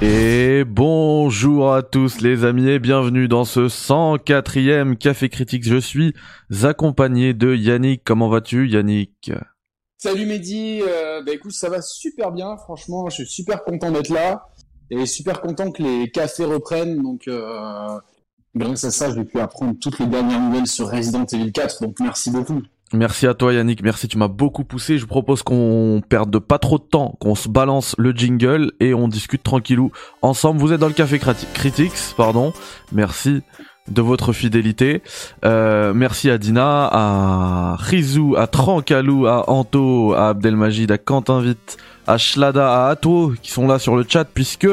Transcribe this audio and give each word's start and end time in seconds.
Et 0.00 0.62
bonjour 0.64 1.74
à 1.74 1.82
tous 1.82 2.20
les 2.20 2.44
amis 2.44 2.68
et 2.68 2.78
bienvenue 2.78 3.26
dans 3.26 3.44
ce 3.44 3.66
104e 3.66 4.96
Café 4.96 5.28
Critique. 5.28 5.64
Je 5.64 5.76
suis 5.76 6.14
accompagné 6.62 7.34
de 7.34 7.52
Yannick. 7.56 8.02
Comment 8.04 8.28
vas-tu 8.28 8.68
Yannick? 8.68 9.32
Salut 9.96 10.26
Mehdi, 10.26 10.82
euh, 10.82 11.20
bah 11.24 11.32
écoute 11.32 11.50
ça 11.50 11.68
va 11.68 11.82
super 11.82 12.30
bien 12.30 12.56
franchement, 12.56 13.08
je 13.08 13.16
suis 13.16 13.26
super 13.26 13.64
content 13.64 13.90
d'être 13.90 14.10
là 14.10 14.46
et 14.88 15.04
super 15.04 15.40
content 15.40 15.72
que 15.72 15.82
les 15.82 16.08
cafés 16.08 16.44
reprennent 16.44 17.02
donc 17.02 17.26
euh, 17.26 17.98
grâce 18.54 18.84
à 18.84 18.92
ça 18.92 19.10
je 19.10 19.16
vais 19.16 19.24
pu 19.24 19.40
apprendre 19.40 19.74
toutes 19.80 19.98
les 19.98 20.06
dernières 20.06 20.40
nouvelles 20.40 20.68
sur 20.68 20.88
Resident 20.88 21.24
Evil 21.24 21.50
4 21.50 21.82
donc 21.82 21.96
merci 21.98 22.30
beaucoup. 22.30 22.62
Merci 22.94 23.26
à 23.26 23.34
toi 23.34 23.52
Yannick, 23.52 23.82
merci, 23.82 24.08
tu 24.08 24.16
m'as 24.16 24.28
beaucoup 24.28 24.64
poussé. 24.64 24.96
Je 24.96 25.04
propose 25.04 25.42
qu'on 25.42 26.00
perde 26.08 26.38
pas 26.38 26.58
trop 26.58 26.78
de 26.78 26.84
temps, 26.84 27.16
qu'on 27.20 27.34
se 27.34 27.50
balance 27.50 27.94
le 27.98 28.12
jingle 28.12 28.72
et 28.80 28.94
on 28.94 29.08
discute 29.08 29.42
tranquillou 29.42 29.92
ensemble. 30.22 30.58
Vous 30.58 30.72
êtes 30.72 30.80
dans 30.80 30.88
le 30.88 30.94
Café 30.94 31.18
Critics, 31.18 32.14
pardon. 32.16 32.54
Merci 32.92 33.42
de 33.90 34.00
votre 34.00 34.32
fidélité. 34.32 35.02
Euh, 35.44 35.92
merci 35.94 36.30
à 36.30 36.38
Dina, 36.38 36.88
à 36.90 37.76
Rizou, 37.78 38.36
à 38.38 38.46
Trankalou, 38.46 39.26
à 39.26 39.50
Anto, 39.50 40.14
à 40.14 40.30
Abdelmajid, 40.30 40.90
à 40.90 40.96
Quentin 40.96 41.42
Vite, 41.42 41.76
à 42.06 42.16
Shlada, 42.16 42.86
à 42.86 42.88
Ato 42.88 43.34
qui 43.42 43.50
sont 43.50 43.66
là 43.66 43.78
sur 43.78 43.96
le 43.96 44.06
chat 44.08 44.24
puisque 44.24 44.66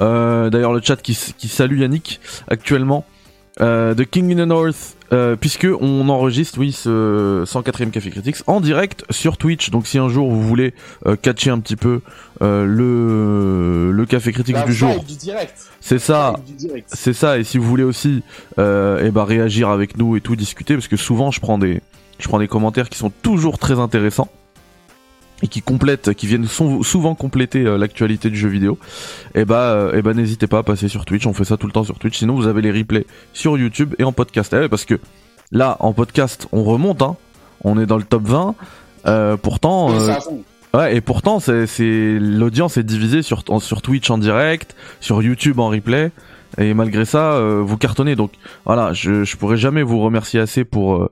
euh, 0.00 0.48
d'ailleurs 0.48 0.72
le 0.72 0.80
chat 0.82 0.96
qui 1.02 1.14
salue 1.14 1.80
Yannick 1.80 2.18
actuellement. 2.48 3.04
Euh, 3.60 3.94
The 3.94 4.04
King 4.06 4.32
in 4.32 4.44
the 4.44 4.48
North, 4.48 4.96
euh, 5.12 5.36
puisque 5.36 5.68
on 5.80 6.08
enregistre, 6.08 6.58
oui, 6.58 6.72
ce 6.72 7.44
104e 7.44 7.90
Café 7.90 8.10
Critics 8.10 8.36
en 8.46 8.60
direct 8.60 9.04
sur 9.10 9.36
Twitch. 9.36 9.70
Donc 9.70 9.86
si 9.86 9.98
un 9.98 10.08
jour 10.08 10.30
vous 10.30 10.42
voulez 10.42 10.72
euh, 11.06 11.16
catcher 11.16 11.50
un 11.50 11.58
petit 11.58 11.76
peu 11.76 12.00
euh, 12.40 12.64
le 12.64 13.92
le 13.92 14.06
Café 14.06 14.32
Critics 14.32 14.54
La 14.54 14.64
du 14.64 14.72
jour, 14.72 15.04
c'est 15.80 15.98
ça, 15.98 16.34
c'est 16.86 17.12
ça. 17.12 17.38
Et 17.38 17.44
si 17.44 17.58
vous 17.58 17.64
voulez 17.64 17.84
aussi, 17.84 18.22
euh, 18.58 19.02
eh 19.04 19.10
ben 19.10 19.24
réagir 19.24 19.68
avec 19.68 19.98
nous 19.98 20.16
et 20.16 20.22
tout 20.22 20.34
discuter, 20.34 20.74
parce 20.74 20.88
que 20.88 20.96
souvent 20.96 21.30
je 21.30 21.40
prends 21.40 21.58
des 21.58 21.82
je 22.18 22.28
prends 22.28 22.38
des 22.38 22.48
commentaires 22.48 22.88
qui 22.88 22.98
sont 22.98 23.12
toujours 23.22 23.58
très 23.58 23.78
intéressants 23.78 24.28
et 25.42 25.48
qui 25.48 25.60
complètent, 25.62 26.14
qui 26.14 26.26
viennent 26.26 26.46
sou- 26.46 26.82
souvent 26.84 27.14
compléter 27.14 27.64
euh, 27.66 27.76
l'actualité 27.76 28.30
du 28.30 28.36
jeu 28.36 28.48
vidéo, 28.48 28.78
et 29.34 29.44
bah, 29.44 29.72
euh, 29.72 29.92
eh 29.94 30.02
ben 30.02 30.14
n'hésitez 30.14 30.46
pas 30.46 30.58
à 30.58 30.62
passer 30.62 30.88
sur 30.88 31.04
Twitch. 31.04 31.26
On 31.26 31.34
fait 31.34 31.44
ça 31.44 31.56
tout 31.56 31.66
le 31.66 31.72
temps 31.72 31.84
sur 31.84 31.98
Twitch. 31.98 32.18
Sinon, 32.18 32.34
vous 32.34 32.46
avez 32.46 32.62
les 32.62 32.70
replays 32.72 33.06
sur 33.32 33.58
YouTube 33.58 33.94
et 33.98 34.04
en 34.04 34.12
podcast. 34.12 34.54
Eh 34.58 34.68
parce 34.68 34.84
que 34.84 34.98
là, 35.50 35.76
en 35.80 35.92
podcast, 35.92 36.46
on 36.52 36.62
remonte. 36.64 37.02
Hein. 37.02 37.16
On 37.64 37.78
est 37.80 37.86
dans 37.86 37.96
le 37.98 38.04
top 38.04 38.22
20. 38.26 38.54
Euh, 39.06 39.36
pourtant, 39.36 39.88
Ouais, 39.90 40.10
euh, 40.74 40.78
ouais, 40.78 40.96
et 40.96 41.00
pourtant, 41.00 41.40
c'est, 41.40 41.66
c'est 41.66 42.18
l'audience 42.20 42.76
est 42.76 42.82
divisée 42.84 43.22
sur 43.22 43.42
sur 43.60 43.82
Twitch 43.82 44.08
en 44.10 44.18
direct, 44.18 44.74
sur 45.00 45.22
YouTube 45.22 45.58
en 45.58 45.68
replay. 45.68 46.12
Et 46.58 46.74
malgré 46.74 47.04
ça, 47.06 47.32
euh, 47.32 47.62
vous 47.64 47.78
cartonnez. 47.78 48.14
Donc 48.14 48.30
voilà, 48.66 48.92
je, 48.92 49.24
je 49.24 49.36
pourrais 49.36 49.56
jamais 49.56 49.82
vous 49.82 50.00
remercier 50.00 50.38
assez 50.38 50.64
pour 50.64 50.96
euh, 50.96 51.10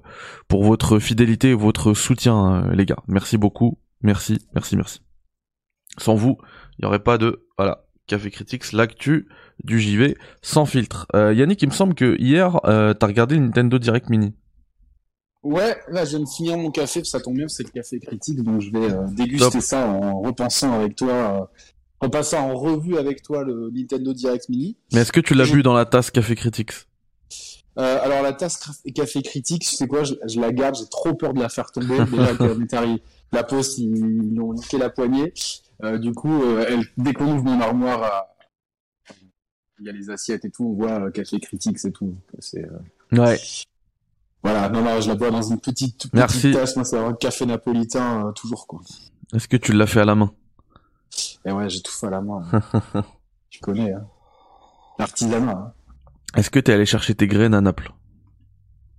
pour 0.49 0.65
votre 0.65 0.99
fidélité, 0.99 1.51
et 1.51 1.55
votre 1.55 1.95
soutien, 1.95 2.65
les 2.73 2.85
gars. 2.87 2.99
Merci 3.09 3.39
beaucoup. 3.39 3.79
Merci, 4.03 4.39
merci, 4.55 4.77
merci. 4.77 5.01
Sans 5.99 6.15
vous, 6.15 6.39
il 6.79 6.85
y 6.85 6.87
aurait 6.87 7.03
pas 7.03 7.19
de 7.19 7.47
voilà 7.59 7.85
Café 8.07 8.31
Critics, 8.31 8.73
l'actu 8.73 9.29
du 9.65 9.81
JV 9.81 10.17
sans 10.43 10.67
filtre. 10.67 11.07
Euh, 11.15 11.33
Yannick, 11.35 11.63
il 11.63 11.69
me 11.69 11.75
semble 11.75 11.95
que 11.95 12.17
hier, 12.19 12.61
euh, 12.65 12.95
t'as 12.95 13.07
regardé 13.07 13.37
le 13.37 13.43
Nintendo 13.43 13.79
Direct 13.79 14.09
Mini. 14.09 14.35
Ouais, 15.43 15.77
là 15.89 16.05
je 16.05 16.11
viens 16.17 16.21
de 16.21 16.29
finir 16.29 16.59
mon 16.59 16.71
café, 16.71 17.03
ça 17.05 17.19
tombe 17.19 17.37
bien, 17.37 17.49
c'est 17.49 17.63
le 17.63 17.71
café 17.71 17.99
critique, 17.99 18.43
donc 18.43 18.61
je 18.61 18.71
vais 18.71 18.93
euh, 18.93 19.07
déguster 19.13 19.53
Top. 19.53 19.63
ça 19.63 19.87
en 19.87 20.21
repensant 20.21 20.73
avec 20.75 20.97
toi, 20.97 21.13
euh, 21.13 21.63
repassant 22.01 22.51
en 22.51 22.55
revue 22.55 22.99
avec 22.99 23.23
toi 23.23 23.43
le 23.43 23.71
Nintendo 23.73 24.13
Direct 24.13 24.51
Mini. 24.51 24.77
Mais 24.93 25.01
est-ce 25.01 25.13
que 25.13 25.21
tu 25.21 25.33
l'as 25.35 25.51
bu 25.51 25.63
dans 25.63 25.73
la 25.73 25.87
tasse 25.87 26.11
Café 26.11 26.35
Critics? 26.35 26.73
Euh, 27.79 27.99
alors 28.03 28.23
la 28.23 28.33
tasse 28.33 28.83
café 28.95 29.23
critique, 29.23 29.65
c'est 29.65 29.87
quoi 29.87 30.03
je, 30.05 30.15
je 30.27 30.41
la 30.41 30.53
garde, 30.53 30.75
j'ai 30.75 30.89
trop 30.89 31.15
peur 31.15 31.33
de 31.35 31.41
la 31.41 31.49
faire 31.49 31.71
tomber. 31.71 32.05
Déjà 32.11 32.55
m'est 32.55 32.75
arrivé 32.75 33.03
la 33.33 33.45
poste, 33.45 33.79
ils, 33.79 33.97
ils 34.33 34.41
ont 34.41 34.53
niqué 34.55 34.77
la 34.79 34.91
poignée. 34.91 35.33
Euh, 35.85 35.97
du 35.99 36.13
coup, 36.13 36.43
euh, 36.43 36.67
elle, 36.69 36.85
dès 36.99 37.13
qu'on 37.13 37.33
ouvre 37.33 37.45
mon 37.45 37.61
armoire, 37.61 38.03
à- 38.03 38.27
il 39.79 39.87
y 39.87 39.89
a 39.89 39.93
les 39.93 40.11
assiettes 40.11 40.45
et 40.45 40.51
tout, 40.51 40.65
on 40.67 40.75
voit 40.75 41.07
euh, 41.07 41.11
café 41.11 41.39
critique, 41.41 41.79
c'est 41.79 41.93
tout. 41.93 42.15
C'est 42.41 42.65
euh, 42.65 42.79
Ouais. 43.19 43.39
voilà, 44.43 44.69
non 44.69 44.83
non, 44.83 45.01
je 45.01 45.09
la 45.09 45.15
bois 45.15 45.31
dans 45.31 45.41
une 45.43 45.59
petite, 45.61 46.13
Merci. 46.13 46.39
petite 46.43 46.55
tasse. 46.55 46.77
Moi, 46.77 46.85
c'est 46.85 46.97
vraiment 46.99 47.15
café 47.15 47.47
napolitain 47.47 48.27
euh, 48.27 48.33
toujours 48.33 48.67
quoi. 48.67 48.81
Est-ce 49.33 49.49
que 49.49 49.57
tu 49.57 49.73
l'as 49.73 49.87
fait 49.87 50.01
à 50.01 50.05
la 50.05 50.15
main? 50.17 50.33
Et 51.47 51.53
ouais, 51.53 51.71
j'ai 51.71 51.81
tout 51.83 51.93
fait 51.93 52.09
à 52.09 52.11
la 52.11 52.21
main. 52.21 52.43
tu 53.51 53.61
connais, 53.61 53.93
hein. 53.93 54.07
l'artisanat. 54.99 55.53
Hein. 55.53 55.73
Est-ce 56.37 56.51
que 56.51 56.61
t'es 56.61 56.73
allé 56.73 56.87
chercher 56.87 57.15
tes 57.15 57.27
graines 57.27 57.55
à 57.55 57.61
Naples? 57.61 57.91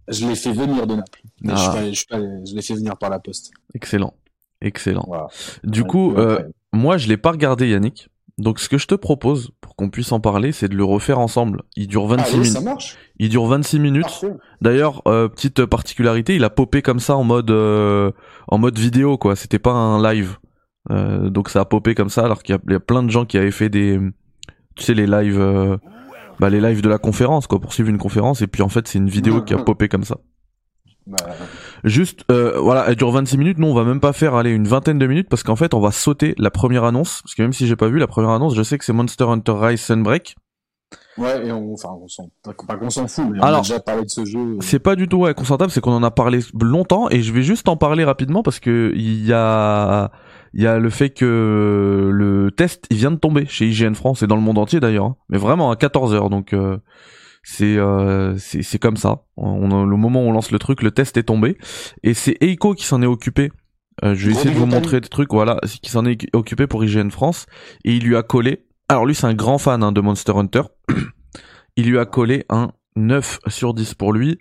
Je 0.07 0.27
l'ai 0.27 0.35
fait 0.35 0.51
venir 0.51 0.87
de 0.87 0.95
Naples. 0.95 1.21
Mais 1.41 1.53
je, 1.53 1.57
suis 1.59 1.69
Ah. 1.69 1.77
allé- 1.77 1.93
je, 1.93 1.99
suis 1.99 2.07
allé- 2.11 2.45
je 2.45 2.55
l'ai 2.55 2.61
fait 2.61 2.73
venir 2.75 2.97
par 2.97 3.09
la 3.09 3.19
poste. 3.19 3.51
Excellent. 3.73 4.13
Excellent. 4.61 5.05
Voilà. 5.07 5.27
Du 5.63 5.81
Ouais, 5.81 5.87
coup, 5.87 6.13
euh, 6.17 6.39
moi, 6.73 6.97
je 6.97 7.07
l'ai 7.07 7.17
pas 7.17 7.31
regardé, 7.31 7.69
Yannick. 7.69 8.09
Donc, 8.37 8.59
ce 8.59 8.69
que 8.69 8.77
je 8.77 8.87
te 8.87 8.95
propose, 8.95 9.51
pour 9.61 9.75
qu'on 9.75 9.89
puisse 9.89 10.11
en 10.11 10.19
parler, 10.19 10.51
c'est 10.51 10.67
de 10.67 10.75
le 10.75 10.83
refaire 10.83 11.19
ensemble. 11.19 11.63
Il 11.75 11.87
dure 11.87 12.07
26 12.07 12.29
Allez, 12.29 12.37
minutes. 12.39 12.53
ça 12.53 12.61
marche. 12.61 12.97
Il 13.17 13.29
dure 13.29 13.45
26 13.45 13.79
minutes. 13.79 14.03
Parfait. 14.03 14.33
D'ailleurs, 14.61 15.01
euh, 15.07 15.27
petite 15.29 15.65
particularité, 15.65 16.35
il 16.35 16.43
a 16.43 16.49
popé 16.49 16.81
comme 16.81 16.99
ça 16.99 17.15
en 17.15 17.23
mode 17.23 17.51
euh, 17.51 18.11
en 18.47 18.57
mode 18.57 18.77
vidéo, 18.77 19.17
quoi. 19.17 19.35
C'était 19.35 19.59
pas 19.59 19.71
un 19.73 20.01
live. 20.13 20.37
Euh, 20.89 21.29
donc 21.29 21.49
ça 21.49 21.61
a 21.61 21.65
popé 21.65 21.93
comme 21.93 22.09
ça, 22.09 22.23
alors 22.25 22.41
qu'il 22.41 22.55
y, 22.55 22.57
a- 22.57 22.61
il 22.67 22.71
y 22.73 22.75
a 22.75 22.79
plein 22.79 23.03
de 23.03 23.11
gens 23.11 23.25
qui 23.25 23.37
avaient 23.37 23.51
fait 23.51 23.69
des, 23.69 23.99
tu 24.75 24.83
sais, 24.83 24.95
les 24.95 25.05
lives, 25.05 25.39
euh, 25.39 25.77
bah, 26.41 26.49
les 26.49 26.59
lives 26.59 26.81
de 26.81 26.89
la 26.89 26.97
conférence, 26.97 27.45
quoi, 27.45 27.59
pour 27.59 27.71
suivre 27.71 27.89
une 27.89 27.99
conférence. 27.99 28.41
Et 28.41 28.47
puis 28.47 28.63
en 28.63 28.67
fait, 28.67 28.87
c'est 28.87 28.97
une 28.97 29.09
vidéo 29.09 29.43
qui 29.43 29.53
a 29.53 29.57
popé 29.57 29.87
comme 29.87 30.03
ça. 30.03 30.17
Bah, 31.05 31.17
Juste, 31.83 32.25
euh, 32.31 32.59
voilà, 32.59 32.85
elle 32.87 32.95
dure 32.95 33.11
26 33.11 33.37
minutes. 33.37 33.57
Nous, 33.59 33.67
on 33.67 33.75
va 33.75 33.83
même 33.83 33.99
pas 33.99 34.11
faire 34.11 34.33
aller 34.33 34.49
une 34.49 34.67
vingtaine 34.67 34.97
de 34.97 35.05
minutes 35.05 35.29
parce 35.29 35.43
qu'en 35.43 35.55
fait, 35.55 35.75
on 35.75 35.79
va 35.79 35.91
sauter 35.91 36.33
la 36.39 36.49
première 36.49 36.83
annonce. 36.83 37.21
Parce 37.21 37.35
que 37.35 37.43
même 37.43 37.53
si 37.53 37.67
j'ai 37.67 37.75
pas 37.75 37.89
vu 37.89 37.99
la 37.99 38.07
première 38.07 38.31
annonce, 38.31 38.55
je 38.55 38.63
sais 38.63 38.79
que 38.79 38.85
c'est 38.85 38.91
Monster 38.93 39.25
Hunter 39.25 39.53
Rise 39.55 39.81
Sunbreak. 39.81 40.35
ouais, 41.19 41.45
et 41.45 41.51
on, 41.51 41.73
enfin, 41.73 41.89
on 42.01 42.07
s'en, 42.07 42.29
pas, 42.43 42.53
pas 42.67 42.75
qu'on 42.75 42.89
s'en 42.89 43.07
fout, 43.07 43.25
mais 43.31 43.39
on 43.39 43.43
Alors, 43.43 43.59
a 43.59 43.61
déjà 43.61 43.79
parlé 43.79 44.03
de 44.03 44.09
ce 44.09 44.25
jeu. 44.25 44.57
C'est 44.61 44.79
pas 44.79 44.95
du 44.95 45.07
tout 45.07 45.17
ouais, 45.17 45.35
concertable, 45.35 45.71
c'est 45.71 45.81
qu'on 45.81 45.93
en 45.93 46.03
a 46.03 46.11
parlé 46.11 46.39
longtemps 46.59 47.07
et 47.11 47.21
je 47.21 47.31
vais 47.31 47.43
juste 47.43 47.69
en 47.69 47.77
parler 47.77 48.03
rapidement 48.03 48.41
parce 48.41 48.59
que 48.59 48.91
il 48.95 49.25
y 49.25 49.33
a 49.33 50.11
il 50.53 50.61
y 50.61 50.67
a 50.67 50.79
le 50.79 50.89
fait 50.89 51.09
que 51.11 52.09
le 52.13 52.51
test 52.51 52.85
il 52.89 52.97
vient 52.97 53.11
de 53.11 53.15
tomber 53.17 53.45
chez 53.45 53.67
IGN 53.67 53.93
France 53.93 54.21
et 54.23 54.27
dans 54.27 54.35
le 54.35 54.41
monde 54.41 54.57
entier 54.57 54.79
d'ailleurs, 54.79 55.05
hein. 55.05 55.15
mais 55.29 55.37
vraiment 55.37 55.71
à 55.71 55.75
14 55.75 56.13
h 56.15 56.29
donc 56.29 56.53
euh, 56.53 56.77
c'est 57.43 57.77
euh, 57.77 58.37
c'est 58.37 58.79
comme 58.79 58.97
ça. 58.97 59.23
On, 59.37 59.71
a- 59.71 59.85
le 59.85 59.95
moment 59.97 60.23
où 60.23 60.27
on 60.29 60.31
lance 60.31 60.51
le 60.51 60.59
truc, 60.59 60.83
le 60.83 60.91
test 60.91 61.17
est 61.17 61.23
tombé 61.23 61.57
et 62.03 62.13
c'est 62.13 62.37
Eiko 62.41 62.73
qui 62.75 62.85
s'en 62.85 63.01
est 63.01 63.07
occupé. 63.07 63.51
Euh, 64.03 64.13
je 64.15 64.27
vais 64.27 64.31
essayer 64.33 64.53
de 64.53 64.59
vous 64.59 64.65
montrer 64.65 65.01
des 65.01 65.09
trucs, 65.09 65.31
voilà, 65.31 65.59
qui 65.81 65.89
s'en 65.91 66.05
est 66.05 66.17
occupé 66.35 66.65
pour 66.67 66.83
IGN 66.83 67.09
France 67.09 67.45
et 67.83 67.93
il 67.95 68.03
lui 68.03 68.15
a 68.15 68.23
collé. 68.23 68.65
Alors 68.89 69.05
lui 69.05 69.15
c'est 69.15 69.27
un 69.27 69.33
grand 69.33 69.57
fan 69.57 69.83
hein, 69.83 69.91
de 69.91 70.01
Monster 70.01 70.33
Hunter. 70.35 70.61
il 71.77 71.89
lui 71.89 71.97
a 71.97 72.05
collé 72.05 72.45
un 72.49 72.71
9 72.95 73.39
sur 73.47 73.73
10 73.73 73.93
pour 73.95 74.13
lui. 74.13 74.37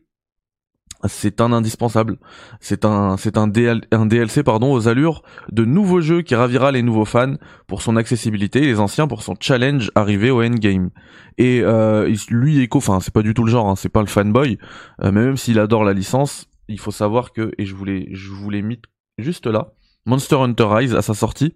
C'est 1.06 1.40
un 1.40 1.52
indispensable. 1.52 2.18
C'est 2.60 2.84
un, 2.84 3.16
c'est 3.16 3.38
un, 3.38 3.46
DL 3.46 3.82
un 3.90 4.06
DLC 4.06 4.42
pardon 4.42 4.72
aux 4.72 4.86
allures 4.86 5.22
de 5.50 5.64
nouveaux 5.64 6.00
jeux 6.00 6.22
qui 6.22 6.34
ravira 6.34 6.72
les 6.72 6.82
nouveaux 6.82 7.04
fans 7.04 7.36
pour 7.66 7.82
son 7.82 7.96
accessibilité 7.96 8.62
et 8.62 8.66
les 8.66 8.80
anciens 8.80 9.06
pour 9.06 9.22
son 9.22 9.34
challenge 9.40 9.90
arrivé 9.94 10.30
au 10.30 10.42
endgame. 10.42 10.90
Et 11.38 11.60
euh, 11.62 12.14
lui, 12.28 12.60
Echo, 12.60 12.78
enfin 12.78 13.00
c'est 13.00 13.14
pas 13.14 13.22
du 13.22 13.32
tout 13.32 13.44
le 13.44 13.50
genre, 13.50 13.68
hein, 13.68 13.76
c'est 13.76 13.88
pas 13.88 14.00
le 14.00 14.06
fanboy, 14.06 14.58
euh, 15.02 15.10
mais 15.12 15.24
même 15.24 15.36
s'il 15.36 15.58
adore 15.58 15.84
la 15.84 15.94
licence, 15.94 16.48
il 16.68 16.78
faut 16.78 16.90
savoir 16.90 17.32
que 17.32 17.52
et 17.56 17.64
je 17.64 17.74
voulais, 17.74 18.08
je 18.12 18.30
vous 18.30 18.50
l'ai 18.50 18.62
mis 18.62 18.80
juste 19.16 19.46
là, 19.46 19.72
Monster 20.04 20.36
Hunter 20.36 20.66
Rise 20.68 20.94
à 20.94 21.02
sa 21.02 21.14
sortie, 21.14 21.54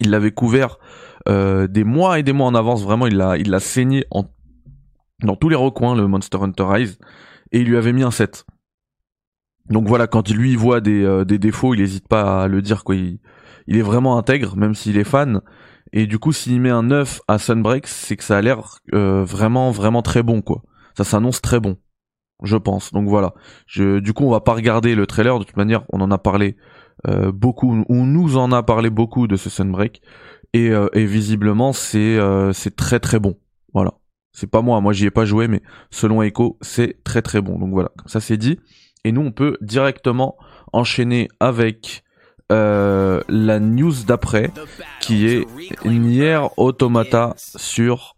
il 0.00 0.10
l'avait 0.10 0.32
couvert 0.32 0.78
euh, 1.28 1.66
des 1.66 1.84
mois 1.84 2.18
et 2.18 2.22
des 2.22 2.32
mois 2.32 2.46
en 2.46 2.54
avance. 2.54 2.82
Vraiment, 2.82 3.06
il 3.06 3.16
l'a, 3.16 3.36
il 3.36 3.50
l'a 3.50 3.60
saigné 3.60 4.04
en 4.10 4.24
dans 5.22 5.36
tous 5.36 5.48
les 5.48 5.56
recoins 5.56 5.94
le 5.94 6.06
Monster 6.06 6.38
Hunter 6.40 6.64
Rise 6.66 6.98
et 7.54 7.60
il 7.60 7.68
lui 7.68 7.76
avait 7.76 7.92
mis 7.92 8.02
un 8.02 8.10
7. 8.10 8.44
Donc 9.70 9.86
voilà, 9.86 10.08
quand 10.08 10.28
lui 10.28 10.50
il 10.50 10.58
voit 10.58 10.80
des, 10.80 11.04
euh, 11.04 11.24
des 11.24 11.38
défauts, 11.38 11.72
il 11.72 11.80
hésite 11.80 12.08
pas 12.08 12.42
à 12.42 12.48
le 12.48 12.60
dire 12.60 12.84
quoi. 12.84 12.96
Il, 12.96 13.20
est 13.68 13.82
vraiment 13.82 14.18
intègre, 14.18 14.56
même 14.56 14.74
s'il 14.74 14.98
est 14.98 15.04
fan. 15.04 15.40
Et 15.92 16.06
du 16.06 16.18
coup, 16.18 16.32
s'il 16.32 16.60
met 16.60 16.70
un 16.70 16.82
9 16.82 17.20
à 17.28 17.38
Sunbreak, 17.38 17.86
c'est 17.86 18.16
que 18.16 18.24
ça 18.24 18.36
a 18.36 18.42
l'air 18.42 18.80
euh, 18.92 19.24
vraiment 19.24 19.70
vraiment 19.70 20.02
très 20.02 20.24
bon 20.24 20.42
quoi. 20.42 20.62
Ça 20.98 21.04
s'annonce 21.04 21.40
très 21.40 21.60
bon, 21.60 21.78
je 22.42 22.56
pense. 22.56 22.92
Donc 22.92 23.08
voilà. 23.08 23.34
Du 23.76 24.12
coup, 24.12 24.24
on 24.24 24.30
va 24.30 24.40
pas 24.40 24.54
regarder 24.54 24.96
le 24.96 25.06
trailer. 25.06 25.38
De 25.38 25.44
toute 25.44 25.56
manière, 25.56 25.84
on 25.92 26.00
en 26.00 26.10
a 26.10 26.18
parlé 26.18 26.56
euh, 27.06 27.30
beaucoup. 27.30 27.84
On 27.88 28.04
nous 28.04 28.36
en 28.36 28.50
a 28.50 28.64
parlé 28.64 28.90
beaucoup 28.90 29.28
de 29.28 29.36
ce 29.36 29.48
Sunbreak. 29.48 30.02
Et, 30.52 30.70
et 30.92 31.04
visiblement, 31.04 31.72
c'est 31.72 32.18
c'est 32.52 32.76
très 32.76 33.00
très 33.00 33.18
bon. 33.18 33.36
Voilà. 33.72 33.94
C'est 34.34 34.50
pas 34.50 34.60
moi, 34.60 34.80
moi 34.80 34.92
j'y 34.92 35.06
ai 35.06 35.10
pas 35.10 35.24
joué, 35.24 35.48
mais 35.48 35.62
selon 35.90 36.20
Echo, 36.20 36.58
c'est 36.60 37.02
très 37.04 37.22
très 37.22 37.40
bon. 37.40 37.58
Donc 37.58 37.70
voilà, 37.70 37.90
comme 37.96 38.08
ça 38.08 38.20
c'est 38.20 38.36
dit. 38.36 38.58
Et 39.04 39.12
nous, 39.12 39.20
on 39.20 39.30
peut 39.30 39.56
directement 39.60 40.36
enchaîner 40.72 41.28
avec 41.38 42.02
euh, 42.50 43.22
la 43.28 43.60
news 43.60 43.92
d'après, 44.06 44.50
qui 45.00 45.26
est 45.26 45.46
Nier 45.84 46.40
Automata 46.56 47.34
sur 47.36 48.16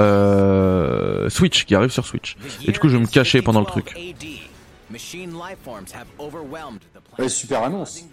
euh, 0.00 1.28
Switch, 1.28 1.66
qui 1.66 1.74
arrive 1.74 1.90
sur 1.90 2.06
Switch. 2.06 2.36
Et 2.66 2.72
du 2.72 2.78
coup, 2.78 2.88
je 2.88 2.96
vais 2.96 3.02
me 3.02 3.08
cacher 3.08 3.42
pendant 3.42 3.60
le 3.60 3.66
truc. 3.66 3.94
Ouais, 7.18 7.28
super 7.28 7.62
annonce. 7.62 8.04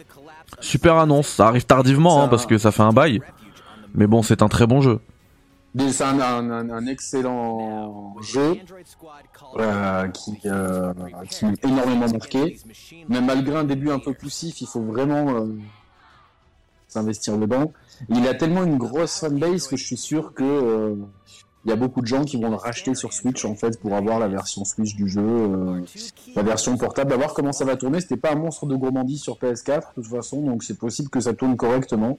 Super 0.59 0.95
annonce, 0.97 1.27
ça 1.27 1.47
arrive 1.47 1.65
tardivement 1.65 2.24
hein, 2.24 2.27
parce 2.27 2.45
que 2.45 2.57
ça 2.57 2.71
fait 2.71 2.83
un 2.83 2.91
bail. 2.94 3.21
Mais 3.94 4.07
bon, 4.07 4.24
c'est 4.24 4.41
un 4.41 4.50
très 4.50 4.68
bon 4.68 4.81
jeu. 4.81 5.00
C'est 5.77 6.04
un, 6.04 6.88
excellent 6.88 8.16
jeu 8.21 8.57
euh, 9.57 10.07
qui, 10.07 10.38
euh, 10.45 10.94
qui 11.30 11.45
m'a 11.45 11.51
énormément 11.63 12.10
marqué. 12.10 12.57
Mais 13.07 13.21
malgré 13.21 13.57
un 13.57 13.63
début 13.63 13.92
un 13.92 14.00
peu 14.00 14.13
poussif, 14.13 14.62
il 14.62 14.68
faut 14.68 14.81
vraiment 14.81 15.30
euh, 15.30 15.45
s'investir 16.88 17.38
dedans. 17.38 17.71
Il 18.10 18.27
a 18.27 18.33
tellement 18.33 18.63
une 18.63 18.77
grosse 18.77 19.19
fanbase 19.19 19.68
que 19.68 19.77
je 19.77 19.86
suis 19.86 19.98
sûr 19.98 20.33
que 20.33 20.44
euh, 20.44 20.95
il 21.66 21.69
y 21.69 21.74
a 21.74 21.75
beaucoup 21.75 22.01
de 22.01 22.07
gens 22.07 22.24
qui 22.24 22.42
vont 22.42 22.50
le 22.50 22.56
racheter 22.56 22.95
sur 22.95 23.13
Switch 23.13 23.45
en 23.45 23.54
fait 23.54 23.80
pour 23.80 23.94
avoir 23.94 24.18
la 24.18 24.30
version 24.30 24.63
Switch 24.65 24.95
du 24.95 25.07
jeu, 25.10 25.83
la 26.33 26.42
version 26.42 26.77
portable, 26.77 27.12
à 27.13 27.18
voir 27.18 27.33
comment 27.33 27.51
ça 27.51 27.65
va 27.65 27.75
tourner. 27.75 28.00
C'était 28.00 28.18
pas 28.18 28.31
un 28.31 28.36
monstre 28.36 28.65
de 28.65 28.75
gourmandise 28.75 29.22
sur 29.22 29.38
PS4 29.38 29.89
de 29.98 30.01
toute 30.01 30.07
façon, 30.07 30.42
donc 30.42 30.63
c'est 30.63 30.77
possible 30.77 31.10
que 31.10 31.19
ça 31.19 31.33
tourne 31.33 31.57
correctement. 31.57 32.18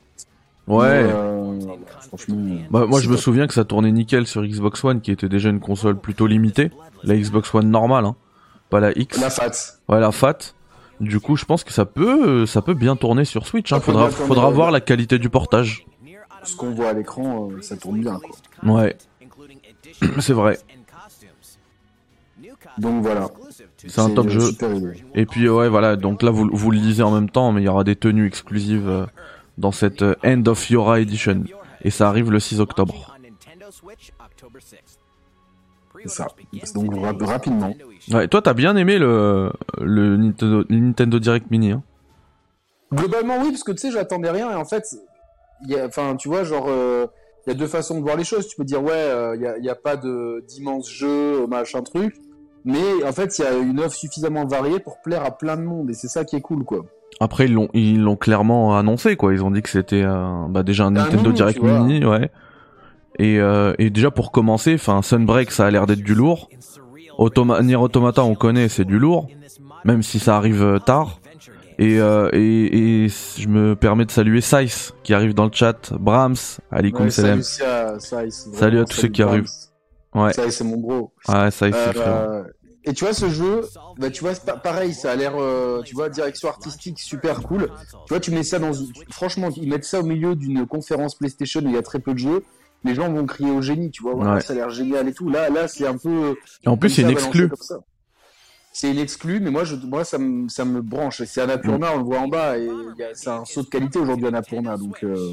Ouais. 0.71 1.03
Mais, 1.05 1.13
euh, 1.13 1.59
franchement, 2.09 2.37
Bah, 2.71 2.87
moi, 2.87 3.01
je 3.01 3.09
me 3.09 3.17
souviens 3.17 3.47
que 3.47 3.55
ça 3.55 3.65
tournait 3.65 3.93
nickel 3.93 4.27
sur 4.27 4.43
Xbox 4.43 4.83
One, 4.85 5.01
qui 5.01 5.11
était 5.11 5.29
déjà 5.29 5.49
une 5.51 5.61
console 5.61 5.99
plutôt 5.99 6.27
limitée. 6.27 6.71
La 7.03 7.17
Xbox 7.17 7.55
One 7.55 7.71
normale, 7.71 8.05
hein. 8.05 8.17
Pas 8.69 8.81
la 8.81 8.97
X. 8.97 9.21
La 9.21 9.31
fat. 9.31 9.51
Ouais, 9.89 10.01
la 10.01 10.13
FAT. 10.13 10.55
Du 11.01 11.19
coup, 11.19 11.35
je 11.37 11.45
pense 11.45 11.65
que 11.65 11.73
ça 11.73 11.87
peut, 11.87 12.47
ça 12.47 12.63
peut 12.63 12.75
bien 12.75 12.95
tourner 12.95 13.25
sur 13.25 13.47
Switch. 13.47 13.73
Hein. 13.73 13.81
Faudra, 13.81 14.11
faudra 14.11 14.51
voir 14.51 14.71
la 14.71 14.81
qualité 14.81 15.19
du 15.19 15.29
portage. 15.31 15.87
Ce 16.45 16.55
qu'on 16.57 16.71
voit 16.71 16.91
à 16.91 16.93
l'écran, 16.93 17.51
euh, 17.51 17.61
ça 17.63 17.77
tourne 17.77 18.01
bien. 18.01 18.19
Quoi. 18.19 18.75
Ouais, 18.75 18.97
c'est 20.21 20.33
vrai. 20.33 20.59
Donc 22.79 23.03
voilà. 23.03 23.29
C'est 23.87 24.01
un 24.01 24.11
top 24.11 24.29
jeu. 24.29 24.51
Et 25.15 25.27
puis 25.27 25.49
ouais, 25.49 25.69
voilà. 25.69 25.97
Donc 25.97 26.23
là, 26.23 26.31
vous, 26.31 26.49
vous 26.53 26.71
le 26.71 26.79
lisez 26.79 27.03
en 27.03 27.11
même 27.11 27.31
temps, 27.31 27.53
mais 27.53 27.63
il 27.63 27.65
y 27.65 27.69
aura 27.69 27.85
des 27.85 27.97
tenues 27.97 28.27
exclusives 28.27 28.89
euh, 28.89 29.07
dans 29.61 29.73
cette 29.73 30.03
euh, 30.03 30.15
End 30.25 30.43
of 30.47 30.69
Yora 30.71 31.01
Edition. 31.01 31.45
Et 31.83 31.91
ça 31.91 32.09
arrive 32.09 32.31
le 32.31 32.41
6 32.41 32.61
octobre. 32.61 33.17
C'est 36.03 36.09
ça. 36.09 36.29
Donc 36.75 36.95
ra- 36.95 37.13
rapidement. 37.21 37.75
Ouais, 38.11 38.27
toi, 38.29 38.41
t'as 38.43 38.55
bien 38.55 38.75
aimé 38.77 38.99
le, 38.99 39.53
le 39.81 40.17
Nintendo, 40.17 41.19
Direct 41.19 41.51
Mini. 41.51 41.73
Hein. 41.73 41.83
Globalement, 42.93 43.39
oui, 43.43 43.51
parce 43.51 43.63
que 43.65 43.73
tu 43.73 43.79
sais, 43.79 43.91
j'attendais 43.91 44.31
rien. 44.31 44.51
Et 44.51 44.55
en 44.55 44.65
fait, 44.65 44.85
a, 45.71 45.87
enfin, 45.87 46.17
tu 46.17 46.29
vois, 46.29 46.45
genre, 46.45 46.67
euh, 46.69 47.07
il 47.47 47.51
y 47.51 47.53
a 47.53 47.59
deux 47.59 47.67
façons 47.67 47.97
de 47.99 48.03
voir 48.03 48.17
les 48.17 48.25
choses. 48.25 48.49
Tu 48.49 48.57
peux 48.57 48.65
dire, 48.65 48.83
ouais, 48.83 48.93
euh, 48.93 49.37
il 49.37 49.43
y, 49.43 49.47
a, 49.47 49.59
il 49.59 49.65
y 49.65 49.71
a 49.71 49.75
pas 49.75 49.97
d'immenses 49.97 50.89
jeux, 50.91 51.47
machin 51.47 51.83
truc. 51.83 52.17
Mais 52.65 53.05
en 53.05 53.13
fait, 53.13 53.39
il 53.39 53.43
y 53.43 53.47
a 53.47 53.57
une 53.57 53.81
offre 53.81 53.97
suffisamment 53.97 54.47
variée 54.47 54.81
pour 54.81 55.01
plaire 55.03 55.25
à 55.25 55.31
plein 55.31 55.57
de 55.57 55.63
monde. 55.63 55.91
Et 55.91 55.95
c'est 55.95 56.09
ça 56.09 56.25
qui 56.25 56.37
est 56.37 56.41
cool, 56.41 56.65
quoi. 56.65 56.85
Après, 57.19 57.47
ils 57.47 57.53
l'ont, 57.53 57.69
ils 57.75 58.01
l'ont 58.01 58.17
clairement 58.17 58.77
annoncé, 58.79 59.17
quoi. 59.17 59.33
Ils 59.35 59.43
ont 59.45 59.51
dit 59.51 59.61
que 59.63 59.69
c'était 59.69 60.03
euh, 60.05 60.47
bah, 60.49 60.63
déjà 60.63 60.85
un 60.85 60.89
Un 60.89 60.91
Nintendo 60.93 61.23
mini, 61.25 61.35
Direct. 61.35 61.63
Mini, 61.63 62.05
ouais. 62.05 62.31
Et, 63.19 63.39
euh, 63.41 63.75
et 63.79 63.91
déjà 63.91 64.11
pour 64.11 64.33
commencer, 64.33 64.75
enfin, 64.75 65.03
Sunbreak, 65.03 65.51
ça 65.51 65.67
a 65.67 65.71
l'air 65.71 65.87
d'être 65.87 66.03
du 66.03 66.15
lourd. 66.15 66.49
Automa 67.19 67.61
Nier 67.63 67.77
Automata, 67.77 68.25
on 68.25 68.35
connaît, 68.35 68.69
c'est 68.69 68.87
du 68.87 68.99
lourd, 68.99 69.29
même 69.85 70.03
si 70.03 70.19
ça 70.19 70.37
arrive 70.37 70.63
euh, 70.63 70.79
tard. 70.79 71.21
Et, 71.79 71.99
euh, 72.01 72.29
et, 72.33 73.05
et 73.05 73.09
je 73.09 73.49
me 73.49 73.75
permets 73.75 74.05
de 74.07 74.11
saluer 74.11 74.41
Sice 74.41 74.95
qui 75.03 75.13
arrive 75.13 75.35
dans 75.35 75.45
le 75.47 75.51
chat, 75.53 75.93
Brahms, 75.99 76.37
Alikum 76.71 77.07
Ouais, 77.07 77.11
Salam. 77.11 77.43
salut, 77.43 77.71
à, 77.71 78.31
Salut 78.31 78.85
tous 78.89 78.97
ceux 78.97 79.09
qui 79.09 79.23
Brahms. 79.23 79.33
arrivent. 79.35 79.49
Ouais, 80.15 80.33
Ça, 80.33 80.51
c'est 80.51 80.65
mon 80.65 80.77
bro. 80.79 81.13
ouais, 81.29 81.51
Sice, 81.51 81.59
c'est 81.75 81.97
Euh. 81.99 82.43
Et 82.85 82.93
tu 82.95 83.05
vois 83.05 83.13
ce 83.13 83.29
jeu, 83.29 83.63
bah 83.99 84.11
tu 84.11 84.23
vois 84.23 84.33
pareil, 84.35 84.95
ça 84.95 85.13
a 85.13 85.17
l'air, 85.17 85.35
euh, 85.37 85.83
tu 85.83 85.95
vois 85.95 86.09
direction 86.09 86.49
artistique 86.49 86.99
super 86.99 87.43
cool. 87.43 87.71
Tu 88.07 88.09
vois 88.09 88.21
tu 88.21 88.31
mets 88.31 88.43
ça 88.43 88.59
dans, 88.59 88.73
franchement 89.11 89.49
ils 89.57 89.69
mettent 89.69 89.85
ça 89.85 90.01
au 90.01 90.05
milieu 90.05 90.35
d'une 90.35 90.67
conférence 90.67 91.15
PlayStation 91.15 91.61
où 91.61 91.69
il 91.69 91.75
y 91.75 91.79
a 91.79 91.83
très 91.83 91.99
peu 91.99 92.15
de 92.15 92.19
jeux. 92.19 92.43
Les 92.85 92.95
gens 92.95 93.13
vont 93.13 93.27
crier 93.27 93.51
au 93.51 93.61
génie, 93.61 93.91
tu 93.91 94.03
vois, 94.03 94.15
ouais, 94.15 94.27
Ouais. 94.27 94.41
ça 94.41 94.55
a 94.55 94.57
l'air 94.57 94.71
génial 94.71 95.07
et 95.09 95.13
tout. 95.13 95.29
Là 95.29 95.51
là 95.51 95.69
c'est 95.69 95.87
un 95.87 95.99
peu. 95.99 96.37
Et 96.65 96.69
en 96.69 96.79
plus, 96.79 96.89
c'est 96.91 97.03
une 97.03 97.11
exclue. 97.11 97.51
C'est 98.73 98.89
une 98.93 98.99
exclue, 99.01 99.41
mais 99.41 99.51
moi, 99.51 99.65
je, 99.65 99.75
moi 99.75 100.05
ça, 100.05 100.17
me, 100.17 100.49
ça 100.49 100.65
me 100.65 100.81
branche. 100.81 101.25
C'est 101.25 101.41
Annapurna, 101.41 101.93
on 101.93 101.99
le 101.99 102.05
voit 102.05 102.21
en 102.21 102.29
bas, 102.29 102.57
et 102.57 102.71
c'est 103.15 103.29
un 103.29 103.45
saut 103.45 103.63
de 103.65 103.69
qualité 103.69 103.99
aujourd'hui 103.99 104.29
Annapurna. 104.29 104.77
Donc, 104.77 105.03
euh... 105.03 105.33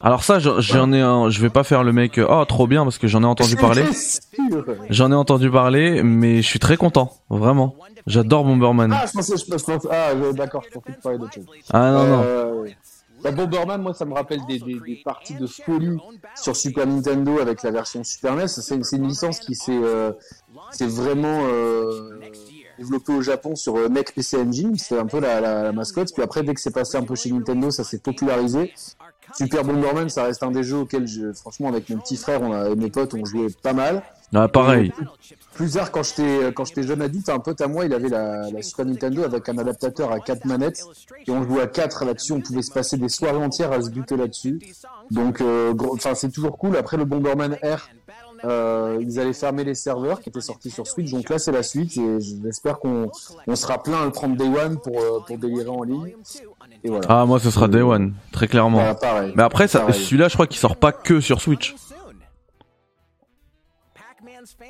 Alors 0.00 0.22
ça, 0.24 0.38
j'en- 0.38 0.92
ai 0.92 1.00
un, 1.00 1.28
je 1.28 1.40
vais 1.40 1.50
pas 1.50 1.64
faire 1.64 1.82
le 1.82 1.92
mec, 1.92 2.18
euh, 2.18 2.26
oh 2.28 2.44
trop 2.44 2.66
bien 2.66 2.84
parce 2.84 2.98
que 2.98 3.08
j'en 3.08 3.22
ai 3.22 3.26
entendu 3.26 3.56
parler. 3.60 3.84
J'en 4.90 5.10
ai 5.10 5.14
entendu 5.14 5.50
parler, 5.50 6.02
mais 6.02 6.36
je 6.42 6.46
suis 6.46 6.58
très 6.60 6.76
content, 6.76 7.12
vraiment. 7.30 7.74
J'adore 8.06 8.44
Bomberman. 8.44 8.92
Ah, 8.92 9.04
je 9.06 9.12
pensais, 9.12 9.34
je 9.36 9.44
pensais, 9.44 9.88
ah, 9.90 10.14
d'accord, 10.32 10.62
je 10.66 10.78
pensais 10.78 10.98
parlais 11.02 11.18
d'autre 11.18 11.34
chose. 11.34 11.46
Ah 11.72 11.90
non 11.90 12.06
non. 12.06 12.22
Euh, 12.24 12.66
bah, 13.22 13.32
Bomberman, 13.32 13.82
moi, 13.82 13.92
ça 13.92 14.04
me 14.04 14.14
rappelle 14.14 14.40
des, 14.48 14.60
des, 14.60 14.78
des 14.78 15.02
parties 15.04 15.34
de 15.34 15.46
folie 15.48 15.98
sur 16.36 16.54
Super 16.54 16.86
Nintendo 16.86 17.40
avec 17.40 17.62
la 17.64 17.72
version 17.72 18.04
Super 18.04 18.36
NES. 18.36 18.46
C'est 18.46 18.76
une 18.96 19.08
licence 19.08 19.40
qui 19.40 19.56
s'est 19.56 19.72
euh, 19.72 20.12
vraiment 20.80 21.42
euh, 21.50 22.20
développée 22.78 23.12
au 23.12 23.20
Japon 23.22 23.56
sur 23.56 23.76
euh, 23.76 23.88
NEC 23.88 24.14
PC 24.14 24.36
Engine. 24.38 24.78
C'était 24.78 25.00
un 25.00 25.06
peu 25.06 25.18
la, 25.20 25.40
la, 25.40 25.64
la 25.64 25.72
mascotte. 25.72 26.12
Puis 26.14 26.22
après, 26.22 26.44
dès 26.44 26.54
que 26.54 26.60
c'est 26.60 26.70
passé 26.72 26.96
un 26.96 27.02
peu 27.02 27.16
chez 27.16 27.32
Nintendo, 27.32 27.70
ça 27.72 27.82
s'est 27.82 27.98
popularisé. 27.98 28.72
Super 29.36 29.64
Bomberman, 29.64 30.08
ça 30.08 30.24
reste 30.24 30.42
un 30.42 30.50
des 30.50 30.62
jeux 30.62 30.78
auxquels, 30.78 31.06
je, 31.06 31.32
franchement, 31.32 31.68
avec 31.68 31.88
mon 31.90 31.98
petit 31.98 32.16
frère 32.16 32.42
on 32.42 32.52
a, 32.52 32.68
et 32.70 32.74
mes 32.76 32.90
potes, 32.90 33.14
on 33.14 33.24
jouait 33.24 33.48
pas 33.62 33.72
mal. 33.72 34.02
Ah, 34.34 34.46
pareil. 34.46 34.92
Plus 35.54 35.72
tard, 35.72 35.90
quand 35.90 36.02
j'étais 36.02 36.52
quand 36.54 36.64
j'étais 36.66 36.82
jeune 36.82 37.00
adulte, 37.00 37.28
un 37.30 37.38
pote 37.38 37.60
à 37.62 37.66
moi, 37.66 37.86
il 37.86 37.94
avait 37.94 38.10
la, 38.10 38.50
la 38.50 38.62
Super 38.62 38.84
Nintendo 38.86 39.24
avec 39.24 39.48
un 39.48 39.56
adaptateur 39.58 40.12
à 40.12 40.20
quatre 40.20 40.44
manettes 40.44 40.84
et 41.26 41.30
on 41.30 41.42
jouait 41.44 41.62
à 41.62 41.66
quatre 41.66 42.04
là-dessus. 42.04 42.32
On 42.32 42.40
pouvait 42.42 42.62
se 42.62 42.70
passer 42.70 42.96
des 42.98 43.08
soirées 43.08 43.38
entières 43.42 43.72
à 43.72 43.80
se 43.80 43.88
buter 43.90 44.16
là-dessus. 44.16 44.60
Donc, 45.10 45.40
euh, 45.40 45.72
gros- 45.72 45.94
enfin, 45.94 46.14
c'est 46.14 46.30
toujours 46.30 46.58
cool. 46.58 46.76
Après 46.76 46.96
le 46.98 47.06
Bomberman 47.06 47.54
R, 47.54 47.88
euh, 48.44 48.98
ils 49.00 49.18
allaient 49.18 49.32
fermer 49.32 49.64
les 49.64 49.74
serveurs 49.74 50.20
qui 50.20 50.28
étaient 50.28 50.40
sortis 50.40 50.70
sur 50.70 50.86
Switch. 50.86 51.10
Donc 51.10 51.28
là, 51.28 51.38
c'est 51.38 51.52
la 51.52 51.62
suite 51.62 51.96
et 51.96 52.20
j'espère 52.20 52.78
qu'on 52.78 53.10
on 53.46 53.56
sera 53.56 53.82
plein 53.82 54.02
à 54.02 54.04
le 54.04 54.10
prendre 54.10 54.36
Day 54.36 54.48
One 54.48 54.78
pour 54.78 54.98
euh, 55.00 55.20
pour 55.26 55.38
délirer 55.38 55.68
en 55.68 55.82
ligne. 55.82 56.14
Et 56.84 56.88
voilà. 56.90 57.06
Ah 57.08 57.26
moi, 57.26 57.40
ce 57.40 57.50
sera 57.50 57.68
Day 57.68 57.82
One, 57.82 58.14
très 58.32 58.46
clairement. 58.48 58.94
Pareil. 58.94 59.32
Mais 59.36 59.42
après, 59.42 59.66
celui-là, 59.68 60.28
je 60.28 60.34
crois 60.34 60.46
qu'il 60.46 60.58
sort 60.58 60.76
pas 60.76 60.92
que 60.92 61.20
sur 61.20 61.40
Switch. 61.40 61.74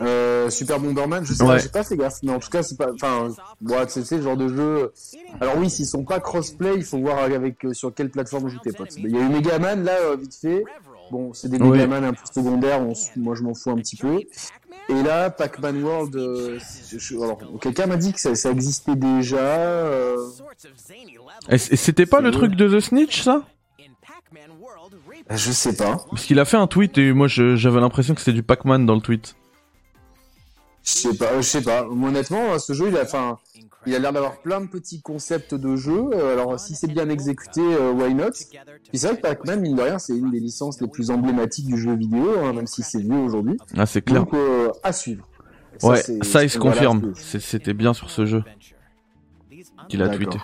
Euh, 0.00 0.50
Super 0.50 0.80
Bomberman, 0.80 1.24
je 1.24 1.32
sais 1.34 1.42
Ouais. 1.42 1.48
pas, 1.50 1.58
j'ai 1.58 1.68
pas 1.68 1.82
fait 1.84 1.96
gaffe, 1.96 2.18
mais 2.22 2.32
en 2.32 2.38
tout 2.38 2.48
cas, 2.50 2.62
c'est 2.62 2.76
pas, 2.76 2.88
enfin, 2.92 3.28
ouais, 3.62 3.84
c'est 3.88 4.04
c'est 4.04 4.16
le 4.16 4.22
genre 4.22 4.36
de 4.36 4.48
jeu. 4.48 4.92
Alors 5.40 5.56
oui, 5.58 5.70
s'ils 5.70 5.86
sont 5.86 6.04
pas 6.04 6.20
crossplay, 6.20 6.74
il 6.76 6.84
faut 6.84 6.98
voir 6.98 7.18
avec 7.18 7.64
euh, 7.64 7.72
sur 7.72 7.92
quelle 7.94 8.10
plateforme 8.10 8.48
jouer 8.48 8.58
tes 8.62 8.72
potes. 8.72 8.94
Il 8.96 9.10
y 9.10 9.16
a 9.18 9.20
eu 9.20 9.28
Megaman 9.28 9.84
là, 9.84 9.92
euh, 9.92 10.16
vite 10.16 10.34
fait. 10.40 10.64
Bon, 11.10 11.32
c'est 11.32 11.48
des 11.48 11.58
Oui. 11.58 11.70
Megaman 11.78 12.04
un 12.04 12.12
peu 12.12 12.20
secondaires, 12.32 12.80
on 12.82 12.92
moi 13.16 13.34
je 13.34 13.42
m'en 13.42 13.54
fous 13.54 13.70
un 13.70 13.76
petit 13.76 13.96
peu. 13.96 14.20
Et 14.90 15.02
là, 15.02 15.28
Pac-Man 15.30 15.82
World, 15.82 16.16
euh, 16.16 16.58
je- 16.90 16.98
je- 16.98 17.16
alors 17.16 17.38
quelqu'un 17.60 17.86
m'a 17.86 17.96
dit 17.96 18.12
que 18.12 18.20
ça, 18.20 18.34
ça 18.34 18.50
existait 18.50 18.96
déjà. 18.96 19.36
euh, 19.36 20.16
c'était 21.56 22.06
pas 22.06 22.20
le 22.20 22.30
truc 22.30 22.54
de 22.54 22.68
The 22.76 22.80
Snitch, 22.80 23.22
ça? 23.22 23.42
Je 25.30 25.52
sais 25.52 25.76
pas. 25.76 26.04
Parce 26.10 26.24
qu'il 26.24 26.38
a 26.38 26.44
fait 26.44 26.56
un 26.56 26.66
tweet 26.66 26.96
et 26.98 27.12
moi, 27.12 27.26
j'avais 27.28 27.80
l'impression 27.80 28.14
que 28.14 28.20
c'était 28.20 28.32
du 28.34 28.42
Pac-Man 28.42 28.86
dans 28.86 28.94
le 28.94 29.00
tweet. 29.00 29.36
Je 30.88 31.00
sais 31.02 31.16
pas, 31.16 31.36
je 31.36 31.42
sais 31.42 31.60
pas. 31.60 31.86
Honnêtement, 31.86 32.58
ce 32.58 32.72
jeu, 32.72 32.88
il 32.88 32.96
a, 32.96 33.02
enfin, 33.02 33.36
il 33.86 33.94
a 33.94 33.98
l'air 33.98 34.12
d'avoir 34.12 34.38
plein 34.40 34.62
de 34.62 34.66
petits 34.66 35.02
concepts 35.02 35.54
de 35.54 35.76
jeu. 35.76 36.10
Euh, 36.14 36.32
Alors, 36.32 36.58
si 36.58 36.74
c'est 36.74 36.86
bien 36.86 37.10
exécuté, 37.10 37.60
euh, 37.60 37.92
why 37.92 38.14
not? 38.14 38.30
Puis 38.30 38.98
c'est 38.98 39.08
vrai 39.08 39.16
que 39.16 39.20
Pac-Man, 39.20 39.60
mine 39.60 39.76
de 39.76 39.82
rien, 39.82 39.98
c'est 39.98 40.16
une 40.16 40.30
des 40.30 40.40
licences 40.40 40.80
les 40.80 40.88
plus 40.88 41.10
emblématiques 41.10 41.66
du 41.66 41.76
jeu 41.76 41.94
vidéo, 41.94 42.38
hein, 42.42 42.54
même 42.54 42.66
si 42.66 42.82
c'est 42.82 43.00
vieux 43.00 43.18
aujourd'hui. 43.18 43.58
Ah, 43.76 43.84
c'est 43.84 44.00
clair. 44.00 44.22
Donc, 44.24 44.32
euh, 44.32 44.70
à 44.82 44.92
suivre. 44.92 45.28
Ça, 45.76 45.88
Ouais, 45.88 46.02
ça, 46.22 46.42
il 46.42 46.50
se 46.50 46.58
confirme. 46.58 47.12
C'était 47.16 47.74
bien 47.74 47.92
sur 47.92 48.10
ce 48.10 48.24
jeu 48.24 48.42
qu'il 49.88 50.02
a 50.02 50.08
tweeté. 50.08 50.38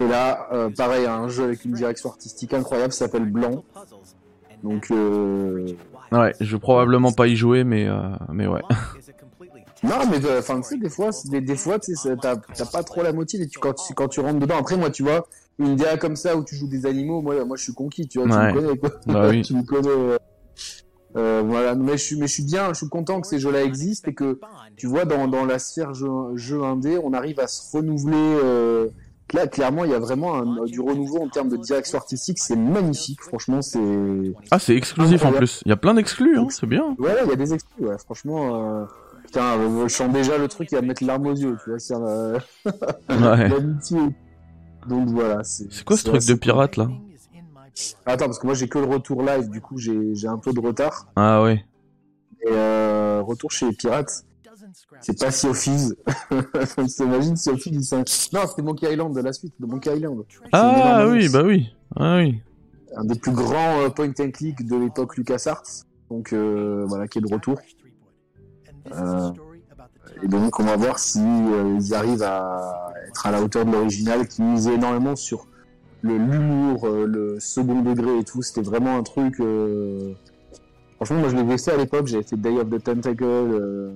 Et 0.00 0.06
là, 0.06 0.48
euh, 0.52 0.70
pareil, 0.70 1.06
un 1.06 1.28
jeu 1.28 1.44
avec 1.44 1.64
une 1.64 1.72
direction 1.72 2.10
artistique 2.10 2.54
incroyable, 2.54 2.92
s'appelle 2.92 3.24
Blanc. 3.24 3.64
Donc, 4.62 4.90
euh... 4.90 5.66
Ouais, 6.12 6.32
je 6.40 6.56
vais 6.56 6.60
probablement 6.60 7.12
pas 7.12 7.26
y 7.26 7.36
jouer, 7.36 7.64
mais, 7.64 7.86
euh, 7.86 8.00
mais 8.32 8.46
ouais. 8.46 8.62
non, 9.84 9.98
mais 10.10 10.24
euh, 10.24 10.40
enfin, 10.40 10.60
tu 10.60 10.68
sais, 10.70 10.76
des 10.76 10.88
fois, 10.90 11.12
c'est- 11.12 11.28
des, 11.28 11.40
des 11.40 11.56
fois, 11.56 11.78
tu 11.78 11.94
sais, 11.94 12.16
t'as 12.20 12.36
t'as 12.36 12.66
pas 12.66 12.82
trop 12.82 13.02
la 13.02 13.12
motive 13.12 13.42
et 13.42 13.46
tu, 13.48 13.58
quand, 13.58 13.74
tu, 13.74 13.94
quand 13.94 14.08
tu 14.08 14.20
rentres 14.20 14.38
dedans. 14.40 14.58
Après, 14.58 14.76
moi, 14.76 14.90
tu 14.90 15.02
vois, 15.02 15.26
une 15.58 15.76
DA 15.76 15.96
comme 15.96 16.16
ça 16.16 16.36
où 16.36 16.44
tu 16.44 16.56
joues 16.56 16.68
des 16.68 16.84
animaux, 16.86 17.22
moi, 17.22 17.44
moi, 17.44 17.56
je 17.56 17.62
suis 17.62 17.74
conquis, 17.74 18.08
tu 18.08 18.18
vois, 18.20 18.26
Ouais. 18.28 18.52
tu 18.52 18.56
me 18.56 18.60
connais, 18.62 18.78
quoi. 18.78 18.90
Bah 19.06 19.28
oui. 19.30 19.42
tu 19.46 19.54
me 19.54 19.62
connais. 19.62 19.88
euh, 19.88 20.18
euh, 21.16 21.42
voilà, 21.46 21.74
mais 21.74 21.92
je 21.92 22.02
suis, 22.04 22.16
mais 22.18 22.26
je 22.26 22.32
suis 22.34 22.42
bien, 22.44 22.68
je 22.68 22.74
suis 22.78 22.88
content 22.88 23.20
que 23.20 23.26
ces 23.26 23.38
jeux-là 23.38 23.62
existent 23.64 24.10
et 24.10 24.14
que, 24.14 24.38
tu 24.76 24.86
vois, 24.86 25.04
dans, 25.06 25.26
dans 25.26 25.44
la 25.46 25.58
sphère 25.58 25.94
jeu, 25.94 26.06
jeu 26.34 26.62
indé, 26.62 26.98
on 27.02 27.12
arrive 27.14 27.40
à 27.40 27.46
se 27.46 27.74
renouveler 27.76 28.16
euh, 28.16 28.88
là, 29.32 29.46
clairement, 29.46 29.84
il 29.84 29.90
y 29.90 29.94
a 29.94 29.98
vraiment 29.98 30.34
un- 30.36 30.64
du 30.66 30.80
renouveau 30.80 31.18
en 31.22 31.28
termes 31.28 31.48
de 31.48 31.56
direction 31.56 31.96
artistique. 31.98 32.38
C'est 32.38 32.56
magnifique, 32.56 33.22
franchement. 33.22 33.62
C'est 33.62 33.80
Ah, 34.50 34.58
c'est 34.58 34.74
exclusif 34.76 35.24
en 35.24 35.32
plus. 35.32 35.62
Il 35.64 35.70
y 35.70 35.72
a 35.72 35.76
plein 35.76 35.94
d'exclus, 35.94 36.38
hein, 36.38 36.46
c'est 36.50 36.66
bien. 36.66 36.94
ouais, 36.98 37.14
il 37.24 37.28
y 37.30 37.32
a 37.32 37.36
des 37.36 37.54
exclus. 37.54 37.86
Ouais, 37.86 37.96
franchement, 37.98 38.82
euh... 38.82 38.84
putain, 39.28 39.86
je 39.86 39.92
sens 39.92 40.12
déjà 40.12 40.38
le 40.38 40.48
truc. 40.48 40.68
Il 40.72 40.74
va 40.76 40.82
me 40.82 40.88
mettre 40.88 41.04
larmes 41.04 41.26
aux 41.26 41.34
yeux. 41.36 41.56
Tu 41.62 41.70
vois, 41.70 41.78
c'est 41.78 41.94
euh... 41.94 42.38
Ouais. 43.08 43.48
l'amitié. 43.48 44.00
Donc 44.88 45.08
voilà. 45.08 45.44
C'est 45.44 45.72
C'est 45.72 45.84
quoi 45.84 45.96
ce 45.96 46.04
truc 46.04 46.16
assez 46.16 46.32
de 46.34 46.38
pirate 46.38 46.76
là 46.76 46.88
Attends, 48.06 48.24
parce 48.26 48.38
que 48.40 48.46
moi 48.46 48.54
j'ai 48.54 48.68
que 48.68 48.78
le 48.78 48.86
retour 48.86 49.22
live, 49.22 49.50
du 49.50 49.60
coup 49.60 49.78
j'ai 49.78 50.14
j'ai 50.14 50.26
un 50.26 50.38
peu 50.38 50.52
de 50.52 50.58
retard. 50.60 51.06
Ah 51.14 51.42
ouais. 51.42 51.64
Et 52.44 52.50
euh, 52.50 53.22
retour 53.24 53.50
chez 53.52 53.66
les 53.66 53.72
pirates, 53.72 54.24
c'est 55.00 55.16
pas 55.18 55.30
Sea 55.30 55.46
of 55.48 55.60
Thieves. 55.60 55.94
T'imagines 56.96 57.36
Sea 57.36 57.50
of 57.50 57.60
Thieves 57.60 57.74
il 57.74 57.84
s'in- 57.84 57.98
Non, 58.32 58.40
c'était 58.48 58.62
Monkey 58.62 58.92
Island 58.92 59.14
de 59.14 59.20
la 59.20 59.32
suite, 59.32 59.54
de 59.60 59.66
Monkey 59.66 59.96
Island. 59.96 60.24
Ah 60.52 61.06
oui, 61.08 61.18
annonce. 61.20 61.32
bah 61.32 61.42
oui. 61.44 61.72
Ah 61.94 62.16
oui. 62.16 62.40
Un 62.96 63.04
des 63.04 63.18
plus 63.18 63.32
grands 63.32 63.80
euh, 63.82 63.90
point 63.90 64.08
and 64.18 64.30
click 64.32 64.66
de 64.66 64.76
l'époque 64.76 65.16
LucasArts. 65.16 65.84
Donc 66.10 66.32
euh, 66.32 66.84
voilà, 66.88 67.06
qui 67.06 67.18
est 67.18 67.22
de 67.22 67.32
retour. 67.32 67.60
Euh, 68.92 69.30
Et 70.22 70.28
donc 70.28 70.58
on 70.58 70.64
va 70.64 70.76
voir 70.76 70.98
si 70.98 71.20
euh, 71.20 71.76
ils 71.78 71.94
arrivent 71.94 72.22
à 72.22 72.92
être 73.08 73.26
à 73.26 73.30
la 73.30 73.42
hauteur 73.42 73.64
de 73.64 73.72
l'original, 73.72 74.26
qui 74.26 74.42
misait 74.42 74.74
énormément 74.74 75.16
sur 75.16 75.46
l'humour, 76.02 76.86
euh, 76.86 77.06
le 77.06 77.40
second 77.40 77.82
degré 77.82 78.18
et 78.18 78.24
tout. 78.24 78.42
C'était 78.42 78.62
vraiment 78.62 78.96
un 78.96 79.02
truc. 79.02 79.36
Franchement, 80.96 81.18
moi 81.18 81.28
je 81.28 81.36
l'ai 81.36 81.58
fait 81.58 81.72
à 81.72 81.76
l'époque. 81.76 82.06
J'avais 82.06 82.24
fait 82.24 82.36
Day 82.36 82.58
of 82.58 82.70
the 82.70 82.82
Tentacle, 82.82 83.92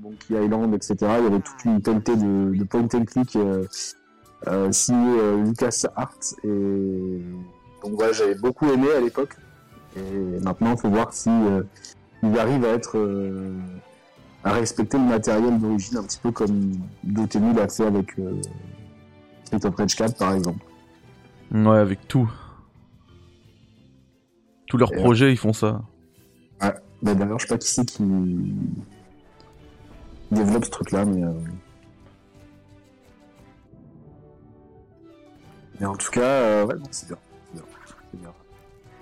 Monkey 0.00 0.44
Island, 0.44 0.74
etc. 0.74 0.96
Il 1.00 1.24
y 1.24 1.26
avait 1.26 1.40
toute 1.40 1.64
une 1.64 1.80
pelletée 1.80 2.16
de, 2.16 2.64
point 2.64 2.88
and 2.92 3.04
click 3.04 3.38
signé 4.72 5.20
euh, 5.20 5.42
LucasArts. 5.42 6.34
Et 6.44 7.22
donc 7.82 7.94
voilà, 7.94 8.12
j'avais 8.12 8.34
beaucoup 8.34 8.68
aimé 8.68 8.88
à 8.96 9.00
l'époque. 9.00 9.36
Et 9.96 10.40
maintenant, 10.42 10.72
il 10.72 10.78
faut 10.78 10.90
voir 10.90 11.12
si 11.12 11.30
euh, 11.30 11.62
il 12.22 12.36
arrive 12.38 12.64
à 12.64 12.68
être 12.68 12.98
à 14.44 14.52
respecter 14.52 14.98
le 14.98 15.04
matériel 15.04 15.58
d'origine, 15.58 15.96
un 15.98 16.02
petit 16.04 16.18
peu 16.18 16.30
comme 16.30 16.72
Dotemu 17.02 17.54
l'a 17.54 17.68
fait 17.68 17.86
avec 17.86 18.18
euh, 18.18 18.40
Street 19.44 19.64
of 19.66 19.74
Rage 19.74 19.96
4 19.96 20.16
par 20.18 20.34
exemple. 20.34 20.60
Ouais, 21.50 21.78
avec 21.78 22.06
tout. 22.08 22.30
Tous 24.66 24.76
leurs 24.76 24.92
Et, 24.92 24.96
projets, 24.96 25.32
ils 25.32 25.36
font 25.38 25.52
ça. 25.52 25.82
Bah, 26.60 26.74
D'ailleurs, 27.02 27.38
je 27.38 27.46
sais 27.46 27.54
pas 27.54 27.58
qui 27.58 27.68
c'est 27.68 27.84
qui 27.84 28.02
développe 30.30 30.64
ce 30.64 30.70
truc-là, 30.70 31.04
mais. 31.04 31.22
euh, 31.24 31.32
Mais 35.80 35.86
en 35.86 35.96
tout 35.96 36.10
cas, 36.10 36.20
euh, 36.22 36.66
ouais, 36.66 36.74
c'est 36.90 37.08
bien. 37.08 37.18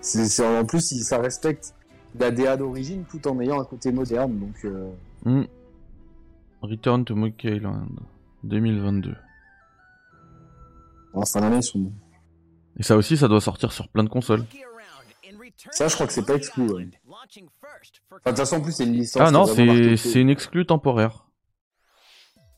C'est 0.00 0.44
en 0.58 0.64
plus, 0.64 1.00
ça 1.04 1.18
respecte 1.18 1.75
la 2.18 2.30
DA 2.32 2.56
d'origine 2.56 3.04
tout 3.08 3.26
en 3.28 3.40
ayant 3.40 3.61
un 3.61 3.64
côté 3.64 3.92
moderne, 3.92 4.37
donc. 4.38 4.54
euh, 4.64 4.90
Hmm. 5.25 5.45
Return 6.62 7.05
to 7.05 7.14
Monkey 7.14 7.57
Island 7.57 8.00
2022. 8.45 9.14
En 11.14 11.25
fin 11.25 11.41
d'année, 11.41 11.57
ils 11.57 11.62
sont 11.62 11.79
bons. 11.81 11.93
Et 12.79 12.83
ça 12.83 12.97
aussi, 12.97 13.17
ça 13.17 13.29
doit 13.29 13.41
sortir 13.41 13.73
sur 13.73 13.88
plein 13.88 14.05
de 14.05 14.09
consoles. 14.09 14.45
Ça, 15.71 15.88
je 15.88 15.95
crois 15.95 16.07
que 16.07 16.12
c'est 16.12 16.25
pas 16.25 16.35
exclu, 16.35 16.69
ouais. 16.71 16.88
Enfin, 17.07 17.21
de 17.21 18.31
toute 18.31 18.37
façon, 18.37 18.57
en 18.57 18.61
plus, 18.61 18.73
c'est 18.73 18.85
une 18.85 18.95
licence. 18.95 19.23
Ah 19.25 19.31
non, 19.31 19.47
c'est 19.47 20.21
une 20.21 20.31
exclue 20.31 20.67
temporaire. 20.67 21.26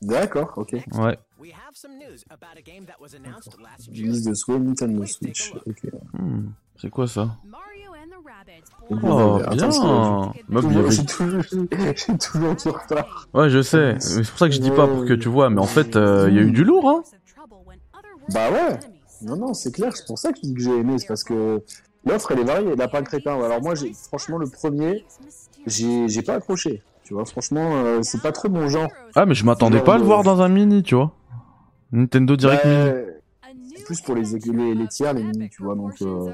D'accord, 0.01 0.53
ok. 0.55 0.73
Ouais. 0.93 1.17
Liste 3.89 4.27
de 4.27 4.57
Nintendo 4.57 5.05
Switch. 5.05 5.53
Ok. 5.65 5.87
Hmm. 6.13 6.49
C'est 6.75 6.89
quoi 6.89 7.07
ça? 7.07 7.37
Oh, 8.91 8.95
Oh, 9.03 9.39
bien. 9.49 9.71
c'est- 9.71 9.81
J'ai 10.95 11.05
toujours, 12.17 12.55
du 12.55 12.69
retard. 12.69 13.27
Ouais, 13.33 13.49
je 13.49 13.61
sais. 13.61 13.93
Mais 13.93 13.99
C'est 13.99 14.29
pour 14.29 14.39
ça 14.39 14.47
que 14.47 14.53
je 14.53 14.59
dis 14.59 14.71
pas 14.71 14.87
pour 14.87 15.05
que 15.05 15.13
tu 15.13 15.27
vois. 15.29 15.49
Mais 15.49 15.59
en 15.61 15.65
fait, 15.65 15.95
euh, 15.95 16.27
il 16.29 16.35
y 16.35 16.39
a 16.39 16.41
eu 16.43 16.51
du 16.51 16.63
lourd, 16.63 16.87
hein. 16.89 17.03
Bah 18.29 18.51
ouais. 18.51 18.79
Non, 19.21 19.35
non, 19.37 19.53
c'est 19.53 19.71
clair. 19.71 19.95
C'est 19.95 20.05
pour 20.05 20.19
ça 20.19 20.31
que 20.31 20.37
je 20.41 20.47
dis 20.47 20.53
que 20.53 20.61
j'ai 20.61 20.77
aimé. 20.77 20.97
C'est 20.99 21.07
parce 21.07 21.23
que 21.23 21.63
l'offre, 22.05 22.31
elle 22.31 22.39
est 22.39 22.43
variée. 22.43 22.69
Elle 22.73 22.81
a 22.81 22.87
pas 22.87 23.01
crétin. 23.01 23.33
Alors 23.41 23.61
moi, 23.61 23.75
j'ai 23.75 23.93
franchement 23.93 24.37
le 24.37 24.47
premier, 24.47 25.05
j'ai 25.65 26.07
j'ai 26.07 26.21
pas 26.21 26.35
accroché. 26.35 26.81
Tu 27.03 27.13
vois, 27.13 27.25
franchement, 27.25 27.75
euh, 27.75 28.01
c'est 28.01 28.21
pas 28.21 28.31
trop 28.31 28.49
mon 28.49 28.67
genre. 28.67 28.91
Ah, 29.15 29.25
mais 29.25 29.35
je 29.35 29.45
m'attendais 29.45 29.79
pas 29.81 29.95
à 29.95 29.97
le 29.97 30.03
voir 30.03 30.23
dans 30.23 30.41
un 30.41 30.49
mini, 30.49 30.83
tu 30.83 30.95
vois. 30.95 31.11
Nintendo 31.91 32.35
Direct 32.35 32.65
Mini. 32.65 32.77
Ouais, 32.77 33.05
plus 33.85 34.01
pour 34.01 34.15
les, 34.15 34.23
les, 34.23 34.73
les 34.75 34.87
tiers, 34.87 35.13
les 35.13 35.23
mini, 35.23 35.49
tu 35.49 35.61
vois. 35.63 35.75
Donc, 35.75 35.93
euh, 36.01 36.33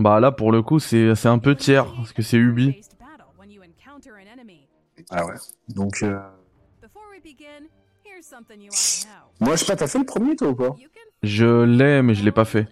Bah 0.00 0.18
là, 0.18 0.32
pour 0.32 0.50
le 0.50 0.62
coup, 0.62 0.78
c'est 0.78 1.14
c'est 1.14 1.28
un 1.28 1.38
peu 1.38 1.54
tiers 1.54 1.84
parce 1.94 2.12
que 2.14 2.22
c'est 2.22 2.38
Ubi. 2.38 2.80
ah 5.10 5.26
ouais. 5.26 5.34
Donc, 5.68 6.02
euh, 6.02 6.18
moi, 9.40 9.56
je 9.56 9.60
sais 9.60 9.66
pas, 9.66 9.76
t'as 9.76 9.86
fait 9.86 9.98
le 9.98 10.06
premier, 10.06 10.36
toi, 10.36 10.48
ou 10.48 10.54
pas 10.54 10.74
Je 11.22 11.64
l'ai, 11.64 12.00
mais 12.00 12.14
je 12.14 12.24
l'ai 12.24 12.32
pas 12.32 12.46
fait. 12.46 12.66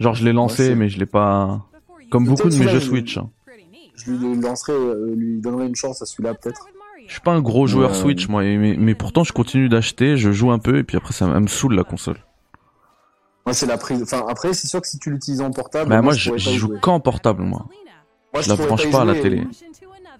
Genre, 0.00 0.14
je 0.14 0.24
l'ai 0.24 0.32
lancé, 0.32 0.70
Ouais, 0.70 0.74
mais 0.74 0.88
je 0.88 0.98
l'ai 0.98 1.06
pas. 1.06 1.66
Comme 2.10 2.26
beaucoup 2.26 2.48
de 2.48 2.56
mes 2.56 2.68
jeux 2.68 2.80
Switch. 2.80 3.18
hein. 3.18 3.30
Je 3.94 4.10
lui 4.12 4.40
lancerai, 4.40 4.72
euh, 4.72 5.14
lui 5.14 5.38
donnerai 5.40 5.66
une 5.66 5.76
chance 5.76 6.00
à 6.00 6.06
celui-là, 6.06 6.34
peut-être. 6.34 6.66
Je 7.06 7.12
suis 7.12 7.20
pas 7.20 7.32
un 7.32 7.42
gros 7.42 7.66
joueur. 7.66 7.94
Switch, 7.94 8.28
moi, 8.28 8.42
mais, 8.42 8.76
mais 8.78 8.94
pourtant, 8.94 9.22
je 9.22 9.34
continue 9.34 9.68
d'acheter, 9.68 10.16
je 10.16 10.32
joue 10.32 10.50
un 10.50 10.58
peu, 10.58 10.78
et 10.78 10.82
puis 10.82 10.96
après, 10.96 11.12
ça 11.12 11.26
me 11.26 11.46
saoule 11.46 11.74
la 11.74 11.84
console. 11.84 12.16
Moi, 13.46 13.54
c'est 13.54 13.66
la 13.66 13.76
prise. 13.78 14.02
Enfin, 14.02 14.24
après, 14.28 14.54
c'est 14.54 14.68
sûr 14.68 14.80
que 14.80 14.86
si 14.86 14.98
tu 14.98 15.10
l'utilises 15.10 15.40
en 15.40 15.50
portable. 15.50 15.90
Bah, 15.90 16.00
moi, 16.02 16.12
je, 16.12 16.36
joue 16.38 16.78
qu'en 16.80 17.00
portable, 17.00 17.42
moi. 17.42 17.66
Moi, 18.32 18.42
je 18.42 18.48
la 18.48 18.56
branche 18.56 18.90
pas 18.90 19.02
à 19.02 19.04
la 19.04 19.14
télé. 19.14 19.46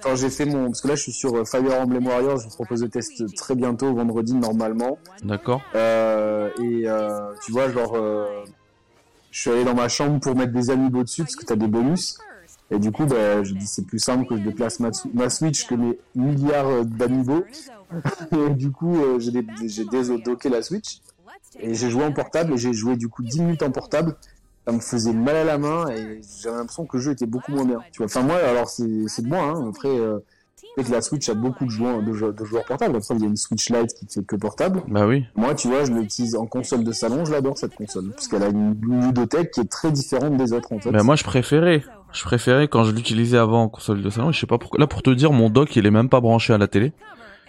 Quand 0.02 0.16
j'ai 0.16 0.30
fait 0.30 0.44
mon. 0.44 0.66
Parce 0.66 0.80
que 0.80 0.88
là, 0.88 0.96
je 0.96 1.02
suis 1.02 1.12
sur 1.12 1.34
euh, 1.36 1.44
Fire 1.44 1.80
Emblem 1.80 2.04
Warriors, 2.06 2.38
je 2.38 2.48
vous 2.48 2.54
propose 2.54 2.82
le 2.82 2.88
test 2.88 3.22
très 3.36 3.54
bientôt, 3.54 3.94
vendredi, 3.94 4.34
normalement. 4.34 4.98
D'accord 5.22 5.62
Euh, 5.76 6.48
et 6.60 6.88
euh, 6.88 7.32
tu 7.44 7.52
vois, 7.52 7.70
genre. 7.70 7.92
euh, 7.94 8.42
Je 9.30 9.40
suis 9.40 9.50
allé 9.50 9.64
dans 9.64 9.74
ma 9.74 9.88
chambre 9.88 10.18
pour 10.18 10.34
mettre 10.34 10.52
des 10.52 10.70
amiibo 10.70 11.04
dessus, 11.04 11.22
parce 11.22 11.36
que 11.36 11.44
t'as 11.44 11.54
des 11.56 11.68
bonus. 11.68 12.18
Et 12.72 12.78
du 12.80 12.90
coup, 12.90 13.04
bah, 13.06 13.44
je 13.44 13.54
dis 13.54 13.66
c'est 13.66 13.86
plus 13.86 13.98
simple 14.00 14.26
que 14.26 14.36
je 14.36 14.42
déplace 14.42 14.80
ma, 14.80 14.90
ma 15.14 15.30
Switch 15.30 15.66
que 15.66 15.74
mes 15.76 15.98
milliards 16.16 16.84
d'amiibo. 16.84 17.44
Et 18.32 18.50
du 18.54 18.70
coup, 18.72 18.96
j'ai 19.18 19.30
j'ai 19.66 19.84
désodocké 19.84 20.48
la 20.48 20.62
Switch. 20.62 21.00
Et 21.60 21.74
j'ai 21.74 21.90
joué 21.90 22.04
en 22.04 22.12
portable, 22.12 22.54
et 22.54 22.56
j'ai 22.56 22.72
joué 22.72 22.96
du 22.96 23.08
coup 23.08 23.22
10 23.22 23.40
minutes 23.40 23.62
en 23.62 23.70
portable. 23.70 24.16
Ça 24.66 24.72
me 24.72 24.80
faisait 24.80 25.12
mal 25.12 25.34
à 25.36 25.44
la 25.44 25.58
main, 25.58 25.88
et 25.88 26.20
j'avais 26.42 26.56
l'impression 26.56 26.86
que 26.86 26.96
le 26.96 27.02
jeu 27.02 27.12
était 27.12 27.26
beaucoup 27.26 27.52
moins 27.52 27.64
bien. 27.64 27.78
Tu 27.90 27.98
vois, 27.98 28.06
enfin, 28.06 28.22
moi, 28.22 28.36
alors 28.36 28.68
c'est 28.68 29.08
c'est 29.08 29.22
de 29.22 29.28
moi, 29.28 29.40
hein. 29.42 29.68
Après, 29.70 29.88
euh, 29.88 30.18
que 30.76 30.90
la 30.92 31.02
Switch 31.02 31.28
a 31.28 31.34
beaucoup 31.34 31.64
de 31.66 31.70
joueurs, 31.70 32.00
de, 32.02 32.12
jou- 32.12 32.32
de 32.32 32.44
joueurs 32.44 32.64
portables. 32.64 32.96
Après, 32.96 33.14
il 33.16 33.20
y 33.20 33.24
a 33.24 33.26
une 33.26 33.36
Switch 33.36 33.68
Lite 33.70 33.92
qui 33.94 34.06
fait 34.06 34.24
que 34.24 34.36
portable. 34.36 34.82
Bah 34.88 35.06
oui. 35.06 35.24
Moi, 35.34 35.54
tu 35.54 35.66
vois, 35.68 35.84
je 35.84 35.92
l'utilise 35.92 36.34
en 36.36 36.46
console 36.46 36.84
de 36.84 36.92
salon, 36.92 37.24
je 37.24 37.32
l'adore 37.32 37.58
cette 37.58 37.74
console. 37.74 38.12
Parce 38.12 38.28
qu'elle 38.28 38.42
a 38.44 38.48
une 38.48 38.74
ludothèque 38.80 39.50
qui 39.50 39.60
est 39.60 39.70
très 39.70 39.90
différente 39.90 40.36
des 40.36 40.52
autres, 40.52 40.72
en 40.72 40.78
fait. 40.78 40.90
Bah 40.92 41.02
moi, 41.02 41.16
je 41.16 41.24
préférais. 41.24 41.82
Je 42.12 42.22
préférais 42.22 42.68
quand 42.68 42.84
je 42.84 42.92
l'utilisais 42.92 43.36
avant 43.38 43.64
en 43.64 43.68
console 43.68 44.00
de 44.02 44.10
salon, 44.10 44.30
je 44.32 44.38
sais 44.40 44.46
pas 44.46 44.58
pourquoi. 44.58 44.78
Là, 44.78 44.86
pour 44.86 45.02
te 45.02 45.10
dire, 45.10 45.32
mon 45.32 45.50
dock, 45.50 45.74
il 45.76 45.84
est 45.86 45.90
même 45.90 46.08
pas 46.08 46.20
branché 46.20 46.52
à 46.52 46.58
la 46.58 46.68
télé. 46.68 46.92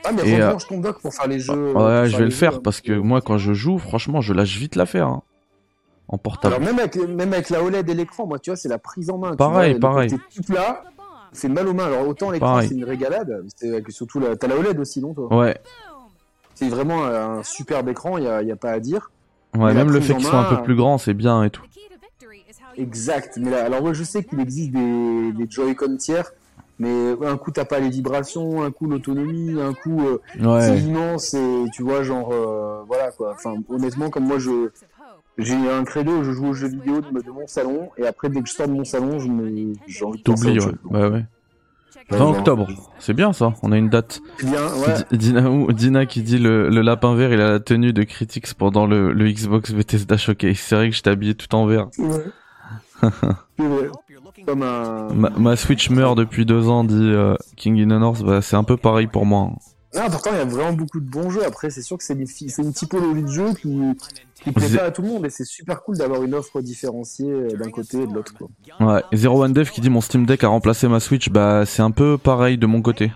Ah, 0.05 0.11
mais 0.11 0.29
Et, 0.29 0.41
euh, 0.41 0.53
ton 0.67 0.79
dock 0.79 0.99
pour 1.01 1.13
faire 1.13 1.27
les 1.27 1.39
jeux. 1.39 1.71
pour 1.73 1.83
Ouais, 1.83 2.07
je 2.07 2.17
vais 2.17 2.25
le 2.25 2.29
faire 2.31 2.53
jeux, 2.53 2.61
parce 2.61 2.81
que 2.81 2.91
hein. 2.91 3.01
moi, 3.03 3.21
quand 3.21 3.37
je 3.37 3.53
joue, 3.53 3.77
franchement, 3.77 4.21
je 4.21 4.33
lâche 4.33 4.57
vite 4.57 4.75
l'affaire. 4.75 5.07
Hein. 5.07 5.21
En 6.09 6.17
portable. 6.17 6.55
Alors, 6.55 6.65
même 6.65 6.77
avec, 6.79 6.95
même 6.95 7.31
avec 7.33 7.49
la 7.49 7.63
OLED 7.63 7.89
et 7.89 7.93
l'écran, 7.93 8.27
moi, 8.27 8.37
tu 8.37 8.49
vois, 8.49 8.57
c'est 8.57 8.67
la 8.67 8.77
prise 8.77 9.09
en 9.09 9.17
main. 9.17 9.31
tu 9.31 9.37
Pareil, 9.37 9.71
vois, 9.71 9.73
le 9.73 9.79
pareil. 9.79 10.09
tout 10.35 10.43
plat, 10.43 10.83
fait 11.31 11.47
mal 11.47 11.67
aux 11.67 11.73
mains. 11.73 11.85
Alors, 11.85 12.07
autant 12.07 12.29
l'écran, 12.29 12.61
c'est 12.61 12.73
une 12.75 12.83
régalade. 12.83 13.45
C'est 13.55 13.89
surtout, 13.89 14.19
la... 14.19 14.35
t'as 14.35 14.47
la 14.47 14.57
OLED 14.57 14.77
aussi, 14.79 15.01
non, 15.01 15.13
toi? 15.13 15.33
Ouais. 15.33 15.57
C'est 16.55 16.67
vraiment 16.67 17.05
un 17.05 17.41
superbe 17.43 17.89
écran, 17.89 18.17
il 18.17 18.25
y 18.25 18.27
a, 18.27 18.43
y 18.43 18.51
a 18.51 18.55
pas 18.55 18.71
à 18.71 18.79
dire. 18.79 19.11
Ouais, 19.55 19.73
Mais 19.73 19.75
même 19.75 19.91
le 19.91 20.01
fait 20.01 20.13
qu'ils 20.15 20.25
soient 20.25 20.39
un 20.39 20.55
peu 20.55 20.61
plus 20.63 20.75
grands, 20.75 20.97
c'est 20.97 21.13
bien 21.13 21.43
et 21.43 21.49
tout. 21.49 21.63
Exact. 22.77 23.37
Mais 23.37 23.51
là, 23.51 23.65
alors, 23.65 23.81
ouais, 23.83 23.93
je 23.93 24.03
sais 24.03 24.23
qu'il 24.23 24.39
existe 24.39 24.71
des, 24.71 25.31
des 25.31 25.47
Joy-Con 25.49 25.97
tiers. 25.97 26.31
Mais 26.83 27.27
un 27.27 27.37
coup, 27.37 27.51
t'as 27.51 27.65
pas 27.65 27.79
les 27.79 27.89
vibrations, 27.89 28.63
un 28.63 28.71
coup, 28.71 28.87
l'autonomie, 28.87 29.59
un 29.61 29.73
coup, 29.73 30.01
euh, 30.01 30.17
c'est 30.35 30.43
Ouais. 30.45 30.79
immense 30.81 31.33
et 31.33 31.63
tu 31.73 31.81
vois, 31.83 32.03
genre, 32.03 32.31
euh, 32.31 32.83
voilà 32.87 33.11
quoi. 33.11 33.33
Enfin, 33.33 33.55
honnêtement, 33.69 34.09
comme 34.09 34.25
moi, 34.25 34.37
je 34.39 34.69
j'ai 35.39 35.55
un 35.55 35.83
credo, 35.83 36.23
je 36.23 36.31
joue 36.31 36.47
aux 36.49 36.53
jeux 36.53 36.67
vidéo 36.67 37.01
de, 37.01 37.21
de 37.21 37.31
mon 37.31 37.47
salon 37.47 37.89
et 37.97 38.05
après, 38.05 38.29
dès 38.29 38.41
que 38.41 38.47
je 38.47 38.53
sors 38.53 38.67
de 38.67 38.73
mon 38.73 38.83
salon, 38.83 39.17
je 39.19 39.27
me, 39.29 39.73
j'ai 39.87 40.05
envie 40.05 40.19
de 40.19 40.23
T'oublies, 40.23 40.59
ouais. 40.59 40.71
Ouais, 40.85 41.07
ouais. 41.09 41.25
Ouais, 42.11 42.17
20 42.17 42.17
genre, 42.17 42.37
octobre. 42.37 42.67
C'est 42.99 43.13
bien 43.13 43.33
ça, 43.33 43.53
on 43.63 43.71
a 43.71 43.77
une 43.77 43.89
date. 43.89 44.21
C'est 44.37 44.45
bien, 44.47 44.61
ouais. 44.75 45.17
Di- 45.17 45.33
Dina, 45.73 46.05
qui 46.05 46.21
dit 46.21 46.37
le, 46.37 46.69
le 46.69 46.81
lapin 46.81 47.15
vert, 47.15 47.31
il 47.33 47.39
a 47.41 47.51
la 47.53 47.59
tenue 47.59 47.93
de 47.93 48.03
Critics 48.03 48.53
pendant 48.55 48.85
le, 48.85 49.13
le 49.13 49.31
Xbox 49.31 49.71
Bethesda 49.71 50.17
Showcase. 50.17 50.57
C'est 50.57 50.75
vrai 50.75 50.89
que 50.89 50.95
je 50.95 51.01
t'ai 51.01 51.09
habillé 51.09 51.33
tout 51.33 51.53
en 51.55 51.65
vert. 51.65 51.87
Ouais. 51.97 52.25
Comme 54.45 54.63
un. 54.63 55.07
Ma, 55.13 55.29
ma 55.31 55.55
Switch 55.55 55.89
meurt 55.89 56.17
depuis 56.17 56.45
deux 56.45 56.67
ans, 56.69 56.83
dit 56.83 56.95
euh, 56.95 57.35
King 57.55 57.79
in 57.81 57.85
the 57.85 57.99
North. 57.99 58.23
Bah, 58.23 58.41
c'est 58.41 58.55
un 58.55 58.63
peu 58.63 58.77
pareil 58.77 59.07
pour 59.07 59.25
moi. 59.25 59.49
hein. 59.51 59.57
Non, 59.95 60.09
pourtant, 60.09 60.31
il 60.33 60.37
y 60.39 60.41
a 60.41 60.45
vraiment 60.45 60.73
beaucoup 60.73 60.99
de 60.99 61.07
bons 61.07 61.29
jeux. 61.29 61.45
Après, 61.45 61.69
c'est 61.69 61.83
sûr 61.83 61.97
que 61.99 62.03
c'est 62.03 62.15
une, 62.15 62.25
une 62.65 62.73
typologie 62.73 63.21
de 63.21 63.27
jeu 63.27 63.53
qui, 63.53 63.79
qui 64.43 64.51
plaît 64.51 64.75
pas 64.75 64.85
à 64.85 64.91
tout 64.91 65.03
le 65.03 65.07
monde 65.07 65.25
et 65.27 65.29
c'est 65.29 65.45
super 65.45 65.83
cool 65.83 65.97
d'avoir 65.97 66.23
une 66.23 66.33
offre 66.33 66.61
différenciée 66.61 67.29
euh, 67.29 67.49
d'un 67.49 67.69
côté 67.69 68.01
et 68.01 68.07
de 68.07 68.11
l'autre. 68.13 68.33
Ouais. 68.79 69.03
Zero 69.13 69.43
One 69.43 69.53
Dev 69.53 69.69
qui 69.69 69.81
dit 69.81 69.91
mon 69.91 70.01
Steam 70.01 70.25
Deck 70.25 70.43
a 70.43 70.47
remplacé 70.47 70.87
ma 70.87 70.99
Switch. 70.99 71.29
Bah, 71.29 71.65
c'est 71.67 71.83
un 71.83 71.91
peu 71.91 72.17
pareil 72.17 72.57
de 72.57 72.65
mon 72.65 72.81
côté. 72.81 73.11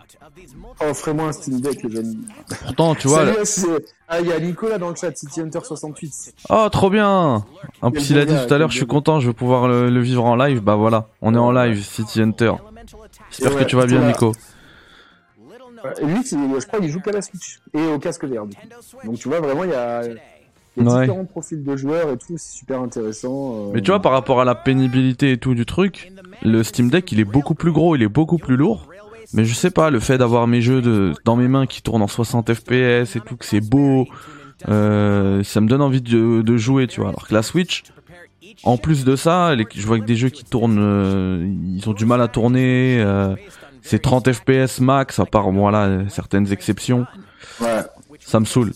Oh, 0.79 0.85
offrez-moi 0.91 1.29
un 1.29 1.31
Steam 1.31 1.59
Deck, 1.59 1.81
les 1.83 1.99
amis. 1.99 2.17
Pourtant, 2.63 2.93
tu 2.95 3.07
vois. 3.07 3.25
Salut, 3.45 3.77
Ah, 4.07 4.21
il 4.21 4.27
y 4.27 4.31
a 4.31 4.39
Nicolas 4.39 4.77
dans 4.77 4.89
le 4.89 4.95
chat, 4.95 5.15
City 5.17 5.41
Hunter 5.41 5.59
68. 5.63 6.33
Oh, 6.49 6.67
trop 6.71 6.89
bien 6.89 7.43
En 7.81 7.91
plus, 7.91 8.09
il 8.11 8.19
a 8.19 8.25
dit 8.25 8.35
tout 8.47 8.53
à 8.53 8.57
l'heure, 8.57 8.69
je 8.71 8.77
suis 8.77 8.85
content, 8.87 9.19
je 9.19 9.27
vais 9.27 9.33
pouvoir 9.33 9.67
le, 9.67 9.89
le 9.89 9.99
vivre 10.01 10.23
en 10.23 10.35
live. 10.35 10.61
Bah 10.61 10.75
voilà, 10.75 11.07
on 11.21 11.33
est 11.33 11.39
en 11.39 11.51
live, 11.51 11.83
City 11.83 12.21
Hunter. 12.21 12.53
J'espère 13.31 13.57
que 13.57 13.63
tu 13.63 13.75
vas 13.75 13.85
bien. 13.87 14.05
Nico. 14.07 14.33
Et 16.01 16.05
lui, 16.05 16.17
je 16.23 16.65
crois 16.67 16.79
qu'il 16.79 16.89
joue 16.91 16.99
qu'à 16.99 17.11
la 17.11 17.21
Switch 17.21 17.59
et 17.73 17.81
au 17.87 17.97
casque 17.99 18.25
coup. 18.25 18.49
Donc 19.05 19.17
tu 19.17 19.29
vois, 19.29 19.39
vraiment, 19.39 19.63
il 19.63 19.69
y 19.69 19.73
a, 19.73 20.03
il 20.05 20.83
y 20.83 20.87
a 20.87 20.91
Ouais. 20.93 21.01
différents 21.01 21.25
profils 21.25 21.63
de 21.63 21.75
joueurs 21.75 22.09
et 22.11 22.17
tout, 22.17 22.37
c'est 22.37 22.57
super 22.57 22.81
intéressant. 22.81 23.67
euh. 23.69 23.71
Mais 23.73 23.81
tu 23.81 23.91
vois, 23.91 24.01
par 24.01 24.11
rapport 24.11 24.41
à 24.41 24.45
la 24.45 24.53
pénibilité 24.55 25.31
et 25.31 25.37
tout 25.37 25.55
du 25.55 25.65
truc, 25.65 26.11
le 26.43 26.63
Steam 26.63 26.89
Deck, 26.89 27.11
il 27.11 27.19
est 27.19 27.25
beaucoup 27.25 27.55
plus 27.55 27.71
gros, 27.71 27.95
il 27.95 28.03
est 28.03 28.07
beaucoup 28.09 28.37
plus 28.37 28.55
lourd. 28.57 28.87
Mais 29.33 29.45
je 29.45 29.53
sais 29.53 29.71
pas, 29.71 29.89
le 29.89 29.99
fait 29.99 30.17
d'avoir 30.17 30.47
mes 30.47 30.61
jeux 30.61 30.81
de, 30.81 31.13
dans 31.25 31.35
mes 31.35 31.47
mains 31.47 31.65
qui 31.65 31.81
tournent 31.81 32.01
en 32.01 32.07
60 32.07 32.53
FPS 32.53 33.15
et 33.15 33.19
tout, 33.25 33.35
que 33.35 33.45
c'est 33.45 33.61
beau, 33.61 34.07
euh, 34.69 35.43
ça 35.43 35.61
me 35.61 35.67
donne 35.67 35.81
envie 35.81 36.01
de, 36.01 36.41
de 36.41 36.57
jouer, 36.57 36.87
tu 36.87 37.01
vois. 37.01 37.09
Alors 37.09 37.27
que 37.27 37.33
la 37.33 37.43
Switch, 37.43 37.83
en 38.63 38.77
plus 38.77 39.03
de 39.05 39.15
ça, 39.15 39.53
les- 39.55 39.67
je 39.75 39.85
vois 39.85 39.99
que 39.99 40.05
des 40.05 40.15
jeux 40.15 40.29
qui 40.29 40.43
tournent, 40.45 40.79
euh, 40.79 41.45
ils 41.75 41.87
ont 41.89 41.93
du 41.93 42.05
mal 42.05 42.21
à 42.21 42.27
tourner. 42.27 42.99
euh, 43.01 43.35
c'est 43.81 44.01
30 44.01 44.31
FPS 44.33 44.79
max, 44.81 45.19
à 45.19 45.25
part 45.25 45.49
voilà 45.51 46.09
certaines 46.09 46.51
exceptions. 46.51 47.05
Ouais. 47.61 47.81
Ça 48.19 48.39
me 48.39 48.45
saoule. 48.45 48.71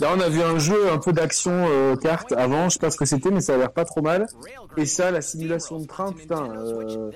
Là, 0.00 0.10
on 0.16 0.20
a 0.20 0.28
vu 0.28 0.40
un 0.42 0.58
jeu 0.58 0.92
un 0.92 0.98
peu 0.98 1.12
d'action 1.12 1.50
euh, 1.52 1.96
carte 1.96 2.32
avant, 2.32 2.68
je 2.68 2.74
sais 2.74 2.78
pas 2.78 2.90
ce 2.90 2.96
que 2.96 3.04
c'était, 3.04 3.30
mais 3.30 3.40
ça 3.40 3.54
a 3.54 3.56
l'air 3.56 3.72
pas 3.72 3.84
trop 3.84 4.00
mal. 4.02 4.26
Et 4.76 4.86
ça, 4.86 5.10
la 5.10 5.20
simulation 5.22 5.78
de 5.80 5.86
train, 5.86 6.12
putain, 6.12 6.44
euh, 6.56 7.10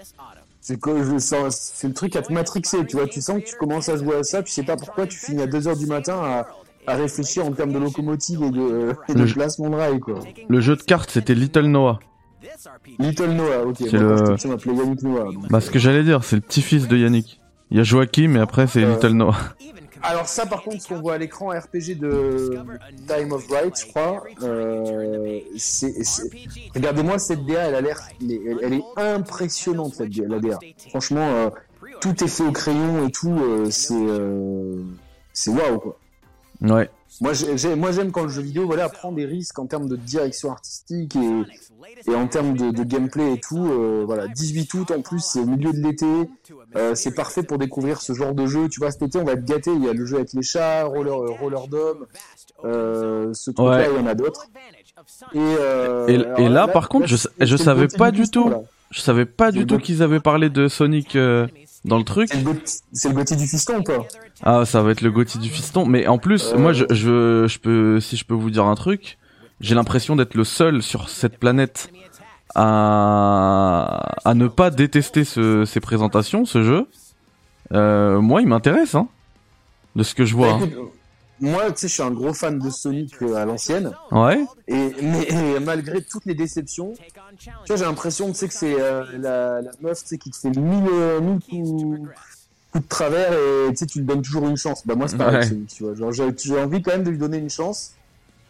c'est 0.62 0.80
que 0.80 1.02
je 1.04 1.18
sens, 1.18 1.72
c'est 1.74 1.88
le 1.88 1.92
truc 1.94 2.14
à 2.16 2.22
te 2.22 2.32
matrixer, 2.32 2.86
tu 2.86 2.96
vois. 2.96 3.06
Tu 3.08 3.20
sens 3.20 3.40
que 3.42 3.44
tu 3.48 3.56
commences 3.56 3.88
à 3.90 3.96
jouer 3.98 4.16
à 4.16 4.22
ça, 4.22 4.42
puis 4.42 4.50
je 4.50 4.54
sais 4.54 4.62
pas 4.62 4.76
pourquoi 4.76 5.06
tu 5.06 5.18
finis 5.18 5.42
à 5.42 5.46
2h 5.46 5.76
du 5.78 5.86
matin 5.86 6.14
à, 6.22 6.46
à 6.86 6.94
réfléchir 6.94 7.44
en 7.44 7.50
termes 7.52 7.72
de 7.72 7.78
locomotive 7.78 8.42
et 8.44 8.50
de, 8.50 8.92
et 9.08 9.32
placement 9.34 9.68
de 9.70 9.74
rail, 9.76 9.98
quoi. 10.00 10.20
Le 10.48 10.60
jeu 10.60 10.76
de 10.76 10.82
cartes, 10.82 11.10
c'était 11.10 11.34
Little 11.34 11.66
Noah. 11.66 11.98
Little 12.98 13.30
Noah, 13.32 13.64
ok. 13.66 13.76
C'est 13.78 13.92
le- 13.92 14.36
Yannick 14.74 15.02
Noah. 15.02 15.24
donc, 15.32 15.48
Bah, 15.50 15.60
ce 15.60 15.70
que 15.70 15.78
j'allais 15.78 16.04
dire, 16.04 16.22
c'est 16.24 16.36
le 16.36 16.42
petit-fils 16.42 16.86
de 16.88 16.96
Yannick. 16.96 17.40
Il 17.70 17.78
y 17.78 17.80
a 17.80 17.84
Joachim, 17.84 18.34
et 18.36 18.40
après 18.40 18.66
c'est 18.66 18.84
Euh, 18.84 18.94
Little 18.94 19.12
Noah. 19.14 19.36
Alors 20.02 20.26
ça 20.28 20.46
par 20.46 20.62
contre 20.62 20.82
ce 20.82 20.88
qu'on 20.88 21.00
voit 21.00 21.14
à 21.14 21.18
l'écran 21.18 21.48
RPG 21.50 21.96
de 21.98 22.58
Time 23.06 23.32
of 23.32 23.46
Right 23.48 23.78
je 23.80 23.86
crois 23.86 24.24
euh, 24.42 25.38
regardez-moi 26.74 27.18
cette 27.18 27.44
DA 27.46 27.68
elle 27.68 27.74
a 27.76 27.80
l'air 27.80 28.00
elle, 28.20 28.32
est- 28.32 28.42
elle 28.62 28.72
est 28.74 28.82
impressionnante 28.96 29.94
cette 29.94 30.10
DA, 30.10 30.26
la 30.28 30.40
DA 30.40 30.58
franchement 30.90 31.28
euh, 31.28 31.50
tout 32.00 32.22
est 32.24 32.28
fait 32.28 32.42
au 32.44 32.52
crayon 32.52 33.06
et 33.06 33.10
tout 33.12 33.30
euh, 33.32 33.70
c'est 33.70 33.94
c'est 35.32 35.50
waouh 35.50 35.78
quoi. 35.78 35.98
Ouais. 36.62 36.90
moi 37.20 37.32
j'ai- 37.32 37.56
j'ai- 37.56 37.74
moi 37.76 37.92
j'aime 37.92 38.10
quand 38.12 38.24
le 38.24 38.28
jeu 38.28 38.42
vidéo 38.42 38.66
voilà 38.66 38.88
prend 38.88 39.12
des 39.12 39.24
risques 39.24 39.58
en 39.58 39.66
termes 39.66 39.88
de 39.88 39.96
direction 39.96 40.50
artistique 40.50 41.16
et, 41.16 42.10
et 42.10 42.14
en 42.14 42.26
termes 42.26 42.56
de, 42.56 42.70
de 42.70 42.82
gameplay 42.84 43.34
et 43.34 43.40
tout 43.40 44.04
voilà. 44.06 44.26
18 44.28 44.74
août 44.74 44.90
en 44.90 45.00
plus 45.02 45.20
c'est 45.20 45.40
au 45.40 45.46
milieu 45.46 45.72
de 45.72 45.78
l'été 45.80 46.06
euh, 46.76 46.94
c'est 46.94 47.14
parfait 47.14 47.42
pour 47.42 47.58
découvrir 47.58 48.00
ce 48.00 48.12
genre 48.14 48.34
de 48.34 48.46
jeu. 48.46 48.68
Tu 48.68 48.80
vois, 48.80 48.90
cet 48.90 49.02
été, 49.02 49.18
on 49.18 49.24
va 49.24 49.32
être 49.32 49.44
gâté. 49.44 49.70
Il 49.74 49.84
y 49.84 49.88
a 49.88 49.92
le 49.92 50.04
jeu 50.06 50.16
avec 50.16 50.32
les 50.32 50.42
chats, 50.42 50.84
Roller, 50.84 51.12
euh, 51.22 51.30
Roller 51.40 51.68
Dome. 51.68 52.06
Euh, 52.64 53.30
ce 53.34 53.50
truc-là, 53.50 53.76
Ouais. 53.76 53.88
il 53.92 53.96
y 54.00 54.02
en 54.02 54.06
a 54.06 54.14
d'autres. 54.14 54.46
Et, 55.34 55.38
euh, 55.38 56.06
Et- 56.06 56.14
alors 56.24 56.48
là, 56.48 56.68
par 56.68 56.88
contre, 56.88 57.06
je- 57.06 57.16
je 57.40 57.56
savais 57.56 57.88
pas 57.88 58.10
du 58.10 58.28
tout. 58.30 58.48
là. 58.48 58.60
Je 58.90 59.00
savais 59.00 59.24
pas 59.24 59.50
du 59.52 59.66
tout 59.66 59.78
qu'ils 59.78 60.02
avaient 60.02 60.20
parlé 60.20 60.50
de 60.50 60.68
Sonic 60.68 61.16
euh, 61.16 61.46
dans 61.84 61.96
le 61.98 62.04
truc. 62.04 62.28
C'est 62.92 63.08
le 63.08 63.14
Gauthier 63.14 63.36
du 63.36 63.46
fiston 63.46 63.78
ou 63.78 63.82
pas 63.82 64.06
Ah, 64.42 64.64
ça 64.66 64.82
va 64.82 64.90
être 64.90 65.00
le 65.00 65.10
Gauthier 65.10 65.40
du 65.40 65.48
fiston. 65.48 65.86
Mais 65.86 66.06
en 66.06 66.18
plus, 66.18 66.52
Euh. 66.52 66.58
moi, 66.58 66.72
je, 66.72 66.84
je, 66.90 67.46
je 67.48 67.58
peux, 67.58 68.00
si 68.00 68.16
je 68.16 68.24
peux 68.26 68.34
vous 68.34 68.50
dire 68.50 68.66
un 68.66 68.74
truc, 68.74 69.18
j'ai 69.60 69.74
l'impression 69.74 70.14
d'être 70.14 70.34
le 70.34 70.44
seul 70.44 70.82
sur 70.82 71.08
cette 71.08 71.38
planète 71.38 71.90
à, 72.54 74.12
à 74.24 74.34
ne 74.34 74.48
pas 74.48 74.70
détester 74.70 75.24
ce, 75.24 75.64
ces 75.64 75.80
présentations, 75.80 76.44
ce 76.44 76.62
jeu. 76.62 76.86
Euh, 77.72 78.20
moi, 78.20 78.40
il 78.42 78.48
m'intéresse, 78.48 78.94
hein, 78.94 79.08
de 79.96 80.02
ce 80.02 80.14
que 80.14 80.24
je 80.24 80.34
vois. 80.34 80.58
Bah, 80.58 80.66
écoute, 80.66 80.92
Moi, 81.40 81.70
tu 81.72 81.80
sais, 81.80 81.88
je 81.88 81.92
suis 81.94 82.02
un 82.02 82.10
gros 82.10 82.32
fan 82.34 82.58
de 82.58 82.70
Sonic 82.70 83.14
euh, 83.22 83.34
à 83.36 83.44
l'ancienne. 83.44 83.92
hein. 84.10 84.26
Ouais. 84.26 84.44
Et, 84.68 84.92
mais 85.02 85.22
et 85.28 85.60
malgré 85.60 86.02
toutes 86.02 86.26
les 86.26 86.34
déceptions, 86.34 86.92
tu 87.38 87.50
vois, 87.66 87.76
j'ai 87.76 87.84
l'impression 87.84 88.28
tu 88.28 88.34
sais, 88.34 88.48
que 88.48 88.54
c'est 88.54 88.78
euh, 88.80 89.04
la, 89.18 89.62
la 89.62 89.70
meuf 89.80 90.02
tu 90.02 90.08
sais, 90.08 90.18
qui 90.18 90.30
te 90.30 90.36
fait 90.36 90.50
mille, 90.50 90.88
euh, 90.92 91.20
mille 91.20 91.40
coups, 91.40 92.10
coups 92.72 92.84
de 92.84 92.88
travers 92.88 93.32
et 93.32 93.70
tu 93.70 93.76
sais, 93.76 93.86
tu 93.86 93.98
lui 94.00 94.06
donnes 94.06 94.22
toujours 94.22 94.46
une 94.46 94.56
chance. 94.56 94.86
Bah, 94.86 94.94
moi, 94.94 95.08
c'est 95.08 95.16
pareil, 95.16 95.36
Ouais. 95.38 95.46
Sonic, 95.46 95.68
tu 95.68 95.82
vois. 95.84 95.94
Genre, 95.94 96.12
j'ai 96.12 96.60
envie 96.60 96.82
quand 96.82 96.92
même 96.92 97.04
de 97.04 97.10
lui 97.10 97.18
donner 97.18 97.38
une 97.38 97.50
chance. 97.50 97.92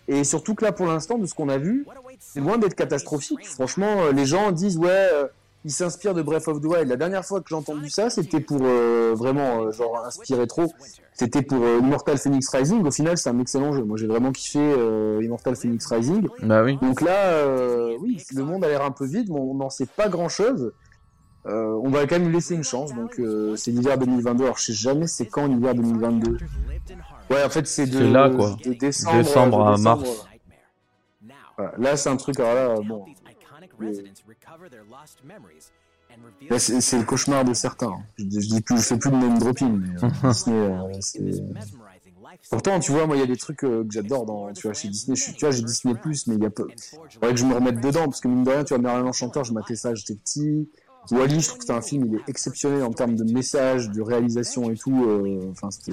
Et 0.09 0.25
surtout 0.25 0.55
que 0.57 0.65
là, 0.65 0.73
pour 0.73 0.87
l'instant, 0.87 1.17
de 1.17 1.27
ce 1.27 1.35
qu'on 1.35 1.49
a 1.49 1.59
vu, 1.59 1.87
c'est 2.23 2.41
loin 2.41 2.59
d'être 2.59 2.75
catastrophique. 2.75 3.47
Franchement, 3.47 4.03
euh, 4.03 4.13
les 4.13 4.25
gens 4.25 4.53
disent, 4.53 4.79
ouais, 4.79 4.89
euh, 4.91 5.27
il 5.65 5.71
s'inspire 5.71 6.15
de 6.15 6.23
Breath 6.23 6.49
of 6.49 6.61
the 6.61 6.65
Wild. 6.65 6.89
La 6.89 6.97
dernière 6.97 7.25
fois 7.25 7.41
que 7.41 7.49
j'ai 7.49 7.55
entendu 7.55 7.91
ça, 7.91 8.11
c'était 8.11 8.41
pour 8.41 8.61
euh, 8.63 9.13
vraiment, 9.15 9.63
euh, 9.63 9.73
genre, 9.73 10.03
inspirer 10.05 10.47
trop. 10.47 10.67
C'était 11.13 11.43
pour 11.43 11.59
Immortal 11.59 12.19
Phoenix 12.19 12.49
Rising. 12.49 12.85
Au 12.87 12.91
final, 12.91 13.19
c'est 13.19 13.31
un 13.31 13.39
excellent 13.39 13.73
jeu. 13.73 13.85
Moi, 13.85 13.97
j'ai 13.97 14.07
vraiment 14.07 14.33
kiffé 14.33 14.59
Immortal 15.21 15.57
Phoenix 15.57 15.87
Rising. 15.87 16.27
Bah 16.43 16.63
oui. 16.65 16.79
Donc 16.81 17.01
là, 17.01 17.45
oui, 18.01 18.23
le 18.35 18.45
monde 18.45 18.65
a 18.65 18.69
l'air 18.69 18.83
un 18.83 18.91
peu 18.91 19.05
vide, 19.05 19.29
mais 19.31 19.39
on 19.39 19.55
n'en 19.55 19.71
sait 19.71 19.87
pas 19.87 20.09
grand-chose. 20.09 20.73
Euh, 21.47 21.77
on 21.83 21.89
va 21.89 22.07
quand 22.07 22.19
même 22.19 22.29
lui 22.29 22.35
laisser 22.35 22.55
une 22.55 22.63
chance. 22.63 22.95
Donc 22.95 23.19
euh, 23.19 23.57
c'est 23.57 23.73
l'hiver 23.73 23.99
2022. 23.99 24.45
Alors 24.45 24.59
je 24.59 24.67
sais 24.67 24.73
jamais 24.73 25.07
c'est 25.07 25.27
quand 25.27 25.47
l'hiver 25.47 25.75
2022. 25.75 26.39
Ouais, 27.31 27.43
en 27.45 27.49
fait 27.49 27.67
c'est 27.67 27.87
de, 27.87 28.05
là, 28.05 28.31
quoi. 28.31 28.57
de 28.65 28.75
décembre, 28.75 29.17
à 29.17 29.23
décembre, 29.23 29.79
mars. 29.79 30.03
voilà. 30.05 30.32
Là 31.79 31.97
c'est 31.97 32.09
un 32.09 32.17
truc. 32.17 32.39
Alors 32.41 32.55
là, 32.55 32.81
bon, 32.83 33.05
là, 36.51 36.59
c'est 36.59 36.81
c'est 36.81 36.99
le 36.99 37.05
cauchemar 37.05 37.45
de 37.45 37.55
certains. 37.55 37.95
Je, 38.19 38.25
dis- 38.25 38.41
je 38.43 38.49
dis 38.49 38.61
plus, 38.61 38.77
je 38.77 38.83
fais 38.83 38.99
plus 38.99 39.11
de 39.11 39.17
name 39.17 39.39
dropping. 39.39 39.81
Mais, 39.81 40.05
euh, 40.05 40.09
Disney, 40.31 40.57
euh, 40.57 41.01
c'est- 41.01 41.21
Pourtant, 42.51 42.81
tu 42.81 42.93
vois, 42.93 43.07
moi, 43.07 43.17
il 43.17 43.21
y 43.21 43.23
a 43.23 43.27
des 43.27 43.37
trucs 43.37 43.65
euh, 43.65 43.83
que 43.85 43.93
j'adore 43.93 44.27
dans, 44.27 44.53
tu 44.53 44.63
vois, 44.67 44.75
chez 44.75 44.89
Disney. 44.89 45.17
Je 45.17 45.33
tu 45.33 45.41
vois, 45.41 45.51
j'ai 45.51 45.63
Disney 45.63 45.95
Plus, 45.95 46.27
mais 46.27 46.35
il 46.37 46.43
y 46.43 46.47
a 46.47 46.51
peu. 46.51 46.67
Faudrait 47.15 47.35
que 47.35 47.41
je 47.41 47.45
me 47.47 47.55
remette 47.55 47.81
dedans, 47.81 48.05
parce 48.05 48.21
que 48.21 48.29
mine 48.29 48.45
de 48.45 48.51
rien, 48.51 48.65
tu 48.65 48.75
vois, 48.75 48.83
Merlin 48.83 49.03
l'Enchanteur, 49.05 49.45
je 49.45 49.53
matais 49.53 49.77
ça, 49.77 49.95
j'étais 49.95 50.15
petit. 50.17 50.69
Wally, 51.11 51.41
je 51.41 51.49
trouve 51.49 51.59
que 51.59 51.65
c'est 51.65 51.73
un 51.73 51.81
film, 51.83 52.07
il 52.07 52.15
est 52.17 52.29
exceptionnel 52.29 52.83
en 52.85 52.93
termes 52.93 53.17
de 53.17 53.25
message, 53.25 53.91
de 53.91 54.01
réalisation 54.01 54.71
et 54.71 54.77
tout. 54.77 55.05
euh, 55.05 55.41
Enfin, 55.51 55.71
c'était. 55.71 55.93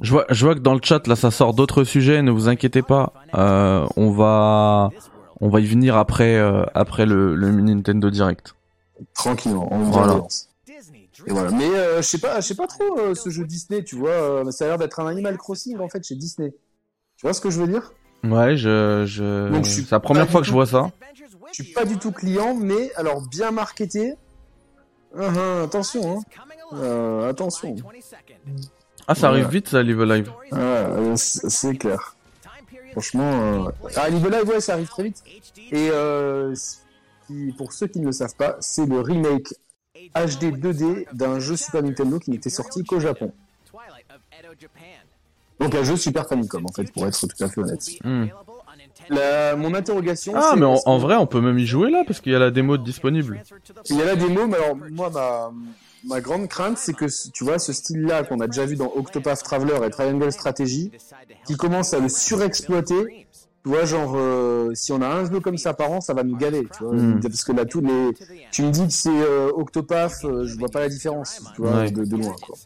Je 0.00 0.10
vois, 0.10 0.24
je 0.30 0.44
vois 0.46 0.54
que 0.54 0.60
dans 0.60 0.74
le 0.74 0.80
chat 0.82 1.06
là, 1.06 1.14
ça 1.14 1.30
sort 1.30 1.52
d'autres 1.54 1.84
sujets. 1.84 2.22
Ne 2.22 2.30
vous 2.30 2.48
inquiétez 2.48 2.82
pas. 2.82 3.12
Euh, 3.34 3.86
on 3.96 4.10
va, 4.10 4.90
on 5.40 5.48
va 5.50 5.60
y 5.60 5.66
venir 5.66 5.96
après, 5.96 6.36
euh, 6.36 6.64
après 6.74 7.04
le, 7.06 7.34
le 7.36 7.50
Nintendo 7.52 8.10
Direct. 8.10 8.54
tranquillement, 9.14 9.68
on 9.70 9.78
Voilà. 9.80 10.22
Et 11.26 11.30
voilà. 11.32 11.50
Mais 11.52 11.68
euh, 11.68 11.98
je 11.98 12.02
sais 12.02 12.18
pas, 12.18 12.40
je 12.40 12.46
sais 12.46 12.54
pas 12.56 12.66
trop 12.66 12.98
euh, 12.98 13.14
ce 13.14 13.30
jeu 13.30 13.44
Disney, 13.44 13.84
tu 13.84 13.94
vois. 13.96 14.10
euh, 14.10 14.50
ça 14.50 14.64
a 14.64 14.68
l'air 14.68 14.78
d'être 14.78 14.98
un 15.00 15.06
Animal 15.06 15.36
Crossing 15.36 15.78
en 15.78 15.88
fait 15.88 16.04
chez 16.04 16.16
Disney. 16.16 16.52
Tu 17.16 17.26
vois 17.26 17.32
ce 17.34 17.40
que 17.40 17.50
je 17.50 17.60
veux 17.60 17.68
dire? 17.68 17.92
Ouais, 18.24 18.56
je, 18.56 19.04
je, 19.06 19.60
c'est 19.64 19.90
la 19.90 20.00
première 20.00 20.28
fois 20.28 20.40
que 20.40 20.46
je 20.46 20.52
vois 20.52 20.66
ça. 20.66 20.90
Je 21.56 21.62
suis 21.62 21.72
pas 21.72 21.84
du 21.84 21.98
tout 21.98 22.10
client, 22.10 22.54
mais 22.54 22.92
alors 22.96 23.20
bien 23.20 23.52
marketé. 23.52 24.14
Hum, 25.16 25.36
hum, 25.36 25.62
attention, 25.62 26.18
hein. 26.18 26.22
Euh, 26.72 27.30
attention. 27.30 27.76
Ah, 29.06 29.14
ça 29.14 29.28
arrive 29.28 29.44
Ouais. 29.44 29.50
vite, 29.52 29.68
ça, 29.68 29.80
Live 29.84 30.02
Live. 30.02 30.32
Ah, 30.50 30.56
euh, 30.56 31.14
c'est 31.16 31.76
clair. 31.76 32.16
Franchement, 32.90 33.66
euh... 33.68 33.70
ah, 33.94 34.08
Live 34.08 34.28
Live, 34.28 34.48
ouais, 34.48 34.60
ça 34.60 34.72
arrive 34.72 34.88
très 34.88 35.04
vite. 35.04 35.22
Et 35.70 35.90
euh, 35.92 36.56
pour 37.56 37.72
ceux 37.72 37.86
qui 37.86 38.00
ne 38.00 38.06
le 38.06 38.12
savent 38.12 38.34
pas, 38.34 38.56
c'est 38.58 38.86
le 38.86 39.00
remake 39.00 39.54
HD 40.16 40.56
2D 40.58 41.06
d'un 41.12 41.38
jeu 41.38 41.54
Super 41.54 41.84
Nintendo 41.84 42.18
qui 42.18 42.30
n'était 42.32 42.50
sorti 42.50 42.82
qu'au 42.82 42.98
Japon. 42.98 43.32
Donc 45.60 45.72
un 45.72 45.84
jeu 45.84 45.96
Super 45.96 46.26
Famicom, 46.26 46.66
en 46.66 46.72
fait, 46.72 46.92
pour 46.92 47.06
être 47.06 47.28
tout 47.28 47.44
à 47.44 47.48
fait 47.48 47.60
honnête. 47.60 47.86
Hmm. 48.02 48.26
La- 49.10 49.56
mon 49.56 49.74
interrogation. 49.74 50.32
Ah, 50.36 50.54
mais 50.56 50.64
en, 50.66 50.98
vrai, 50.98 51.16
on 51.16 51.26
peut 51.26 51.40
même 51.40 51.58
y 51.58 51.66
jouer 51.66 51.90
là 51.90 52.02
parce 52.06 52.20
qu'il 52.20 52.32
y 52.32 52.36
a 52.36 52.38
la 52.38 52.50
démo 52.50 52.76
disponible. 52.76 53.42
Il 53.90 53.96
y 53.96 54.02
a 54.02 54.04
la 54.06 54.16
démo, 54.16 54.46
mais 54.46 54.56
alors 54.56 54.76
moi, 54.90 55.10
ma, 55.10 55.52
ma 56.04 56.20
grande 56.20 56.48
crainte, 56.48 56.78
c'est 56.78 56.92
que 56.94 57.06
tu 57.32 57.44
vois 57.44 57.58
ce 57.58 57.72
style-là 57.72 58.24
qu'on 58.24 58.40
a 58.40 58.46
déjà 58.46 58.64
vu 58.66 58.76
dans 58.76 58.92
Octopath 58.94 59.42
Traveler 59.42 59.78
et 59.86 59.90
Triangle 59.90 60.30
Strategy, 60.32 60.90
qui 61.46 61.56
commence 61.56 61.94
à 61.94 61.98
le 62.00 62.08
surexploiter, 62.08 63.26
Tu 63.64 63.70
vois, 63.70 63.86
genre, 63.86 64.12
euh, 64.14 64.72
si 64.74 64.92
on 64.92 65.00
a 65.00 65.06
un 65.08 65.24
jeu 65.24 65.40
comme 65.40 65.56
ça 65.56 65.72
par 65.72 65.90
an, 65.90 66.02
ça 66.02 66.12
va 66.12 66.22
nous 66.22 66.36
galer, 66.36 66.68
tu 66.76 66.84
vois. 66.84 66.94
Mm. 66.94 67.20
Parce 67.22 67.44
que 67.44 67.52
là, 67.52 67.64
tous 67.64 67.80
les. 67.80 68.10
Tu 68.52 68.62
me 68.62 68.70
dis 68.70 68.86
que 68.86 68.92
c'est 68.92 69.08
euh, 69.08 69.50
Octopath, 69.56 70.16
euh, 70.24 70.44
je 70.46 70.58
vois 70.58 70.68
pas 70.68 70.80
la 70.80 70.90
différence, 70.90 71.40
tu 71.54 71.62
vois, 71.62 71.70
Ouais. 71.78 71.90
de, 71.90 72.04
de 72.04 72.16
loin, 72.18 72.34
quoi. 72.42 72.56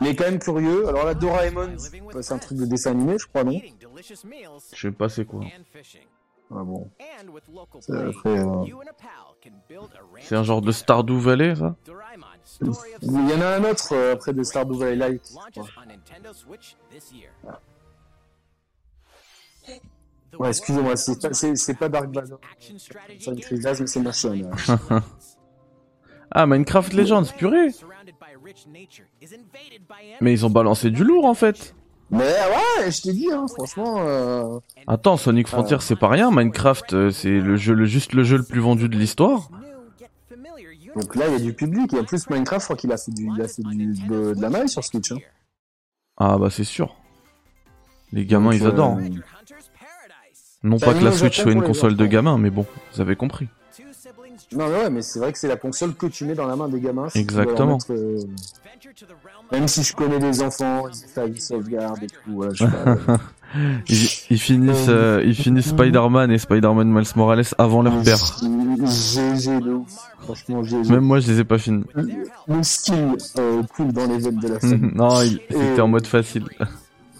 Mais 0.00 0.16
quand 0.16 0.24
même 0.24 0.40
curieux. 0.40 0.88
Alors 0.88 1.06
là, 1.06 1.14
Doraemon, 1.14 1.76
c'est 2.22 2.32
un 2.32 2.38
truc 2.38 2.58
de 2.58 2.64
dessin 2.66 2.90
animé, 2.90 3.18
je 3.20 3.26
crois, 3.28 3.44
non? 3.44 3.60
Je 4.02 4.76
sais 4.76 4.92
pas 4.92 5.08
c'est 5.08 5.24
quoi. 5.24 5.40
Ah 6.52 6.64
bon. 6.64 6.90
C'est 7.80 7.96
après, 7.96 8.38
euh, 8.40 8.64
C'est 10.20 10.36
un 10.36 10.42
genre 10.42 10.60
de 10.60 10.72
Stardew 10.72 11.18
Valley, 11.18 11.54
ça 11.54 11.76
Il 13.02 13.30
y 13.30 13.34
en 13.34 13.40
a 13.40 13.56
un 13.56 13.64
autre 13.64 13.94
euh, 13.94 14.14
après 14.14 14.32
de 14.32 14.42
Stardew 14.42 14.76
Valley 14.76 14.96
Light. 14.96 15.32
crois. 17.40 17.60
Ouais, 20.38 20.48
excusez-moi, 20.48 20.96
c'est 20.96 21.20
pas, 21.20 21.30
pas 21.78 21.88
Dark 21.88 22.14
Vador. 22.14 22.40
C'est 22.58 23.26
une 23.26 23.40
crise 23.40 23.60
d'asthme, 23.60 23.86
c'est 23.86 24.00
Machine. 24.00 24.50
euh. 24.90 25.00
Ah, 26.32 26.46
Minecraft 26.46 26.92
Legends, 26.92 27.24
purée 27.36 27.70
Mais 30.20 30.32
ils 30.32 30.46
ont 30.46 30.50
balancé 30.50 30.90
du 30.90 31.02
lourd, 31.02 31.24
en 31.24 31.34
fait 31.34 31.74
Mais 32.10 32.24
ouais, 32.24 32.90
je 32.90 33.02
t'ai 33.02 33.12
dit, 33.12 33.28
hein, 33.32 33.46
franchement. 33.48 33.98
euh, 34.00 34.58
Attends, 34.86 35.16
Sonic 35.16 35.46
Frontier, 35.46 35.76
c'est 35.80 35.96
pas 35.96 36.08
rien. 36.08 36.30
Minecraft, 36.32 36.92
euh, 36.92 37.10
c'est 37.10 37.38
le 37.40 37.56
jeu, 37.56 37.72
le, 37.74 37.84
juste 37.84 38.12
le 38.14 38.24
jeu 38.24 38.36
le 38.38 38.42
plus 38.42 38.60
vendu 38.60 38.88
de 38.88 38.96
l'histoire. 38.96 39.48
Donc 40.96 41.14
là, 41.14 41.26
il 41.28 41.32
y 41.34 41.36
a 41.36 41.38
du 41.38 41.52
public. 41.52 41.92
Et 41.94 42.00
en 42.00 42.04
plus, 42.04 42.28
Minecraft, 42.28 42.60
je 42.62 42.66
crois 42.66 42.76
qu'il 42.76 42.90
a 42.92 42.96
fait, 42.96 43.12
du, 43.12 43.28
il 43.36 43.40
a 43.40 43.46
fait 43.46 43.62
du, 43.62 43.86
de, 44.08 44.34
de 44.34 44.42
la 44.42 44.50
maille 44.50 44.68
sur 44.68 44.82
Switch. 44.84 45.12
Hein. 45.12 45.18
Ah, 46.16 46.36
bah, 46.36 46.50
c'est 46.50 46.64
sûr. 46.64 46.96
Les 48.12 48.26
gamins, 48.26 48.50
Donc, 48.50 48.60
ils 48.60 48.66
adorent. 48.66 48.96
euh, 48.98 49.08
Non 50.64 50.78
ça 50.78 50.86
pas 50.86 50.94
que 50.94 51.04
la 51.04 51.12
Switch 51.12 51.40
soit 51.40 51.52
une 51.52 51.62
console 51.62 51.96
de 51.96 52.06
gamins, 52.06 52.38
mais 52.38 52.50
bon, 52.50 52.66
vous 52.92 53.00
avez 53.00 53.14
compris. 53.14 53.46
Non, 54.52 54.68
mais 54.68 54.74
ouais, 54.78 54.90
mais 54.90 55.02
c'est 55.02 55.18
vrai 55.20 55.32
que 55.32 55.38
c'est 55.38 55.46
la 55.48 55.56
console 55.56 55.94
que 55.94 56.06
tu 56.06 56.24
mets 56.24 56.34
dans 56.34 56.46
la 56.46 56.56
main 56.56 56.68
des 56.68 56.80
gamins. 56.80 57.08
si 57.08 57.18
Exactement. 57.18 57.74
mettre, 57.74 57.92
euh, 57.92 58.18
Même 59.52 59.68
si 59.68 59.82
je 59.84 59.94
connais 59.94 60.18
des 60.18 60.42
enfants, 60.42 60.84
ils 61.26 61.40
sauvegarde 61.40 62.02
et 62.02 62.06
tout. 62.08 62.18
Voilà, 62.28 62.52
je. 62.54 62.64
Ils, 63.88 64.08
ils 64.30 64.38
finissent, 64.38 64.86
euh, 64.88 65.24
ils 65.26 65.34
finissent 65.34 65.70
Spider-Man 65.70 66.30
et 66.30 66.38
Spider-Man 66.38 66.86
Miles 66.88 67.04
Morales 67.16 67.42
avant 67.58 67.82
leur 67.82 68.00
père. 68.04 68.16
GG 68.16 69.60
de 69.60 69.72
ouf. 69.72 69.88
Franchement, 70.20 70.62
GG. 70.62 70.88
Même 70.92 71.00
moi, 71.00 71.18
je 71.18 71.32
les 71.32 71.40
ai 71.40 71.44
pas 71.44 71.58
finis. 71.58 71.82
Le 71.96 72.62
skill 72.62 73.16
euh, 73.40 73.62
cool 73.74 73.92
dans 73.92 74.06
les 74.06 74.18
veines 74.18 74.38
de 74.38 74.46
la 74.46 74.60
famille. 74.60 74.92
non, 74.94 75.20
il- 75.22 75.40
c'était 75.50 75.76
Et- 75.76 75.80
en 75.80 75.88
mode 75.88 76.06
facile. 76.06 76.44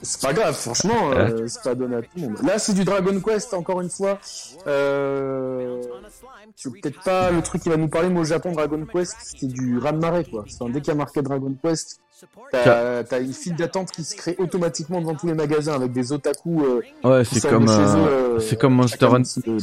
C'est 0.02 0.20
pas 0.22 0.32
grave, 0.32 0.54
franchement, 0.54 1.10
euh, 1.12 1.46
c'est 1.46 1.62
pas 1.62 1.74
donné 1.74 1.96
à 1.96 2.02
tout 2.02 2.08
le 2.16 2.22
monde. 2.22 2.38
Là, 2.42 2.58
c'est 2.58 2.72
du 2.72 2.84
Dragon 2.84 3.20
Quest, 3.20 3.52
encore 3.54 3.80
une 3.80 3.90
fois. 3.90 4.18
Euh... 4.66 5.82
C'est 6.56 6.70
peut-être 6.72 7.02
pas 7.02 7.30
le 7.30 7.42
truc 7.42 7.62
qui 7.62 7.68
va 7.68 7.76
nous 7.76 7.88
parler, 7.88 8.08
mais 8.08 8.20
au 8.20 8.24
Japon, 8.24 8.52
Dragon 8.52 8.84
Quest, 8.90 9.16
c'est 9.20 9.46
du 9.46 9.78
raz-de-marée, 9.78 10.24
quoi. 10.24 10.44
Enfin, 10.60 10.70
dès 10.70 10.80
qu'il 10.80 10.88
y 10.88 10.90
a 10.90 10.94
marqué 10.96 11.22
Dragon 11.22 11.54
Quest, 11.62 12.00
t'as 12.52 13.02
t'as 13.04 13.20
une 13.20 13.32
file 13.32 13.56
d'attente 13.56 13.90
qui 13.92 14.04
se 14.04 14.14
crée 14.16 14.36
automatiquement 14.38 15.00
devant 15.00 15.14
tous 15.14 15.26
les 15.26 15.34
magasins 15.34 15.74
avec 15.74 15.92
des 15.92 16.12
otaku. 16.12 16.62
Euh, 16.64 16.80
Ouais, 17.04 17.24
qui 17.24 17.40
c'est 17.40 17.48
comme, 17.48 17.68
euh, 17.68 17.96
euh, 18.06 18.40
c'est 18.40 18.58
comme 18.58 18.74
Monster 18.74 19.06
Hunter. 19.06 19.40
euh, 19.48 19.58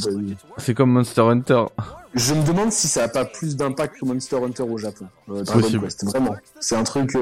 c'est 0.56 0.74
comme 0.74 0.90
Monster 0.90 1.20
Hunter. 1.22 1.64
Je 2.14 2.34
me 2.34 2.42
demande 2.44 2.72
si 2.72 2.88
ça 2.88 3.04
a 3.04 3.08
pas 3.08 3.24
plus 3.24 3.54
d'impact 3.56 4.00
que 4.00 4.04
Monster 4.06 4.36
Hunter 4.42 4.62
au 4.64 4.78
Japon. 4.78 5.06
euh, 5.30 5.42
Dragon. 5.42 5.80
Quest, 5.82 6.04
vraiment. 6.06 6.34
C'est 6.58 6.74
un 6.76 6.84
truc. 6.84 7.14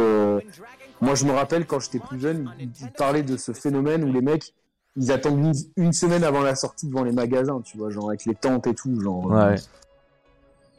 Moi, 1.01 1.15
je 1.15 1.25
me 1.27 1.33
rappelle 1.33 1.67
quand 1.67 1.79
j'étais 1.81 1.99
plus 1.99 2.21
jeune, 2.21 2.51
ils 2.59 2.91
parlaient 2.93 3.23
de 3.23 3.37
ce 3.37 3.53
phénomène 3.53 4.05
où 4.05 4.13
les 4.13 4.23
mecs, 4.23 4.55
ils 4.97 5.13
attendent 5.13 5.39
une, 5.45 5.53
une 5.85 5.93
semaine 5.93 6.25
avant 6.25 6.41
la 6.41 6.55
sortie 6.55 6.87
devant 6.87 7.05
les 7.05 7.13
magasins, 7.13 7.61
tu 7.63 7.77
vois, 7.77 7.91
genre 7.91 8.09
avec 8.09 8.25
les 8.25 8.35
tentes 8.35 8.67
et 8.67 8.75
tout, 8.75 8.99
genre. 9.01 9.31
euh, 9.33 9.51
Ouais. 9.51 9.57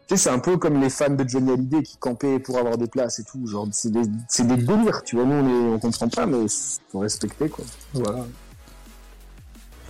Tu 0.08 0.16
sais, 0.16 0.24
c'est 0.24 0.30
un 0.30 0.40
peu 0.40 0.56
comme 0.58 0.80
les 0.82 0.90
fans 0.90 1.10
de 1.10 1.28
Johnny 1.28 1.52
Hallyday 1.52 1.84
qui 1.84 1.98
campaient 1.98 2.40
pour 2.40 2.58
avoir 2.58 2.78
des 2.78 2.88
places 2.88 3.20
et 3.20 3.26
tout, 3.26 3.46
genre 3.46 3.68
c'est 3.74 3.92
des, 3.92 4.04
c'est 4.30 4.48
des 4.48 4.56
délires, 4.56 5.04
tu 5.04 5.18
vois. 5.18 5.26
Nous, 5.26 5.34
on, 5.34 5.48
est, 5.50 5.74
on 5.76 5.80
comprend 5.80 6.08
pas, 6.08 6.26
mais 6.26 6.46
faut 6.92 7.00
respecter 7.00 7.50
quoi. 7.50 7.66
Voilà. 7.94 8.26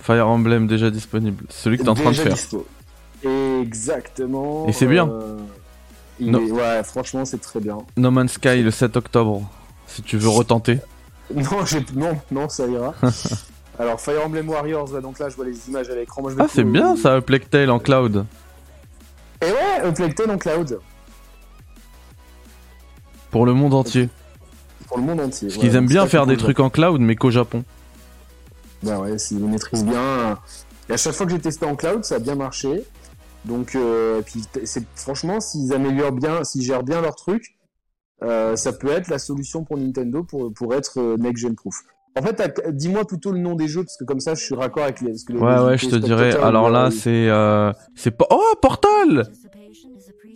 Fire 0.02 0.26
Emblem 0.28 0.66
déjà 0.66 0.90
disponible. 0.90 1.44
Celui 1.50 1.78
que 1.78 1.84
t'es 1.84 1.88
en 1.88 1.94
train 1.94 2.10
de 2.10 2.16
faire. 2.16 2.32
dispo. 2.34 2.66
Exactement. 3.62 4.66
Et 4.66 4.72
c'est 4.72 4.86
bien. 4.86 5.08
euh, 5.08 5.38
il 6.18 6.30
Non. 6.32 6.40
est- 6.44 6.50
Ouais, 6.50 6.82
franchement, 6.82 7.24
c'est 7.24 7.40
très 7.40 7.60
bien. 7.60 7.78
No 7.96 8.10
Man's 8.10 8.32
Sky 8.32 8.62
le 8.62 8.70
7 8.72 8.96
octobre. 8.96 9.48
Si 9.88 10.02
tu 10.02 10.16
veux 10.18 10.28
retenter. 10.28 10.78
Non, 11.34 11.44
non, 11.94 12.18
non, 12.30 12.48
ça 12.48 12.66
ira. 12.66 12.94
Alors, 13.78 14.00
Fire 14.00 14.24
Emblem 14.24 14.48
Warriors, 14.48 14.90
ouais, 14.92 15.02
donc 15.02 15.18
là, 15.18 15.28
je 15.28 15.36
vois 15.36 15.44
les 15.44 15.68
images 15.68 15.90
à 15.90 15.94
l'écran. 15.94 16.22
Ah, 16.38 16.46
c'est 16.50 16.64
bien 16.64 16.96
ça, 16.96 17.20
Tale 17.50 17.70
en 17.70 17.78
cloud. 17.78 18.24
Et 19.42 19.44
ouais, 19.44 19.92
Plague 19.92 20.14
Tale 20.14 20.30
en 20.30 20.38
cloud, 20.38 20.80
Pour 23.30 23.44
le 23.44 23.52
monde 23.52 23.74
entier. 23.74 24.08
pour 24.86 24.96
le 24.96 25.04
monde 25.04 25.20
entier. 25.20 25.48
Parce 25.48 25.60
qu'ils 25.60 25.76
aiment 25.76 25.86
bien 25.86 26.06
faire 26.06 26.26
des 26.26 26.36
trucs 26.38 26.60
en 26.60 26.70
cloud, 26.70 26.98
mais 27.00 27.14
qu'au 27.14 27.30
Japon. 27.30 27.62
Bah 28.82 28.98
ouais, 29.00 29.18
s'ils 29.18 29.44
maîtrisent 29.44 29.84
bien. 29.84 30.38
Et 30.88 30.94
à 30.94 30.96
chaque 30.96 31.12
fois 31.12 31.26
que 31.26 31.32
j'ai 31.32 31.40
testé 31.40 31.66
en 31.66 31.76
cloud, 31.76 32.04
ça 32.04 32.14
a 32.14 32.18
bien 32.20 32.36
marché. 32.36 32.84
Donc, 33.44 33.74
euh, 33.74 34.22
puis 34.22 34.40
t- 34.50 34.64
c'est 34.64 34.84
franchement, 34.96 35.40
s'ils 35.40 35.72
améliorent 35.74 36.12
bien, 36.12 36.42
s'ils 36.42 36.62
gèrent 36.62 36.82
bien 36.82 37.00
leur 37.02 37.16
truc, 37.16 37.57
euh, 38.22 38.56
ça 38.56 38.72
peut 38.72 38.90
être 38.90 39.08
la 39.08 39.18
solution 39.18 39.64
pour 39.64 39.76
Nintendo 39.78 40.22
pour, 40.24 40.52
pour 40.52 40.74
être 40.74 40.98
euh, 40.98 41.16
next-gen 41.16 41.54
proof. 41.54 41.76
En 42.18 42.22
fait, 42.22 42.62
dis-moi 42.70 43.04
plutôt 43.04 43.30
le 43.30 43.38
nom 43.38 43.54
des 43.54 43.68
jeux, 43.68 43.82
parce 43.84 43.96
que 43.96 44.04
comme 44.04 44.18
ça, 44.18 44.34
je 44.34 44.42
suis 44.42 44.54
raccord 44.54 44.82
avec 44.84 45.00
les. 45.02 45.10
parce 45.10 45.24
que 45.24 45.32
les- 45.34 45.38
Ouais, 45.38 45.60
ouais, 45.60 45.78
je 45.78 45.88
te 45.88 45.96
dirais. 45.96 46.34
Alors 46.36 46.68
là, 46.68 46.90
c'est. 46.90 47.28
Euh... 47.28 47.72
C'est 47.94 48.10
pas. 48.10 48.26
Oh, 48.30 48.42
Portal 48.60 49.30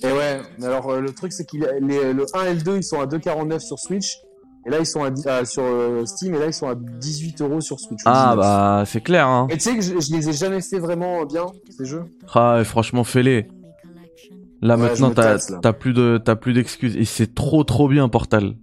Et 0.05 0.07
ouais, 0.07 0.41
alors 0.63 0.91
euh, 0.91 1.01
le 1.01 1.13
truc 1.13 1.33
c'est 1.33 1.45
qu'il 1.45 1.67
les- 1.81 2.13
le 2.13 2.27
1 2.35 2.45
et 2.47 2.55
le 2.55 2.61
2 2.63 2.77
ils 2.77 2.83
sont 2.85 3.01
à 3.01 3.07
2,49 3.07 3.61
sur 3.61 3.79
Switch 3.79 4.19
et 4.67 4.71
là 4.71 4.79
ils 4.81 4.87
sont 4.87 5.03
à, 5.05 5.45
sur 5.45 5.63
euh, 5.65 6.05
Steam 6.07 6.35
et 6.35 6.39
là 6.39 6.47
ils 6.47 6.53
sont 6.55 6.69
à 6.69 6.75
18 6.77 7.41
euros 7.41 7.61
sur 7.61 7.79
Switch. 7.81 8.01
Ah 8.05 8.35
19. 8.35 8.37
bah, 8.37 8.85
c'est 8.87 9.01
clair, 9.01 9.27
hein. 9.29 9.47
Et 9.51 9.55
tu 9.55 9.61
sais 9.61 9.75
que 9.77 9.81
je, 9.83 9.99
je 10.01 10.13
les 10.17 10.29
ai 10.29 10.33
jamais 10.33 10.61
fait 10.61 10.79
vraiment 10.79 11.25
bien 11.25 11.47
ces 11.77 11.85
jeux. 11.85 12.05
Ah, 12.35 12.63
franchement, 12.65 13.03
fais-les. 13.05 13.49
Là, 14.63 14.77
Ouais, 14.77 14.83
maintenant, 14.89 15.11
t'as 15.11 15.23
tasse, 15.35 15.51
là. 15.51 15.59
t'as 15.61 15.73
plus 15.73 15.93
de 15.93 16.21
t'as 16.25 16.37
plus 16.37 16.53
d'excuses. 16.55 16.97
Et 16.97 17.05
c'est 17.05 17.35
trop 17.35 17.65
trop 17.65 17.89
bien, 17.89 18.09
Portal. 18.09 18.55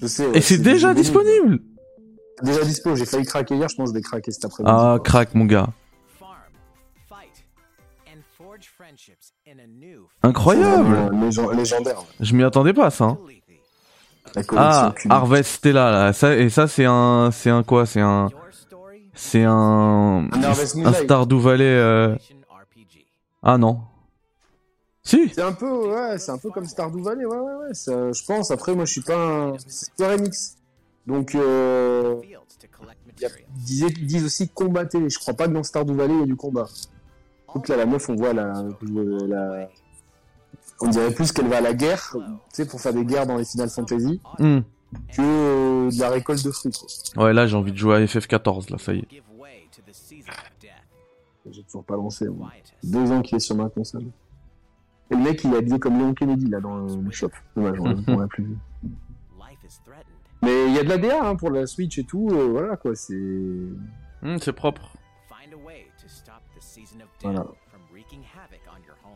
Je 0.00 0.06
sais. 0.06 0.26
ouais, 0.26 0.38
Et 0.38 0.40
c'est 0.40 0.58
déjà 0.58 0.92
disponible 0.94 1.60
Déjà 2.42 2.62
dispo. 2.64 2.94
J'ai 2.96 3.06
failli 3.06 3.24
craquer 3.24 3.54
hier. 3.56 3.68
Je 3.68 3.76
pense 3.76 3.90
que 3.90 3.94
je 3.94 3.98
vais 3.98 4.02
craquer 4.02 4.30
cet 4.30 4.44
après-midi. 4.46 4.70
Ah, 4.74 4.98
crack, 5.02 5.34
mon 5.34 5.44
gars. 5.46 5.68
Incroyable 10.22 10.94
euh, 10.94 11.10
légend- 11.26 11.50
légendaire. 11.50 12.02
Je 12.20 12.34
m'y 12.34 12.42
attendais 12.42 12.72
pas, 12.72 12.90
ça. 12.90 13.04
hein. 13.04 13.18
Ah. 14.56 14.94
Harvest 15.08 15.50
Stella, 15.50 15.90
là. 15.90 16.12
Ça, 16.12 16.34
et 16.36 16.50
ça, 16.50 16.66
c'est 16.68 16.84
un... 16.84 17.30
C'est 17.32 17.50
un 17.50 17.62
quoi? 17.62 17.86
C'est 17.86 18.00
un... 18.00 18.28
C'est 19.14 19.44
un... 19.44 20.28
Un 20.32 20.84
Un. 20.84 20.92
Stardew 20.92 21.38
Valley... 21.38 21.64
euh, 21.64 22.14
Ah 23.48 23.58
non. 23.58 23.78
Si 25.04 25.28
C'est 25.32 25.40
un 25.42 25.52
peu, 25.52 25.70
ouais, 25.88 26.18
c'est 26.18 26.32
un 26.32 26.38
peu 26.38 26.50
comme 26.50 26.64
Stardew 26.66 27.00
Valley, 27.00 27.24
ouais, 27.24 27.36
ouais, 27.36 27.54
ouais. 27.68 27.74
ça, 27.74 28.10
je 28.10 28.24
pense. 28.24 28.50
Après, 28.50 28.74
moi, 28.74 28.84
je 28.86 28.90
suis 28.90 29.02
pas 29.02 29.16
un 29.16 29.54
c'est. 29.58 29.88
Donc, 31.06 31.36
euh, 31.36 32.16
ils 33.68 34.06
disent 34.06 34.24
aussi 34.24 34.48
combat 34.48 34.84
télé. 34.84 35.08
Je 35.08 35.18
crois 35.20 35.34
pas 35.34 35.46
que 35.46 35.52
dans 35.52 35.62
Stardew 35.62 35.92
Valley 35.94 36.14
il 36.14 36.20
y 36.20 36.22
a 36.24 36.26
du 36.26 36.34
combat. 36.34 36.66
Donc 37.54 37.68
là, 37.68 37.76
la 37.76 37.86
meuf, 37.86 38.08
on 38.08 38.16
voit 38.16 38.32
la, 38.32 38.52
la- 39.28 39.68
on 40.80 40.88
dirait 40.88 41.12
plus 41.12 41.30
qu'elle 41.30 41.46
va 41.48 41.58
à 41.58 41.60
la 41.60 41.72
guerre, 41.72 42.10
tu 42.14 42.20
sais, 42.52 42.66
pour 42.66 42.80
faire 42.80 42.92
des 42.92 43.04
guerres 43.04 43.26
dans 43.28 43.36
les 43.36 43.44
Final 43.44 43.70
Fantasy, 43.70 44.20
Hmm. 44.40 44.58
que 45.16 45.22
euh, 45.22 45.90
de 45.90 46.00
la 46.00 46.10
récolte 46.10 46.44
de 46.44 46.50
fruits. 46.50 46.72
Ouais, 47.16 47.32
là, 47.32 47.46
j'ai 47.46 47.56
envie 47.56 47.72
de 47.72 47.76
jouer 47.78 47.94
à 47.94 48.00
FF14, 48.04 48.70
là, 48.70 48.78
ça 48.78 48.92
y 48.92 48.98
est. 48.98 49.22
J'ai 51.50 51.62
toujours 51.62 51.84
pas 51.84 51.96
lancé. 51.96 52.28
moi. 52.28 52.50
Deux 52.82 53.10
ans 53.12 53.22
qu'il 53.22 53.36
est 53.36 53.40
sur 53.40 53.56
ma 53.56 53.68
console. 53.68 54.04
Et 55.10 55.14
le 55.14 55.22
mec, 55.22 55.42
il 55.44 55.52
est 55.54 55.58
habillé 55.58 55.78
comme 55.78 55.98
Léon 55.98 56.14
Kennedy 56.14 56.46
là 56.50 56.60
dans 56.60 56.78
le 56.78 57.10
shop. 57.10 57.30
Dommage, 57.54 57.78
on 58.08 58.18
l'a 58.18 58.26
plus 58.26 58.44
vu. 58.44 58.56
Mais 60.42 60.66
il 60.68 60.74
y 60.74 60.78
a 60.78 60.84
de 60.84 60.88
la 60.88 60.98
DA 60.98 61.24
hein, 61.28 61.36
pour 61.36 61.50
la 61.50 61.66
Switch 61.66 61.98
et 61.98 62.04
tout. 62.04 62.28
euh, 62.32 62.48
voilà 62.50 62.76
quoi, 62.76 62.94
c'est. 62.94 63.14
Hmm, 63.14 64.36
c'est 64.40 64.52
propre. 64.52 64.90
Voilà. 67.22 67.46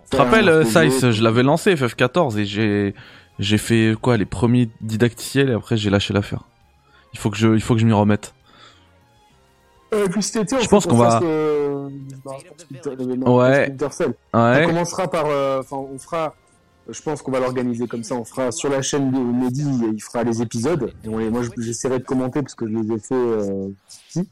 Tu 0.04 0.10
te 0.10 0.16
rappelles, 0.16 0.48
euh, 0.48 0.64
Size, 0.64 1.10
je 1.10 1.22
l'avais 1.22 1.42
lancé, 1.42 1.74
FF14, 1.74 2.38
et 2.38 2.44
j'ai... 2.44 2.94
J'ai 3.38 3.56
fait, 3.56 3.94
quoi, 3.98 4.18
les 4.18 4.26
premiers 4.26 4.68
didacticiels, 4.82 5.48
et 5.48 5.54
après, 5.54 5.78
j'ai 5.78 5.88
lâché 5.88 6.12
l'affaire. 6.12 6.44
Il 7.14 7.18
faut 7.18 7.30
que 7.30 7.38
je, 7.38 7.54
il 7.54 7.62
faut 7.62 7.72
que 7.74 7.80
je 7.80 7.86
m'y 7.86 7.92
remette. 7.94 8.34
Euh, 9.92 10.06
puis 10.08 10.22
cet 10.22 10.36
été, 10.44 10.56
on 10.56 10.60
Je 10.60 10.68
pense 10.68 10.86
qu'on 10.86 10.96
va- 10.96 11.20
euh, 11.22 11.88
bah, 12.24 12.32
non, 13.16 13.38
Ouais. 13.38 13.74
On 14.32 14.66
commencera 14.66 15.08
par. 15.10 15.26
euh, 15.26 15.60
Enfin, 15.60 15.76
on 15.78 15.98
fera. 15.98 16.34
Je 16.88 17.00
pense 17.02 17.22
qu'on 17.22 17.30
va 17.30 17.40
l'organiser 17.40 17.86
comme 17.86 18.02
ça. 18.02 18.14
On 18.14 18.24
fera 18.24 18.50
sur 18.50 18.68
la 18.68 18.82
chaîne 18.82 19.10
de 19.12 19.18
Mehdi, 19.18 19.64
il 19.94 20.02
fera 20.02 20.24
les 20.24 20.42
épisodes. 20.42 20.92
Et 21.04 21.08
on 21.08 21.30
moi, 21.30 21.42
je- 21.42 21.50
j'essaierai 21.62 21.98
de 22.00 22.04
commenter 22.04 22.40
parce 22.42 22.54
que 22.54 22.66
je 22.66 22.72
les 22.72 22.94
ai 22.94 22.98
fait 22.98 23.68
ici. 24.08 24.28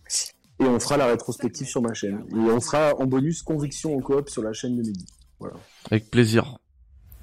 Et 0.60 0.64
on 0.64 0.80
fera 0.80 0.96
la 0.96 1.06
rétrospective 1.06 1.66
sur 1.68 1.82
ma 1.82 1.94
chaîne. 1.94 2.24
Et 2.32 2.50
on 2.50 2.60
fera 2.60 2.94
en 2.98 3.06
bonus 3.06 3.42
conviction 3.42 3.96
en 3.96 4.00
coop 4.00 4.28
sur 4.28 4.42
la 4.42 4.52
chaîne 4.52 4.76
de 4.76 4.82
Mehdi. 4.82 5.06
Voilà. 5.38 5.54
Avec 5.90 6.10
plaisir. 6.10 6.56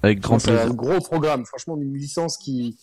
Avec 0.03 0.19
grand 0.21 0.39
C'est 0.39 0.51
un 0.51 0.55
plaisir. 0.57 0.73
gros 0.75 0.99
programme. 1.01 1.45
Franchement, 1.45 1.75
une 1.77 1.93
licence 1.97 2.37
qui, 2.37 2.77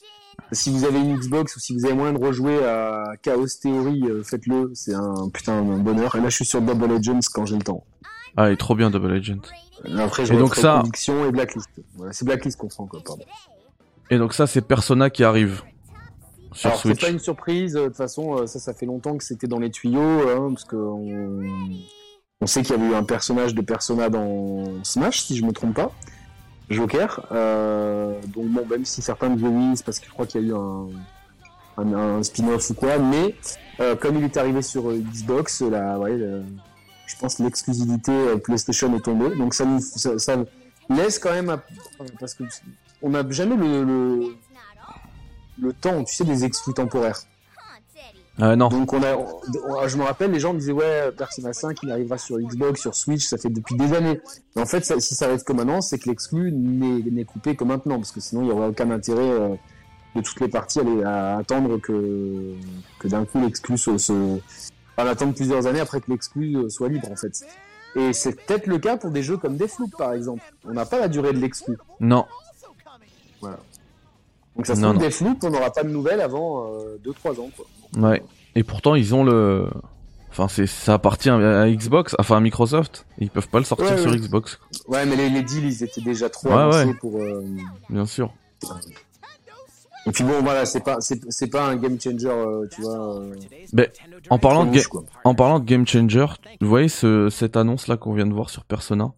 si 0.53 0.71
vous 0.71 0.85
avez 0.85 0.99
une 0.99 1.16
Xbox 1.16 1.57
ou 1.57 1.61
si 1.61 1.75
vous 1.75 1.85
avez 1.85 1.95
moyen 1.95 2.12
de 2.12 2.18
rejouer 2.25 2.64
à 2.64 3.05
Chaos 3.23 3.47
Theory, 3.61 4.03
euh, 4.05 4.23
faites-le. 4.23 4.71
C'est 4.75 4.95
un 4.95 5.29
putain 5.33 5.55
un 5.55 5.79
bonheur. 5.79 6.14
Et 6.16 6.21
là, 6.21 6.29
je 6.29 6.37
suis 6.37 6.45
sur 6.45 6.61
Double 6.61 6.87
Legends 6.87 7.21
quand 7.33 7.47
j'ai 7.47 7.57
le 7.57 7.62
temps. 7.62 7.85
Ah, 8.37 8.49
il 8.51 8.55
est 8.55 8.57
trop 8.57 8.75
bien 8.75 8.90
Double. 8.90 9.14
Et 9.85 10.01
après, 10.01 10.25
je 10.27 10.33
Et 10.33 10.37
donc 10.37 10.55
ça- 10.55 10.79
Conviction 10.81 11.27
et 11.27 11.33
Blacklist. 11.33 11.68
Voilà, 11.97 12.12
c'est 12.12 12.25
Blacklist 12.25 12.59
qu'on 12.59 12.68
prend, 12.68 12.87
quoi, 12.87 13.01
pardon. 13.05 13.25
Et 14.11 14.18
donc 14.18 14.33
ça, 14.35 14.47
c'est 14.47 14.61
Persona 14.62 15.11
qui 15.11 15.25
arrive 15.25 15.62
sur 16.53 16.68
Alors, 16.68 16.83
c'est 16.83 17.01
pas 17.01 17.09
une 17.09 17.18
surprise. 17.18 17.77
euh, 17.77 17.85
De 17.85 17.88
toute 17.88 17.97
façon, 17.97 18.37
euh, 18.38 18.47
ça, 18.47 18.59
ça 18.59 18.75
fait 18.75 18.85
longtemps 18.87 19.16
que 19.16 19.25
c'était 19.25 19.47
dans 19.47 19.59
les 19.59 19.71
tuyaux, 19.71 20.29
hein, 20.29 20.49
parce 20.51 20.64
que 20.64 20.77
on, 20.77 21.40
on 22.42 22.47
sait 22.47 22.62
qu'il 22.62 22.77
y 22.77 22.79
avait 22.79 22.90
eu 22.90 22.95
un 22.95 23.05
personnage 23.05 23.55
de 23.55 23.62
Persona 23.62 24.11
dans 24.11 24.64
Smash, 24.85 25.23
si 25.23 25.37
je 25.37 25.45
me 25.45 25.53
trompe 25.53 25.75
pas, 25.75 25.90
Joker. 26.72 27.26
Euh, 27.32 28.20
donc 28.28 28.46
bon, 28.48 28.66
même 28.66 28.85
si 28.85 29.02
certains 29.02 29.28
oui, 29.46 29.72
c'est 29.76 29.85
parce 29.85 29.98
que 30.00 30.06
je 30.06 30.11
crois 30.11 30.26
qu'il 30.26 30.40
y 30.42 30.44
a 30.44 30.48
eu 30.48 30.54
un, 30.54 30.88
spin-off 32.22 32.70
ou 32.70 32.74
quoi, 32.74 32.98
mais 32.98 33.35
euh, 33.80 33.96
comme 33.96 34.16
il 34.16 34.24
est 34.24 34.37
arrivé 34.37 34.62
sur 34.62 34.90
euh, 34.90 34.98
Xbox, 34.98 35.62
le- 36.16 36.42
je 37.06 37.16
pense 37.16 37.37
que 37.37 37.42
l'exclusivité 37.42 38.12
PlayStation 38.44 38.94
est 38.96 39.00
tombée, 39.00 39.35
donc 39.37 39.54
ça 39.54 39.64
nous 39.64 39.80
laisse 40.90 41.18
quand 41.18 41.32
même, 41.32 41.50
à- 41.50 41.62
parce 42.18 42.35
que 42.35 42.44
on 43.02 43.11
n'a 43.11 43.28
jamais 43.30 43.56
le, 43.56 43.85
le 43.85 44.37
le 45.61 45.72
temps, 45.72 46.02
tu 46.04 46.14
sais, 46.14 46.24
des 46.24 46.44
exclus 46.44 46.72
temporaires. 46.74 47.20
Non. 48.38 48.68
Donc 48.68 48.92
on 48.92 49.03
a, 49.03 49.14
on- 49.16 49.87
je 49.88 49.97
me 49.99 50.05
rappelle, 50.05 50.31
les 50.31 50.40
gens 50.40 50.55
me 50.55 50.59
disaient 50.59 50.73
ouais, 50.73 51.12
Persona 51.12 51.53
5, 51.53 51.77
il 51.83 51.90
arrivera 51.90 52.16
sur 52.16 52.38
Xbox, 52.38 52.81
sur 52.81 52.95
Switch, 52.95 53.27
ça 53.27 53.37
fait 53.37 53.51
depuis 53.51 53.77
des 53.77 53.92
années. 53.92 54.21
Mais 54.57 54.62
en 54.62 54.66
fait, 54.66 54.85
ça- 54.85 54.99
si 55.01 55.14
ça 55.14 55.27
arrive 55.27 55.42
que 55.45 55.53
maintenant, 55.53 55.81
c'est 55.83 55.99
que 55.99 56.09
l'exclu 56.09 56.51
n'est 56.51 57.25
coupé 57.25 57.57
que 57.57 57.64
maintenant, 57.64 57.97
parce 57.99 58.11
que 58.11 58.21
sinon 58.21 58.42
il 58.42 58.47
n'y 58.47 58.51
aurait 58.53 58.68
aucun 58.68 58.90
intérêt 58.90 59.21
euh, 59.21 59.55
de 60.16 60.21
toutes 60.23 60.40
les 60.40 60.49
parties 60.49 60.81
à, 61.05 61.37
attendre 61.37 61.79
que, 61.79 62.55
que 62.99 63.09
d'un 63.09 63.25
coup 63.27 63.38
l'exclu 63.40 63.77
se, 63.77 63.99
se... 63.99 64.38
à 64.97 65.03
attendre 65.03 65.35
plusieurs 65.35 65.66
années 65.66 65.81
après 65.81 66.01
que 66.01 66.11
l'exclu 66.11 66.57
euh, 66.57 66.68
soit 66.71 66.88
libre 66.88 67.11
en 67.11 67.16
fait. 67.16 67.45
Et 67.97 68.14
c'est 68.14 68.33
peut-être 68.33 68.66
le 68.66 68.79
cas 68.79 68.97
pour 68.97 69.11
des 69.11 69.23
jeux 69.23 69.37
comme 69.37 69.57
Deathloop 69.59 69.95
par 69.99 70.14
exemple. 70.14 70.42
On 70.64 70.73
n'a 70.73 70.87
pas 70.87 70.99
la 70.99 71.09
durée 71.09 71.35
de 71.35 71.38
l'exclu. 71.38 71.77
Non. 72.01 72.25
Donc 74.57 74.66
ça 74.66 74.75
se 74.75 74.81
trouve. 74.81 74.97
Deathloop, 74.99 75.45
on 75.45 75.51
n'aura 75.51 75.71
pas 75.71 75.83
de 75.83 75.90
nouvelles 75.90 76.21
avant 76.23 76.66
2-3 77.05 77.38
ans 77.40 77.51
quoi. 77.55 77.66
Ouais. 77.96 78.22
Et 78.55 78.62
pourtant, 78.64 78.94
ils 78.94 79.14
ont 79.14 79.24
le. 79.24 79.68
Enfin, 80.31 80.48
c'est 80.48 80.66
ça 80.66 80.94
appartient 80.94 81.28
à 81.28 81.68
Xbox, 81.70 82.16
enfin 82.18 82.38
à 82.38 82.40
Microsoft. 82.40 83.05
Ils 83.18 83.28
peuvent 83.31 83.48
pas 83.48 83.59
le 83.59 83.64
sortir 83.64 83.90
Ouais, 83.96 83.98
sur. 84.00 84.14
Xbox, 84.14 84.59
Ouais, 84.88 85.05
mais 85.05 85.14
les, 85.16 85.28
les 85.28 85.42
deals, 85.42 85.64
ils 85.66 85.83
étaient 85.85 86.00
déjà 86.00 86.31
trop 86.31 86.48
Ouais, 86.48 86.55
avancés 86.55 86.94
pour. 87.00 87.16
euh, 87.18 87.44
bien 87.90 88.07
sûr. 88.07 88.33
Et 90.07 90.11
puis 90.11 90.24
bon, 90.24 90.40
voilà, 90.42 90.66
c'est 90.66 90.81
pas, 90.81 90.96
c'est, 91.00 91.20
c'est 91.31 91.46
pas 91.46 91.64
un 91.66 91.76
game 91.76 92.00
changer, 92.00 92.26
euh, 92.28 92.66
tu 92.70 92.81
vois. 92.83 93.18
euh, 93.20 93.35
Ben, 93.72 93.87
en 94.31 94.38
parlant 94.38 94.64
de 94.66 94.72
ga- 94.74 94.83
en 95.24 95.35
parlant 95.37 95.61
de 95.61 95.64
game 95.64 95.87
changer, 95.87 96.26
vous 96.61 96.68
voyez 96.68 96.88
ce, 96.88 97.28
cette 97.31 97.57
annonce 97.57 97.87
là 97.87 97.96
qu'on 97.96 98.12
vient 98.12 98.26
de 98.26 98.33
voir 98.35 98.50
sur 98.50 98.64
Persona? 98.64 99.12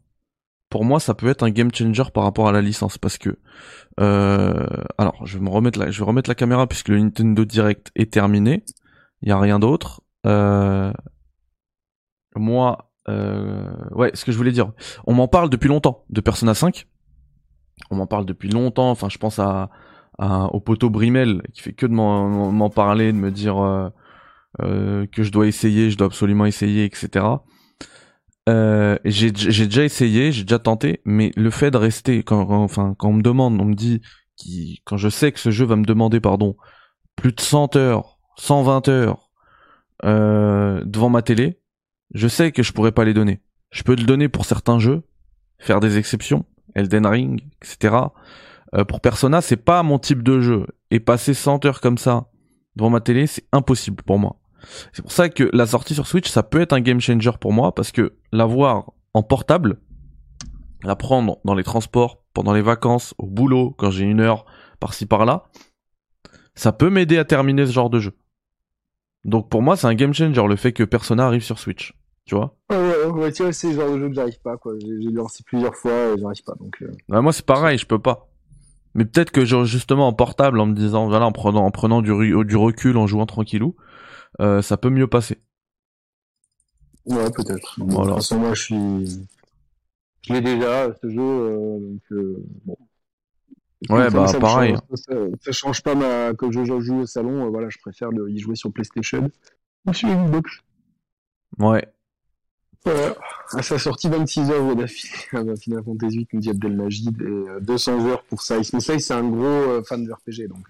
Pour 0.74 0.84
moi, 0.84 0.98
ça 0.98 1.14
peut 1.14 1.28
être 1.28 1.44
un 1.44 1.50
game 1.50 1.72
changer 1.72 2.02
par 2.12 2.24
rapport 2.24 2.48
à 2.48 2.52
la 2.52 2.60
licence 2.60 2.98
parce 2.98 3.16
que 3.16 3.38
euh, 4.00 4.66
alors 4.98 5.24
je 5.24 5.38
vais 5.38 5.44
me 5.44 5.48
remettre 5.48 5.78
la, 5.78 5.92
je 5.92 6.00
vais 6.00 6.04
remettre 6.04 6.28
la 6.28 6.34
caméra 6.34 6.66
puisque 6.66 6.88
le 6.88 6.98
Nintendo 6.98 7.44
Direct 7.44 7.92
est 7.94 8.12
terminé. 8.12 8.64
Il 9.22 9.28
y 9.28 9.30
a 9.30 9.38
rien 9.38 9.60
d'autre. 9.60 10.02
Euh, 10.26 10.92
moi, 12.34 12.90
euh, 13.08 13.72
ouais, 13.92 14.10
ce 14.14 14.24
que 14.24 14.32
je 14.32 14.36
voulais 14.36 14.50
dire, 14.50 14.72
on 15.06 15.14
m'en 15.14 15.28
parle 15.28 15.48
depuis 15.48 15.68
longtemps 15.68 16.04
de 16.10 16.20
Persona 16.20 16.54
5. 16.54 16.88
On 17.92 17.94
m'en 17.94 18.08
parle 18.08 18.26
depuis 18.26 18.48
longtemps. 18.48 18.90
Enfin, 18.90 19.08
je 19.08 19.18
pense 19.18 19.38
à, 19.38 19.70
au 20.18 20.58
poteau 20.58 20.90
Brimel 20.90 21.42
qui 21.52 21.62
fait 21.62 21.72
que 21.72 21.86
de 21.86 21.92
m'en 21.92 22.70
parler, 22.70 23.12
de 23.12 23.18
me 23.18 23.30
dire 23.30 23.92
que 24.58 25.22
je 25.22 25.30
dois 25.30 25.46
essayer, 25.46 25.92
je 25.92 25.96
dois 25.96 26.08
absolument 26.08 26.46
essayer, 26.46 26.84
etc. 26.84 27.26
Euh, 28.48 28.98
j'ai 29.04 29.30
déjà 29.32 29.84
essayé, 29.84 30.30
j'ai 30.32 30.42
déjà 30.42 30.58
tenté, 30.58 31.00
mais 31.04 31.32
le 31.36 31.50
fait 31.50 31.70
de 31.70 31.78
rester, 31.78 32.22
quand- 32.22 32.48
enfin, 32.50 32.94
quand 32.98 33.08
on 33.08 33.14
me 33.14 33.22
demande, 33.22 33.58
on 33.60 33.64
me 33.64 33.74
dit, 33.74 34.00
qui, 34.36 34.82
quand 34.84 34.96
je 34.96 35.08
sais 35.08 35.32
que 35.32 35.40
ce 35.40 35.50
jeu 35.50 35.64
va 35.64 35.76
me 35.76 35.84
demander, 35.84 36.20
pardon, 36.20 36.56
plus 37.16 37.32
de 37.32 37.40
100 37.40 37.76
heures, 37.76 38.18
120 38.36 38.88
heures 38.88 39.30
euh, 40.04 40.82
devant 40.84 41.08
ma 41.08 41.22
télé, 41.22 41.60
je 42.14 42.28
sais 42.28 42.52
que 42.52 42.62
je 42.62 42.72
pourrais 42.72 42.92
pas 42.92 43.04
les 43.04 43.14
donner. 43.14 43.40
Je 43.70 43.82
peux 43.82 43.94
le 43.96 44.04
donner 44.04 44.28
pour 44.28 44.44
certains 44.44 44.78
jeux, 44.78 45.02
faire 45.58 45.80
des 45.80 45.96
exceptions, 45.98 46.44
Elden 46.74 47.06
Ring, 47.06 47.42
etc. 47.62 47.96
Euh, 48.74 48.84
pour 48.84 49.00
Persona, 49.00 49.40
c'est 49.40 49.56
pas 49.56 49.82
mon 49.82 49.98
type 49.98 50.22
de 50.22 50.40
jeu. 50.40 50.66
Et 50.90 51.00
passer 51.00 51.32
100 51.34 51.64
heures 51.64 51.80
comme 51.80 51.98
ça 51.98 52.26
devant 52.76 52.90
ma 52.90 53.00
télé, 53.00 53.26
c'est 53.26 53.46
impossible 53.52 54.02
pour 54.02 54.18
moi. 54.18 54.36
C'est 54.92 55.02
pour 55.02 55.12
ça 55.12 55.28
que 55.28 55.48
la 55.52 55.66
sortie 55.66 55.94
sur 55.94 56.06
Switch, 56.06 56.28
ça 56.28 56.42
peut 56.42 56.60
être 56.60 56.72
un 56.72 56.80
game 56.80 57.00
changer 57.00 57.30
pour 57.40 57.52
moi, 57.52 57.74
parce 57.74 57.92
que 57.92 58.14
l'avoir 58.32 58.92
en 59.14 59.22
portable, 59.22 59.78
la 60.82 60.96
prendre 60.96 61.38
dans 61.44 61.54
les 61.54 61.64
transports, 61.64 62.22
pendant 62.34 62.52
les 62.52 62.62
vacances, 62.62 63.14
au 63.18 63.26
boulot, 63.26 63.74
quand 63.78 63.90
j'ai 63.90 64.04
une 64.04 64.20
heure 64.20 64.44
par-ci 64.80 65.06
par-là, 65.06 65.44
ça 66.54 66.72
peut 66.72 66.90
m'aider 66.90 67.18
à 67.18 67.24
terminer 67.24 67.66
ce 67.66 67.72
genre 67.72 67.90
de 67.90 68.00
jeu. 68.00 68.12
Donc 69.24 69.48
pour 69.48 69.62
moi, 69.62 69.76
c'est 69.76 69.86
un 69.86 69.94
game 69.94 70.12
changer 70.12 70.46
le 70.46 70.56
fait 70.56 70.72
que 70.72 70.82
Persona 70.84 71.26
arrive 71.26 71.42
sur 71.42 71.58
Switch. 71.58 71.94
Tu 72.26 72.34
vois 72.34 72.56
Ouais, 72.70 72.76
ouais, 72.76 73.06
ouais, 73.06 73.32
tu 73.32 73.42
vois, 73.42 73.52
c'est 73.52 73.68
le 73.72 73.74
genre 73.80 73.92
de 73.92 73.98
jeu 74.00 74.08
que 74.08 74.14
j'arrive 74.14 74.40
pas, 74.42 74.56
quoi. 74.56 74.72
J'ai, 74.80 75.10
lancé 75.10 75.42
plusieurs 75.44 75.74
fois 75.74 75.92
et 75.92 76.18
j'arrive 76.18 76.42
pas, 76.44 76.54
donc. 76.58 76.76
euh, 76.82 76.90
Bah, 77.08 77.20
Moi, 77.20 77.32
c'est 77.32 77.44
pareil, 77.44 77.76
je 77.78 77.86
peux 77.86 77.98
pas. 77.98 78.28
Mais 78.94 79.04
peut-être 79.04 79.30
que 79.30 79.44
justement 79.64 80.06
en 80.06 80.12
portable, 80.12 80.60
en 80.60 80.66
me 80.66 80.74
disant, 80.74 81.08
voilà, 81.08 81.26
en 81.26 81.32
prenant, 81.32 81.64
en 81.64 81.70
prenant 81.70 82.00
du, 82.00 82.12
du 82.44 82.56
recul, 82.56 82.96
en 82.96 83.06
jouant 83.06 83.26
tranquillou, 83.26 83.74
euh, 84.40 84.62
ça 84.62 84.76
peut 84.76 84.90
mieux 84.90 85.06
passer. 85.06 85.38
Ouais, 87.06 87.30
peut-être. 87.30 87.74
Voilà. 87.78 88.02
De 88.12 88.14
toute 88.14 88.22
façon, 88.22 88.38
moi, 88.38 88.54
je 88.54 88.62
suis. 88.62 89.26
Je 90.22 90.32
l'ai 90.32 90.40
déjà, 90.40 90.94
ce 91.02 91.08
jeu, 91.10 91.20
euh, 91.20 91.78
donc. 91.80 92.00
euh, 92.12 92.42
bon. 92.64 92.76
Ouais, 93.90 94.04
Comme 94.06 94.14
bah, 94.14 94.26
ça 94.28 94.38
pareil. 94.40 94.72
change- 94.72 94.98
ça, 94.98 95.14
ça 95.42 95.52
change 95.52 95.82
pas 95.82 95.94
ma. 95.94 96.32
Quand 96.32 96.50
je 96.50 96.64
joue- 96.80 97.00
au 97.00 97.06
salon, 97.06 97.50
voilà, 97.50 97.68
je 97.68 97.76
préfère 97.78 98.10
le- 98.10 98.30
y 98.30 98.38
jouer 98.38 98.54
sur 98.56 98.72
PlayStation. 98.72 99.30
Ou 99.86 99.92
sur 99.92 100.08
Xbox. 100.08 100.60
Ouais. 101.58 101.86
Voilà. 102.86 103.14
À 103.52 103.62
sa 103.62 103.78
sortie, 103.78 104.08
26 104.08 104.50
heures 104.50 104.74
d'affilée 104.74 105.56
Final 105.56 105.84
Fantasy 105.84 106.16
8, 106.16 106.28
nous 106.32 106.40
dit 106.40 106.50
Abdelmajid, 106.50 107.20
et 107.20 107.24
euh, 107.24 107.60
200 107.60 108.06
heures 108.06 108.22
pour 108.24 108.40
Size. 108.40 108.72
Mais 108.72 108.80
Size, 108.80 109.06
c'est 109.06 109.12
un 109.14 109.28
gros 109.28 109.82
fan 109.84 110.04
de 110.04 110.12
RPG, 110.12 110.48
donc. 110.48 110.66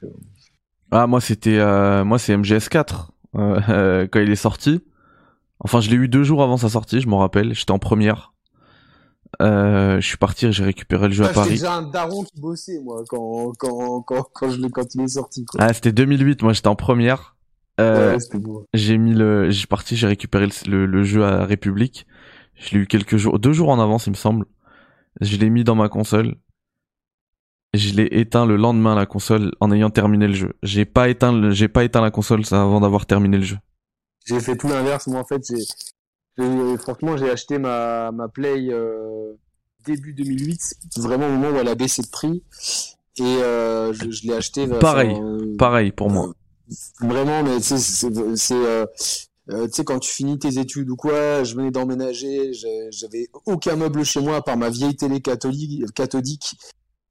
Ah, 0.91 1.07
moi, 1.07 1.21
c'était, 1.21 1.59
euh, 1.59 2.05
moi, 2.05 2.19
c'est 2.19 2.37
MGS4, 2.37 3.11
euh, 3.37 4.07
quand 4.11 4.21
il 4.21 4.31
est 4.31 4.37
sorti. 4.37 4.83
Enfin, 5.61 5.81
je 5.81 5.89
l'ai 5.91 5.97
eu 5.97 6.09
deux 6.09 6.25
jours 6.25 6.43
avant 6.43 6.57
sa 6.57 6.69
sortie, 6.69 7.01
je 7.01 7.09
m'en 7.09 7.19
rappelle. 7.19 7.55
J'étais 7.55 7.71
en 7.73 7.79
première. 7.79 8.33
Euh, 9.43 10.01
je 10.01 10.07
suis 10.07 10.17
parti, 10.17 10.53
j'ai 10.53 10.65
récupéré 10.65 11.09
le 11.09 11.15
jeu 11.15 11.25
à 11.25 11.29
Ah, 11.31 11.33
Paris. 11.35 11.51
déjà 11.51 11.75
un 11.75 11.83
daron 11.83 12.23
qui 12.25 12.41
bossait, 12.41 12.81
moi, 12.85 13.03
quand, 13.09 13.53
quand, 13.59 14.03
quand, 14.03 14.29
quand, 14.33 14.51
je 14.51 14.61
l'ai- 14.61 14.71
quand 14.71 14.95
il 14.95 15.01
est 15.01 15.09
sorti, 15.09 15.45
quoi. 15.45 15.61
Ah, 15.63 15.73
c'était 15.73 15.91
2008, 15.93 16.43
moi, 16.43 16.53
j'étais 16.53 16.69
en 16.69 16.77
première. 16.77 17.35
Euh, 17.81 18.13
ouais, 18.13 18.21
c'était 18.21 18.39
beau. 18.39 18.65
j'ai 18.75 18.97
mis 18.99 19.13
le, 19.15 19.51
j'ai 19.51 19.67
parti, 19.67 19.97
j'ai 19.97 20.07
récupéré 20.07 20.47
le, 20.47 20.71
le, 20.71 20.87
le 20.87 21.03
jeu 21.03 21.25
à 21.25 21.45
République. 21.45 22.07
Je 22.55 22.75
l'ai 22.77 22.83
eu 22.83 22.87
quelques 22.87 23.17
jours, 23.17 23.41
deux 23.41 23.53
jours 23.53 23.71
en 23.71 23.81
avance, 23.81 24.07
il 24.07 24.11
me 24.11 24.15
semble. 24.17 24.47
Je 25.21 25.37
l'ai 25.37 25.51
mis 25.51 25.65
dans 25.65 25.75
ma 25.75 25.89
console. 25.89 26.37
Je 27.77 27.93
l'ai 27.95 28.09
éteint 28.13 28.47
le 28.47 28.57
lendemain 28.57 28.95
la 28.95 29.05
console 29.05 29.51
en 29.59 29.73
ayant 29.73 29.91
terminé 29.91 30.29
le 30.29 30.35
jeu. 30.35 30.53
J'ai 30.63 30.85
pas 30.85 31.09
éteint, 31.09 31.33
le, 31.33 31.51
j'ai 31.51 31.67
pas 31.67 31.83
éteint 31.83 32.01
la 32.01 32.13
console 32.13 32.47
ça, 32.47 32.63
avant 32.63 32.81
d'avoir 32.81 33.05
terminé 33.05 33.37
le 33.37 33.43
jeu. 33.43 33.57
J'ai 34.27 34.39
fait 34.41 34.57
tout 34.57 34.69
l'inverse, 34.69 35.09
moi, 35.09 35.21
en 35.21 35.25
fait, 35.25 35.43
j'ai, 35.49 35.57
j'ai- 36.39 36.77
franchement, 36.79 37.17
j'ai 37.17 37.29
acheté 37.31 37.59
ma, 37.59 38.13
ma 38.13 38.29
Play, 38.29 38.69
euh, 38.71 39.33
début 39.85 40.15
2008, 40.15 40.61
vraiment 40.99 41.27
au 41.27 41.31
moment 41.33 41.51
où 41.51 41.57
elle 41.57 41.67
a 41.69 41.75
baissé 41.75 42.03
de 42.03 42.07
prix. 42.09 42.45
Et, 43.19 43.23
euh, 43.23 43.93
je, 43.93 44.09
je 44.11 44.27
l'ai 44.27 44.35
acheté. 44.35 44.67
vers- 44.67 44.79
Pareil, 44.79 45.11
enfin, 45.11 45.23
euh, 45.25 45.57
Pareil 45.57 45.91
pour 45.91 46.11
moi. 46.11 46.33
Vraiment, 47.01 47.43
mais 47.43 47.57
tu 47.57 47.63
sais, 47.65 47.79
c'est, 47.79 48.37
c'est, 48.37 48.55
euh, 48.55 48.87
euh, 49.51 49.67
tu 49.67 49.73
sais, 49.75 49.85
quand 49.85 49.99
tu 49.99 50.11
finis 50.13 50.39
tes 50.39 50.59
études 50.59 50.89
ou 50.91 50.97
quoi, 50.97 51.45
je 51.45 51.55
venais 51.57 51.71
d'emménager, 51.73 52.53
j'avais 52.91 53.27
aucun 53.47 53.77
meuble 53.77 54.05
chez 54.05 54.21
moi 54.21 54.37
à 54.37 54.43
part 54.43 54.57
ma 54.57 54.71
vieille 54.71 54.97
télé 54.97 55.21
catholique, 55.21 55.93
cathodique 55.93 56.57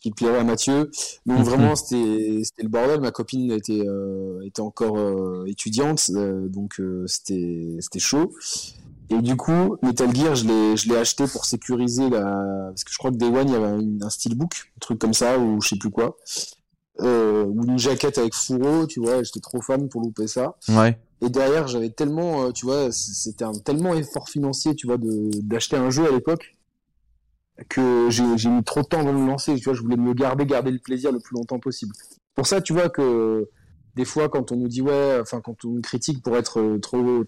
qui 0.04 0.12
plairait 0.12 0.40
à 0.40 0.44
Mathieu. 0.44 0.92
Donc 1.26 1.40
Mhm. 1.40 1.44
vraiment, 1.46 1.76
c'était, 1.76 2.44
le 2.62 2.68
bordel. 2.68 3.00
Ma 3.00 3.12
copine 3.12 3.52
était, 3.52 3.88
euh, 3.88 4.42
était 4.46 4.62
encore 4.62 4.98
euh, 4.98 5.46
étudiante, 5.48 6.12
euh, 6.14 6.48
donc 6.50 6.80
c'était, 7.08 7.78
chaud. 7.98 8.34
Et 9.10 9.22
du 9.22 9.36
coup, 9.38 9.78
Metal 9.82 10.14
Gear, 10.14 10.36
je 10.36 10.88
l'ai, 10.90 10.98
acheté 10.98 11.26
pour 11.28 11.46
sécuriser 11.46 12.10
la, 12.10 12.68
parce 12.70 12.84
que 12.84 12.92
je 12.92 12.98
crois 12.98 13.12
que 13.12 13.16
Day 13.16 13.28
One, 13.28 13.48
il 13.48 13.54
y 13.54 13.56
avait 13.56 13.66
un, 13.66 14.02
un 14.02 14.10
steelbook, 14.10 14.72
un 14.76 14.80
truc 14.80 15.00
comme 15.00 15.14
ça, 15.14 15.40
ou 15.40 15.62
je 15.62 15.70
sais 15.70 15.78
plus 15.78 15.92
quoi. 15.92 16.18
Ou 17.00 17.64
une 17.64 17.80
jaquette 17.80 18.18
avec 18.18 18.34
fourreau, 18.34 18.86
tu 18.88 19.00
vois, 19.00 19.24
j'étais 19.24 19.40
trop 19.40 19.62
fan 19.62 19.88
pour 19.88 20.02
louper 20.02 20.28
ça. 20.28 20.56
Ouais. 20.70 20.98
Et 21.22 21.30
derrière, 21.30 21.68
j'avais 21.68 21.90
tellement, 21.90 22.52
tu 22.52 22.66
vois, 22.66 22.92
c'était 22.92 23.46
un 23.46 23.54
tellement 23.54 23.94
effort 23.94 24.28
financier, 24.28 24.76
tu 24.76 24.88
vois, 24.88 24.98
d'acheter 25.00 25.78
un 25.78 25.90
jeu 25.90 26.06
à 26.06 26.12
l'époque 26.12 26.56
que 27.70 28.10
j'ai 28.10 28.50
mis 28.50 28.64
trop 28.64 28.82
de 28.82 28.88
temps 28.88 29.00
avant 29.00 29.14
de 29.14 29.20
me 29.20 29.28
lancer. 29.28 29.56
Tu 29.56 29.64
vois, 29.64 29.74
je 29.74 29.82
voulais 29.82 29.98
me 29.98 30.14
garder, 30.14 30.46
garder 30.46 30.72
le 30.72 30.80
plaisir 30.80 31.12
le 31.12 31.20
plus 31.20 31.36
longtemps 31.36 31.60
possible. 31.60 31.94
Pour 32.36 32.48
ça, 32.48 32.62
tu 32.62 32.74
vois 32.74 32.90
que 32.90 33.50
des 33.96 34.06
fois, 34.06 34.30
quand 34.30 34.52
on 34.52 34.58
nous 34.58 34.68
dit 34.68 34.82
ouais, 34.82 35.20
enfin, 35.22 35.42
quand 35.42 35.66
on 35.66 35.70
nous 35.70 35.82
critique 35.82 36.24
pour 36.24 36.36
être 36.38 36.60
euh, 36.60 36.80
trop 36.80 37.24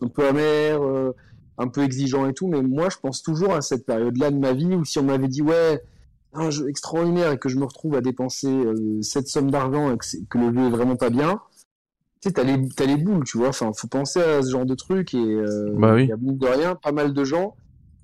un 0.00 0.08
peu 0.08 0.26
amer, 0.26 0.82
euh, 0.82 1.14
un 1.58 1.68
peu 1.68 1.82
exigeant 1.82 2.26
et 2.26 2.34
tout, 2.34 2.48
mais 2.48 2.62
moi, 2.62 2.88
je 2.90 2.96
pense 2.98 3.22
toujours 3.22 3.52
à 3.52 3.60
cette 3.60 3.86
période-là 3.86 4.30
de 4.30 4.38
ma 4.38 4.52
vie 4.52 4.74
où 4.74 4.84
si 4.84 4.98
on 4.98 5.04
m'avait 5.04 5.28
dit 5.28 5.42
ouais, 5.42 5.82
un 6.32 6.50
jeu 6.50 6.68
extraordinaire 6.68 7.32
et 7.32 7.38
que 7.38 7.48
je 7.48 7.58
me 7.58 7.64
retrouve 7.64 7.94
à 7.94 8.00
dépenser 8.00 8.50
cette 9.02 9.28
somme 9.28 9.50
d'argent 9.50 9.92
et 9.92 9.98
que, 9.98 10.06
que, 10.28 10.38
le 10.38 10.52
jeu 10.52 10.66
est 10.66 10.70
vraiment 10.70 10.96
pas 10.96 11.10
bien, 11.10 11.40
tu 12.24 12.30
sais, 12.30 12.32
t'as 12.32 12.44
les, 12.44 12.68
as 12.78 12.86
les 12.86 12.96
boules, 12.96 13.24
tu 13.24 13.36
vois. 13.36 13.48
Enfin, 13.48 13.70
faut 13.76 13.86
penser 13.86 14.18
à 14.18 14.40
ce 14.40 14.50
genre 14.50 14.64
de 14.64 14.74
truc 14.74 15.12
et 15.12 15.18
euh, 15.18 15.74
bah 15.76 16.00
il 16.00 16.08
y 16.08 16.12
a 16.12 16.16
de 16.16 16.46
rien, 16.46 16.74
pas 16.74 16.90
mal 16.90 17.12
de 17.12 17.24
gens, 17.24 17.54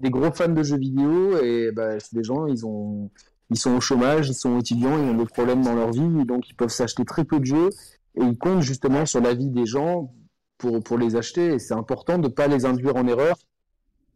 des 0.00 0.10
gros 0.10 0.32
fans 0.32 0.48
de 0.48 0.62
jeux 0.62 0.78
vidéo 0.78 1.38
et 1.42 1.70
bah, 1.72 2.00
c'est 2.00 2.14
des 2.14 2.24
gens, 2.24 2.46
ils 2.46 2.64
ont, 2.66 3.10
ils 3.50 3.58
sont 3.58 3.76
au 3.76 3.80
chômage, 3.80 4.28
ils 4.28 4.34
sont 4.34 4.58
étudiants, 4.58 4.98
ils 4.98 5.10
ont 5.10 5.16
des 5.16 5.26
problèmes 5.26 5.62
dans 5.62 5.74
leur 5.74 5.92
vie, 5.92 6.24
donc 6.24 6.48
ils 6.48 6.54
peuvent 6.54 6.70
s'acheter 6.70 7.04
très 7.04 7.24
peu 7.24 7.38
de 7.38 7.44
jeux 7.44 7.70
et 8.16 8.24
ils 8.24 8.38
comptent 8.38 8.62
justement 8.62 9.06
sur 9.06 9.20
la 9.20 9.34
vie 9.34 9.50
des 9.50 9.66
gens 9.66 10.12
pour, 10.58 10.82
pour 10.82 10.98
les 10.98 11.16
acheter 11.16 11.54
et 11.54 11.58
c'est 11.58 11.74
important 11.74 12.18
de 12.18 12.28
pas 12.28 12.46
les 12.46 12.64
induire 12.64 12.96
en 12.96 13.06
erreur 13.06 13.36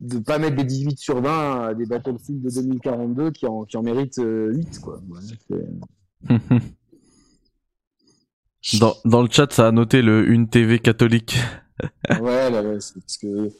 de 0.00 0.18
pas 0.18 0.38
mettre 0.38 0.56
des 0.56 0.64
18 0.64 0.98
sur 0.98 1.20
20 1.20 1.66
à 1.66 1.74
des 1.74 1.86
Battlefield 1.86 2.42
de 2.42 2.50
2042 2.50 3.30
qui 3.30 3.46
en, 3.46 3.64
qui 3.64 3.76
en 3.76 3.82
méritent 3.82 4.16
8 4.16 4.24
euh, 4.24 4.52
quoi. 4.82 5.00
Dans, 8.80 8.94
dans 9.04 9.20
le 9.20 9.28
chat, 9.30 9.52
ça 9.52 9.68
a 9.68 9.72
noté 9.72 10.00
le 10.00 10.26
une 10.26 10.48
TV 10.48 10.78
catholique. 10.78 11.36
ouais, 12.08 12.50
là, 12.50 12.62
ouais, 12.62 12.80
c'est 12.80 12.94
parce 12.94 13.18
que 13.18 13.50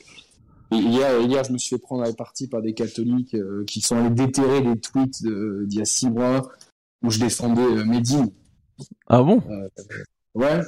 hier, 0.75 1.21
hier, 1.21 1.45
je 1.45 1.53
me 1.53 1.59
suis 1.59 1.77
fait 1.77 1.79
prendre 1.81 2.03
à 2.03 2.07
la 2.07 2.13
partie 2.13 2.49
par 2.49 2.63
des 2.63 2.75
catholiques 2.75 3.35
euh, 3.35 3.65
qui 3.67 3.81
sont 3.81 3.97
allés 3.97 4.11
déterrer 4.11 4.61
des 4.61 4.79
tweets 4.79 5.23
d'il 5.23 5.79
y 5.79 5.81
a 5.81 5.85
six 5.85 6.11
mois 6.11 6.51
où 7.05 7.11
je 7.11 7.21
défendais 7.21 7.63
euh, 7.63 7.85
Medine. 7.85 8.31
Ah 9.07 9.23
bon? 9.23 9.43
Euh, 9.51 9.69
Ouais, 10.35 10.61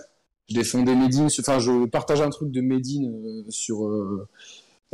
je 0.48 0.54
défendais 0.54 0.94
Medine. 0.94 1.28
Enfin, 1.40 1.58
je 1.58 1.86
partage 1.86 2.20
un 2.20 2.30
truc 2.30 2.52
de 2.52 2.60
Medine 2.60 3.10
euh, 3.10 3.44
sur. 3.48 3.90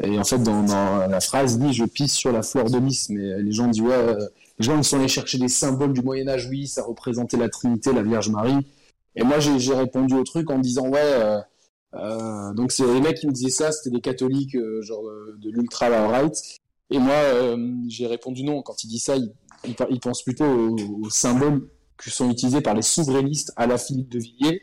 et 0.03 0.18
en 0.18 0.25
fait, 0.25 0.38
dans, 0.38 0.62
dans, 0.62 1.07
la 1.07 1.20
phrase 1.20 1.59
dit 1.59 1.75
je 1.75 1.85
pisse 1.85 2.14
sur 2.14 2.33
la 2.33 2.42
fleur 2.42 2.70
de 2.70 2.79
Nice, 2.79 3.11
mais 3.11 3.42
les 3.42 3.53
gens 3.53 3.68
disent 3.68 3.83
ouais, 3.83 4.16
les 4.59 4.64
gens 4.64 4.79
ils 4.79 4.85
sont 4.85 4.98
allés 4.98 5.09
chercher 5.09 5.37
des 5.37 5.48
symboles 5.48 5.92
du 5.92 6.01
Moyen 6.01 6.29
Âge. 6.29 6.48
Oui, 6.48 6.66
ça 6.66 6.83
représentait 6.83 7.37
la 7.37 7.51
Trinité, 7.51 7.92
la 7.92 8.03
Vierge 8.03 8.31
Marie. 8.31 8.66
Et 9.14 9.25
moi, 9.25 9.40
j'ai 9.40 9.75
répondu 9.75 10.14
au 10.14 10.25
truc 10.25 10.48
en 10.48 10.59
disant, 10.59 10.88
ouais, 10.88 11.42
euh, 11.94 11.98
euh, 11.98 12.55
donc 12.55 12.72
c'est 12.72 12.87
les 12.87 13.00
mecs 13.00 13.18
qui 13.18 13.26
me 13.26 13.33
disaient 13.33 13.50
ça, 13.50 13.72
c'était 13.72 13.94
des 13.94 14.00
catholiques, 14.00 14.55
euh, 14.55 14.83
genre 14.83 15.05
de 15.37 15.50
l'ultra 15.50 15.88
right. 16.09 16.35
Et 16.90 16.98
moi, 16.98 17.14
j'ai 17.88 18.07
répondu 18.07 18.44
non. 18.44 18.62
Quand 18.62 18.85
il 18.85 18.88
dit 18.88 18.98
ça, 18.98 19.16
il, 19.16 19.33
il, 19.64 20.00
pense 20.00 20.22
plutôt 20.22 20.44
aux, 20.44 20.76
aux, 21.05 21.11
symboles 21.11 21.68
qui 22.02 22.11
sont 22.11 22.31
utilisés 22.31 22.61
par 22.61 22.74
les 22.74 22.83
souverainistes 22.83 23.52
à 23.57 23.66
la 23.66 23.78
Philippe 23.78 24.11
de 24.11 24.18
Villiers, 24.18 24.62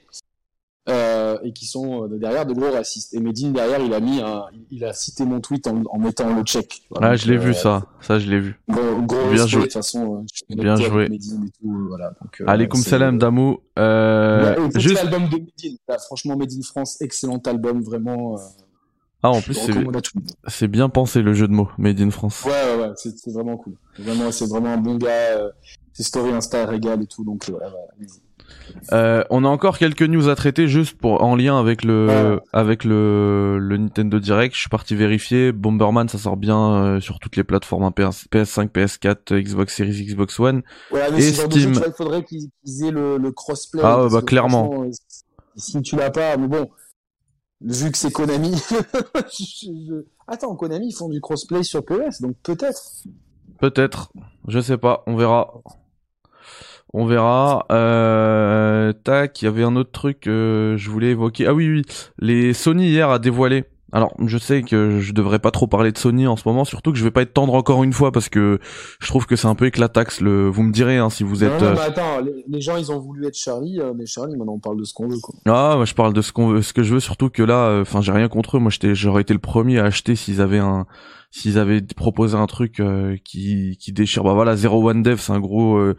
euh, 0.88 1.38
et 1.44 1.52
qui 1.54 1.66
sont 1.66 2.06
euh, 2.06 2.18
derrière 2.18 2.46
de 2.46 2.54
gros 2.54 2.72
racistes. 2.72 3.14
Et 3.14 3.20
Medine 3.20 3.54
derrière, 3.54 3.80
il 3.80 3.94
a 3.94 4.00
mis 4.00 4.22
un, 4.22 4.46
il 4.72 4.84
a 4.86 4.94
cité 4.94 5.26
mon 5.26 5.40
tweet 5.40 5.68
en, 5.68 5.84
en 5.90 6.00
mettant 6.00 6.34
le 6.34 6.44
check. 6.44 6.84
Voilà, 6.90 7.10
ah, 7.10 7.16
je 7.16 7.28
l'ai 7.28 7.38
vu 7.38 7.50
euh, 7.50 7.54
ça, 7.54 7.86
ça 8.02 8.18
je 8.18 8.30
l'ai 8.30 8.40
vu. 8.40 8.60
Bon, 8.68 9.02
gros 9.02 9.30
bien 9.32 9.46
joué. 9.46 9.62
De 9.62 9.66
toute 9.66 9.74
façon, 9.74 10.26
bien 10.50 10.76
joué. 10.76 11.06
Et 11.12 11.20
tout, 11.20 11.88
voilà. 11.90 12.14
Donc, 12.22 12.76
salam 12.78 13.18
Damou. 13.18 13.60
Euh, 13.78 14.56
ouais, 14.56 14.80
juste 14.80 15.04
l'album 15.04 15.30
de 15.30 15.38
Medine. 15.38 15.78
Là, 15.88 15.98
franchement, 16.00 16.36
Medine 16.38 16.64
France, 16.64 17.02
excellent 17.02 17.42
album, 17.46 17.82
vraiment. 17.82 18.38
Ah, 19.22 19.32
en 19.32 19.42
plus, 19.42 19.60
c'est 20.48 20.68
bien 20.70 20.88
pensé 20.88 21.22
le 21.22 21.34
jeu 21.34 21.48
de 21.48 21.54
mots, 21.54 21.70
Made 21.78 22.00
in 22.00 22.10
France. 22.10 22.46
Ouais, 22.46 22.52
ouais, 22.52 22.82
ouais, 22.82 22.94
c'est 22.96 23.32
vraiment 23.32 23.58
cool. 23.58 23.74
Vraiment, 23.98 24.32
c'est 24.32 24.48
vraiment 24.48 24.70
un 24.70 24.78
bon 24.78 24.96
gars. 24.96 25.52
ses 25.94 26.04
stories 26.04 26.32
Insta 26.32 26.66
régal 26.66 27.04
et 27.04 27.08
tout, 27.08 27.26
donc 27.26 27.50
voilà, 27.50 27.70
voilà. 27.70 28.12
Euh, 28.92 29.24
on 29.30 29.46
a 29.46 29.48
encore 29.48 29.78
quelques 29.78 30.04
news 30.04 30.30
à 30.30 30.36
traiter 30.36 30.68
juste 30.68 30.98
pour 30.98 31.24
en 31.24 31.36
lien 31.36 31.60
avec 31.60 31.84
le 31.84 32.40
avec 32.54 32.84
le, 32.84 33.58
le 33.60 33.78
Nintendo 33.78 34.20
Direct. 34.20 34.56
Je 34.56 34.62
suis 34.62 34.70
parti 34.70 34.96
vérifier. 34.96 35.52
Bomberman, 35.52 36.08
ça 36.08 36.18
sort 36.18 36.38
bien 36.38 36.74
euh, 36.74 37.00
sur 37.00 37.20
toutes 37.20 37.36
les 37.36 37.44
plateformes 37.44 37.84
hein, 37.84 37.92
PS, 37.92 38.28
PS5, 38.32 38.70
PS4, 38.70 39.42
Xbox 39.42 39.76
Series, 39.76 40.06
Xbox 40.06 40.40
One 40.40 40.62
et 41.18 41.22
Steam. 41.22 41.74
il 41.74 41.94
faudrait 41.96 42.24
qu'ils 42.24 42.50
aient 42.84 42.92
le, 42.92 43.18
le 43.18 43.32
crossplay. 43.32 43.82
Ah 43.84 44.08
bah 44.12 44.22
clairement. 44.22 44.84
Euh, 44.84 44.92
si 45.56 45.82
tu 45.82 45.96
l'as 45.96 46.12
pas, 46.12 46.38
mais 46.38 46.48
bon, 46.48 46.70
vu 47.62 47.92
que 47.92 47.98
c'est 47.98 48.12
Konami. 48.12 48.56
Attends, 50.28 50.56
Konami 50.56 50.90
ils 50.90 50.96
font 50.96 51.10
du 51.10 51.20
crossplay 51.22 51.64
sur 51.64 51.84
PS, 51.84 52.22
donc 52.22 52.36
peut-être. 52.44 53.04
Peut-être, 53.60 54.12
je 54.48 54.60
sais 54.60 54.78
pas, 54.78 55.04
on 55.06 55.16
verra. 55.16 55.54
On 56.94 57.06
verra. 57.06 57.66
Euh, 57.72 58.94
tac, 59.04 59.42
il 59.42 59.46
y 59.46 59.48
avait 59.48 59.64
un 59.64 59.76
autre 59.76 59.92
truc 59.92 60.22
que 60.22 60.76
je 60.78 60.90
voulais 60.90 61.10
évoquer. 61.10 61.46
Ah 61.46 61.54
oui, 61.54 61.70
oui, 61.70 61.82
les 62.20 62.54
Sony 62.54 62.90
hier 62.90 63.10
a 63.10 63.20
dévoilé. 63.20 63.66
Alors, 63.92 64.14
je 64.24 64.38
sais 64.38 64.62
que 64.62 65.00
je 65.00 65.14
devrais 65.14 65.40
pas 65.40 65.50
trop 65.50 65.66
parler 65.66 65.92
de 65.92 65.98
Sony 65.98 66.28
en 66.28 66.36
ce 66.36 66.48
moment, 66.48 66.64
surtout 66.64 66.92
que 66.92 66.98
je 66.98 67.04
vais 67.04 67.12
pas 67.12 67.24
être 67.24 67.34
tendre 67.34 67.56
encore 67.56 67.84
une 67.84 67.94
fois 67.94 68.12
parce 68.12 68.30
que 68.30 68.60
je 69.00 69.08
trouve 69.08 69.26
que 69.26 69.36
c'est 69.36 69.48
un 69.48 69.56
peu 69.56 69.66
éclataxe. 69.66 70.22
Le, 70.22 70.48
vous 70.48 70.62
me 70.62 70.72
direz 70.72 70.98
hein, 70.98 71.10
si 71.10 71.24
vous 71.24 71.44
êtes. 71.44 71.60
Non, 71.60 71.70
non, 71.70 71.74
mais 71.74 71.80
attends, 71.80 72.20
les, 72.48 72.62
gens 72.62 72.78
ils 72.78 72.92
ont 72.92 73.00
voulu 73.00 73.26
être 73.26 73.38
Charlie, 73.38 73.80
euh, 73.80 73.94
mais 73.96 74.06
Charlie 74.06 74.36
maintenant 74.36 74.54
on 74.54 74.60
parle 74.60 74.78
de 74.78 74.84
ce 74.84 74.94
qu'on 74.94 75.08
veut 75.08 75.20
quoi. 75.20 75.34
Ah, 75.48 75.74
moi 75.76 75.86
je 75.86 75.96
parle 75.96 76.14
de 76.14 76.22
ce 76.22 76.32
qu'on, 76.32 76.62
ce 76.62 76.72
que 76.72 76.84
je 76.84 76.94
veux, 76.94 77.00
surtout 77.00 77.30
que 77.30 77.42
là, 77.42 77.70
euh, 77.70 77.82
enfin 77.82 78.02
j'ai 78.02 78.12
rien 78.12 78.28
contre 78.28 78.58
eux. 78.58 78.60
Moi 78.60 78.72
j'aurais 78.94 79.24
été 79.24 79.34
le 79.34 79.40
premier 79.40 79.80
à 79.80 79.86
acheter 79.86 80.16
s'ils 80.16 80.40
avaient 80.40 80.60
un, 80.60 80.86
s'ils 81.32 81.60
avaient 81.60 81.82
proposé 81.82 82.36
un 82.36 82.48
truc 82.48 82.80
euh, 82.80 83.16
qui, 83.24 83.78
qui 83.80 83.94
déchire 83.94 84.24
bah 84.24 84.34
voilà 84.34 84.56
Zero 84.56 84.90
One 84.90 85.04
Dev 85.04 85.18
c'est 85.20 85.32
un 85.32 85.40
gros 85.40 85.78
euh, 85.78 85.96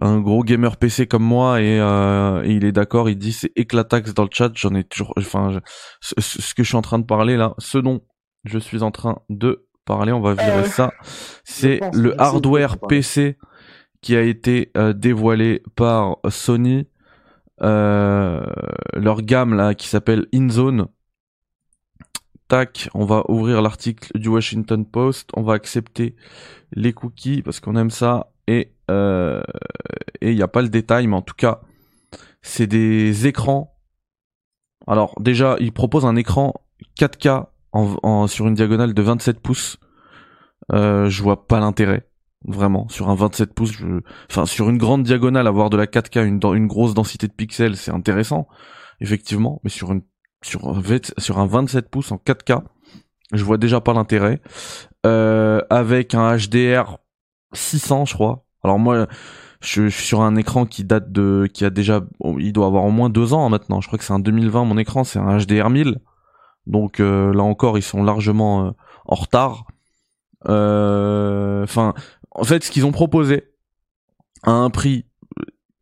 un 0.00 0.20
gros 0.20 0.42
gamer 0.42 0.76
PC 0.76 1.06
comme 1.06 1.22
moi 1.22 1.60
et, 1.60 1.78
euh, 1.78 2.42
et 2.42 2.52
il 2.52 2.64
est 2.64 2.72
d'accord 2.72 3.08
il 3.08 3.16
dit 3.16 3.32
c'est 3.32 3.52
éclataxe 3.54 4.12
dans 4.12 4.24
le 4.24 4.30
chat 4.32 4.50
j'en 4.54 4.74
ai 4.74 4.82
toujours 4.82 5.14
enfin 5.16 5.60
ce, 6.00 6.14
ce, 6.18 6.54
que 6.54 6.64
je 6.64 6.68
suis 6.68 6.76
en 6.76 6.82
train 6.82 6.98
de 6.98 7.04
parler 7.04 7.36
là 7.36 7.54
ce 7.58 7.78
dont 7.78 8.00
je 8.44 8.58
suis 8.58 8.82
en 8.82 8.90
train 8.90 9.20
de 9.28 9.68
parler 9.84 10.10
on 10.12 10.20
va 10.20 10.34
virer 10.34 10.64
ça 10.64 10.92
c'est 11.44 11.80
le 11.92 12.20
hardware 12.20 12.78
PC 12.78 13.38
qui 14.00 14.16
a 14.16 14.22
été 14.22 14.72
dévoilé 14.96 15.62
par 15.76 16.16
Sony 16.28 16.88
leur 17.60 19.22
gamme 19.22 19.54
là 19.54 19.74
qui 19.74 19.86
s'appelle 19.86 20.26
InZone 20.34 20.88
on 22.94 23.04
va 23.04 23.24
ouvrir 23.28 23.62
l'article 23.62 24.18
du 24.18 24.28
Washington 24.28 24.84
Post, 24.84 25.30
on 25.34 25.42
va 25.42 25.54
accepter 25.54 26.16
les 26.72 26.92
cookies 26.92 27.42
parce 27.42 27.60
qu'on 27.60 27.76
aime 27.76 27.90
ça 27.90 28.32
et 28.46 28.72
euh, 28.90 29.42
et 30.20 30.30
il 30.30 30.36
n'y 30.36 30.42
a 30.42 30.48
pas 30.48 30.62
le 30.62 30.68
détail, 30.68 31.06
mais 31.06 31.16
en 31.16 31.22
tout 31.22 31.34
cas, 31.34 31.60
c'est 32.42 32.66
des 32.66 33.26
écrans. 33.26 33.74
Alors 34.86 35.14
déjà, 35.20 35.56
il 35.60 35.72
propose 35.72 36.04
un 36.04 36.16
écran 36.16 36.52
4K 36.98 37.46
en, 37.72 38.26
sur 38.26 38.46
une 38.46 38.54
diagonale 38.54 38.92
de 38.92 39.02
27 39.02 39.40
pouces. 39.40 39.78
Euh, 40.72 41.08
je 41.08 41.22
vois 41.22 41.46
pas 41.46 41.60
l'intérêt 41.60 42.08
vraiment 42.44 42.88
sur 42.88 43.08
un 43.08 43.14
27 43.14 43.54
pouces 43.54 43.78
enfin 44.28 44.46
sur 44.46 44.68
une 44.68 44.78
grande 44.78 45.04
diagonale 45.04 45.46
avoir 45.46 45.70
de 45.70 45.76
la 45.76 45.86
4K 45.86 46.24
une, 46.24 46.40
une 46.56 46.66
grosse 46.66 46.92
densité 46.92 47.28
de 47.28 47.32
pixels 47.32 47.76
c'est 47.76 47.92
intéressant 47.92 48.48
effectivement 49.00 49.60
mais 49.62 49.70
sur 49.70 49.92
une 49.92 50.02
sur 50.42 50.68
un, 50.68 50.82
sur 51.18 51.38
un 51.38 51.46
27 51.46 51.88
pouces 51.88 52.12
en 52.12 52.16
4K. 52.16 52.62
Je 53.32 53.44
vois 53.44 53.58
déjà 53.58 53.80
pas 53.80 53.94
l'intérêt. 53.94 54.40
Euh, 55.06 55.62
avec 55.70 56.14
un 56.14 56.36
HDR 56.36 56.98
600, 57.52 58.04
je 58.06 58.14
crois. 58.14 58.44
Alors 58.62 58.78
moi, 58.78 59.06
je, 59.60 59.88
suis 59.88 60.06
sur 60.06 60.20
un 60.20 60.36
écran 60.36 60.66
qui 60.66 60.84
date 60.84 61.10
de, 61.10 61.48
qui 61.52 61.64
a 61.64 61.70
déjà, 61.70 62.02
il 62.38 62.52
doit 62.52 62.66
avoir 62.66 62.84
au 62.84 62.90
moins 62.90 63.10
deux 63.10 63.32
ans 63.32 63.48
maintenant. 63.48 63.80
Je 63.80 63.86
crois 63.86 63.98
que 63.98 64.04
c'est 64.04 64.12
un 64.12 64.20
2020 64.20 64.64
mon 64.64 64.78
écran, 64.78 65.04
c'est 65.04 65.18
un 65.18 65.38
HDR 65.38 65.70
1000. 65.70 65.98
Donc 66.66 67.00
euh, 67.00 67.32
là 67.32 67.42
encore, 67.42 67.78
ils 67.78 67.82
sont 67.82 68.04
largement 68.04 68.66
euh, 68.66 68.70
en 69.06 69.14
retard. 69.14 69.64
Enfin, 70.44 71.94
en 72.32 72.44
fait, 72.44 72.64
ce 72.64 72.70
qu'ils 72.70 72.86
ont 72.86 72.92
proposé 72.92 73.48
à 74.42 74.50
un 74.50 74.70
prix 74.70 75.06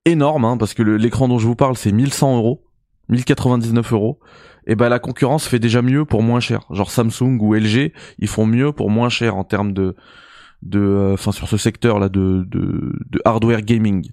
énorme, 0.04 0.44
hein, 0.44 0.56
parce 0.56 0.74
que 0.74 0.82
l'écran 0.82 1.28
dont 1.28 1.38
je 1.38 1.46
vous 1.46 1.56
parle, 1.56 1.76
c'est 1.76 1.92
1100 1.92 2.36
euros, 2.36 2.64
1099 3.10 3.92
euros 3.92 4.18
et 4.66 4.74
ben 4.74 4.88
la 4.88 4.98
concurrence 4.98 5.46
fait 5.46 5.58
déjà 5.58 5.82
mieux 5.82 6.04
pour 6.04 6.22
moins 6.22 6.40
cher. 6.40 6.60
Genre 6.70 6.90
Samsung 6.90 7.38
ou 7.40 7.54
LG, 7.54 7.92
ils 8.18 8.28
font 8.28 8.46
mieux 8.46 8.72
pour 8.72 8.90
moins 8.90 9.08
cher 9.08 9.36
en 9.36 9.44
termes 9.44 9.72
de 9.72 9.96
de 10.62 10.78
euh, 10.78 11.14
enfin 11.14 11.32
sur 11.32 11.48
ce 11.48 11.56
secteur 11.56 11.98
là 11.98 12.08
de, 12.10 12.44
de, 12.46 12.92
hardware 13.24 13.62
gaming. 13.62 14.10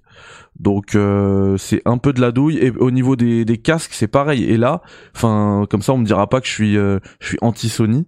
Donc 0.58 0.94
euh, 0.94 1.56
c'est 1.58 1.82
un 1.84 1.98
peu 1.98 2.12
de 2.12 2.20
la 2.20 2.32
douille 2.32 2.56
et 2.58 2.70
au 2.70 2.90
niveau 2.90 3.16
des, 3.16 3.44
des 3.44 3.58
casques, 3.58 3.92
c'est 3.92 4.08
pareil 4.08 4.44
et 4.44 4.56
là 4.56 4.82
enfin 5.14 5.66
comme 5.68 5.82
ça 5.82 5.92
on 5.92 5.98
me 5.98 6.06
dira 6.06 6.26
pas 6.28 6.40
que 6.40 6.46
je 6.46 6.52
suis 6.52 6.76
euh, 6.78 7.00
je 7.20 7.28
suis 7.28 7.38
anti 7.42 7.68
Sony. 7.68 8.06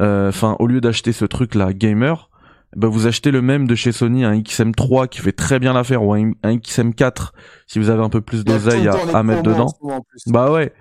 Enfin 0.00 0.54
au 0.60 0.68
lieu 0.68 0.80
d'acheter 0.80 1.10
ce 1.10 1.24
truc 1.24 1.56
là 1.56 1.72
gamer, 1.72 2.27
ben 2.76 2.88
vous 2.88 3.06
achetez 3.06 3.30
le 3.30 3.42
même 3.42 3.66
de 3.66 3.74
chez 3.74 3.92
Sony, 3.92 4.24
un 4.24 4.38
XM3 4.38 5.08
qui 5.08 5.20
fait 5.20 5.32
très 5.32 5.58
bien 5.58 5.72
l'affaire 5.72 6.02
ou 6.04 6.12
un, 6.14 6.32
XM4 6.44 7.30
si 7.66 7.78
vous 7.78 7.90
avez 7.90 8.02
un 8.02 8.10
peu 8.10 8.20
plus 8.20 8.44
d'oseille 8.44 8.88
à, 8.88 8.94
à 9.14 9.22
mettre 9.22 9.42
dedans. 9.42 9.72
Bah 10.26 10.52
ouais. 10.52 10.72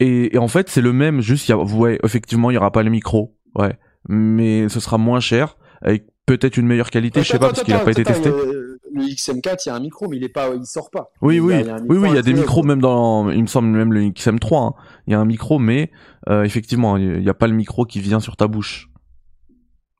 Et, 0.00 0.34
et 0.34 0.38
en 0.38 0.48
fait, 0.48 0.68
c'est 0.68 0.80
le 0.80 0.92
même, 0.92 1.20
juste, 1.20 1.48
y 1.48 1.52
a, 1.52 1.56
ouais, 1.58 1.98
effectivement, 2.02 2.50
il 2.50 2.54
y 2.54 2.56
aura 2.56 2.72
pas 2.72 2.82
le 2.82 2.90
micro, 2.90 3.36
ouais, 3.54 3.78
mais 4.08 4.68
ce 4.68 4.80
sera 4.80 4.98
moins 4.98 5.20
cher, 5.20 5.56
avec 5.82 6.06
peut-être 6.26 6.56
une 6.56 6.66
meilleure 6.66 6.90
qualité, 6.90 7.22
je 7.22 7.28
sais 7.28 7.38
pas, 7.38 7.48
parce 7.48 7.62
qu'il 7.62 7.74
a 7.74 7.78
pas 7.78 7.92
été 7.92 8.02
testé. 8.02 8.28
Le, 8.30 8.80
le 8.92 9.02
XM4, 9.02 9.62
il 9.66 9.68
y 9.68 9.72
a 9.72 9.74
un 9.76 9.80
micro, 9.80 10.08
mais 10.08 10.16
il 10.16 10.24
est 10.24 10.28
pas, 10.28 10.50
il 10.54 10.64
sort 10.66 10.90
pas. 10.90 11.10
Oui, 11.22 11.36
Il 11.36 11.40
oui, 11.42 11.54
a 11.54 11.76
oui, 11.88 11.98
oui, 11.98 12.08
il 12.10 12.14
y 12.14 12.18
a 12.18 12.22
des 12.22 12.34
micros 12.34 12.62
même 12.62 12.80
dans, 12.80 13.30
il 13.30 13.42
me 13.42 13.46
semble 13.46 13.68
même 13.68 13.92
le 13.92 14.02
XM3, 14.02 14.68
hein. 14.68 14.74
il 15.06 15.12
y 15.12 15.14
a 15.14 15.20
un 15.20 15.24
micro, 15.24 15.58
mais 15.58 15.90
euh, 16.28 16.42
effectivement, 16.42 16.96
il 16.96 17.22
y 17.22 17.28
a 17.30 17.34
pas 17.34 17.46
le 17.46 17.54
micro 17.54 17.84
qui 17.84 18.00
vient 18.00 18.20
sur 18.20 18.36
ta 18.36 18.48
bouche. 18.48 18.88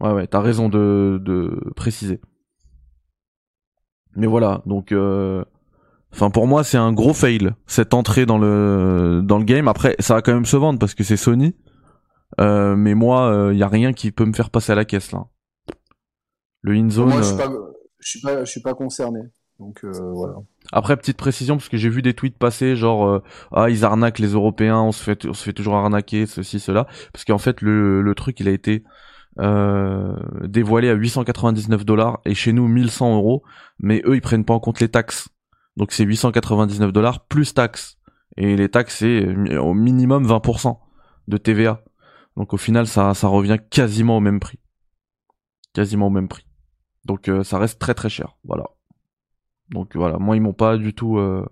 Ouais, 0.00 0.12
ouais, 0.12 0.26
t'as 0.26 0.40
raison 0.40 0.68
de, 0.68 1.20
de 1.22 1.72
préciser. 1.76 2.20
Mais 4.16 4.26
voilà, 4.26 4.62
donc, 4.66 4.92
euh, 4.92 5.44
enfin 6.12 6.30
pour 6.30 6.46
moi 6.46 6.62
c'est 6.62 6.76
un 6.76 6.92
gros 6.92 7.14
fail 7.14 7.50
cette 7.66 7.94
entrée 7.94 8.26
dans 8.26 8.38
le 8.38 9.22
dans 9.24 9.38
le 9.38 9.44
game. 9.44 9.66
Après, 9.68 9.96
ça 9.98 10.14
va 10.14 10.22
quand 10.22 10.34
même 10.34 10.44
se 10.44 10.56
vendre 10.56 10.78
parce 10.78 10.94
que 10.94 11.04
c'est 11.04 11.16
Sony, 11.16 11.54
Euh, 12.40 12.74
mais 12.76 12.94
moi, 12.94 13.50
il 13.52 13.58
y 13.58 13.62
a 13.62 13.68
rien 13.68 13.92
qui 13.92 14.10
peut 14.10 14.24
me 14.24 14.32
faire 14.32 14.50
passer 14.50 14.72
à 14.72 14.74
la 14.74 14.84
caisse 14.84 15.12
là. 15.12 15.26
Le 16.62 16.74
InZone. 16.74 17.08
Moi, 17.08 17.22
je 17.22 17.26
suis 17.26 17.34
euh, 17.34 17.46
pas, 17.46 17.52
je 18.00 18.08
suis 18.08 18.20
pas, 18.20 18.44
je 18.44 18.50
suis 18.50 18.60
pas 18.62 18.74
concerné. 18.74 19.20
Donc, 19.60 19.84
euh, 19.84 19.92
voilà. 20.12 20.34
Après, 20.72 20.96
petite 20.96 21.16
précision, 21.16 21.56
parce 21.56 21.68
que 21.68 21.76
j'ai 21.76 21.88
vu 21.88 22.02
des 22.02 22.14
tweets 22.14 22.38
passer, 22.38 22.74
genre, 22.74 23.06
euh, 23.06 23.22
ah, 23.52 23.70
ils 23.70 23.84
arnaquent 23.84 24.18
les 24.18 24.32
Européens, 24.32 24.80
on 24.80 24.90
se 24.90 25.02
fait, 25.02 25.26
on 25.26 25.32
se 25.32 25.44
fait 25.44 25.52
toujours 25.52 25.76
arnaquer, 25.76 26.26
ceci, 26.26 26.58
cela. 26.58 26.86
Parce 27.12 27.24
qu'en 27.24 27.38
fait, 27.38 27.60
le, 27.60 28.02
le 28.02 28.14
truc, 28.14 28.40
il 28.40 28.48
a 28.48 28.50
été 28.50 28.82
euh, 29.40 30.14
dévoilé 30.46 30.88
à 30.88 30.94
899 30.94 31.84
dollars 31.84 32.20
et 32.24 32.34
chez 32.34 32.52
nous 32.52 32.68
1100 32.68 33.16
euros, 33.16 33.42
mais 33.78 34.02
eux, 34.06 34.16
ils 34.16 34.20
prennent 34.20 34.44
pas 34.44 34.54
en 34.54 34.60
compte 34.60 34.80
les 34.80 34.88
taxes. 34.88 35.28
Donc 35.76 35.92
c'est 35.92 36.04
899 36.04 36.92
dollars 36.92 37.26
plus 37.26 37.54
taxes. 37.54 37.98
Et 38.36 38.56
les 38.56 38.68
taxes, 38.68 38.98
c'est 38.98 39.26
euh, 39.26 39.60
au 39.60 39.74
minimum 39.74 40.26
20% 40.26 40.78
de 41.28 41.36
TVA. 41.36 41.82
Donc 42.36 42.52
au 42.52 42.56
final, 42.56 42.86
ça, 42.86 43.14
ça 43.14 43.28
revient 43.28 43.58
quasiment 43.70 44.16
au 44.16 44.20
même 44.20 44.40
prix. 44.40 44.58
Quasiment 45.72 46.08
au 46.08 46.10
même 46.10 46.28
prix. 46.28 46.46
Donc 47.04 47.28
euh, 47.28 47.44
ça 47.44 47.58
reste 47.58 47.78
très 47.78 47.94
très 47.94 48.08
cher. 48.08 48.36
Voilà. 48.44 48.64
Donc 49.70 49.96
voilà, 49.96 50.18
moi 50.18 50.36
ils 50.36 50.42
m'ont 50.42 50.52
pas 50.52 50.76
du 50.76 50.94
tout 50.94 51.18
euh, 51.18 51.44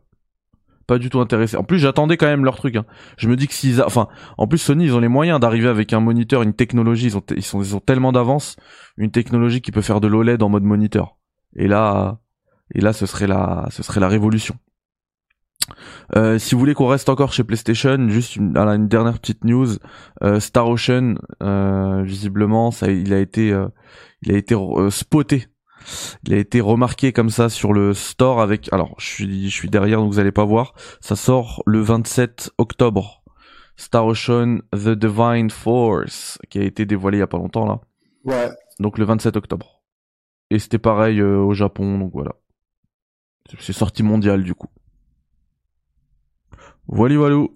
pas 0.92 0.98
du 0.98 1.08
tout 1.08 1.20
intéressé. 1.20 1.56
En 1.56 1.64
plus, 1.64 1.78
j'attendais 1.78 2.18
quand 2.18 2.26
même 2.26 2.44
leur 2.44 2.56
truc 2.56 2.76
hein. 2.76 2.84
Je 3.16 3.26
me 3.26 3.34
dis 3.34 3.48
que 3.48 3.54
s'ils 3.54 3.80
a- 3.80 3.86
enfin 3.86 4.08
en 4.36 4.46
plus 4.46 4.58
Sony, 4.58 4.84
ils 4.84 4.94
ont 4.94 5.00
les 5.00 5.08
moyens 5.08 5.40
d'arriver 5.40 5.68
avec 5.68 5.94
un 5.94 6.00
moniteur, 6.00 6.42
une 6.42 6.52
technologie, 6.52 7.06
ils 7.06 7.16
ont 7.16 7.22
ils 7.34 7.42
sont 7.42 7.62
ils 7.62 7.74
ont 7.74 7.80
tellement 7.80 8.12
d'avance, 8.12 8.56
une 8.98 9.10
technologie 9.10 9.62
qui 9.62 9.72
peut 9.72 9.80
faire 9.80 10.00
de 10.02 10.08
l'OLED 10.08 10.42
en 10.42 10.50
mode 10.50 10.64
moniteur. 10.64 11.16
Et 11.56 11.66
là 11.66 12.18
et 12.74 12.82
là 12.82 12.92
ce 12.92 13.06
serait 13.06 13.26
la 13.26 13.68
ce 13.70 13.82
serait 13.82 14.00
la 14.00 14.08
révolution. 14.08 14.54
Euh, 16.16 16.38
si 16.38 16.54
vous 16.54 16.58
voulez 16.58 16.74
qu'on 16.74 16.88
reste 16.88 17.08
encore 17.08 17.32
chez 17.32 17.44
PlayStation, 17.44 18.08
juste 18.08 18.36
une, 18.36 18.52
dernière 18.88 19.18
petite 19.18 19.44
news. 19.44 19.68
Euh, 20.22 20.40
Star 20.40 20.68
Ocean, 20.68 21.14
euh, 21.42 22.02
visiblement, 22.02 22.70
ça, 22.70 22.90
il 22.90 23.14
a 23.14 23.20
été, 23.20 23.56
il 24.22 24.32
a 24.32 24.36
été 24.36 24.54
spoté. 24.90 25.46
Il 26.24 26.34
a 26.34 26.36
été 26.38 26.60
remarqué 26.60 27.12
comme 27.12 27.30
ça 27.30 27.48
sur 27.48 27.72
le 27.72 27.94
store 27.94 28.40
avec. 28.40 28.72
Alors, 28.72 28.94
je 28.98 29.06
suis, 29.06 29.50
je 29.50 29.54
suis 29.54 29.68
derrière, 29.70 29.98
donc 30.00 30.12
vous 30.12 30.18
allez 30.18 30.32
pas 30.32 30.44
voir. 30.44 30.74
Ça 31.00 31.16
sort 31.16 31.62
le 31.66 31.80
27 31.80 32.50
octobre. 32.58 33.22
Star 33.76 34.06
Ocean 34.06 34.58
The 34.72 34.90
Divine 34.90 35.50
Force, 35.50 36.38
qui 36.50 36.58
a 36.58 36.62
été 36.62 36.84
dévoilé 36.86 37.16
il 37.18 37.20
y 37.20 37.22
a 37.22 37.26
pas 37.26 37.38
longtemps 37.38 37.66
là. 37.66 37.80
Ouais. 38.24 38.50
Donc 38.78 38.98
le 38.98 39.04
27 39.04 39.36
octobre. 39.36 39.82
Et 40.50 40.58
c'était 40.58 40.78
pareil 40.78 41.20
euh, 41.20 41.38
au 41.38 41.54
Japon, 41.54 41.98
donc 41.98 42.12
voilà. 42.12 42.32
C'est 43.58 43.72
sorti 43.72 44.02
mondial 44.02 44.44
du 44.44 44.54
coup. 44.54 44.68
Voilà, 46.86 47.16
voilà. 47.16 47.46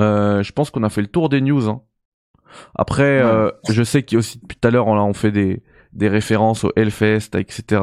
Euh, 0.00 0.42
je 0.42 0.52
pense 0.52 0.70
qu'on 0.70 0.82
a 0.82 0.90
fait 0.90 1.00
le 1.02 1.08
tour 1.08 1.28
des 1.28 1.40
news. 1.40 1.68
hein. 1.68 1.82
Après, 2.74 3.20
euh, 3.22 3.50
je 3.68 3.82
sais 3.82 4.02
qu'il 4.04 4.18
aussi 4.18 4.38
depuis 4.38 4.56
tout 4.58 4.68
à 4.68 4.70
l'heure, 4.70 4.86
on, 4.86 4.96
a- 4.96 5.02
on 5.02 5.14
fait 5.14 5.32
des, 5.32 5.62
des 5.94 6.08
références 6.08 6.64
au 6.64 6.72
Hellfest, 6.76 7.36
etc. 7.38 7.82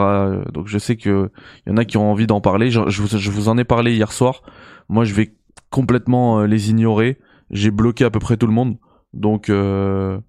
Donc 0.53 0.67
je 0.67 0.77
sais 0.77 0.97
que 0.97 1.31
il 1.65 1.69
y 1.69 1.73
en 1.73 1.77
a 1.77 1.85
qui 1.85 1.97
ont 1.97 2.11
envie 2.11 2.27
d'en 2.27 2.41
parler. 2.41 2.69
Je, 2.69 2.81
je 2.87 3.01
vous, 3.01 3.17
je 3.17 3.31
vous 3.31 3.49
en 3.49 3.57
ai 3.57 3.63
parlé 3.63 3.93
hier 3.93 4.11
soir. 4.11 4.43
Moi, 4.89 5.05
je 5.05 5.13
vais 5.13 5.33
complètement 5.69 6.41
euh, 6.41 6.47
les 6.47 6.69
ignorer. 6.69 7.17
J'ai 7.49 7.71
bloqué 7.71 8.03
à 8.03 8.09
peu 8.09 8.19
près 8.19 8.37
tout 8.37 8.47
le 8.47 8.53
monde. 8.53 8.77
Donc 9.13 9.49
euh, 9.49 10.19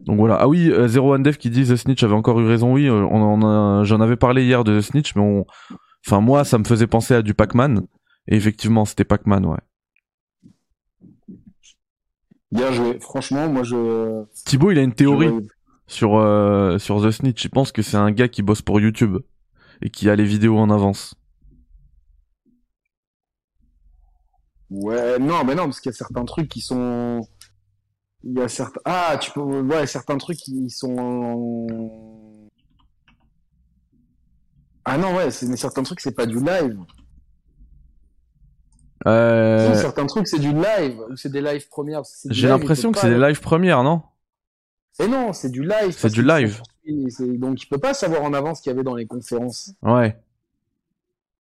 donc 0.00 0.18
voilà. 0.18 0.36
Ah 0.40 0.48
oui, 0.48 0.70
euh, 0.70 0.88
Zero 0.88 1.14
One 1.14 1.22
Dev 1.22 1.36
qui 1.36 1.50
dit 1.50 1.64
The 1.64 1.76
Snitch 1.76 2.02
avait 2.02 2.14
encore 2.14 2.40
eu 2.40 2.46
raison. 2.46 2.72
Oui, 2.72 2.90
on 2.90 3.84
j'en 3.84 4.00
avais 4.00 4.16
parlé 4.16 4.44
hier 4.44 4.64
de 4.64 4.78
The 4.78 4.82
Snitch, 4.82 5.14
mais 5.14 5.22
on, 5.22 5.46
enfin 6.06 6.20
moi, 6.20 6.44
ça 6.44 6.58
me 6.58 6.64
faisait 6.64 6.86
penser 6.86 7.14
à 7.14 7.22
du 7.22 7.34
Pac-Man. 7.34 7.86
Et 8.28 8.36
effectivement, 8.36 8.84
c'était 8.84 9.04
Pac-Man, 9.04 9.46
ouais. 9.46 9.58
Bien 12.52 12.70
joué. 12.70 12.98
Franchement, 13.00 13.48
moi, 13.48 13.62
je. 13.62 14.24
Thibaut, 14.44 14.70
il 14.70 14.78
a 14.78 14.82
une 14.82 14.92
théorie 14.92 15.30
sur 15.92 16.16
euh, 16.16 16.78
sur 16.78 17.02
The 17.02 17.10
Snitch. 17.10 17.42
Je 17.42 17.48
pense 17.48 17.70
que 17.70 17.82
c'est 17.82 17.96
un 17.96 18.10
gars 18.10 18.28
qui 18.28 18.42
bosse 18.42 18.62
pour 18.62 18.80
YouTube 18.80 19.18
et 19.82 19.90
qui 19.90 20.08
a 20.08 20.16
les 20.16 20.24
vidéos 20.24 20.58
en 20.58 20.70
avance. 20.70 21.14
Ouais, 24.70 25.18
non, 25.18 25.44
mais 25.44 25.54
non, 25.54 25.64
parce 25.64 25.80
qu'il 25.80 25.90
y 25.90 25.94
a 25.94 25.96
certains 25.96 26.24
trucs 26.24 26.48
qui 26.48 26.62
sont. 26.62 27.20
Il 28.24 28.38
y 28.38 28.40
a 28.40 28.48
certains. 28.48 28.80
Ah, 28.84 29.18
tu 29.20 29.30
peux. 29.32 29.40
Ouais, 29.40 29.86
certains 29.86 30.16
trucs 30.16 30.38
qui 30.38 30.70
sont. 30.70 31.66
Ah 34.84 34.96
non, 34.96 35.14
ouais, 35.14 35.30
c'est... 35.30 35.46
mais 35.46 35.56
certains 35.56 35.82
trucs, 35.82 36.00
c'est 36.00 36.16
pas 36.16 36.26
du 36.26 36.40
live. 36.40 36.78
Euh, 39.06 39.74
certains 39.74 40.06
trucs, 40.06 40.28
c'est 40.28 40.38
du 40.38 40.52
live, 40.52 41.00
ou 41.10 41.16
c'est 41.16 41.30
des 41.30 41.42
lives 41.42 41.68
premières. 41.68 42.02
J'ai 42.30 42.48
l'impression 42.48 42.92
que 42.92 42.98
c'est 42.98 43.10
des 43.10 43.18
lives 43.18 43.40
premières, 43.40 43.82
non? 43.82 44.02
Et 45.00 45.08
non, 45.08 45.32
c'est 45.32 45.50
du 45.50 45.62
live. 45.62 45.94
C'est 45.96 46.10
du 46.12 46.22
live. 46.22 46.60
Donc, 47.38 47.62
il 47.62 47.66
peut 47.66 47.78
pas 47.78 47.94
savoir 47.94 48.22
en 48.22 48.32
avance 48.34 48.58
ce 48.58 48.62
qu'il 48.62 48.70
y 48.70 48.74
avait 48.74 48.82
dans 48.84 48.94
les 48.94 49.06
conférences. 49.06 49.72
Ouais. 49.82 50.16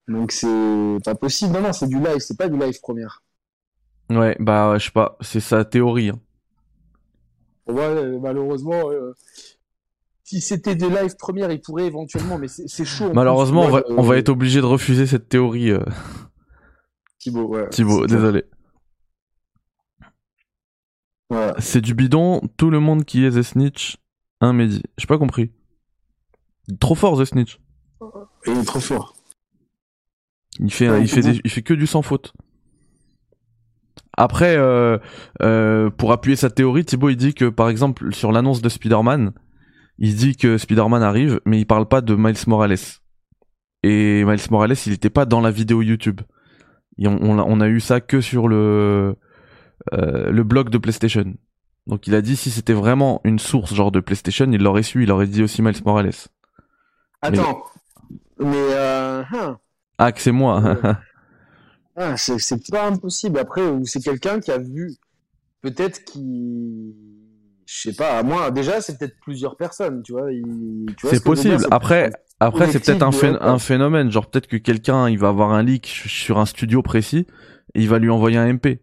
Donc, 0.08 0.32
c'est 0.32 0.98
pas 1.04 1.16
possible. 1.16 1.54
Non, 1.54 1.62
non, 1.62 1.74
c'est 1.74 1.88
du 1.88 1.98
live, 2.00 2.20
c'est 2.20 2.38
pas 2.38 2.48
du 2.50 2.58
live 2.58 2.80
première. 2.82 3.24
Ouais, 4.10 4.36
bah 4.40 4.78
je 4.78 4.86
sais 4.86 4.92
pas, 4.92 5.18
c'est 5.22 5.40
sa 5.40 5.64
théorie. 5.64 6.10
hein. 6.10 6.20
Ouais, 7.68 8.18
malheureusement, 8.20 8.90
euh, 8.92 9.16
si 10.26 10.42
c'était 10.42 10.76
des 10.76 10.90
lives 10.90 11.16
premières, 11.16 11.50
il 11.52 11.62
pourrait 11.62 11.86
éventuellement, 11.86 12.38
mais 12.38 12.48
c'est 12.50 12.84
chaud. 12.84 13.06
plus. 13.06 13.14
Malheureusement, 13.16 13.62
on 13.62 13.70
va, 13.70 13.78
Ouais, 13.88 13.96
on 13.98 14.02
va 14.02 14.18
être 14.18 14.28
obligé 14.30 14.60
de 14.60 14.66
refuser 14.66 15.06
cette 15.08 15.30
théorie, 15.30 15.72
euh, 15.72 15.80
Thibaut, 17.20 17.46
ouais. 17.48 17.70
Thibaut. 17.70 18.06
Désolé. 18.06 18.44
Ouais. 21.32 21.54
C'est 21.60 21.82
du 21.82 21.94
bidon. 21.96 22.42
Tout 22.58 22.70
le 22.70 22.80
monde 22.80 23.06
qui 23.06 23.26
est 23.26 23.32
The 23.32 23.42
Snitch, 23.42 23.98
un 24.42 24.54
Mehdi. 24.54 24.84
J'ai 24.98 25.08
pas 25.08 25.18
compris. 25.18 25.52
Trop 26.80 26.96
fort 26.96 27.20
The 27.20 27.26
Snitch. 27.26 27.60
Il 28.46 28.58
est 28.58 28.64
trop 28.66 28.80
fort. 28.80 29.14
Il 30.60 30.72
fait, 30.72 30.90
Ouais, 30.90 31.02
il 31.02 31.08
fait, 31.08 31.22
des- 31.22 31.42
il 31.44 31.50
fait 31.50 31.62
que 31.64 31.74
du 31.74 31.88
sans 31.88 32.02
faute. 32.02 32.34
Après, 34.18 34.56
euh, 34.58 34.98
euh, 35.42 35.90
pour 35.90 36.12
appuyer 36.12 36.36
sa 36.36 36.50
théorie, 36.50 36.84
Thibaut 36.86 37.10
il 37.10 37.16
dit 37.16 37.34
que 37.34 37.46
par 37.50 37.70
exemple 37.70 38.14
sur 38.14 38.32
l'annonce 38.32 38.62
de 38.62 38.68
Spider-Man, 38.70 39.32
il 40.00 40.16
dit 40.16 40.36
que 40.36 40.58
Spider-Man 40.58 41.02
arrive, 41.02 41.40
mais 41.46 41.60
il 41.60 41.66
parle 41.66 41.88
pas 41.88 42.02
de 42.02 42.16
Miles 42.16 42.36
Morales. 42.48 42.76
Et 43.84 44.24
Miles 44.26 44.40
Morales, 44.52 44.76
il 44.86 44.94
était 44.94 45.10
pas 45.10 45.26
dans 45.26 45.40
la 45.42 45.50
vidéo 45.52 45.82
YouTube. 45.82 46.22
Et 46.98 47.08
on, 47.08 47.18
on 47.22 47.40
a, 47.40 47.44
on 47.44 47.62
a 47.62 47.68
eu 47.70 47.80
ça 47.80 48.02
que 48.02 48.20
sur 48.22 48.48
le 48.48 49.16
le 49.92 50.44
blog 50.44 50.70
de 50.70 50.78
PlayStation. 50.78 51.34
Donc 51.88 52.06
il 52.08 52.14
a 52.16 52.22
dit 52.22 52.36
si 52.36 52.52
c'était 52.52 52.74
vraiment 52.74 53.22
une 53.24 53.40
source 53.40 53.74
genre 53.74 53.92
de 53.92 54.00
PlayStation, 54.00 54.50
il 54.52 54.62
l'aurait 54.62 54.84
su, 54.84 55.04
il 55.04 55.12
aurait 55.12 55.28
dit 55.28 55.42
aussi 55.44 55.62
Miles 55.62 55.82
Morales. 55.86 56.12
Attends. 57.22 57.64
Mais, 58.40 58.48
euh, 58.56 59.24
hein. 59.32 59.58
Ah 59.98 60.12
que 60.12 60.22
c'est 60.22 60.32
moi. 60.32 60.78
Ah, 61.98 62.16
c'est 62.16 62.72
pas 62.72 62.88
impossible. 62.88 63.38
Après, 63.38 63.68
ou 63.68 63.86
c'est 63.86 64.00
quelqu'un 64.00 64.40
qui 64.40 64.50
a 64.50 64.58
vu, 64.58 64.94
peut-être 65.62 66.06
qui, 66.06 66.96
je 67.66 67.82
sais 67.82 67.94
pas, 67.94 68.24
moi, 68.24 68.50
déjà, 68.50 68.80
c'est 68.80 68.98
peut-être 68.98 69.18
plusieurs 69.22 69.58
personnes, 69.58 70.02
tu 70.02 70.14
vois. 70.14 70.32
il- 70.32 70.86
C'est 71.02 71.08
ce 71.08 71.12
dire, 71.16 71.24
possible. 71.24 71.58
Après, 71.70 72.10
Après, 72.40 72.72
c'est 72.72 72.80
peut-être 72.80 73.04
un, 73.04 73.10
phé- 73.12 73.38
un 73.42 73.60
phénomène. 73.60 74.10
Genre, 74.10 74.26
peut-être 74.30 74.48
que 74.48 74.56
quelqu'un, 74.56 75.10
il 75.10 75.20
va 75.20 75.28
avoir 75.28 75.52
un 75.52 75.62
leak 75.64 75.86
sur 75.86 76.40
un 76.40 76.46
studio 76.46 76.82
précis 76.82 77.28
et 77.76 77.82
il 77.82 77.90
va 77.90 78.00
lui 78.00 78.10
envoyer 78.10 78.38
un 78.38 78.48
MP. 78.48 78.80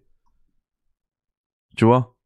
Tu 1.78 1.84
vois 1.84 2.16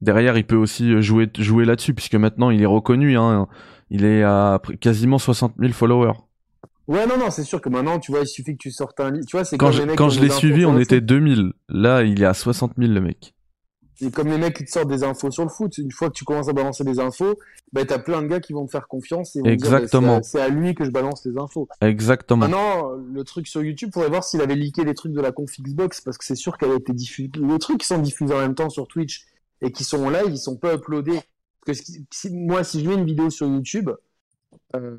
Derrière, 0.00 0.38
il 0.38 0.46
peut 0.46 0.56
aussi 0.56 1.00
jouer, 1.02 1.30
jouer 1.38 1.66
là-dessus, 1.66 1.92
puisque 1.92 2.14
maintenant, 2.14 2.48
il 2.48 2.62
est 2.62 2.66
reconnu. 2.66 3.18
Hein. 3.18 3.46
Il 3.90 4.04
est 4.04 4.22
à 4.22 4.60
quasiment 4.80 5.18
60 5.18 5.54
000 5.58 5.72
followers. 5.74 6.14
Ouais, 6.88 7.06
non, 7.06 7.18
non, 7.18 7.30
c'est 7.30 7.44
sûr 7.44 7.60
que 7.60 7.68
maintenant, 7.68 7.98
tu 7.98 8.12
vois, 8.12 8.22
il 8.22 8.26
suffit 8.26 8.52
que 8.52 8.62
tu 8.62 8.70
sortes 8.70 8.98
un 9.00 9.10
lit. 9.10 9.24
Tu 9.26 9.36
vois, 9.36 9.44
c'est 9.44 9.58
Quand 9.58 9.72
je, 9.72 9.82
quand 9.94 10.08
je 10.08 10.20
l'ai 10.20 10.30
suivi, 10.30 10.64
on 10.64 10.78
était 10.78 10.96
le 10.96 11.00
2000. 11.02 11.52
Là, 11.68 12.02
il 12.02 12.22
est 12.22 12.26
à 12.26 12.32
60 12.32 12.72
000, 12.78 12.92
le 12.92 13.00
mec. 13.02 13.34
Et 14.00 14.10
comme 14.10 14.28
les 14.28 14.38
mecs 14.38 14.56
qui 14.56 14.64
te 14.64 14.70
sortent 14.70 14.88
des 14.88 15.04
infos 15.04 15.30
sur 15.30 15.44
le 15.44 15.48
foot, 15.48 15.78
une 15.78 15.92
fois 15.92 16.08
que 16.08 16.14
tu 16.14 16.24
commences 16.24 16.48
à 16.48 16.52
balancer 16.52 16.84
des 16.84 16.98
infos, 16.98 17.38
bah, 17.72 17.84
t'as 17.84 17.98
plein 17.98 18.22
de 18.22 18.26
gars 18.26 18.40
qui 18.40 18.52
vont 18.52 18.66
te 18.66 18.70
faire 18.70 18.88
confiance 18.88 19.36
et 19.36 19.40
vont 19.40 19.46
Exactement. 19.46 20.06
dire, 20.08 20.16
bah, 20.16 20.22
c'est 20.22 20.40
à, 20.40 20.48
lui 20.48 20.74
que 20.74 20.84
je 20.84 20.90
balance 20.90 21.24
les 21.24 21.38
infos. 21.38 21.68
Exactement. 21.80 22.48
Maintenant, 22.48 22.90
le 22.92 23.24
truc 23.24 23.46
sur 23.46 23.62
YouTube, 23.62 23.90
faudrait 23.92 24.10
voir 24.10 24.24
s'il 24.24 24.40
avait 24.40 24.56
leaké 24.56 24.84
les 24.84 24.94
trucs 24.94 25.12
de 25.12 25.20
la 25.20 25.32
conf 25.32 25.50
Xbox, 25.60 26.00
parce 26.00 26.18
que 26.18 26.24
c'est 26.24 26.34
sûr 26.34 26.58
qu'elle 26.58 26.72
a 26.72 26.76
été 26.76 26.92
diffusée. 26.92 27.30
Les 27.36 27.58
trucs 27.58 27.78
qui 27.78 27.86
sont 27.86 27.98
diffusés 27.98 28.34
en 28.34 28.40
même 28.40 28.54
temps 28.54 28.70
sur 28.70 28.88
Twitch 28.88 29.26
et 29.62 29.70
qui 29.70 29.84
sont 29.84 30.04
en 30.04 30.10
live, 30.10 30.28
ils 30.28 30.38
sont 30.38 30.56
pas 30.56 30.74
uploadés. 30.74 31.20
Parce 31.64 31.80
que 31.80 31.92
si, 32.10 32.30
moi, 32.30 32.64
si 32.64 32.82
je 32.82 32.88
mets 32.88 32.94
une 32.94 33.06
vidéo 33.06 33.30
sur 33.30 33.46
YouTube, 33.46 33.90
euh, 34.74 34.96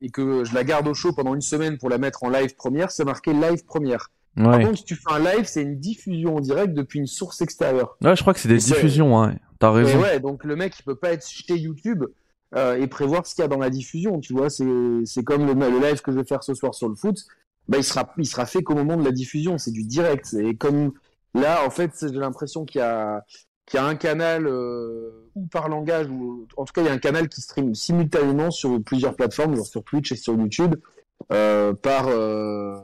et 0.00 0.10
que 0.10 0.44
je 0.44 0.54
la 0.54 0.64
garde 0.64 0.86
au 0.86 0.94
chaud 0.94 1.12
pendant 1.12 1.34
une 1.34 1.40
semaine 1.40 1.76
pour 1.78 1.90
la 1.90 1.98
mettre 1.98 2.22
en 2.22 2.30
live 2.30 2.54
première, 2.54 2.90
c'est 2.90 3.04
marqué 3.04 3.32
live 3.32 3.64
première. 3.64 4.10
Par 4.44 4.56
Ouais. 4.58 4.64
contre, 4.64 4.78
si 4.78 4.84
tu 4.84 4.94
fais 4.94 5.10
un 5.12 5.18
live, 5.18 5.44
c'est 5.44 5.62
une 5.62 5.78
diffusion 5.78 6.36
en 6.36 6.40
direct 6.40 6.72
depuis 6.74 6.98
une 7.00 7.06
source 7.06 7.40
extérieure. 7.40 7.96
Ouais, 8.02 8.14
je 8.16 8.20
crois 8.22 8.34
que 8.34 8.40
c'est 8.40 8.48
des 8.48 8.58
diffusions, 8.58 9.20
ouais. 9.20 9.34
T'as 9.58 9.70
Et 9.72 9.74
raison. 9.84 10.00
ouais, 10.00 10.20
donc 10.20 10.44
le 10.44 10.54
mec, 10.56 10.74
il 10.78 10.82
peut 10.84 10.94
pas 10.94 11.12
être 11.12 11.26
chez 11.26 11.56
YouTube 11.56 12.04
euh, 12.54 12.76
et 12.76 12.86
prévoir 12.86 13.26
ce 13.26 13.34
qu'il 13.34 13.42
y 13.42 13.44
a 13.44 13.48
dans 13.48 13.58
la 13.58 13.70
diffusion, 13.70 14.20
tu 14.20 14.32
vois. 14.32 14.48
C'est 14.50 14.64
c'est 15.04 15.24
comme 15.24 15.46
le, 15.46 15.54
le 15.54 15.80
live 15.80 16.00
que 16.00 16.12
je 16.12 16.18
vais 16.18 16.24
faire 16.24 16.42
ce 16.44 16.54
soir 16.54 16.74
sur 16.74 16.88
le 16.88 16.94
foot. 16.94 17.18
Bah, 17.68 17.76
il 17.78 17.84
sera, 17.84 18.12
il 18.16 18.26
sera 18.26 18.46
fait 18.46 18.62
qu'au 18.62 18.74
moment 18.74 18.96
de 18.96 19.04
la 19.04 19.10
diffusion, 19.12 19.58
c'est 19.58 19.72
du 19.72 19.82
direct. 19.84 20.32
Et 20.34 20.54
comme 20.54 20.92
là, 21.34 21.64
en 21.66 21.70
fait, 21.70 21.90
j'ai 22.00 22.08
l'impression 22.18 22.64
qu'il 22.64 22.80
y 22.80 22.84
a, 22.84 23.22
qu'il 23.66 23.78
y 23.78 23.82
a 23.82 23.84
un 23.86 23.94
canal 23.96 24.46
euh, 24.46 25.28
ou 25.34 25.46
par 25.48 25.68
langage, 25.68 26.06
ou 26.08 26.46
en 26.56 26.64
tout 26.64 26.72
cas, 26.72 26.80
il 26.80 26.86
y 26.86 26.88
a 26.88 26.92
un 26.92 26.98
canal 26.98 27.28
qui 27.28 27.40
stream 27.42 27.74
simultanément 27.74 28.50
sur 28.50 28.80
plusieurs 28.82 29.14
plateformes, 29.16 29.54
genre 29.56 29.66
sur 29.66 29.84
Twitch 29.84 30.12
et 30.12 30.16
sur 30.16 30.34
YouTube, 30.34 30.76
euh, 31.32 31.74
par 31.74 32.06
euh, 32.08 32.76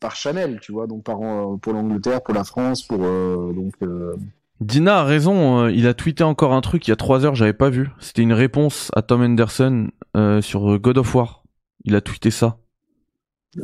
par 0.00 0.14
channel, 0.16 0.58
tu 0.60 0.72
vois, 0.72 0.86
donc 0.86 1.04
par 1.04 1.20
euh, 1.22 1.56
pour 1.56 1.72
l'Angleterre, 1.72 2.22
pour 2.22 2.34
la 2.34 2.44
France, 2.44 2.82
pour 2.82 3.02
euh, 3.02 3.52
donc. 3.54 3.74
euh, 3.82 4.14
Dina 4.60 5.00
a 5.00 5.04
raison, 5.04 5.64
euh, 5.64 5.70
il 5.72 5.86
a 5.86 5.92
tweeté 5.94 6.24
encore 6.24 6.52
un 6.54 6.60
truc 6.62 6.86
il 6.86 6.90
y 6.90 6.92
a 6.92 6.96
3 6.96 7.24
heures, 7.26 7.34
j'avais 7.34 7.52
pas 7.52 7.68
vu. 7.68 7.90
C'était 8.00 8.22
une 8.22 8.32
réponse 8.32 8.90
à 8.94 9.02
Tom 9.02 9.22
Henderson 9.22 9.90
euh, 10.16 10.40
sur 10.40 10.78
God 10.78 10.96
of 10.98 11.14
War. 11.14 11.42
Il 11.84 11.94
a 11.94 12.00
tweeté 12.00 12.30
ça. 12.30 12.58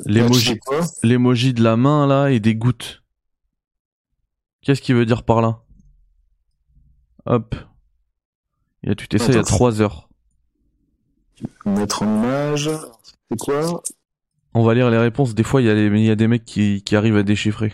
L'emoji, 0.06 0.58
quoi? 0.58 0.80
l'emoji 1.02 1.52
de 1.54 1.62
la 1.62 1.76
main 1.76 2.06
là 2.06 2.30
et 2.30 2.40
des 2.40 2.54
gouttes. 2.54 3.02
Qu'est-ce 4.62 4.80
qu'il 4.82 4.94
veut 4.94 5.06
dire 5.06 5.22
par 5.24 5.40
là? 5.42 5.60
Hop. 7.26 7.54
Il 8.82 8.90
a 8.90 8.94
tweeté 8.94 9.18
ça 9.18 9.26
il 9.28 9.34
y 9.34 9.36
a 9.36 9.40
Attends. 9.40 9.54
3 9.54 9.80
heures. 9.80 10.08
Mettre 11.66 12.02
en 12.02 12.06
image. 12.18 12.70
C'est 13.30 13.38
quoi? 13.38 13.82
On 14.55 14.62
va 14.62 14.74
lire 14.74 14.90
les 14.90 14.98
réponses. 14.98 15.34
Des 15.34 15.42
fois, 15.42 15.62
il 15.62 15.66
y, 15.66 15.70
a 15.70 15.74
y 15.74 16.16
des 16.16 16.28
mecs 16.28 16.44
qui, 16.44 16.82
qui 16.82 16.94
arrivent 16.96 17.16
à 17.16 17.22
déchiffrer. 17.22 17.72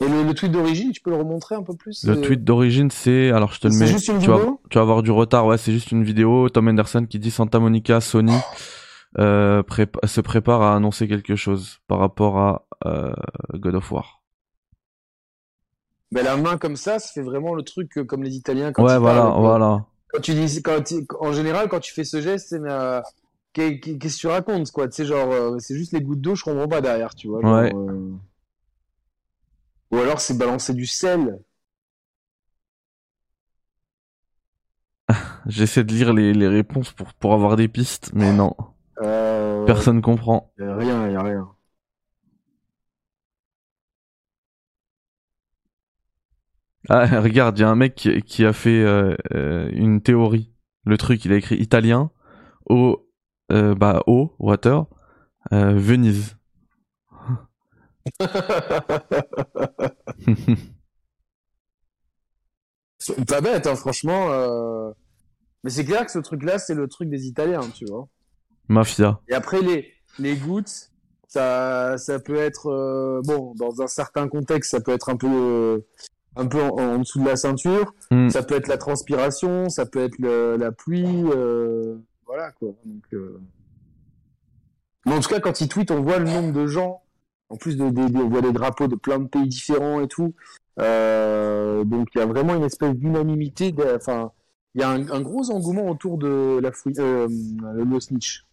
Et 0.00 0.06
le, 0.08 0.24
le 0.24 0.34
tweet 0.34 0.52
d'origine, 0.52 0.92
tu 0.92 1.00
peux 1.00 1.08
le 1.10 1.16
remontrer 1.16 1.54
un 1.54 1.62
peu 1.62 1.74
plus 1.74 2.04
Le 2.04 2.18
euh, 2.18 2.20
tweet 2.20 2.44
d'origine, 2.44 2.90
c'est. 2.90 3.30
Alors, 3.30 3.52
je 3.54 3.60
te 3.60 3.66
le 3.68 3.72
C'est 3.72 3.80
mets. 3.80 3.86
juste 3.86 4.08
une 4.08 4.18
tu, 4.18 4.26
vas, 4.28 4.36
vidéo 4.36 4.60
tu 4.68 4.76
vas 4.76 4.82
avoir 4.82 5.02
du 5.02 5.10
retard. 5.10 5.46
Ouais, 5.46 5.56
c'est 5.56 5.72
juste 5.72 5.90
une 5.92 6.04
vidéo. 6.04 6.50
Tom 6.50 6.68
Henderson 6.68 7.06
qui 7.08 7.18
dit 7.18 7.30
Santa 7.30 7.58
Monica, 7.58 8.02
Sony 8.02 8.36
euh, 9.18 9.62
prépa- 9.62 10.06
se 10.06 10.20
prépare 10.20 10.60
à 10.60 10.76
annoncer 10.76 11.08
quelque 11.08 11.34
chose 11.34 11.78
par 11.88 11.98
rapport 11.98 12.38
à 12.38 12.66
euh, 12.84 13.10
God 13.54 13.76
of 13.76 13.90
War. 13.90 14.22
Ben, 16.12 16.22
la 16.24 16.36
main 16.36 16.58
comme 16.58 16.76
ça, 16.76 16.98
ça 16.98 17.08
fait 17.14 17.22
vraiment 17.22 17.54
le 17.54 17.62
truc 17.62 17.98
comme 18.06 18.22
les 18.22 18.36
Italiens 18.36 18.72
quand 18.72 18.84
Ouais, 18.84 18.94
ils 18.94 18.98
voilà, 19.00 19.24
voilà. 19.38 19.86
Quand 20.08 20.20
tu 20.20 20.34
dis, 20.34 20.62
quand 20.62 20.82
tu- 20.84 21.06
en 21.20 21.32
général, 21.32 21.68
quand 21.68 21.80
tu 21.80 21.92
fais 21.94 22.04
ce 22.04 22.20
geste, 22.20 22.48
c'est 22.50 22.60
qu'est-ce 23.56 24.16
que 24.16 24.20
tu 24.20 24.26
racontes, 24.28 24.70
quoi? 24.70 24.88
Tu 24.88 24.96
sais, 24.96 25.04
genre, 25.06 25.32
euh, 25.32 25.58
c'est 25.58 25.76
juste 25.76 25.92
les 25.92 26.00
gouttes 26.02 26.20
d'eau, 26.20 26.34
je 26.34 26.44
comprends 26.44 26.68
pas 26.68 26.80
derrière, 26.80 27.14
tu 27.14 27.28
vois. 27.28 27.40
genre, 27.42 27.52
Ouais. 27.52 27.72
euh, 27.74 28.12
Ou 29.90 29.96
alors 29.96 30.20
c'est 30.20 30.38
balancer 30.38 30.74
du 30.74 30.86
sel. 30.86 31.40
J'essaie 35.46 35.84
de 35.84 35.92
lire 35.92 36.12
les, 36.12 36.32
les 36.32 36.48
réponses 36.48 36.92
pour, 36.92 37.12
pour 37.14 37.32
avoir 37.32 37.56
des 37.56 37.68
pistes, 37.68 38.10
mais 38.14 38.32
non. 38.32 38.54
Euh, 39.02 39.66
Personne 39.66 40.00
comprend. 40.02 40.52
y 40.58 40.62
a 40.62 40.76
rien, 40.76 41.10
y 41.10 41.16
a 41.16 41.22
rien. 41.22 41.48
Ah, 46.88 47.06
regarde, 47.20 47.58
il 47.58 47.62
y 47.62 47.64
a 47.64 47.68
un 47.70 47.74
mec 47.74 47.94
qui, 47.94 48.22
qui 48.22 48.44
a 48.44 48.52
fait 48.52 48.82
euh, 48.82 49.16
une 49.72 50.00
théorie. 50.00 50.52
Le 50.84 50.96
truc, 50.96 51.24
il 51.24 51.32
a 51.32 51.36
écrit 51.36 51.56
italien, 51.56 52.10
euh, 53.52 53.74
bah, 53.74 54.02
eau, 54.06 54.34
water, 54.38 54.86
euh, 55.52 55.74
Venise. 55.74 56.36
C'est 62.98 63.24
pas 63.26 63.40
bête, 63.40 63.66
hein, 63.66 63.76
franchement. 63.76 64.30
euh, 64.30 64.90
Mais 65.64 65.70
c'est 65.70 65.84
clair 65.84 66.04
que 66.06 66.12
ce 66.12 66.18
truc-là, 66.18 66.58
c'est 66.58 66.74
le 66.74 66.88
truc 66.88 67.08
des 67.08 67.26
Italiens, 67.26 67.68
tu 67.74 67.84
vois. 67.86 68.08
Mafia. 68.68 69.20
Et 69.28 69.34
après, 69.34 69.60
les, 69.60 69.92
les 70.18 70.36
gouttes, 70.36 70.90
ça, 71.28 71.98
ça 71.98 72.18
peut 72.18 72.36
être, 72.36 72.68
euh, 72.70 73.20
bon, 73.24 73.54
dans 73.56 73.80
un 73.82 73.86
certain 73.86 74.28
contexte, 74.28 74.70
ça 74.70 74.80
peut 74.80 74.92
être 74.92 75.08
un 75.08 75.16
peu, 75.16 75.28
euh, 75.30 75.78
un 76.36 76.46
peu 76.46 76.60
en, 76.62 76.76
en 76.78 76.98
dessous 76.98 77.20
de 77.20 77.26
la 77.28 77.36
ceinture. 77.36 77.94
Hmm. 78.10 78.28
Ça 78.28 78.42
peut 78.42 78.56
être 78.56 78.68
la 78.68 78.78
transpiration, 78.78 79.68
ça 79.68 79.86
peut 79.86 80.00
être 80.02 80.18
le- 80.18 80.56
la 80.56 80.72
pluie, 80.72 81.24
euh, 81.34 81.96
voilà, 82.26 82.52
quoi. 82.52 82.68
Donc, 82.84 83.04
euh... 83.12 83.40
Mais 85.06 85.14
en 85.14 85.20
tout 85.20 85.28
cas, 85.28 85.40
quand 85.40 85.60
ils 85.60 85.68
tweetent, 85.68 85.90
on 85.92 86.02
voit 86.02 86.18
le 86.18 86.26
nombre 86.26 86.52
de 86.52 86.66
gens. 86.66 87.02
En 87.48 87.56
plus, 87.56 87.76
de, 87.76 87.90
de- 87.90 88.08
de- 88.08 88.18
on 88.18 88.28
voit 88.28 88.42
des 88.42 88.52
drapeaux 88.52 88.88
de 88.88 88.96
plein 88.96 89.20
de 89.20 89.28
pays 89.28 89.46
différents 89.46 90.00
et 90.00 90.08
tout. 90.08 90.34
Euh, 90.80 91.84
donc, 91.84 92.08
il 92.14 92.18
y 92.18 92.20
a 92.20 92.26
vraiment 92.26 92.56
une 92.56 92.64
espèce 92.64 92.94
d'unanimité. 92.94 93.72
Enfin, 93.94 94.32
il 94.74 94.80
y 94.80 94.84
a 94.84 94.90
un, 94.90 95.08
un 95.10 95.20
gros 95.20 95.50
engouement 95.50 95.88
autour 95.88 96.18
de 96.18 96.58
la 96.60 96.72
fouille, 96.72 96.94
euh, 96.98 97.28
le 97.72 98.00
snitch. 98.00 98.44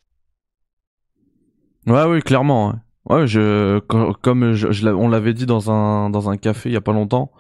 Ouais, 1.87 2.05
oui, 2.05 2.21
clairement. 2.21 2.75
Ouais, 3.09 3.27
je, 3.27 3.79
co- 3.79 4.13
comme 4.13 4.53
je, 4.53 4.71
je 4.71 4.85
l'a- 4.85 4.95
on 4.95 5.09
l'avait 5.09 5.33
dit 5.33 5.45
dans 5.45 5.71
un, 5.71 6.09
dans 6.09 6.29
un 6.29 6.37
café 6.37 6.69
il 6.69 6.73
y 6.73 6.77
a 6.77 6.81
pas 6.81 6.93
longtemps, 6.93 7.31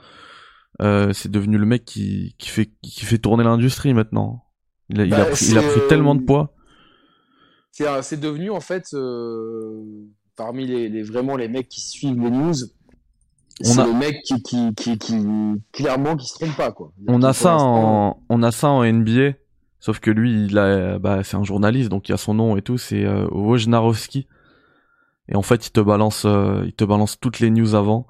euh, 0.81 1.13
c'est 1.13 1.31
devenu 1.31 1.57
le 1.57 1.65
mec 1.65 1.85
qui, 1.85 2.35
qui 2.39 2.49
fait, 2.49 2.71
qui 2.81 3.05
fait 3.05 3.19
tourner 3.19 3.43
l'industrie 3.45 3.93
maintenant. 3.93 4.42
Il 4.93 5.01
a, 5.01 5.05
il 5.05 5.13
a 5.13 5.17
Bah, 5.17 5.25
pris, 5.31 5.45
il 5.49 5.57
a 5.57 5.61
pris 5.61 5.79
euh, 5.81 5.87
tellement 5.87 6.15
de 6.15 6.21
poids. 6.21 6.53
C'est 7.71 7.85
c'est 8.03 8.19
devenu 8.19 8.51
en 8.51 8.59
fait 8.61 8.85
euh, 8.93 9.81
parmi 10.35 10.65
les, 10.67 10.89
les- 10.89 11.03
vraiment 11.03 11.35
les 11.35 11.47
mecs 11.47 11.67
qui 11.69 11.81
suivent 11.81 12.19
les 12.21 12.29
news. 12.29 12.53
On 13.61 13.63
C'est 13.65 13.81
a- 13.81 13.85
le 13.85 13.93
mec 13.93 14.17
qui, 14.23 14.41
qui, 14.43 14.73
qui, 14.75 14.97
qui 14.97 15.15
clairement 15.71 16.15
qui 16.15 16.27
se 16.27 16.35
trompe 16.35 16.55
pas 16.55 16.71
quoi. 16.71 16.91
On 17.07 17.21
a 17.23 17.33
ça 17.33 17.55
en, 17.57 18.21
on 18.29 18.43
a 18.43 18.51
ça 18.51 18.69
en 18.69 18.83
NBA. 18.83 19.33
Sauf 19.79 19.99
que 19.99 20.11
lui, 20.11 20.45
il 20.45 20.57
a, 20.57 20.97
bah, 20.97 21.23
c'est 21.25 21.35
un 21.35 21.43
journaliste, 21.43 21.89
donc 21.89 22.07
il 22.07 22.13
a 22.13 22.17
son 22.17 22.33
nom 22.35 22.55
et 22.55 22.61
tout. 22.61 22.77
C'est 22.77 23.03
euh, 23.03 23.27
Wojnarowski. 23.31 24.27
Et 25.27 25.35
en 25.35 25.41
fait, 25.41 25.67
il 25.67 25.71
te 25.71 25.81
balance, 25.81 26.23
euh, 26.25 26.63
il 26.65 26.71
te 26.73 26.85
balance 26.85 27.19
toutes 27.19 27.39
les 27.41 27.49
news 27.49 27.75
avant. 27.75 28.07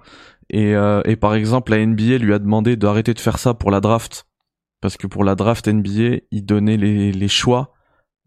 Et, 0.52 0.76
euh, 0.76 1.02
et 1.06 1.16
par 1.16 1.34
exemple, 1.34 1.72
la 1.72 1.84
NBA 1.84 2.20
lui 2.20 2.32
a 2.34 2.38
demandé 2.40 2.76
d'arrêter 2.76 3.14
de 3.16 3.20
faire 3.20 3.40
ça 3.40 3.56
pour 3.56 3.72
la 3.72 3.82
draft, 3.82 4.28
parce 4.84 4.98
que 4.98 5.08
pour 5.08 5.24
la 5.24 5.36
draft 5.36 5.68
NBA, 5.68 6.26
il 6.32 6.46
donnait 6.46 6.78
les, 6.78 7.14
les 7.14 7.28
choix. 7.30 7.74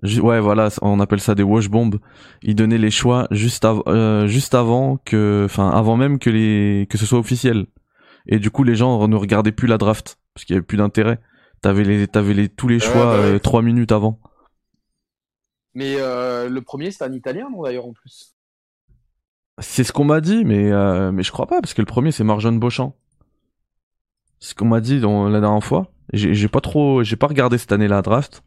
Ouais, 0.03 0.41
voilà, 0.41 0.69
on 0.83 1.01
appelle 1.01 1.21
ça 1.21 1.35
des 1.35 1.43
wash 1.43 1.69
bombs. 1.69 1.99
Il 2.43 2.55
donnait 2.57 2.79
les 2.79 2.91
choix 2.91 3.29
juste, 3.31 3.65
av- 3.67 3.83
euh, 3.89 4.27
juste 4.27 4.55
avant 4.55 4.97
que, 5.05 5.45
enfin, 5.45 5.71
avant 5.71 5.97
même 5.97 6.19
que 6.19 6.31
les, 6.31 6.87
que 6.91 6.99
ce 6.99 7.07
soit 7.07 7.19
officiel. 7.19 7.67
Et 8.27 8.39
du 8.39 8.51
coup, 8.51 8.65
les 8.65 8.75
gens 8.75 9.07
ne 9.07 9.17
regardaient 9.17 9.53
plus 9.53 9.69
la 9.69 9.79
draft 9.79 10.19
parce 10.35 10.47
qu'il 10.47 10.55
y 10.55 10.59
avait 10.59 10.67
plus 10.67 10.79
d'intérêt. 10.79 11.21
T'avais 11.63 11.85
les, 11.85 12.09
t'avais 12.09 12.35
les 12.35 12.49
tous 12.49 12.69
les 12.69 12.81
Ouais, 12.81 12.81
choix 12.81 13.07
bah 13.07 13.21
ouais. 13.21 13.37
euh, 13.37 13.39
trois 13.39 13.63
minutes 13.63 13.93
avant. 13.93 14.21
Mais 15.75 15.97
euh, 16.01 16.49
le 16.49 16.61
premier 16.63 16.91
c'est 16.91 17.05
un 17.05 17.13
Italien 17.13 17.49
non 17.51 17.63
d'ailleurs 17.63 17.87
en 17.87 17.93
plus? 17.93 18.35
C'est 19.59 19.85
ce 19.85 19.93
qu'on 19.93 20.05
m'a 20.05 20.21
dit, 20.21 20.45
mais 20.45 20.71
euh, 20.71 21.13
mais 21.13 21.23
je 21.23 21.33
crois 21.33 21.47
pas 21.47 21.61
parce 21.61 21.73
que 21.75 21.81
le 21.83 21.87
premier 21.87 22.13
c'est 22.13 22.25
Marjon 22.25 22.53
Beauchamp. 22.53 22.95
Ce 24.39 24.55
qu'on 24.55 24.67
m'a 24.67 24.81
dit 24.81 25.01
dans, 25.01 25.29
la 25.29 25.41
dernière 25.41 25.65
fois. 25.65 25.91
J'ai 26.13 26.49
pas 26.49 26.61
trop, 26.61 27.03
j'ai 27.03 27.17
pas 27.17 27.27
regardé 27.27 27.59
cette 27.59 27.73
année 27.73 27.89
la 27.89 28.01
draft. 28.03 28.43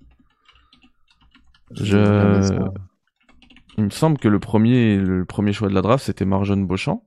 Je, 1.71 2.57
il 3.77 3.83
me 3.83 3.89
semble 3.89 4.17
que 4.17 4.27
le 4.27 4.39
premier, 4.39 4.97
le 4.97 5.25
premier 5.25 5.53
choix 5.53 5.67
de 5.69 5.73
la 5.73 5.81
draft 5.81 6.05
c'était 6.05 6.25
Marjon 6.25 6.57
Beauchamp. 6.57 7.03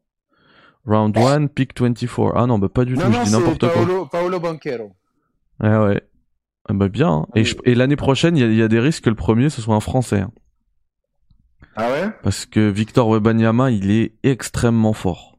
Round 0.86 1.16
1, 1.16 1.46
pick 1.46 1.78
24. 1.80 2.32
Ah 2.36 2.46
non, 2.46 2.58
bah 2.58 2.68
pas 2.68 2.84
du 2.84 2.94
Non 2.94 3.02
tout, 3.04 3.10
non 3.10 3.20
je 3.20 3.24
dis 3.24 3.32
n'importe 3.32 3.60
quoi. 3.60 3.70
Paolo, 3.72 4.06
Paolo 4.06 4.40
Banquero. 4.40 4.92
Ouais, 5.60 5.76
ouais. 5.76 6.02
Ah 6.68 6.72
bah 6.74 6.88
bien. 6.88 7.08
hein. 7.10 7.26
Ah 7.32 7.38
Et, 7.38 7.42
oui. 7.42 7.46
je- 7.46 7.56
et 7.64 7.74
l'année 7.74 7.96
prochaine, 7.96 8.36
il 8.36 8.40
y 8.40 8.44
a, 8.44 8.46
il 8.48 8.54
y 8.56 8.62
a 8.62 8.68
des 8.68 8.80
risques 8.80 9.04
que 9.04 9.10
le 9.10 9.16
premier 9.16 9.48
ce 9.48 9.62
soit 9.62 9.74
un 9.76 9.80
Français. 9.80 10.20
hein. 10.20 10.32
Ah 11.76 11.90
ouais? 11.90 12.10
Parce 12.22 12.46
que 12.46 12.68
Victor 12.68 13.08
Wembanyama, 13.08 13.70
il 13.70 13.90
est 13.90 14.14
extrêmement 14.24 14.92
fort. 14.92 15.38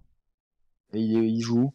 Et 0.93 0.99
il, 1.01 1.23
il 1.23 1.41
joue. 1.41 1.73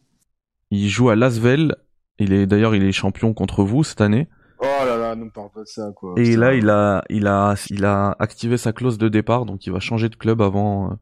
Il 0.71 0.89
joue 0.89 1.09
à 1.09 1.15
Lasvel. 1.15 1.75
Il 2.19 2.33
est 2.33 2.45
d'ailleurs, 2.45 2.75
il 2.75 2.83
est 2.83 2.91
champion 2.91 3.33
contre 3.33 3.63
vous 3.63 3.83
cette 3.83 4.01
année. 4.01 4.27
Oh 4.59 4.65
là 4.85 4.97
là, 4.97 5.15
ne 5.15 5.25
me 5.25 5.31
parle 5.31 5.51
pas 5.51 5.61
de 5.61 5.67
ça 5.67 5.91
quoi. 5.95 6.15
Et 6.17 6.35
là, 6.35 6.53
il 6.53 6.69
a, 6.69 7.03
il 7.09 7.27
a, 7.27 7.55
il 7.69 7.85
a 7.85 8.15
activé 8.19 8.57
sa 8.57 8.73
clause 8.73 8.97
de 8.97 9.07
départ, 9.07 9.45
donc 9.45 9.65
il 9.65 9.71
va 9.71 9.79
changer 9.79 10.09
de 10.09 10.15
club 10.15 10.41
avant, 10.41 10.91
euh, 10.91 10.95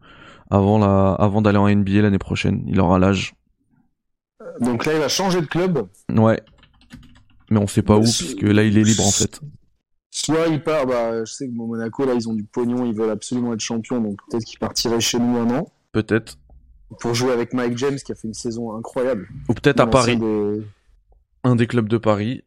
avant 0.52 0.78
la, 0.78 1.14
avant 1.14 1.42
d'aller 1.42 1.58
en 1.58 1.68
NBA 1.68 2.02
l'année 2.02 2.20
prochaine. 2.20 2.64
Il 2.68 2.80
aura 2.80 3.00
l'âge. 3.00 3.34
Donc 4.62 4.86
là 4.86 4.94
il 4.94 5.00
va 5.00 5.10
changer 5.10 5.42
de 5.42 5.48
club. 5.48 5.88
Ouais. 6.16 6.40
Mais 7.50 7.60
on 7.60 7.68
sait 7.68 7.82
pas 7.82 7.98
où, 7.98 8.02
puisque 8.02 8.42
là, 8.42 8.64
il 8.64 8.78
est 8.78 8.84
libre 8.84 9.06
en 9.06 9.12
fait. 9.12 9.40
Soit 10.12 10.48
il 10.48 10.64
part, 10.64 10.86
bah, 10.86 11.24
je 11.24 11.32
sais 11.32 11.48
que 11.48 11.54
Monaco, 11.54 12.06
là, 12.06 12.14
ils 12.14 12.28
ont 12.28 12.34
du 12.34 12.44
pognon, 12.44 12.86
ils 12.86 12.94
veulent 12.94 13.12
absolument 13.12 13.54
être 13.54 13.60
champions, 13.60 14.02
donc 14.02 14.20
peut-être 14.30 14.44
qu'il 14.44 14.60
partirait 14.60 15.00
chez 15.00 15.20
nous 15.20 15.38
un 15.38 15.50
an. 15.52 15.72
Peut-être. 15.92 16.38
Pour 17.00 17.14
jouer 17.14 17.34
avec 17.34 17.54
Mike 17.54 17.78
James, 17.78 17.98
qui 17.98 18.12
a 18.12 18.16
fait 18.16 18.28
une 18.28 18.34
saison 18.34 18.76
incroyable. 18.76 19.28
Ou 19.50 19.54
peut-être 19.54 19.80
à 19.80 19.88
Paris. 19.88 20.20
Un 21.44 21.56
des 21.56 21.68
clubs 21.68 21.88
de 21.90 21.98
Paris. 21.98 22.44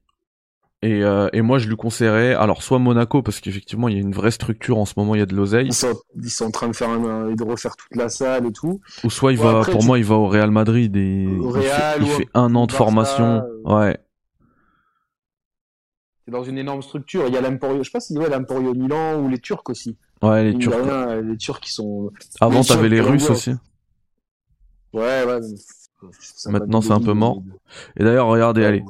Et, 0.83 1.05
euh, 1.05 1.29
et, 1.35 1.43
moi, 1.43 1.59
je 1.59 1.69
lui 1.69 1.77
conseillerais, 1.77 2.35
alors 2.35 2.63
soit 2.63 2.79
Monaco, 2.79 3.21
parce 3.21 3.41
qu'effectivement, 3.41 3.89
il 3.89 3.97
y 3.97 3.99
a 3.99 4.01
une 4.01 4.15
vraie 4.15 4.31
structure 4.31 4.79
en 4.79 4.87
ce 4.87 4.95
moment, 4.97 5.15
il 5.15 5.19
y 5.19 5.23
a 5.23 5.27
de 5.27 5.35
l'oseille. 5.35 5.67
Ils 5.67 5.75
sont, 5.75 5.95
ils 6.17 6.31
sont 6.31 6.47
en 6.47 6.51
train 6.51 6.69
de 6.69 6.75
faire 6.75 6.89
un, 6.89 7.35
de 7.35 7.45
refaire 7.45 7.77
toute 7.77 7.95
la 7.97 8.09
salle 8.09 8.47
et 8.47 8.53
tout. 8.53 8.81
Ou 9.05 9.11
soit 9.11 9.33
il 9.33 9.39
va, 9.39 9.61
pour 9.61 9.85
moi, 9.85 9.99
il 9.99 10.07
va 10.07 10.15
au 10.15 10.27
Real 10.27 10.51
Madrid 10.51 10.97
et 10.97 11.27
il 12.01 12.07
fait, 12.07 12.29
un 12.33 12.55
an 12.55 12.67
de 12.67 12.73
formation. 12.73 13.43
Euh, 13.67 13.77
ouais. 13.77 13.99
C'est 16.25 16.31
dans 16.31 16.45
une 16.45 16.57
énorme 16.57 16.81
structure. 16.81 17.25
Il 17.29 17.35
y 17.35 17.37
a 17.37 17.43
l'Emporio, 17.43 17.83
je 17.83 17.83
sais 17.83 17.93
pas 17.93 18.01
si 18.01 18.17
ouais, 18.17 18.31
l'Emporio 18.31 18.73
Milan 18.73 19.21
ou 19.21 19.29
les 19.29 19.39
Turcs 19.39 19.69
aussi. 19.69 19.99
Ouais, 20.23 20.45
les 20.45 20.59
Turcs. 20.59 20.75
les 21.23 21.37
Turcs 21.37 21.61
qui 21.61 21.73
sont. 21.73 22.11
Avant, 22.41 22.63
t'avais 22.63 22.89
les 22.89 23.03
Russes 23.03 23.29
aussi. 23.29 23.53
Ouais, 24.93 25.25
ouais. 25.25 25.41
Maintenant, 26.47 26.81
c'est 26.81 26.93
un 26.93 27.01
peu 27.01 27.13
mort. 27.13 27.43
Et 27.97 28.05
d'ailleurs, 28.05 28.27
regardez, 28.27 28.65
allez. 28.65 28.83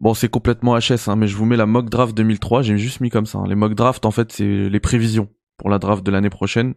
Bon, 0.00 0.12
c'est 0.12 0.28
complètement 0.28 0.78
HS, 0.78 1.08
hein, 1.08 1.16
mais 1.16 1.26
je 1.26 1.36
vous 1.36 1.46
mets 1.46 1.56
la 1.56 1.66
mock 1.66 1.88
draft 1.88 2.14
2003. 2.14 2.62
J'ai 2.62 2.76
juste 2.76 3.00
mis 3.00 3.08
comme 3.08 3.24
ça. 3.24 3.38
Hein. 3.38 3.44
Les 3.48 3.54
mock 3.54 3.74
draft, 3.74 4.04
en 4.04 4.10
fait, 4.10 4.30
c'est 4.32 4.68
les 4.68 4.80
prévisions 4.80 5.28
pour 5.56 5.70
la 5.70 5.78
draft 5.78 6.04
de 6.04 6.10
l'année 6.10 6.30
prochaine. 6.30 6.74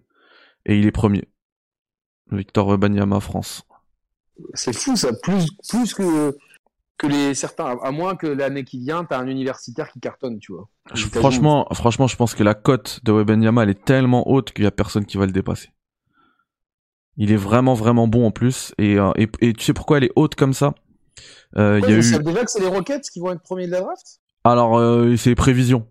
Et 0.66 0.78
il 0.78 0.86
est 0.86 0.92
premier. 0.92 1.28
Victor 2.32 2.68
Wembanyama, 2.68 3.20
France. 3.20 3.64
C'est 4.54 4.74
fou, 4.74 4.96
ça. 4.96 5.10
Plus, 5.22 5.48
plus 5.68 5.94
que, 5.94 6.38
que 6.98 7.08
les 7.08 7.34
certains. 7.34 7.78
À 7.84 7.92
moins 7.92 8.16
que 8.16 8.28
l'année 8.28 8.64
qui 8.64 8.80
vient, 8.80 9.04
t'as 9.04 9.20
un 9.20 9.28
universitaire 9.28 9.92
qui 9.92 10.00
cartonne, 10.00 10.40
tu 10.40 10.54
vois. 10.54 10.70
franchement, 11.12 11.68
franchement, 11.74 12.08
je 12.08 12.16
pense 12.16 12.36
que 12.36 12.44
la 12.44 12.54
cote 12.54 13.02
de 13.04 13.12
Wembanyama, 13.12 13.64
elle 13.64 13.70
est 13.70 13.84
tellement 13.84 14.30
haute 14.30 14.54
qu'il 14.54 14.64
y 14.64 14.68
a 14.68 14.72
personne 14.72 15.06
qui 15.06 15.18
va 15.18 15.26
le 15.26 15.34
dépasser. 15.34 15.70
Il 17.20 17.32
est 17.32 17.38
vraiment, 17.38 17.76
vraiment 17.76 18.08
bon 18.08 18.26
en 18.26 18.32
plus. 18.32 18.74
Et, 18.80 18.98
euh, 18.98 19.12
et, 19.16 19.28
et 19.42 19.54
tu 19.54 19.64
sais 19.64 19.74
pourquoi 19.74 19.98
elle 19.98 20.06
est 20.06 20.12
haute 20.16 20.36
comme 20.36 20.54
ça? 20.54 20.74
Euh, 21.58 21.80
y 21.82 21.86
a 21.86 21.90
eu... 21.92 21.96
déjà 21.96 22.44
que 22.44 22.50
c'est 22.50 22.62
les 22.62 22.68
Rockets 22.68 23.10
qui 23.12 23.20
vont 23.20 23.32
être 23.32 23.42
premiers 23.42 23.68
de 23.68 23.72
la 23.72 23.82
draft? 23.82 24.22
Alors, 24.46 24.78
euh, 24.78 25.16
c'est 25.18 25.30
les 25.30 25.36
prévisions. 25.36 25.86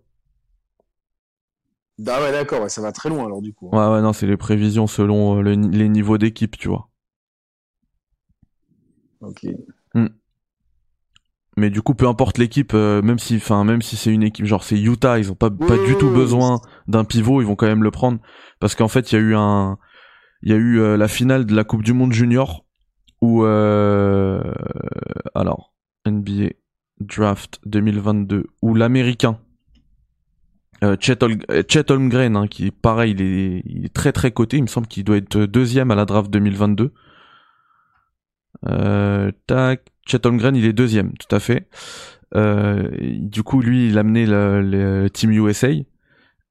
Ah 2.07 2.21
ouais, 2.21 2.31
d'accord, 2.31 2.69
ça 2.69 2.81
va 2.81 2.91
très 2.91 3.09
loin 3.09 3.25
alors 3.25 3.41
du 3.41 3.53
coup. 3.53 3.69
Ouais, 3.69 3.87
ouais, 3.87 4.01
non, 4.01 4.11
c'est 4.11 4.25
les 4.25 4.37
prévisions 4.37 4.87
selon 4.87 5.37
euh, 5.37 5.55
les 5.55 5.89
niveaux 5.89 6.17
d'équipe, 6.17 6.57
tu 6.57 6.67
vois. 6.69 6.89
Ok. 9.21 9.45
Hmm. 9.93 10.07
Mais 11.57 11.69
du 11.69 11.81
coup, 11.81 11.93
peu 11.93 12.07
importe 12.07 12.37
l'équipe, 12.37 12.71
euh, 12.73 13.01
même 13.01 13.19
si, 13.19 13.35
enfin, 13.35 13.65
même 13.65 13.81
si 13.81 13.97
c'est 13.97 14.11
une 14.11 14.23
équipe, 14.23 14.45
genre 14.45 14.63
c'est 14.63 14.79
Utah, 14.79 15.19
ils 15.19 15.29
ont 15.29 15.35
pas, 15.35 15.51
pas 15.51 15.77
du 15.77 15.97
tout 15.97 16.09
besoin 16.09 16.61
d'un 16.87 17.03
pivot, 17.03 17.41
ils 17.41 17.47
vont 17.47 17.57
quand 17.57 17.67
même 17.67 17.83
le 17.83 17.91
prendre 17.91 18.19
parce 18.61 18.75
qu'en 18.75 18.87
fait, 18.87 19.11
il 19.11 19.15
y 19.15 19.17
a 19.17 19.21
eu 19.21 19.35
un, 19.35 19.77
il 20.41 20.51
y 20.51 20.53
a 20.53 20.57
eu 20.57 20.79
euh, 20.79 20.97
la 20.97 21.07
finale 21.07 21.45
de 21.45 21.55
la 21.55 21.63
Coupe 21.63 21.83
du 21.83 21.93
Monde 21.93 22.13
junior 22.13 22.65
ou 23.21 23.43
euh, 23.43 24.41
alors 25.35 25.73
NBA 26.07 26.51
Draft 27.01 27.59
2022 27.65 28.45
ou 28.61 28.75
l'américain 28.75 29.39
euh, 30.83 30.95
Chet, 30.99 31.91
Holmgren 31.91 32.37
hein, 32.37 32.47
qui 32.47 32.71
pareil 32.71 33.11
il 33.17 33.85
est, 33.85 33.93
très 33.93 34.13
très 34.13 34.31
coté. 34.31 34.57
Il 34.57 34.63
me 34.63 34.67
semble 34.67 34.87
qu'il 34.87 35.03
doit 35.03 35.17
être 35.17 35.39
deuxième 35.39 35.91
à 35.91 35.95
la 35.95 36.05
draft 36.05 36.31
2022 36.31 36.93
euh, 38.67 39.31
tac. 39.47 39.85
Chet 40.07 40.25
Holmgren 40.25 40.55
il 40.55 40.65
est 40.65 40.73
deuxième 40.73 41.13
tout 41.17 41.35
à 41.35 41.39
fait. 41.39 41.67
Du 42.33 43.43
coup 43.43 43.61
lui 43.61 43.89
il 43.89 43.97
a 43.97 44.01
amené 44.01 44.25
le 44.25 45.07
team 45.09 45.31
USA 45.31 45.69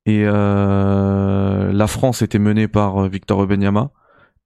et 0.09 0.25
euh, 0.25 1.73
la 1.73 1.87
France 1.87 2.23
était 2.23 2.39
menée 2.39 2.69
par 2.69 3.09
Victor 3.09 3.39
Obenyama 3.39 3.91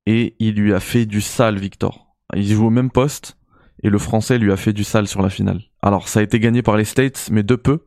et 0.06 0.34
il 0.38 0.54
lui 0.54 0.74
a 0.74 0.80
fait 0.80 1.06
du 1.06 1.20
sale 1.20 1.58
Victor 1.58 2.12
il 2.34 2.46
joue 2.46 2.66
au 2.66 2.70
même 2.70 2.90
poste 2.90 3.36
et 3.82 3.90
le 3.90 3.98
français 3.98 4.38
lui 4.38 4.52
a 4.52 4.56
fait 4.56 4.72
du 4.72 4.84
sale 4.84 5.08
sur 5.08 5.22
la 5.22 5.30
finale. 5.30 5.60
Alors 5.82 6.08
ça 6.08 6.20
a 6.20 6.22
été 6.22 6.38
gagné 6.40 6.62
par 6.62 6.76
les 6.76 6.84
States, 6.84 7.28
mais 7.30 7.42
de 7.42 7.56
peu. 7.56 7.80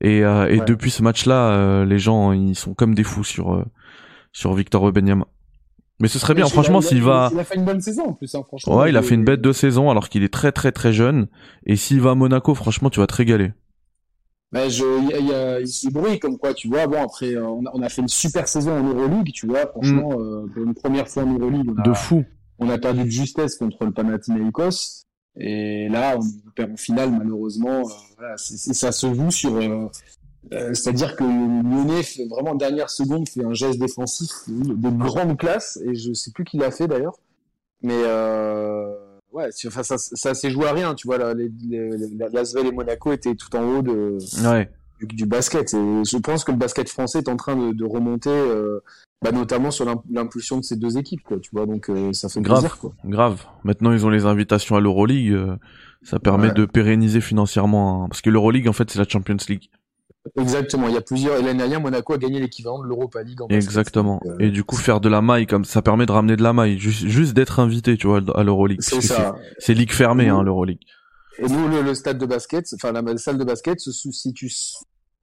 Et, 0.00 0.24
euh, 0.24 0.48
et 0.48 0.60
depuis 0.60 0.90
ce 0.90 1.02
match-là, 1.02 1.52
euh, 1.52 1.84
les 1.84 1.98
gens 1.98 2.32
ils 2.32 2.56
sont 2.56 2.74
comme 2.74 2.94
des 2.94 3.04
fous 3.04 3.24
sur 3.24 3.54
euh, 3.54 3.64
sur 4.32 4.54
Victor 4.54 4.82
Wembanyama. 4.82 5.26
Mais 6.00 6.08
ce 6.08 6.18
serait 6.18 6.34
bien, 6.34 6.46
franchement, 6.46 6.80
s'il 6.80 7.00
va. 7.00 7.30
Il 7.32 7.38
a 7.38 7.44
fait 7.44 7.54
une 7.54 7.64
bonne 7.64 7.80
saison 7.80 8.06
en 8.06 8.12
plus, 8.14 8.34
hein, 8.34 8.42
franchement. 8.44 8.76
Ouais, 8.76 8.90
il 8.90 8.96
a 8.96 9.02
fait 9.02 9.14
une 9.14 9.24
bête 9.24 9.40
de 9.40 9.52
saison 9.52 9.88
alors 9.88 10.08
qu'il 10.08 10.24
est 10.24 10.32
très 10.32 10.50
très 10.50 10.72
très 10.72 10.92
jeune. 10.92 11.28
Et 11.64 11.76
s'il 11.76 12.00
va 12.00 12.10
à 12.10 12.14
Monaco, 12.16 12.54
franchement, 12.56 12.90
tu 12.90 12.98
vas 12.98 13.06
te 13.06 13.14
régaler. 13.14 13.52
Mais 14.52 14.68
je, 14.68 14.84
il 15.18 15.26
y 15.26 15.32
a, 15.32 15.60
y 15.60 15.90
bruit 15.90 16.18
comme 16.18 16.38
quoi, 16.38 16.52
tu 16.52 16.68
vois. 16.68 16.86
Bon 16.86 17.02
après, 17.02 17.36
on 17.36 17.64
a, 17.64 17.70
on 17.72 17.82
a 17.82 17.88
fait 17.88 18.02
une 18.02 18.08
super 18.08 18.46
saison 18.48 18.72
en 18.72 18.82
Euroleague, 18.82 19.32
tu 19.32 19.46
vois. 19.46 19.66
Franchement, 19.66 20.10
mm. 20.10 20.50
pour 20.52 20.62
une 20.62 20.74
première 20.74 21.08
fois 21.08 21.22
en 21.22 21.32
Euroleague. 21.32 21.70
On 21.74 21.80
a, 21.80 21.82
de 21.82 21.94
fou 21.94 22.24
on 22.62 22.68
a 22.70 22.78
perdu 22.78 23.04
de 23.04 23.10
justesse 23.10 23.56
contre 23.56 23.84
le 23.84 23.92
Panathinaikos. 23.92 25.04
Et 25.36 25.88
là, 25.88 26.18
on 26.18 26.50
perd 26.50 26.72
en 26.72 26.76
finale, 26.76 27.10
malheureusement. 27.10 27.82
Euh, 28.20 28.36
ça 28.36 28.92
se 28.92 29.12
joue 29.14 29.30
sur. 29.30 29.56
Euh, 29.56 29.88
euh, 30.52 30.74
c'est-à-dire 30.74 31.16
que 31.16 31.24
Lyonnais, 31.24 32.02
fait, 32.02 32.26
vraiment, 32.26 32.54
dernière 32.54 32.90
seconde, 32.90 33.28
fait 33.28 33.44
un 33.44 33.54
geste 33.54 33.78
défensif 33.78 34.30
de 34.48 34.90
grande 34.90 35.36
classe. 35.38 35.78
Et 35.84 35.94
je 35.94 36.12
sais 36.12 36.30
plus 36.32 36.44
qui 36.44 36.58
l'a 36.58 36.70
fait 36.70 36.86
d'ailleurs. 36.86 37.18
Mais 37.82 38.02
ouais, 39.32 39.48
ça, 39.50 39.98
ça, 39.98 40.34
s'est 40.34 40.50
joué 40.50 40.66
à 40.66 40.72
rien. 40.72 40.94
Tu 40.94 41.06
vois, 41.06 41.18
la, 41.18 41.34
les, 41.34 41.50
Lasvel 42.32 42.66
et 42.66 42.72
Monaco 42.72 43.12
étaient 43.12 43.34
tout 43.34 43.54
en 43.56 43.64
haut 43.64 43.82
de, 43.82 44.18
du, 45.02 45.26
basket. 45.26 45.74
Et 45.74 46.04
je 46.04 46.16
pense 46.18 46.44
que 46.44 46.52
le 46.52 46.58
basket 46.58 46.88
français 46.88 47.18
est 47.18 47.28
en 47.28 47.36
train 47.36 47.56
de, 47.56 47.84
remonter 47.84 48.30
bah, 49.22 49.30
notamment 49.30 49.70
sur 49.70 49.86
l'impulsion 50.10 50.58
de 50.58 50.62
ces 50.62 50.76
deux 50.76 50.98
équipes, 50.98 51.22
quoi, 51.22 51.38
tu 51.38 51.50
vois, 51.52 51.64
donc 51.64 51.88
euh, 51.88 52.12
ça 52.12 52.28
fait 52.28 52.40
grave, 52.40 52.60
plaisir, 52.60 52.78
quoi. 52.78 52.92
Grave. 53.04 53.44
Maintenant, 53.62 53.92
ils 53.92 54.04
ont 54.04 54.10
les 54.10 54.24
invitations 54.26 54.74
à 54.74 54.80
l'Euroleague, 54.80 55.30
euh, 55.30 55.56
ça 56.02 56.18
permet 56.18 56.50
de 56.50 56.64
pérenniser 56.64 57.20
financièrement, 57.20 58.08
parce 58.08 58.20
que 58.20 58.30
l'Euroleague, 58.30 58.66
en 58.66 58.72
fait, 58.72 58.90
c'est 58.90 58.98
la 58.98 59.08
Champions 59.08 59.36
League. 59.48 59.70
Exactement, 60.36 60.88
il 60.88 60.94
y 60.94 60.96
a 60.96 61.00
plusieurs, 61.00 61.36
et 61.36 61.42
l'année 61.42 61.58
dernière, 61.58 61.80
Monaco 61.80 62.12
a 62.12 62.18
gagné 62.18 62.38
l'équivalent 62.38 62.80
de 62.80 62.86
l'Europa 62.86 63.22
League. 63.22 63.42
En 63.42 63.48
Exactement. 63.48 64.20
Euh, 64.24 64.36
et 64.38 64.50
du 64.50 64.62
coup, 64.62 64.76
faire 64.76 65.00
de 65.00 65.08
la 65.08 65.20
maille, 65.20 65.46
comme 65.46 65.64
ça 65.64 65.82
permet 65.82 66.06
de 66.06 66.12
ramener 66.12 66.36
de 66.36 66.42
la 66.42 66.52
maille, 66.52 66.78
juste, 66.78 67.06
juste 67.06 67.34
d'être 67.34 67.58
invité, 67.58 67.96
tu 67.96 68.06
vois, 68.06 68.20
à 68.34 68.42
l'Euroleague. 68.44 68.80
C'est 68.80 69.00
ça. 69.00 69.34
C'est 69.58 69.74
ligue 69.74 69.92
fermée, 69.92 70.28
hein, 70.28 70.42
l'Euroleague. 70.42 70.80
Et 71.38 71.48
nous, 71.48 71.68
le, 71.68 71.94
stade 71.94 72.18
de 72.18 72.26
basket, 72.26 72.66
enfin, 72.74 72.92
la, 72.92 73.16
salle 73.16 73.38
de 73.38 73.44
basket 73.44 73.80
se 73.80 73.90
situe 73.90 74.52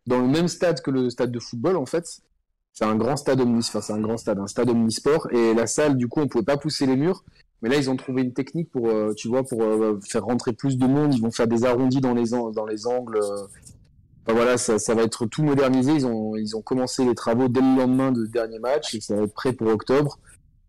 dans 0.06 0.20
le 0.20 0.28
même 0.28 0.48
stade 0.48 0.82
que 0.82 0.92
le 0.92 1.10
stade 1.10 1.32
de 1.32 1.40
football, 1.40 1.78
en 1.78 1.86
fait 1.86 2.22
c'est 2.80 2.86
un 2.86 2.96
grand 2.96 3.18
stade 3.18 3.42
omnisport, 3.42 3.84
c'est 3.84 3.92
un 3.92 4.00
grand 4.00 4.16
stade, 4.16 4.40
un 4.40 4.48
stade 4.48 4.70
omnisport. 4.70 5.28
Et 5.34 5.54
la 5.54 5.68
salle, 5.68 5.98
du 5.98 6.08
coup, 6.08 6.22
on 6.22 6.30
pouvait 6.30 6.46
pas 6.46 6.56
pousser 6.56 6.86
les 6.86 6.96
murs. 6.96 7.26
Mais 7.62 7.68
là, 7.68 7.76
ils 7.76 7.90
ont 7.90 7.98
trouvé 7.98 8.22
une 8.22 8.32
technique 8.32 8.72
pour, 8.72 8.88
euh, 8.88 9.14
tu 9.14 9.28
vois, 9.28 9.44
pour 9.44 9.62
euh, 9.62 10.00
faire 10.08 10.24
rentrer 10.24 10.54
plus 10.54 10.78
de 10.78 10.88
monde. 10.88 11.14
Ils 11.14 11.22
vont 11.22 11.32
faire 11.32 11.48
des 11.48 11.66
arrondis 11.66 12.00
dans 12.00 12.14
les, 12.14 12.30
dans 12.30 12.66
les 12.66 12.88
angles. 12.88 13.18
Euh. 13.18 13.48
Voilà, 14.32 14.58
ça, 14.58 14.80
ça, 14.80 14.96
va 14.96 15.04
être 15.04 15.26
tout 15.26 15.44
modernisé. 15.44 15.92
Ils 15.94 16.06
ont, 16.06 16.36
ils 16.36 16.56
ont 16.56 16.62
commencé 16.62 17.06
les 17.06 17.16
travaux 17.16 17.48
dès 17.48 17.62
le 17.62 17.78
lendemain 17.78 18.12
de 18.12 18.26
dernier 18.26 18.60
match 18.60 18.94
et 18.96 19.02
ça 19.02 19.16
va 19.16 19.24
être 19.24 19.34
prêt 19.34 19.54
pour 19.54 19.68
octobre. 19.68 20.20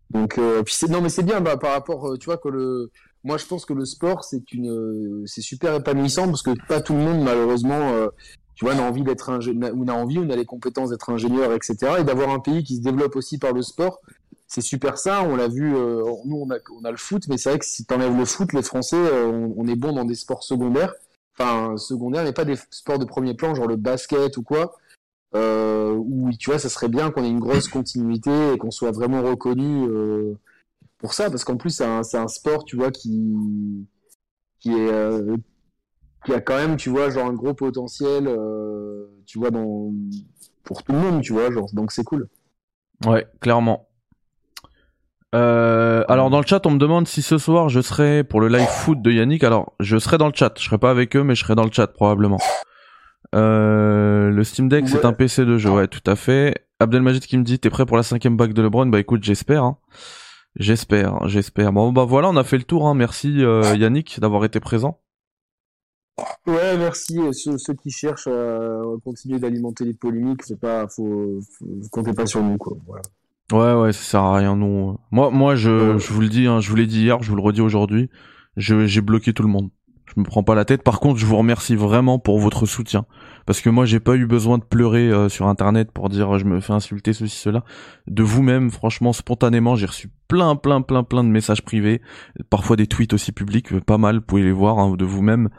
Donc, 0.09 0.39
c'est, 0.67 0.89
non, 0.89 1.01
mais 1.01 1.09
c'est 1.09 1.23
bien 1.23 1.39
bah, 1.39 1.57
par 1.57 1.71
rapport, 1.71 2.17
tu 2.19 2.25
vois, 2.25 2.37
que 2.37 2.49
le, 2.49 2.91
moi, 3.23 3.37
je 3.37 3.45
pense 3.45 3.65
que 3.65 3.73
le 3.73 3.85
sport, 3.85 4.23
c'est 4.25 4.51
une, 4.51 5.23
c'est 5.25 5.41
super 5.41 5.75
épanouissant 5.75 6.25
parce 6.25 6.41
que 6.41 6.51
pas 6.67 6.81
tout 6.81 6.93
le 6.93 6.99
monde, 6.99 7.23
malheureusement, 7.23 8.09
tu 8.61 8.65
vois, 8.65 8.75
on 8.75 8.79
a 8.79 8.83
envie 8.83 9.03
d'être 9.03 9.29
ingénieur, 9.31 9.71
on 9.75 9.87
a 9.87 9.93
envie, 9.93 10.19
on 10.19 10.29
a 10.29 10.35
les 10.35 10.45
compétences 10.45 10.91
d'être 10.91 11.09
ingénieur, 11.09 11.51
etc. 11.53 11.77
Et 11.99 12.03
d'avoir 12.03 12.29
un 12.29 12.39
pays 12.39 12.63
qui 12.63 12.75
se 12.75 12.81
développe 12.81 13.15
aussi 13.15 13.39
par 13.39 13.53
le 13.53 13.63
sport, 13.63 14.01
c'est 14.45 14.61
super 14.61 14.97
ça. 14.97 15.23
On 15.23 15.35
l'a 15.35 15.47
vu, 15.47 15.75
euh, 15.75 16.03
nous 16.25 16.45
on 16.45 16.51
a, 16.51 16.57
on 16.79 16.83
a 16.83 16.91
le 16.91 16.97
foot, 16.97 17.23
mais 17.27 17.37
c'est 17.37 17.49
vrai 17.49 17.57
que 17.57 17.65
si 17.65 17.85
tu 17.85 17.93
enlèves 17.93 18.15
le 18.15 18.25
foot, 18.25 18.53
les 18.53 18.61
Français, 18.61 18.97
euh, 18.97 19.49
on, 19.55 19.67
est 19.67 19.75
bon 19.75 19.93
dans 19.93 20.05
des 20.05 20.13
sports 20.13 20.43
secondaires. 20.43 20.93
Enfin, 21.37 21.77
secondaires, 21.77 22.23
mais 22.23 22.33
pas 22.33 22.45
des 22.45 22.57
sports 22.69 22.99
de 22.99 23.05
premier 23.05 23.33
plan, 23.33 23.55
genre 23.55 23.67
le 23.67 23.77
basket 23.77 24.37
ou 24.37 24.43
quoi. 24.43 24.75
Euh, 25.33 25.93
où 25.93 26.29
tu 26.37 26.49
vois, 26.49 26.59
ça 26.59 26.67
serait 26.67 26.89
bien 26.89 27.09
qu'on 27.09 27.23
ait 27.23 27.29
une 27.29 27.39
grosse 27.39 27.69
continuité 27.69 28.53
et 28.53 28.57
qu'on 28.57 28.71
soit 28.71 28.91
vraiment 28.91 29.21
reconnu 29.21 29.87
euh, 29.87 30.33
pour 30.97 31.13
ça, 31.13 31.29
parce 31.29 31.45
qu'en 31.45 31.55
plus 31.55 31.69
c'est 31.69 31.85
un, 31.85 32.01
un, 32.01 32.27
sport, 32.27 32.65
tu 32.65 32.75
vois, 32.75 32.91
qui 32.91 33.87
qui 34.59 34.73
est 34.73 34.91
qui 36.25 36.33
a 36.33 36.41
quand 36.41 36.55
même, 36.55 36.77
tu 36.77 36.89
vois, 36.89 37.09
genre 37.09 37.27
un 37.27 37.33
gros 37.33 37.53
potentiel, 37.53 38.27
euh, 38.27 39.07
tu 39.25 39.39
vois, 39.39 39.51
dans, 39.51 39.91
pour 40.63 40.83
tout 40.83 40.91
le 40.91 40.99
monde, 40.99 41.21
tu 41.21 41.33
vois, 41.33 41.51
genre, 41.51 41.69
donc 41.73 41.91
c'est 41.91 42.03
cool. 42.03 42.27
Ouais, 43.05 43.25
clairement. 43.39 43.87
Euh, 45.33 46.03
alors 46.09 46.29
dans 46.29 46.39
le 46.39 46.45
chat, 46.45 46.65
on 46.65 46.71
me 46.71 46.77
demande 46.77 47.07
si 47.07 47.21
ce 47.21 47.37
soir 47.37 47.69
je 47.69 47.79
serai 47.79 48.23
pour 48.23 48.41
le 48.41 48.49
live 48.49 48.67
foot 48.67 49.01
de 49.01 49.11
Yannick. 49.11 49.43
Alors 49.43 49.73
je 49.79 49.97
serai 49.97 50.17
dans 50.17 50.27
le 50.27 50.33
chat, 50.35 50.53
je 50.57 50.65
serai 50.65 50.77
pas 50.77 50.91
avec 50.91 51.15
eux, 51.15 51.23
mais 51.23 51.35
je 51.35 51.43
serai 51.43 51.55
dans 51.55 51.63
le 51.63 51.71
chat 51.71 51.87
probablement. 51.87 52.39
Euh, 53.33 54.29
le 54.29 54.43
Steam 54.43 54.67
Deck, 54.67 54.89
c'est 54.89 55.05
un 55.05 55.13
PC 55.13 55.45
de 55.45 55.57
jeu, 55.57 55.69
ouais, 55.69 55.87
tout 55.87 56.03
à 56.05 56.15
fait. 56.15 56.65
Abdelmajid 56.79 57.25
qui 57.25 57.37
me 57.37 57.43
dit, 57.43 57.59
t'es 57.59 57.69
prêt 57.69 57.85
pour 57.85 57.95
la 57.95 58.03
cinquième 58.03 58.35
bague 58.35 58.53
de 58.53 58.61
LeBron? 58.61 58.87
Bah 58.87 58.99
écoute, 58.99 59.23
j'espère. 59.23 59.63
Hein. 59.63 59.77
J'espère, 60.57 61.27
j'espère. 61.29 61.71
Bon 61.71 61.93
bah 61.93 62.03
voilà, 62.03 62.29
on 62.29 62.35
a 62.35 62.43
fait 62.43 62.57
le 62.57 62.63
tour. 62.63 62.87
Hein. 62.87 62.93
Merci 62.93 63.43
euh, 63.43 63.75
Yannick 63.77 64.19
d'avoir 64.19 64.43
été 64.43 64.59
présent. 64.59 64.99
Ouais, 66.45 66.77
merci. 66.77 67.19
Ceux, 67.31 67.57
ceux 67.57 67.73
qui 67.73 67.89
cherchent 67.89 68.27
à 68.27 68.81
continuer 69.05 69.39
d'alimenter 69.39 69.85
les 69.85 69.93
polémiques, 69.93 70.43
c'est 70.43 70.59
pas, 70.59 70.87
faut, 70.87 71.39
faut, 71.57 71.65
comptez 71.89 72.13
pas 72.13 72.25
sur 72.25 72.43
nous, 72.43 72.57
quoi. 72.57 72.75
Voilà. 72.85 73.01
Ouais, 73.51 73.73
ouais, 73.73 73.91
ça 73.93 74.03
sert 74.03 74.21
à 74.21 74.37
rien, 74.37 74.55
non. 74.55 74.97
Moi, 75.11 75.29
moi, 75.31 75.55
je, 75.55 75.97
je 75.97 76.13
vous 76.13 76.21
le 76.21 76.29
dis, 76.29 76.47
hein, 76.47 76.59
je 76.61 76.69
vous 76.69 76.75
l'ai 76.75 76.87
dit 76.87 77.01
hier, 77.01 77.21
je 77.21 77.29
vous 77.29 77.35
le 77.35 77.41
redis 77.41 77.61
aujourd'hui, 77.61 78.09
j'ai 78.57 79.01
bloqué 79.01 79.33
tout 79.33 79.43
le 79.43 79.49
monde. 79.49 79.69
Je 80.13 80.19
me 80.19 80.25
prends 80.25 80.43
pas 80.43 80.55
la 80.55 80.65
tête. 80.65 80.83
Par 80.83 80.99
contre, 80.99 81.19
je 81.19 81.25
vous 81.25 81.37
remercie 81.37 81.75
vraiment 81.75 82.19
pour 82.19 82.37
votre 82.39 82.65
soutien, 82.65 83.05
parce 83.45 83.61
que 83.61 83.69
moi, 83.69 83.85
j'ai 83.85 84.01
pas 84.01 84.15
eu 84.15 84.25
besoin 84.25 84.57
de 84.57 84.63
pleurer 84.63 85.09
euh, 85.09 85.29
sur 85.29 85.47
Internet 85.47 85.91
pour 85.91 86.09
dire 86.09 86.37
je 86.37 86.45
me 86.45 86.59
fais 86.59 86.73
insulter 86.73 87.13
ceci 87.13 87.37
cela. 87.37 87.63
De 88.07 88.23
vous-même, 88.23 88.71
franchement, 88.71 89.13
spontanément, 89.13 89.75
j'ai 89.75 89.85
reçu 89.85 90.11
plein, 90.27 90.55
plein, 90.55 90.81
plein, 90.81 91.03
plein 91.03 91.23
de 91.23 91.29
messages 91.29 91.61
privés, 91.61 92.01
parfois 92.49 92.75
des 92.75 92.87
tweets 92.87 93.13
aussi 93.13 93.31
publics, 93.31 93.79
pas 93.81 93.97
mal. 93.97 94.17
Vous 94.17 94.21
pouvez 94.21 94.43
les 94.43 94.51
voir 94.51 94.79
hein, 94.79 94.95
de 94.97 95.05
vous-même. 95.05 95.49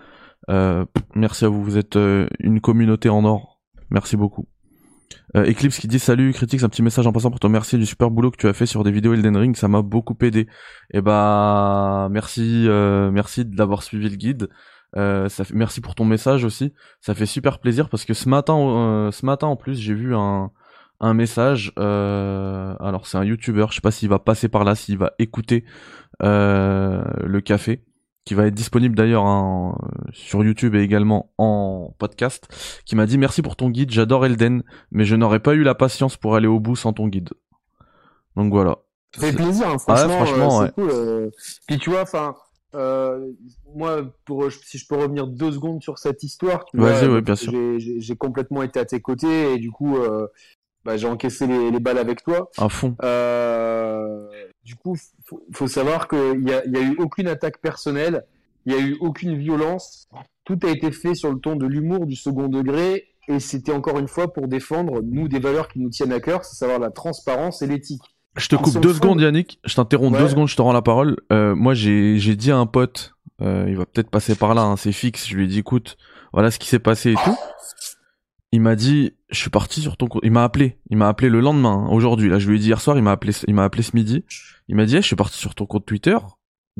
Euh, 0.50 0.84
merci 1.14 1.44
à 1.44 1.48
vous. 1.48 1.62
Vous 1.62 1.78
êtes 1.78 1.96
euh, 1.96 2.26
une 2.38 2.60
communauté 2.60 3.08
en 3.08 3.24
or. 3.24 3.60
Merci 3.90 4.16
beaucoup. 4.16 4.48
Euh, 5.36 5.50
Eclipse 5.50 5.78
qui 5.78 5.88
dit 5.88 5.98
salut 5.98 6.32
critique 6.32 6.62
un 6.62 6.68
petit 6.68 6.82
message 6.82 7.06
en 7.06 7.12
passant 7.12 7.30
pour 7.30 7.40
te 7.40 7.46
remercier 7.46 7.78
du 7.78 7.86
super 7.86 8.10
boulot 8.10 8.30
que 8.30 8.36
tu 8.36 8.48
as 8.48 8.52
fait 8.52 8.66
sur 8.66 8.84
des 8.84 8.90
vidéos 8.90 9.14
Elden 9.14 9.36
Ring 9.36 9.56
ça 9.56 9.68
m'a 9.68 9.82
beaucoup 9.82 10.16
aidé. 10.22 10.40
Et 10.40 10.98
eh 10.98 11.00
bah 11.00 12.08
merci 12.10 12.66
euh, 12.68 13.10
merci 13.10 13.44
d'avoir 13.44 13.82
suivi 13.82 14.08
le 14.08 14.16
guide. 14.16 14.48
Euh, 14.96 15.28
ça 15.28 15.44
merci 15.54 15.80
pour 15.80 15.94
ton 15.94 16.04
message 16.04 16.44
aussi. 16.44 16.72
Ça 17.00 17.14
fait 17.14 17.26
super 17.26 17.60
plaisir 17.60 17.88
parce 17.88 18.04
que 18.04 18.14
ce 18.14 18.28
matin 18.28 18.56
euh, 18.58 19.10
ce 19.10 19.24
matin 19.26 19.46
en 19.46 19.56
plus 19.56 19.78
j'ai 19.78 19.94
vu 19.94 20.14
un 20.14 20.50
un 21.00 21.14
message 21.14 21.72
alors 21.76 23.06
c'est 23.06 23.18
un 23.18 23.24
youtuber 23.24 23.66
je 23.70 23.76
sais 23.76 23.80
pas 23.80 23.90
s'il 23.90 24.08
va 24.08 24.20
passer 24.20 24.48
par 24.48 24.64
là 24.64 24.74
s'il 24.74 24.98
va 24.98 25.12
écouter 25.18 25.64
le 26.20 27.40
café 27.40 27.82
qui 28.24 28.34
va 28.34 28.46
être 28.46 28.54
disponible 28.54 28.94
d'ailleurs 28.94 29.26
hein, 29.26 29.76
sur 30.12 30.44
YouTube 30.44 30.74
et 30.74 30.80
également 30.80 31.32
en 31.38 31.94
podcast, 31.98 32.46
qui 32.84 32.94
m'a 32.94 33.06
dit 33.06 33.18
merci 33.18 33.42
pour 33.42 33.56
ton 33.56 33.70
guide, 33.70 33.90
j'adore 33.90 34.24
Elden, 34.26 34.62
mais 34.90 35.04
je 35.04 35.16
n'aurais 35.16 35.40
pas 35.40 35.54
eu 35.54 35.62
la 35.62 35.74
patience 35.74 36.16
pour 36.16 36.36
aller 36.36 36.46
au 36.46 36.60
bout 36.60 36.76
sans 36.76 36.92
ton 36.92 37.08
guide. 37.08 37.30
Donc 38.36 38.52
voilà. 38.52 38.78
Ça 39.14 39.26
fait 39.26 39.32
plaisir, 39.32 39.68
hein, 39.68 39.78
franchement, 39.78 40.62
euh, 40.62 40.66
c'est 40.66 40.74
cool. 40.74 40.90
Euh. 40.90 41.30
Puis 41.66 41.78
tu 41.78 41.90
vois, 41.90 42.02
enfin, 42.02 42.34
euh, 42.74 43.30
moi, 43.74 44.02
pour 44.24 44.50
si 44.50 44.78
je 44.78 44.86
peux 44.86 44.96
revenir 44.96 45.26
deux 45.26 45.52
secondes 45.52 45.82
sur 45.82 45.98
cette 45.98 46.22
histoire, 46.22 46.64
oui. 46.72 46.88
J'ai 47.78 48.16
complètement 48.16 48.62
été 48.62 48.80
à 48.80 48.84
tes 48.84 49.00
côtés 49.00 49.54
et 49.54 49.58
du 49.58 49.70
coup, 49.70 49.96
bah, 50.84 50.96
j'ai 50.96 51.06
encaissé 51.06 51.46
les, 51.46 51.70
les, 51.70 51.80
balles 51.80 51.98
avec 51.98 52.22
toi. 52.22 52.50
À 52.58 52.68
fond. 52.68 52.96
Euh, 53.02 54.28
du 54.64 54.74
coup, 54.74 54.96
faut, 55.24 55.44
faut 55.52 55.68
savoir 55.68 56.08
qu'il 56.08 56.40
n'y 56.40 56.52
a, 56.52 56.66
y 56.66 56.76
a 56.76 56.82
eu 56.82 56.96
aucune 56.98 57.28
attaque 57.28 57.58
personnelle, 57.60 58.24
il 58.66 58.74
n'y 58.74 58.80
a 58.80 58.82
eu 58.84 58.96
aucune 59.00 59.36
violence. 59.36 60.08
Tout 60.44 60.58
a 60.64 60.68
été 60.68 60.90
fait 60.90 61.14
sur 61.14 61.32
le 61.32 61.38
ton 61.38 61.56
de 61.56 61.66
l'humour, 61.66 62.06
du 62.06 62.16
second 62.16 62.48
degré, 62.48 63.08
et 63.28 63.38
c'était 63.38 63.72
encore 63.72 63.98
une 63.98 64.08
fois 64.08 64.32
pour 64.32 64.48
défendre, 64.48 65.00
nous, 65.04 65.28
des 65.28 65.38
valeurs 65.38 65.68
qui 65.68 65.78
nous 65.78 65.90
tiennent 65.90 66.12
à 66.12 66.20
cœur, 66.20 66.44
c'est 66.44 66.56
savoir 66.56 66.78
la 66.78 66.90
transparence 66.90 67.62
et 67.62 67.66
l'éthique. 67.66 68.02
Je 68.36 68.48
te 68.48 68.56
coupe 68.56 68.80
deux 68.80 68.94
secondes, 68.94 69.20
Yannick. 69.20 69.60
Je 69.64 69.74
t'interromps 69.74 70.18
deux 70.18 70.28
secondes, 70.28 70.48
je 70.48 70.56
te 70.56 70.62
rends 70.62 70.72
la 70.72 70.82
parole. 70.82 71.18
Euh, 71.32 71.54
moi, 71.54 71.74
j'ai 71.74 72.36
dit 72.36 72.50
à 72.50 72.56
un 72.56 72.66
pote, 72.66 73.14
euh, 73.42 73.66
il 73.68 73.76
va 73.76 73.84
peut-être 73.84 74.10
passer 74.10 74.34
par 74.34 74.54
là, 74.54 74.62
hein, 74.62 74.76
c'est 74.76 74.92
fixe. 74.92 75.28
Je 75.28 75.36
lui 75.36 75.44
ai 75.44 75.46
dit, 75.46 75.58
écoute, 75.58 75.96
voilà 76.32 76.50
ce 76.50 76.58
qui 76.58 76.66
s'est 76.68 76.78
passé 76.78 77.12
et 77.12 77.14
tout 77.14 77.36
il 78.52 78.60
m'a 78.60 78.76
dit 78.76 79.14
je 79.30 79.38
suis 79.38 79.50
parti 79.50 79.80
sur 79.80 79.96
ton 79.96 80.06
compte 80.06 80.22
il 80.24 80.30
m'a 80.30 80.44
appelé. 80.44 80.78
Il 80.90 80.98
m'a 80.98 81.08
appelé 81.08 81.30
le 81.30 81.40
lendemain 81.40 81.88
aujourd'hui. 81.90 82.28
Là 82.28 82.38
je 82.38 82.48
lui 82.48 82.56
ai 82.56 82.58
dit 82.60 82.66
hier 82.66 82.80
soir 82.80 82.96
il 82.96 83.02
m'a 83.02 83.12
appelé 83.12 83.32
il 83.48 83.54
m'a 83.54 83.64
appelé 83.64 83.82
ce 83.82 83.96
midi. 83.96 84.24
Il 84.68 84.76
m'a 84.76 84.84
dit 84.84 84.96
je 84.96 85.00
suis 85.00 85.16
parti 85.16 85.38
sur 85.38 85.54
ton 85.54 85.66
compte 85.66 85.86
Twitter. 85.86 86.16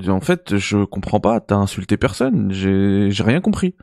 En 0.06 0.20
fait 0.20 0.56
je 0.58 0.84
comprends 0.84 1.20
pas 1.20 1.40
t'as 1.40 1.56
insulté 1.56 1.96
personne. 1.96 2.52
J'ai 2.52 3.10
j'ai 3.10 3.22
rien 3.22 3.40
compris. 3.40 3.74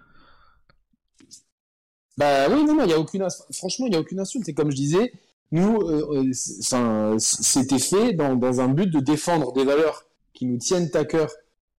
Bah 2.18 2.48
oui 2.50 2.64
non 2.64 2.76
non 2.76 2.84
il 2.84 2.92
y 2.92 2.94
a 2.94 3.00
aucune 3.00 3.26
franchement 3.54 3.88
il 3.88 3.94
y 3.94 3.96
a 3.96 4.00
aucune 4.00 4.20
insulte. 4.20 4.48
Et 4.48 4.54
comme 4.54 4.70
je 4.70 4.76
disais 4.76 5.12
nous 5.52 5.78
euh, 5.82 6.30
euh 6.74 7.16
c'était 7.18 7.80
fait 7.80 8.14
dans, 8.14 8.36
dans 8.36 8.62
un 8.62 8.68
but 8.68 8.92
de 8.92 9.00
défendre 9.00 9.52
des 9.54 9.66
valeurs 9.66 10.04
qui 10.34 10.46
nous 10.46 10.58
tiennent 10.58 10.90
à 10.94 11.06
cœur 11.06 11.32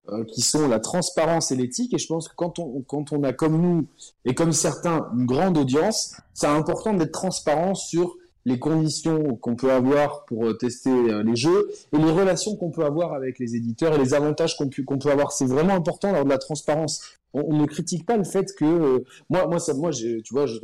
euh, 0.08 0.24
qui 0.24 0.40
sont 0.40 0.66
la 0.66 0.80
transparence 0.80 1.52
et 1.52 1.56
l'éthique. 1.56 1.92
Et 1.92 1.98
je 1.98 2.06
pense 2.06 2.26
que 2.28 2.34
quand 2.34 2.58
on, 2.58 2.80
quand 2.80 3.12
on 3.12 3.22
a 3.22 3.34
comme 3.34 3.60
nous 3.60 3.86
et 4.24 4.34
comme 4.34 4.52
certains 4.52 5.08
une 5.14 5.26
grande 5.26 5.58
audience, 5.58 6.16
c'est 6.32 6.46
important 6.46 6.94
d'être 6.94 7.12
transparent 7.12 7.74
sur 7.74 8.16
les 8.46 8.58
conditions 8.58 9.36
qu'on 9.36 9.56
peut 9.56 9.70
avoir 9.70 10.24
pour 10.24 10.46
euh, 10.46 10.54
tester 10.54 10.90
euh, 10.90 11.22
les 11.22 11.36
jeux 11.36 11.68
et 11.92 11.98
les 11.98 12.10
relations 12.10 12.56
qu'on 12.56 12.70
peut 12.70 12.84
avoir 12.84 13.12
avec 13.12 13.38
les 13.38 13.54
éditeurs 13.54 13.94
et 13.94 13.98
les 13.98 14.14
avantages 14.14 14.56
qu'on 14.56 14.70
peut, 14.70 14.82
qu'on 14.82 14.98
peut 14.98 15.10
avoir. 15.10 15.32
C'est 15.32 15.44
vraiment 15.44 15.74
important 15.74 16.10
lors 16.12 16.24
de 16.24 16.30
la 16.30 16.38
transparence. 16.38 17.02
On, 17.34 17.56
ne 17.56 17.66
critique 17.66 18.06
pas 18.06 18.16
le 18.16 18.24
fait 18.24 18.52
que 18.56 19.04
moi, 19.28 19.46
moi, 19.46 19.60
ça, 19.60 19.74
moi, 19.74 19.90
tu 19.92 20.22
vois, 20.32 20.46
je, 20.46 20.56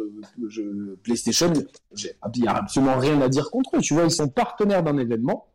je 0.48 0.94
PlayStation, 1.04 1.52
il 1.94 2.42
n'y 2.42 2.48
a 2.48 2.54
absolument 2.56 2.98
rien 2.98 3.20
à 3.20 3.28
dire 3.28 3.50
contre 3.50 3.76
eux. 3.76 3.80
Tu 3.80 3.94
vois, 3.94 4.04
ils 4.04 4.10
sont 4.10 4.28
partenaires 4.28 4.82
d'un 4.82 4.96
événement. 4.96 5.46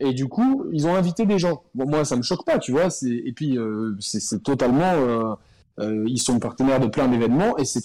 Et 0.00 0.12
du 0.12 0.28
coup, 0.28 0.66
ils 0.72 0.86
ont 0.86 0.94
invité 0.94 1.24
des 1.24 1.38
gens. 1.38 1.62
Bon, 1.74 1.88
moi, 1.88 2.04
ça 2.04 2.16
me 2.16 2.22
choque 2.22 2.44
pas, 2.44 2.58
tu 2.58 2.72
vois. 2.72 2.88
Et 3.02 3.32
puis, 3.32 3.58
euh, 3.58 3.94
c'est 4.00 4.42
totalement. 4.42 4.94
Euh, 4.94 5.34
euh, 5.80 6.04
ils 6.06 6.20
sont 6.20 6.38
partenaires 6.38 6.78
de 6.78 6.86
plein 6.86 7.08
d'événements 7.08 7.56
et 7.58 7.64
c'est 7.64 7.82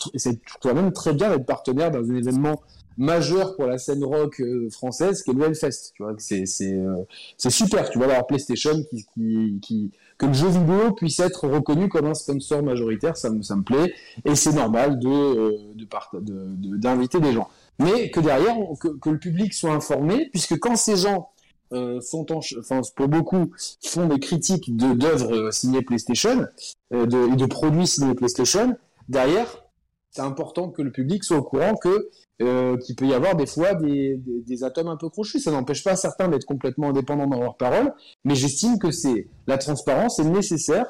quand 0.61 0.75
même 0.75 0.93
très 0.93 1.11
bien 1.11 1.31
d'être 1.31 1.47
partenaire 1.47 1.89
dans 1.89 2.07
un 2.07 2.15
événement 2.15 2.61
majeur 2.99 3.55
pour 3.55 3.65
la 3.65 3.79
scène 3.79 4.03
rock 4.03 4.43
française 4.69 5.23
qui 5.23 5.31
est 5.31 5.33
le 5.33 5.43
Hellfest. 5.45 5.93
Tu 5.95 6.03
vois, 6.03 6.13
c'est 6.19 6.45
super. 7.49 7.89
Tu 7.89 7.97
vois, 7.97 8.13
alors 8.13 8.27
PlayStation 8.27 8.73
que 10.19 10.25
le 10.25 10.33
jeu 10.33 10.49
vidéo 10.49 10.91
puisse 10.91 11.19
être 11.19 11.47
reconnu 11.47 11.89
comme 11.89 12.05
un 12.05 12.13
sponsor 12.13 12.61
majoritaire, 12.61 13.17
ça 13.17 13.31
me 13.31 13.41
ça 13.41 13.55
me 13.55 13.63
plaît 13.63 13.91
et 14.23 14.35
c'est 14.35 14.53
normal 14.53 14.99
de 14.99 15.73
de 15.73 16.77
d'inviter 16.77 17.19
de, 17.19 17.23
des 17.23 17.33
gens. 17.33 17.49
Mais 17.79 18.11
que 18.11 18.19
derrière, 18.19 18.55
que 18.79 19.09
le 19.09 19.17
public 19.17 19.51
soit 19.53 19.71
informé, 19.71 20.29
puisque 20.31 20.59
quand 20.59 20.75
ces 20.75 20.97
gens 20.97 21.31
euh, 21.71 22.01
sont 22.01 22.31
en, 22.31 22.39
enfin 22.59 22.81
pour 22.95 23.07
beaucoup 23.07 23.51
font 23.83 24.07
des 24.07 24.19
critiques 24.19 24.75
de 24.75 24.93
d'œuvres 24.93 25.33
euh, 25.33 25.51
signées 25.51 25.81
PlayStation, 25.81 26.47
euh, 26.93 27.05
de, 27.05 27.35
de 27.35 27.45
produits 27.45 27.87
signés 27.87 28.15
PlayStation. 28.15 28.75
Derrière, 29.07 29.63
c'est 30.11 30.21
important 30.21 30.69
que 30.69 30.81
le 30.81 30.91
public 30.91 31.23
soit 31.23 31.37
au 31.37 31.43
courant 31.43 31.75
que 31.75 32.09
euh, 32.41 32.77
qu'il 32.77 32.95
peut 32.95 33.05
y 33.05 33.13
avoir 33.13 33.35
des 33.35 33.45
fois 33.45 33.75
des, 33.75 34.63
atomes 34.63 34.87
un 34.87 34.95
peu 34.95 35.09
crochus. 35.09 35.39
Ça 35.39 35.51
n'empêche 35.51 35.83
pas 35.83 35.95
certains 35.95 36.29
d'être 36.29 36.45
complètement 36.45 36.89
indépendants 36.89 37.27
dans 37.27 37.39
leur 37.39 37.57
parole, 37.57 37.93
mais 38.23 38.35
j'estime 38.35 38.79
que 38.79 38.91
c'est 38.91 39.27
la 39.45 39.57
transparence 39.57 40.19
est 40.19 40.23
nécessaire 40.23 40.85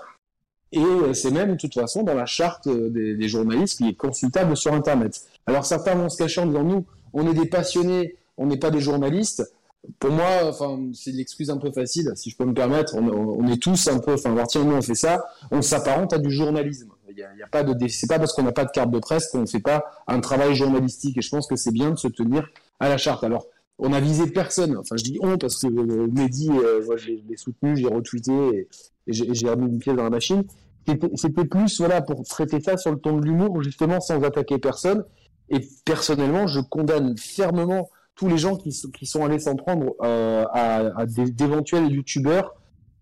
et 0.72 0.84
c'est 1.14 1.32
même 1.32 1.54
de 1.54 1.58
toute 1.58 1.74
façon 1.74 2.04
dans 2.04 2.14
la 2.14 2.28
charte 2.28 2.70
des, 2.70 3.16
des, 3.16 3.28
journalistes 3.28 3.80
qui 3.80 3.90
est 3.90 3.96
consultable 3.96 4.56
sur 4.56 4.74
Internet. 4.74 5.22
Alors 5.48 5.66
certains 5.66 5.96
vont 5.96 6.10
se 6.10 6.18
cacher 6.18 6.42
en 6.42 6.46
disant 6.46 6.64
nous, 6.64 6.86
on 7.14 7.28
est 7.28 7.34
des 7.34 7.48
passionnés, 7.48 8.16
on 8.38 8.46
n'est 8.46 8.60
pas 8.60 8.70
des 8.70 8.80
journalistes 8.80 9.52
pour 9.98 10.12
moi, 10.12 10.44
enfin, 10.44 10.80
c'est 10.94 11.12
l'excuse 11.12 11.50
un 11.50 11.58
peu 11.58 11.72
facile, 11.72 12.12
si 12.16 12.30
je 12.30 12.38
peux 12.38 12.46
me 12.46 12.54
permettre. 12.54 12.96
On, 12.96 13.48
est 13.48 13.62
tous 13.62 13.88
un 13.88 14.00
peu, 14.00 14.14
enfin, 14.14 14.36
tiens, 14.48 14.64
nous 14.64 14.76
on 14.76 14.82
fait 14.82 14.96
ça, 14.96 15.24
on 15.52 15.62
s'apparente 15.62 16.14
à 16.14 16.18
du 16.18 16.30
journalisme. 16.30 16.92
Il 17.10 17.18
y 17.18 17.44
a, 17.44 17.48
pas 17.48 17.64
de, 17.64 17.88
c'est 17.88 18.08
pas 18.08 18.18
parce 18.18 18.32
qu'on 18.32 18.44
n'a 18.44 18.52
pas 18.52 18.64
de 18.64 18.72
carte 18.72 18.92
de 18.92 19.00
presse 19.00 19.28
qu'on 19.30 19.42
ne 19.42 19.46
fait 19.46 19.60
pas 19.60 19.84
un 20.08 20.22
travail 20.22 20.56
journalistique. 20.56 21.18
Et 21.18 21.22
je 21.22 21.30
pense 21.30 21.48
que 21.48 21.58
c'est 21.58 21.72
bien 21.72 21.92
de 21.92 21.98
se 21.98 22.08
tenir 22.08 22.48
à 22.80 22.88
la 22.88 22.98
charte. 22.98 23.24
Alors, 23.26 23.48
on 23.78 23.92
a 23.92 24.00
visé 24.00 24.28
personne. 24.28 24.78
Enfin, 24.78 24.96
je 24.96 25.04
dis 25.04 25.18
on 25.22 25.38
parce 25.38 25.62
que 25.62 25.68
euh, 25.68 26.08
Mehdi, 26.08 26.50
euh, 26.50 26.86
moi, 26.86 26.96
je 26.96 27.08
l'ai 27.08 27.36
soutenu, 27.36 27.76
j'ai 27.76 27.88
retweeté 27.88 28.32
et, 28.32 28.68
j'ai 29.08 29.50
remis 29.50 29.68
une 29.68 29.80
pièce 29.80 29.96
dans 29.96 30.04
la 30.04 30.10
machine. 30.10 30.44
C'était 30.88 31.46
plus, 31.46 31.80
voilà, 31.80 32.02
pour 32.02 32.24
traiter 32.24 32.62
ça 32.62 32.78
sur 32.78 32.92
le 32.92 33.00
ton 33.00 33.18
de 33.18 33.26
l'humour, 33.26 33.62
justement, 33.64 34.00
sans 34.00 34.22
attaquer 34.24 34.58
personne. 34.58 35.04
Et 35.50 35.60
personnellement, 35.84 36.48
je 36.48 36.60
condamne 36.60 37.18
fermement 37.18 37.90
tous 38.20 38.28
les 38.28 38.38
gens 38.38 38.58
qui, 38.58 38.72
qui 38.94 39.06
sont 39.06 39.24
allés 39.24 39.40
s'en 39.40 39.56
prendre 39.56 39.94
euh, 40.04 40.44
à, 40.54 41.06
d'éventuels 41.06 41.90
youtubeurs 41.90 42.54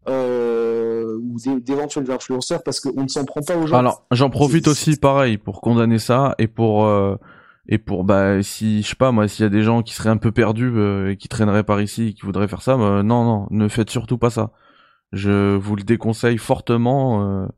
euh, 0.07 1.17
ou 1.17 1.37
d'éventuels 1.59 2.09
influenceurs 2.11 2.61
parce 2.61 2.79
qu'on 2.79 3.01
ne 3.01 3.07
s'en 3.07 3.25
prend 3.25 3.41
pas 3.41 3.57
aux 3.57 3.65
gens. 3.65 3.77
Alors 3.77 4.05
j'en 4.11 4.29
profite 4.29 4.67
aussi 4.67 4.95
pareil 4.95 5.39
pour 5.39 5.59
condamner 5.59 5.97
ça 5.97 6.35
et 6.37 6.45
pour 6.45 6.85
euh, 6.85 7.15
et 7.67 7.79
pour 7.79 8.03
bah 8.03 8.43
si 8.43 8.83
je 8.83 8.89
sais 8.89 8.95
pas 8.95 9.11
moi 9.11 9.27
s'il 9.27 9.41
y 9.41 9.45
a 9.47 9.49
des 9.49 9.63
gens 9.63 9.81
qui 9.81 9.95
seraient 9.95 10.11
un 10.11 10.17
peu 10.17 10.31
perdus 10.31 10.71
euh, 10.75 11.09
et 11.09 11.17
qui 11.17 11.29
traîneraient 11.29 11.63
par 11.63 11.81
ici 11.81 12.09
et 12.09 12.13
qui 12.13 12.21
voudraient 12.21 12.47
faire 12.47 12.61
ça, 12.61 12.77
bah, 12.77 13.01
non 13.01 13.25
non 13.25 13.47
ne 13.49 13.67
faites 13.67 13.89
surtout 13.89 14.19
pas 14.19 14.29
ça. 14.29 14.51
Je 15.13 15.55
vous 15.55 15.75
le 15.75 15.83
déconseille 15.83 16.37
fortement. 16.37 17.49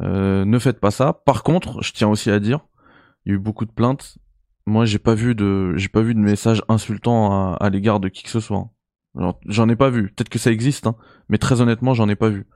ne 0.00 0.58
faites 0.58 0.80
pas 0.80 0.90
ça. 0.90 1.14
Par 1.24 1.44
contre, 1.44 1.82
je 1.82 1.92
tiens 1.92 2.08
aussi 2.08 2.30
à 2.30 2.40
dire, 2.40 2.60
il 3.24 3.30
y 3.30 3.32
a 3.32 3.36
eu 3.36 3.38
beaucoup 3.38 3.64
de 3.64 3.72
plaintes 3.72 4.18
moi, 4.70 4.84
j'ai 4.84 4.98
pas 4.98 5.14
vu 5.14 5.34
de, 5.34 5.74
j'ai 5.76 5.88
pas 5.88 6.00
vu 6.00 6.14
de 6.14 6.20
message 6.20 6.62
insultant 6.68 7.54
à, 7.54 7.70
l'égard 7.70 8.00
de 8.00 8.08
qui 8.08 8.22
que 8.22 8.30
ce 8.30 8.40
soit. 8.40 8.68
J'en 9.46 9.68
ai 9.68 9.74
pas 9.74 9.90
vu. 9.90 10.12
Peut-être 10.14 10.28
que 10.28 10.38
ça 10.38 10.52
existe, 10.52 10.86
hein, 10.86 10.94
mais 11.28 11.36
très 11.36 11.60
honnêtement, 11.60 11.94
j'en 11.94 12.08
ai 12.08 12.14
pas 12.14 12.28
vu. 12.28 12.46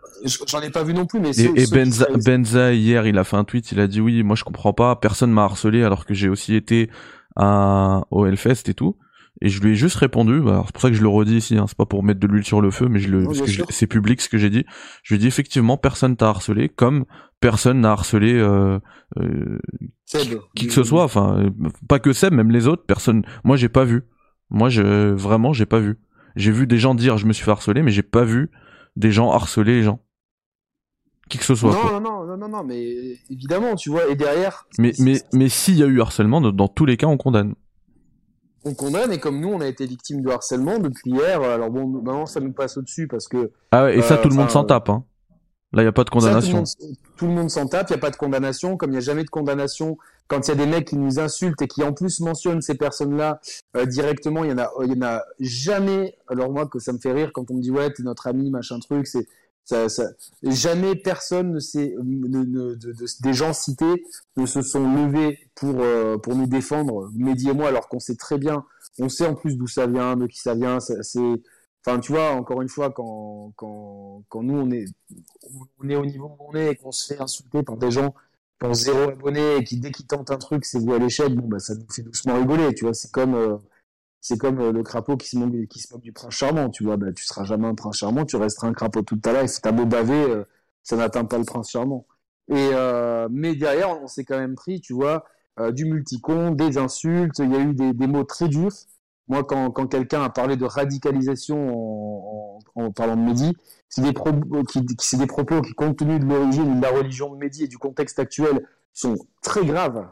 J'en 0.46 0.60
ai 0.60 0.70
pas 0.70 0.84
vu 0.84 0.94
non 0.94 1.04
plus, 1.04 1.18
mais 1.18 1.30
et, 1.36 1.66
Benza, 1.66 2.06
Benza 2.24 2.72
hier, 2.72 3.06
il 3.06 3.18
a 3.18 3.24
fait 3.24 3.36
un 3.36 3.44
tweet, 3.44 3.72
il 3.72 3.80
a 3.80 3.88
dit 3.88 4.00
oui, 4.00 4.22
moi 4.22 4.36
je 4.36 4.44
comprends 4.44 4.72
pas, 4.72 4.94
personne 4.94 5.32
m'a 5.32 5.42
harcelé 5.42 5.82
alors 5.82 6.06
que 6.06 6.14
j'ai 6.14 6.28
aussi 6.28 6.54
été 6.54 6.88
à 7.34 8.04
au 8.12 8.24
Hellfest 8.24 8.68
et 8.68 8.74
tout. 8.74 8.96
Et 9.42 9.48
je 9.48 9.60
lui 9.60 9.72
ai 9.72 9.74
juste 9.74 9.96
répondu, 9.96 10.40
bah, 10.40 10.62
c'est 10.64 10.72
pour 10.72 10.80
ça 10.80 10.90
que 10.90 10.94
je 10.94 11.02
le 11.02 11.08
redis 11.08 11.36
ici, 11.36 11.58
hein, 11.58 11.66
c'est 11.66 11.76
pas 11.76 11.86
pour 11.86 12.04
mettre 12.04 12.20
de 12.20 12.26
l'huile 12.28 12.44
sur 12.44 12.60
le 12.60 12.70
feu, 12.70 12.86
mais 12.88 13.00
je 13.00 13.08
le, 13.08 13.26
c'est 13.68 13.88
public 13.88 14.20
ce 14.20 14.28
que 14.28 14.38
j'ai 14.38 14.48
dit. 14.48 14.64
Je 15.02 15.12
lui 15.12 15.16
ai 15.16 15.22
dit 15.22 15.26
effectivement, 15.26 15.76
personne 15.76 16.16
t'a 16.16 16.28
harcelé, 16.28 16.68
comme 16.68 17.04
personne 17.40 17.80
n'a 17.80 17.90
harcelé 17.90 18.32
euh, 18.32 18.78
euh, 19.18 19.58
Seb, 20.18 20.38
qui 20.54 20.66
que 20.68 20.72
ce 20.72 20.82
soit, 20.84 21.04
enfin 21.04 21.50
pas 21.88 21.98
que 21.98 22.12
Seb, 22.12 22.32
même 22.32 22.50
les 22.50 22.66
autres, 22.66 22.84
personne. 22.86 23.22
Moi 23.44 23.56
j'ai 23.56 23.68
pas 23.68 23.84
vu. 23.84 24.02
Moi 24.50 24.68
je 24.68 25.10
vraiment 25.12 25.52
j'ai 25.52 25.66
pas 25.66 25.80
vu. 25.80 25.98
J'ai 26.36 26.50
vu 26.52 26.66
des 26.66 26.78
gens 26.78 26.94
dire 26.94 27.16
je 27.18 27.26
me 27.26 27.32
suis 27.32 27.44
fait 27.44 27.50
harceler, 27.50 27.82
mais 27.82 27.90
j'ai 27.92 28.02
pas 28.02 28.24
vu 28.24 28.50
des 28.96 29.10
gens 29.12 29.30
harceler 29.32 29.76
les 29.76 29.82
gens. 29.82 30.00
Qui 31.28 31.38
que 31.38 31.44
ce 31.44 31.54
soit. 31.54 31.72
Non, 31.72 31.92
non, 31.92 32.00
non, 32.00 32.26
non, 32.26 32.36
non, 32.36 32.48
non, 32.48 32.64
mais 32.64 33.16
évidemment, 33.30 33.76
tu 33.76 33.88
vois, 33.90 34.06
et 34.08 34.14
derrière, 34.14 34.66
Mais 34.78 34.92
mais 34.98 35.22
mais 35.32 35.48
s'il 35.48 35.76
y 35.76 35.82
a 35.82 35.86
eu 35.86 36.00
harcèlement, 36.02 36.40
dans- 36.42 36.68
tous 36.68 36.84
les 36.84 36.96
cas 36.98 37.06
on 37.06 37.16
condamne. 37.16 37.54
on 38.66 38.74
condamne, 38.74 39.10
et 39.12 39.18
comme 39.18 39.40
nous, 39.40 39.48
on 39.48 39.60
a 39.62 39.66
été 39.66 39.86
victime 39.86 40.20
de 40.22 40.28
harcèlement 40.30 40.78
depuis 40.78 41.12
hier, 41.12 41.40
alors 41.42 41.70
bon, 41.70 41.86
maintenant, 41.88 42.26
ça 42.26 42.40
nous 42.40 42.52
passe 42.52 42.76
au-dessus 42.76 43.08
parce 43.08 43.26
que 43.28 43.50
Ah 43.72 43.84
ouais, 43.84 43.96
et 43.98 44.02
ça 44.02 44.14
Euh, 44.14 44.22
tout 44.22 44.28
le 44.28 44.34
monde 44.34 44.50
s'en 44.50 44.64
tape. 44.64 44.88
Hein. 44.90 45.04
Là 45.74 45.82
y 45.82 45.86
a 45.86 45.92
pas 45.92 46.04
de 46.04 46.10
condamnation. 46.10 46.62
tout 47.16 47.26
le 47.26 47.32
monde 47.32 47.50
s'en 47.50 47.66
tape, 47.66 47.88
il 47.90 47.92
n'y 47.92 47.98
a 47.98 48.00
pas 48.00 48.10
de 48.10 48.16
condamnation, 48.16 48.76
comme 48.76 48.90
il 48.90 48.92
n'y 48.92 48.98
a 48.98 49.00
jamais 49.00 49.24
de 49.24 49.30
condamnation 49.30 49.96
quand 50.28 50.46
il 50.46 50.50
y 50.50 50.52
a 50.52 50.56
des 50.56 50.66
mecs 50.66 50.86
qui 50.88 50.96
nous 50.96 51.18
insultent 51.20 51.60
et 51.62 51.68
qui 51.68 51.82
en 51.82 51.92
plus 51.92 52.20
mentionnent 52.20 52.62
ces 52.62 52.74
personnes-là 52.76 53.40
euh, 53.76 53.84
directement, 53.84 54.42
il 54.44 54.50
y 54.50 54.52
en 54.54 54.58
a, 54.58 54.70
il 54.84 54.92
y 54.92 54.96
en 54.98 55.02
a 55.06 55.22
jamais. 55.40 56.16
Alors 56.28 56.50
moi, 56.50 56.66
que 56.66 56.78
ça 56.78 56.92
me 56.92 56.98
fait 56.98 57.12
rire 57.12 57.30
quand 57.34 57.50
on 57.50 57.54
me 57.54 57.60
dit 57.60 57.70
ouais, 57.70 57.92
t'es 57.92 58.02
notre 58.02 58.26
ami, 58.26 58.50
machin 58.50 58.78
truc, 58.78 59.06
c'est 59.06 59.26
ça, 59.66 59.88
ça, 59.88 60.04
jamais 60.42 60.94
personne 60.94 61.52
ne 61.52 61.58
s'est, 61.58 61.94
de- 61.98 62.74
de- 62.74 62.92
des 63.22 63.32
gens 63.32 63.52
cités 63.54 64.04
ne 64.36 64.44
se 64.46 64.60
sont 64.62 64.84
levés 64.94 65.38
pour 65.54 65.76
euh, 65.80 66.18
pour 66.18 66.34
nous 66.36 66.46
défendre, 66.46 67.10
Mehdi 67.14 67.48
et 67.48 67.52
moi, 67.54 67.68
alors 67.68 67.88
qu'on 67.88 67.98
sait 68.00 68.14
très 68.16 68.36
bien, 68.38 68.64
on 68.98 69.08
sait 69.08 69.26
en 69.26 69.34
plus 69.34 69.56
d'où 69.56 69.66
ça 69.66 69.86
vient, 69.86 70.16
de 70.16 70.26
qui 70.26 70.38
ça 70.38 70.54
vient, 70.54 70.80
ça- 70.80 71.02
c'est 71.02 71.20
Enfin, 71.86 72.00
tu 72.00 72.12
vois, 72.12 72.30
encore 72.30 72.62
une 72.62 72.68
fois, 72.68 72.90
quand, 72.90 73.52
nous, 74.42 74.54
on 74.54 74.70
est, 74.70 74.86
on 75.78 75.88
est 75.88 75.96
au 75.96 76.06
niveau 76.06 76.36
où 76.38 76.46
on 76.48 76.54
est 76.54 76.72
et 76.72 76.76
qu'on 76.76 76.92
se 76.92 77.12
fait 77.12 77.20
insulter 77.20 77.62
par 77.62 77.76
des 77.76 77.90
gens 77.90 78.14
qui 78.58 78.66
ont 78.66 78.74
zéro 78.74 79.10
abonné 79.10 79.56
et 79.56 79.64
qui, 79.64 79.78
dès 79.78 79.90
qu'ils 79.90 80.06
tentent 80.06 80.30
un 80.30 80.38
truc, 80.38 80.64
c'est 80.64 80.78
vous 80.78 80.94
à 80.94 80.98
l'échec, 80.98 81.34
bon, 81.34 81.46
bah, 81.46 81.58
ça 81.58 81.74
nous 81.74 81.86
fait 81.90 82.02
doucement 82.02 82.36
rigoler, 82.38 82.74
tu 82.74 82.84
vois. 82.84 82.94
C'est 82.94 83.10
comme, 83.12 83.34
euh, 83.34 83.58
euh, 84.32 84.72
le 84.72 84.82
crapaud 84.82 85.18
qui 85.18 85.28
se 85.28 85.36
moque, 85.36 85.52
du 86.00 86.12
prince 86.12 86.32
charmant, 86.34 86.70
tu 86.70 86.84
vois. 86.84 86.96
Bah, 86.96 87.12
tu 87.12 87.24
seras 87.24 87.44
jamais 87.44 87.66
un 87.66 87.74
prince 87.74 87.98
charmant, 87.98 88.24
tu 88.24 88.36
resteras 88.36 88.68
un 88.68 88.72
crapaud 88.72 89.02
toute 89.02 89.20
ta 89.20 89.42
life. 89.42 89.60
T'as 89.60 89.72
beau 89.72 89.84
baver, 89.84 90.14
euh, 90.14 90.44
ça 90.82 90.96
n'atteint 90.96 91.26
pas 91.26 91.38
le 91.38 91.44
prince 91.44 91.70
charmant. 91.70 92.06
Et, 92.48 92.70
mais 93.30 93.54
derrière, 93.56 93.90
on 94.02 94.06
s'est 94.06 94.24
quand 94.24 94.38
même 94.38 94.54
pris, 94.54 94.80
tu 94.80 94.92
vois, 94.92 95.24
du 95.72 95.86
multicon, 95.86 96.50
des 96.50 96.76
insultes, 96.78 97.38
il 97.38 97.50
y 97.50 97.56
a 97.56 97.60
eu 97.60 97.74
des 97.74 98.06
mots 98.06 98.24
très 98.24 98.48
durs. 98.48 98.72
Moi, 99.28 99.42
quand, 99.44 99.70
quand 99.70 99.86
quelqu'un 99.86 100.22
a 100.22 100.30
parlé 100.30 100.56
de 100.56 100.64
radicalisation 100.64 101.68
en, 101.68 102.58
en, 102.74 102.84
en 102.84 102.92
parlant 102.92 103.16
de 103.16 103.22
Mehdi, 103.22 103.56
c'est 103.88 104.02
des, 104.02 104.12
pro, 104.12 104.30
qui, 104.64 104.82
des 104.82 105.26
propos 105.26 105.62
qui, 105.62 105.72
compte 105.74 105.98
tenu 105.98 106.18
de 106.18 106.24
l'origine 106.24 106.76
de 106.76 106.82
la 106.82 106.90
religion 106.90 107.32
de 107.32 107.38
Mehdi 107.38 107.64
et 107.64 107.68
du 107.68 107.78
contexte 107.78 108.18
actuel, 108.18 108.66
sont 108.92 109.16
très 109.40 109.64
graves. 109.64 110.08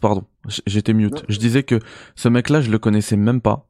Pardon, 0.00 0.24
j'étais 0.66 0.94
mute. 0.94 1.24
Je 1.28 1.38
disais 1.38 1.62
que 1.62 1.78
ce 2.14 2.28
mec-là, 2.28 2.62
je 2.62 2.70
le 2.70 2.78
connaissais 2.78 3.16
même 3.16 3.40
pas. 3.40 3.69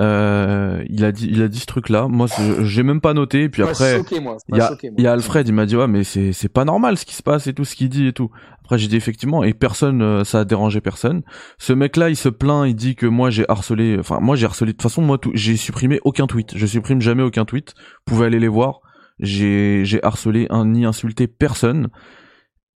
Euh, 0.00 0.82
il 0.88 1.04
a 1.04 1.12
dit, 1.12 1.28
il 1.30 1.42
a 1.42 1.48
dit 1.48 1.58
ce 1.58 1.66
truc-là. 1.66 2.08
Moi, 2.08 2.26
j'ai 2.62 2.82
même 2.82 3.00
pas 3.00 3.12
noté. 3.12 3.44
Et 3.44 3.48
puis 3.48 3.62
après, 3.62 4.00
il 4.48 4.56
y 4.56 4.60
a, 4.60 4.76
y 4.96 5.06
a 5.06 5.12
Alfred, 5.12 5.46
il 5.46 5.52
m'a 5.52 5.66
dit 5.66 5.76
ouais, 5.76 5.88
mais 5.88 6.04
c'est 6.04 6.32
c'est 6.32 6.48
pas 6.48 6.64
normal 6.64 6.96
ce 6.96 7.04
qui 7.04 7.14
se 7.14 7.22
passe 7.22 7.46
et 7.46 7.52
tout 7.52 7.64
ce 7.64 7.76
qu'il 7.76 7.90
dit 7.90 8.06
et 8.06 8.12
tout. 8.12 8.30
Après, 8.62 8.78
j'ai 8.78 8.88
dit 8.88 8.96
effectivement 8.96 9.42
et 9.44 9.52
personne, 9.52 10.00
euh, 10.00 10.24
ça 10.24 10.40
a 10.40 10.44
dérangé 10.44 10.80
personne. 10.80 11.22
Ce 11.58 11.72
mec-là, 11.72 12.08
il 12.08 12.16
se 12.16 12.28
plaint, 12.28 12.66
il 12.66 12.74
dit 12.74 12.96
que 12.96 13.06
moi 13.06 13.28
j'ai 13.30 13.44
harcelé. 13.48 13.96
Enfin, 13.98 14.20
moi 14.20 14.36
j'ai 14.36 14.46
harcelé. 14.46 14.72
De 14.72 14.76
toute 14.76 14.82
façon, 14.82 15.02
moi, 15.02 15.18
j'ai 15.34 15.56
supprimé 15.56 16.00
aucun 16.04 16.26
tweet. 16.26 16.56
Je 16.56 16.66
supprime 16.66 17.02
jamais 17.02 17.22
aucun 17.22 17.44
tweet. 17.44 17.74
Vous 18.06 18.14
pouvez 18.14 18.26
aller 18.26 18.40
les 18.40 18.48
voir. 18.48 18.80
J'ai 19.18 19.82
j'ai 19.84 20.02
harcelé 20.02 20.46
un 20.48 20.64
ni 20.66 20.86
insulté 20.86 21.26
personne. 21.26 21.88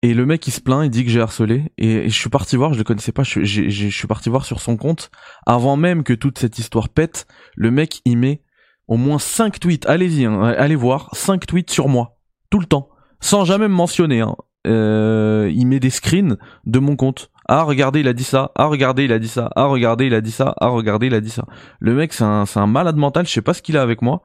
Et 0.03 0.13
le 0.13 0.25
mec 0.25 0.45
il 0.45 0.51
se 0.51 0.59
plaint, 0.59 0.83
il 0.83 0.89
dit 0.89 1.05
que 1.05 1.09
j'ai 1.09 1.21
harcelé 1.21 1.71
et, 1.77 2.09
je 2.09 2.13
suis 2.13 2.29
parti 2.29 2.57
voir, 2.57 2.73
je 2.73 2.77
le 2.77 2.83
connaissais 2.83 3.13
pas, 3.13 3.23
je, 3.23 3.41
suis- 3.45 4.07
parti 4.07 4.29
voir 4.29 4.43
sur 4.43 4.59
son 4.59 4.75
compte 4.75 5.09
avant 5.45 5.77
même 5.77 6.03
que 6.03 6.11
toute 6.11 6.37
cette 6.37 6.59
histoire 6.59 6.89
pète, 6.89 7.25
le 7.55 7.71
mec 7.71 8.01
il 8.03 8.17
met 8.17 8.41
au 8.89 8.97
moins 8.97 9.17
5 9.17 9.61
tweets, 9.61 9.85
allez-y, 9.87 10.25
hein, 10.25 10.41
allez 10.57 10.75
voir, 10.75 11.09
5 11.13 11.45
tweets 11.45 11.71
sur 11.71 11.87
moi, 11.87 12.17
tout 12.49 12.59
le 12.59 12.65
temps, 12.65 12.89
sans 13.21 13.45
jamais 13.45 13.69
me 13.69 13.73
mentionner. 13.73 14.19
Hein. 14.19 14.35
Euh, 14.67 15.49
il 15.55 15.67
met 15.67 15.79
des 15.79 15.89
screens 15.89 16.35
de 16.65 16.79
mon 16.79 16.97
compte. 16.97 17.31
Ah 17.47 17.63
regardez 17.63 18.01
il 18.01 18.07
a 18.09 18.13
dit 18.13 18.25
ça, 18.25 18.51
ah 18.55 18.65
regardez 18.65 19.05
il 19.05 19.13
a 19.13 19.19
dit 19.19 19.29
ça, 19.29 19.51
ah 19.55 19.67
regardez 19.67 20.07
il 20.07 20.13
a 20.13 20.19
dit 20.19 20.31
ça, 20.31 20.53
ah 20.59 20.67
regardez 20.67 21.07
il 21.07 21.13
a 21.13 21.21
dit 21.21 21.29
ça. 21.29 21.45
Le 21.79 21.93
mec 21.93 22.11
c'est 22.11 22.25
un, 22.25 22.43
un 22.55 22.67
malade 22.67 22.97
mental, 22.97 23.25
je 23.25 23.31
sais 23.31 23.41
pas 23.41 23.53
ce 23.53 23.61
qu'il 23.61 23.77
a 23.77 23.81
avec 23.81 24.01
moi. 24.01 24.21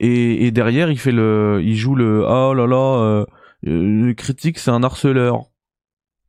Et, 0.00 0.46
et 0.46 0.50
derrière 0.50 0.90
il 0.90 0.98
fait 0.98 1.12
le, 1.12 1.60
il 1.62 1.76
joue 1.76 1.94
le 1.94 2.24
oh 2.26 2.52
là 2.52 2.66
là, 2.66 2.98
euh, 3.02 3.26
le 3.62 4.12
critique 4.14 4.58
c'est 4.58 4.70
un 4.70 4.82
harceleur. 4.82 5.50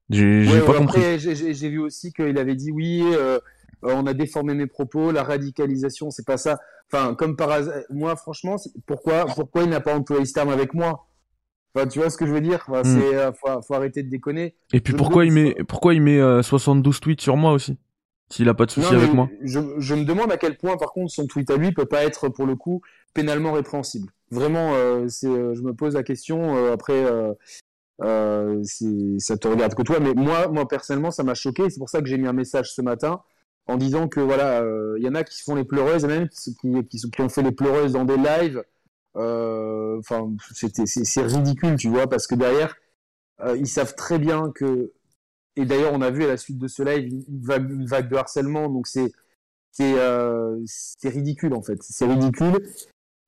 J'ai 0.10 0.46
Ouais, 0.48 0.60
pas 0.62 0.72
ouais, 0.74 0.78
compris. 0.78 1.20
j'ai- 1.20 1.70
vu 1.70 1.80
aussi 1.80 2.12
qu'il 2.12 2.38
avait 2.38 2.56
dit 2.56 2.72
oui, 2.72 3.02
euh, 3.04 3.40
euh, 3.86 3.94
on 3.96 4.06
a 4.06 4.14
déformé 4.14 4.54
mes 4.54 4.68
propos, 4.68 5.12
la 5.12 5.24
radicalisation, 5.24 6.12
c'est 6.12 6.26
pas 6.26 6.38
ça. 6.38 6.60
Enfin, 6.92 7.16
comme 7.16 7.38
par 7.38 7.50
hasard, 7.52 7.76
moi, 7.90 8.16
franchement, 8.18 8.58
pourquoi, 8.86 9.26
pourquoi 9.26 9.64
il 9.64 9.70
n'a 9.70 9.80
pas 9.80 9.96
employé 9.96 10.26
ce 10.26 10.34
terme 10.34 10.50
avec 10.50 10.74
moi? 10.74 11.08
Enfin, 11.74 11.88
tu 11.88 12.00
vois 12.00 12.10
ce 12.10 12.18
que 12.18 12.26
je 12.28 12.34
veux 12.34 12.42
dire? 12.42 12.66
Enfin, 12.68 12.82
Hmm. 12.84 13.00
euh, 13.02 13.32
faut, 13.32 13.62
faut 13.62 13.74
arrêter 13.74 14.04
de 14.04 14.10
déconner. 14.10 14.56
Et 14.74 14.82
puis 14.82 14.92
je 14.92 14.98
pourquoi 14.98 15.26
il 15.26 15.32
met 15.32 15.56
pourquoi 15.66 15.94
il 15.94 16.02
met 16.02 16.20
euh, 16.20 16.42
72 16.44 17.00
tweets 17.00 17.22
sur 17.22 17.38
moi 17.38 17.54
aussi? 17.54 17.78
S'il 18.30 18.48
a 18.50 18.54
pas 18.54 18.66
de 18.66 18.72
souci 18.72 18.94
avec 18.94 19.14
moi. 19.14 19.30
Je, 19.42 19.60
je 19.78 19.96
me 19.96 20.04
demande 20.04 20.32
à 20.32 20.38
quel 20.38 20.58
point, 20.58 20.76
par 20.78 20.92
contre, 20.94 21.12
son 21.12 21.28
tweet 21.28 21.50
à 21.50 21.58
lui 21.58 21.72
peut 21.74 21.86
pas 21.86 22.04
être, 22.04 22.28
pour 22.30 22.46
le 22.46 22.56
coup, 22.56 22.82
pénalement 23.14 23.54
répréhensible. 23.54 24.12
Vraiment, 24.32 24.74
euh, 24.76 25.08
euh, 25.24 25.54
je 25.54 25.62
me 25.62 25.74
pose 25.74 25.96
la 25.96 26.04
question. 26.04 26.56
euh, 26.56 26.74
après, 26.74 27.06
euh, 27.06 27.34
euh, 28.02 28.64
ça 29.20 29.38
te 29.38 29.48
regarde 29.48 29.76
que 29.76 29.84
toi, 29.84 30.00
mais 30.00 30.14
moi, 30.14 30.48
moi 30.48 30.68
personnellement, 30.68 31.12
ça 31.12 31.24
m'a 31.24 31.34
choqué. 31.36 31.70
C'est 31.70 31.80
pour 31.80 31.90
ça 31.90 32.02
que 32.02 32.08
j'ai 32.08 32.18
mis 32.18 32.28
un 32.28 32.34
message 32.34 32.74
ce 32.74 32.82
matin 32.82 33.22
en 33.68 33.78
disant 33.78 34.08
que 34.08 34.20
voilà, 34.20 34.64
il 34.98 35.04
y 35.04 35.08
en 35.08 35.16
a 35.16 35.24
qui 35.24 35.42
font 35.42 35.56
les 35.56 35.64
pleureuses, 35.64 36.06
même 36.06 36.28
qui, 36.30 36.56
qui, 36.90 37.22
ont 37.22 37.30
fait 37.30 37.44
les 37.44 37.52
pleureuses 37.52 37.94
dans 37.94 38.06
des 38.06 38.18
lives. 38.18 38.64
Enfin, 39.14 40.32
c'est, 40.54 41.22
ridicule, 41.22 41.76
tu 41.76 41.90
vois, 41.90 42.08
parce 42.08 42.28
que 42.28 42.36
derrière, 42.36 42.76
ils 43.56 43.68
savent 43.68 43.96
très 43.96 44.18
bien 44.20 44.52
que 44.54 44.92
et 45.56 45.66
d'ailleurs, 45.66 45.94
on 45.94 46.02
a 46.02 46.12
vu 46.12 46.24
à 46.24 46.28
la 46.28 46.38
suite 46.38 46.58
de 46.58 46.68
ce 46.68 46.84
live 46.84 47.12
une 47.30 47.86
vague, 47.86 48.10
de 48.10 48.16
harcèlement, 48.16 48.70
donc 48.70 48.88
c'est 48.88 49.12
c'est 49.72 49.98
euh, 49.98 50.60
c'est 50.66 51.10
ridicule 51.10 51.54
en 51.54 51.62
fait, 51.62 51.82
c'est 51.82 52.06
ridicule. 52.06 52.66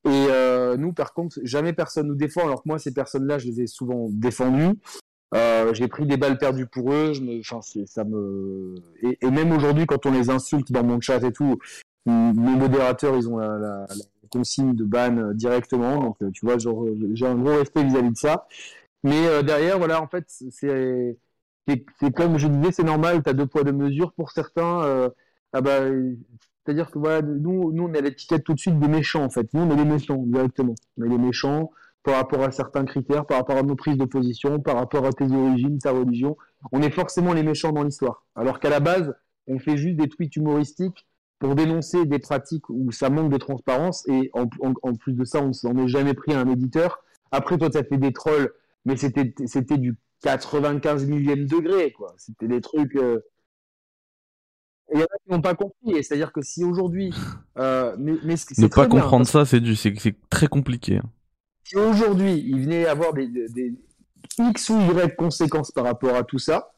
Et 0.06 0.28
euh, 0.30 0.76
nous, 0.76 0.92
par 0.92 1.14
contre, 1.14 1.40
jamais 1.44 1.74
personne 1.74 2.08
nous 2.08 2.16
défend. 2.16 2.44
Alors 2.44 2.64
que 2.64 2.70
moi, 2.70 2.80
ces 2.80 2.94
personnes-là, 2.94 3.40
je 3.40 3.48
les 3.48 3.62
ai 3.62 3.68
souvent 3.68 4.08
défendues. 4.10 4.78
Euh, 5.34 5.74
j'ai 5.74 5.88
pris 5.88 6.06
des 6.06 6.18
balles 6.18 6.38
perdues 6.38 6.68
pour 6.68 6.92
eux. 6.92 7.14
Ça 7.86 8.04
me. 8.04 8.76
Et, 9.02 9.32
même 9.32 9.52
aujourd'hui, 9.54 9.86
quand 9.86 10.06
on 10.06 10.12
les 10.12 10.30
insulte 10.30 10.72
dans 10.72 10.84
mon 10.84 11.00
chat 11.00 11.24
et 11.24 11.32
tout, 11.32 11.58
mes 12.06 12.56
modérateurs, 12.56 13.16
ils 13.16 13.30
ont 13.30 13.38
la, 13.38 13.86
consigne 14.30 14.76
de 14.76 14.84
ban 14.84 15.34
directement. 15.34 16.02
Donc, 16.02 16.18
euh, 16.22 16.32
tu 16.32 16.46
vois, 16.46 16.58
j'ai 16.58 17.26
un 17.26 17.36
gros 17.36 17.58
respect 17.58 17.84
vis-à-vis 17.84 18.12
de 18.12 18.18
ça. 18.18 18.48
Mais 19.04 19.44
derrière, 19.44 19.78
voilà, 19.78 20.02
en 20.02 20.08
fait, 20.08 20.26
c'est 20.28 21.18
comme 22.14 22.38
je 22.38 22.48
disais, 22.48 22.72
c'est 22.74 22.84
normal, 22.84 23.24
tu 23.24 23.30
as 23.30 23.34
deux 23.34 23.48
poids, 23.48 23.64
deux 23.64 23.72
mesures. 23.72 24.12
Pour 24.14 24.32
certains, 24.32 25.10
ah 25.54 25.62
bah, 25.62 25.82
c'est-à-dire 26.66 26.92
que 26.92 27.00
voilà, 27.00 27.22
nous, 27.22 27.72
nous, 27.74 27.84
on 27.84 27.94
a 27.94 28.02
l'étiquette 28.02 28.44
tout 28.44 28.54
de 28.54 28.60
suite 28.60 28.80
des 28.80 28.88
méchants, 28.88 29.24
en 29.24 29.30
fait. 29.30 29.54
Nous, 29.54 29.62
on 29.62 29.70
est 29.72 29.76
les 29.76 29.86
méchants, 29.86 30.24
directement. 30.26 30.76
On 30.98 31.04
est 31.04 31.10
les 31.10 31.18
méchants 31.18 31.72
par 32.04 32.16
rapport 32.16 32.42
à 32.44 32.52
certains 32.52 32.86
critères, 32.86 33.26
par 33.26 33.38
rapport 33.38 33.58
à 33.58 33.64
nos 33.64 33.76
prises 33.76 33.98
de 33.98 34.06
position, 34.06 34.60
par 34.60 34.76
rapport 34.76 35.06
à 35.06 35.12
tes 35.12 35.26
origines, 35.26 35.78
ta 35.80 35.92
religion. 35.92 36.38
On 36.72 36.82
est 36.82 36.90
forcément 36.90 37.34
les 37.34 37.44
méchants 37.44 37.72
dans 37.72 37.84
l'histoire. 37.84 38.26
Alors 38.36 38.60
qu'à 38.60 38.70
la 38.70 38.80
base, 38.80 39.14
on 39.48 39.60
fait 39.60 39.78
juste 39.78 39.98
des 39.98 40.08
tweets 40.08 40.36
humoristiques 40.38 41.06
pour 41.40 41.56
dénoncer 41.56 42.06
des 42.06 42.20
pratiques 42.20 42.70
où 42.70 42.92
ça 42.92 43.10
manque 43.10 43.32
de 43.32 43.38
transparence. 43.38 44.08
Et 44.08 44.30
en, 44.34 44.46
en, 44.62 44.94
plus 44.96 45.14
de 45.14 45.26
ça, 45.26 45.42
on 45.42 45.52
s'en 45.52 45.76
est 45.78 45.88
jamais 45.90 46.14
pris 46.14 46.34
à 46.34 46.40
un 46.40 46.50
éditeur. 46.50 47.04
Après, 47.32 47.58
toi, 47.58 47.70
tu 47.70 47.78
as 47.78 47.84
fait 47.84 47.98
des 47.98 48.14
trolls, 48.14 48.52
mais 48.86 48.96
c'était 48.96 49.34
c'était 49.46 49.78
du 49.78 49.98
95 50.22 51.06
millième 51.08 51.46
degré, 51.46 51.92
quoi. 51.92 52.14
C'était 52.18 52.48
des 52.48 52.62
trucs. 52.62 52.96
euh, 52.96 53.20
il 54.94 55.00
y 55.00 55.02
en 55.02 55.06
a 55.06 55.18
qui 55.24 55.32
n'ont 55.32 55.42
pas 55.42 55.56
compris. 55.56 55.96
Et 55.98 56.04
c'est-à-dire 56.04 56.32
que 56.32 56.42
si 56.42 56.64
aujourd'hui, 56.64 57.14
euh, 57.58 57.96
mais, 58.00 58.14
mais 58.24 58.38
c'est 58.38 58.58
Ne 58.58 58.68
pas 58.68 58.88
comprendre 58.88 59.26
ça, 59.28 59.46
c'est 59.46 59.60
du, 59.60 59.76
c'est 59.76 59.94
c'est 60.00 60.16
très 60.30 60.48
compliqué. 60.48 60.98
hein. 60.98 61.10
si 61.64 61.76
aujourd'hui 61.78 62.44
il 62.46 62.62
venait 62.62 62.86
avoir 62.86 63.14
des, 63.14 63.28
des, 63.28 63.48
des 63.50 63.74
X 64.40 64.70
ou 64.70 64.80
Y 64.80 65.16
conséquences 65.16 65.72
par 65.72 65.86
rapport 65.86 66.16
à 66.16 66.24
tout 66.24 66.40
ça, 66.40 66.74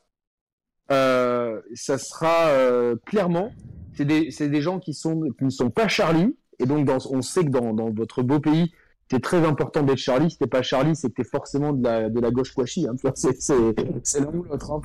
euh, 0.92 1.62
ça 1.74 1.98
sera 1.98 2.48
euh, 2.50 2.96
clairement, 3.06 3.52
c'est 3.96 4.06
des, 4.06 4.30
c'est 4.32 4.50
des 4.50 4.62
gens 4.62 4.80
qui 4.80 4.94
sont 4.94 5.22
qui 5.38 5.46
ne 5.46 5.50
sont 5.50 5.70
pas 5.70 5.88
Charlie. 5.88 6.36
Et 6.60 6.66
donc, 6.66 6.86
dans, 6.86 6.98
on 7.12 7.22
sait 7.22 7.44
que 7.44 7.50
dans, 7.50 7.74
dans 7.74 7.90
votre 7.92 8.24
beau 8.24 8.40
pays, 8.40 8.72
c'est 9.12 9.22
très 9.22 9.46
important 9.46 9.84
d'être 9.84 9.98
Charlie. 9.98 10.32
Si 10.32 10.38
t'es 10.38 10.48
pas 10.48 10.64
Charlie, 10.64 10.96
c'est 10.96 11.10
que 11.10 11.22
t'es 11.22 11.30
forcément 11.30 11.74
de 11.74 11.84
la, 11.84 12.10
de 12.10 12.20
la 12.20 12.32
gauche 12.32 12.54
quashi. 12.54 12.88
Hein, 12.88 12.96
c'est, 13.14 14.20
l'un 14.20 14.34
ou 14.34 14.44
l'autre. 14.44 14.72
Hein, 14.72 14.82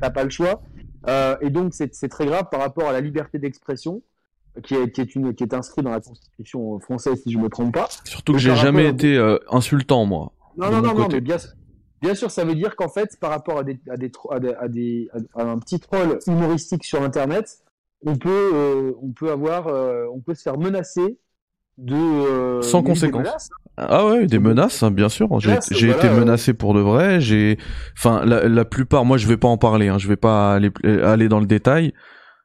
t'as, 0.00 0.10
pas 0.10 0.24
le 0.24 0.30
choix. 0.30 0.62
Euh, 1.08 1.36
et 1.40 1.50
donc, 1.50 1.72
c'est 1.72 2.08
très 2.08 2.26
grave 2.26 2.48
par 2.50 2.60
rapport 2.60 2.88
à 2.88 2.92
la 2.92 3.00
liberté 3.00 3.38
d'expression, 3.38 4.02
qui 4.62 4.74
est, 4.74 4.90
qui, 4.90 5.00
est 5.00 5.14
une, 5.14 5.34
qui 5.34 5.44
est 5.44 5.54
inscrite 5.54 5.84
dans 5.84 5.90
la 5.90 6.00
Constitution 6.00 6.78
française, 6.80 7.22
si 7.22 7.32
je 7.32 7.38
me 7.38 7.48
trompe 7.48 7.72
pas. 7.72 7.88
Surtout 8.04 8.34
que 8.34 8.38
j'ai 8.38 8.54
jamais 8.56 8.88
été 8.88 9.16
euh, 9.16 9.38
insultant, 9.50 10.04
moi. 10.04 10.32
Non, 10.58 10.70
non, 10.70 10.82
non, 10.82 10.94
non, 10.94 11.08
mais 11.10 11.22
bien, 11.22 11.38
bien 12.02 12.14
sûr, 12.14 12.30
ça 12.30 12.44
veut 12.44 12.54
dire 12.54 12.76
qu'en 12.76 12.90
fait, 12.90 13.18
par 13.18 13.30
rapport 13.30 13.58
à, 13.58 13.64
des, 13.64 13.80
à, 13.88 13.96
des, 13.96 14.12
à, 14.28 14.68
des, 14.68 15.08
à, 15.34 15.44
un 15.44 15.58
petit 15.58 15.80
troll 15.80 16.18
humoristique 16.26 16.84
sur 16.84 17.02
Internet, 17.02 17.62
on 18.04 18.16
peut, 18.16 18.50
euh, 18.52 18.92
on 19.00 19.12
peut 19.12 19.30
avoir, 19.30 19.68
on 20.12 20.20
peut 20.20 20.34
se 20.34 20.42
faire 20.42 20.58
menacer 20.58 21.18
de 21.78 22.60
sans 22.60 22.82
conséquence. 22.82 23.48
Ah 23.88 24.06
ouais, 24.06 24.26
des 24.26 24.38
menaces, 24.38 24.82
hein, 24.82 24.90
bien 24.90 25.08
sûr. 25.08 25.28
J'ai 25.40 25.90
été 25.90 26.08
menacé 26.08 26.54
pour 26.54 26.74
de 26.74 26.80
vrai. 26.80 27.20
J'ai, 27.20 27.58
enfin, 27.96 28.24
la, 28.24 28.48
la, 28.48 28.64
plupart. 28.64 29.04
Moi, 29.04 29.16
je 29.16 29.26
vais 29.26 29.36
pas 29.36 29.48
en 29.48 29.58
parler. 29.58 29.88
Hein, 29.88 29.98
je 29.98 30.08
vais 30.08 30.16
pas 30.16 30.54
aller, 30.54 30.70
aller 31.02 31.28
dans 31.28 31.40
le 31.40 31.46
détail. 31.46 31.92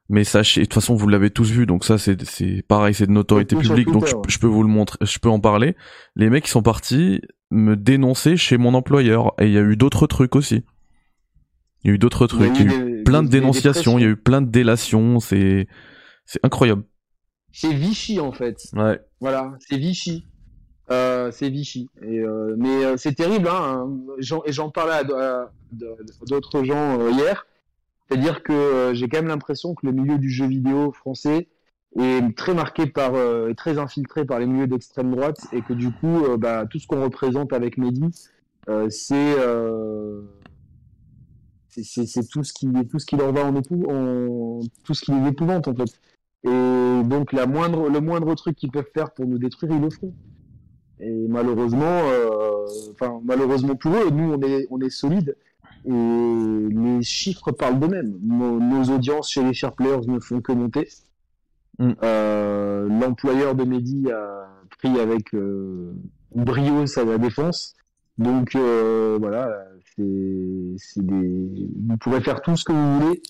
Mais 0.10 0.24
sachez, 0.24 0.62
de 0.62 0.66
toute 0.66 0.76
façon, 0.76 0.96
vous 0.96 1.08
l'avez 1.08 1.30
tous 1.30 1.50
vu. 1.50 1.66
Donc 1.66 1.84
ça, 1.84 1.98
c'est, 1.98 2.24
c'est 2.24 2.64
pareil, 2.68 2.94
c'est 2.94 3.08
de 3.08 3.12
notoriété 3.12 3.56
publique. 3.56 3.92
Donc 3.92 4.08
je, 4.28 4.40
peux 4.40 4.48
vous 4.48 4.64
le 4.64 4.70
montrer. 4.70 4.98
Je 5.02 5.20
peux 5.20 5.30
en 5.30 5.40
parler. 5.40 5.76
Les 6.16 6.30
mecs, 6.30 6.46
qui 6.46 6.52
sont 6.52 6.64
partis 6.64 7.22
me 7.50 7.76
dénoncer 7.76 8.38
chez 8.38 8.58
mon 8.58 8.74
employeur. 8.74 9.34
Et 9.40 9.48
il 9.48 9.54
y 9.54 9.58
a 9.58 9.62
eu 9.62 9.76
d'autres 9.76 10.08
trucs 10.08 10.36
aussi. 10.36 10.64
Il 11.84 11.90
y 11.90 11.92
a 11.92 11.94
eu 11.96 11.98
d'autres 11.98 12.28
trucs. 12.28 12.58
Il 12.60 12.70
y 12.70 12.74
a 12.74 12.78
eu, 12.78 13.04
plein 13.04 13.22
de 13.22 13.30
dénonciations. 13.30 14.00
Il 14.00 14.02
y 14.02 14.06
a 14.06 14.10
eu 14.10 14.16
plein 14.16 14.42
de 14.42 14.50
délations. 14.50 15.20
C'est, 15.20 15.68
c'est 16.26 16.40
incroyable. 16.44 16.84
C'est 17.52 17.74
Vichy 17.74 18.20
en 18.20 18.32
fait. 18.32 18.58
Ouais. 18.74 19.00
Voilà, 19.20 19.56
c'est 19.60 19.78
Vichy. 19.78 20.26
Euh, 20.90 21.32
c'est 21.32 21.50
Vichy. 21.50 21.90
Euh, 22.04 22.56
mais 22.58 22.86
euh, 22.86 22.98
c'est 22.98 23.14
terrible, 23.14 23.50
hein, 23.50 23.90
et 24.46 24.52
j'en 24.52 24.70
parlais 24.70 25.04
à, 25.14 25.52
d'autres 26.28 26.64
gens 26.64 27.10
hier. 27.10 27.46
C'est-à-dire 28.08 28.42
que 28.42 28.92
j'ai 28.94 29.10
quand 29.10 29.18
même 29.18 29.28
l'impression 29.28 29.76
que 29.76 29.86
le 29.86 29.92
milieu 29.92 30.18
du 30.18 30.30
jeu 30.30 30.48
vidéo 30.48 30.94
français 30.94 31.50
est 32.00 32.38
très 32.38 32.54
marqué 32.54 32.86
par, 32.86 33.14
très 33.58 33.78
infiltré 33.80 34.24
par 34.24 34.40
les 34.40 34.46
milieux 34.46 34.68
d'extrême 34.68 35.12
droite, 35.12 35.46
et 35.52 35.62
que 35.62 35.74
du 35.74 35.92
coup, 35.92 36.24
bah, 36.38 36.66
tout 36.70 36.80
ce 36.80 36.88
qu'on 36.88 37.04
représente 37.04 37.52
avec 37.52 37.78
Mehdi, 37.78 38.10
c'est 38.90 39.36
tout 42.32 42.44
ce 42.44 43.06
qui 43.06 43.16
leur 43.18 43.34
va 43.34 43.44
en, 43.44 43.54
en 43.58 44.62
tout 44.84 44.94
ce 44.94 45.02
qui 45.02 45.12
les 45.12 45.28
épouvante 45.28 45.68
en 45.68 45.76
fait. 45.76 46.00
Et 46.44 47.04
donc 47.04 47.34
la 47.34 47.46
moindre 47.46 47.90
le 47.90 48.00
moindre 48.00 48.34
truc 48.36 48.56
qu'ils 48.56 48.72
peuvent 48.72 48.90
faire 48.94 49.12
pour 49.12 49.26
nous 49.26 49.38
détruire, 49.38 49.74
ils 49.74 49.82
le 49.82 49.90
feront. 49.90 50.14
Et 51.00 51.28
malheureusement, 51.28 51.84
euh, 51.86 52.66
enfin 52.92 53.22
malheureusement 53.24 53.76
pour 53.76 53.94
eux, 53.94 54.10
nous 54.10 54.34
on 54.34 54.42
est 54.42 54.68
on 54.72 54.80
est 54.82 54.90
solide 54.90 55.36
et 55.86 56.68
les 56.70 57.02
chiffres 57.02 57.52
parlent 57.52 57.80
d'eux-mêmes. 57.80 58.18
Nos, 58.22 58.94
audiences 58.94 59.32
chez 59.32 59.44
les 59.44 59.54
share 59.54 59.74
players 59.74 60.06
ne 60.08 60.20
font 60.20 60.42
que 60.42 60.52
monter. 60.52 60.90
Mm. 61.80 61.92
Euh, 62.04 62.88
L'employeur 62.90 63.56
de 63.56 63.64
Mehdi 63.64 64.12
a 64.12 64.50
pris 64.78 65.00
avec 65.00 65.34
euh, 65.34 65.94
brio 66.36 66.86
sa 66.88 67.18
défense. 67.18 67.76
Donc 68.18 68.56
euh, 68.56 69.18
voilà, 69.20 69.64
c'est 69.96 71.06
des. 71.06 71.70
Vous 71.88 71.98
pourrez 71.98 72.22
faire 72.22 72.42
tout 72.42 72.56
ce 72.58 72.66
que 72.66 72.74
vous 72.74 73.00
voulez. 73.00 73.22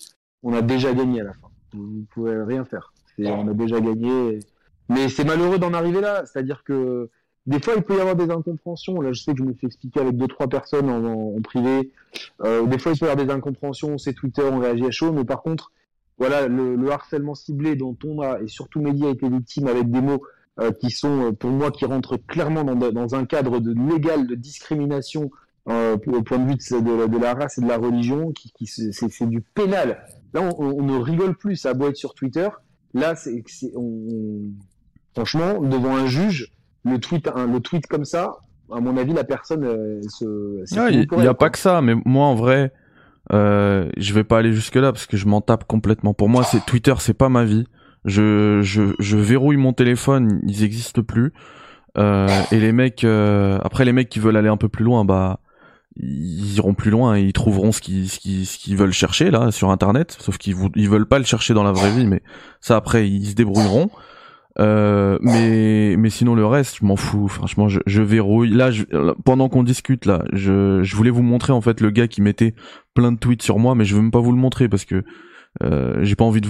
On 0.42 0.52
a 0.52 0.62
déjà 0.62 0.92
gagné 0.92 1.20
à 1.20 1.24
la 1.24 1.32
fin. 1.34 1.48
Vous 1.74 2.06
pouvez 2.10 2.42
rien 2.42 2.64
faire. 2.64 2.92
On 3.18 3.48
a 3.48 3.54
déjà 3.54 3.80
gagné. 3.80 4.40
Mais 4.88 5.08
c'est 5.08 5.24
malheureux 5.24 5.58
d'en 5.58 5.74
arriver 5.74 6.00
là. 6.00 6.24
C'est-à-dire 6.24 6.64
que 6.64 7.10
des 7.48 7.60
fois, 7.60 7.72
il 7.78 7.82
peut 7.82 7.96
y 7.96 8.00
avoir 8.00 8.14
des 8.14 8.30
incompréhensions. 8.30 9.00
Là, 9.00 9.14
je 9.14 9.22
sais 9.22 9.32
que 9.32 9.38
je 9.38 9.42
me 9.42 9.54
suis 9.54 9.66
expliqué 9.66 10.00
avec 10.00 10.18
deux, 10.18 10.28
trois 10.28 10.48
personnes 10.48 10.90
en, 10.90 11.40
privé. 11.40 11.90
Euh, 12.44 12.66
des 12.66 12.78
fois, 12.78 12.92
il 12.92 12.98
peut 12.98 13.06
y 13.06 13.08
avoir 13.08 13.24
des 13.24 13.32
incompréhensions. 13.32 13.96
C'est 13.96 14.12
Twitter, 14.12 14.42
on 14.42 14.58
réagit 14.58 14.84
à 14.84 14.90
chaud. 14.90 15.12
Mais 15.12 15.24
par 15.24 15.40
contre, 15.42 15.72
voilà, 16.18 16.46
le, 16.46 16.90
harcèlement 16.90 17.34
ciblé 17.34 17.74
dont 17.74 17.96
on 18.04 18.20
a, 18.20 18.38
et 18.42 18.48
surtout 18.48 18.82
Média 18.82 19.08
a 19.08 19.12
été 19.12 19.30
victime 19.30 19.66
avec 19.66 19.90
des 19.90 20.02
mots 20.02 20.22
euh, 20.60 20.72
qui 20.72 20.90
sont, 20.90 21.28
euh, 21.28 21.32
pour 21.32 21.48
moi, 21.48 21.70
qui 21.70 21.86
rentrent 21.86 22.18
clairement 22.18 22.64
dans, 22.64 23.14
un 23.14 23.24
cadre 23.24 23.60
de 23.60 23.72
légal 23.72 24.26
de 24.26 24.34
discrimination 24.34 25.30
au 25.64 26.22
point 26.22 26.38
de 26.38 26.50
vue 26.50 26.56
de, 26.56 27.18
la 27.18 27.34
race 27.34 27.58
et 27.58 27.60
de 27.60 27.68
la 27.68 27.76
religion, 27.76 28.32
qui, 28.32 28.66
c'est 28.66 29.28
du 29.28 29.40
pénal. 29.40 30.06
Là, 30.34 30.42
on, 30.58 30.82
ne 30.82 30.96
rigole 30.98 31.34
plus. 31.34 31.56
Ça 31.56 31.70
a 31.70 31.86
être 31.86 31.96
sur 31.96 32.14
Twitter. 32.14 32.48
Là, 32.92 33.14
c'est, 33.14 33.42
franchement, 35.14 35.60
devant 35.60 35.96
un 35.96 36.06
juge, 36.06 36.52
le 36.88 36.98
tweet, 36.98 37.28
le 37.34 37.58
tweet 37.60 37.86
comme 37.86 38.04
ça, 38.04 38.38
à 38.72 38.80
mon 38.80 38.96
avis, 38.96 39.12
la 39.12 39.24
personne 39.24 39.64
euh, 39.64 40.00
se. 40.08 40.90
Il 40.90 41.06
n'y 41.18 41.26
a, 41.26 41.34
pas 41.34 41.50
que 41.50 41.58
ça, 41.58 41.80
mais 41.80 41.94
moi 42.04 42.26
en 42.26 42.34
vrai, 42.34 42.72
euh, 43.32 43.88
je 43.96 44.14
vais 44.14 44.24
pas 44.24 44.38
aller 44.38 44.52
jusque 44.52 44.76
là 44.76 44.92
parce 44.92 45.06
que 45.06 45.16
je 45.16 45.26
m'en 45.26 45.40
tape 45.40 45.64
complètement. 45.64 46.14
Pour 46.14 46.28
moi, 46.28 46.44
c'est 46.44 46.64
Twitter, 46.64 46.94
c'est 46.98 47.14
pas 47.14 47.28
ma 47.28 47.44
vie. 47.44 47.66
Je, 48.04 48.60
je, 48.62 48.94
je 48.98 49.16
verrouille 49.16 49.56
mon 49.56 49.72
téléphone, 49.72 50.40
ils 50.46 50.64
existent 50.64 51.02
plus. 51.02 51.32
Euh, 51.98 52.28
et 52.52 52.60
les 52.60 52.72
mecs, 52.72 53.04
euh, 53.04 53.58
après 53.62 53.84
les 53.84 53.92
mecs 53.92 54.08
qui 54.08 54.18
veulent 54.18 54.36
aller 54.36 54.48
un 54.48 54.56
peu 54.56 54.68
plus 54.68 54.84
loin, 54.84 55.04
bah 55.04 55.40
ils 55.96 56.56
iront 56.56 56.74
plus 56.74 56.90
loin 56.90 57.16
et 57.16 57.22
ils 57.22 57.32
trouveront 57.32 57.72
ce 57.72 57.80
qu'ils 57.80 58.08
ce 58.08 58.20
qu'ils 58.20 58.46
ce 58.46 58.56
qu'ils 58.56 58.76
veulent 58.76 58.92
chercher 58.92 59.32
là 59.32 59.50
sur 59.50 59.70
internet 59.70 60.16
sauf 60.20 60.38
qu'ils 60.38 60.54
ils 60.76 60.88
veulent 60.88 61.08
pas 61.08 61.18
le 61.18 61.24
chercher 61.24 61.54
dans 61.54 61.64
la 61.64 61.72
vraie 61.72 61.90
vie 61.90 62.06
mais 62.06 62.22
ça 62.60 62.76
après 62.76 63.08
ils 63.08 63.30
se 63.30 63.34
débrouilleront 63.34 63.90
euh, 64.60 65.18
mais 65.20 65.96
mais 65.96 66.10
sinon 66.10 66.34
le 66.34 66.44
reste, 66.44 66.78
je 66.80 66.84
m'en 66.84 66.96
fous. 66.96 67.28
Franchement, 67.28 67.68
je, 67.68 67.80
je 67.86 68.02
verrouille. 68.02 68.50
Là, 68.50 68.70
je, 68.70 68.84
pendant 69.24 69.48
qu'on 69.48 69.62
discute 69.62 70.04
là, 70.04 70.24
je, 70.32 70.82
je 70.82 70.96
voulais 70.96 71.10
vous 71.10 71.22
montrer 71.22 71.52
en 71.52 71.60
fait 71.60 71.80
le 71.80 71.90
gars 71.90 72.08
qui 72.08 72.22
mettait 72.22 72.54
plein 72.94 73.12
de 73.12 73.18
tweets 73.18 73.42
sur 73.42 73.58
moi, 73.58 73.74
mais 73.74 73.84
je 73.84 73.94
veux 73.94 74.02
même 74.02 74.10
pas 74.10 74.20
vous 74.20 74.32
le 74.32 74.38
montrer 74.38 74.68
parce 74.68 74.84
que 74.84 75.04
euh, 75.62 75.98
j'ai 76.02 76.16
pas 76.16 76.24
envie 76.24 76.40
de 76.40 76.48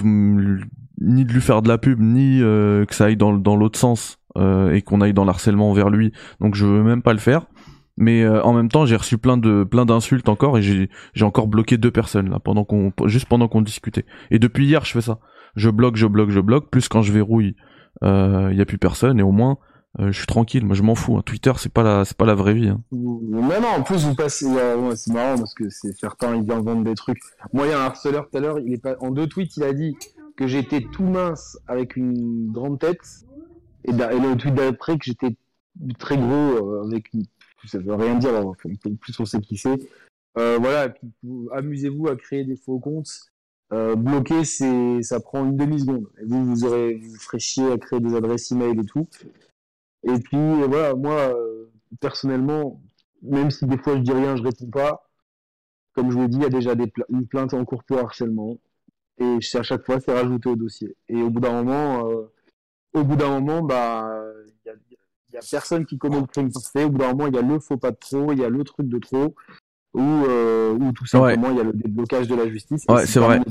ni 1.01 1.25
de 1.25 1.31
lui 1.31 1.41
faire 1.41 1.61
de 1.61 1.67
la 1.67 1.77
pub, 1.77 1.99
ni 1.99 2.41
euh, 2.41 2.85
que 2.85 2.95
ça 2.95 3.05
aille 3.05 3.17
dans 3.17 3.33
dans 3.33 3.55
l'autre 3.55 3.79
sens 3.79 4.19
euh, 4.37 4.73
et 4.73 4.81
qu'on 4.81 5.01
aille 5.01 5.13
dans 5.13 5.25
l'harcèlement 5.25 5.71
vers 5.73 5.89
lui. 5.89 6.11
Donc 6.39 6.55
je 6.55 6.65
veux 6.65 6.83
même 6.83 7.01
pas 7.01 7.13
le 7.13 7.19
faire. 7.19 7.45
Mais 8.01 8.23
euh, 8.23 8.41
en 8.43 8.53
même 8.53 8.69
temps, 8.69 8.85
j'ai 8.85 8.95
reçu 8.95 9.17
plein 9.17 9.37
de 9.37 9.65
plein 9.65 9.85
d'insultes 9.85 10.29
encore 10.29 10.57
et 10.57 10.61
j'ai 10.61 10.89
j'ai 11.13 11.25
encore 11.25 11.47
bloqué 11.47 11.77
deux 11.77 11.91
personnes 11.91 12.29
là 12.29 12.39
pendant 12.39 12.63
qu'on 12.63 12.93
juste 13.05 13.27
pendant 13.27 13.47
qu'on 13.47 13.61
discutait. 13.61 14.05
Et 14.31 14.39
depuis 14.39 14.65
hier, 14.65 14.85
je 14.85 14.91
fais 14.91 15.01
ça. 15.01 15.19
Je 15.55 15.69
bloque, 15.69 15.97
je 15.97 16.07
bloque, 16.07 16.29
je 16.29 16.39
bloque. 16.39 16.69
Plus 16.69 16.87
quand 16.87 17.01
je 17.01 17.11
verrouille 17.11 17.55
il 18.01 18.07
euh, 18.07 18.53
y 18.53 18.61
a 18.61 18.65
plus 18.65 18.77
personne 18.77 19.19
et 19.19 19.23
au 19.23 19.31
moins 19.31 19.57
euh, 19.99 20.11
je 20.11 20.17
suis 20.17 20.27
tranquille. 20.27 20.65
Moi, 20.65 20.75
je 20.75 20.83
m'en 20.83 20.95
fous. 20.95 21.17
Hein. 21.17 21.23
Twitter, 21.25 21.51
c'est 21.57 21.73
pas 21.73 21.83
la, 21.83 22.05
c'est 22.05 22.15
pas 22.15 22.25
la 22.25 22.35
vraie 22.35 22.53
vie. 22.53 22.69
Hein. 22.69 22.81
Mais 22.91 23.59
non, 23.59 23.69
en 23.77 23.83
plus, 23.83 24.05
vous 24.05 24.15
passez. 24.15 24.45
c'est 24.95 25.13
marrant 25.13 25.37
parce 25.37 25.55
que 25.55 25.69
c'est 25.69 25.93
certains, 25.93 26.35
ils 26.35 26.43
viennent 26.43 26.63
vendre 26.63 26.83
des 26.83 26.95
trucs. 26.95 27.19
Moi, 27.53 27.65
il 27.65 27.69
y 27.71 27.73
a 27.73 27.79
un 27.79 27.85
harceleur 27.85 28.29
tout 28.29 28.37
à 28.37 28.39
l'heure. 28.39 28.59
Il 28.59 28.73
est 28.73 28.81
pas 28.81 28.95
en 28.99 29.09
deux 29.09 29.27
tweets, 29.27 29.57
il 29.57 29.63
a 29.63 29.73
dit 29.73 29.97
que 30.37 30.47
j'étais 30.47 30.81
tout 30.81 31.03
mince 31.03 31.57
avec 31.67 31.95
une 31.95 32.51
grande 32.51 32.79
tête, 32.79 33.25
et, 33.83 33.91
le 33.91 34.35
tweet 34.35 34.53
d'après 34.53 34.97
que 34.97 35.05
j'étais 35.05 35.35
très 35.97 36.17
gros 36.17 36.27
euh, 36.75 36.85
avec 36.85 37.11
une. 37.13 37.23
Ça 37.65 37.79
veut 37.79 37.95
rien 37.95 38.15
dire. 38.15 38.33
En 38.35 38.53
plus, 38.53 39.19
on 39.19 39.25
sait 39.25 39.41
qui 39.41 39.57
c'est. 39.57 39.77
voilà. 40.35 40.93
Amusez-vous 41.51 42.07
à 42.07 42.15
créer 42.15 42.45
des 42.45 42.55
faux 42.55 42.79
comptes 42.79 43.31
euh, 43.71 43.95
bloquer, 43.95 44.45
c'est, 44.45 45.03
ça 45.03 45.19
prend 45.19 45.45
une 45.45 45.55
demi-seconde. 45.55 46.07
Vous, 46.25 46.45
vous 46.45 46.65
aurez, 46.65 46.95
vous 46.95 47.15
ferez 47.17 47.39
chier 47.39 47.71
à 47.71 47.77
créer 47.77 47.99
des 47.99 48.15
adresses 48.15 48.51
email 48.51 48.79
et 48.79 48.85
tout. 48.85 49.07
Et 50.03 50.17
puis, 50.19 50.37
voilà, 50.67 50.95
moi, 50.95 51.35
euh, 51.35 51.71
personnellement, 51.99 52.81
même 53.21 53.51
si 53.51 53.65
des 53.65 53.77
fois 53.77 53.95
je 53.97 54.01
dis 54.01 54.11
rien, 54.11 54.35
je 54.35 54.43
réponds 54.43 54.69
pas, 54.71 55.07
comme 55.93 56.11
je 56.11 56.15
vous 56.15 56.21
l'ai 56.23 56.27
dit, 56.29 56.37
il 56.37 56.43
y 56.43 56.45
a 56.45 56.49
déjà 56.49 56.75
des 56.75 56.91
une 57.09 57.27
plainte 57.27 57.53
en 57.53 57.65
cours 57.65 57.83
pour 57.83 57.99
harcèlement. 57.99 58.57
Et 59.19 59.37
à 59.53 59.63
chaque 59.63 59.85
fois, 59.85 59.99
c'est 59.99 60.13
rajouté 60.13 60.49
au 60.49 60.55
dossier. 60.55 60.95
Et 61.09 61.21
au 61.21 61.29
bout 61.29 61.41
d'un 61.41 61.63
moment, 61.63 62.09
euh, 62.09 62.31
au 62.93 63.03
bout 63.03 63.17
d'un 63.17 63.39
moment, 63.39 63.61
bah, 63.61 64.09
il 64.65 65.33
y 65.33 65.37
a, 65.37 65.41
personne 65.51 65.85
qui 65.85 65.97
connaît 65.97 66.19
le 66.21 66.27
crime 66.27 66.49
fait. 66.73 66.85
Au 66.85 66.89
bout 66.89 66.99
d'un 66.99 67.09
moment, 67.09 67.27
il 67.27 67.35
y 67.35 67.37
a 67.37 67.41
le 67.41 67.59
faux 67.59 67.77
pas 67.77 67.91
de 67.91 67.97
trop, 67.97 68.31
il 68.31 68.39
y 68.39 68.45
a 68.45 68.49
le 68.49 68.63
truc 68.63 68.87
de 68.87 68.97
trop 68.99 69.35
ou, 69.93 70.01
euh, 70.01 70.71
ou 70.73 70.91
tout 70.91 71.05
simplement 71.05 71.49
il 71.51 71.57
y 71.57 71.59
a 71.59 71.63
le 71.63 71.73
déblocage 71.73 72.27
de 72.27 72.35
la 72.35 72.49
justice. 72.49 72.83
Ouais, 72.87 73.05
c'est 73.05 73.19
vrai. 73.19 73.41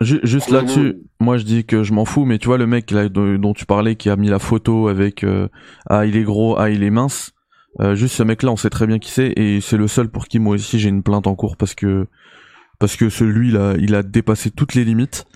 juste 0.00 0.50
là-dessus, 0.50 0.96
moi 1.20 1.38
je 1.38 1.44
dis 1.44 1.64
que 1.64 1.82
je 1.82 1.92
m'en 1.92 2.04
fous, 2.04 2.24
mais 2.24 2.38
tu 2.38 2.46
vois 2.48 2.58
le 2.58 2.66
mec 2.66 2.90
là 2.90 3.08
dont 3.08 3.52
tu 3.52 3.66
parlais 3.66 3.96
qui 3.96 4.10
a 4.10 4.16
mis 4.16 4.28
la 4.28 4.38
photo 4.38 4.88
avec 4.88 5.24
euh, 5.24 5.48
ah 5.88 6.04
il 6.06 6.16
est 6.16 6.24
gros, 6.24 6.58
ah 6.58 6.70
il 6.70 6.82
est 6.82 6.90
mince. 6.90 7.32
Euh, 7.80 7.94
juste 7.94 8.16
ce 8.16 8.22
mec-là, 8.22 8.50
on 8.50 8.56
sait 8.56 8.70
très 8.70 8.86
bien 8.86 8.98
qui 8.98 9.10
c'est 9.10 9.32
et 9.36 9.60
c'est 9.60 9.76
le 9.76 9.86
seul 9.86 10.08
pour 10.08 10.26
qui 10.26 10.38
moi 10.38 10.54
aussi 10.54 10.78
j'ai 10.78 10.88
une 10.88 11.02
plainte 11.02 11.26
en 11.26 11.34
cours 11.34 11.56
parce 11.56 11.74
que 11.74 12.06
parce 12.80 12.96
que 12.96 13.08
celui 13.08 13.50
là, 13.50 13.74
il 13.78 13.94
a 13.94 14.02
dépassé 14.02 14.50
toutes 14.50 14.74
les 14.74 14.84
limites. 14.84 15.26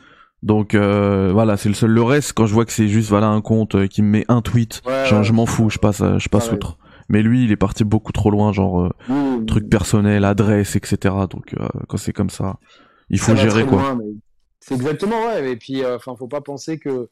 Donc 0.43 0.75
euh, 0.75 1.31
voilà, 1.33 1.57
c'est 1.57 1.69
le 1.69 1.75
seul. 1.77 1.91
Le 1.91 2.03
reste, 2.03 2.33
quand 2.33 2.47
je 2.47 2.55
vois 2.55 2.65
que 2.65 2.73
c'est 2.73 2.89
juste 2.89 3.11
voilà 3.11 3.29
un 3.29 3.41
compte 3.41 3.77
euh, 3.77 3.87
qui 3.87 4.03
me 4.03 4.09
met 4.09 4.25
un 4.29 4.43
tweet, 4.43 4.83
genre, 5.09 5.23
je 5.23 5.33
m'en 5.33 5.47
fous, 5.47 5.71
je 5.71 5.79
passe, 5.79 6.03
je 6.19 6.29
passe 6.29 6.51
outre. 6.51 6.79
Mais 7.13 7.23
lui, 7.23 7.45
il 7.45 7.53
est 7.53 7.57
parti 7.57 7.85
beaucoup 7.85 8.11
trop 8.11 8.31
loin, 8.31 8.53
genre 8.53 8.89
euh, 9.11 9.45
truc 9.47 9.69
personnel, 9.69 10.25
adresse, 10.25 10.77
etc. 10.77 11.15
Donc 11.31 11.55
euh, 11.61 11.69
quand 11.87 11.99
c'est 11.99 12.15
comme 12.15 12.31
ça, 12.31 12.59
il 13.11 13.21
faut 13.21 13.37
gérer 13.37 13.67
quoi. 13.67 13.99
C'est 14.61 14.75
exactement 14.75 15.27
ouais. 15.27 15.53
Et 15.53 15.57
puis, 15.57 15.85
euh, 15.85 15.97
enfin, 15.97 16.17
faut 16.19 16.27
pas 16.27 16.41
penser 16.41 16.79
que 16.79 17.09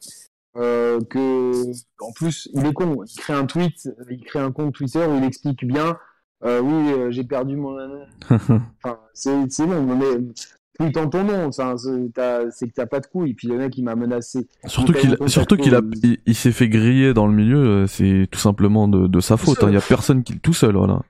que 0.55 1.71
en 1.99 2.11
plus, 2.13 2.49
il 2.55 2.65
est 2.65 2.73
con. 2.73 3.03
Il 3.05 3.19
crée 3.19 3.33
un 3.33 3.45
tweet, 3.45 3.89
il 4.09 4.23
crée 4.23 4.39
un 4.39 4.51
compte 4.51 4.73
Twitter 4.73 5.05
où 5.05 5.17
il 5.17 5.23
explique 5.23 5.65
bien. 5.65 5.95
oui, 6.43 6.93
j'ai 7.11 7.23
perdu 7.23 7.55
mon. 7.55 7.77
enfin, 8.31 8.99
c'est 9.13 9.65
bon. 9.67 9.83
Mais 9.83 10.33
plus 10.81 10.91
tant 10.91 11.09
ton 11.09 11.23
nom, 11.23 11.51
c'est 11.51 11.63
que 11.63 12.73
t'as 12.73 12.85
pas 12.85 12.99
de 12.99 13.07
couilles. 13.07 13.33
Puis 13.33 13.47
le 13.47 13.57
mec, 13.57 13.77
il 13.77 13.83
m'a 13.83 13.95
menacé. 13.95 14.47
Surtout 14.65 14.93
qu'il, 14.93 15.17
surtout 15.27 15.57
qu'il 15.57 15.75
a, 15.75 15.81
il, 16.25 16.35
s'est 16.35 16.51
fait 16.51 16.69
griller 16.69 17.13
dans 17.13 17.27
le 17.27 17.33
milieu. 17.33 17.57
Euh, 17.57 17.87
c'est 17.87 18.27
tout 18.31 18.39
simplement 18.39 18.87
de, 18.87 19.07
de 19.07 19.19
sa 19.19 19.37
faute. 19.37 19.63
Hein. 19.63 19.67
Il 19.69 19.73
y 19.73 19.77
a 19.77 19.81
personne 19.81 20.23
qui, 20.23 20.39
tout 20.39 20.53
seul, 20.53 20.75
voilà. 20.75 21.01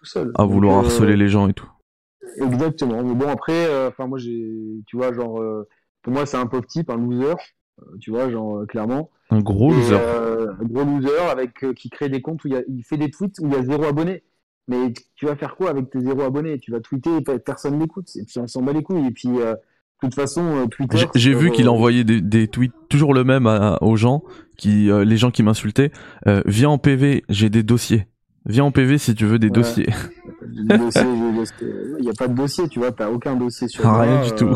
Tout 0.00 0.06
seul. 0.06 0.32
À 0.34 0.44
vouloir 0.44 0.78
euh, 0.78 0.80
harceler 0.80 1.16
les 1.16 1.28
gens 1.28 1.48
et 1.48 1.54
tout. 1.54 1.68
Exactement. 2.42 3.02
Mais 3.02 3.14
bon, 3.14 3.28
après, 3.28 3.66
euh, 3.66 3.88
enfin, 3.88 4.06
moi, 4.06 4.18
j'ai, 4.18 4.50
tu 4.86 4.96
vois, 4.96 5.12
genre, 5.12 5.40
pour 6.02 6.12
moi, 6.12 6.26
c'est 6.26 6.36
un 6.36 6.46
pauvre 6.46 6.66
type, 6.66 6.90
un 6.90 6.96
loser. 6.96 7.36
tu 8.00 8.10
vois, 8.10 8.30
genre, 8.30 8.66
clairement. 8.66 9.10
Un 9.30 9.40
gros 9.40 9.72
loser. 9.72 9.96
un 9.96 10.64
gros 10.64 10.84
loser 10.84 11.18
avec, 11.30 11.64
qui 11.74 11.90
crée 11.90 12.08
des 12.08 12.20
comptes 12.20 12.44
où 12.44 12.48
il, 12.48 12.64
il 12.68 12.82
fait 12.84 12.96
des 12.96 13.10
tweets 13.10 13.38
où 13.40 13.46
il 13.46 13.52
y 13.52 13.56
a 13.56 13.62
zéro 13.62 13.84
abonné. 13.84 14.22
Mais 14.66 14.92
tu 15.14 15.26
vas 15.26 15.36
faire 15.36 15.56
quoi 15.56 15.70
avec 15.70 15.90
tes 15.90 16.00
zéro 16.00 16.22
abonnés? 16.22 16.58
Tu 16.58 16.70
vas 16.70 16.80
tweeter, 16.80 17.10
personne 17.44 17.78
n'écoute. 17.78 18.08
Et 18.16 18.24
puis 18.24 18.38
on 18.38 18.46
s'en 18.46 18.62
bat 18.62 18.72
les 18.72 18.82
couilles. 18.82 19.06
Et 19.06 19.10
puis, 19.10 19.28
euh, 19.28 19.52
de 19.52 19.58
toute 20.00 20.14
façon, 20.14 20.42
euh, 20.42 20.66
Twitter. 20.66 21.06
J'ai 21.14 21.34
vu 21.34 21.50
qu'il 21.50 21.68
envoyait 21.68 22.04
des, 22.04 22.20
des, 22.20 22.48
tweets 22.48 22.72
toujours 22.88 23.14
le 23.14 23.24
même 23.24 23.46
aux 23.80 23.96
gens, 23.96 24.22
qui, 24.56 24.90
euh, 24.90 25.04
les 25.04 25.16
gens 25.16 25.30
qui 25.30 25.42
m'insultaient. 25.42 25.92
viens 26.46 26.70
en 26.70 26.78
PV, 26.78 27.24
j'ai 27.28 27.50
des 27.50 27.62
dossiers. 27.62 28.06
Viens 28.46 28.64
en 28.64 28.70
PV 28.70 28.98
si 28.98 29.14
tu 29.14 29.24
veux 29.24 29.38
des 29.38 29.50
dossiers. 29.50 29.88
Il 30.52 30.64
n'y 30.64 32.10
a 32.10 32.14
pas 32.18 32.28
de 32.28 32.34
dossier, 32.34 32.68
tu 32.68 32.78
vois. 32.78 32.92
T'as 32.92 33.10
aucun 33.10 33.36
dossier 33.36 33.68
sur. 33.68 33.86
Ah, 33.86 34.02
rien 34.02 34.22
du 34.22 34.32
tout. 34.32 34.54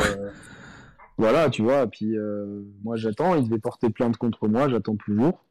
voilà, 1.19 1.51
tu 1.51 1.63
vois. 1.63 1.87
Puis 1.87 2.15
moi, 2.83 2.97
j'attends. 2.97 3.35
Il 3.35 3.45
devait 3.45 3.61
porter 3.61 3.91
plainte 3.91 4.17
contre 4.17 4.49
moi. 4.49 4.69
J'attends 4.71 4.97
toujours. 4.97 5.45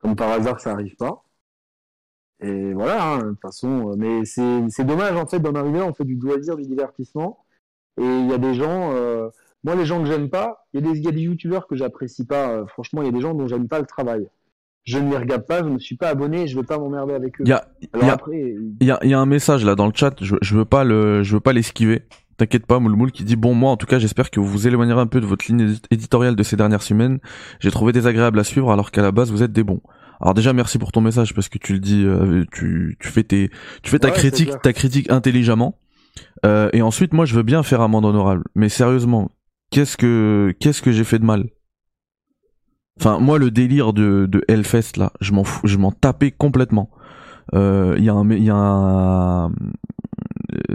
Comme 0.00 0.14
par 0.14 0.30
hasard, 0.30 0.60
ça 0.60 0.72
arrive 0.72 0.94
pas. 0.96 1.25
Et 2.42 2.74
voilà, 2.74 3.14
hein, 3.14 3.18
de 3.18 3.28
toute 3.30 3.40
façon, 3.40 3.92
euh, 3.92 3.94
mais 3.96 4.24
c'est 4.24 4.84
dommage 4.84 5.16
en 5.16 5.26
fait 5.26 5.38
d'en 5.38 5.54
arriver 5.54 5.78
là, 5.78 5.86
on 5.86 5.94
fait 5.94 6.04
du 6.04 6.16
loisir, 6.16 6.56
du 6.56 6.66
divertissement, 6.66 7.38
et 7.98 8.04
il 8.04 8.28
y 8.28 8.32
a 8.34 8.38
des 8.38 8.52
gens, 8.54 8.92
euh, 8.92 9.28
moi 9.64 9.74
les 9.74 9.86
gens 9.86 10.02
que 10.02 10.06
j'aime 10.06 10.28
pas, 10.28 10.66
il 10.74 10.84
y, 10.84 10.86
a 10.86 10.92
des, 10.92 11.00
y 11.00 11.08
a 11.08 11.12
des 11.12 11.22
youtubeurs 11.22 11.66
que 11.66 11.76
j'apprécie 11.76 12.26
pas, 12.26 12.50
euh, 12.50 12.66
franchement 12.66 13.00
il 13.00 13.06
y 13.06 13.08
a 13.08 13.12
des 13.12 13.22
gens 13.22 13.32
dont 13.32 13.48
j'aime 13.48 13.68
pas 13.68 13.80
le 13.80 13.86
travail. 13.86 14.28
Je 14.84 14.98
ne 14.98 15.10
les 15.10 15.16
regarde 15.16 15.46
pas, 15.46 15.64
je 15.64 15.68
ne 15.68 15.78
suis 15.78 15.96
pas 15.96 16.10
abonné, 16.10 16.46
je 16.46 16.56
veux 16.56 16.62
pas 16.62 16.78
m'emmerder 16.78 17.14
avec 17.14 17.40
eux. 17.40 17.44
Il 17.44 17.48
y 17.48 17.52
a, 17.52 17.66
y, 17.94 18.90
a, 18.90 19.04
y 19.04 19.14
a 19.14 19.18
un 19.18 19.26
message 19.26 19.64
là 19.64 19.74
dans 19.74 19.86
le 19.86 19.92
chat, 19.94 20.14
je, 20.20 20.36
je 20.42 20.56
veux 20.56 20.66
pas 20.66 20.84
le, 20.84 21.22
je 21.22 21.34
veux 21.34 21.40
pas 21.40 21.54
l'esquiver. 21.54 22.02
T'inquiète 22.36 22.66
pas, 22.66 22.78
Moulmoul 22.78 23.12
qui 23.12 23.24
dit 23.24 23.34
bon 23.34 23.54
moi 23.54 23.70
en 23.70 23.78
tout 23.78 23.86
cas 23.86 23.98
j'espère 23.98 24.30
que 24.30 24.40
vous 24.40 24.46
vous 24.46 24.68
éloignerez 24.68 25.00
un 25.00 25.06
peu 25.06 25.22
de 25.22 25.26
votre 25.26 25.46
ligne 25.48 25.74
éditoriale 25.90 26.36
de 26.36 26.42
ces 26.42 26.56
dernières 26.56 26.82
semaines. 26.82 27.18
J'ai 27.60 27.70
trouvé 27.70 27.92
désagréable 27.92 28.38
à 28.38 28.44
suivre 28.44 28.70
alors 28.70 28.90
qu'à 28.90 29.00
la 29.00 29.10
base 29.10 29.32
vous 29.32 29.42
êtes 29.42 29.52
des 29.52 29.64
bons. 29.64 29.80
Alors 30.20 30.34
déjà 30.34 30.52
merci 30.52 30.78
pour 30.78 30.92
ton 30.92 31.00
message 31.00 31.34
parce 31.34 31.48
que 31.48 31.58
tu 31.58 31.74
le 31.74 31.78
dis, 31.78 32.04
euh, 32.04 32.44
tu, 32.52 32.96
tu 33.00 33.08
fais 33.08 33.22
tes, 33.22 33.50
tu 33.82 33.90
fais 33.90 33.98
ta 33.98 34.10
critique, 34.10 34.50
ta 34.62 34.72
critique 34.72 35.10
intelligemment. 35.10 35.78
Euh, 36.46 36.70
et 36.72 36.82
ensuite 36.82 37.12
moi 37.12 37.26
je 37.26 37.34
veux 37.34 37.42
bien 37.42 37.62
faire 37.62 37.80
amende 37.80 38.04
honorable, 38.04 38.44
mais 38.54 38.68
sérieusement, 38.68 39.30
qu'est-ce 39.70 39.96
que 39.96 40.54
qu'est-ce 40.60 40.80
que 40.80 40.92
j'ai 40.92 41.04
fait 41.04 41.18
de 41.18 41.24
mal? 41.24 41.50
Enfin 42.98 43.18
moi 43.18 43.38
le 43.38 43.50
délire 43.50 43.92
de 43.92 44.26
de 44.26 44.42
Hellfest 44.48 44.96
là, 44.96 45.12
je 45.20 45.32
m'en 45.32 45.44
fous, 45.44 45.66
je 45.66 45.76
m'en 45.76 45.92
tapais 45.92 46.30
complètement. 46.30 46.90
Il 47.52 47.58
euh, 47.58 47.98
y 47.98 48.08
a 48.08 48.14
un, 48.14 48.28
il 48.30 48.42
y 48.42 48.50
a 48.50 48.56
un, 48.56 49.52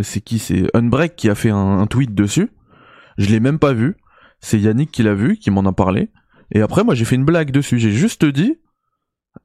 c'est 0.02 0.22
qui? 0.22 0.40
C'est 0.40 0.70
Unbreak 0.76 1.16
qui 1.16 1.30
a 1.30 1.36
fait 1.36 1.50
un, 1.50 1.80
un 1.80 1.88
tweet 1.88 2.14
dessus. 2.14 2.52
Je 3.18 3.30
l'ai 3.30 3.40
même 3.40 3.60
pas 3.60 3.74
vu. 3.74 3.98
C'est 4.40 4.60
Yannick 4.60 4.92
qui 4.92 5.04
l'a 5.04 5.14
vu, 5.14 5.38
qui 5.38 5.52
m'en 5.52 5.66
a 5.66 5.74
parlé. 5.74 6.12
Et 6.52 6.62
après 6.62 6.84
moi 6.84 6.96
j'ai 6.96 7.06
fait 7.06 7.16
une 7.16 7.26
blague 7.26 7.52
dessus. 7.52 7.80
J'ai 7.80 7.92
juste 7.92 8.26
dit 8.26 8.58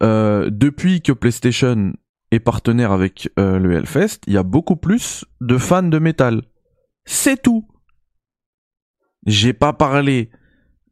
euh, 0.03 0.51
depuis 0.51 1.03
que 1.03 1.13
PlayStation 1.13 1.93
est 2.31 2.41
partenaire 2.41 2.93
avec 2.93 3.31
euh, 3.39 3.59
le 3.59 3.73
Hellfest, 3.73 4.21
il 4.27 4.35
y 4.35 4.37
a 4.37 4.43
beaucoup 4.43 4.77
plus 4.77 5.25
de 5.41 5.59
fans 5.59 5.83
de 5.83 5.99
métal. 5.99 6.43
C'est 7.05 7.41
tout. 7.41 7.67
J'ai 9.27 9.53
pas 9.53 9.73
parlé 9.73 10.31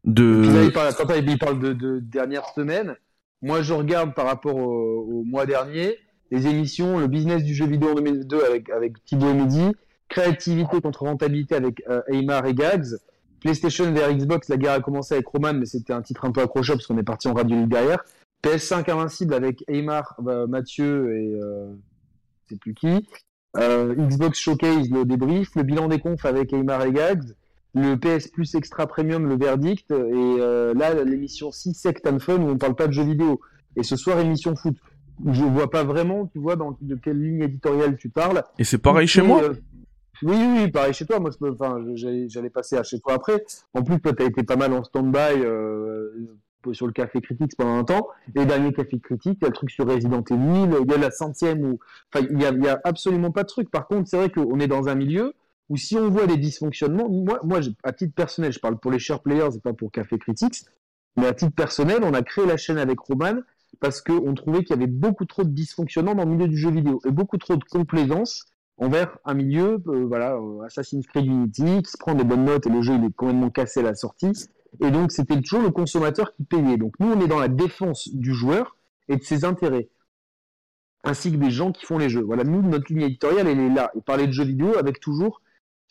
de. 0.04 0.64
il 0.64 0.72
parle, 0.72 0.94
quand 0.94 1.14
il 1.14 1.38
parle 1.38 1.58
de, 1.60 1.72
de 1.72 2.00
dernière 2.00 2.46
semaine, 2.54 2.96
moi 3.42 3.62
je 3.62 3.72
regarde 3.72 4.14
par 4.14 4.26
rapport 4.26 4.56
au, 4.56 5.22
mois 5.24 5.46
dernier 5.46 5.96
les 6.30 6.46
émissions, 6.46 6.98
le 6.98 7.06
business 7.06 7.44
du 7.44 7.54
jeu 7.54 7.66
vidéo 7.66 7.90
en 7.90 7.94
2002 7.94 8.44
avec, 8.44 8.70
avec 8.70 9.04
Thibaut 9.04 9.28
et 9.28 9.34
Mehdi, 9.34 9.72
créativité 10.08 10.80
contre 10.80 11.02
rentabilité 11.02 11.54
avec 11.54 11.82
euh, 11.88 12.00
Aymar 12.08 12.46
et 12.46 12.54
Gags, 12.54 12.86
PlayStation 13.40 13.92
vers 13.92 14.12
Xbox, 14.12 14.48
la 14.48 14.56
guerre 14.56 14.72
a 14.72 14.80
commencé 14.80 15.14
avec 15.14 15.26
Roman, 15.28 15.52
mais 15.52 15.66
c'était 15.66 15.92
un 15.92 16.02
titre 16.02 16.24
un 16.24 16.32
peu 16.32 16.40
accrocheur 16.40 16.76
parce 16.76 16.86
qu'on 16.86 16.96
est 16.98 17.04
parti 17.04 17.28
en 17.28 17.34
radio 17.34 17.66
derrière. 17.66 18.02
PS5 18.44 18.90
Invincible 18.90 19.34
avec 19.34 19.64
Aymar, 19.68 20.14
bah, 20.20 20.46
Mathieu 20.46 21.16
et 21.16 21.34
euh, 21.34 21.72
je 22.44 22.54
sais 22.54 22.58
plus 22.58 22.74
qui. 22.74 23.08
Euh, 23.56 23.94
Xbox 23.94 24.38
Showcase, 24.38 24.90
le 24.90 25.04
débrief. 25.04 25.54
Le 25.56 25.62
bilan 25.62 25.88
des 25.88 25.98
confs 25.98 26.24
avec 26.24 26.52
Aymar 26.52 26.84
et 26.84 26.92
Gags. 26.92 27.24
Le 27.74 27.96
PS 27.96 28.28
Plus 28.28 28.54
Extra 28.54 28.86
Premium, 28.86 29.26
le 29.28 29.36
verdict. 29.36 29.90
Et 29.90 29.94
euh, 29.94 30.74
là, 30.74 31.02
l'émission 31.04 31.50
6 31.50 31.74
Sect 31.74 32.06
and 32.06 32.18
Fun 32.18 32.40
où 32.40 32.50
on 32.50 32.58
parle 32.58 32.74
pas 32.74 32.86
de 32.86 32.92
jeux 32.92 33.04
vidéo. 33.04 33.40
Et 33.76 33.82
ce 33.82 33.96
soir, 33.96 34.18
émission 34.20 34.54
foot. 34.54 34.76
Je 35.26 35.44
vois 35.44 35.70
pas 35.70 35.84
vraiment, 35.84 36.26
tu 36.26 36.38
vois, 36.38 36.56
dans 36.56 36.76
de 36.80 36.94
quelle 36.96 37.20
ligne 37.20 37.42
éditoriale 37.42 37.96
tu 37.96 38.08
parles. 38.08 38.42
Et 38.58 38.64
c'est 38.64 38.78
pareil 38.78 39.06
chez 39.06 39.22
moi 39.22 39.42
euh, 39.42 39.54
oui, 40.22 40.36
oui, 40.36 40.70
pareil 40.70 40.94
chez 40.94 41.06
toi. 41.06 41.18
Moi, 41.18 41.30
j'allais 41.94 42.50
passer 42.50 42.76
à 42.76 42.82
chez 42.82 43.00
toi 43.00 43.14
après. 43.14 43.44
En 43.74 43.82
plus, 43.82 44.00
toi, 44.00 44.12
t'as 44.12 44.24
été 44.24 44.42
pas 44.42 44.56
mal 44.56 44.72
en 44.72 44.84
stand-by 44.84 45.42
euh, 45.44 46.10
sur 46.72 46.86
le 46.86 46.92
café 46.92 47.20
critique 47.20 47.52
pendant 47.56 47.76
un 47.76 47.84
temps. 47.84 48.08
Et 48.34 48.46
dernier 48.46 48.72
café 48.72 48.98
critique, 48.98 49.38
il 49.40 49.44
y 49.44 49.46
a 49.46 49.48
le 49.48 49.54
truc 49.54 49.70
sur 49.70 49.86
Resident 49.86 50.24
Evil, 50.30 50.76
il 50.82 50.90
y 50.90 50.94
a 50.94 50.98
la 50.98 51.10
centième 51.10 51.76
enfin, 52.12 52.26
il 52.30 52.40
y 52.40 52.46
a, 52.46 52.52
y 52.52 52.68
a 52.68 52.80
absolument 52.84 53.30
pas 53.30 53.42
de 53.42 53.48
truc. 53.48 53.70
Par 53.70 53.86
contre, 53.86 54.08
c'est 54.08 54.16
vrai 54.16 54.30
qu'on 54.30 54.58
est 54.60 54.68
dans 54.68 54.88
un 54.88 54.94
milieu 54.94 55.34
où 55.68 55.76
si 55.76 55.96
on 55.96 56.08
voit 56.08 56.26
des 56.26 56.36
dysfonctionnements, 56.36 57.08
moi, 57.08 57.40
moi, 57.42 57.60
à 57.82 57.92
titre 57.92 58.14
personnel, 58.14 58.52
je 58.52 58.60
parle 58.60 58.78
pour 58.78 58.90
les 58.90 58.98
share 58.98 59.22
players 59.22 59.56
et 59.56 59.60
pas 59.60 59.72
pour 59.72 59.90
Café 59.90 60.18
Critics, 60.18 60.64
mais 61.16 61.26
à 61.26 61.32
titre 61.32 61.54
personnel, 61.54 62.00
on 62.02 62.12
a 62.12 62.22
créé 62.22 62.46
la 62.46 62.56
chaîne 62.56 62.78
avec 62.78 62.98
Roman 63.00 63.34
parce 63.80 64.00
qu'on 64.00 64.34
trouvait 64.34 64.62
qu'il 64.62 64.70
y 64.70 64.78
avait 64.78 64.86
beaucoup 64.86 65.24
trop 65.24 65.44
de 65.44 65.50
dysfonctionnements 65.50 66.14
dans 66.14 66.24
le 66.24 66.30
milieu 66.30 66.48
du 66.48 66.56
jeu 66.56 66.70
vidéo 66.70 67.00
et 67.04 67.10
beaucoup 67.10 67.38
trop 67.38 67.56
de 67.56 67.64
complaisance 67.64 68.44
envers 68.76 69.18
un 69.24 69.34
milieu, 69.34 69.82
euh, 69.86 70.04
voilà, 70.06 70.34
euh, 70.34 70.62
Assassin's 70.62 71.06
Creed 71.06 71.26
Unity, 71.26 71.82
qui 71.82 71.90
se 71.90 71.98
prend 71.98 72.14
des 72.14 72.24
bonnes 72.24 72.44
notes 72.44 72.66
et 72.66 72.70
le 72.70 72.82
jeu 72.82 72.94
il 72.94 73.04
est 73.04 73.14
complètement 73.14 73.50
cassé 73.50 73.80
à 73.80 73.84
la 73.84 73.94
sortie. 73.94 74.32
Et 74.80 74.90
donc, 74.90 75.12
c'était 75.12 75.40
toujours 75.40 75.62
le 75.62 75.70
consommateur 75.70 76.34
qui 76.34 76.44
payait. 76.44 76.76
Donc, 76.76 76.94
nous, 77.00 77.12
on 77.12 77.20
est 77.20 77.28
dans 77.28 77.38
la 77.38 77.48
défense 77.48 78.08
du 78.14 78.34
joueur 78.34 78.76
et 79.08 79.16
de 79.16 79.22
ses 79.22 79.44
intérêts, 79.44 79.88
ainsi 81.04 81.30
que 81.30 81.36
des 81.36 81.50
gens 81.50 81.72
qui 81.72 81.84
font 81.84 81.98
les 81.98 82.08
jeux. 82.08 82.22
Voilà, 82.22 82.44
nous, 82.44 82.62
notre 82.62 82.92
ligne 82.92 83.02
éditoriale, 83.02 83.48
elle 83.48 83.60
est 83.60 83.74
là. 83.74 83.90
Et 83.96 84.00
parler 84.00 84.26
de 84.26 84.32
jeux 84.32 84.44
vidéo 84.44 84.76
avec 84.76 85.00
toujours 85.00 85.42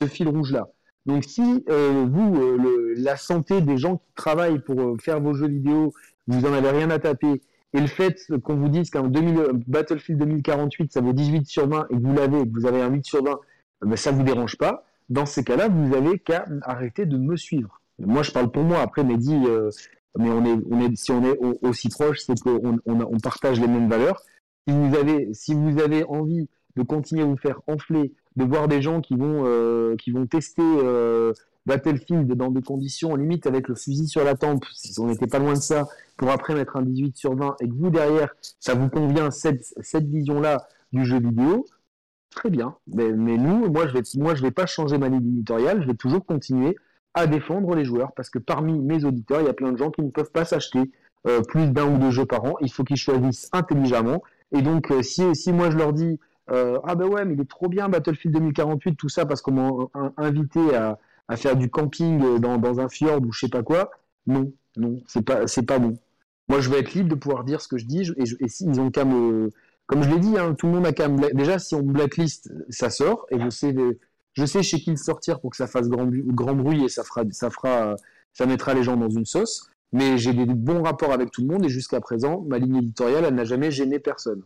ce 0.02 0.08
fil 0.08 0.28
rouge-là. 0.28 0.70
Donc, 1.06 1.24
si 1.24 1.64
euh, 1.70 2.06
vous, 2.10 2.36
euh, 2.36 2.94
la 2.98 3.18
santé 3.18 3.62
des 3.62 3.78
gens 3.78 3.98
qui 3.98 4.14
travaillent 4.16 4.60
pour 4.60 4.80
euh, 4.80 4.98
faire 5.02 5.20
vos 5.20 5.34
jeux 5.34 5.48
vidéo, 5.48 5.94
vous 6.28 6.46
en 6.46 6.54
avez 6.54 6.70
rien 6.70 6.90
à 6.90 7.00
taper, 7.00 7.42
et 7.74 7.80
le 7.80 7.88
fait 7.88 8.16
qu'on 8.44 8.56
vous 8.56 8.70
dise 8.70 8.90
qu'un 8.90 9.04
Battlefield 9.04 10.20
2048, 10.20 10.94
ça 10.94 11.02
vaut 11.02 11.12
18 11.12 11.48
sur 11.48 11.68
20, 11.68 11.88
et 11.90 11.96
que 11.96 12.02
vous 12.02 12.14
l'avez, 12.14 12.44
que 12.44 12.54
vous 12.54 12.66
avez 12.66 12.82
un 12.82 12.90
8 12.90 13.06
sur 13.06 13.24
20, 13.24 13.40
ben, 13.82 13.96
ça 13.96 14.12
vous 14.12 14.24
dérange 14.24 14.58
pas. 14.58 14.86
Dans 15.10 15.26
ces 15.26 15.44
cas-là, 15.44 15.68
vous 15.68 15.94
avez 15.96 16.20
qu'à 16.20 16.46
arrêter 16.62 17.06
de 17.06 17.18
me 17.18 17.36
suivre. 17.36 17.82
Moi, 18.00 18.24
je 18.24 18.32
parle 18.32 18.52
pour 18.52 18.64
moi. 18.64 18.80
Après, 18.80 19.04
Mehdi, 19.04 19.36
euh, 19.46 19.70
mais 20.18 20.30
on 20.30 20.46
est, 20.46 20.60
on 20.70 20.80
est, 20.82 20.96
si 20.96 21.12
on 21.12 21.24
est 21.24 21.38
aussi 21.62 21.90
proche, 21.90 22.20
c'est 22.20 22.40
qu'on 22.40 22.80
on, 22.86 23.00
on, 23.02 23.20
partage 23.20 23.60
les 23.60 23.68
mêmes 23.68 23.90
valeurs. 23.90 24.22
Si 24.68 25.54
vous 25.54 25.80
avez, 25.80 26.04
envie 26.06 26.50
de 26.76 26.84
continuer 26.84 27.24
à 27.24 27.26
vous 27.26 27.38
faire 27.38 27.62
enfler, 27.68 28.14
de 28.36 28.44
voir 28.44 28.68
des 28.68 28.82
gens 28.82 29.02
qui 29.02 29.16
vont, 29.16 29.44
euh, 29.46 29.96
qui 29.98 30.12
vont 30.12 30.26
tester 30.26 30.62
euh, 30.64 31.34
Battlefield 31.66 32.32
dans 32.34 32.50
des 32.50 32.62
conditions 32.62 33.16
limite 33.16 33.48
avec 33.48 33.68
le 33.68 33.76
fusil 33.76 34.08
sur 34.08 34.24
la 34.24 34.36
tempe, 34.36 34.66
si 34.74 34.98
on 35.00 35.08
n'était 35.08 35.28
pas 35.28 35.40
loin 35.40 35.54
de 35.54 35.60
ça, 35.60 35.88
pour 36.18 36.30
après 36.30 36.54
mettre 36.54 36.78
un 36.78 36.84
18 36.84 37.18
sur 37.18 37.36
20 37.36 37.56
et 37.62 37.68
que 37.68 37.74
vous 37.74 37.90
derrière, 37.90 38.34
ça 38.60 38.74
vous 38.74 38.90
convient 38.90 39.32
cette, 39.32 39.66
cette 39.82 40.06
vision-là 40.06 40.68
du 40.92 41.06
jeu 41.06 41.20
vidéo, 41.20 41.66
très 42.30 42.50
bien. 42.50 42.76
Mais, 42.88 43.12
nous, 43.12 43.70
moi 43.70 43.88
je 43.88 43.94
vais, 43.94 44.42
vais 44.42 44.52
pas 44.52 44.66
changer 44.66 44.98
ma 44.98 45.10
ligne 45.10 45.28
éditoriale, 45.28 45.82
je 45.82 45.88
vais 45.88 45.96
toujours 45.96 46.26
continuer 46.26 46.76
à 47.14 47.28
défendre 47.28 47.76
les 47.76 47.86
joueurs 47.86 48.12
parce 48.14 48.30
que 48.30 48.40
parmi 48.40 48.80
mes 48.80 49.06
auditeurs, 49.06 49.42
il 49.42 49.46
y 49.46 49.50
a 49.50 49.54
plein 49.54 49.72
de 49.72 49.78
gens 49.78 49.92
qui 49.92 50.02
ne 50.02 50.10
peuvent 50.10 50.32
pas 50.32 50.46
s'acheter 50.46 50.92
euh, 51.28 51.42
plus 51.42 51.68
d'un 51.68 51.94
ou 51.94 51.98
deux 51.98 52.12
jeux 52.12 52.26
par 52.26 52.44
an. 52.44 52.56
Il 52.62 52.72
faut 52.72 52.84
qu'ils 52.84 52.98
choisissent 52.98 53.50
intelligemment. 53.54 54.22
Et 54.52 54.62
donc, 54.62 54.92
euh, 54.92 55.02
si, 55.02 55.36
si 55.36 55.54
moi 55.54 55.70
je 55.70 55.78
leur 55.78 55.94
dis 55.94 56.20
euh, 56.52 56.80
ah 56.84 56.96
ben 56.96 57.08
ouais, 57.08 57.24
mais 57.26 57.36
il 57.36 57.42
est 57.42 57.50
trop 57.50 57.70
bien 57.70 57.88
Battlefield 57.88 58.36
2048, 58.36 58.96
tout 58.96 59.10
ça 59.10 59.26
parce 59.26 59.42
qu'on 59.42 59.54
m'a 59.54 60.12
invité 60.18 60.76
à, 60.76 60.98
faire 61.38 61.56
du 61.56 61.70
camping 61.70 62.40
dans, 62.40 62.80
un 62.80 62.90
fjord 62.90 63.22
ou 63.22 63.32
je 63.32 63.40
sais 63.40 63.50
pas 63.50 63.64
quoi, 63.64 63.90
non, 64.28 64.52
non, 64.78 65.02
c'est 65.08 65.24
pas 65.26 65.48
c'est 65.48 65.66
pas 65.66 65.80
bon. 65.80 65.98
Moi, 66.50 66.60
je 66.60 66.70
veux 66.70 66.78
être 66.78 66.94
libre 66.94 67.10
de 67.10 67.16
pouvoir 67.16 67.44
dire 67.44 67.62
ce 67.62 67.68
que 67.68 67.78
je 67.78 67.86
dis 67.86 68.12
et, 68.18 68.48
s'ils 68.50 68.80
ont 68.80 68.92
qu'à 68.92 69.06
me 69.06 69.50
comme 69.88 70.04
je 70.04 70.10
l'ai 70.10 70.20
dit, 70.20 70.38
hein, 70.38 70.54
tout 70.54 70.68
le 70.68 70.74
monde 70.74 70.86
a 70.86 70.94
qu'à 70.94 71.08
me 71.08 71.34
déjà 71.34 71.60
si 71.60 71.76
on 71.76 71.82
blacklist, 71.82 72.52
ça 72.70 72.90
sort 72.90 73.26
et 73.32 73.40
je 73.40 73.50
sais 73.50 73.74
je 74.34 74.46
sais 74.46 74.64
chez 74.64 74.80
qui 74.80 74.90
le 74.90 74.98
sortir 74.98 75.40
pour 75.40 75.52
que 75.52 75.58
ça 75.58 75.68
fasse 75.68 75.88
grand, 75.90 76.08
grand 76.10 76.54
bruit 76.54 76.84
et 76.84 76.90
ça 76.90 77.04
fera, 77.04 77.24
ça 77.32 77.50
fera, 77.50 77.96
ça 78.34 78.46
mettra 78.46 78.74
les 78.74 78.84
gens 78.84 78.98
dans 78.98 79.10
une 79.10 79.26
sauce. 79.26 79.70
Mais 79.92 80.18
j'ai 80.18 80.34
des 80.34 80.46
bons 80.46 80.82
rapports 80.82 81.12
avec 81.12 81.30
tout 81.30 81.42
le 81.42 81.48
monde 81.48 81.66
et 81.66 81.70
jusqu'à 81.70 82.02
présent, 82.02 82.44
ma 82.48 82.58
ligne 82.58 82.78
éditoriale, 82.78 83.26
elle 83.28 83.36
n'a 83.36 83.44
jamais 83.44 83.70
gêné 83.70 84.00
personne. 84.00 84.42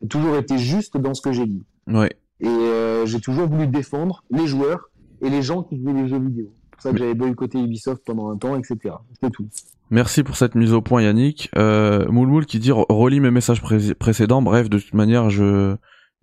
J'ai 0.00 0.08
toujours 0.08 0.36
été 0.36 0.58
juste 0.58 0.96
dans 0.96 1.12
ce 1.12 1.20
que 1.20 1.32
j'ai 1.32 1.46
dit. 1.46 1.62
Ouais. 1.88 2.12
Et 2.40 2.46
euh, 2.46 3.04
j'ai 3.04 3.20
toujours 3.20 3.48
voulu 3.48 3.66
défendre 3.66 4.24
les 4.30 4.46
joueurs 4.46 4.90
et 5.20 5.28
les 5.28 5.42
gens 5.42 5.64
qui 5.64 5.80
jouaient 5.80 5.92
les 5.92 6.08
jeux 6.08 6.20
vidéo. 6.20 6.52
C'est 6.62 6.70
pour 6.70 6.82
ça 6.82 6.92
que 6.92 6.98
j'avais 6.98 7.14
boycotté 7.14 7.58
Ubisoft 7.58 8.02
pendant 8.04 8.30
un 8.30 8.36
temps, 8.36 8.56
etc. 8.56 8.94
C'est 9.20 9.30
tout. 9.30 9.48
Merci 9.90 10.22
pour 10.22 10.36
cette 10.36 10.54
mise 10.54 10.72
au 10.72 10.80
point 10.80 11.02
Yannick. 11.02 11.50
Euh, 11.56 12.08
Moulmoul 12.08 12.46
qui 12.46 12.60
dit 12.60 12.72
relis 12.72 13.20
mes 13.20 13.30
messages 13.30 13.60
précédents. 13.98 14.40
Bref, 14.40 14.70
de 14.70 14.78
toute 14.78 14.94
manière, 14.94 15.30
je 15.30 15.76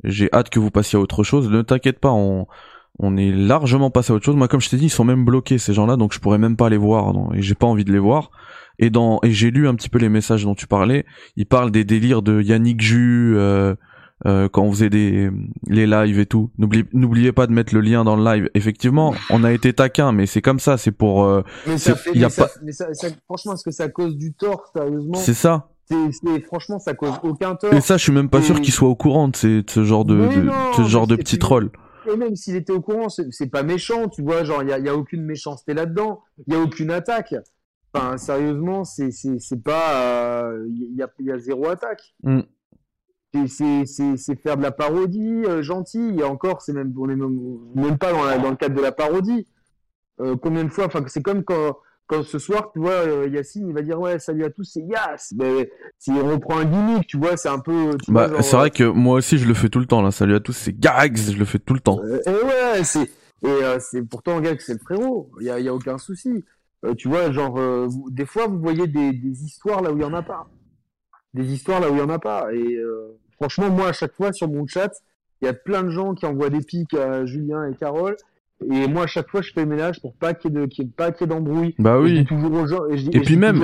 j'ai 0.04 0.30
hâte 0.34 0.50
que 0.50 0.60
vous 0.60 0.72
passiez 0.72 0.98
à 0.98 1.02
autre 1.02 1.24
chose. 1.24 1.50
Ne 1.50 1.62
t'inquiète 1.62 2.00
pas, 2.00 2.12
on 2.12 2.48
on 3.00 3.18
est 3.18 3.32
largement 3.32 3.90
passé 3.90 4.12
à 4.12 4.16
autre 4.16 4.26
chose. 4.26 4.36
Moi, 4.36 4.48
comme 4.48 4.62
je 4.62 4.70
t'ai 4.70 4.78
dit, 4.78 4.86
ils 4.86 4.92
sont 4.92 5.06
même 5.06 5.26
bloqués 5.26 5.58
ces 5.58 5.74
gens-là, 5.74 5.96
donc 5.96 6.14
je 6.14 6.20
pourrais 6.20 6.38
même 6.38 6.58
pas 6.58 6.70
les 6.70 6.78
voir, 6.78 7.14
et 7.34 7.42
j'ai 7.42 7.56
pas 7.56 7.68
envie 7.68 7.86
de 7.86 7.92
les 7.92 8.00
voir. 8.00 8.30
Et 8.78 8.90
dans 8.90 9.20
et 9.24 9.32
j'ai 9.32 9.52
lu 9.52 9.68
un 9.68 9.76
petit 9.76 9.90
peu 9.90 10.00
les 10.00 10.10
messages 10.10 10.44
dont 10.44 10.56
tu 10.56 10.66
parlais. 10.66 11.06
Ils 11.36 11.46
parlent 11.46 11.72
des 11.72 11.84
délires 11.84 12.22
de 12.22 12.42
Yannick 12.42 12.80
Jus 12.80 13.34
euh, 13.36 13.76
euh, 14.26 14.48
quand 14.48 14.64
on 14.64 14.72
faisait 14.72 14.90
des 14.90 15.30
les 15.68 15.86
lives 15.86 16.18
et 16.18 16.26
tout. 16.26 16.50
N'oubliez 16.58 17.34
pas 17.34 17.46
de 17.46 17.52
mettre 17.52 17.74
le 17.74 17.82
lien 17.82 18.06
dans 18.06 18.16
le 18.16 18.24
live. 18.24 18.50
Effectivement, 18.54 19.14
on 19.30 19.44
a 19.44 19.52
été 19.52 19.74
taquin, 19.74 20.14
mais 20.14 20.26
c'est 20.28 20.42
comme 20.42 20.60
ça. 20.60 20.78
C'est 20.78 20.94
pour. 20.94 21.26
Euh, 21.26 21.44
mais 21.68 21.78
ça 21.78 21.96
fait. 21.96 22.18
Y 22.18 22.24
a 22.24 22.30
pas... 22.30 22.48
franchement, 23.26 23.54
est-ce 23.54 23.66
que 23.66 23.72
ça 23.72 23.90
cause 23.90 24.16
du 24.16 24.32
tort, 24.34 24.72
sérieusement? 24.74 25.16
C'est 25.16 25.34
ça. 25.34 25.68
C'est 25.90 26.46
franchement, 26.46 26.80
ça 26.80 26.94
cause 26.94 27.20
aucun 27.24 27.56
tort. 27.56 27.74
Et 27.74 27.82
ça, 27.82 27.98
je 27.98 28.04
suis 28.04 28.14
même 28.14 28.30
pas 28.30 28.42
sûr 28.42 28.62
qu'il 28.62 28.74
soit 28.74 28.88
au 28.88 28.96
courant 28.96 29.28
de, 29.28 29.36
ces, 29.36 29.64
de 29.64 29.70
ce 29.70 29.84
genre 29.84 30.06
de, 30.06 30.16
de 30.16 30.50
ce 30.78 30.84
genre 30.84 31.08
de 31.08 31.16
petits 31.16 31.40
trolls 31.40 31.72
et 32.14 32.18
même 32.18 32.36
s'il 32.36 32.56
était 32.56 32.74
au 32.74 32.82
courant, 32.82 33.10
c'est 33.10 33.50
pas 33.50 33.64
méchant, 33.64 34.08
tu 34.10 34.22
vois, 34.22 34.44
genre, 34.44 34.62
il 34.64 34.68
n'y 34.68 34.74
a, 34.74 34.80
y 34.80 34.90
a, 34.90 34.96
aucune 34.96 35.24
méchanceté 35.24 35.74
là-dedans, 35.74 36.22
il 36.48 36.54
n'y 36.54 36.60
a 36.60 36.64
aucune 36.64 36.92
attaque. 36.92 37.36
Enfin, 37.94 38.18
sérieusement, 38.18 38.84
c'est 38.84 39.10
pas. 39.64 40.52
Il 40.68 40.96
y, 40.96 41.02
a, 41.02 41.10
y, 41.20 41.32
a, 41.32 41.38
zéro 41.40 41.68
attaque. 41.68 42.14
Mm. 42.24 42.42
C'est 43.48 44.36
faire 44.42 44.58
de 44.58 44.62
la 44.62 44.72
parodie 44.72 45.44
euh, 45.46 45.62
gentil, 45.62 46.16
et 46.18 46.24
encore, 46.24 46.62
c'est 46.62 46.74
même, 46.74 46.94
on 46.98 47.08
n'est 47.08 47.16
même, 47.16 47.98
pas 47.98 48.12
dans, 48.12 48.42
dans, 48.42 48.50
le 48.50 48.56
cadre 48.56 48.76
de 48.76 48.82
la 48.82 48.92
parodie. 48.92 49.48
Euh, 50.20 50.36
combien 50.36 50.64
de 50.64 50.70
fois, 50.70 50.86
enfin, 50.86 51.04
c'est 51.08 51.22
comme 51.22 51.44
quand 51.44 51.78
quand 52.10 52.24
ce 52.24 52.40
soir, 52.40 52.72
tu 52.74 52.80
vois, 52.80 52.92
euh, 52.92 53.30
Yacine, 53.32 53.68
il 53.70 53.74
va 53.74 53.84
dire 53.84 54.00
ouais, 54.00 54.18
salut 54.18 54.44
à 54.44 54.50
tous, 54.50 54.64
c'est 54.64 54.82
Yass. 54.82 55.32
Mais 55.38 55.72
si 56.00 56.10
on 56.10 56.28
reprend 56.28 56.58
un 56.58 56.66
gimmick, 56.66 57.06
tu 57.06 57.18
vois, 57.18 57.38
c'est 57.38 57.50
un 57.50 57.60
peu. 57.60 57.92
Bah, 58.08 58.42
c'est 58.42 58.56
vrai 58.56 58.72
que 58.72 58.84
moi 58.84 59.16
aussi, 59.16 59.38
je 59.38 59.48
le 59.48 59.54
fais 59.54 59.70
tout 59.70 59.80
le 59.80 59.86
temps 59.86 60.02
là. 60.02 60.10
Salut 60.10 60.34
à 60.34 60.40
tous, 60.40 60.54
c'est 60.54 60.78
Gags, 60.78 61.16
je 61.16 61.38
le 61.38 61.46
fais 61.46 61.60
tout 61.60 61.76
le 61.76 61.80
temps. 61.80 62.00
Euh, 62.04 62.20
et 62.26 62.32
ouais, 62.32 62.84
c'est 62.84 63.04
et 63.44 63.48
euh, 63.48 63.78
c'est 63.80 64.02
pourtant 64.02 64.42
Gags, 64.42 64.60
c'est 64.60 64.74
le 64.74 64.80
frérot. 64.80 65.30
Il 65.40 65.46
y 65.46 65.52
a, 65.52 65.60
y 65.60 65.68
a 65.68 65.74
aucun 65.74 66.00
souci. 66.00 66.44
tu 66.98 67.08
vois, 67.08 67.32
genre, 67.32 67.60
des 68.10 68.26
fois, 68.26 68.48
vous 68.48 68.60
voyez 68.60 68.88
des, 68.88 69.14
des 69.14 69.44
histoires 69.44 69.82
là 69.82 69.92
où 69.92 69.98
il 69.98 70.02
y 70.02 70.06
en 70.06 70.14
a 70.14 70.24
pas. 70.24 70.48
Des 71.36 71.54
histoires 71.54 71.80
là 71.80 71.92
où 71.92 71.94
il 71.94 72.00
y 72.00 72.04
en 72.04 72.10
a 72.10 72.20
pas. 72.20 72.52
Et 72.54 72.80
franchement, 73.36 73.70
moi, 73.70 73.90
à 73.90 73.94
chaque 73.94 74.16
fois 74.16 74.34
sur 74.34 74.50
mon 74.50 74.66
chat, 74.66 74.92
il 75.42 75.46
y 75.46 75.48
a 75.48 75.54
plein 75.54 75.84
de 75.84 75.90
gens 75.90 76.16
qui 76.16 76.26
envoient 76.26 76.50
des 76.50 76.62
pics 76.62 76.96
à 76.96 77.26
Julien 77.26 77.70
et 77.70 77.76
Carole 77.76 78.18
et 78.72 78.88
moi, 78.88 79.04
à 79.04 79.08
chaque 79.08 79.30
fois, 79.30 79.42
je 79.42 79.52
fais 79.54 79.62
le 79.62 79.68
ménage 79.68 80.02
pour 80.02 80.14
pas 80.16 80.34
qu'il 80.34 80.52
y 80.52 80.58
ait 80.58 80.68
de, 80.68 80.92
pas 80.92 81.12
qu'il 81.12 81.28
y 81.28 81.30
ait 81.30 81.34
d'embrouille. 81.34 81.76
Bah 81.80 82.00
oui. 82.00 82.20
Et, 82.20 82.26
toujours 82.26 82.52
aux 82.54 82.68
gens, 82.68 82.86
et, 82.90 83.20
puis 83.22 83.38
même, 83.38 83.64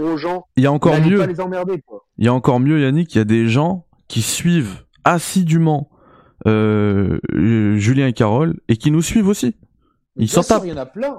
il 0.55 0.63
y 0.63 0.67
a 0.67 0.71
encore 0.71 0.99
mieux. 1.01 1.17
Pas 1.17 1.27
les 1.27 1.41
emmerder, 1.41 1.81
quoi. 1.85 2.05
Il 2.17 2.25
y 2.25 2.27
a 2.27 2.33
encore 2.33 2.59
mieux, 2.59 2.81
Yannick. 2.81 3.13
Il 3.13 3.17
y 3.17 3.21
a 3.21 3.25
des 3.25 3.47
gens 3.47 3.85
qui 4.07 4.21
suivent 4.21 4.85
assidûment 5.03 5.89
euh, 6.47 7.19
Julien 7.33 8.07
et 8.07 8.13
Carole 8.13 8.59
et 8.67 8.77
qui 8.77 8.91
nous 8.91 9.01
suivent 9.01 9.27
aussi. 9.27 9.55
Ils 10.15 10.29
s'en 10.29 10.43
tapent. 10.43 10.63
Il 10.65 10.69
y 10.69 10.73
en 10.73 10.77
a 10.77 10.85
plein. 10.85 11.15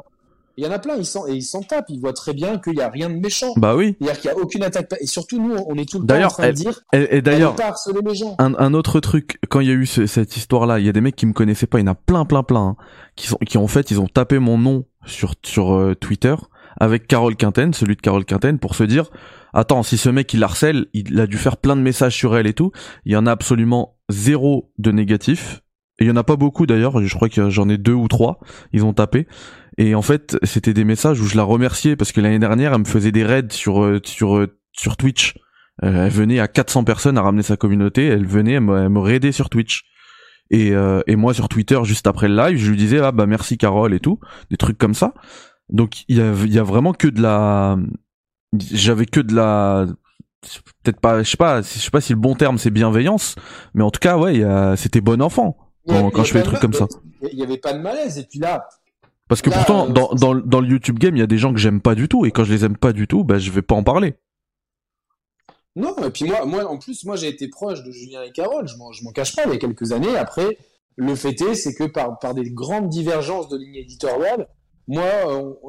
Il 0.57 0.65
y 0.65 0.66
en 0.66 0.70
a 0.70 0.78
plein, 0.78 0.97
ils 0.97 1.05
s'en, 1.05 1.27
et 1.27 1.35
ils 1.35 1.43
s'en 1.43 1.62
tapent, 1.62 1.91
ils 1.91 2.01
voient 2.01 2.15
très 2.15 2.33
bien 2.33 2.59
qu'il 2.59 2.74
n'y 2.74 2.81
a 2.81 2.89
rien 2.89 3.11
de 3.11 3.15
méchant. 3.15 3.53
Bah 3.57 3.77
oui. 3.77 3.97
C'est-à-dire 4.01 4.20
qu'il 4.20 4.31
n'y 4.31 4.37
a 4.39 4.43
aucune 4.43 4.62
attaque. 4.62 4.95
Et 5.01 5.07
surtout, 5.07 5.41
nous, 5.41 5.55
on 5.66 5.77
est 5.77 5.89
tout 5.89 6.01
le 6.01 6.07
temps 6.07 6.23
en 6.23 6.28
train 6.28 6.49
de 6.49 6.53
dire. 6.53 6.81
Et, 6.93 7.20
d'ailleurs, 7.20 7.55
les 8.05 8.15
gens. 8.15 8.37
Un, 8.39 8.55
un, 8.55 8.74
autre 8.74 9.01
truc, 9.01 9.39
quand 9.49 9.61
il 9.61 9.69
y 9.69 9.70
a 9.70 9.74
eu 9.74 9.87
cette 9.87 10.37
histoire-là, 10.37 10.78
il 10.78 10.87
y 10.87 10.89
a 10.89 10.93
des 10.93 11.01
mecs 11.03 11.16
qui 11.16 11.27
me 11.27 11.33
connaissaient 11.33 11.66
pas, 11.66 11.78
il 11.78 11.83
y 11.83 11.89
en 11.89 11.93
a 11.93 11.95
plein, 11.95 12.24
plein, 12.24 12.43
plein, 12.43 12.69
hein, 12.69 12.77
qui 13.16 13.27
sont, 13.27 13.39
qui 13.47 13.59
en 13.59 13.66
fait, 13.66 13.91
ils 13.91 14.01
ont 14.01 14.07
tapé 14.07 14.39
mon 14.39 14.57
nom 14.57 14.85
sur, 15.05 15.35
sur 15.45 15.74
euh, 15.74 15.95
Twitter 15.95 16.35
avec 16.78 17.07
Carole 17.07 17.37
Quinten, 17.37 17.73
celui 17.73 17.97
de 17.97 18.01
Carole 18.01 18.24
Quinten, 18.24 18.59
pour 18.59 18.74
se 18.74 18.85
dire, 18.85 19.11
attends, 19.53 19.83
si 19.83 19.97
ce 19.97 20.09
mec 20.09 20.33
il 20.35 20.43
harcèle, 20.45 20.87
il 20.93 21.19
a 21.20 21.27
dû 21.27 21.39
faire 21.39 21.57
plein 21.57 21.77
de 21.77 21.81
messages 21.81 22.15
sur 22.15 22.37
elle 22.37 22.47
et 22.47 22.53
tout, 22.53 22.73
il 23.05 23.12
y 23.12 23.16
en 23.16 23.27
a 23.27 23.31
absolument 23.31 23.97
zéro 24.09 24.70
de 24.78 24.93
négatif. 24.93 25.62
Il 25.98 26.06
y 26.06 26.10
en 26.10 26.16
a 26.16 26.24
pas 26.24 26.36
beaucoup 26.36 26.66
d'ailleurs, 26.66 27.02
je 27.02 27.14
crois 27.14 27.28
que 27.28 27.48
j'en 27.48 27.68
ai 27.68 27.78
deux 27.78 27.94
ou 27.94 28.06
trois, 28.09 28.40
ils 28.73 28.85
ont 28.85 28.93
tapé. 28.93 29.27
Et 29.78 29.94
en 29.94 30.02
fait, 30.02 30.36
c'était 30.43 30.74
des 30.74 30.85
messages 30.85 31.20
où 31.20 31.27
je 31.27 31.36
la 31.36 31.43
remerciais 31.43 31.97
parce 31.97 32.12
que 32.12 32.20
l'année 32.20 32.39
dernière, 32.39 32.73
elle 32.73 32.81
me 32.81 32.85
faisait 32.85 33.12
des 33.12 33.24
raids 33.24 33.48
sur 33.51 33.82
euh, 33.82 34.01
sur 34.05 34.36
euh, 34.36 34.59
sur 34.73 34.97
Twitch. 34.97 35.35
Euh, 35.85 36.06
elle 36.06 36.12
venait 36.12 36.40
à 36.40 36.48
400 36.48 36.85
personnes 36.85 37.18
à 37.18 37.23
ramener 37.23 37.43
sa 37.43 37.56
communauté. 37.56 38.06
Elle 38.06 38.27
venait, 38.27 38.52
elle 38.52 38.62
me, 38.62 38.89
me 38.89 38.98
raider 38.98 39.32
sur 39.32 39.51
Twitch. 39.51 39.82
Et, 40.51 40.74
et 41.09 41.16
moi 41.16 41.35
sur 41.35 41.48
Twitter, 41.48 41.81
juste 41.82 42.06
après 42.06 42.28
le 42.28 42.36
live, 42.36 42.56
je 42.56 42.70
lui 42.70 42.77
disais 42.77 43.01
ah 43.01 43.10
bah 43.10 43.27
merci 43.27 43.59
Carole 43.59 43.93
et 43.93 43.98
tout, 43.98 44.20
des 44.48 44.56
trucs 44.56 44.78
comme 44.78 44.94
ça. 44.94 45.12
Donc 45.70 46.05
il 46.06 46.18
y 46.18 46.20
a, 46.20 46.32
y 46.44 46.60
a 46.60 46.62
vraiment 46.62 46.93
que 46.93 47.09
de 47.09 47.20
la, 47.20 47.77
j'avais 48.56 49.06
que 49.06 49.18
de 49.18 49.35
la, 49.35 49.86
peut-être 50.85 51.01
pas, 51.01 51.24
je 51.24 51.31
sais 51.31 51.36
pas, 51.36 51.62
je 51.62 51.66
sais 51.66 51.90
pas 51.90 52.01
si 52.01 52.12
le 52.12 52.20
bon 52.20 52.36
terme 52.36 52.59
c'est 52.59 52.70
bienveillance, 52.70 53.35
mais 53.74 53.82
en 53.82 53.90
tout 53.90 53.98
cas 53.98 54.18
ouais, 54.18 54.40
c'était 54.77 55.01
bon 55.01 55.20
enfant 55.20 55.65
quand, 55.87 56.11
quand 56.11 56.25
je 56.25 56.33
fais 56.33 56.39
des 56.41 56.45
trucs 56.45 56.61
comme 56.61 56.73
ça. 56.73 56.87
Il 57.33 57.39
y 57.39 57.43
avait 57.43 57.59
pas 57.59 57.73
de 57.73 57.81
malaise 57.81 58.19
et 58.19 58.25
puis 58.25 58.39
là, 58.39 58.69
parce 59.29 59.43
que 59.43 59.51
pourtant, 59.51 59.89
euh, 59.89 59.93
dans, 59.93 60.15
dans, 60.15 60.35
dans, 60.35 60.61
le 60.61 60.69
YouTube 60.69 60.99
game, 60.99 61.17
il 61.17 61.19
y 61.19 61.23
a 61.23 61.27
des 61.27 61.39
gens 61.39 61.53
que 61.53 61.59
j'aime 61.59 61.81
pas 61.81 61.95
du 61.95 62.09
tout, 62.09 62.27
et 62.27 62.31
quand 62.31 62.45
je 62.45 62.53
les 62.53 62.65
aime 62.65 62.77
pas 62.77 62.93
du 62.93 63.09
tout, 63.09 63.25
bah, 63.25 63.39
je 63.39 63.51
vais 63.51 63.63
pas 63.63 63.75
en 63.75 63.83
parler. 63.83 64.15
Non, 65.75 65.97
et 66.05 66.11
puis 66.11 66.25
moi, 66.25 66.47
moi 66.47 66.65
en 66.65 66.79
plus, 66.79 67.05
moi 67.05 67.17
j'ai 67.17 67.29
été 67.29 67.49
proche 67.49 67.83
de 67.83 67.91
Julien 67.91 68.23
et 68.23 68.33
Carole, 68.33 68.67
je 68.67 68.77
m'en 68.79 69.13
cache 69.13 69.37
pas, 69.37 69.43
il 69.45 69.53
y 69.53 69.55
a 69.55 69.59
quelques 69.59 69.93
années. 69.93 70.17
Après, 70.17 70.57
le 70.97 71.15
fait 71.15 71.39
est, 71.43 71.55
c'est 71.55 71.75
que 71.75 71.85
par, 71.85 72.19
par 72.19 72.35
des 72.35 72.51
grandes 72.51 72.89
divergences 72.89 73.49
de 73.49 73.59
ligne 73.59 73.75
éditoriale, 73.75 74.49
moi, 74.89 75.05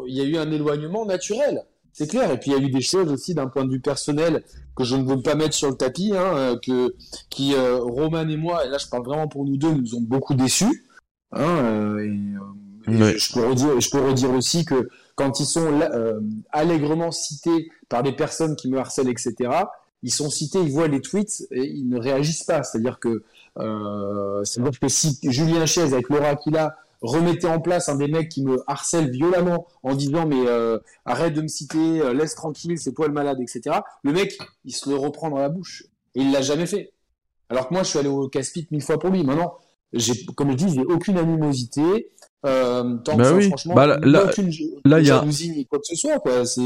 il 0.08 0.16
y 0.16 0.22
a 0.22 0.24
eu 0.24 0.38
un 0.38 0.50
éloignement 0.52 1.06
naturel. 1.06 1.64
C'est 1.92 2.08
clair. 2.08 2.32
Et 2.32 2.40
puis 2.40 2.52
il 2.52 2.58
y 2.58 2.64
a 2.64 2.64
eu 2.64 2.70
des 2.70 2.82
choses 2.82 3.12
aussi 3.12 3.34
d'un 3.34 3.48
point 3.48 3.66
de 3.66 3.72
vue 3.72 3.82
personnel 3.82 4.44
que 4.78 4.84
je 4.84 4.96
ne 4.96 5.04
veux 5.04 5.22
pas 5.22 5.36
mettre 5.36 5.54
sur 5.54 5.70
le 5.70 5.76
tapis, 5.76 6.14
hein, 6.16 6.38
euh, 6.38 6.56
que 6.64 6.96
qui 7.30 7.56
euh, 7.56 7.80
Roman 7.80 8.28
et 8.30 8.38
moi, 8.38 8.66
et 8.66 8.70
là 8.70 8.78
je 8.78 8.88
parle 8.88 9.04
vraiment 9.04 9.28
pour 9.28 9.44
nous 9.44 9.58
deux, 9.58 9.72
nous 9.74 9.96
ont 9.96 10.02
beaucoup 10.02 10.36
déçus. 10.36 10.86
Hein, 11.34 11.98
et, 12.00 12.12
je, 12.88 13.34
peux 13.34 13.46
redire, 13.46 13.80
je 13.80 13.90
peux 13.90 14.00
redire 14.00 14.32
aussi 14.32 14.64
que 14.64 14.88
quand 15.16 15.40
ils 15.40 15.46
sont 15.46 15.82
euh, 15.82 16.20
allègrement 16.52 17.12
cités 17.12 17.70
par 17.90 18.04
des 18.04 18.14
personnes 18.14 18.56
qui 18.56 18.70
me 18.70 18.78
harcèlent, 18.78 19.10
etc., 19.10 19.36
ils 20.04 20.12
sont 20.12 20.30
cités, 20.30 20.60
ils 20.60 20.72
voient 20.72 20.88
les 20.88 21.02
tweets 21.02 21.48
et 21.52 21.66
ils 21.66 21.90
ne 21.90 22.00
réagissent 22.00 22.44
pas. 22.44 22.62
C'est-à-dire 22.64 23.00
que, 23.00 23.24
euh, 23.58 24.44
c'est-à-dire 24.44 24.80
que 24.80 24.88
si 24.88 25.18
Julien 25.24 25.66
Chaise, 25.66 25.94
avec 25.94 26.10
l'aura 26.10 26.36
qu'il 26.36 26.56
a, 27.02 27.08
remettait 27.08 27.48
en 27.48 27.60
place 27.60 27.90
un 27.90 27.96
des 27.96 28.08
mecs 28.08 28.30
qui 28.30 28.44
me 28.44 28.64
harcèle 28.68 29.10
violemment 29.10 29.68
en 29.84 29.96
disant 29.96 30.26
mais 30.26 30.48
euh, 30.48 30.80
arrête 31.06 31.34
de 31.34 31.42
me 31.42 31.48
citer, 31.48 32.02
euh, 32.02 32.14
laisse 32.14 32.36
tranquille, 32.36 32.78
c'est 32.78 32.94
toi 32.94 33.08
le 33.08 33.14
malade, 33.14 33.40
etc. 33.40 33.80
Le 34.04 34.14
mec, 34.14 34.38
il 34.66 34.76
se 34.76 34.90
le 34.90 34.96
reprend 34.96 35.30
dans 35.30 35.38
la 35.38 35.50
bouche. 35.50 35.84
Et 36.16 36.22
il 36.22 36.32
l'a 36.32 36.42
jamais 36.42 36.66
fait. 36.66 36.94
Alors 37.50 37.70
que 37.70 37.74
moi, 37.74 37.84
je 37.84 37.90
suis 37.90 38.00
allé 38.00 38.10
au 38.10 38.28
casse-pipe 38.28 38.72
mille 38.72 38.82
fois 38.82 39.00
pour 39.00 39.10
lui. 39.10 39.24
Maintenant, 39.24 39.56
comme 40.36 40.52
je 40.52 40.56
dis, 40.56 40.70
j'ai 40.70 40.86
aucune 40.86 41.18
animosité. 41.18 42.10
Euh, 42.46 42.98
tant 43.04 43.18
bah 43.18 43.34
oui. 43.34 43.48
franchement, 43.48 43.74
bah 43.74 43.88
là, 43.88 43.98
là, 44.04 45.00
il 45.00 45.08
y 45.08 45.12
a 45.12 45.26
quoi 45.70 45.80
que 45.80 45.86
ce 45.86 45.96
soit, 45.96 46.20
quoi. 46.20 46.46
C'est 46.46 46.62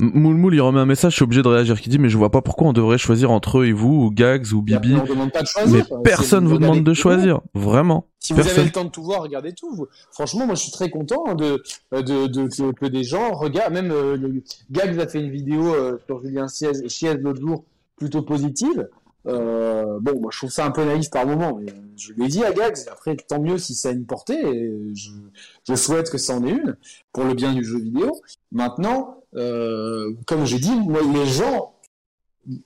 Moul 0.00 0.54
il 0.54 0.60
remet 0.60 0.80
un 0.80 0.86
message, 0.86 1.12
je 1.12 1.16
suis 1.16 1.22
obligé 1.22 1.42
de 1.42 1.48
réagir, 1.48 1.80
qui 1.80 1.88
dit 1.88 1.98
mais 1.98 2.08
je 2.08 2.18
vois 2.18 2.30
pas 2.30 2.42
pourquoi 2.42 2.66
on 2.66 2.72
devrait 2.72 2.98
choisir 2.98 3.30
entre 3.30 3.60
eux 3.60 3.66
et 3.66 3.72
vous 3.72 3.94
ou 3.94 4.10
Gags 4.10 4.52
ou 4.52 4.60
Bibi. 4.60 4.96
pas 5.32 5.42
de 5.42 5.46
choisir, 5.46 5.86
mais 5.90 6.02
personne 6.02 6.48
vous 6.48 6.58
demande 6.58 6.82
de 6.82 6.94
choisir, 6.94 7.40
vraiment. 7.54 8.06
Si 8.18 8.32
vous 8.32 8.40
avez 8.40 8.64
le 8.64 8.70
temps 8.70 8.84
de 8.84 8.90
tout 8.90 9.04
voir, 9.04 9.22
regardez 9.22 9.52
tout. 9.52 9.86
Franchement, 10.10 10.46
moi, 10.46 10.56
je 10.56 10.62
suis 10.62 10.72
très 10.72 10.90
content 10.90 11.34
de 11.34 11.62
de, 11.92 12.26
de, 12.26 12.72
que, 12.72 12.86
des 12.86 13.04
gens 13.04 13.32
regardent. 13.32 13.74
Même 13.74 13.92
euh, 13.92 14.42
Gags 14.70 14.98
a 14.98 15.06
fait 15.06 15.20
une 15.20 15.30
vidéo 15.30 15.74
euh, 15.74 15.98
sur 16.06 16.20
Julien 16.22 16.46
Chiez, 16.48 16.88
Chiez 16.88 17.14
l'autre 17.14 17.40
jour 17.40 17.64
plutôt 17.96 18.22
positive. 18.22 18.88
Euh, 19.28 19.98
bon, 20.00 20.20
moi, 20.20 20.30
je 20.32 20.38
trouve 20.38 20.50
ça 20.50 20.64
un 20.64 20.70
peu 20.70 20.84
naïf 20.84 21.10
par 21.10 21.26
moment, 21.26 21.58
mais 21.60 21.66
je 21.96 22.12
l'ai 22.14 22.28
dit 22.28 22.44
à 22.44 22.52
Gags. 22.52 22.78
Après, 22.90 23.14
tant 23.16 23.40
mieux 23.40 23.58
si 23.58 23.74
ça 23.74 23.90
a 23.90 23.92
une 23.92 24.06
portée. 24.06 24.38
Et 24.38 24.94
je, 24.94 25.74
souhaite 25.74 26.10
que 26.10 26.18
ça 26.18 26.34
en 26.34 26.46
ait 26.46 26.50
une 26.50 26.76
pour 27.12 27.24
le 27.24 27.34
bien 27.34 27.52
du 27.52 27.64
jeu 27.64 27.78
vidéo. 27.78 28.20
Maintenant, 28.52 29.22
euh, 29.34 30.14
comme 30.26 30.46
j'ai 30.46 30.58
dit, 30.58 30.74
moi, 30.80 31.00
les 31.02 31.26
gens, 31.26 31.74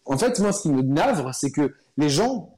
en 0.04 0.16
fait, 0.16 0.38
moi, 0.38 0.52
ce 0.52 0.62
qui 0.62 0.70
me 0.70 0.82
navre, 0.82 1.34
c'est 1.34 1.50
que 1.50 1.74
les 1.96 2.08
gens 2.08 2.56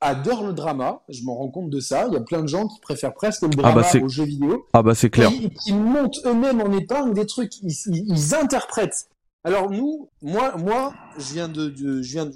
adorent 0.00 0.46
le 0.46 0.52
drama. 0.52 1.02
Je 1.08 1.24
m'en 1.24 1.34
rends 1.34 1.50
compte 1.50 1.70
de 1.70 1.80
ça. 1.80 2.06
Il 2.06 2.14
y 2.14 2.16
a 2.16 2.20
plein 2.20 2.42
de 2.42 2.48
gens 2.48 2.68
qui 2.68 2.80
préfèrent 2.80 3.14
presque 3.14 3.42
le 3.42 3.48
ah, 3.54 3.72
bah, 3.72 3.82
drama 3.82 4.04
au 4.04 4.08
jeu 4.08 4.24
vidéo. 4.24 4.66
Ah 4.72 4.82
bah 4.82 4.94
c'est 4.94 5.10
clair. 5.10 5.30
Ils, 5.32 5.50
qui 5.50 5.72
montent 5.72 6.20
eux-mêmes 6.24 6.60
en 6.60 6.70
épingle 6.70 7.14
des 7.14 7.26
trucs. 7.26 7.60
Ils, 7.62 7.72
ils 7.86 8.34
interprètent 8.34 9.08
alors 9.46 9.70
nous, 9.70 10.10
moi, 10.22 10.56
moi, 10.56 10.92
je 11.16 11.34
viens 11.34 11.48
de, 11.48 11.72
je 12.02 12.12
viens 12.12 12.28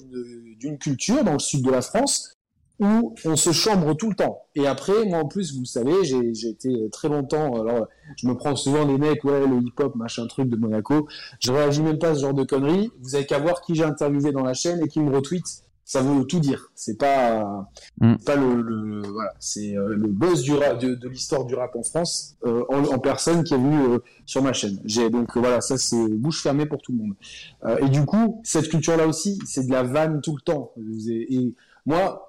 d'une 0.60 0.78
culture 0.78 1.24
dans 1.24 1.32
le 1.32 1.40
sud 1.40 1.64
de 1.64 1.70
la 1.70 1.82
France 1.82 2.36
où 2.78 3.14
on 3.24 3.34
se 3.34 3.50
chambre 3.50 3.94
tout 3.94 4.10
le 4.10 4.14
temps. 4.14 4.44
Et 4.54 4.68
après, 4.68 5.04
moi 5.04 5.18
en 5.18 5.26
plus, 5.26 5.52
vous 5.52 5.62
le 5.62 5.66
savez, 5.66 6.04
j'ai 6.04 6.48
été 6.48 6.88
très 6.92 7.08
longtemps. 7.08 7.60
Alors, 7.60 7.88
je 8.16 8.28
me 8.28 8.34
prends 8.36 8.54
souvent 8.54 8.86
des 8.86 8.96
mecs, 8.96 9.24
ouais, 9.24 9.44
le 9.44 9.56
hip-hop, 9.56 9.96
machin 9.96 10.28
truc 10.28 10.48
de 10.48 10.56
Monaco. 10.56 11.08
Je 11.40 11.50
réagis 11.50 11.82
même 11.82 11.98
pas 11.98 12.10
à 12.10 12.14
ce 12.14 12.20
genre 12.20 12.32
de 12.32 12.44
conneries. 12.44 12.92
Vous 13.00 13.16
avez 13.16 13.26
qu'à 13.26 13.40
voir 13.40 13.60
qui 13.60 13.74
j'ai 13.74 13.84
interviewé 13.84 14.30
dans 14.30 14.44
la 14.44 14.54
chaîne 14.54 14.80
et 14.80 14.88
qui 14.88 15.00
me 15.00 15.12
retweet 15.12 15.64
ça 15.92 16.02
veut 16.02 16.24
tout 16.24 16.38
dire. 16.38 16.70
C'est 16.76 16.96
pas, 16.96 17.68
Mm. 18.00 18.14
pas 18.24 18.36
le, 18.36 18.62
le- 18.62 19.08
voilà, 19.08 19.32
c'est 19.40 19.76
euh, 19.76 19.88
le 19.96 20.06
buzz 20.06 20.42
du 20.42 20.54
rap, 20.54 20.78
de, 20.78 20.94
de 20.94 21.08
l'histoire 21.08 21.44
du 21.44 21.56
rap 21.56 21.74
en 21.74 21.82
France 21.82 22.36
euh, 22.46 22.62
en, 22.68 22.84
en 22.94 22.98
personne 23.00 23.42
qui 23.42 23.54
est 23.54 23.58
venu 23.58 23.76
euh, 23.94 23.98
sur 24.24 24.40
ma 24.40 24.52
chaîne. 24.52 24.78
J'ai 24.84 25.10
donc 25.10 25.36
euh, 25.36 25.40
voilà, 25.40 25.60
ça 25.60 25.76
c'est 25.78 26.08
bouche 26.24 26.42
fermée 26.42 26.66
pour 26.66 26.80
tout 26.80 26.92
le 26.92 26.98
monde. 26.98 27.14
Euh, 27.64 27.78
et 27.84 27.88
du 27.88 28.04
coup, 28.04 28.40
cette 28.44 28.68
culture-là 28.68 29.08
aussi, 29.08 29.40
c'est 29.44 29.66
de 29.66 29.72
la 29.72 29.82
vanne 29.82 30.20
tout 30.20 30.36
le 30.36 30.42
temps. 30.42 30.70
Et 31.28 31.54
moi, 31.86 32.28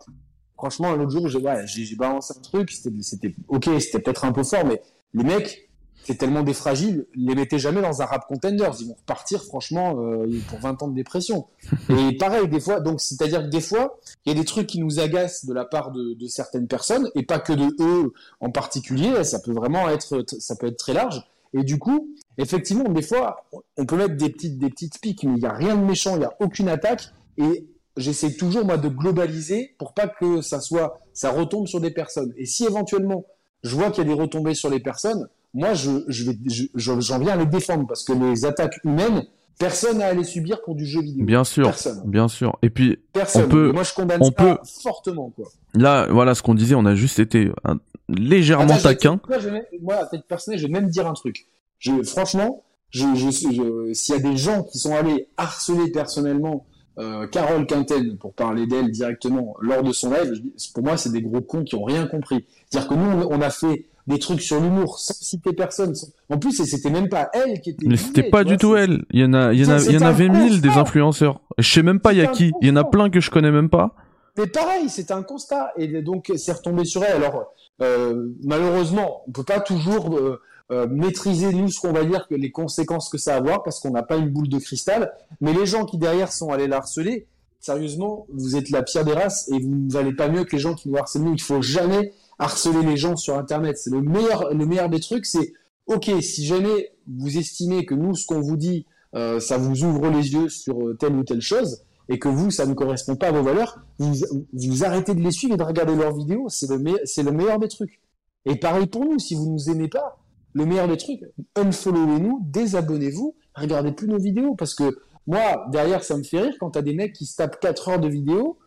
franchement, 0.58 0.96
l'autre 0.96 1.12
jour, 1.12 1.28
j'ai 1.28 1.38
ouais, 1.38 1.64
balancé 2.00 2.34
un 2.36 2.42
truc, 2.42 2.72
c'était 2.72 2.92
c'était 3.02 3.36
ok, 3.48 3.70
c'était 3.80 4.00
peut-être 4.00 4.26
un 4.26 4.32
peu 4.32 4.44
fort, 4.44 4.66
mais 4.66 4.82
les 5.14 5.24
mecs, 5.24 5.70
c'est 6.03 6.18
tellement 6.18 6.44
des 6.44 6.53
fragiles, 6.53 7.06
les 7.15 7.36
mettez 7.36 7.60
jamais 7.60 7.82
dans 7.82 8.02
un 8.02 8.06
rap 8.06 8.28
contenders, 8.28 8.76
ils 8.80 8.88
vont 8.88 8.95
repartir 8.95 9.44
franchement 9.44 9.99
euh, 9.99 10.28
pour 10.49 10.60
20 10.60 10.82
ans 10.84 10.88
de 10.88 10.95
dépression. 10.95 11.48
Et 11.90 12.18
pareil, 12.18 12.48
des 12.48 12.60
fois, 12.60 12.80
donc 12.80 13.02
c'est-à-dire 13.02 13.44
que 13.44 13.49
des 13.49 13.61
fois, 13.61 13.99
il 14.26 14.34
y 14.34 14.36
a 14.36 14.40
des 14.40 14.45
trucs 14.45 14.68
qui 14.68 14.80
nous 14.80 14.99
agacent 14.99 15.45
de 15.45 15.53
la 15.53 15.65
part 15.65 15.91
de, 15.91 16.14
de 16.14 16.28
certaines 16.28 16.68
personnes, 16.68 17.10
et 17.15 17.23
pas 17.23 17.40
que 17.40 17.53
de 17.53 17.76
eux 17.80 18.14
en 18.40 18.49
particulier, 18.49 19.23
ça 19.23 19.40
peut 19.40 19.53
vraiment 19.53 19.90
être, 19.90 20.23
ça 20.40 20.56
peut 20.56 20.68
être 20.68 20.78
très 20.78 20.94
large. 20.94 21.23
Et 21.53 21.64
du 21.64 21.78
coup, 21.78 22.10
effectivement, 22.38 22.90
des 22.90 23.02
fois, 23.02 23.44
on 23.78 23.86
peut 23.86 23.98
mettre 23.98 24.15
des 24.15 24.30
petites, 24.30 24.57
des 24.57 24.69
petites 24.69 24.99
piques, 25.02 25.23
mais 25.23 25.34
il 25.34 25.40
n'y 25.40 25.45
a 25.45 25.53
rien 25.53 25.76
de 25.76 25.84
méchant, 25.84 26.15
il 26.15 26.19
n'y 26.19 26.26
a 26.26 26.34
aucune 26.40 26.69
attaque, 26.69 27.10
et 27.38 27.68
j'essaie 27.98 28.34
toujours, 28.34 28.65
moi, 28.65 28.78
de 28.78 28.88
globaliser 28.88 29.76
pour 29.78 29.94
pas 29.94 30.07
que 30.07 30.41
ça 30.41 30.61
soit, 30.61 30.99
ça 31.14 31.32
retombe 31.32 31.68
sur 31.68 31.82
des 31.82 31.91
personnes. 31.91 32.34
Et 32.38 32.45
si 32.45 32.65
éventuellement, 32.65 33.26
je 33.64 33.76
vois 33.76 33.91
qu'il 33.91 34.07
y 34.07 34.11
a 34.11 34.15
des 34.15 34.19
retombées 34.19 34.56
sur 34.56 34.69
les 34.69 34.80
personnes, 34.80 35.28
moi, 35.53 35.73
je, 35.73 35.91
je 36.07 36.26
vais, 36.32 36.38
je- 36.48 36.64
je- 36.76 36.99
j'en 37.02 37.19
viens 37.19 37.34
à 37.34 37.38
les 37.38 37.45
défendre, 37.45 37.86
parce 37.88 38.03
que 38.03 38.14
les 38.14 38.45
attaques 38.45 38.80
humaines, 38.84 39.23
personne 39.60 39.98
n'a 39.99 40.07
à 40.07 40.14
les 40.14 40.23
subir 40.23 40.61
pour 40.64 40.76
du 40.76 40.86
jeu 40.86 41.02
vidéo. 41.02 41.26
Bien 41.26 41.44
sûr, 41.44 41.65
Personne. 41.65 42.02
bien 42.06 42.28
sûr. 42.28 42.57
Et 42.61 42.69
puis 42.69 42.98
Personne. 43.14 43.45
On 43.45 43.49
peut- 43.49 43.72
moi, 43.72 43.84
je 43.84 43.94
condamne 43.94 44.22
on 44.22 44.26
ça 44.26 44.32
peut- 44.32 44.57
fortement, 44.82 45.30
quoi. 45.36 45.48
là, 45.73 46.07
voilà 46.10 46.34
ce 46.36 46.41
qu'on 46.41 46.56
disait, 46.56 46.76
on 46.76 46.86
a 46.86 46.95
juste 46.95 47.19
été 47.19 47.52
un- 47.64 47.80
légèrement 48.10 48.73
Attends, 48.73 48.84
taquin. 48.84 49.19
Moi, 49.28 49.40
je 49.40 49.49
vais 49.49 49.64
moi, 49.82 49.95
à 49.95 50.06
titre 50.07 50.26
personnel, 50.26 50.60
je 50.60 50.65
vais 50.68 50.72
même 50.73 50.90
dire 50.90 51.07
un 51.07 51.14
truc. 51.14 51.45
Je, 51.80 52.02
franchement, 52.03 52.64
je, 52.90 53.06
je, 53.15 53.30
je- 53.32 53.94
s'il 53.94 54.15
y 54.15 54.18
a 54.18 54.22
des 54.22 54.36
gens 54.38 54.64
qui 54.64 54.78
sont 54.80 54.95
allés 54.95 55.28
harceler 55.38 55.91
personnellement 55.91 56.65
euh, 56.99 57.26
Carole 57.26 57.65
Quinten, 57.68 58.18
pour 58.18 58.34
parler 58.34 58.68
d'elle 58.68 58.91
directement, 58.91 59.56
lors 59.61 59.82
de 59.82 59.94
son 59.94 60.11
live, 60.11 60.34
pour 60.73 60.84
moi, 60.84 60.98
c'est 60.98 61.11
des 61.11 61.22
gros 61.22 61.40
cons 61.40 61.64
qui 61.64 61.76
ont 61.76 61.86
rien 61.86 62.06
compris. 62.06 62.45
C'est-à-dire 62.69 62.90
que 62.90 62.95
nous, 62.95 63.28
on 63.30 63.41
a 63.41 63.49
fait 63.49 63.86
des 64.07 64.19
trucs 64.19 64.41
sur 64.41 64.60
l'humour 64.60 64.99
sans 64.99 65.14
citer 65.14 65.53
personne. 65.53 65.94
sans- 65.95 66.07
En 66.30 66.38
plus, 66.38 66.60
et 66.60 66.65
c'était 66.65 66.90
même 66.90 67.10
pas 67.10 67.30
elle 67.34 67.61
qui 67.61 67.72
était. 67.72 67.86
Mais 67.88 67.98
c'était 67.98 68.23
pas 68.30 68.44
vois, 68.44 68.52
du 68.52 68.57
tout 68.57 68.76
elle. 68.76 69.03
Il 69.11 69.19
y 69.22 69.26
en 69.26 69.34
a, 69.34 69.53
il 69.53 69.60
y 69.61 69.65
en 69.65 69.69
a, 69.69 69.80
C'est- 69.80 69.88
il 69.88 69.94
y 69.94 69.95
en 69.98 69.99
c'est 69.99 70.06
un 70.06 70.07
avait 70.10 70.30
mille 70.30 70.61
des 70.61 70.69
influenceurs. 70.69 71.40
Je 71.57 71.72
sais 71.72 71.84
même 71.84 71.99
pas 71.99 72.14
y 72.14 72.22
a 72.22 72.28
qui. 72.28 72.52
Il 72.61 72.68
y 72.68 72.72
en 72.72 72.76
a 72.78 72.84
plein 72.84 73.10
que 73.10 73.19
je 73.19 73.30
connais 73.32 73.52
même 73.52 73.69
pas. 73.69 73.95
Mais 74.38 74.48
pareil, 74.48 74.90
c'est 74.90 75.11
un 75.11 75.23
constat. 75.23 75.72
Et 75.78 76.02
donc, 76.02 76.32
c'est 76.38 76.53
retombé 76.53 76.86
sur 76.86 77.03
elle. 77.03 77.23
Alors, 77.23 77.53
euh, 77.82 78.30
malheureusement, 78.44 79.23
on 79.28 79.32
peut 79.32 79.44
pas 79.44 79.60
toujours 79.60 80.18
euh, 80.18 80.40
euh, 80.72 80.88
maîtriser, 80.88 81.52
nous, 81.53 81.68
ce 81.69 81.80
qu'on 81.82 81.91
va 81.91 82.03
dire, 82.06 82.28
que 82.30 82.36
les 82.36 82.49
conséquences 82.49 83.10
que 83.10 83.18
ça 83.18 83.32
va 83.34 83.38
avoir, 83.40 83.64
parce 83.64 83.80
qu'on 83.82 83.91
n'a 83.91 84.03
pas 84.03 84.15
une 84.15 84.30
boule 84.30 84.48
de 84.48 84.57
cristal. 84.57 85.11
Mais 85.41 85.52
les 85.53 85.65
gens 85.65 85.86
qui, 85.86 85.98
derrière, 85.98 86.32
sont 86.32 86.49
allés 86.52 86.68
la 86.68 86.78
harceler, 86.78 87.28
sérieusement, 87.60 88.26
vous 88.34 88.56
êtes 88.56 88.69
la 88.69 88.82
pire 88.82 89.03
des 89.03 89.14
races 89.14 89.49
et 89.52 89.60
vous 89.60 89.76
ne 89.76 89.91
valez 89.91 90.14
pas 90.14 90.30
mieux 90.30 90.45
que 90.45 90.56
les 90.56 90.61
gens 90.61 90.73
qui 90.73 90.90
nous 90.90 90.98
harcèlent. 90.98 91.23
Il 91.34 91.41
faut 91.41 91.61
jamais 91.61 92.14
harceler 92.41 92.84
les 92.84 92.97
gens 92.97 93.15
sur 93.15 93.38
Internet. 93.38 93.77
C'est 93.77 93.91
le 93.91 94.01
meilleur, 94.01 94.53
le 94.53 94.65
meilleur 94.65 94.89
des 94.89 94.99
trucs, 94.99 95.26
c'est, 95.26 95.53
OK, 95.85 96.11
si 96.22 96.45
jamais 96.45 96.91
vous 97.07 97.38
estimez 97.38 97.85
que 97.85 97.93
nous, 97.93 98.15
ce 98.15 98.26
qu'on 98.26 98.41
vous 98.41 98.57
dit, 98.57 98.85
euh, 99.15 99.39
ça 99.39 99.57
vous 99.57 99.84
ouvre 99.84 100.09
les 100.09 100.34
yeux 100.34 100.49
sur 100.49 100.80
euh, 100.81 100.95
telle 100.95 101.15
ou 101.15 101.23
telle 101.23 101.41
chose, 101.41 101.84
et 102.09 102.18
que 102.18 102.27
vous, 102.27 102.49
ça 102.49 102.65
ne 102.65 102.73
correspond 102.73 103.15
pas 103.15 103.27
à 103.27 103.31
vos 103.31 103.43
valeurs, 103.43 103.80
vous, 103.99 104.13
vous 104.53 104.84
arrêtez 104.84 105.13
de 105.13 105.22
les 105.22 105.31
suivre 105.31 105.53
et 105.53 105.57
de 105.57 105.63
regarder 105.63 105.95
leurs 105.95 106.15
vidéos, 106.15 106.49
c'est 106.49 106.68
le, 106.68 106.77
le 106.77 107.31
meilleur 107.31 107.59
des 107.59 107.68
trucs. 107.68 108.01
Et 108.45 108.55
pareil 108.55 108.88
pour 108.88 109.05
nous, 109.05 109.19
si 109.19 109.35
vous 109.35 109.47
nous 109.47 109.69
aimez 109.69 109.88
pas, 109.88 110.18
le 110.53 110.65
meilleur 110.65 110.88
des 110.88 110.97
trucs, 110.97 111.22
unfollowez-nous, 111.55 112.41
désabonnez-vous, 112.43 113.35
regardez 113.53 113.91
plus 113.91 114.07
nos 114.07 114.18
vidéos, 114.18 114.55
parce 114.55 114.73
que 114.73 114.97
moi, 115.27 115.68
derrière, 115.72 116.03
ça 116.03 116.18
me 116.18 116.23
fait 116.23 116.41
rire 116.41 116.55
quand 116.59 116.72
t'as 116.72 116.81
des 116.81 116.95
mecs 116.95 117.13
qui 117.13 117.27
se 117.27 117.35
tapent 117.35 117.59
4 117.59 117.89
heures 117.89 117.99
de 117.99 118.07
vidéos, 118.09 118.57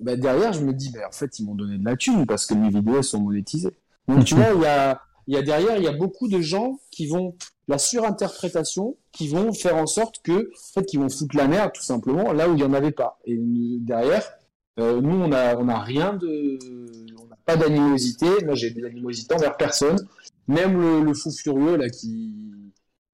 bah, 0.00 0.16
derrière, 0.16 0.52
je 0.52 0.64
me 0.64 0.72
dis, 0.72 0.90
bah, 0.90 1.08
en 1.08 1.12
fait, 1.12 1.38
ils 1.38 1.46
m'ont 1.46 1.54
donné 1.54 1.78
de 1.78 1.84
la 1.84 1.96
thune, 1.96 2.26
parce 2.26 2.46
que 2.46 2.54
mes 2.54 2.70
vidéos, 2.70 3.02
sont 3.02 3.20
monétisées. 3.20 3.76
Donc, 4.08 4.24
tu 4.26 4.34
vois, 4.34 4.52
il 4.54 4.62
y 4.62 4.66
a, 4.66 5.00
il 5.26 5.34
y 5.34 5.36
a 5.36 5.42
derrière, 5.42 5.76
il 5.76 5.84
y 5.84 5.88
a 5.88 5.92
beaucoup 5.92 6.28
de 6.28 6.40
gens 6.40 6.78
qui 6.90 7.06
vont, 7.06 7.34
la 7.68 7.78
surinterprétation, 7.78 8.96
qui 9.12 9.28
vont 9.28 9.52
faire 9.52 9.76
en 9.76 9.86
sorte 9.86 10.20
que, 10.22 10.50
en 10.52 10.72
fait, 10.74 10.86
qui 10.86 10.96
vont 10.96 11.08
foutre 11.08 11.36
la 11.36 11.48
merde, 11.48 11.72
tout 11.72 11.82
simplement, 11.82 12.32
là 12.32 12.48
où 12.48 12.54
il 12.54 12.60
y 12.60 12.64
en 12.64 12.72
avait 12.72 12.92
pas. 12.92 13.18
Et 13.24 13.38
derrière, 13.38 14.24
euh, 14.80 15.00
nous, 15.00 15.16
on 15.16 15.32
a, 15.32 15.56
on 15.56 15.68
a 15.68 15.78
rien 15.78 16.14
de, 16.14 16.58
on 17.22 17.26
n'a 17.26 17.38
pas 17.44 17.56
d'animosité. 17.56 18.26
Moi, 18.44 18.54
j'ai 18.54 18.70
de 18.70 18.82
l'animosité 18.82 19.34
envers 19.34 19.56
personne. 19.56 19.98
Même 20.48 20.80
le, 20.80 21.02
le 21.02 21.14
fou 21.14 21.30
furieux, 21.30 21.76
là, 21.76 21.88
qui, 21.88 22.34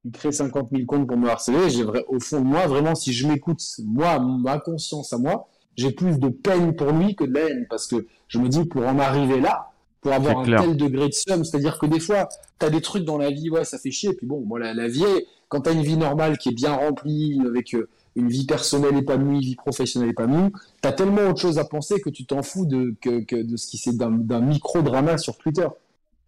qui 0.03 0.11
crée 0.11 0.33
50 0.33 0.71
000 0.71 0.87
comptes 0.87 1.07
pour 1.07 1.17
me 1.17 1.29
harceler, 1.29 1.69
j'ai 1.71 1.85
au 1.85 2.19
fond 2.21 2.41
de 2.41 2.47
moi, 2.47 2.67
vraiment, 2.67 2.95
si 2.95 3.13
je 3.13 3.27
m'écoute, 3.27 3.63
moi, 3.85 4.19
ma 4.19 4.59
conscience 4.59 5.13
à 5.13 5.19
moi, 5.19 5.49
j'ai 5.77 5.91
plus 5.93 6.19
de 6.19 6.29
peine 6.29 6.75
pour 6.77 6.93
lui 6.93 7.15
que 7.15 7.25
de 7.25 7.35
la 7.35 7.41
haine. 7.49 7.67
Parce 7.69 7.87
que 7.87 8.07
je 8.29 8.39
me 8.39 8.49
dis, 8.49 8.65
pour 8.65 8.87
en 8.87 8.99
arriver 8.99 9.41
là, 9.41 9.71
pour 10.01 10.13
avoir 10.13 10.39
un 10.41 10.45
clair. 10.45 10.63
tel 10.63 10.77
degré 10.77 11.09
de 11.09 11.13
somme, 11.15 11.45
c'est-à-dire 11.45 11.79
que 11.79 11.87
des 11.87 12.01
fois, 12.01 12.29
t'as 12.59 12.71
des 12.71 12.81
trucs 12.81 13.05
dans 13.05 13.19
la 13.19 13.31
vie, 13.31 13.51
ouais, 13.51 13.65
ça 13.65 13.79
fait 13.79 13.91
chier. 13.91 14.15
Puis 14.15 14.27
bon, 14.27 14.41
moi, 14.47 14.59
la, 14.59 14.75
la 14.75 14.89
vie, 14.89 15.05
est- 15.05 15.27
quand 15.49 15.63
t'as 15.63 15.73
une 15.73 15.83
vie 15.83 15.97
normale 15.97 16.39
qui 16.39 16.51
est 16.51 16.55
bien 16.55 16.73
remplie, 16.75 17.41
avec 17.47 17.75
euh, 17.75 17.89
une 18.17 18.29
vie 18.29 18.47
personnelle 18.47 18.97
épanouie, 18.97 19.41
vie 19.41 19.57
professionnelle 19.57 20.11
épanouie, 20.11 20.51
t'as 20.81 20.93
tellement 20.93 21.29
autre 21.29 21.41
chose 21.41 21.59
à 21.59 21.65
penser 21.65 22.01
que 22.01 22.11
tu 22.11 22.25
t'en 22.25 22.43
fous 22.43 22.67
de, 22.67 22.95
que, 23.01 23.21
que 23.25 23.37
de 23.37 23.57
ce 23.57 23.67
qui 23.69 23.79
c'est 23.79 23.97
d'un 23.97 24.11
d'un 24.11 24.41
micro-drama 24.41 25.19
sur 25.19 25.37
Twitter. 25.39 25.67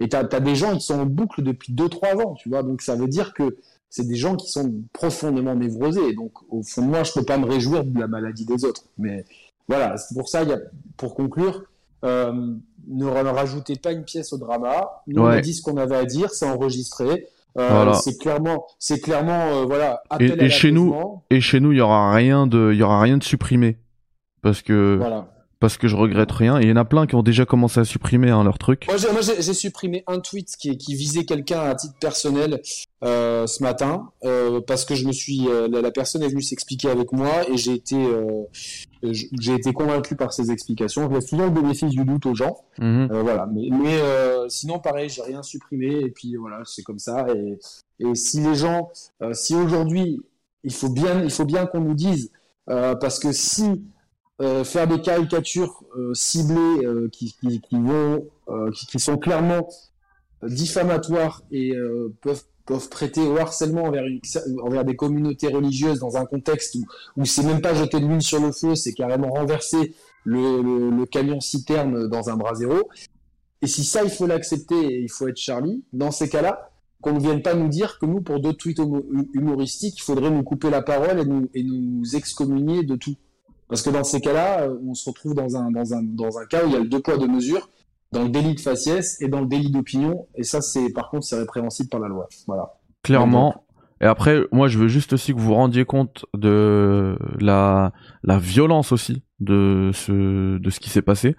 Et 0.00 0.08
t'as 0.08 0.24
as 0.32 0.40
des 0.40 0.54
gens 0.56 0.74
qui 0.76 0.80
sont 0.84 0.98
en 1.00 1.06
boucle 1.06 1.42
depuis 1.42 1.72
2-3 1.72 2.20
ans, 2.24 2.34
tu 2.34 2.48
vois. 2.48 2.62
Donc 2.62 2.82
ça 2.82 2.96
veut 2.96 3.06
dire 3.08 3.32
que 3.34 3.56
c'est 3.94 4.08
des 4.08 4.16
gens 4.16 4.36
qui 4.36 4.50
sont 4.50 4.72
profondément 4.94 5.54
névrosés. 5.54 6.14
Donc, 6.14 6.32
au 6.48 6.62
fond 6.62 6.80
de 6.80 6.86
moi, 6.88 7.04
je 7.04 7.12
peux 7.12 7.24
pas 7.24 7.36
me 7.36 7.44
réjouir 7.44 7.84
de 7.84 8.00
la 8.00 8.06
maladie 8.08 8.46
des 8.46 8.64
autres. 8.64 8.84
Mais 8.96 9.26
voilà, 9.68 9.98
c'est 9.98 10.14
pour 10.14 10.30
ça, 10.30 10.42
y 10.44 10.52
a, 10.52 10.58
pour 10.96 11.14
conclure, 11.14 11.64
euh, 12.04 12.32
ne 12.88 13.04
ra- 13.04 13.30
rajoutez 13.32 13.76
pas 13.76 13.92
une 13.92 14.04
pièce 14.04 14.32
au 14.32 14.38
drama. 14.38 15.02
Nous, 15.06 15.20
on 15.22 15.26
a 15.26 15.34
Ouais. 15.34 15.40
dit 15.42 15.52
ce 15.52 15.60
qu'on 15.62 15.76
avait 15.76 15.96
à 15.96 16.06
dire, 16.06 16.30
c'est 16.30 16.48
enregistré. 16.48 17.28
Euh, 17.58 17.68
Voilà. 17.68 17.92
C'est 17.92 18.16
clairement, 18.16 18.64
c'est 18.78 18.98
clairement, 18.98 19.48
euh, 19.52 19.64
voilà. 19.66 20.02
appel 20.08 20.40
Et- 20.40 20.44
à 20.46 20.48
chez 20.48 20.72
nous-. 20.72 20.94
Et 21.28 21.42
chez 21.42 21.60
nous, 21.60 21.72
il 21.72 21.76
y 21.78 21.80
aura 21.82 22.14
rien 22.14 22.46
de, 22.46 22.70
il 22.72 22.78
y 22.78 22.82
aura 22.82 22.98
rien 23.02 23.18
de 23.18 23.22
supprimé. 23.22 23.76
Parce 24.40 24.62
que, 24.62 24.96
Voilà. 24.98 25.28
Parce 25.62 25.76
que 25.76 25.86
je 25.86 25.94
regrette 25.94 26.32
rien. 26.32 26.58
Et 26.58 26.64
il 26.64 26.68
y 26.68 26.72
en 26.72 26.76
a 26.76 26.84
plein 26.84 27.06
qui 27.06 27.14
ont 27.14 27.22
déjà 27.22 27.46
commencé 27.46 27.78
à 27.78 27.84
supprimer 27.84 28.30
hein, 28.30 28.42
leur 28.42 28.58
truc. 28.58 28.88
Moi, 28.88 28.96
j'ai, 29.20 29.54
supprimé 29.54 30.02
un 30.08 30.18
tweet 30.18 30.56
qui, 30.58 30.76
qui 30.76 30.96
visait 30.96 31.24
quelqu'un 31.24 31.60
à 31.60 31.76
titre 31.76 31.94
personnel 32.00 32.60
euh, 33.04 33.46
ce 33.46 33.62
matin 33.62 34.10
euh, 34.24 34.60
parce 34.60 34.84
que 34.84 34.96
je 34.96 35.06
me 35.06 35.12
suis, 35.12 35.46
euh, 35.46 35.68
la, 35.70 35.80
la 35.80 35.92
personne 35.92 36.24
est 36.24 36.28
venue 36.28 36.42
s'expliquer 36.42 36.90
avec 36.90 37.12
moi 37.12 37.48
et 37.48 37.56
j'ai 37.56 37.74
été, 37.74 37.96
j'ai 39.04 39.54
été 39.54 39.72
convaincu 39.72 40.16
par 40.16 40.32
ses 40.32 40.50
explications. 40.50 41.08
Je 41.08 41.14
laisse 41.14 41.26
toujours 41.26 41.46
le 41.46 41.52
bénéfice 41.52 41.90
du 41.90 42.04
doute 42.04 42.26
aux 42.26 42.34
gens. 42.34 42.56
Mhm. 42.80 43.10
Voilà. 43.22 43.46
Mais, 43.46 43.68
mais 43.70 44.00
sinon, 44.48 44.80
pareil, 44.80 45.10
j'ai 45.10 45.22
rien 45.22 45.44
supprimé 45.44 45.94
et 45.94 46.10
puis 46.10 46.34
voilà, 46.34 46.62
c'est 46.64 46.82
comme 46.82 46.98
ça. 46.98 47.24
Et, 47.36 47.58
et 48.04 48.16
si 48.16 48.40
les 48.40 48.56
gens, 48.56 48.90
si 49.32 49.54
aujourd'hui, 49.54 50.20
il 50.64 50.74
faut 50.74 50.90
bien, 50.90 51.22
il 51.22 51.30
faut 51.30 51.44
bien 51.44 51.66
qu'on 51.66 51.82
nous 51.82 51.94
dise 51.94 52.32
parce 52.66 53.20
que 53.20 53.30
si 53.30 53.80
euh, 54.40 54.64
faire 54.64 54.88
des 54.88 55.00
caricatures 55.00 55.84
euh, 55.96 56.14
ciblées 56.14 56.86
euh, 56.86 57.08
qui, 57.12 57.36
vont, 57.70 58.26
qui, 58.74 58.98
sont 58.98 59.18
clairement 59.18 59.68
diffamatoires 60.42 61.42
et 61.52 61.74
peuvent 62.22 62.88
prêter 62.88 63.20
au 63.20 63.36
harcèlement 63.36 63.84
envers, 63.84 64.84
des 64.84 64.96
communautés 64.96 65.48
religieuses 65.48 66.00
dans 66.00 66.16
un 66.16 66.24
contexte 66.24 66.76
où, 67.16 67.24
c'est 67.24 67.44
même 67.44 67.60
pas 67.60 67.74
jeter 67.74 68.00
de 68.00 68.06
l'huile 68.06 68.22
sur 68.22 68.40
le 68.40 68.52
feu, 68.52 68.74
c'est 68.74 68.94
carrément 68.94 69.30
renverser 69.30 69.94
le, 70.24 71.04
camion 71.04 71.40
citerne 71.40 72.08
dans 72.08 72.30
un 72.30 72.36
brasero. 72.36 72.88
Et 73.60 73.66
si 73.66 73.84
ça, 73.84 74.02
il 74.02 74.10
faut 74.10 74.26
l'accepter 74.26 74.74
et 74.74 75.00
il 75.02 75.10
faut 75.10 75.28
être 75.28 75.36
Charlie, 75.36 75.84
dans 75.92 76.10
ces 76.10 76.28
cas-là, 76.28 76.70
qu'on 77.00 77.12
ne 77.12 77.20
vienne 77.20 77.42
pas 77.42 77.54
nous 77.54 77.68
dire 77.68 77.98
que 78.00 78.06
nous, 78.06 78.22
pour 78.22 78.40
deux 78.40 78.54
tweets 78.54 78.80
humoristiques, 79.34 79.98
il 79.98 80.02
faudrait 80.02 80.30
nous 80.30 80.42
couper 80.42 80.70
la 80.70 80.82
parole 80.82 81.48
et 81.54 81.62
nous 81.62 82.16
excommunier 82.16 82.82
de 82.82 82.96
tout. 82.96 83.16
Parce 83.72 83.80
que 83.80 83.88
dans 83.88 84.04
ces 84.04 84.20
cas-là, 84.20 84.64
euh, 84.64 84.76
on 84.86 84.92
se 84.92 85.08
retrouve 85.08 85.34
dans 85.34 85.56
un, 85.56 85.70
dans, 85.70 85.94
un, 85.94 86.02
dans 86.02 86.36
un 86.36 86.44
cas 86.44 86.62
où 86.62 86.66
il 86.66 86.74
y 86.74 86.76
a 86.76 86.80
le 86.80 86.88
deux 86.88 87.00
poids, 87.00 87.16
deux 87.16 87.26
mesures, 87.26 87.70
dans 88.12 88.22
le 88.22 88.28
délit 88.28 88.54
de 88.54 88.60
faciès 88.60 89.16
et 89.22 89.28
dans 89.28 89.40
le 89.40 89.46
délit 89.46 89.70
d'opinion. 89.70 90.26
Et 90.34 90.42
ça, 90.42 90.60
c'est 90.60 90.92
par 90.92 91.08
contre, 91.08 91.24
c'est 91.24 91.38
répréhensible 91.38 91.88
par 91.88 92.00
la 92.00 92.08
loi. 92.08 92.28
Voilà. 92.46 92.74
Clairement. 93.02 93.64
Et 94.02 94.04
après, 94.04 94.40
moi, 94.52 94.68
je 94.68 94.78
veux 94.78 94.88
juste 94.88 95.14
aussi 95.14 95.32
que 95.32 95.38
vous 95.38 95.46
vous 95.46 95.54
rendiez 95.54 95.86
compte 95.86 96.26
de 96.34 97.16
la, 97.40 97.94
la 98.24 98.36
violence 98.36 98.92
aussi 98.92 99.22
de 99.40 99.90
ce 99.94 100.58
de 100.58 100.70
ce 100.70 100.78
qui 100.78 100.90
s'est 100.90 101.00
passé 101.00 101.34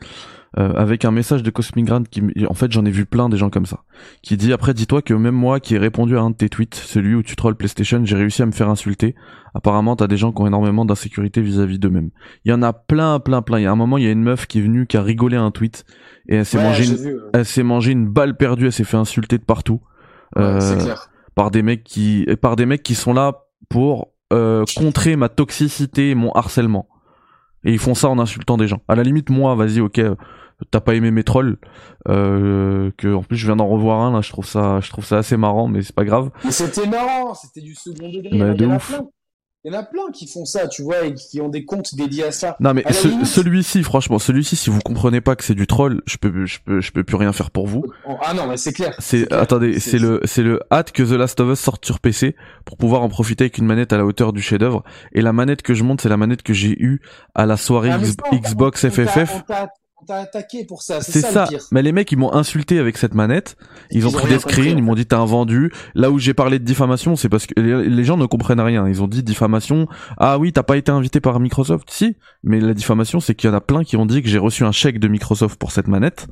euh, 0.59 0.71
avec 0.75 1.03
un 1.03 1.09
message 1.11 1.41
de 1.41 1.49
Cosmic 1.49 1.85
Grand 1.85 2.07
qui 2.07 2.21
en 2.47 2.53
fait 2.53 2.71
j'en 2.71 2.85
ai 2.85 2.91
vu 2.91 3.05
plein 3.07 3.27
des 3.27 3.37
gens 3.37 3.49
comme 3.49 3.65
ça 3.65 3.79
qui 4.21 4.37
dit 4.37 4.53
après 4.53 4.73
dis-toi 4.75 5.01
que 5.01 5.13
même 5.15 5.33
moi 5.33 5.59
qui 5.59 5.73
ai 5.73 5.77
répondu 5.79 6.15
à 6.15 6.21
un 6.21 6.29
de 6.29 6.35
tes 6.35 6.47
tweets 6.49 6.75
celui 6.75 7.15
où 7.15 7.23
tu 7.23 7.35
trolls 7.35 7.55
PlayStation 7.55 8.01
j'ai 8.05 8.15
réussi 8.15 8.41
à 8.43 8.45
me 8.45 8.51
faire 8.51 8.69
insulter. 8.69 9.15
Apparemment 9.55 9.95
t'as 9.95 10.07
des 10.07 10.17
gens 10.17 10.31
qui 10.31 10.41
ont 10.41 10.47
énormément 10.47 10.85
d'insécurité 10.85 11.41
vis-à-vis 11.41 11.79
d'eux-mêmes. 11.79 12.09
Il 12.45 12.49
y 12.51 12.53
en 12.53 12.61
a 12.61 12.71
plein 12.73 13.19
plein 13.19 13.41
plein. 13.41 13.59
Il 13.59 13.63
y 13.63 13.65
a 13.65 13.71
un 13.71 13.75
moment 13.75 13.97
il 13.97 14.03
y 14.03 14.07
a 14.07 14.11
une 14.11 14.21
meuf 14.23 14.45
qui 14.45 14.59
est 14.59 14.61
venue 14.61 14.85
qui 14.85 14.97
a 14.97 15.01
rigolé 15.01 15.37
à 15.37 15.41
un 15.41 15.51
tweet 15.51 15.85
et 16.29 16.35
elle 16.35 16.45
s'est 16.45 16.57
Ouais, 16.57 16.63
mangé 16.63 16.85
une... 16.87 16.95
vu, 16.95 17.13
ouais. 17.15 17.21
elle 17.33 17.45
s'est 17.45 17.63
mangé 17.63 17.91
une 17.91 18.07
balle 18.07 18.37
perdue 18.37 18.65
elle 18.67 18.71
s'est 18.73 18.83
fait 18.83 18.97
insulter 18.97 19.37
de 19.39 19.43
partout. 19.43 19.81
Ouais, 20.35 20.43
Euh, 20.43 20.77
clair. 20.83 21.09
par 21.35 21.49
des 21.51 21.61
mecs 21.63 21.83
qui 21.83 22.25
et 22.27 22.35
par 22.35 22.55
des 22.55 22.65
mecs 22.67 22.83
qui 22.83 22.95
sont 22.95 23.13
là 23.13 23.43
pour 23.69 24.11
euh, 24.31 24.63
contrer 24.75 25.15
ma 25.15 25.29
toxicité 25.29 26.11
et 26.11 26.15
mon 26.15 26.31
harcèlement. 26.33 26.87
Et 27.63 27.71
ils 27.71 27.79
font 27.79 27.93
ça 27.95 28.09
en 28.09 28.19
insultant 28.19 28.57
des 28.57 28.67
gens. 28.67 28.81
À 28.87 28.95
la 28.95 29.03
limite 29.03 29.29
moi 29.29 29.55
vas-y 29.55 29.79
ok 29.79 29.99
t'as 30.71 30.79
pas 30.79 30.95
aimé 30.95 31.11
mes 31.11 31.23
trolls 31.23 31.57
euh, 32.09 32.91
que 32.97 33.13
en 33.13 33.23
plus 33.23 33.37
je 33.37 33.45
viens 33.45 33.55
d'en 33.55 33.67
revoir 33.67 33.99
un 34.01 34.11
là 34.11 34.21
je 34.21 34.29
trouve 34.29 34.45
ça 34.45 34.79
je 34.81 34.89
trouve 34.89 35.05
ça 35.05 35.17
assez 35.17 35.37
marrant 35.37 35.67
mais 35.67 35.81
c'est 35.81 35.95
pas 35.95 36.05
grave 36.05 36.29
Mais 36.43 36.51
c'était 36.51 36.87
marrant, 36.87 37.33
c'était 37.33 37.61
du 37.61 37.75
second 37.75 38.09
degré. 38.09 38.29
Il, 38.31 38.53
de 38.55 38.65
ouf. 38.65 38.99
il 39.65 39.71
y 39.71 39.75
en 39.75 39.79
a 39.79 39.83
plein 39.83 40.11
qui 40.13 40.27
font 40.27 40.43
ça, 40.43 40.67
tu 40.67 40.83
vois, 40.83 41.05
et 41.05 41.13
qui 41.13 41.39
ont 41.39 41.47
des 41.47 41.63
comptes 41.63 41.95
dédiés 41.95 42.25
à 42.25 42.31
ça. 42.33 42.57
non 42.59 42.73
mais 42.73 42.83
ce- 42.91 43.07
limite- 43.07 43.25
celui-ci 43.25 43.83
franchement 43.83 44.19
celui-ci 44.19 44.55
si 44.57 44.69
vous 44.69 44.79
comprenez 44.81 45.21
pas 45.21 45.35
que 45.37 45.43
c'est 45.45 45.55
du 45.55 45.67
troll 45.67 46.01
je 46.05 46.17
peux 46.17 46.45
je 46.45 46.59
peux 46.65 46.81
je 46.81 46.91
peux 46.91 47.03
plus 47.05 47.15
rien 47.15 47.31
faire 47.31 47.49
pour 47.51 47.65
vous 47.67 47.83
Ah 48.21 48.33
non, 48.33 48.47
mais 48.47 48.57
c'est 48.57 48.73
clair. 48.73 48.93
C'est 48.99 49.31
attendez, 49.31 49.79
C'est- 49.79 49.99
le 49.99 50.19
c'est 50.25 50.43
le 50.43 50.59
hâte 50.71 50.91
que 50.91 51.03
The 51.03 51.11
Last 51.17 51.39
of 51.39 51.49
Us 51.53 51.59
sorte 51.59 51.85
sur 51.85 51.99
PC 52.01 52.35
pour 52.65 52.75
pouvoir 52.77 53.01
en 53.03 53.09
profiter 53.09 53.45
avec 53.45 53.57
une 53.57 53.65
manette 53.65 53.93
à 53.93 53.97
la 53.97 54.05
hauteur 54.05 54.33
du 54.33 54.41
chef-d'œuvre. 54.41 54.83
Et 55.13 55.21
la 55.21 55.31
manette 55.31 55.61
que 55.61 55.73
je 55.73 55.83
monte, 55.83 56.01
c'est 56.01 56.09
la 56.09 56.17
manette 56.17 56.43
que 56.43 56.53
j'ai 56.53 56.75
eue 56.81 57.01
à 57.33 57.45
la 57.45 57.55
soirée 57.57 57.91
Ah, 57.91 57.97
mais 57.99 58.09
X- 58.09 58.17
Xbox 58.49 58.83
on 58.83 58.89
FFF. 58.89 59.35
On 59.35 59.39
t'a 59.41 59.63
on 59.63 59.82
t'a 60.03 60.17
attaqué 60.17 60.65
pour 60.65 60.81
ça, 60.81 61.01
C'est 61.01 61.21
ça, 61.21 61.31
ça. 61.31 61.43
le 61.43 61.49
pire. 61.49 61.63
Mais 61.71 61.81
les 61.81 61.91
mecs, 61.91 62.11
ils 62.11 62.17
m'ont 62.17 62.33
insulté 62.33 62.79
avec 62.79 62.97
cette 62.97 63.13
manette. 63.13 63.57
Ils 63.91 64.05
ont 64.05 64.09
Ils 64.09 64.15
ont 64.15 64.19
pris 64.19 64.29
des 64.29 64.39
screens, 64.39 64.55
compris, 64.55 64.71
ils 64.71 64.83
m'ont 64.83 64.95
dit 64.95 65.05
t'as 65.05 65.17
un 65.19 65.25
vendu. 65.25 65.71
Là 65.95 66.11
où 66.11 66.19
j'ai 66.19 66.33
parlé 66.33 66.59
de 66.59 66.63
diffamation, 66.65 67.15
c'est 67.15 67.29
parce 67.29 67.45
que 67.47 67.53
les 67.59 68.03
gens 68.03 68.17
ne 68.17 68.25
comprennent 68.25 68.59
rien. 68.61 68.87
Ils 68.87 69.01
ont 69.01 69.07
dit 69.07 69.23
diffamation. 69.23 69.87
Ah 70.17 70.37
oui, 70.37 70.53
t'as 70.53 70.63
pas 70.63 70.77
été 70.77 70.91
invité 70.91 71.19
par 71.19 71.39
Microsoft? 71.39 71.89
Si. 71.89 72.15
Mais 72.43 72.59
la 72.59 72.73
diffamation, 72.73 73.19
c'est 73.19 73.35
qu'il 73.35 73.49
y 73.49 73.53
en 73.53 73.55
a 73.55 73.61
plein 73.61 73.83
qui 73.83 73.97
ont 73.97 74.05
dit 74.05 74.21
que 74.21 74.29
j'ai 74.29 74.37
reçu 74.37 74.63
un 74.63 74.71
chèque 74.71 74.99
de 74.99 75.07
Microsoft 75.07 75.59
pour 75.59 75.71
cette 75.71 75.87
manette. 75.87 76.27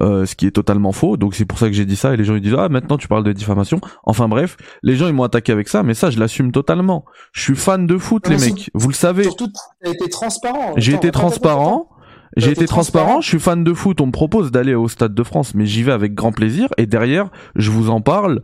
Euh, 0.00 0.26
ce 0.26 0.34
qui 0.34 0.46
est 0.48 0.50
totalement 0.50 0.90
faux, 0.90 1.16
donc 1.16 1.36
c'est 1.36 1.44
pour 1.44 1.56
ça 1.56 1.68
que 1.68 1.72
j'ai 1.72 1.84
dit 1.84 1.94
ça 1.94 2.12
et 2.12 2.16
les 2.16 2.24
gens 2.24 2.34
ils 2.34 2.40
disent 2.40 2.56
ah 2.58 2.68
maintenant 2.68 2.96
tu 2.96 3.06
parles 3.06 3.22
de 3.22 3.32
diffamation. 3.32 3.80
Enfin 4.02 4.26
bref, 4.26 4.56
les 4.82 4.96
gens 4.96 5.06
ils 5.06 5.12
m'ont 5.12 5.22
attaqué 5.22 5.52
avec 5.52 5.68
ça, 5.68 5.84
mais 5.84 5.94
ça 5.94 6.10
je 6.10 6.18
l'assume 6.18 6.50
totalement. 6.50 7.04
Je 7.30 7.42
suis 7.42 7.54
fan 7.54 7.86
de 7.86 7.96
foot 7.96 8.28
Non, 8.28 8.36
les 8.36 8.44
mecs, 8.44 8.70
vous 8.74 8.88
le 8.88 8.94
savez. 8.94 9.22
Surtout, 9.22 9.46
t'as 9.84 9.90
été 9.92 10.08
transparent. 10.08 10.72
J'ai 10.78 10.94
été 10.94 11.08
attends, 11.08 11.20
attends, 11.20 11.28
transparent. 11.28 11.88
J'ai 12.36 12.50
été 12.50 12.66
transparent, 12.66 13.04
transparent. 13.04 13.20
je 13.20 13.28
suis 13.28 13.38
fan 13.40 13.62
de 13.64 13.72
foot, 13.74 14.00
on 14.00 14.06
me 14.06 14.12
propose 14.12 14.50
d'aller 14.50 14.74
au 14.74 14.88
Stade 14.88 15.14
de 15.14 15.22
France, 15.22 15.54
mais 15.54 15.66
j'y 15.66 15.82
vais 15.82 15.92
avec 15.92 16.14
grand 16.14 16.32
plaisir, 16.32 16.68
et 16.78 16.86
derrière, 16.86 17.28
je 17.56 17.70
vous 17.70 17.90
en 17.90 18.00
parle, 18.00 18.40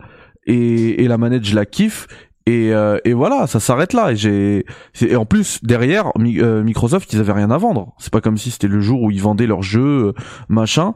et, 0.47 1.03
et 1.03 1.07
la 1.07 1.17
manette, 1.17 1.43
je 1.45 1.55
la 1.55 1.65
kiffe, 1.65 2.07
et, 2.47 2.73
euh, 2.73 2.97
et 3.05 3.13
voilà, 3.13 3.47
ça 3.47 3.59
s'arrête 3.59 3.93
là, 3.93 4.11
et 4.11 4.15
j'ai, 4.15 4.65
et 5.01 5.15
en 5.15 5.25
plus, 5.25 5.59
derrière, 5.63 6.11
Mi- 6.17 6.39
euh, 6.39 6.63
Microsoft, 6.63 7.11
ils 7.13 7.19
avaient 7.19 7.33
rien 7.33 7.51
à 7.51 7.57
vendre. 7.57 7.93
C'est 7.99 8.11
pas 8.11 8.21
comme 8.21 8.37
si 8.37 8.49
c'était 8.49 8.67
le 8.67 8.79
jour 8.81 9.01
où 9.03 9.11
ils 9.11 9.21
vendaient 9.21 9.45
leurs 9.47 9.61
jeux, 9.61 10.07
euh, 10.07 10.13
machin. 10.49 10.93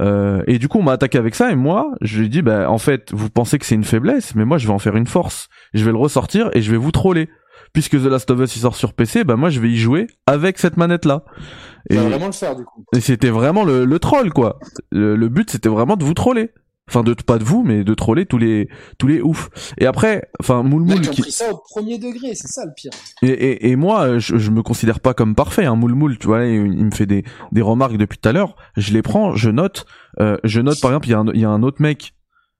Euh, 0.00 0.42
et 0.46 0.58
du 0.58 0.68
coup, 0.68 0.78
on 0.78 0.82
m'a 0.82 0.92
attaqué 0.92 1.16
avec 1.18 1.34
ça, 1.34 1.50
et 1.50 1.56
moi, 1.56 1.92
je 2.02 2.18
lui 2.18 2.26
ai 2.26 2.28
dit, 2.28 2.42
bah, 2.42 2.70
en 2.70 2.78
fait, 2.78 3.10
vous 3.12 3.30
pensez 3.30 3.58
que 3.58 3.64
c'est 3.66 3.74
une 3.74 3.84
faiblesse, 3.84 4.34
mais 4.34 4.44
moi, 4.44 4.58
je 4.58 4.66
vais 4.66 4.72
en 4.72 4.78
faire 4.78 4.96
une 4.96 5.06
force. 5.06 5.48
Je 5.74 5.84
vais 5.84 5.92
le 5.92 5.96
ressortir, 5.98 6.50
et 6.54 6.60
je 6.60 6.70
vais 6.70 6.76
vous 6.76 6.92
troller. 6.92 7.28
Puisque 7.72 7.92
The 7.92 8.04
Last 8.06 8.30
of 8.30 8.38
Us, 8.40 8.54
il 8.56 8.60
sort 8.60 8.74
sur 8.74 8.92
PC, 8.92 9.24
bah, 9.24 9.36
moi, 9.36 9.48
je 9.48 9.60
vais 9.60 9.70
y 9.70 9.76
jouer 9.78 10.06
avec 10.26 10.58
cette 10.58 10.76
manette-là. 10.76 11.24
Tu 11.26 11.71
Et, 11.90 11.96
vas 11.96 12.08
vraiment 12.08 12.26
le 12.26 12.32
faire, 12.32 12.56
du 12.56 12.64
coup. 12.64 12.84
et 12.94 13.00
c'était 13.00 13.30
vraiment 13.30 13.64
le, 13.64 13.84
le 13.84 13.98
troll, 13.98 14.32
quoi. 14.32 14.58
Le, 14.90 15.16
le 15.16 15.28
but, 15.28 15.50
c'était 15.50 15.68
vraiment 15.68 15.96
de 15.96 16.04
vous 16.04 16.14
troller. 16.14 16.50
Enfin, 16.88 17.04
de 17.04 17.14
pas 17.14 17.38
de 17.38 17.44
vous, 17.44 17.62
mais 17.62 17.84
de 17.84 17.94
troller 17.94 18.26
tous 18.26 18.38
les 18.38 18.68
tous 18.98 19.06
les 19.06 19.22
oufs. 19.22 19.50
Et 19.78 19.86
après, 19.86 20.28
enfin, 20.40 20.62
Moule 20.64 20.86
Là, 20.86 20.94
Moule 20.94 21.04
ils 21.04 21.08
ont 21.08 21.12
qui 21.12 21.22
pris 21.22 21.30
ça 21.32 21.50
au 21.52 21.56
premier 21.56 21.96
degré, 21.96 22.34
c'est 22.34 22.48
ça 22.48 22.64
le 22.66 22.72
pire. 22.76 22.90
et, 23.22 23.28
et, 23.28 23.70
et 23.70 23.76
moi, 23.76 24.18
je, 24.18 24.36
je 24.36 24.50
me 24.50 24.62
considère 24.62 24.98
pas 24.98 25.14
comme 25.14 25.34
parfait. 25.36 25.64
Hein. 25.64 25.76
Moule 25.76 25.94
Moule, 25.94 26.18
tu 26.18 26.26
vois, 26.26 26.44
il, 26.44 26.54
il 26.54 26.84
me 26.84 26.90
fait 26.90 27.06
des 27.06 27.24
des 27.52 27.62
remarques 27.62 27.96
depuis 27.96 28.18
tout 28.18 28.28
à 28.28 28.32
l'heure. 28.32 28.56
Je 28.76 28.92
les 28.92 29.00
prends, 29.00 29.36
je 29.36 29.48
note. 29.48 29.86
Euh, 30.20 30.36
je 30.42 30.60
note 30.60 30.80
par 30.80 30.90
exemple, 30.90 31.06
il 31.06 31.10
y 31.12 31.14
a 31.14 31.18
un 31.20 31.26
il 31.32 31.40
y 31.40 31.44
a 31.44 31.50
un 31.50 31.62
autre 31.62 31.80
mec. 31.80 32.14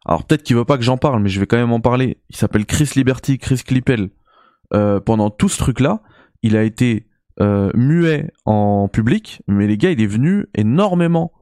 Alors 0.06 0.24
peut-être 0.24 0.44
qu'il 0.44 0.56
veut 0.56 0.64
pas 0.64 0.78
que 0.78 0.84
j'en 0.84 0.96
parle, 0.98 1.20
mais 1.20 1.28
je 1.28 1.40
vais 1.40 1.46
quand 1.46 1.58
même 1.58 1.72
en 1.72 1.80
parler. 1.80 2.18
Il 2.30 2.36
s'appelle 2.36 2.64
Chris 2.64 2.90
Liberty, 2.94 3.38
Chris 3.38 3.62
Clippel. 3.66 4.10
Euh, 4.72 5.00
pendant 5.00 5.30
tout 5.30 5.48
ce 5.48 5.58
truc-là, 5.58 6.00
il 6.42 6.56
a 6.56 6.62
été 6.62 7.06
euh, 7.40 7.70
muet 7.74 8.30
en 8.44 8.88
public, 8.88 9.42
mais 9.48 9.66
les 9.66 9.76
gars, 9.78 9.90
il 9.90 10.00
est 10.00 10.06
venu 10.06 10.46
énormément 10.54 11.32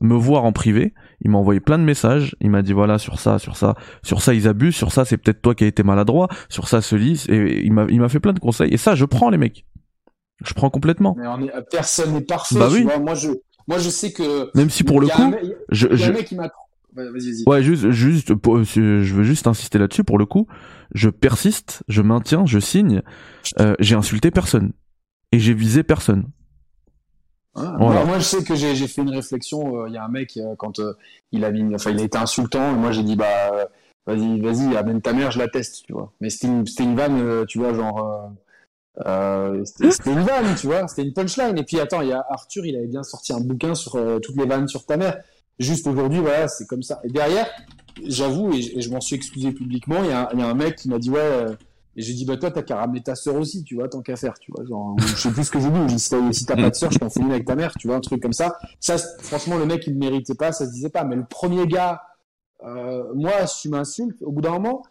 me 0.00 0.14
voir 0.14 0.44
en 0.44 0.52
privé. 0.52 0.94
Il 1.22 1.30
m'a 1.32 1.38
envoyé 1.38 1.58
plein 1.60 1.78
de 1.78 1.82
messages. 1.82 2.36
Il 2.40 2.50
m'a 2.50 2.62
dit 2.62 2.72
voilà 2.72 2.98
sur 2.98 3.18
ça, 3.18 3.38
sur 3.40 3.56
ça, 3.56 3.74
sur 4.04 4.22
ça 4.22 4.32
ils 4.34 4.46
abusent, 4.46 4.76
sur 4.76 4.92
ça 4.92 5.04
c'est 5.04 5.16
peut-être 5.16 5.42
toi 5.42 5.54
qui 5.56 5.64
as 5.64 5.66
été 5.66 5.82
maladroit, 5.82 6.28
sur 6.48 6.68
ça 6.68 6.80
se 6.80 6.94
lisse. 6.94 7.28
Et 7.28 7.64
il 7.64 7.72
m'a 7.72 7.86
il 7.88 8.00
m'a 8.00 8.08
fait 8.08 8.20
plein 8.20 8.32
de 8.32 8.38
conseils. 8.38 8.72
Et 8.72 8.76
ça 8.76 8.94
je 8.94 9.04
prends 9.04 9.30
les 9.30 9.38
mecs. 9.38 9.66
Je 10.44 10.54
prends 10.54 10.70
complètement. 10.70 11.16
Mais 11.18 11.26
on 11.26 11.42
est, 11.42 11.50
personne 11.70 12.12
n'est 12.12 12.20
parfait, 12.20 12.54
Bah 12.56 12.68
tu 12.70 12.76
oui. 12.76 12.82
vois. 12.84 13.00
Moi, 13.00 13.14
je, 13.14 13.30
moi, 13.66 13.78
je 13.78 13.88
sais 13.90 14.12
que. 14.12 14.50
Même 14.56 14.70
si 14.70 14.84
pour 14.84 15.00
le 15.00 15.08
coup, 15.08 15.26
mec- 15.30 15.40
je, 15.70 15.88
je 15.96 16.12
mec 16.12 16.26
qui. 16.26 16.36
Ouais, 17.46 17.62
juste 17.62 17.90
juste 17.90 18.34
pour- 18.34 18.62
je 18.62 19.14
veux 19.14 19.22
juste 19.24 19.46
insister 19.48 19.78
là-dessus 19.78 20.04
pour 20.04 20.16
le 20.18 20.26
coup. 20.26 20.46
Je 20.94 21.10
persiste, 21.10 21.82
je 21.88 22.02
maintiens, 22.02 22.46
je 22.46 22.58
signe. 22.60 23.02
Euh, 23.60 23.74
j'ai 23.80 23.94
insulté 23.96 24.30
personne 24.30 24.72
et 25.32 25.38
j'ai 25.38 25.54
visé 25.54 25.82
personne. 25.82 26.24
Ah, 27.54 27.76
Voilà. 27.78 28.04
moi, 28.04 28.18
je 28.18 28.24
sais 28.24 28.44
que 28.44 28.54
j'ai 28.54 28.74
fait 28.88 29.02
une 29.02 29.10
réflexion. 29.10 29.82
euh, 29.82 29.88
Il 29.88 29.94
y 29.94 29.96
a 29.96 30.04
un 30.04 30.08
mec 30.08 30.36
euh, 30.36 30.54
quand 30.56 30.78
euh, 30.78 30.92
il 31.32 31.44
a 31.44 31.50
mis, 31.50 31.74
enfin, 31.74 31.90
il 31.90 31.98
a 32.00 32.02
été 32.04 32.16
insultant. 32.18 32.72
Et 32.72 32.76
moi, 32.76 32.92
j'ai 32.92 33.02
dit 33.02 33.16
bah, 33.16 33.68
vas-y, 34.06 34.40
vas-y, 34.40 34.76
amène 34.76 35.00
ta 35.02 35.12
mère, 35.12 35.30
je 35.32 35.38
la 35.38 35.48
teste, 35.48 35.84
tu 35.86 35.92
vois. 35.92 36.12
Mais 36.20 36.30
c'était 36.30 36.46
une, 36.48 36.96
vanne, 36.96 37.20
euh, 37.20 37.44
tu 37.46 37.58
vois, 37.58 37.74
genre. 37.74 37.98
euh, 37.98 38.28
euh, 39.06 39.64
c'était 39.64 40.12
une 40.12 40.20
vanne, 40.22 40.54
tu 40.56 40.66
vois. 40.68 40.86
C'était 40.88 41.02
une 41.02 41.12
punchline. 41.14 41.58
Et 41.58 41.64
puis 41.64 41.80
attends, 41.80 42.00
il 42.02 42.08
y 42.08 42.12
a 42.12 42.24
Arthur, 42.30 42.64
il 42.66 42.76
avait 42.76 42.86
bien 42.86 43.02
sorti 43.02 43.32
un 43.32 43.40
bouquin 43.40 43.74
sur 43.74 43.96
euh, 43.96 44.18
toutes 44.20 44.36
les 44.36 44.46
vannes 44.46 44.68
sur 44.68 44.86
ta 44.86 44.96
mère. 44.96 45.18
Juste 45.58 45.86
aujourd'hui, 45.88 46.20
voilà, 46.20 46.46
c'est 46.48 46.66
comme 46.66 46.82
ça. 46.82 47.00
Et 47.02 47.08
derrière, 47.08 47.48
j'avoue, 48.06 48.52
et, 48.52 48.62
je- 48.62 48.78
et 48.78 48.80
je 48.80 48.90
m'en 48.90 49.00
suis 49.00 49.16
excusé 49.16 49.50
publiquement. 49.52 50.04
Y, 50.04 50.06
il 50.34 50.38
y 50.38 50.42
a 50.42 50.46
un 50.48 50.54
mec 50.54 50.76
qui 50.76 50.88
m'a 50.88 50.98
dit 50.98 51.10
ouais. 51.10 51.46
Et 51.96 52.02
j'ai 52.02 52.14
dit, 52.14 52.24
bah 52.24 52.36
toi, 52.36 52.50
t'as 52.50 52.62
qu'à 52.62 52.76
ramener 52.76 53.02
ta 53.02 53.14
sœur 53.14 53.36
aussi, 53.36 53.64
tu 53.64 53.74
vois, 53.74 53.88
tant 53.88 54.02
qu'à 54.02 54.16
faire, 54.16 54.34
tu 54.38 54.52
vois. 54.52 54.64
Genre, 54.64 54.96
je 55.00 55.16
sais 55.16 55.30
plus 55.30 55.44
ce 55.44 55.50
que 55.50 55.58
dit. 55.58 55.66
J'ai 55.88 55.94
dit, 55.96 56.34
si 56.34 56.46
t'as 56.46 56.56
pas 56.56 56.70
de 56.70 56.74
sœur, 56.74 56.92
je 56.92 56.98
t'en 56.98 57.10
fais 57.10 57.20
une 57.20 57.30
avec 57.30 57.44
ta 57.44 57.56
mère, 57.56 57.72
tu 57.78 57.88
vois, 57.88 57.96
un 57.96 58.00
truc 58.00 58.22
comme 58.22 58.32
ça. 58.32 58.56
Ça, 58.78 58.96
franchement, 59.20 59.56
le 59.56 59.66
mec, 59.66 59.86
il 59.86 59.94
ne 59.94 59.98
méritait 59.98 60.34
pas, 60.34 60.52
ça 60.52 60.66
se 60.66 60.70
disait 60.70 60.90
pas. 60.90 61.04
Mais 61.04 61.16
le 61.16 61.24
premier 61.24 61.66
gars, 61.66 62.02
euh, 62.64 63.02
moi, 63.14 63.46
si 63.46 63.62
tu 63.62 63.68
m'insultes, 63.68 64.22
au 64.22 64.30
bout 64.30 64.42
d'un 64.42 64.52
moment, 64.52 64.82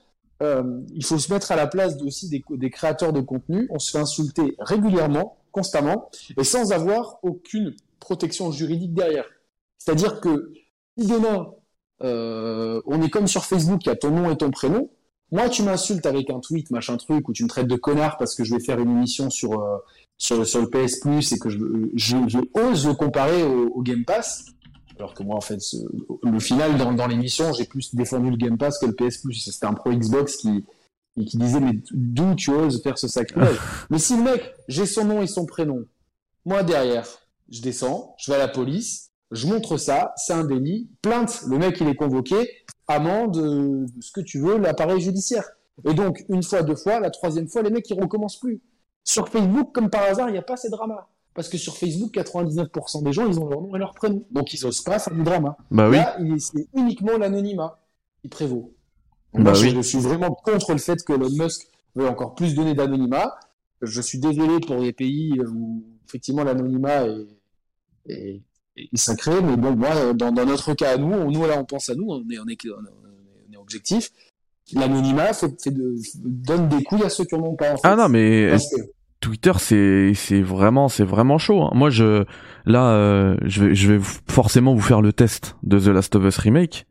euh, 0.43 0.81
il 0.93 1.05
faut 1.05 1.17
se 1.17 1.31
mettre 1.31 1.51
à 1.51 1.55
la 1.55 1.67
place 1.67 1.95
aussi 2.01 2.29
des, 2.29 2.43
des 2.49 2.69
créateurs 2.69 3.13
de 3.13 3.21
contenu. 3.21 3.67
On 3.71 3.79
se 3.79 3.91
fait 3.91 3.99
insulter 3.99 4.55
régulièrement, 4.59 5.37
constamment, 5.51 6.09
et 6.37 6.43
sans 6.43 6.71
avoir 6.71 7.19
aucune 7.23 7.73
protection 7.99 8.51
juridique 8.51 8.93
derrière. 8.93 9.25
C'est-à-dire 9.77 10.19
que 10.19 10.51
si 10.97 11.07
demain, 11.07 11.53
euh, 12.03 12.81
on 12.85 13.01
est 13.01 13.09
comme 13.09 13.27
sur 13.27 13.45
Facebook, 13.45 13.85
il 13.85 13.89
y 13.89 13.91
a 13.91 13.95
ton 13.95 14.11
nom 14.11 14.29
et 14.29 14.37
ton 14.37 14.51
prénom, 14.51 14.89
moi, 15.31 15.49
tu 15.49 15.63
m'insultes 15.63 16.05
avec 16.05 16.29
un 16.29 16.39
tweet, 16.39 16.71
machin 16.71 16.97
truc, 16.97 17.27
ou 17.29 17.33
tu 17.33 17.43
me 17.43 17.49
traites 17.49 17.67
de 17.67 17.75
connard 17.75 18.17
parce 18.17 18.33
que 18.35 18.43
je 18.43 18.53
vais 18.55 18.61
faire 18.63 18.79
une 18.79 18.91
émission 18.91 19.29
sur, 19.29 19.59
euh, 19.61 19.77
sur, 20.17 20.45
sur 20.47 20.61
le 20.61 20.67
PS 20.69 20.99
Plus 21.01 21.31
et 21.33 21.39
que 21.39 21.49
je, 21.49 21.57
je, 21.95 22.17
je 22.27 22.39
ose 22.53 22.87
le 22.87 22.93
comparer 22.93 23.43
au, 23.43 23.67
au 23.69 23.81
Game 23.81 24.05
Pass. 24.05 24.45
Alors 24.97 25.13
que 25.13 25.21
moi, 25.23 25.35
en 25.35 25.41
fait, 25.41 25.59
ce- 25.61 25.77
le 26.23 26.39
final, 26.39 26.77
dans, 26.77 26.93
dans 26.93 27.07
l'émission, 27.07 27.51
j'ai 27.53 27.65
plus 27.65 27.93
défendu 27.93 28.29
le 28.31 28.37
Game 28.37 28.57
Pass 28.57 28.79
que 28.79 28.85
le 28.87 28.93
PS 28.93 29.17
Plus. 29.19 29.33
C'était 29.33 29.65
un 29.67 29.73
pro 29.73 29.91
Xbox 29.91 30.37
qui, 30.37 30.65
qui, 31.17 31.25
qui 31.25 31.37
disait, 31.37 31.59
mais 31.59 31.79
d'où 31.91 32.33
tu 32.35 32.51
oses 32.51 32.81
faire 32.81 32.97
ce 32.97 33.07
sacrilège 33.07 33.57
Mais 33.89 33.99
si 33.99 34.15
le 34.15 34.23
mec, 34.23 34.53
j'ai 34.67 34.85
son 34.85 35.05
nom 35.05 35.21
et 35.21 35.27
son 35.27 35.45
prénom, 35.45 35.83
moi 36.45 36.63
derrière, 36.63 37.05
je 37.49 37.61
descends, 37.61 38.15
je 38.17 38.31
vais 38.31 38.35
à 38.37 38.39
la 38.39 38.47
police, 38.47 39.11
je 39.31 39.45
montre 39.47 39.77
ça, 39.77 40.13
c'est 40.15 40.33
un 40.33 40.45
délit, 40.45 40.89
plainte, 41.01 41.41
le 41.47 41.57
mec 41.57 41.77
il 41.81 41.87
est 41.89 41.95
convoqué, 41.95 42.49
amende, 42.87 43.37
euh, 43.37 43.85
ce 44.01 44.11
que 44.11 44.21
tu 44.21 44.39
veux, 44.39 44.57
l'appareil 44.57 45.01
judiciaire. 45.01 45.43
Et 45.85 45.93
donc, 45.93 46.25
une 46.29 46.41
fois, 46.43 46.63
deux 46.63 46.75
fois, 46.75 46.99
la 46.99 47.09
troisième 47.11 47.47
fois, 47.47 47.61
les 47.61 47.69
mecs 47.69 47.89
ils 47.89 47.99
recommencent 47.99 48.39
plus. 48.39 48.61
Sur 49.03 49.29
Facebook, 49.29 49.71
comme 49.73 49.89
par 49.89 50.03
hasard, 50.03 50.29
il 50.29 50.33
n'y 50.33 50.37
a 50.37 50.41
pas 50.43 50.57
ces 50.57 50.69
dramas. 50.69 51.07
Parce 51.33 51.49
que 51.49 51.57
sur 51.57 51.77
Facebook, 51.77 52.13
99% 52.15 53.03
des 53.03 53.13
gens, 53.13 53.27
ils 53.27 53.39
ont 53.39 53.47
leur 53.47 53.61
nom 53.61 53.75
et 53.75 53.79
leur 53.79 53.93
prénom. 53.93 54.23
Donc 54.31 54.53
ils 54.53 54.65
osent 54.65 54.81
pas 54.81 54.97
faire 54.97 55.13
du 55.13 55.21
drama. 55.23 55.55
Bah 55.69 55.87
oui. 55.89 55.97
Là, 55.97 56.17
il- 56.19 56.41
c'est 56.41 56.67
uniquement 56.73 57.15
l'anonymat 57.17 57.79
qui 58.21 58.27
prévaut. 58.27 58.73
Donc, 59.33 59.43
Bah 59.43 59.51
moi, 59.51 59.53
je- 59.53 59.65
oui. 59.67 59.73
je 59.75 59.81
suis 59.81 59.99
vraiment 59.99 60.31
contre 60.31 60.71
le 60.71 60.79
fait 60.79 61.03
que 61.03 61.13
Elon 61.13 61.29
Musk 61.29 61.67
veut 61.95 62.07
encore 62.07 62.33
plus 62.33 62.55
donner 62.55 62.73
d'anonymat. 62.73 63.39
Je 63.83 64.01
suis 64.01 64.17
désolé 64.19 64.59
pour 64.59 64.77
les 64.77 64.93
pays 64.93 65.39
où 65.41 65.83
effectivement 66.07 66.43
l'anonymat 66.43 67.05
est, 67.07 67.27
est, 68.07 68.41
est 68.77 68.97
sacré, 68.97 69.31
mais 69.43 69.57
bon, 69.57 69.75
moi, 69.75 70.13
dans, 70.13 70.31
dans 70.31 70.45
notre 70.45 70.73
cas 70.73 70.93
à 70.93 70.97
nous, 70.97 71.11
on- 71.13 71.31
nous 71.31 71.45
là, 71.45 71.55
on 71.59 71.65
pense 71.65 71.89
à 71.89 71.95
nous, 71.95 72.05
on 72.09 72.19
est, 72.29 72.39
on 72.39 72.47
est, 72.47 72.57
on 73.55 73.61
objectif. 73.61 74.09
L'anonymat 74.73 75.31
de, 75.31 75.95
donne 76.25 76.67
des 76.69 76.83
couilles 76.83 77.03
à 77.03 77.09
ceux 77.09 77.23
qui 77.25 77.35
en 77.35 77.39
ont 77.41 77.55
pas. 77.55 77.73
en 77.73 77.77
fait. 77.77 77.81
Ah 77.85 77.95
non 77.95 78.09
mais 78.09 78.55
Twitter, 79.21 79.53
c'est 79.59 80.11
c'est 80.13 80.41
vraiment 80.41 80.89
c'est 80.89 81.03
vraiment 81.05 81.37
chaud. 81.37 81.61
hein. 81.63 81.71
Moi, 81.73 81.89
je 81.89 82.25
là, 82.65 82.91
euh, 82.91 83.37
je 83.43 83.63
vais 83.65 83.75
je 83.75 83.93
vais 83.93 83.99
forcément 84.29 84.73
vous 84.73 84.81
faire 84.81 85.01
le 85.01 85.11
test 85.13 85.55
de 85.63 85.79
The 85.79 85.87
Last 85.87 86.15
of 86.15 86.23
Us 86.25 86.37
remake 86.37 86.85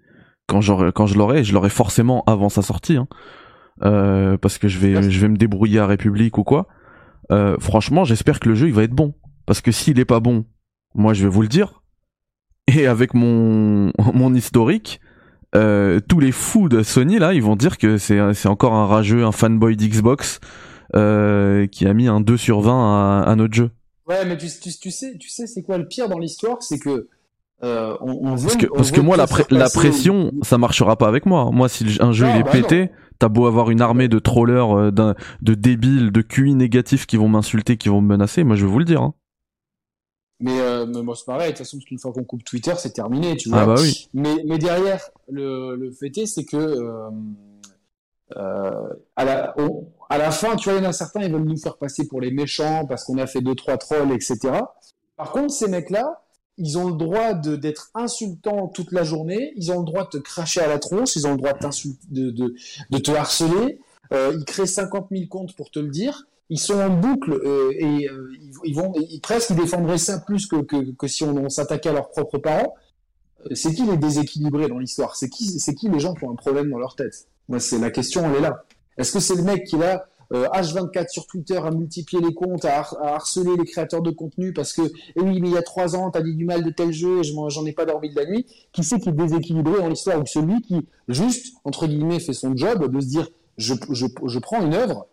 quand 0.48 0.60
j'aurai 0.62 0.90
quand 0.92 1.06
je 1.06 1.16
l'aurai. 1.18 1.44
Je 1.44 1.52
l'aurai 1.52 1.68
forcément 1.70 2.24
avant 2.26 2.48
sa 2.48 2.62
sortie, 2.62 2.96
hein. 2.96 3.08
Euh, 3.82 4.38
parce 4.38 4.56
que 4.58 4.68
je 4.68 4.78
vais 4.78 5.10
je 5.10 5.20
vais 5.20 5.28
me 5.28 5.36
débrouiller 5.36 5.78
à 5.78 5.86
République 5.86 6.38
ou 6.38 6.44
quoi. 6.44 6.66
Euh, 7.30 7.56
franchement, 7.60 8.04
j'espère 8.04 8.40
que 8.40 8.48
le 8.48 8.54
jeu 8.54 8.68
il 8.68 8.72
va 8.74 8.84
être 8.84 8.92
bon, 8.94 9.14
parce 9.44 9.60
que 9.60 9.70
s'il 9.70 9.98
est 10.00 10.04
pas 10.06 10.20
bon, 10.20 10.46
moi 10.96 11.14
je 11.14 11.22
vais 11.24 11.28
vous 11.30 11.42
le 11.42 11.48
dire. 11.48 11.82
Et 12.66 12.86
avec 12.86 13.14
mon 13.14 13.92
mon 14.14 14.34
historique, 14.34 15.00
euh, 15.54 16.00
tous 16.08 16.18
les 16.20 16.32
fous 16.32 16.68
de 16.68 16.82
Sony 16.82 17.18
là, 17.18 17.32
ils 17.34 17.42
vont 17.42 17.56
dire 17.56 17.78
que 17.78 17.96
c'est 17.98 18.18
c'est 18.34 18.48
encore 18.48 18.74
un 18.74 18.86
rageux, 18.86 19.24
un 19.24 19.32
fanboy 19.32 19.76
d'Xbox 19.76 20.40
euh, 20.94 21.66
qui 21.66 21.86
a 21.86 21.94
mis 21.94 22.08
un 22.08 22.20
2 22.20 22.36
sur 22.36 22.60
20 22.60 23.22
à, 23.22 23.22
à 23.30 23.36
notre 23.36 23.54
jeu. 23.54 23.70
Ouais, 24.08 24.24
mais 24.24 24.36
tu, 24.36 24.46
tu, 24.48 24.70
tu 24.78 24.90
sais, 24.90 25.16
tu 25.18 25.28
sais, 25.28 25.46
c'est 25.46 25.62
quoi 25.62 25.78
le 25.78 25.86
pire 25.88 26.08
dans 26.08 26.18
l'histoire, 26.18 26.58
c'est 26.62 26.78
que 26.78 27.08
euh, 27.64 27.96
on, 28.00 28.28
on 28.30 28.34
veut, 28.36 28.42
Parce 28.44 28.56
que 28.56 28.66
on 28.70 28.76
parce 28.76 28.90
que 28.92 29.00
moi 29.00 29.16
la, 29.16 29.26
pré- 29.26 29.46
la 29.50 29.60
passer 29.64 29.78
pression, 29.78 30.30
ça 30.42 30.58
marchera 30.58 30.96
pas 30.96 31.08
avec 31.08 31.26
moi. 31.26 31.50
Moi 31.52 31.68
si 31.68 31.84
un 32.00 32.12
jeu 32.12 32.26
Non, 32.26 32.34
il 32.34 32.40
est 32.40 32.42
bah 32.44 32.50
pété, 32.52 32.90
t'as 33.18 33.28
beau 33.28 33.46
avoir 33.46 33.70
une 33.70 33.80
armée 33.80 34.08
de 34.08 34.18
trollers, 34.18 34.76
euh, 34.76 34.90
de 34.92 35.54
débiles, 35.54 36.12
de 36.12 36.20
QI 36.22 36.54
négatifs 36.54 37.06
qui 37.06 37.16
vont 37.16 37.28
m'insulter, 37.28 37.76
qui 37.78 37.88
vont 37.88 38.00
me 38.00 38.06
menacer, 38.08 38.44
moi 38.44 38.56
je 38.56 38.64
vais 38.66 38.70
vous 38.70 38.78
le 38.78 38.84
dire. 38.84 39.02
hein. 39.02 39.14
Mais, 40.38 40.60
euh, 40.60 40.84
mais 40.86 41.02
moi, 41.02 41.14
c'est 41.16 41.24
pareil. 41.24 41.46
De 41.52 41.56
toute 41.56 41.58
façon, 41.66 41.78
parce 41.78 41.86
qu'une 41.86 41.98
fois 41.98 42.12
qu'on 42.12 42.24
coupe 42.24 42.44
Twitter, 42.44 42.74
c'est 42.78 42.92
terminé, 42.92 43.36
tu 43.36 43.48
vois. 43.48 43.60
Ah 43.62 43.66
bah 43.66 43.74
oui. 43.80 44.08
Mais, 44.12 44.36
mais 44.46 44.58
derrière, 44.58 45.02
le, 45.30 45.76
le 45.76 45.90
fait 45.92 46.16
est, 46.18 46.26
c'est 46.26 46.44
que 46.44 46.56
euh, 46.56 47.08
euh, 48.36 48.88
à, 49.14 49.24
la, 49.24 49.54
on- 49.58 49.86
à 50.10 50.18
la 50.18 50.30
fin, 50.30 50.56
tu 50.56 50.68
vois, 50.68 50.78
il 50.78 50.82
y 50.84 50.86
en 50.86 50.90
a 50.90 50.92
certains, 50.92 51.22
ils 51.22 51.32
veulent 51.32 51.44
nous 51.44 51.56
faire 51.56 51.76
passer 51.78 52.06
pour 52.06 52.20
les 52.20 52.30
méchants 52.30 52.84
parce 52.86 53.04
qu'on 53.04 53.18
a 53.18 53.26
fait 53.26 53.40
deux 53.40 53.54
trois 53.54 53.76
trolls, 53.78 54.12
etc. 54.12 54.38
Par 55.16 55.30
contre, 55.32 55.52
ces 55.52 55.68
mecs-là, 55.68 56.22
ils 56.58 56.76
ont 56.78 56.88
le 56.88 56.94
droit 56.94 57.34
d'être 57.34 57.90
insultants 57.94 58.68
toute 58.68 58.92
la 58.92 59.04
journée. 59.04 59.52
Ils 59.56 59.70
ont 59.72 59.78
le 59.80 59.84
droit 59.84 60.04
de 60.04 60.10
te 60.10 60.16
cracher 60.18 60.60
à 60.60 60.66
la 60.68 60.78
tronche. 60.78 61.14
Ils 61.16 61.26
ont 61.26 61.32
le 61.32 61.36
droit 61.36 61.52
de 61.52 61.58
t'insulter, 61.58 61.98
de, 62.10 62.30
de, 62.30 62.54
de 62.90 62.98
te 62.98 63.10
harceler. 63.10 63.78
Euh, 64.12 64.34
ils 64.38 64.44
créent 64.44 64.66
50 64.66 65.08
000 65.10 65.24
comptes 65.28 65.54
pour 65.54 65.70
te 65.70 65.78
le 65.78 65.88
dire. 65.88 66.26
Ils 66.48 66.60
sont 66.60 66.78
en 66.78 66.90
boucle 66.90 67.32
euh, 67.32 67.72
et 67.76 68.08
euh, 68.08 68.30
ils, 68.64 68.74
vont 68.74 68.92
ils, 68.96 69.20
presque 69.20 69.50
ils 69.50 69.56
défendraient 69.56 69.98
ça 69.98 70.20
plus 70.20 70.46
que, 70.46 70.56
que, 70.62 70.92
que 70.92 71.06
si 71.08 71.24
on, 71.24 71.48
s'attaquait 71.48 71.88
à 71.88 71.92
leurs 71.92 72.10
propres 72.10 72.38
parents. 72.38 72.74
Euh, 73.46 73.54
C'est 73.54 73.74
qui 73.74 73.84
les 73.84 73.96
déséquilibrés 73.96 74.68
dans 74.68 74.78
l'histoire? 74.78 75.16
C'est 75.16 75.28
qui 75.28 75.58
qui 75.58 75.88
les 75.88 76.00
gens 76.00 76.14
qui 76.14 76.24
ont 76.24 76.30
un 76.30 76.36
problème 76.36 76.70
dans 76.70 76.78
leur 76.78 76.94
tête? 76.94 77.28
Moi, 77.48 77.60
c'est 77.60 77.78
la 77.78 77.90
question, 77.90 78.24
elle 78.26 78.36
est 78.36 78.40
là. 78.40 78.64
Est-ce 78.96 79.12
que 79.12 79.20
c'est 79.20 79.34
le 79.34 79.42
mec 79.42 79.64
qui 79.64 79.76
là 79.76 80.06
euh, 80.32 80.46
H24 80.48 81.08
sur 81.08 81.26
Twitter 81.26 81.56
à 81.56 81.70
multiplier 81.70 82.22
les 82.22 82.34
comptes, 82.34 82.64
à, 82.64 82.80
à 82.80 83.14
harceler 83.14 83.56
les 83.56 83.64
créateurs 83.64 84.02
de 84.02 84.10
contenu 84.10 84.52
parce 84.52 84.72
que 84.72 84.82
eh 84.82 85.20
oui, 85.20 85.40
mais 85.40 85.48
il 85.48 85.54
y 85.54 85.58
a 85.58 85.62
trois 85.62 85.94
ans, 85.94 86.10
t'as 86.10 86.22
dit 86.22 86.34
du 86.34 86.44
mal 86.44 86.64
de 86.64 86.70
tel 86.70 86.92
jeu 86.92 87.20
et 87.20 87.22
j'en 87.22 87.64
ai 87.64 87.72
pas 87.72 87.84
dormi 87.84 88.10
de 88.10 88.16
la 88.16 88.26
nuit? 88.26 88.46
Qui 88.72 88.82
c'est 88.82 88.98
qui 88.98 89.08
est 89.10 89.12
déséquilibré 89.12 89.78
dans 89.78 89.88
l'histoire? 89.88 90.20
Ou 90.20 90.26
celui 90.26 90.60
qui 90.62 90.86
juste 91.08 91.56
entre 91.64 91.86
guillemets 91.86 92.18
fait 92.18 92.32
son 92.32 92.56
job 92.56 92.92
de 92.92 93.00
se 93.00 93.06
dire 93.06 93.28
je, 93.56 93.74
je, 93.90 94.06
je 94.26 94.38
prends 94.38 94.62
une 94.62 94.74
œuvre 94.74 95.06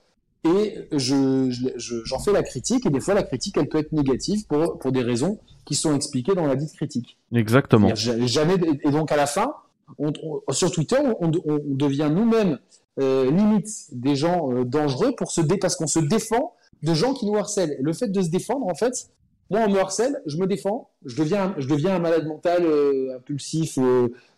et 0.46 0.88
je, 0.92 1.48
je- 1.50 1.70
je- 1.78 2.04
j'en 2.06 2.20
fais 2.20 2.32
la 2.34 2.44
critique, 2.44 2.86
et 2.86 2.90
des 2.90 3.00
fois 3.00 3.14
la 3.14 3.24
critique 3.24 3.56
elle 3.58 3.70
peut 3.70 3.78
être 3.80 3.92
négative 3.94 4.46
pour, 4.48 4.80
pour 4.80 4.92
des 4.92 5.02
raisons 5.02 5.40
qui 5.66 5.76
sont 5.76 5.96
expliquées 5.96 6.36
dans 6.36 6.46
la 6.46 6.56
dite 6.56 6.74
critique. 6.74 7.18
Exactement. 7.34 7.94
Jamais, 7.96 8.56
et 8.84 8.92
donc 8.92 9.12
à 9.12 9.16
la 9.16 9.26
fin, 9.28 9.54
on, 9.98 10.12
on- 10.48 10.52
sur 10.54 10.72
Twitter, 10.72 10.98
on, 11.20 11.32
on 11.46 11.60
devient 11.66 12.10
nous-mêmes 12.14 12.60
euh, 13.00 13.32
limite 13.32 13.68
des 13.92 14.16
gens 14.16 14.52
euh, 14.52 14.64
dangereux 14.66 15.14
pour 15.18 15.32
se 15.32 15.42
dé, 15.42 15.58
parce 15.58 15.76
qu'on 15.76 15.88
se 15.88 16.00
défend 16.00 16.54
de 16.84 16.94
gens 16.94 17.14
qui 17.14 17.26
nous 17.26 17.36
harcèlent. 17.38 17.78
Le 17.82 17.94
fait 17.94 18.10
de 18.10 18.22
se 18.22 18.30
défendre, 18.30 18.68
en 18.68 18.76
fait, 18.76 19.10
moi 19.50 19.62
on 19.66 19.70
me 19.72 19.80
harcèle, 19.80 20.22
je 20.26 20.38
me 20.38 20.46
défends, 20.48 20.90
je 21.06 21.16
deviens, 21.16 21.56
je 21.58 21.68
deviens 21.68 21.96
un 21.96 22.00
malade 22.00 22.28
mental, 22.28 22.64
euh, 22.66 23.16
impulsif, 23.18 23.78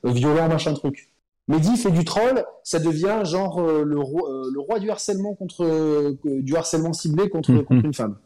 violent, 0.03 0.47
machin 0.47 0.73
truc. 0.73 1.09
Mehdi 1.47 1.77
fait 1.77 1.91
du 1.91 2.03
troll, 2.05 2.43
ça 2.63 2.79
devient 2.79 3.21
genre 3.23 3.59
euh, 3.59 3.83
le, 3.83 3.99
roi, 3.99 4.29
euh, 4.31 4.49
le 4.51 4.59
roi 4.59 4.79
du 4.79 4.89
harcèlement 4.89 5.35
contre 5.35 5.63
euh, 5.63 6.17
du 6.23 6.55
harcèlement 6.55 6.91
ciblé 6.93 7.29
contre, 7.29 7.51
Mhm. 7.51 7.65
contre 7.65 7.85
une 7.85 7.93
femme. 7.93 8.17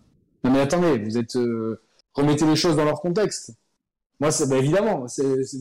Non 0.43 0.51
mais 0.51 0.61
attendez, 0.61 0.97
vous 0.99 1.17
êtes 1.17 1.37
remettez 2.13 2.45
les 2.45 2.55
choses 2.55 2.75
dans 2.77 2.85
leur 2.85 3.01
contexte. 3.01 3.51
Moi, 4.21 4.31
c'est 4.31 4.47
bah, 4.49 4.57
évidemment, 4.57 5.07
c'est, 5.07 5.43
c'est- 5.43 5.57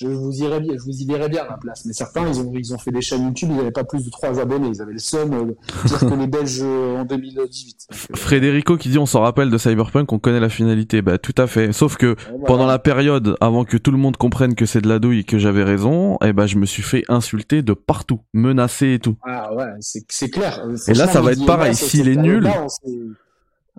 je 0.00 0.06
vous 0.06 0.32
irais 0.42 0.60
bien, 0.60 0.74
je 0.78 0.84
vous 0.84 0.96
y 0.96 1.04
verrais 1.06 1.28
bien 1.28 1.42
à 1.42 1.48
la 1.50 1.56
place. 1.56 1.84
Mais 1.84 1.92
certains, 1.92 2.26
ils 2.28 2.38
ont 2.40 2.52
ils 2.54 2.72
ont 2.72 2.78
fait 2.78 2.92
des 2.92 3.00
chaînes 3.00 3.24
YouTube, 3.24 3.48
ils 3.50 3.56
n'avaient 3.56 3.72
pas 3.72 3.82
plus 3.82 4.04
de 4.04 4.10
3 4.10 4.38
abonnés, 4.40 4.68
ils 4.68 4.80
avaient 4.80 4.92
le 4.92 4.98
seum 5.00 5.32
euh, 5.32 5.44
de 5.44 5.88
dire 5.88 5.98
que 5.98 6.14
les 6.14 6.26
Belges 6.28 6.60
euh, 6.62 6.98
en 7.00 7.04
2018. 7.04 7.86
Donc, 7.90 7.98
euh, 8.12 8.16
Frédérico 8.16 8.76
qui 8.76 8.90
dit 8.90 8.98
on 8.98 9.06
s'en 9.06 9.20
rappelle 9.22 9.50
de 9.50 9.58
Cyberpunk, 9.58 10.12
on 10.12 10.20
connaît 10.20 10.38
la 10.38 10.48
finalité. 10.48 11.02
Bah 11.02 11.18
tout 11.18 11.34
à 11.36 11.48
fait. 11.48 11.72
Sauf 11.72 11.96
que 11.96 12.14
voilà. 12.30 12.44
pendant 12.46 12.66
la 12.66 12.78
période 12.78 13.36
avant 13.40 13.64
que 13.64 13.76
tout 13.76 13.90
le 13.90 13.98
monde 13.98 14.16
comprenne 14.16 14.54
que 14.54 14.66
c'est 14.66 14.80
de 14.80 14.88
la 14.88 15.00
douille 15.00 15.20
et 15.20 15.24
que 15.24 15.38
j'avais 15.38 15.64
raison, 15.64 16.16
eh 16.24 16.32
ben 16.32 16.46
je 16.46 16.58
me 16.58 16.66
suis 16.66 16.82
fait 16.84 17.02
insulter 17.08 17.62
de 17.62 17.72
partout, 17.72 18.20
menacé 18.32 18.92
et 18.94 18.98
tout. 19.00 19.16
Ah 19.26 19.52
ouais, 19.54 19.66
c'est 19.80 20.04
c'est 20.08 20.30
clair. 20.30 20.62
Et 20.86 20.94
là, 20.94 21.08
ça 21.08 21.20
va 21.20 21.32
être 21.32 21.44
pareil. 21.44 21.74
S'il 21.74 22.08
est 22.08 22.16
nul- 22.16 22.48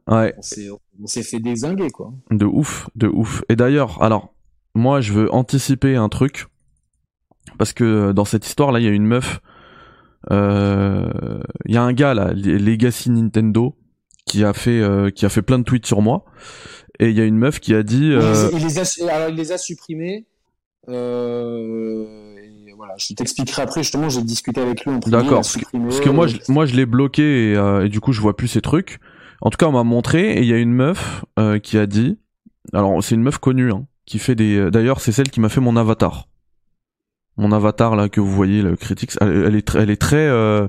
Ouais, 0.08 0.34
on 0.38 0.42
s'est 0.42 0.70
on 1.02 1.08
s'est 1.08 1.24
fait 1.24 1.40
désinguer 1.40 1.92
quoi. 1.92 2.12
de 2.32 2.46
ouf, 2.46 2.90
de 2.96 3.08
ouf. 3.08 3.44
Et 3.48 3.56
d'ailleurs, 3.56 4.02
alors 4.02 4.34
moi 4.80 5.02
je 5.02 5.14
veux 5.14 5.34
anticiper 5.34 5.96
un 5.96 6.10
truc 6.10 6.48
parce 7.58 7.74
que 7.74 8.12
dans 8.14 8.26
cette 8.26 8.46
histoire 8.48 8.72
là, 8.72 8.80
il 8.80 8.86
y 8.86 8.90
a 8.90 8.92
une 8.92 9.06
meuf, 9.06 9.40
euh, 10.32 11.42
il 11.66 11.74
y 11.74 11.78
a 11.78 11.84
un 11.84 11.94
gars 11.94 12.14
là, 12.14 12.32
Legacy 12.34 13.10
Nintendo, 13.12 13.76
qui 14.26 14.44
a 14.44 14.54
fait 14.54 14.80
euh, 14.82 15.10
qui 15.10 15.26
a 15.26 15.30
fait 15.30 15.42
plein 15.42 15.60
de 15.60 15.64
tweets 15.64 15.86
sur 15.86 16.02
moi. 16.02 16.26
Et 17.00 17.10
il 17.10 17.18
y 17.18 17.22
a 17.22 17.26
une 17.26 17.38
meuf 17.38 17.60
qui 17.60 17.74
a 17.74 17.82
dit. 17.84 18.12
euh, 18.12 18.50
Il, 18.54 18.60
les 18.66 18.80
a, 18.80 19.14
alors, 19.16 19.30
il 19.30 19.36
les 19.36 19.52
a 19.54 19.58
supprimés. 19.58 20.26
Euh, 20.90 22.36
et 22.68 22.74
voilà, 22.76 22.94
je 22.98 23.14
t'expliquerai 23.14 23.62
après. 23.62 23.84
Justement, 23.84 24.10
j'ai 24.10 24.22
discuté 24.22 24.60
avec 24.62 24.84
lui 24.86 24.92
en 24.94 25.00
privé. 25.00 25.16
D'accord, 25.18 25.38
parce 25.40 25.54
que- 25.54 25.60
supprimé. 25.60 25.86
Parce 25.86 26.02
que 26.02 26.10
moi, 26.10 26.28
je, 26.28 26.38
moi, 26.50 26.66
je 26.66 26.76
l'ai 26.76 26.86
bloqué 26.86 27.52
et, 27.52 27.56
euh, 27.56 27.86
et 27.86 27.90
du 27.90 28.00
coup, 28.00 28.12
je 28.12 28.22
vois 28.22 28.36
plus 28.36 28.48
ces 28.50 28.62
trucs. 28.62 29.00
En 29.42 29.50
tout 29.50 29.58
cas, 29.58 29.68
on 29.68 29.72
m'a 29.72 29.84
montré 29.84 30.34
et 30.34 30.40
il 30.42 30.48
y 30.48 30.54
a 30.54 30.58
une 30.58 30.74
meuf 30.74 31.24
euh, 31.40 31.60
qui 31.60 31.78
a 31.78 31.86
dit. 31.86 32.18
Alors, 32.74 33.02
c'est 33.04 33.16
une 33.16 33.24
meuf 33.24 33.38
connue, 33.38 33.72
hein, 33.72 33.86
qui 34.10 34.20
fait 34.20 34.36
des. 34.36 34.72
D'ailleurs, 34.72 35.00
c'est 35.00 35.12
celle 35.12 35.30
qui 35.30 35.40
m'a 35.40 35.50
fait 35.50 35.62
mon 35.62 35.76
avatar. 35.78 36.28
Mon 37.38 37.52
avatar 37.52 37.96
là 37.96 38.10
que 38.10 38.20
vous 38.20 38.32
voyez, 38.32 38.62
le 38.62 38.76
Critics, 38.76 39.12
elle, 39.22 39.46
elle 39.48 39.56
est 39.56 39.66
très, 39.66 39.80
elle 39.84 39.90
est 39.90 40.02
très, 40.02 40.28
euh, 40.28 40.68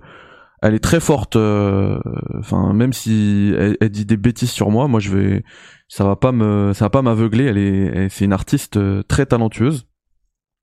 elle 0.62 0.75
est 0.75 0.85
très 0.85 1.01
forte. 1.01 1.35
euh, 1.37 1.99
Enfin, 2.39 2.73
même 2.73 2.93
si 2.93 3.53
elle, 3.59 3.77
elle 3.81 3.91
dit 3.91 4.05
des 4.07 4.17
bêtises 4.17 4.51
sur 4.53 4.71
moi, 4.71 4.87
moi, 4.87 5.01
je 5.01 5.11
vais, 5.11 5.45
ça 5.89 6.05
va 6.05 6.15
pas 6.17 6.33
me, 6.33 6.73
ça 6.75 6.85
va 6.85 6.91
pas 6.91 7.03
m'aveugler. 7.03 7.47
Elle 7.47 7.59
est, 7.59 8.09
c'est 8.11 8.25
une 8.25 8.33
artiste 8.33 8.77
euh, 8.77 9.03
très 9.03 9.27
talentueuse 9.27 9.87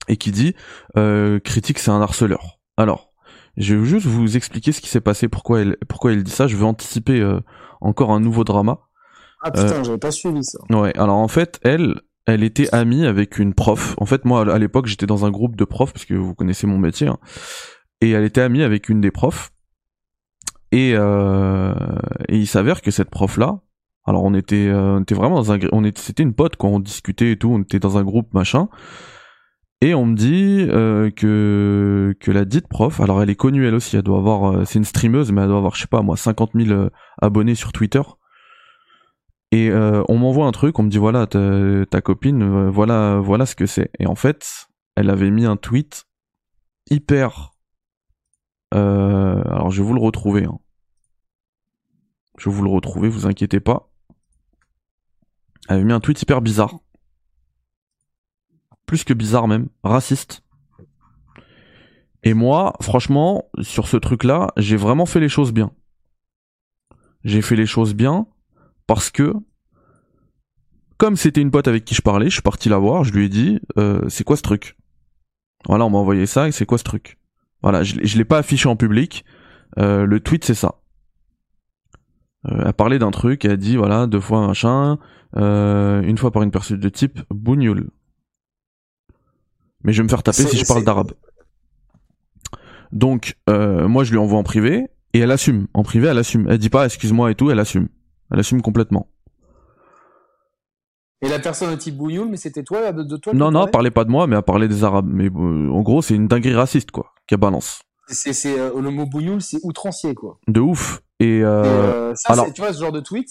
et 0.08 0.16
qui 0.16 0.32
dit, 0.32 0.54
euh, 0.98 1.40
Critique, 1.40 1.80
c'est 1.80 1.92
un 1.92 2.02
harceleur. 2.02 2.60
Alors. 2.78 3.12
Je 3.60 3.74
vais 3.74 3.86
juste 3.86 4.06
vous 4.06 4.38
expliquer 4.38 4.72
ce 4.72 4.82
qui 4.82 4.88
s'est 4.88 5.02
passé, 5.02 5.28
pourquoi 5.28 5.62
elle, 5.62 5.78
pourquoi 5.90 6.12
elle 6.12 6.22
dit 6.22 6.30
ça. 6.30 6.46
Je 6.46 6.56
veux 6.56 6.66
anticiper 6.66 7.20
euh, 7.20 7.40
encore 7.82 8.12
un 8.12 8.20
nouveau 8.20 8.44
drama. 8.44 8.82
Ah 9.42 9.50
putain, 9.50 9.82
j'avais 9.84 9.98
pas 9.98 10.12
suivi 10.12 10.44
ça. 10.44 10.60
Ouais, 10.70 10.96
alors 10.96 11.16
en 11.18 11.28
fait, 11.28 11.60
elle, 11.64 12.02
elle 12.28 12.44
était 12.44 12.74
amie 12.76 13.06
avec 13.06 13.40
une 13.40 13.54
prof. 13.54 13.96
En 13.98 14.06
fait, 14.06 14.26
moi, 14.26 14.54
à 14.54 14.60
l'époque, 14.60 14.86
j'étais 14.86 15.06
dans 15.06 15.26
un 15.26 15.32
groupe 15.32 15.56
de 15.56 15.64
profs, 15.66 15.94
parce 15.94 16.06
que 16.06 16.14
vous 16.14 16.36
connaissez 16.36 16.68
mon 16.68 16.78
métier. 16.78 17.08
hein. 17.08 17.18
Et 18.02 18.12
elle 18.12 18.26
était 18.26 18.42
amie 18.42 18.62
avec 18.62 18.90
une 18.90 19.02
des 19.02 19.12
profs. 19.12 19.52
Et, 20.74 20.92
euh, 20.96 21.74
il 22.28 22.46
s'avère 22.46 22.82
que 22.82 22.92
cette 22.92 23.10
prof-là, 23.10 23.62
alors 24.06 24.24
on 24.24 24.34
était, 24.34 24.68
euh, 24.68 25.02
vraiment 25.12 25.36
dans 25.38 25.54
un, 25.54 25.60
on 25.72 25.86
était, 25.86 26.02
c'était 26.02 26.24
une 26.24 26.34
pote 26.34 26.58
quand 26.58 26.68
on 26.68 26.80
discutait 26.80 27.32
et 27.32 27.38
tout, 27.38 27.50
on 27.50 27.62
était 27.62 27.80
dans 27.80 27.98
un 27.98 28.04
groupe 28.04 28.34
machin. 28.34 28.68
Et 29.80 29.94
on 29.94 30.06
me 30.06 30.16
dit 30.16 30.66
euh, 30.70 31.12
que 31.12 32.16
que 32.20 32.32
la 32.32 32.46
dite 32.46 32.68
prof, 32.68 33.00
alors 33.00 33.22
elle 33.22 33.30
est 33.30 33.36
connue 33.36 33.68
elle 33.68 33.76
aussi, 33.76 33.96
elle 33.96 34.02
doit 34.02 34.18
avoir, 34.18 34.66
c'est 34.66 34.80
une 34.80 34.86
streameuse, 34.86 35.32
mais 35.32 35.42
elle 35.42 35.50
doit 35.50 35.58
avoir, 35.60 35.76
je 35.76 35.82
sais 35.82 35.88
pas 35.88 36.02
moi, 36.02 36.18
50 36.18 36.52
000 36.56 36.72
euh, 36.72 36.90
abonnés 37.22 37.54
sur 37.56 37.72
Twitter. 37.72 38.02
Et 39.52 39.70
euh, 39.70 40.04
on 40.10 40.18
m'envoie 40.18 40.46
un 40.46 40.52
truc, 40.52 40.78
on 40.78 40.84
me 40.84 40.90
dit 40.90 40.98
voilà 40.98 41.26
ta, 41.26 42.02
copine, 42.02 42.42
euh, 42.44 42.70
voilà 42.70 43.20
voilà 43.20 43.46
ce 43.46 43.56
que 43.56 43.66
c'est. 43.66 43.90
Et 44.00 44.06
en 44.06 44.16
fait, 44.16 44.68
elle 44.96 45.10
avait 45.10 45.32
mis 45.32 45.46
un 45.46 45.56
tweet 45.56 46.06
hyper. 46.90 47.54
euh, 48.74 49.42
alors 49.46 49.72
je 49.72 49.82
vais 49.82 49.88
vous 49.88 49.94
le 49.94 50.02
retrouver. 50.02 50.46
hein. 50.46 50.60
Je 52.38 52.50
vais 52.50 52.56
vous 52.56 52.64
le 52.64 52.70
retrouver, 52.70 53.10
vous 53.10 53.26
inquiétez 53.26 53.60
pas. 53.60 53.90
Elle 55.70 55.78
avait 55.78 55.86
mis 55.86 55.94
un 55.94 56.00
tweet 56.00 56.22
hyper 56.22 56.42
bizarre. 56.42 56.80
Plus 58.86 59.04
que 59.04 59.14
bizarre 59.14 59.48
même, 59.48 59.70
raciste. 59.84 60.44
Et 62.24 62.34
moi, 62.34 62.74
franchement, 62.82 63.50
sur 63.62 63.88
ce 63.88 63.98
truc-là, 63.98 64.52
j'ai 64.58 64.76
vraiment 64.76 65.06
fait 65.06 65.20
les 65.20 65.30
choses 65.30 65.54
bien. 65.54 65.72
J'ai 67.24 67.42
fait 67.42 67.56
les 67.56 67.66
choses 67.66 67.94
bien 67.94 68.28
parce 68.88 69.10
que, 69.12 69.34
comme 70.98 71.16
c'était 71.16 71.42
une 71.42 71.52
pote 71.52 71.68
avec 71.68 71.86
qui 71.86 71.94
je 71.94 72.02
parlais, 72.02 72.28
je 72.30 72.34
suis 72.34 72.42
parti 72.42 72.70
la 72.70 72.78
voir, 72.78 73.04
je 73.04 73.14
lui 73.14 73.26
ai 73.26 73.30
dit, 73.30 73.60
euh, 73.78 74.02
c'est 74.10 74.24
quoi 74.24 74.36
ce 74.38 74.42
truc? 74.42 74.76
Voilà, 75.68 75.86
on 75.86 75.90
m'a 75.90 75.98
envoyé 76.00 76.26
ça 76.26 76.48
et 76.48 76.52
c'est 76.52 76.66
quoi 76.66 76.78
ce 76.78 76.84
truc? 76.84 77.20
Voilà, 77.62 77.84
je, 77.84 77.96
l'ai- 77.96 78.06
je 78.08 78.18
l'ai 78.18 78.26
pas 78.26 78.38
affiché 78.40 78.68
en 78.70 78.76
public. 78.76 79.24
euh, 79.78 80.06
le 80.06 80.20
tweet, 80.20 80.46
c'est 80.46 80.54
ça. 80.56 80.76
Euh, 82.48 82.64
elle 82.66 82.74
parlait 82.74 83.00
d'un 83.00 83.12
truc, 83.12 83.44
elle 83.46 83.52
a 83.52 83.58
dit 83.58 83.76
voilà 83.76 84.08
deux 84.08 84.20
fois 84.22 84.48
machin, 84.48 84.98
euh, 85.36 86.02
une 86.04 86.18
fois 86.18 86.32
par 86.32 86.44
une 86.44 86.52
personne 86.52 86.80
de 86.80 86.90
type 86.90 87.20
bougnoul. 87.30 87.90
Mais 89.84 89.92
je 89.94 89.98
vais 89.98 90.04
me 90.04 90.10
faire 90.10 90.24
taper 90.24 90.38
si 90.50 90.58
je 90.58 90.66
parle 90.66 90.84
d'arabe. 90.86 91.12
Donc 92.92 93.36
euh, 93.50 93.88
moi 93.88 94.04
je 94.04 94.12
lui 94.12 94.18
envoie 94.18 94.38
en 94.40 94.44
privé 94.44 94.88
et 95.14 95.20
elle 95.20 95.32
assume. 95.32 95.68
En 95.74 95.84
privé 95.84 96.08
elle 96.08 96.18
assume. 96.18 96.48
Elle 96.50 96.58
dit 96.60 96.70
pas 96.70 96.86
excuse-moi 96.86 97.32
et 97.32 97.36
tout, 97.36 97.52
elle 97.52 97.60
assume. 97.60 97.90
Elle 98.32 98.40
assume 98.40 98.62
complètement. 98.62 99.08
Et 101.22 101.30
la 101.30 101.40
personne 101.40 101.72
de 101.72 101.76
type 101.76 101.98
bougnoul, 101.98 102.30
mais 102.30 102.38
c'était 102.38 102.64
toi, 102.64 102.92
de, 102.92 103.02
de 103.04 103.18
toi 103.18 103.34
qui 103.34 103.40
Non 103.40 103.50
non, 103.52 103.66
elle 103.66 103.72
parlait 103.72 103.90
pas 103.92 104.04
de 104.06 104.12
moi, 104.12 104.28
mais 104.28 104.36
elle 104.36 104.44
parlait 104.44 104.68
des 104.68 104.84
arabes. 104.84 105.08
Mais 105.10 105.26
euh, 105.26 105.70
en 105.72 105.82
gros 105.82 106.02
c'est 106.02 106.14
une 106.14 106.28
dinguerie 106.28 106.54
raciste 106.56 106.92
quoi, 106.92 107.14
qu'elle 107.26 107.40
balance. 107.40 107.82
C'est, 108.10 108.34
c'est, 108.34 108.58
euh, 108.58 108.80
le 108.80 108.90
mot 108.90 109.06
bougnoul, 109.06 109.42
c'est 109.42 109.60
outrancier, 109.64 110.14
quoi. 110.16 110.40
De 110.48 110.62
ouf. 110.62 111.02
Et, 111.20 111.44
euh, 111.44 112.14
ça, 112.16 112.34
alors- 112.34 112.54
tu 112.54 112.62
vois, 112.62 112.72
ce 112.72 112.80
genre 112.80 112.94
de 112.94 113.02
tweet, 113.02 113.28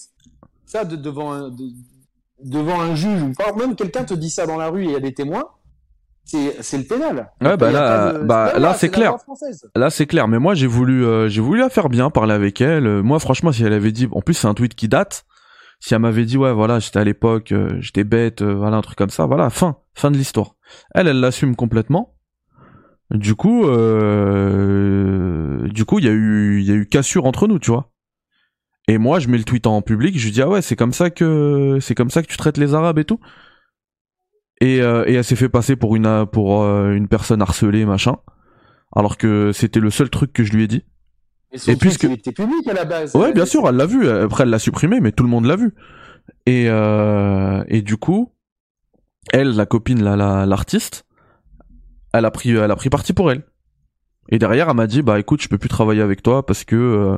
ça, 0.67 0.85
de- 0.85 0.97
devant, 0.97 1.33
un, 1.33 1.49
de- 1.49 1.71
devant 2.45 2.79
un 2.83 2.95
juge, 2.95 3.23
ou 3.23 3.33
même 3.59 3.75
quelqu'un 3.75 4.05
te 4.05 4.13
dit 4.13 4.29
ça 4.29 4.47
dans 4.47 4.59
la 4.59 4.69
rue 4.69 4.83
et 4.83 4.87
il 4.87 4.91
y 4.93 4.97
a 4.97 5.01
des 5.01 5.15
témoins, 5.15 5.45
c'est, 6.27 6.79
le 6.79 6.85
pénal. 6.85 7.31
Ouais, 7.41 7.57
bah 7.57 7.71
là, 7.71 8.13
de- 8.13 8.25
bah 8.25 8.53
là, 8.55 8.59
là, 8.59 8.75
c'est 8.75 8.89
la 8.89 8.93
clair. 8.93 9.17
Là, 9.75 9.91
c'est 9.91 10.07
clair, 10.07 10.29
mais 10.29 10.39
moi, 10.39 10.55
j'ai 10.55 10.67
voulu, 10.67 11.05
euh, 11.05 11.29
j'ai 11.29 11.41
voulu 11.41 11.61
la 11.61 11.71
faire 11.71 11.89
bien, 11.89 12.11
parler 12.11 12.35
avec 12.35 12.61
elle. 12.61 13.03
Moi, 13.03 13.19
franchement, 13.21 13.53
si 13.53 13.65
elle 13.65 13.73
avait 13.73 13.93
dit, 13.93 14.09
en 14.11 14.21
plus, 14.21 14.35
c'est 14.35 14.49
un 14.49 14.55
tweet 14.55 14.75
qui 14.75 14.89
date. 14.89 15.25
Si 15.79 15.95
elle 15.95 16.01
m'avait 16.01 16.25
dit, 16.25 16.37
ouais, 16.37 16.53
voilà, 16.53 16.79
j'étais 16.79 16.99
à 16.99 17.05
l'époque, 17.05 17.53
euh, 17.53 17.77
j'étais 17.81 18.05
bête, 18.05 18.43
euh, 18.43 18.55
voilà, 18.55 18.79
un 18.79 18.83
truc 18.83 18.99
comme 18.99 19.11
ça, 19.11 19.27
voilà, 19.27 19.51
fin, 19.51 19.77
fin 19.95 20.11
de 20.11 20.17
l'histoire. 20.17 20.57
Elle, 20.95 21.07
elle 21.07 21.21
l'assume 21.21 21.55
complètement. 21.55 22.15
Du 23.11 23.35
coup, 23.37 23.67
euh, 23.67 25.69
du 25.69 25.85
coup, 25.85 25.99
il 25.99 26.07
y 26.07 26.09
a 26.09 26.13
eu, 26.13 26.61
il 26.61 26.67
y 26.67 26.73
a 26.73 26.75
eu 26.75 26.87
cassure 26.87 27.27
entre 27.27 27.47
nous, 27.47 27.59
tu 27.59 27.71
vois. 27.71 27.91
Et 28.89 28.99
moi, 28.99 29.19
je 29.19 29.29
mets 29.29 29.39
le 29.39 29.45
tweet 29.45 29.67
en 29.67 29.83
public, 29.83 30.19
je 30.19 30.25
lui 30.25 30.33
dis, 30.33 30.43
ah 30.43 30.49
ouais, 30.49 30.63
c'est 30.63 30.77
comme 30.77 30.93
ça 30.93 31.11
que, 31.11 31.79
c'est 31.81 31.95
comme 31.95 32.11
ça 32.11 32.23
que 32.23 32.29
tu 32.29 32.37
traites 32.37 32.57
les 32.57 32.75
Arabes 32.75 32.99
et 32.99 33.05
tout. 33.05 33.21
Et, 34.61 34.81
euh, 34.81 35.05
et 35.07 35.15
elle 35.15 35.25
s'est 35.25 35.37
fait 35.37 35.49
passer 35.51 35.77
pour 35.77 35.97
une, 35.97 36.27
pour 36.33 36.63
euh, 36.63 36.93
une 36.93 37.09
personne 37.09 37.43
harcelée, 37.43 37.85
machin. 37.85 38.17
Alors 38.95 39.17
que 39.19 39.53
c'était 39.53 39.81
le 39.81 39.91
seul 39.91 40.09
truc 40.11 40.33
que 40.33 40.45
je 40.45 40.53
lui 40.55 40.65
ai 40.65 40.67
dit. 40.67 40.85
Et, 41.53 41.59
son 41.59 41.73
Et 41.73 41.77
puisque- 41.77 42.05
était 42.05 42.33
public 42.33 42.67
à 42.69 42.73
la 42.73 42.85
base. 42.85 43.15
Ouais, 43.15 43.33
bien 43.33 43.45
sûr, 43.47 43.69
elle 43.69 43.77
l'a 43.77 43.87
vu. 43.87 44.09
Après, 44.09 44.45
elle 44.45 44.51
l'a 44.51 44.59
supprimé, 44.59 45.01
mais 45.01 45.13
tout 45.13 45.23
le 45.25 45.29
monde 45.29 45.45
l'a 45.45 45.57
vu. 45.57 45.75
Et, 46.47 46.67
euh, 46.69 47.63
et 47.69 47.83
du 47.83 47.97
coup, 47.97 48.33
elle, 49.33 49.51
la 49.57 49.67
copine, 49.67 50.03
la- 50.03 50.47
l'artiste, 50.47 51.05
elle 52.13 52.25
a 52.25 52.31
pris, 52.31 52.51
elle 52.51 52.71
a 52.71 52.77
pris 52.77 52.89
parti 52.89 53.13
pour 53.13 53.31
elle. 53.31 53.45
Et 54.31 54.39
derrière, 54.39 54.69
elle 54.71 54.77
m'a 54.77 54.87
dit, 54.87 55.03
bah 55.03 55.21
écoute, 55.21 55.43
je 55.43 55.49
peux 55.49 55.59
plus 55.59 55.69
travailler 55.69 56.03
avec 56.03 56.23
toi 56.23 56.45
parce 56.47 56.65
que 56.65 56.75
euh, 56.77 57.17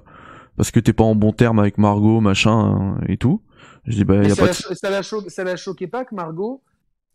parce 0.56 0.70
que 0.73 0.81
t'es 0.81 0.93
pas 0.93 1.05
en 1.05 1.15
bon 1.15 1.32
terme 1.32 1.59
avec 1.60 1.78
Margot, 1.78 2.20
machin 2.20 2.98
et 3.09 3.16
tout. 3.16 3.43
Je 3.85 3.94
dis 3.97 4.05
bah 4.05 4.16
y 4.16 4.27
a 4.27 4.35
ça, 4.35 4.43
pas 4.43 4.47
la, 4.90 5.01
de... 5.01 5.28
ça 5.31 5.44
la 5.44 5.56
choquait 5.56 5.86
pas 5.86 6.05
que 6.05 6.15
Margot, 6.15 6.62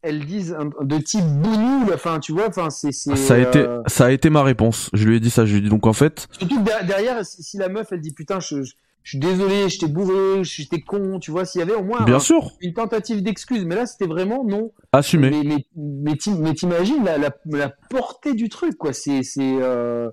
elle 0.03 0.25
dise 0.25 0.53
un- 0.59 0.69
de 0.85 0.97
type 0.99 1.23
bougnoul, 1.25 1.91
enfin, 1.93 2.19
tu 2.19 2.31
vois, 2.33 2.47
enfin, 2.49 2.69
c'est, 2.69 2.91
Ça 2.91 3.33
a 3.33 3.37
été, 3.39 3.59
euh, 3.59 3.81
ça 3.87 4.05
a 4.05 4.11
été 4.11 4.29
ma 4.29 4.43
réponse. 4.43 4.89
Je 4.93 5.07
lui 5.07 5.15
ai 5.15 5.19
dit 5.19 5.29
ça. 5.31 5.45
Je 5.45 5.53
lui 5.53 5.59
ai 5.59 5.61
dit 5.61 5.69
donc 5.69 5.87
en 5.87 5.93
fait, 5.93 6.27
Surtout 6.37 6.59
que 6.59 6.63
der- 6.65 6.85
derrière, 6.85 7.25
si, 7.25 7.57
la 7.57 7.69
meuf, 7.69 7.87
elle 7.91 8.01
dit 8.01 8.13
putain, 8.13 8.39
je, 8.39 8.63
je, 8.63 8.73
je 9.03 9.09
suis 9.09 9.19
désolé, 9.19 9.67
j'étais 9.69 9.87
bourré, 9.87 10.43
j'étais 10.43 10.79
con, 10.81 11.19
tu 11.19 11.31
vois, 11.31 11.45
s'il 11.45 11.59
y 11.59 11.61
avait 11.61 11.73
au 11.73 11.83
moins 11.83 12.03
bien 12.03 12.15
un- 12.15 12.19
sûr, 12.19 12.51
une 12.61 12.73
tentative 12.73 13.21
d'excuse, 13.23 13.65
mais 13.65 13.75
là, 13.75 13.85
c'était 13.85 14.07
vraiment 14.07 14.43
non. 14.45 14.71
assumé. 14.91 15.29
Mais, 15.29 15.43
mais, 15.43 15.65
mais, 15.75 16.15
t'im- 16.15 16.37
mais 16.39 16.53
t'imagines 16.53 17.03
la, 17.03 17.17
la, 17.17 17.29
la 17.45 17.69
portée 17.89 18.33
du 18.33 18.49
truc, 18.49 18.77
quoi. 18.77 18.93
C'est, 18.93 19.23
c'est, 19.23 19.41
euh, 19.61 20.09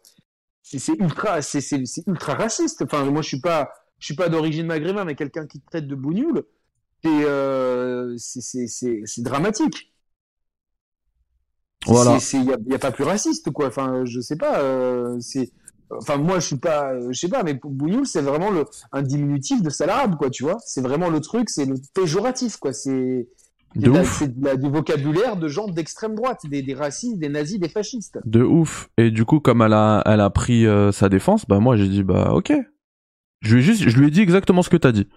c'est, 0.62 0.94
ultra, 1.00 1.42
c'est, 1.42 1.60
ultra 2.06 2.34
raciste. 2.34 2.82
Enfin, 2.82 3.04
moi, 3.04 3.22
je 3.22 3.28
suis 3.28 3.40
pas, 3.40 3.70
je 3.98 4.06
suis 4.06 4.14
pas 4.14 4.28
d'origine 4.28 4.66
maghrébin, 4.66 5.04
mais 5.04 5.14
quelqu'un 5.14 5.46
qui 5.46 5.60
te 5.60 5.66
traite 5.70 5.86
de 5.86 5.94
bougnoul, 5.94 6.42
c'est, 6.42 6.44
euh, 7.09 8.14
c'est, 8.16 9.22
dramatique. 9.22 9.93
Voilà. 11.86 12.18
Il 12.35 12.70
y 12.70 12.74
a, 12.74 12.78
pas 12.78 12.93
plus 12.93 13.05
raciste, 13.05 13.51
quoi. 13.51 13.68
Enfin, 13.68 14.05
je 14.05 14.20
sais 14.20 14.36
pas. 14.36 14.60
euh, 14.60 15.16
c'est, 15.20 15.51
enfin, 15.90 16.18
moi, 16.18 16.39
je 16.39 16.47
suis 16.47 16.59
pas, 16.59 16.93
je 17.10 17.18
sais 17.18 17.28
pas, 17.28 17.43
mais 17.43 17.55
pour 17.55 17.70
bougnoul, 17.70 18.06
c'est 18.06 18.20
vraiment 18.20 18.51
le, 18.51 18.64
un 18.93 19.02
diminutif 19.02 19.62
de 19.62 19.70
salarabe, 19.70 20.16
quoi. 20.16 20.31
Tu 20.31 20.43
vois. 20.43 20.59
C'est 20.64 20.82
vraiment 20.82 21.09
le 21.09 21.20
truc, 21.20 21.48
c'est 21.48 21.64
le 21.64 21.77
péjoratif, 21.94 22.59
quoi. 22.59 22.72
C'est, 22.72 23.28
c'est 23.74 24.59
du 24.59 24.68
vocabulaire 24.68 25.36
de 25.36 25.48
gens 25.48 25.68
d'extrême 25.68 26.14
droite, 26.14 26.40
des, 26.48 26.62
des 26.62 26.74
racistes, 26.74 27.18
des 27.18 27.28
nazis, 27.28 27.59
des 27.59 27.68
fascistes. 27.68 28.18
De 28.24 28.43
ouf. 28.43 28.90
Et 28.98 29.10
du 29.10 29.24
coup, 29.24 29.40
comme 29.40 29.62
elle 29.62 29.74
a, 29.74 30.02
elle 30.06 30.20
a 30.20 30.31
pris 30.31 30.66
euh, 30.66 30.90
sa 30.93 31.09
défense, 31.09 31.47
bah 31.47 31.60
moi 31.60 31.77
j'ai 31.77 31.89
dit 31.89 32.02
bah 32.02 32.32
ok. 32.32 32.52
Je 33.43 33.55
lui 33.55 33.62
ai 33.62 33.64
juste, 33.64 33.89
je 33.89 33.98
lui 33.98 34.09
ai 34.09 34.10
dit 34.10 34.20
exactement 34.20 34.62
ce 34.62 34.70
que 34.70 34.77
t'as 34.77 34.93
dit. 34.93 35.09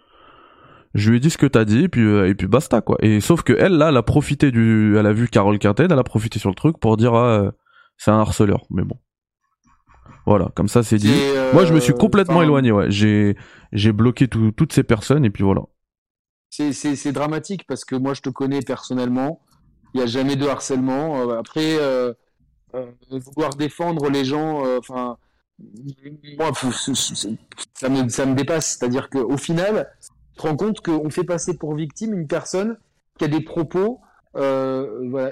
Je 0.93 1.09
lui 1.09 1.17
ai 1.17 1.19
dit 1.19 1.29
ce 1.29 1.37
que 1.37 1.45
t'as 1.47 1.65
dit, 1.65 1.85
et 1.85 1.89
puis 1.89 2.01
euh, 2.01 2.29
et 2.29 2.35
puis 2.35 2.47
basta 2.47 2.81
quoi. 2.81 2.97
Et 3.01 3.19
sauf 3.19 3.41
que 3.41 3.53
elle 3.53 3.73
là, 3.77 3.89
elle 3.89 3.97
a 3.97 4.03
profité 4.03 4.51
du, 4.51 4.95
elle 4.97 5.07
a 5.07 5.13
vu 5.13 5.27
Carole 5.27 5.57
Quintet, 5.57 5.85
elle 5.89 5.97
a 5.99 6.03
profité 6.03 6.37
sur 6.39 6.49
le 6.49 6.55
truc 6.55 6.77
pour 6.79 6.97
dire 6.97 7.13
ah, 7.15 7.39
euh, 7.41 7.51
c'est 7.97 8.11
un 8.11 8.19
harceleur. 8.19 8.65
Mais 8.69 8.83
bon, 8.83 8.97
voilà, 10.25 10.51
comme 10.55 10.67
ça 10.67 10.83
c'est 10.83 10.97
dit. 10.97 11.11
Euh, 11.11 11.51
Moi 11.53 11.65
je 11.65 11.73
me 11.73 11.79
suis 11.79 11.93
complètement 11.93 12.35
enfin, 12.35 12.43
éloigné. 12.43 12.71
Ouais, 12.71 12.91
j'ai 12.91 13.35
j'ai 13.71 13.91
bloqué 13.91 14.27
tout- 14.27 14.51
toutes 14.51 14.73
ces 14.73 14.83
personnes 14.83 15.25
et 15.25 15.29
puis 15.31 15.43
voilà. 15.43 15.61
C'est, 16.55 17.11
dramatique 17.11 17.65
parce 17.67 17.83
que 17.83 17.95
moi, 17.95 18.13
je 18.13 18.21
te 18.21 18.29
connais 18.29 18.59
personnellement. 18.61 19.41
Il 19.93 19.97
n'y 19.97 20.03
a 20.03 20.05
jamais 20.05 20.35
de 20.35 20.45
harcèlement. 20.45 21.21
Euh, 21.21 21.39
après, 21.39 21.79
euh, 21.79 22.13
euh, 22.75 22.91
vouloir 23.09 23.55
défendre 23.55 24.07
les 24.11 24.23
gens, 24.23 24.63
euh, 24.63 24.77
enfin, 24.77 25.17
moi, 26.37 26.51
ça 27.73 27.89
me, 27.89 28.07
ça 28.07 28.25
me 28.27 28.35
dépasse. 28.35 28.77
C'est-à-dire 28.77 29.09
qu'au 29.09 29.35
final, 29.37 29.87
tu 30.33 30.41
te 30.41 30.47
rends 30.47 30.55
compte 30.55 30.81
qu'on 30.81 31.09
fait 31.09 31.23
passer 31.23 31.57
pour 31.57 31.75
victime 31.75 32.13
une 32.13 32.27
personne 32.27 32.77
qui 33.17 33.25
a 33.25 33.27
des 33.27 33.41
propos, 33.41 33.99
euh, 34.35 35.29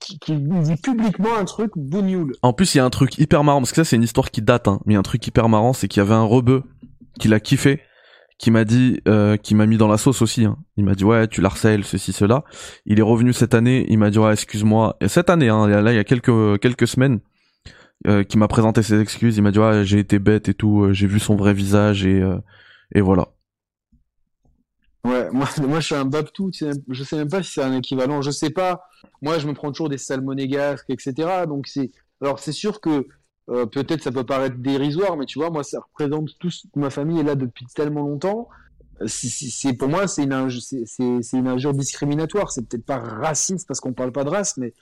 qui, 0.00 0.36
dit 0.36 0.76
publiquement 0.82 1.36
un 1.38 1.44
truc 1.44 1.72
bougnoul. 1.76 2.32
En 2.42 2.52
plus, 2.52 2.74
il 2.74 2.78
y 2.78 2.80
a 2.80 2.84
un 2.84 2.90
truc 2.90 3.18
hyper 3.18 3.44
marrant, 3.44 3.60
parce 3.60 3.72
que 3.72 3.76
ça, 3.76 3.84
c'est 3.84 3.96
une 3.96 4.02
histoire 4.02 4.30
qui 4.30 4.40
date, 4.40 4.68
hein, 4.68 4.80
mais 4.86 4.92
il 4.92 4.94
y 4.94 4.96
a 4.96 5.00
un 5.00 5.02
truc 5.02 5.26
hyper 5.26 5.48
marrant, 5.48 5.72
c'est 5.72 5.88
qu'il 5.88 6.02
y 6.02 6.06
avait 6.06 6.14
un 6.14 6.22
rebeu 6.22 6.62
qui 7.20 7.28
l'a 7.28 7.40
kiffé, 7.40 7.82
qui 8.38 8.50
m'a 8.50 8.64
dit, 8.64 9.00
euh, 9.06 9.36
qui 9.36 9.54
m'a 9.54 9.66
mis 9.66 9.76
dans 9.76 9.88
la 9.88 9.98
sauce 9.98 10.22
aussi. 10.22 10.44
Hein. 10.44 10.56
Il 10.76 10.84
m'a 10.84 10.94
dit, 10.94 11.04
ouais, 11.04 11.28
tu 11.28 11.42
l'harcèles, 11.42 11.84
ceci, 11.84 12.12
cela. 12.12 12.44
Il 12.86 12.98
est 12.98 13.02
revenu 13.02 13.32
cette 13.32 13.54
année, 13.54 13.84
il 13.90 13.98
m'a 13.98 14.10
dit, 14.10 14.18
ouais, 14.18 14.32
excuse-moi. 14.32 14.96
Et 15.00 15.08
cette 15.08 15.28
année, 15.28 15.50
hein, 15.50 15.66
là, 15.66 15.92
il 15.92 15.96
y 15.96 15.98
a 15.98 16.04
quelques, 16.04 16.58
quelques 16.60 16.88
semaines, 16.88 17.20
euh, 18.06 18.22
qui 18.22 18.38
m'a 18.38 18.46
présenté 18.46 18.84
ses 18.84 19.00
excuses. 19.00 19.36
Il 19.38 19.42
m'a 19.42 19.50
dit, 19.50 19.58
ouais, 19.58 19.84
j'ai 19.84 19.98
été 19.98 20.20
bête 20.20 20.48
et 20.48 20.54
tout, 20.54 20.84
euh, 20.84 20.92
j'ai 20.92 21.08
vu 21.08 21.18
son 21.18 21.34
vrai 21.34 21.52
visage 21.52 22.06
et, 22.06 22.22
euh, 22.22 22.38
et 22.94 23.00
voilà. 23.00 23.28
Ouais, 25.04 25.30
moi, 25.32 25.46
moi 25.60 25.80
je 25.80 25.86
suis 25.86 25.94
un 25.94 26.04
babtou, 26.04 26.50
tu 26.50 26.64
sais, 26.64 26.70
je 26.88 27.04
sais 27.04 27.16
même 27.16 27.28
pas 27.28 27.42
si 27.42 27.52
c'est 27.52 27.62
un 27.62 27.74
équivalent, 27.76 28.22
je 28.22 28.30
sais 28.30 28.50
pas. 28.50 28.82
Moi, 29.22 29.38
je 29.38 29.46
me 29.46 29.54
prends 29.54 29.70
toujours 29.70 29.88
des 29.88 29.98
salmonégasques, 29.98 30.90
etc. 30.90 31.46
Donc 31.46 31.66
c'est, 31.66 31.90
alors 32.20 32.38
c'est 32.38 32.52
sûr 32.52 32.80
que 32.80 33.06
euh, 33.50 33.66
peut-être 33.66 34.02
ça 34.02 34.12
peut 34.12 34.24
paraître 34.24 34.56
dérisoire, 34.58 35.16
mais 35.16 35.24
tu 35.26 35.38
vois, 35.38 35.50
moi 35.50 35.62
ça 35.64 35.80
représente 35.80 36.28
toute 36.38 36.54
ma 36.76 36.90
famille 36.90 37.20
est 37.20 37.22
là 37.22 37.34
depuis 37.34 37.66
tellement 37.74 38.02
longtemps. 38.02 38.48
Euh, 39.00 39.06
C'est, 39.08 39.72
pour 39.74 39.88
moi, 39.88 40.06
c'est 40.08 40.24
une, 40.24 40.32
inju- 40.32 40.60
c'est, 40.60 40.82
c'est, 40.86 41.22
c'est 41.22 41.38
une 41.38 41.48
injure 41.48 41.72
discriminatoire. 41.74 42.50
C'est 42.52 42.68
peut-être 42.68 42.84
pas 42.84 42.98
raciste 42.98 43.66
parce 43.66 43.80
qu'on 43.80 43.92
parle 43.94 44.12
pas 44.12 44.24
de 44.24 44.30
race, 44.30 44.56
mais 44.58 44.74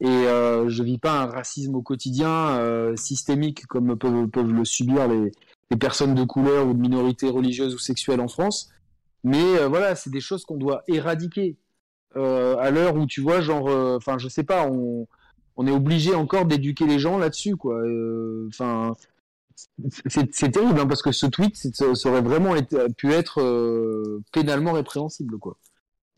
et 0.00 0.06
euh, 0.08 0.68
je 0.68 0.82
vis 0.82 0.98
pas 0.98 1.22
un 1.22 1.26
racisme 1.26 1.74
au 1.74 1.82
quotidien 1.82 2.28
euh, 2.58 2.96
systémique 2.96 3.66
comme 3.66 3.96
peuvent, 3.96 4.28
peuvent 4.28 4.52
le 4.52 4.64
subir 4.64 5.08
les, 5.08 5.32
les 5.70 5.76
personnes 5.76 6.14
de 6.14 6.24
couleur 6.24 6.66
ou 6.68 6.74
de 6.74 6.78
minorités 6.80 7.30
religieuses 7.30 7.74
ou 7.74 7.78
sexuelles 7.78 8.20
en 8.20 8.28
France. 8.28 8.70
Mais 9.26 9.42
euh, 9.58 9.66
voilà, 9.66 9.96
c'est 9.96 10.10
des 10.10 10.20
choses 10.20 10.44
qu'on 10.44 10.56
doit 10.56 10.82
éradiquer. 10.86 11.56
Euh, 12.14 12.56
à 12.58 12.70
l'heure 12.70 12.94
où 12.94 13.06
tu 13.06 13.20
vois, 13.20 13.40
genre, 13.40 13.68
euh, 13.68 13.96
enfin, 13.96 14.16
je 14.18 14.28
sais 14.28 14.44
pas, 14.44 14.66
on, 14.68 15.06
on 15.56 15.66
est 15.66 15.70
obligé 15.72 16.14
encore 16.14 16.46
d'éduquer 16.46 16.86
les 16.86 16.98
gens 17.00 17.18
là-dessus, 17.18 17.56
quoi. 17.56 17.82
Enfin, 18.48 18.94
c'est 20.08 20.50
terrible, 20.52 20.78
hein, 20.80 20.86
parce 20.86 21.02
que 21.02 21.12
ce 21.12 21.26
tweet, 21.26 21.56
ça, 21.56 21.94
ça 21.94 22.08
aurait 22.08 22.22
vraiment 22.22 22.54
été, 22.54 22.76
pu 22.96 23.12
être 23.12 23.42
pénalement 24.32 24.72
répréhensible, 24.72 25.38
quoi. 25.38 25.58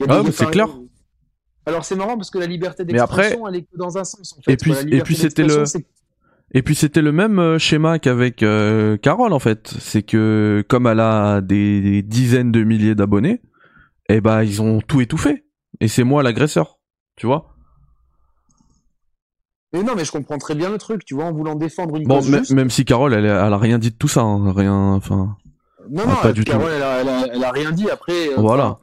Ah, 0.09 0.22
c'est 0.30 0.51
clair. 0.51 0.68
Alors 1.66 1.85
c'est 1.85 1.97
marrant 1.97 2.16
parce 2.16 2.30
que 2.30 2.39
la 2.39 2.47
liberté 2.47 2.85
Mais 2.85 2.98
après- 2.98 3.22
d'expression, 3.22 3.48
elle 3.48 3.56
est 3.56 3.62
que 3.62 3.76
dans 3.76 3.98
un 3.98 4.05
sens. 4.05 4.35
En 4.39 4.43
fait, 4.43 4.52
Et 4.52 4.56
puis- 4.56 4.72
et 4.90 5.02
puis 5.02 5.16
c'était 5.16 5.43
le- 5.43 5.48
d'expression, 5.48 5.80
Et 6.53 6.62
puis 6.62 6.75
c'était 6.75 7.03
le 7.03 7.12
même 7.12 7.39
euh, 7.39 7.59
schéma 7.59 7.99
qu'avec 7.99 8.43
euh, 8.43 8.97
Carole 8.97 9.33
en 9.35 9.39
fait, 9.39 9.69
c'est 9.79 10.03
que 10.03 10.65
comme 10.69 10.87
elle 10.87 11.01
a 11.01 11.41
des, 11.43 11.81
des 11.83 12.03
dizaines 12.03 12.51
de 12.53 12.65
milliers 12.65 12.95
d'abonnés, 12.95 13.43
eh 14.09 14.20
ben 14.23 14.43
ils 14.43 14.62
ont 14.62 14.81
tout 14.81 15.01
étouffé. 15.01 15.45
Et 15.81 15.89
c'est 15.89 16.05
moi 16.05 16.23
l'agresseur, 16.23 16.79
tu 17.16 17.27
vois. 17.27 17.55
Mais 19.75 19.83
non, 19.83 19.93
mais 19.95 20.05
je 20.07 20.11
comprends 20.12 20.39
très 20.39 20.55
bien 20.55 20.70
le 20.70 20.79
truc, 20.79 21.05
tu 21.05 21.15
vois, 21.15 21.25
en 21.27 21.33
voulant 21.33 21.55
défendre 21.55 21.97
une 21.97 22.05
Bon, 22.09 22.23
juste. 22.23 22.53
même 22.53 22.70
si 22.70 22.87
Carole, 22.87 23.12
elle, 23.12 23.27
a- 23.27 23.47
elle 23.47 23.53
a 23.53 23.59
rien 23.59 23.79
dit 23.79 23.91
de 23.91 23.97
tout 23.97 24.09
ça, 24.09 24.23
hein, 24.23 24.51
rien, 24.53 24.75
enfin, 24.95 25.37
Non, 25.91 26.05
Ah, 26.07 26.09
non, 26.09 26.16
pas 26.23 26.33
du 26.33 26.45
Carole, 26.45 26.65
tout. 26.70 26.73
Elle, 26.75 26.83
a, 26.83 27.01
elle, 27.03 27.09
a, 27.09 27.27
elle 27.35 27.45
a 27.45 27.51
rien 27.53 27.70
dit. 27.73 27.91
Après, 27.91 28.29
euh, 28.31 28.37
voilà. 28.39 28.79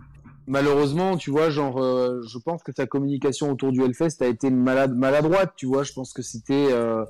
malheureusement, 0.48 1.18
tu 1.18 1.32
vois, 1.32 1.50
genre, 1.50 1.82
euh, 1.82 2.22
je 2.32 2.38
pense 2.38 2.62
que 2.62 2.72
sa 2.72 2.86
communication 2.86 3.52
autour 3.52 3.72
du 3.72 3.82
Hellfest 3.84 4.22
a 4.22 4.28
été 4.28 4.52
malade, 4.52 4.96
maladroite, 4.96 5.54
tu 5.58 5.66
vois. 5.66 5.82
Je 5.84 5.94
pense 5.94 6.14
que 6.14 6.22
c'était, 6.22 6.68
euh, 6.72 7.04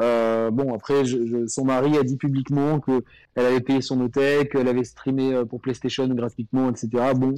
Euh, 0.00 0.50
bon, 0.50 0.74
après, 0.74 1.04
je, 1.04 1.46
son 1.46 1.64
mari 1.64 1.96
a 1.96 2.02
dit 2.02 2.16
publiquement 2.16 2.80
que 2.80 3.02
elle 3.34 3.46
avait 3.46 3.60
payé 3.60 3.80
son 3.80 4.00
hôtel, 4.00 4.48
qu'elle 4.48 4.68
avait 4.68 4.84
streamé 4.84 5.34
euh, 5.34 5.44
pour 5.44 5.60
PlayStation 5.60 6.06
gratuitement, 6.08 6.70
etc. 6.70 6.88
Bon, 7.14 7.34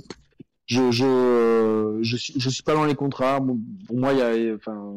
je 0.67 0.91
je 0.91 1.99
je 2.03 2.17
suis 2.17 2.35
je 2.39 2.49
suis 2.49 2.63
pas 2.63 2.75
dans 2.75 2.85
les 2.85 2.95
contrats. 2.95 3.41
pour 3.41 3.97
moi, 3.97 4.13
il 4.13 4.19
y 4.19 4.23
a 4.23 4.55
enfin 4.55 4.95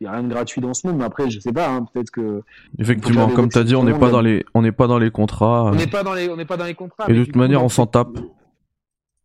il 0.00 0.04
y 0.04 0.06
a 0.08 0.12
rien 0.12 0.22
de 0.24 0.28
gratuit 0.28 0.60
dans 0.60 0.74
ce 0.74 0.86
monde, 0.86 0.96
mais 0.96 1.04
après, 1.04 1.30
je 1.30 1.38
sais 1.38 1.52
pas. 1.52 1.68
Hein, 1.68 1.86
Peut-être 1.92 2.10
que 2.10 2.42
effectivement, 2.78 3.28
comme 3.28 3.48
tu 3.48 3.58
as 3.58 3.64
dit, 3.64 3.76
on 3.76 3.84
n'est 3.84 3.98
pas 3.98 4.10
dans 4.10 4.22
les 4.22 4.44
on 4.54 4.62
n'est 4.62 4.72
pas 4.72 4.86
dans 4.86 4.98
les 4.98 5.10
contrats. 5.10 5.66
On 5.66 5.74
n'est 5.74 5.86
pas 5.86 6.02
dans 6.02 6.14
les 6.14 6.28
on 6.28 6.36
n'est 6.36 6.46
pas 6.46 6.56
dans 6.56 6.64
les 6.64 6.74
contrats. 6.74 7.06
Et 7.08 7.14
de 7.14 7.24
toute 7.24 7.36
manière, 7.36 7.62
on 7.62 7.68
s'en 7.68 7.86
tape. 7.86 8.18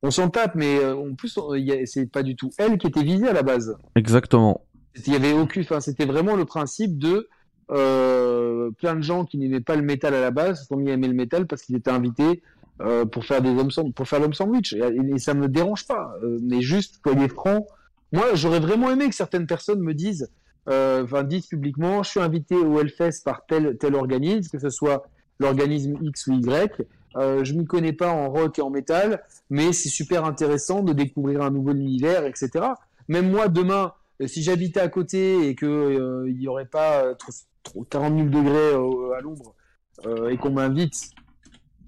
On 0.03 0.11
s'en 0.11 0.29
tape, 0.29 0.53
mais 0.53 0.77
euh, 0.77 0.95
en 0.95 1.15
plus, 1.15 1.39
c'est 1.85 2.11
pas 2.11 2.21
du 2.21 2.35
tout 2.35 2.51
elle 2.59 2.77
qui 2.77 2.85
était 2.85 3.01
visée 3.01 3.27
à 3.27 3.33
la 3.33 3.41
base. 3.41 3.75
Exactement. 3.95 4.61
Il 5.05 5.13
y 5.13 5.15
avait 5.15 5.33
aucune, 5.33 5.63
enfin, 5.63 5.79
c'était 5.79 6.05
vraiment 6.05 6.35
le 6.35 6.45
principe 6.45 6.97
de 6.99 7.27
euh, 7.71 8.71
plein 8.71 8.95
de 8.95 9.01
gens 9.01 9.25
qui 9.25 9.37
n'aimaient 9.37 9.61
pas 9.61 9.75
le 9.75 9.81
métal 9.81 10.13
à 10.13 10.21
la 10.21 10.31
base 10.31 10.61
se 10.61 10.67
sont 10.67 10.77
mis 10.77 10.89
à 10.89 10.93
aimer 10.93 11.07
le 11.07 11.13
métal 11.13 11.47
parce 11.47 11.63
qu'ils 11.63 11.75
étaient 11.75 11.91
invités 11.91 12.41
euh, 12.81 13.05
pour 13.05 13.25
faire 13.25 13.41
des 13.41 13.49
hommes 13.49 13.71
pour 13.93 14.07
faire 14.07 14.19
l'homme 14.19 14.33
sandwich. 14.33 14.73
Et, 14.73 14.79
et, 14.79 15.19
ça 15.19 15.33
me 15.33 15.47
dérange 15.47 15.87
pas. 15.87 16.15
Euh, 16.23 16.37
mais 16.41 16.61
juste 16.61 17.01
est 17.05 17.27
franc 17.27 17.65
moi 18.13 18.35
j'aurais 18.35 18.59
vraiment 18.59 18.89
aimé 18.89 19.09
que 19.09 19.15
certaines 19.15 19.47
personnes 19.47 19.81
me 19.81 19.93
disent 19.93 20.29
euh, 20.69 21.03
enfin 21.03 21.23
disent 21.23 21.47
publiquement 21.47 22.03
je 22.03 22.09
suis 22.11 22.19
invité 22.19 22.55
au 22.55 22.79
Hellfest 22.79 23.23
par 23.25 23.45
tel 23.45 23.77
tel 23.77 23.95
organisme 23.95 24.49
que 24.49 24.59
ce 24.59 24.69
soit 24.69 25.09
l'organisme 25.39 25.97
X 26.01 26.27
ou 26.27 26.33
Y. 26.33 26.85
Euh, 27.15 27.43
je 27.43 27.53
m'y 27.53 27.65
connais 27.65 27.93
pas 27.93 28.09
en 28.09 28.29
rock 28.29 28.59
et 28.59 28.61
en 28.61 28.69
métal 28.69 29.23
mais 29.49 29.73
c'est 29.73 29.89
super 29.89 30.23
intéressant 30.25 30.83
de 30.83 30.93
découvrir 30.93 31.41
un 31.41 31.49
nouveau 31.49 31.71
univers 31.71 32.25
etc 32.25 32.65
même 33.07 33.29
moi 33.29 33.47
demain 33.47 33.93
si 34.25 34.41
j'habitais 34.41 34.79
à 34.79 34.87
côté 34.87 35.47
et 35.47 35.55
que 35.55 36.25
il 36.27 36.41
y 36.41 36.47
aurait 36.47 36.65
pas 36.65 37.13
40 37.89 38.15
000 38.15 38.27
degrés 38.29 38.73
euh, 38.73 39.17
à 39.17 39.21
l'ombre 39.21 39.55
euh, 40.05 40.29
et 40.29 40.37
qu'on 40.37 40.51
m'invite, 40.51 41.11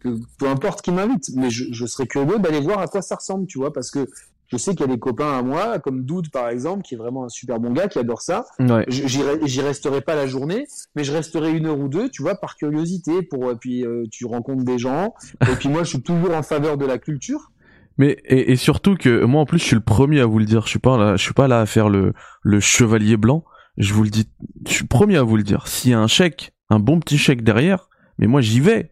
peu 0.02 0.48
importe 0.48 0.82
qui 0.82 0.92
m'invite, 0.92 1.30
mais 1.36 1.50
je, 1.50 1.66
je 1.72 1.86
serais 1.86 2.08
curieux 2.08 2.40
d'aller 2.40 2.62
voir 2.62 2.80
à 2.80 2.88
quoi 2.88 3.02
ça 3.02 3.16
ressemble, 3.16 3.48
tu 3.48 3.60
vois, 3.60 3.74
parce 3.74 3.92
que 3.92 4.08
je 4.52 4.58
sais 4.58 4.72
qu'il 4.72 4.82
y 4.82 4.84
a 4.84 4.88
des 4.88 5.00
copains 5.00 5.38
à 5.38 5.42
moi, 5.44 5.80
comme 5.80 6.04
Doud 6.04 6.32
par 6.32 6.50
exemple, 6.50 6.82
qui 6.82 6.96
est 6.96 6.98
vraiment 6.98 7.26
un 7.26 7.30
super 7.30 7.60
bon 7.60 7.72
gars, 7.72 7.88
qui 7.88 8.00
adore 8.00 8.22
ça. 8.22 8.46
Ouais. 8.60 8.84
J'y 8.88 9.62
resterai 9.62 10.02
pas 10.02 10.16
la 10.16 10.26
journée, 10.26 10.66
mais 10.96 11.04
je 11.04 11.12
resterai 11.12 11.52
une 11.52 11.68
heure 11.68 11.78
ou 11.78 11.88
deux, 11.88 12.10
tu 12.10 12.24
vois, 12.24 12.36
par 12.36 12.56
curiosité. 12.56 13.22
Pour 13.22 13.54
puis 13.60 13.86
euh, 13.86 14.06
tu 14.12 14.26
rencontres 14.26 14.64
des 14.64 14.80
gens. 14.80 15.14
et 15.42 15.56
puis 15.56 15.70
moi, 15.70 15.84
je 15.84 15.90
suis 15.90 16.02
toujours 16.02 16.34
en 16.34 16.42
faveur 16.42 16.78
de 16.78 16.86
la 16.86 16.98
culture. 16.98 17.52
Mais 17.98 18.18
et, 18.26 18.52
et, 18.52 18.56
surtout 18.56 18.96
que 18.96 19.24
moi 19.26 19.42
en 19.42 19.46
plus, 19.46 19.60
je 19.60 19.66
suis 19.66 19.76
le 19.76 19.84
premier 19.84 20.22
à 20.22 20.26
vous 20.26 20.40
le 20.40 20.46
dire. 20.46 20.64
Je 20.64 20.70
suis 20.70 20.80
pas 20.80 20.98
là, 20.98 21.16
je 21.16 21.22
suis 21.22 21.34
pas 21.34 21.48
là 21.48 21.60
à 21.60 21.66
faire 21.66 21.90
le 21.90 22.14
le 22.42 22.60
chevalier 22.60 23.18
blanc 23.18 23.44
je 23.80 23.94
vous 23.94 24.04
le 24.04 24.10
dis, 24.10 24.30
je 24.68 24.74
suis 24.74 24.86
premier 24.86 25.18
à 25.18 25.24
vous 25.24 25.38
le 25.38 25.44
dire. 25.44 25.68
S'il 25.68 25.92
y 25.92 25.94
a 25.94 26.00
un 26.00 26.08
chèque, 26.08 26.54
un 26.70 26.80
bon 26.80 27.00
petit 27.00 27.18
chèque 27.18 27.44
derrière, 27.44 27.90
mais 28.18 28.28
moi 28.28 28.42
j'y 28.42 28.60
vais, 28.60 28.92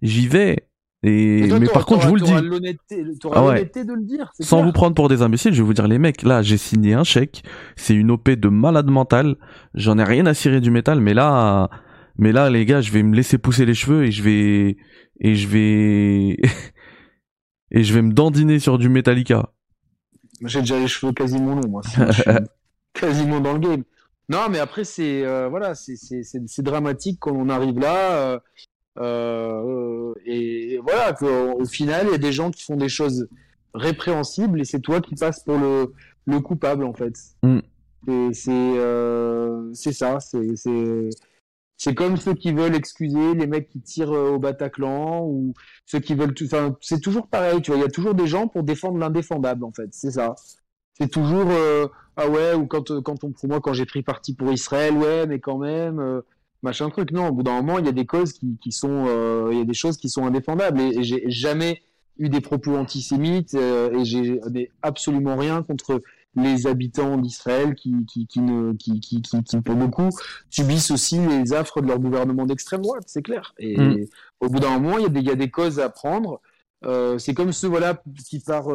j'y 0.00 0.28
vais. 0.28 0.68
Et 1.04 1.46
mais, 1.60 1.68
par 1.68 1.86
contre, 1.86 2.02
je 2.02 2.08
vous 2.08 2.16
le 2.16 2.22
dis. 2.22 2.32
Ah 3.32 3.44
ouais. 3.44 3.64
de 3.64 3.92
le 3.92 4.04
dire. 4.04 4.32
Sans 4.40 4.64
vous 4.64 4.72
prendre 4.72 4.94
pour 4.94 5.08
des 5.08 5.22
imbéciles, 5.22 5.52
je 5.52 5.62
vais 5.62 5.66
vous 5.66 5.74
dire 5.74 5.86
les 5.86 5.98
mecs, 5.98 6.22
là 6.22 6.42
j'ai 6.42 6.56
signé 6.56 6.94
un 6.94 7.04
chèque, 7.04 7.42
c'est 7.76 7.94
une 7.94 8.10
OP 8.10 8.30
de 8.30 8.48
malade 8.48 8.88
mental. 8.90 9.36
J'en 9.74 9.98
ai 9.98 10.04
rien 10.04 10.26
à 10.26 10.34
cirer 10.34 10.60
du 10.60 10.70
métal, 10.70 11.00
mais 11.00 11.14
là, 11.14 11.68
mais 12.16 12.32
là 12.32 12.48
les 12.48 12.64
gars, 12.64 12.80
je 12.80 12.92
vais 12.92 13.02
me 13.02 13.14
laisser 13.14 13.38
pousser 13.38 13.64
les 13.64 13.74
cheveux 13.74 14.04
et 14.04 14.12
je 14.12 14.22
vais 14.22 14.76
et 15.20 15.34
je 15.34 15.48
vais 15.48 16.36
et 17.72 17.82
je 17.82 17.94
vais 17.94 18.02
me 18.02 18.12
dandiner 18.12 18.60
sur 18.60 18.78
du 18.78 18.88
Metallica. 18.88 19.52
J'ai 20.44 20.60
déjà 20.60 20.78
les 20.78 20.86
cheveux 20.86 21.12
quasiment 21.12 21.56
longs, 21.56 21.68
moi. 21.68 21.82
quasiment 22.92 23.40
dans 23.40 23.54
le 23.54 23.58
game. 23.58 23.82
Non, 24.28 24.48
mais 24.50 24.58
après, 24.58 24.84
c'est 24.84 25.24
euh, 25.24 25.48
voilà, 25.48 25.74
c'est 25.74 26.62
dramatique 26.62 27.18
quand 27.20 27.32
on 27.32 27.48
arrive 27.48 27.78
là. 27.78 28.12
Euh, 28.12 28.38
euh, 28.98 30.12
et 30.26 30.78
voilà, 30.82 31.16
au 31.22 31.64
final, 31.64 32.06
il 32.08 32.12
y 32.12 32.14
a 32.14 32.18
des 32.18 32.32
gens 32.32 32.50
qui 32.50 32.62
font 32.62 32.76
des 32.76 32.90
choses 32.90 33.28
répréhensibles 33.74 34.60
et 34.60 34.64
c'est 34.64 34.80
toi 34.80 35.00
qui 35.00 35.14
passes 35.14 35.42
pour 35.44 35.56
le, 35.56 35.94
le 36.26 36.40
coupable, 36.40 36.84
en 36.84 36.92
fait. 36.92 37.14
Mm. 37.42 37.60
Et 38.08 38.32
c'est 38.34 39.92
ça, 39.92 40.18
c'est 41.80 41.94
comme 41.94 42.16
ceux 42.16 42.34
qui 42.34 42.52
veulent 42.52 42.74
excuser 42.74 43.34
les 43.34 43.46
mecs 43.46 43.68
qui 43.68 43.80
tirent 43.80 44.10
au 44.10 44.38
Bataclan 44.38 45.24
ou 45.24 45.54
ceux 45.86 46.00
qui 46.00 46.14
veulent 46.14 46.34
tout. 46.34 46.44
Enfin, 46.44 46.76
c'est 46.80 47.00
toujours 47.00 47.28
pareil, 47.28 47.62
tu 47.62 47.70
vois. 47.70 47.78
Il 47.78 47.82
y 47.82 47.86
a 47.86 47.90
toujours 47.90 48.14
des 48.14 48.26
gens 48.26 48.46
pour 48.46 48.62
défendre 48.62 48.98
l'indéfendable, 48.98 49.64
en 49.64 49.72
fait. 49.72 49.88
C'est 49.92 50.10
ça. 50.12 50.34
C'est 50.98 51.08
toujours 51.08 51.48
ah 52.18 52.28
ouais 52.28 52.54
ou 52.54 52.66
quand 52.66 52.90
euh, 52.90 53.00
quand 53.00 53.22
on 53.24 53.30
pour 53.30 53.48
moi 53.48 53.60
quand 53.60 53.72
j'ai 53.72 53.86
pris 53.86 54.02
parti 54.02 54.34
pour 54.34 54.52
Israël 54.52 54.94
ouais 54.94 55.26
mais 55.26 55.38
quand 55.38 55.58
même 55.58 56.00
euh, 56.00 56.20
machin 56.62 56.90
truc 56.90 57.12
non 57.12 57.28
au 57.28 57.32
bout 57.32 57.44
d'un 57.44 57.54
moment 57.62 57.78
il 57.78 57.86
y 57.86 57.88
a 57.88 57.92
des 57.92 58.06
causes 58.06 58.32
qui, 58.32 58.58
qui 58.60 58.72
sont 58.72 59.06
euh, 59.06 59.48
il 59.52 59.58
y 59.58 59.60
a 59.60 59.64
des 59.64 59.74
choses 59.74 59.96
qui 59.96 60.10
sont 60.10 60.26
indéfendables 60.26 60.80
et, 60.80 61.02
j'ai 61.04 61.30
jamais 61.30 61.80
eu 62.18 62.28
des 62.28 62.40
propos 62.40 62.74
antisémites 62.74 63.54
et 63.54 64.04
j'ai 64.04 64.40
absolument 64.82 65.36
rien 65.36 65.62
contre 65.62 66.02
les 66.34 66.66
habitants 66.66 67.16
d'Israël 67.16 67.76
qui, 67.76 67.94
qui, 68.06 68.26
qui, 68.26 68.40
ne, 68.40 68.72
qui, 68.72 68.98
qui, 68.98 69.22
qui, 69.22 69.42
qui, 69.44 69.60
pour 69.60 69.76
beaucoup, 69.76 70.10
subissent 70.50 70.90
aussi 70.90 71.18
les 71.18 71.52
affres 71.52 71.80
de 71.80 71.86
leur 71.86 72.00
gouvernement 72.00 72.44
d'extrême 72.44 72.82
droite, 72.82 73.04
c'est 73.06 73.22
clair. 73.22 73.54
Et 73.58 73.76
mm. 73.76 74.06
au 74.40 74.48
bout 74.48 74.58
d'un 74.60 74.78
moment, 74.78 74.98
il 74.98 75.04
y, 75.04 75.06
a 75.06 75.08
des, 75.08 75.20
il 75.20 75.26
y 75.26 75.30
a 75.30 75.36
des 75.36 75.50
causes 75.50 75.78
à 75.80 75.88
prendre. 75.88 76.40
Euh, 76.84 77.18
c'est 77.18 77.34
comme 77.34 77.52
ceux 77.52 77.68
voilà, 77.68 78.00
qui 78.24 78.40
par 78.40 78.70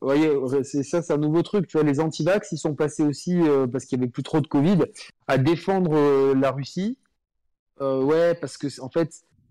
vous 0.00 0.08
voyez, 0.08 0.30
c'est 0.62 0.82
ça, 0.82 1.00
c'est 1.02 1.12
un 1.12 1.18
nouveau 1.18 1.42
truc. 1.42 1.66
Tu 1.66 1.78
vois, 1.78 1.86
les 1.86 2.00
antivax, 2.00 2.52
ils 2.52 2.58
sont 2.58 2.74
passés 2.74 3.02
aussi 3.02 3.40
euh, 3.40 3.66
parce 3.66 3.86
qu'il 3.86 3.98
y 3.98 4.02
avait 4.02 4.10
plus 4.10 4.22
trop 4.22 4.40
de 4.40 4.46
Covid 4.46 4.78
à 5.26 5.38
défendre 5.38 5.94
euh, 5.94 6.34
la 6.34 6.50
Russie. 6.50 6.98
Euh, 7.80 8.02
ouais, 8.02 8.34
parce 8.34 8.58
que 8.58 8.68
en 8.80 8.90
fait, 8.90 9.10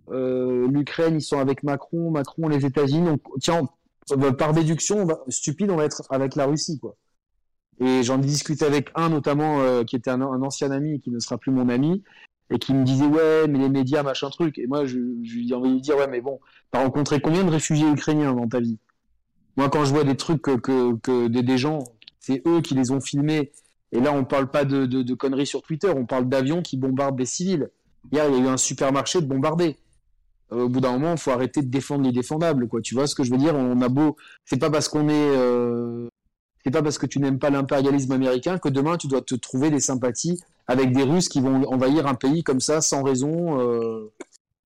l'Ukraine, 0.09 1.15
ils 1.15 1.21
sont 1.21 1.39
avec 1.39 1.63
Macron, 1.63 2.11
Macron, 2.11 2.47
les 2.47 2.65
États-Unis. 2.65 3.05
Donc, 3.05 3.21
tiens, 3.41 3.67
par 4.37 4.53
déduction, 4.53 5.07
stupide, 5.29 5.71
on 5.71 5.77
va 5.77 5.85
être 5.85 6.03
avec 6.11 6.35
la 6.35 6.45
Russie, 6.45 6.79
quoi. 6.79 6.95
Et 7.79 8.03
j'en 8.03 8.21
ai 8.21 8.25
discuté 8.25 8.65
avec 8.65 8.89
un 8.95 9.09
notamment 9.09 9.83
qui 9.83 9.95
était 9.95 10.11
un, 10.11 10.21
ancien 10.21 10.71
ami 10.71 10.95
et 10.95 10.99
qui 10.99 11.11
ne 11.11 11.19
sera 11.19 11.37
plus 11.37 11.51
mon 11.51 11.67
ami 11.69 12.03
et 12.49 12.59
qui 12.59 12.73
me 12.73 12.83
disait 12.83 13.05
ouais 13.05 13.47
mais 13.47 13.59
les 13.59 13.69
médias 13.69 14.03
machin 14.03 14.29
truc 14.29 14.57
et 14.59 14.67
moi 14.67 14.85
je, 14.85 14.99
je 15.23 15.35
lui 15.37 15.51
ai 15.51 15.53
envie 15.55 15.75
de 15.75 15.79
dire 15.79 15.97
ouais 15.97 16.07
mais 16.07 16.21
bon 16.21 16.39
t'as 16.71 16.83
rencontré 16.83 17.19
combien 17.19 17.43
de 17.43 17.49
réfugiés 17.49 17.87
ukrainiens 17.87 18.33
dans 18.33 18.47
ta 18.47 18.59
vie? 18.59 18.77
Moi, 19.57 19.69
quand 19.69 19.85
je 19.85 19.91
vois 19.91 20.03
des 20.03 20.17
trucs 20.17 20.41
que, 20.41 20.57
que, 20.57 20.95
que 20.97 21.27
des, 21.27 21.57
gens, 21.57 21.79
c'est 22.19 22.41
eux 22.45 22.61
qui 22.61 22.75
les 22.75 22.91
ont 22.91 22.99
filmés. 22.99 23.51
Et 23.91 23.99
là, 23.99 24.11
on 24.11 24.25
parle 24.25 24.51
pas 24.51 24.65
de, 24.65 24.85
de, 24.85 25.01
de 25.01 25.13
conneries 25.13 25.47
sur 25.47 25.61
Twitter, 25.61 25.89
on 25.95 26.05
parle 26.05 26.27
d'avions 26.27 26.61
qui 26.61 26.75
bombardent 26.75 27.17
des 27.17 27.25
civils. 27.25 27.69
Hier, 28.11 28.27
il 28.27 28.35
y 28.35 28.41
a 28.41 28.43
eu 28.43 28.47
un 28.47 28.57
supermarché 28.57 29.21
de 29.21 29.25
bombardé. 29.25 29.77
Euh, 30.51 30.63
au 30.63 30.69
bout 30.69 30.81
d'un 30.81 30.91
moment, 30.91 31.15
faut 31.15 31.31
arrêter 31.31 31.61
de 31.61 31.69
défendre 31.69 32.03
les 32.03 32.11
défendables, 32.11 32.67
quoi. 32.67 32.81
Tu 32.81 32.93
vois 32.93 33.07
ce 33.07 33.15
que 33.15 33.23
je 33.23 33.31
veux 33.31 33.37
dire? 33.37 33.55
On 33.55 33.81
a 33.81 33.89
beau, 33.89 34.17
c'est 34.43 34.59
pas 34.59 34.69
parce 34.69 34.89
qu'on 34.89 35.07
est, 35.07 35.13
euh... 35.13 36.09
c'est 36.65 36.71
pas 36.71 36.81
parce 36.81 36.97
que 36.97 37.05
tu 37.05 37.19
n'aimes 37.19 37.37
pas 37.37 37.51
l'impérialisme 37.51 38.11
américain 38.11 38.57
que 38.57 38.69
demain 38.69 38.97
tu 38.97 39.07
dois 39.07 39.21
te 39.21 39.35
trouver 39.35 39.69
des 39.69 39.79
sympathies 39.79 40.41
avec 40.65 40.93
des 40.93 41.03
Russes 41.03 41.29
qui 41.29 41.39
vont 41.39 41.63
envahir 41.71 42.07
un 42.07 42.15
pays 42.15 42.43
comme 42.43 42.59
ça 42.59 42.81
sans 42.81 43.03
raison. 43.03 43.59
Euh... 43.59 44.11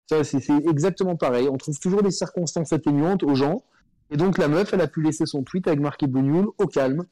C'est 0.08 0.50
exactement 0.68 1.18
pareil. 1.18 1.50
On 1.50 1.58
trouve 1.58 1.78
toujours 1.78 2.02
des 2.02 2.12
circonstances 2.12 2.72
atténuantes 2.72 3.22
aux 3.24 3.36
gens. 3.36 3.64
Et 4.12 4.18
donc 4.18 4.38
la 4.38 4.48
meuf, 4.48 4.74
elle 4.74 4.82
a 4.82 4.88
pu 4.88 5.04
laisser 5.04 5.26
son 5.26 5.44
tweet 5.44 5.68
avec 5.68 5.82
marqué 5.82 6.08
Bougnoul 6.08 6.48
au 6.58 6.68
calme. 6.68 7.06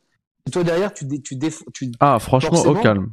Et 0.47 0.51
toi 0.51 0.64
derrière, 0.64 0.93
tu, 0.93 1.03
dé, 1.03 1.22
tu, 1.22 1.38
tu 1.73 1.91
Ah, 1.99 2.18
franchement, 2.18 2.59
au 2.61 2.73
calme. 2.76 3.11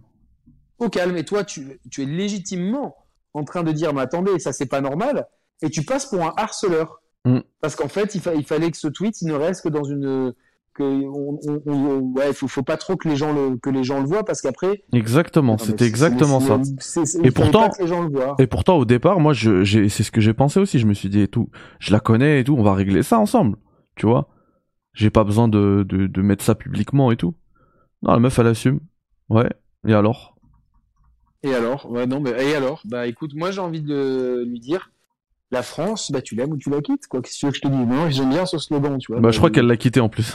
Au 0.78 0.88
calme. 0.88 1.16
Et 1.16 1.24
toi, 1.24 1.42
tu, 1.42 1.80
tu 1.90 2.04
es 2.04 2.06
légitimement 2.06 2.96
en 3.34 3.42
train 3.42 3.64
de 3.64 3.72
dire, 3.72 3.92
mais 3.92 4.00
attendez, 4.00 4.38
ça 4.38 4.52
c'est 4.52 4.66
pas 4.66 4.80
normal. 4.80 5.26
Et 5.60 5.70
tu 5.70 5.82
passes 5.82 6.06
pour 6.06 6.22
un 6.22 6.32
harceleur. 6.36 7.02
Mm. 7.24 7.40
Parce 7.60 7.74
qu'en 7.74 7.88
fait, 7.88 8.14
il, 8.14 8.22
il, 8.36 8.44
fallait 8.44 8.70
que 8.70 8.76
ce 8.76 8.88
tweet, 8.88 9.20
il 9.22 9.28
ne 9.28 9.34
reste 9.34 9.64
que 9.64 9.68
dans 9.68 9.84
une 9.84 10.34
que 10.74 10.82
on, 10.82 11.38
on, 11.66 12.00
ouais, 12.16 12.32
faut, 12.32 12.48
faut 12.48 12.62
pas 12.62 12.76
trop 12.76 12.96
que 12.96 13.08
les 13.08 13.16
gens 13.16 13.32
le 13.32 13.56
que 13.56 13.70
les 13.70 13.84
gens 13.84 14.00
le 14.00 14.06
voient 14.06 14.24
parce 14.24 14.40
qu'après. 14.40 14.82
Exactement, 14.92 15.58
c'était 15.58 15.86
exactement 15.86 16.40
ça. 16.40 16.60
et 17.22 17.30
pourtant, 17.30 17.70
et 18.38 18.46
pourtant 18.46 18.76
au 18.76 18.84
départ, 18.84 19.20
moi, 19.20 19.32
je, 19.32 19.64
j'ai, 19.64 19.88
c'est 19.88 20.02
ce 20.02 20.10
que 20.10 20.20
j'ai 20.20 20.34
pensé 20.34 20.60
aussi. 20.60 20.78
Je 20.78 20.86
me 20.86 20.94
suis 20.94 21.08
dit 21.08 21.20
et 21.20 21.28
tout, 21.28 21.48
je 21.78 21.92
la 21.92 22.00
connais 22.00 22.40
et 22.40 22.44
tout, 22.44 22.56
on 22.58 22.62
va 22.62 22.74
régler 22.74 23.02
ça 23.02 23.18
ensemble 23.18 23.56
tu 23.96 24.06
vois. 24.06 24.28
J'ai 24.92 25.10
pas 25.10 25.24
besoin 25.24 25.48
de, 25.48 25.84
de, 25.88 26.06
de, 26.06 26.22
mettre 26.22 26.44
ça 26.44 26.54
publiquement 26.54 27.10
et 27.10 27.16
tout. 27.16 27.34
Non, 28.02 28.12
la 28.12 28.18
meuf, 28.18 28.38
elle 28.38 28.46
assume. 28.46 28.80
Ouais. 29.28 29.50
Et 29.86 29.94
alors? 29.94 30.36
Et 31.42 31.52
alors? 31.52 31.90
Ouais, 31.90 32.06
non, 32.06 32.20
mais 32.20 32.30
et 32.30 32.54
alors? 32.54 32.82
Bah 32.84 33.06
écoute, 33.06 33.34
moi 33.34 33.50
j'ai 33.50 33.60
envie 33.60 33.82
de 33.82 34.44
lui 34.46 34.60
dire, 34.60 34.90
la 35.54 35.62
France, 35.62 36.10
bah 36.10 36.20
tu 36.20 36.34
l'aimes 36.34 36.52
ou 36.52 36.56
tu 36.56 36.68
la 36.68 36.82
quittes, 36.82 37.06
quoi. 37.06 37.22
Qu'est-ce 37.22 37.46
que 37.46 37.54
je 37.54 37.60
te 37.60 37.68
dis 37.68 37.76
Non, 37.76 38.10
j'aime 38.10 38.28
bien 38.28 38.44
ce 38.44 38.58
slogan, 38.58 38.98
tu 38.98 39.12
vois. 39.12 39.20
Bah 39.20 39.30
je 39.30 39.38
crois 39.38 39.50
qu'elle 39.50 39.66
l'a 39.66 39.76
quitté 39.76 40.00
en 40.00 40.08
plus. 40.10 40.34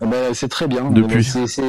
Ah 0.00 0.06
bah, 0.06 0.34
c'est 0.34 0.48
très 0.48 0.66
bien. 0.66 0.90
Depuis. 0.90 1.22
C'est 1.22 1.46
c'est 1.46 1.64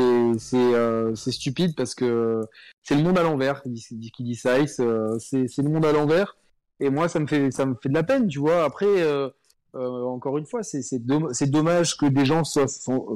euh, 0.56 1.14
c'est 1.14 1.32
stupide 1.32 1.76
parce 1.76 1.94
que 1.94 2.42
c'est 2.82 2.96
le 2.96 3.04
monde 3.04 3.18
à 3.18 3.24
l'envers 3.24 3.62
qui 3.62 3.70
dit, 3.70 4.12
qui 4.12 4.24
dit 4.24 4.36
ça. 4.36 4.56
Euh, 4.80 5.18
c'est 5.20 5.48
c'est 5.48 5.62
le 5.62 5.70
monde 5.70 5.86
à 5.86 5.92
l'envers. 5.92 6.38
Et 6.80 6.90
moi, 6.90 7.08
ça 7.08 7.20
me 7.20 7.28
fait 7.28 7.52
ça 7.52 7.66
me 7.66 7.76
fait 7.82 7.90
de 7.90 7.94
la 7.94 8.04
peine, 8.04 8.28
tu 8.28 8.40
vois. 8.40 8.64
Après. 8.64 8.86
Euh, 8.88 9.30
euh, 9.76 10.04
encore 10.06 10.38
une 10.38 10.46
fois, 10.46 10.64
c'est 10.64 11.52
dommage 11.52 11.98
que 11.98 12.08
des 12.08 12.26
gens 12.26 12.44
soient, 12.44 12.68
sont, 12.68 13.16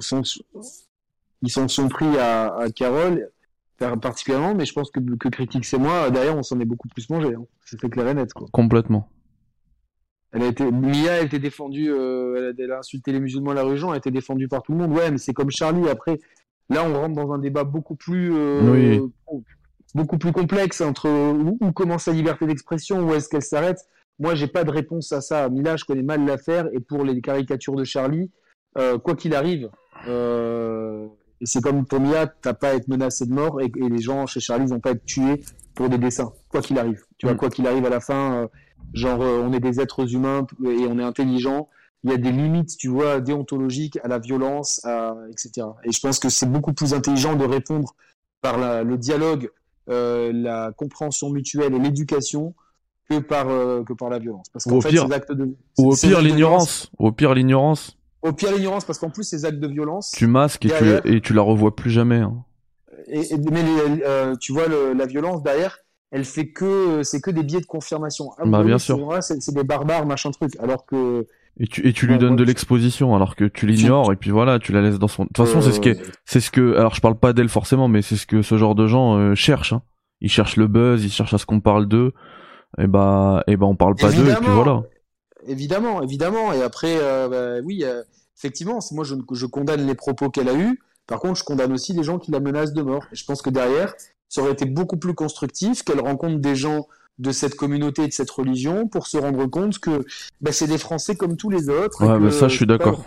ils 1.42 1.50
s'en 1.50 1.68
sont 1.68 1.88
pris 1.88 2.18
à, 2.20 2.54
à 2.56 2.70
Carole. 2.70 3.32
particulièrement, 3.80 4.54
mais 4.54 4.66
je 4.66 4.74
pense 4.74 4.92
que, 4.92 5.00
que 5.00 5.30
Critique 5.30 5.66
c'est 5.66 5.80
moi, 5.80 6.12
derrière 6.12 6.38
on 6.38 6.44
s'en 6.44 6.60
est 6.60 6.66
beaucoup 6.66 6.90
plus 6.90 7.10
mangé. 7.10 7.34
Hein. 7.34 7.46
C'était 7.66 7.90
clair 7.90 8.10
et 8.10 8.14
net. 8.14 8.32
Quoi. 8.34 8.48
Complètement. 8.52 9.10
Elle 10.34 10.44
a 10.44 10.48
été, 10.48 10.70
Mia, 10.72 11.14
elle 11.14 11.26
était 11.26 11.40
défendue, 11.40 11.92
euh, 11.92 12.54
elle, 12.58 12.72
a, 12.72 12.80
insulté 12.80 13.12
les 13.12 13.20
musulmans 13.20 13.52
de 13.52 13.56
la 13.56 13.64
religion, 13.64 13.90
elle 13.90 13.96
a 13.96 13.98
été 13.98 14.12
défendue 14.12 14.48
par 14.48 14.64
tout 14.64 14.72
le 14.72 14.78
monde. 14.78 14.94
Ouais, 14.94 15.12
mais 15.12 15.18
c'est 15.18 15.34
comme 15.34 15.52
Charlie. 15.52 15.90
Après, 15.90 16.20
là, 16.70 16.86
on 16.88 16.94
rentre 16.94 17.16
dans 17.16 17.34
un 17.34 17.38
débat 17.38 17.66
beaucoup 17.66 17.96
plus, 17.96 18.32
euh, 18.34 19.08
beaucoup 19.94 20.18
plus 20.18 20.32
complexe 20.32 20.80
entre 20.80 21.10
où, 21.10 21.72
commence 21.74 22.08
la 22.08 22.14
liberté 22.14 22.46
d'expression, 22.48 23.08
où 23.08 23.14
est-ce 23.14 23.28
qu'elle 23.28 23.42
s'arrête. 23.42 23.80
Moi, 24.20 24.36
j'ai 24.36 24.48
pas 24.48 24.64
de 24.64 24.72
réponse 24.72 25.12
à 25.12 25.20
ça. 25.20 25.50
Mila, 25.50 25.76
je 25.76 25.84
connais 25.84 26.04
mal 26.04 26.26
l'affaire, 26.26 26.68
et 26.74 26.80
pour 26.80 27.04
les 27.04 27.20
caricatures 27.22 27.76
de 27.76 27.84
Charlie, 27.84 28.32
euh, 28.78 28.98
quoi 29.00 29.16
qu'il 29.16 29.36
arrive, 29.36 29.70
euh, 30.08 31.08
et 31.42 31.46
c'est 31.46 31.62
comme 31.62 31.86
pour 31.86 32.00
Mia, 32.00 32.28
t'as 32.28 32.54
pas 32.54 32.70
à 32.70 32.74
être 32.76 32.88
menacé 32.88 33.26
de 33.26 33.34
mort, 33.34 33.60
et, 33.60 33.70
les 33.76 34.02
gens 34.02 34.26
chez 34.28 34.40
Charlie 34.40 34.66
vont 34.66 34.80
pas 34.80 34.92
être 34.92 35.06
tués 35.06 35.42
pour 35.76 35.90
des 35.90 35.98
dessins, 35.98 36.32
quoi 36.48 36.62
qu'il 36.62 36.80
arrive. 36.80 37.04
Tu 37.18 37.26
vois, 37.26 37.34
mm. 37.34 37.38
quoi 37.38 37.50
qu'il 37.50 37.68
arrive 37.68 37.86
à 37.86 37.90
la 37.90 38.00
fin 38.00 38.48
Genre, 38.94 39.22
euh, 39.22 39.42
on 39.44 39.54
est 39.54 39.60
des 39.60 39.80
êtres 39.80 40.14
humains 40.14 40.46
et 40.66 40.86
on 40.88 41.00
est 41.00 41.04
intelligent. 41.04 41.70
Il 42.04 42.12
y 42.12 42.14
a 42.14 42.18
des 42.18 42.32
limites, 42.32 42.78
tu 42.78 42.88
vois, 42.88 43.20
déontologiques 43.22 44.00
à 44.04 44.08
la 44.08 44.18
violence, 44.18 44.82
etc. 45.30 45.68
Et 45.84 45.92
je 45.92 46.00
pense 46.00 46.18
que 46.18 46.30
c'est 46.30 46.48
beaucoup 46.48 46.74
plus 46.74 46.96
intelligent 46.96 47.36
de 47.36 47.46
répondre 47.46 47.94
par 48.42 48.84
le 48.84 48.98
dialogue, 48.98 49.52
euh, 49.90 50.32
la 50.34 50.72
compréhension 50.76 51.30
mutuelle 51.30 51.74
et 51.74 51.80
l'éducation 51.80 52.54
que 53.10 53.20
par 53.20 53.50
euh, 53.50 53.84
que 53.84 53.94
par 53.94 54.10
la 54.10 54.20
violence. 54.20 54.48
Parce 54.54 54.66
qu'en 54.66 54.80
fait, 54.80 54.90
pire, 54.90 55.08
ces 55.08 55.14
actes 55.14 55.32
de 55.32 55.56
ou 55.78 55.92
au 55.92 55.96
pire 55.96 56.22
l'ignorance, 56.22 56.92
au 56.98 57.12
pire 57.12 57.34
l'ignorance. 57.34 57.98
Au 58.22 58.32
pire 58.32 58.52
l'ignorance, 58.52 58.86
parce 58.86 59.00
qu'en 59.00 59.10
plus 59.10 59.24
ces 59.24 59.44
actes 59.44 59.60
de 59.60 59.68
violence. 59.68 60.12
Tu 60.16 60.28
masques 60.28 60.66
et, 60.66 60.70
tu, 60.70 61.16
et 61.16 61.22
tu 61.22 61.34
la 61.34 61.42
revois 61.42 61.76
plus 61.76 61.90
jamais. 61.90 62.20
Hein. 62.20 62.44
Et, 63.08 63.36
mais 63.52 63.64
tu 64.40 64.54
vois 64.54 64.68
la 64.68 65.06
violence 65.08 65.42
derrière, 65.44 65.80
elle 66.12 66.26
fait 66.26 66.50
que 66.50 67.04
c'est 67.04 67.22
que 67.22 67.32
des 67.32 67.44
biais 67.44 67.62
de 67.62 67.66
confirmation. 67.66 68.32
Ah, 68.38 68.44
bah, 68.46 68.64
bien 68.64 68.78
sûr. 68.78 69.00
C'est 69.22 69.54
des 69.54 69.64
barbares, 69.64 70.06
machin 70.06 70.32
truc. 70.32 70.54
Alors 70.60 70.86
que 70.86 71.26
et 71.60 71.68
tu, 71.68 71.86
et 71.88 71.94
tu 71.94 72.08
lui 72.08 72.18
donnes 72.18 72.38
de 72.38 72.44
l'exposition 72.44 73.14
alors 73.14 73.36
que 73.36 73.46
tu 73.46 73.68
l'ignores 73.68 74.12
et 74.12 74.16
puis 74.16 74.30
voilà, 74.30 74.58
tu 74.58 74.72
la 74.72 74.82
laisses 74.82 75.00
dans 75.00 75.08
son. 75.08 75.24
De 75.24 75.28
toute 75.28 75.46
façon, 75.46 75.62
c'est 75.62 75.74
ce 75.74 75.80
que 75.80 75.98
c'est 76.26 76.40
ce 76.40 76.52
que. 76.52 76.76
Alors, 76.78 76.96
je 76.96 77.02
parle 77.02 77.18
pas 77.18 77.34
d'elle 77.34 77.50
forcément, 77.50 77.88
mais 77.88 78.02
c'est 78.02 78.16
ce 78.16 78.26
que 78.26 78.42
ce 78.42 78.58
genre 78.58 78.76
de 78.76 78.88
gens 78.88 79.18
euh, 79.18 79.36
cherchent. 79.36 79.74
Hein. 79.74 79.82
Ils 80.22 80.30
cherchent 80.30 80.56
le 80.56 80.68
buzz, 80.68 81.04
ils 81.04 81.12
cherchent 81.12 81.34
à 81.34 81.38
ce 81.38 81.46
qu'on 81.46 81.60
parle 81.60 81.88
d'eux. 81.88 82.14
Et 82.78 82.88
bah, 82.88 83.44
et 83.48 83.58
bah, 83.58 83.66
on 83.66 83.76
parle 83.76 83.96
pas 83.96 84.12
d'eux 84.12 84.30
et 84.30 84.36
puis 84.36 84.50
voilà. 84.50 84.84
Évidemment, 85.46 86.02
évidemment. 86.02 86.54
Et 86.54 86.62
après, 86.62 86.96
euh, 87.00 87.28
bah, 87.28 87.66
oui, 87.66 87.84
euh, 87.84 88.02
effectivement, 88.38 88.80
moi 88.92 89.04
je, 89.04 89.16
je 89.34 89.46
condamne 89.46 89.86
les 89.86 89.96
propos 89.96 90.30
qu'elle 90.30 90.48
a 90.48 90.56
eus. 90.56 90.80
Par 91.08 91.20
contre, 91.20 91.38
je 91.38 91.44
condamne 91.44 91.74
aussi 91.74 91.92
les 91.94 92.04
gens 92.04 92.18
qui 92.18 92.32
la 92.32 92.40
menacent 92.40 92.74
de 92.74 92.82
mort. 92.82 93.04
Et 93.12 93.16
je 93.16 93.26
pense 93.26 93.42
que 93.42 93.50
derrière, 93.50 93.94
ça 94.32 94.42
aurait 94.42 94.54
été 94.54 94.66
beaucoup 94.66 94.96
plus 94.96 95.14
constructif 95.14 95.84
qu'elle 95.84 96.00
rencontre 96.00 96.40
des 96.40 96.56
gens 96.56 96.88
de 97.20 97.32
cette 97.32 97.56
communauté 97.56 98.04
et 98.04 98.08
de 98.08 98.14
cette 98.14 98.32
religion 98.32 98.88
pour 98.88 99.06
se 99.06 99.18
rendre 99.18 99.46
compte 99.46 99.78
que 99.78 100.06
bah, 100.40 100.54
c'est 100.54 100.68
des 100.68 100.78
Français 100.78 101.16
comme 101.16 101.36
tous 101.36 101.50
les 101.50 101.70
autres. 101.70 102.04
Ouais, 102.04 102.18
mais 102.18 102.32
ça, 102.32 102.48
je 102.48 102.56
suis 102.56 102.66
d'accord. 102.66 103.04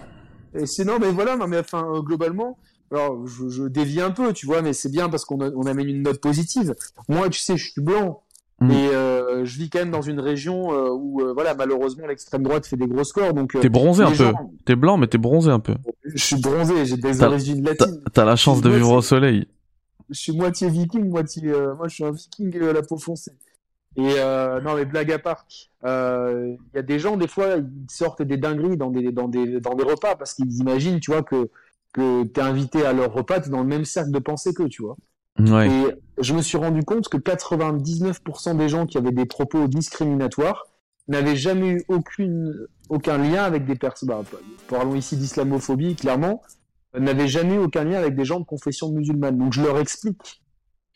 Et 0.54 0.66
c'est 0.66 0.84
non, 0.84 0.98
mais 1.00 1.10
voilà, 1.10 1.36
non, 1.36 1.48
mais 1.48 1.58
enfin, 1.58 1.82
euh, 1.94 2.02
globalement, 2.02 2.58
alors 2.92 3.26
je, 3.26 3.48
je, 3.48 3.64
dévie 3.64 4.02
un 4.02 4.10
peu, 4.10 4.34
tu 4.34 4.44
vois, 4.44 4.60
mais 4.60 4.74
c'est 4.74 4.90
bien 4.90 5.08
parce 5.08 5.24
qu'on 5.24 5.40
on 5.40 5.62
amène 5.62 5.88
une 5.88 6.02
note 6.02 6.20
positive. 6.20 6.74
Moi, 7.08 7.30
tu 7.30 7.40
sais, 7.40 7.56
je 7.56 7.70
suis 7.70 7.80
blanc. 7.80 8.20
Mm. 8.60 8.70
Et 8.70 8.88
euh, 8.90 9.44
je 9.46 9.58
vis 9.58 9.70
quand 9.70 9.78
même 9.78 9.90
dans 9.90 10.02
une 10.02 10.20
région 10.20 10.74
euh, 10.74 10.90
où, 10.90 11.22
voilà, 11.32 11.54
malheureusement, 11.54 12.06
l'extrême 12.06 12.42
droite 12.42 12.66
fait 12.66 12.76
des 12.76 12.86
gros 12.86 13.02
scores. 13.02 13.32
Donc, 13.32 13.58
t'es 13.58 13.70
bronzé 13.70 14.04
un 14.04 14.12
peu. 14.12 14.30
T'es 14.66 14.76
blanc, 14.76 14.98
mais 14.98 15.06
t'es 15.06 15.18
bronzé 15.18 15.50
un 15.50 15.58
peu. 15.58 15.74
Je 16.04 16.22
suis 16.22 16.36
bronzé. 16.36 16.84
J'ai 16.84 16.98
des 16.98 17.22
origines 17.22 17.64
latines. 17.64 18.02
T'as 18.12 18.26
la 18.26 18.36
chance 18.36 18.60
de 18.60 18.68
vivre 18.68 18.92
au 18.92 19.00
soleil 19.00 19.48
je 20.10 20.20
suis 20.20 20.32
moitié 20.32 20.68
viking, 20.68 21.08
moitié. 21.08 21.48
Euh, 21.48 21.74
moi, 21.74 21.88
je 21.88 21.94
suis 21.94 22.04
un 22.04 22.10
viking 22.10 22.62
à 22.62 22.72
la 22.72 22.82
peau 22.82 22.96
foncée. 22.96 23.32
Et 23.96 24.14
euh, 24.18 24.60
non, 24.60 24.74
mais 24.74 24.84
blague 24.84 25.12
à 25.12 25.18
part, 25.20 25.46
il 25.50 25.88
euh, 25.88 26.56
y 26.74 26.78
a 26.78 26.82
des 26.82 26.98
gens, 26.98 27.16
des 27.16 27.28
fois, 27.28 27.56
ils 27.58 27.90
sortent 27.90 28.22
des 28.22 28.36
dingueries 28.36 28.76
dans 28.76 28.90
des, 28.90 29.12
dans 29.12 29.28
des, 29.28 29.60
dans 29.60 29.74
des 29.74 29.84
repas 29.84 30.16
parce 30.16 30.34
qu'ils 30.34 30.52
imaginent, 30.56 30.98
tu 30.98 31.12
vois, 31.12 31.22
que, 31.22 31.48
que 31.92 32.24
tu 32.24 32.40
es 32.40 32.42
invité 32.42 32.84
à 32.84 32.92
leur 32.92 33.12
repas, 33.12 33.40
tu 33.40 33.48
es 33.48 33.50
dans 33.50 33.62
le 33.62 33.68
même 33.68 33.84
cercle 33.84 34.10
de 34.10 34.18
pensée 34.18 34.52
qu'eux, 34.52 34.68
tu 34.68 34.82
vois. 34.82 34.96
Ouais. 35.38 35.68
Et 35.68 36.22
je 36.22 36.34
me 36.34 36.42
suis 36.42 36.58
rendu 36.58 36.82
compte 36.82 37.08
que 37.08 37.16
99% 37.16 38.56
des 38.56 38.68
gens 38.68 38.86
qui 38.86 38.98
avaient 38.98 39.12
des 39.12 39.26
propos 39.26 39.68
discriminatoires 39.68 40.66
n'avaient 41.06 41.36
jamais 41.36 41.70
eu 41.70 41.84
aucune, 41.88 42.66
aucun 42.88 43.18
lien 43.18 43.44
avec 43.44 43.64
des 43.64 43.76
personnes. 43.76 44.08
Bah, 44.08 44.22
parlons 44.68 44.96
ici 44.96 45.16
d'islamophobie, 45.16 45.94
clairement 45.94 46.42
n'avait 47.02 47.28
jamais 47.28 47.54
eu 47.54 47.58
aucun 47.58 47.84
lien 47.84 47.98
avec 47.98 48.14
des 48.14 48.24
gens 48.24 48.40
de 48.40 48.44
confession 48.44 48.90
musulmane. 48.90 49.38
Donc 49.38 49.52
je 49.52 49.62
leur 49.62 49.78
explique. 49.78 50.42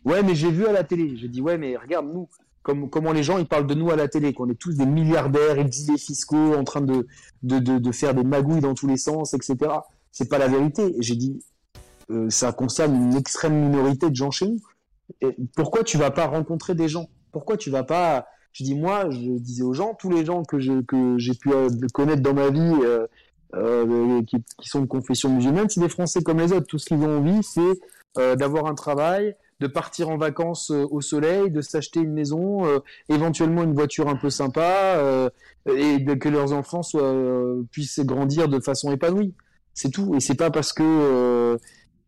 Ouais, 0.04 0.22
mais 0.22 0.34
j'ai 0.34 0.50
vu 0.50 0.66
à 0.66 0.72
la 0.72 0.84
télé. 0.84 1.16
J'ai 1.16 1.28
dit, 1.28 1.40
ouais, 1.40 1.58
mais 1.58 1.76
regarde, 1.76 2.06
nous, 2.06 2.28
comme, 2.62 2.88
comment 2.88 3.12
les 3.12 3.22
gens 3.22 3.38
ils 3.38 3.46
parlent 3.46 3.66
de 3.66 3.74
nous 3.74 3.90
à 3.90 3.96
la 3.96 4.08
télé, 4.08 4.32
qu'on 4.32 4.48
est 4.48 4.58
tous 4.58 4.76
des 4.76 4.86
milliardaires, 4.86 5.58
exilés 5.58 5.98
fiscaux, 5.98 6.54
en 6.54 6.64
train 6.64 6.80
de, 6.80 7.06
de, 7.42 7.58
de, 7.58 7.92
faire 7.92 8.14
des 8.14 8.24
magouilles 8.24 8.60
dans 8.60 8.74
tous 8.74 8.86
les 8.86 8.96
sens, 8.96 9.34
etc. 9.34 9.56
C'est 10.12 10.28
pas 10.28 10.38
la 10.38 10.48
vérité. 10.48 10.94
J'ai 11.00 11.16
dit, 11.16 11.40
ça 12.28 12.52
concerne 12.52 12.94
une 12.94 13.16
extrême 13.16 13.54
minorité 13.54 14.10
de 14.10 14.16
gens 14.16 14.30
chez 14.30 14.48
nous. 14.48 14.60
Et 15.20 15.36
pourquoi 15.56 15.84
tu 15.84 15.98
vas 15.98 16.10
pas 16.10 16.26
rencontrer 16.26 16.74
des 16.74 16.88
gens? 16.88 17.08
Pourquoi 17.32 17.56
tu 17.56 17.70
vas 17.70 17.82
pas 17.82 18.26
Je 18.52 18.64
dis 18.64 18.74
moi, 18.74 19.10
je 19.10 19.38
disais 19.38 19.62
aux 19.62 19.74
gens, 19.74 19.94
tous 19.94 20.10
les 20.10 20.24
gens 20.24 20.42
que 20.42 20.58
j'ai 20.58 20.82
que 20.84 21.38
pu 21.38 21.52
euh, 21.52 21.68
connaître 21.92 22.22
dans 22.22 22.34
ma 22.34 22.50
vie, 22.50 22.74
euh, 22.82 23.06
euh, 23.54 24.22
qui, 24.24 24.36
qui, 24.58 24.68
sont 24.68 24.80
de 24.80 24.86
confession 24.86 25.30
musulmane, 25.30 25.68
c'est 25.68 25.80
des 25.80 25.88
Français 25.88 26.22
comme 26.22 26.38
les 26.38 26.52
autres. 26.52 26.66
Tout 26.66 26.78
ce 26.78 26.86
qu'ils 26.86 26.98
ont 26.98 27.18
envie, 27.18 27.42
c'est 27.42 27.80
euh, 28.18 28.36
d'avoir 28.36 28.66
un 28.66 28.74
travail, 28.74 29.34
de 29.60 29.66
partir 29.66 30.08
en 30.08 30.16
vacances 30.16 30.70
euh, 30.70 30.86
au 30.90 31.00
soleil, 31.00 31.50
de 31.50 31.60
s'acheter 31.60 32.00
une 32.00 32.12
maison, 32.12 32.66
euh, 32.66 32.78
éventuellement 33.08 33.62
une 33.64 33.74
voiture 33.74 34.08
un 34.08 34.16
peu 34.16 34.30
sympa, 34.30 34.96
euh, 34.96 35.28
et 35.66 35.98
de, 35.98 36.14
que 36.14 36.28
leurs 36.28 36.52
enfants 36.52 36.82
soient, 36.82 37.14
puissent 37.70 38.00
grandir 38.00 38.48
de 38.48 38.60
façon 38.60 38.92
épanouie. 38.92 39.34
C'est 39.74 39.90
tout. 39.90 40.14
Et 40.14 40.20
c'est 40.20 40.34
pas 40.34 40.50
parce 40.50 40.72
que 40.72 41.58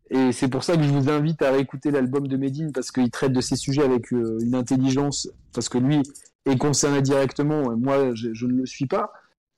et 0.09 0.33
c'est 0.33 0.49
pour 0.49 0.65
ça 0.65 0.75
que 0.75 0.83
je 0.83 0.89
vous 0.89 1.09
invite 1.09 1.41
à 1.41 1.51
réécouter 1.51 1.89
l'album 1.89 2.27
de 2.27 2.35
Medine 2.35 2.73
parce 2.73 2.91
qu'il 2.91 3.09
traite 3.09 3.31
de 3.31 3.39
ces 3.39 3.55
sujets 3.55 3.83
avec 3.83 4.11
une 4.11 4.55
intelligence, 4.55 5.29
parce 5.53 5.69
que 5.69 5.77
lui 5.77 6.01
est 6.45 6.57
concerné 6.57 7.01
directement. 7.01 7.71
Moi, 7.77 8.13
je, 8.13 8.33
je 8.33 8.45
ne 8.45 8.53
le 8.53 8.65
suis 8.65 8.87
pas. 8.87 9.13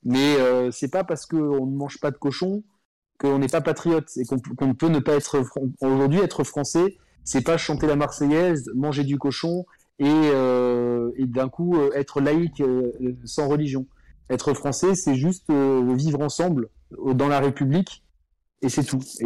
Mais 0.06 0.36
euh, 0.38 0.72
c'est 0.72 0.90
pas 0.90 1.04
parce 1.04 1.26
qu'on 1.26 1.66
ne 1.66 1.76
mange 1.76 2.00
pas 2.00 2.12
de 2.12 2.18
cochon 2.18 2.64
qu'on 3.20 3.40
n'est 3.40 3.48
pas 3.48 3.62
patriote 3.62 4.10
et 4.18 4.26
qu'on 4.26 4.74
peut 4.74 4.90
ne 4.90 5.00
pas 5.00 5.14
être 5.14 5.42
aujourd'hui 5.82 6.20
être 6.20 6.44
français. 6.44 6.98
C'est 7.24 7.44
pas 7.44 7.58
chanter 7.58 7.88
la 7.88 7.96
Marseillaise, 7.96 8.70
manger 8.76 9.04
du 9.04 9.18
cochon 9.18 9.66
et, 10.00 10.06
euh, 10.08 11.12
d'un 11.20 11.50
coup 11.50 11.78
euh, 11.78 11.92
être 11.94 12.20
laïque 12.20 12.62
euh, 12.62 12.92
sans 13.24 13.48
religion. 13.48 13.86
Être 14.30 14.54
français, 14.54 14.96
c'est 14.96 15.16
juste 15.16 15.52
vivre 15.52 16.22
ensemble 16.22 16.70
dans 17.14 17.28
la 17.28 17.40
République 17.40 18.04
et 18.62 18.70
c'est 18.70 18.84
tout. 18.84 19.00
Et 19.20 19.26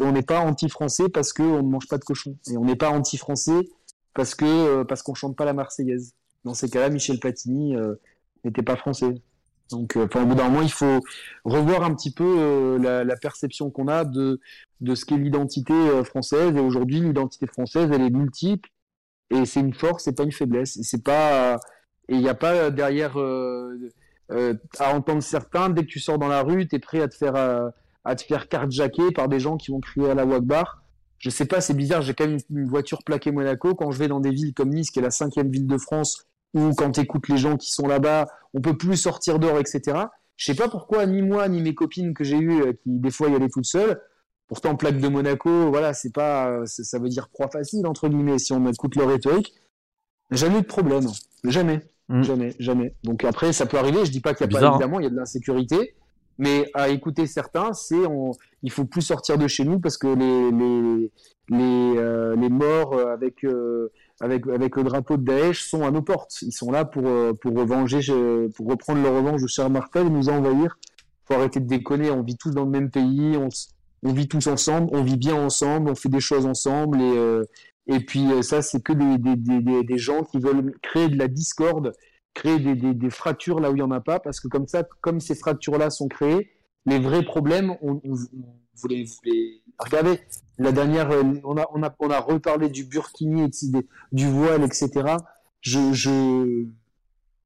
on 0.00 0.12
n'est 0.12 0.22
pas 0.22 0.40
anti-français 0.40 1.08
parce 1.08 1.32
qu'on 1.32 1.62
ne 1.62 1.68
mange 1.68 1.86
pas 1.88 1.96
de 1.96 2.04
cochon 2.04 2.36
et 2.50 2.56
on 2.56 2.64
n'est 2.64 2.76
pas 2.76 2.90
anti-français 2.90 3.68
parce 4.12 4.34
que 4.34 4.82
parce 4.82 5.02
chante 5.14 5.36
pas 5.36 5.44
la 5.44 5.52
Marseillaise. 5.52 6.14
Dans 6.44 6.54
ces 6.54 6.68
cas-là, 6.68 6.90
Michel 6.90 7.20
Platini 7.20 7.76
n'était 8.44 8.62
pas 8.62 8.76
français. 8.76 9.22
Donc, 9.70 9.96
euh, 9.96 10.06
au 10.14 10.26
bout 10.26 10.34
d'un 10.34 10.48
moment, 10.48 10.62
il 10.62 10.72
faut 10.72 11.00
revoir 11.44 11.82
un 11.84 11.94
petit 11.94 12.12
peu 12.12 12.24
euh, 12.24 13.04
la, 13.04 13.16
perception 13.16 13.70
qu'on 13.70 13.88
a 13.88 14.04
de, 14.04 14.40
de 14.80 14.94
ce 14.94 15.04
qu'est 15.04 15.16
l'identité 15.16 15.72
euh, 15.72 16.04
française. 16.04 16.54
Et 16.56 16.60
aujourd'hui, 16.60 17.00
l'identité 17.00 17.46
française, 17.46 17.90
elle 17.92 18.02
est 18.02 18.10
multiple. 18.10 18.68
Et 19.30 19.46
c'est 19.46 19.60
une 19.60 19.74
force, 19.74 20.04
c'est 20.04 20.16
pas 20.16 20.24
une 20.24 20.32
faiblesse. 20.32 20.76
Et 20.76 20.82
c'est 20.82 21.04
pas, 21.04 21.56
et 22.08 22.14
il 22.14 22.20
n'y 22.20 22.28
a 22.28 22.34
pas 22.34 22.70
derrière, 22.70 23.16
à 23.16 24.94
entendre 24.94 25.22
certains, 25.22 25.70
dès 25.70 25.82
que 25.82 25.86
tu 25.86 26.00
sors 26.00 26.18
dans 26.18 26.28
la 26.28 26.42
rue, 26.42 26.66
tu 26.66 26.76
es 26.76 26.78
prêt 26.80 27.00
à 27.00 27.08
te 27.08 27.14
faire, 27.14 27.36
à 27.36 28.16
te 28.16 28.22
faire 28.22 28.48
carjacker 28.48 29.12
par 29.12 29.28
des 29.28 29.38
gens 29.38 29.56
qui 29.56 29.70
vont 29.70 29.80
crier 29.80 30.10
à 30.10 30.14
la 30.14 30.24
Wagbar. 30.24 30.82
Je 31.18 31.30
sais 31.30 31.44
pas, 31.44 31.60
c'est 31.60 31.74
bizarre, 31.74 32.02
j'ai 32.02 32.14
quand 32.14 32.26
même 32.26 32.38
une 32.50 32.68
voiture 32.68 33.04
plaquée 33.04 33.30
Monaco. 33.30 33.74
Quand 33.74 33.92
je 33.92 33.98
vais 33.98 34.08
dans 34.08 34.20
des 34.20 34.30
villes 34.30 34.54
comme 34.54 34.70
Nice, 34.70 34.90
qui 34.90 34.98
est 34.98 35.02
la 35.02 35.10
cinquième 35.10 35.50
ville 35.50 35.66
de 35.66 35.78
France, 35.78 36.26
ou 36.54 36.72
quand 36.74 36.92
tu 36.92 37.00
écoutes 37.00 37.28
les 37.28 37.36
gens 37.36 37.56
qui 37.56 37.70
sont 37.70 37.86
là-bas, 37.86 38.26
on 38.54 38.60
peut 38.60 38.76
plus 38.76 38.96
sortir 38.96 39.38
dehors, 39.38 39.58
etc. 39.58 40.06
Je 40.36 40.46
sais 40.46 40.54
pas 40.54 40.68
pourquoi 40.68 41.06
ni 41.06 41.22
moi 41.22 41.48
ni 41.48 41.60
mes 41.60 41.74
copines 41.74 42.14
que 42.14 42.24
j'ai 42.24 42.38
eues, 42.38 42.62
euh, 42.62 42.72
qui 42.72 42.98
des 42.98 43.10
fois 43.10 43.28
y 43.28 43.34
allaient 43.34 43.48
toutes 43.48 43.66
seules. 43.66 44.00
Pourtant, 44.48 44.74
plaque 44.74 44.98
de 44.98 45.06
Monaco, 45.06 45.70
voilà, 45.70 45.94
c'est 45.94 46.12
pas, 46.12 46.62
ça 46.66 46.98
veut 46.98 47.08
dire 47.08 47.28
proie 47.28 47.48
facile 47.48 47.86
entre 47.86 48.08
guillemets 48.08 48.38
si 48.38 48.52
on 48.52 48.66
écoute 48.66 48.96
leur 48.96 49.08
rhétorique. 49.08 49.54
Jamais 50.32 50.62
de 50.62 50.66
problème, 50.66 51.06
jamais, 51.44 51.80
mm. 52.08 52.22
jamais, 52.22 52.56
jamais. 52.58 52.94
Donc 53.04 53.22
après, 53.24 53.52
ça 53.52 53.66
peut 53.66 53.78
arriver. 53.78 54.04
Je 54.04 54.10
dis 54.10 54.20
pas 54.20 54.34
qu'il 54.34 54.50
y 54.50 54.56
a 54.56 54.60
pas 54.60 54.66
hein. 54.66 54.70
évidemment, 54.72 54.98
il 54.98 55.04
y 55.04 55.06
a 55.06 55.10
de 55.10 55.16
l'insécurité, 55.16 55.94
mais 56.38 56.68
à 56.74 56.88
écouter 56.88 57.26
certains, 57.26 57.72
c'est 57.74 58.06
on, 58.06 58.32
il 58.62 58.72
faut 58.72 58.84
plus 58.84 59.02
sortir 59.02 59.38
de 59.38 59.46
chez 59.46 59.64
nous 59.64 59.78
parce 59.78 59.98
que 59.98 60.08
les 60.08 60.50
les 60.50 61.12
les, 61.50 61.98
euh, 61.98 62.36
les 62.36 62.48
morts 62.48 62.98
avec 62.98 63.44
euh, 63.44 63.92
avec, 64.20 64.46
avec 64.46 64.76
le 64.76 64.84
drapeau 64.84 65.16
de 65.16 65.24
Daesh 65.24 65.68
sont 65.68 65.82
à 65.82 65.90
nos 65.90 66.02
portes. 66.02 66.42
Ils 66.42 66.52
sont 66.52 66.70
là 66.70 66.84
pour, 66.84 67.06
euh, 67.06 67.32
pour 67.32 67.56
revenger, 67.56 68.00
pour 68.54 68.68
reprendre 68.68 69.02
leur 69.02 69.14
revanche 69.14 69.42
de 69.42 69.46
cher 69.46 69.70
Martel 69.70 70.06
et 70.06 70.10
nous 70.10 70.28
envahir. 70.28 70.78
Faut 71.24 71.34
arrêter 71.34 71.60
de 71.60 71.66
déconner. 71.66 72.10
On 72.10 72.22
vit 72.22 72.36
tous 72.36 72.50
dans 72.50 72.64
le 72.64 72.70
même 72.70 72.90
pays. 72.90 73.36
On, 73.36 74.12
vit 74.12 74.28
tous 74.28 74.46
ensemble. 74.46 74.88
On 74.92 75.02
vit 75.02 75.16
bien 75.16 75.34
ensemble. 75.34 75.90
On 75.90 75.94
fait 75.94 76.10
des 76.10 76.20
choses 76.20 76.44
ensemble 76.44 77.00
et, 77.00 77.16
euh, 77.16 77.44
Et 77.86 78.00
puis 78.00 78.26
ça, 78.42 78.60
c'est 78.60 78.82
que 78.82 78.92
des, 78.92 79.18
des, 79.18 79.36
des, 79.36 79.84
des, 79.84 79.98
gens 79.98 80.22
qui 80.22 80.38
veulent 80.38 80.74
créer 80.82 81.08
de 81.08 81.18
la 81.18 81.26
discorde, 81.26 81.92
créer 82.34 82.58
des, 82.58 83.10
fractures 83.10 83.58
là 83.58 83.70
où 83.70 83.74
il 83.74 83.78
n'y 83.78 83.82
en 83.82 83.90
a 83.90 84.00
pas, 84.00 84.20
parce 84.20 84.38
que 84.38 84.48
comme 84.48 84.66
ça, 84.66 84.84
comme 85.00 85.18
ces 85.20 85.34
fractures-là 85.34 85.90
sont 85.90 86.08
créées, 86.08 86.50
les 86.86 86.98
vrais 86.98 87.22
problèmes, 87.22 87.76
on, 87.82 88.00
vous, 88.82 88.88
Regardez, 89.78 90.20
la 90.58 90.72
dernière, 90.72 91.10
on 91.44 91.56
a, 91.56 91.66
on 91.72 91.82
a, 91.82 91.94
on 91.98 92.10
a 92.10 92.20
reparlé 92.20 92.68
du 92.68 92.84
burkini, 92.84 93.50
du 94.12 94.28
voile, 94.28 94.62
etc. 94.62 95.16
Je, 95.62 95.92
je, 95.92 96.66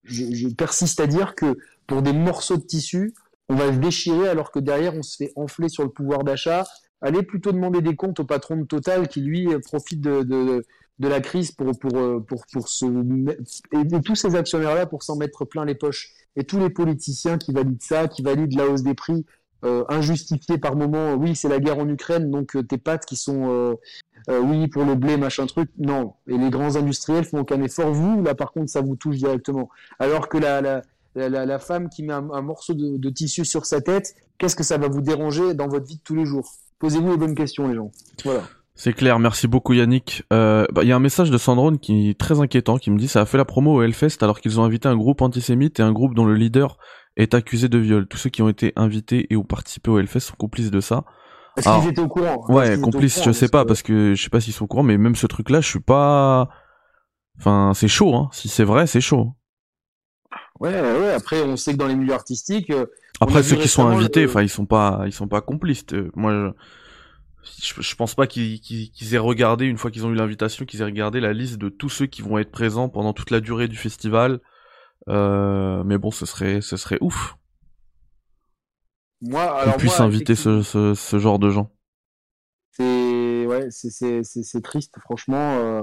je, 0.02 0.48
persiste 0.48 1.00
à 1.00 1.06
dire 1.06 1.34
que 1.34 1.56
pour 1.86 2.02
des 2.02 2.12
morceaux 2.12 2.56
de 2.56 2.62
tissu, 2.62 3.14
on 3.48 3.54
va 3.54 3.72
se 3.72 3.78
déchirer 3.78 4.28
alors 4.28 4.50
que 4.50 4.58
derrière 4.58 4.94
on 4.94 5.02
se 5.02 5.16
fait 5.16 5.32
enfler 5.36 5.68
sur 5.68 5.84
le 5.84 5.90
pouvoir 5.90 6.24
d'achat. 6.24 6.64
Allez 7.00 7.22
plutôt 7.22 7.52
demander 7.52 7.82
des 7.82 7.94
comptes 7.94 8.20
au 8.20 8.24
patron 8.24 8.56
de 8.56 8.64
Total 8.64 9.08
qui 9.08 9.20
lui 9.20 9.48
profite 9.60 10.00
de, 10.00 10.22
de, 10.22 10.64
la 10.98 11.20
crise 11.20 11.52
pour, 11.52 11.78
pour, 11.78 12.24
pour, 12.26 12.46
pour 12.52 12.68
se 12.68 12.86
et 12.86 14.00
tous 14.00 14.14
ces 14.14 14.34
actionnaires 14.36 14.74
là 14.74 14.86
pour 14.86 15.02
s'en 15.02 15.16
mettre 15.16 15.44
plein 15.44 15.64
les 15.64 15.74
poches 15.74 16.14
et 16.36 16.44
tous 16.44 16.58
les 16.58 16.70
politiciens 16.70 17.36
qui 17.36 17.52
valident 17.52 17.82
ça, 17.82 18.08
qui 18.08 18.22
valident 18.22 18.56
la 18.56 18.66
hausse 18.66 18.82
des 18.82 18.94
prix 18.94 19.26
euh, 19.64 19.84
injustifiée 19.88 20.58
par 20.58 20.76
moment. 20.76 21.14
Oui, 21.14 21.34
c'est 21.36 21.48
la 21.48 21.58
guerre 21.58 21.78
en 21.78 21.88
Ukraine, 21.88 22.30
donc 22.30 22.56
euh, 22.56 22.62
tes 22.62 22.78
pattes 22.78 23.06
qui 23.06 23.16
sont 23.16 23.48
euh, 23.48 23.74
euh, 24.28 24.40
oui 24.40 24.68
pour 24.68 24.84
le 24.84 24.94
blé 24.94 25.16
machin 25.16 25.46
truc. 25.46 25.70
Non, 25.78 26.14
et 26.26 26.36
les 26.36 26.50
grands 26.50 26.76
industriels 26.76 27.24
font 27.24 27.40
aucun 27.40 27.60
effort. 27.62 27.92
Vous 27.92 28.22
là 28.22 28.34
par 28.34 28.52
contre 28.52 28.70
ça 28.70 28.80
vous 28.80 28.96
touche 28.96 29.16
directement. 29.16 29.68
Alors 29.98 30.28
que 30.28 30.38
la, 30.38 30.60
la 30.60 30.82
la, 31.14 31.58
femme 31.60 31.88
qui 31.88 32.02
met 32.02 32.12
un, 32.12 32.42
morceau 32.42 32.74
de, 32.74 33.10
tissu 33.10 33.44
sur 33.44 33.66
sa 33.66 33.80
tête, 33.80 34.16
qu'est-ce 34.36 34.56
que 34.56 34.64
ça 34.64 34.78
va 34.78 34.88
vous 34.88 35.00
déranger 35.00 35.54
dans 35.54 35.68
votre 35.68 35.86
vie 35.86 35.96
de 35.96 36.02
tous 36.02 36.16
les 36.16 36.26
jours? 36.26 36.50
Posez-vous 36.80 37.12
les 37.12 37.16
bonnes 37.16 37.36
questions, 37.36 37.68
les 37.68 37.76
gens. 37.76 37.92
Voilà. 38.24 38.42
C'est 38.74 38.92
clair, 38.92 39.20
merci 39.20 39.46
beaucoup 39.46 39.74
Yannick. 39.74 40.24
Bah, 40.30 40.66
il 40.82 40.88
y 40.88 40.92
a 40.92 40.96
un 40.96 41.00
message 41.00 41.30
de 41.30 41.38
Sandrone 41.38 41.78
qui 41.78 42.10
est 42.10 42.18
très 42.18 42.40
inquiétant, 42.40 42.78
qui 42.78 42.90
me 42.90 42.98
dit 42.98 43.06
ça 43.06 43.20
a 43.20 43.26
fait 43.26 43.38
la 43.38 43.44
promo 43.44 43.74
au 43.74 43.82
Hellfest 43.82 44.18
alors 44.22 44.40
qu'ils 44.40 44.58
ont 44.58 44.64
invité 44.64 44.88
un 44.88 44.96
groupe 44.96 45.22
antisémite 45.22 45.78
et 45.78 45.84
un 45.84 45.92
groupe 45.92 46.14
dont 46.14 46.24
le 46.24 46.34
leader 46.34 46.78
est 47.16 47.34
accusé 47.34 47.68
de 47.68 47.78
viol. 47.78 48.06
Tous 48.06 48.18
ceux 48.18 48.30
qui 48.30 48.42
ont 48.42 48.48
été 48.48 48.72
invités 48.76 49.26
et 49.30 49.36
ont 49.36 49.44
participé 49.44 49.90
au 49.90 49.98
Hellfest 49.98 50.20
sont 50.20 50.36
complices 50.36 50.70
de 50.70 50.80
ça. 50.80 51.04
Est-ce 51.56 51.68
qu'ils 51.68 51.90
étaient 51.90 52.00
au 52.00 52.08
courant? 52.08 52.44
Ouais, 52.48 52.80
complices, 52.80 53.22
je 53.24 53.30
sais 53.30 53.48
pas, 53.48 53.64
parce 53.64 53.82
que 53.82 54.14
je 54.14 54.22
sais 54.22 54.30
pas 54.30 54.40
s'ils 54.40 54.52
sont 54.52 54.64
au 54.64 54.68
courant, 54.68 54.82
mais 54.82 54.98
même 54.98 55.14
ce 55.14 55.26
truc-là, 55.26 55.60
je 55.60 55.68
suis 55.68 55.80
pas... 55.80 56.48
Enfin, 57.38 57.72
c'est 57.74 57.88
chaud, 57.88 58.14
hein. 58.14 58.28
Si 58.32 58.48
c'est 58.48 58.64
vrai, 58.64 58.86
c'est 58.86 59.00
chaud. 59.00 59.34
Ouais, 60.60 60.70
ouais. 60.70 61.12
Après, 61.12 61.42
on 61.42 61.56
sait 61.56 61.72
que 61.72 61.78
dans 61.78 61.86
les 61.86 61.96
milieux 61.96 62.12
artistiques. 62.12 62.70
Euh, 62.70 62.86
Après, 63.20 63.42
ceux 63.42 63.56
qui 63.56 63.68
sont 63.68 63.86
invités, 63.86 64.24
enfin, 64.24 64.42
ils 64.42 64.48
sont 64.48 64.66
pas, 64.66 65.02
ils 65.06 65.12
sont 65.12 65.28
pas 65.28 65.40
complices. 65.40 65.84
Euh, 65.92 66.10
moi, 66.14 66.54
je, 67.42 67.82
je, 67.82 67.96
pense 67.96 68.14
pas 68.14 68.26
qu'ils 68.26 69.14
aient 69.14 69.18
regardé 69.18 69.66
une 69.66 69.78
fois 69.78 69.90
qu'ils 69.90 70.06
ont 70.06 70.10
eu 70.10 70.14
l'invitation, 70.14 70.64
qu'ils 70.64 70.80
aient 70.80 70.84
regardé 70.84 71.20
la 71.20 71.32
liste 71.32 71.58
de 71.58 71.68
tous 71.68 71.88
ceux 71.88 72.06
qui 72.06 72.22
vont 72.22 72.38
être 72.38 72.52
présents 72.52 72.88
pendant 72.88 73.12
toute 73.12 73.30
la 73.30 73.40
durée 73.40 73.68
du 73.68 73.76
festival. 73.76 74.40
Euh, 75.08 75.84
mais 75.84 75.98
bon, 75.98 76.10
ce 76.10 76.26
serait, 76.26 76.60
ce 76.60 76.76
serait 76.76 76.98
ouf. 77.00 77.36
Moi, 79.20 79.42
alors 79.42 79.74
qu'on 79.74 79.80
puisse 79.80 80.00
inviter 80.00 80.34
ce, 80.34 80.62
ce, 80.62 80.94
ce, 80.94 81.18
genre 81.18 81.38
de 81.38 81.50
gens. 81.50 81.70
C'est 82.72 83.46
ouais, 83.46 83.68
c'est 83.70 84.62
triste, 84.62 84.98
franchement. 85.00 85.58
Euh... 85.58 85.82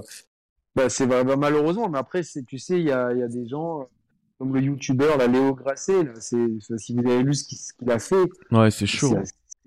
Bah, 0.76 0.90
c'est 0.90 1.06
bah, 1.06 1.24
malheureusement, 1.24 1.90
mais 1.90 1.98
après, 1.98 2.22
tu 2.48 2.58
sais, 2.58 2.80
il 2.80 2.86
y 2.86 2.92
a, 2.92 3.14
y 3.14 3.24
a 3.24 3.28
des 3.28 3.48
gens 3.48 3.90
comme 4.38 4.56
le 4.56 4.62
youtubeur 4.62 5.18
la 5.18 5.28
Léo 5.28 5.54
Grasset, 5.54 6.08
c'est 6.20 6.48
si 6.78 6.96
vous 6.96 7.08
avez 7.08 7.22
lu 7.22 7.34
ce 7.36 7.44
qu'il 7.46 7.92
a 7.92 8.00
fait. 8.00 8.28
Ouais, 8.52 8.72
c'est 8.72 8.88
chaud. 8.88 9.16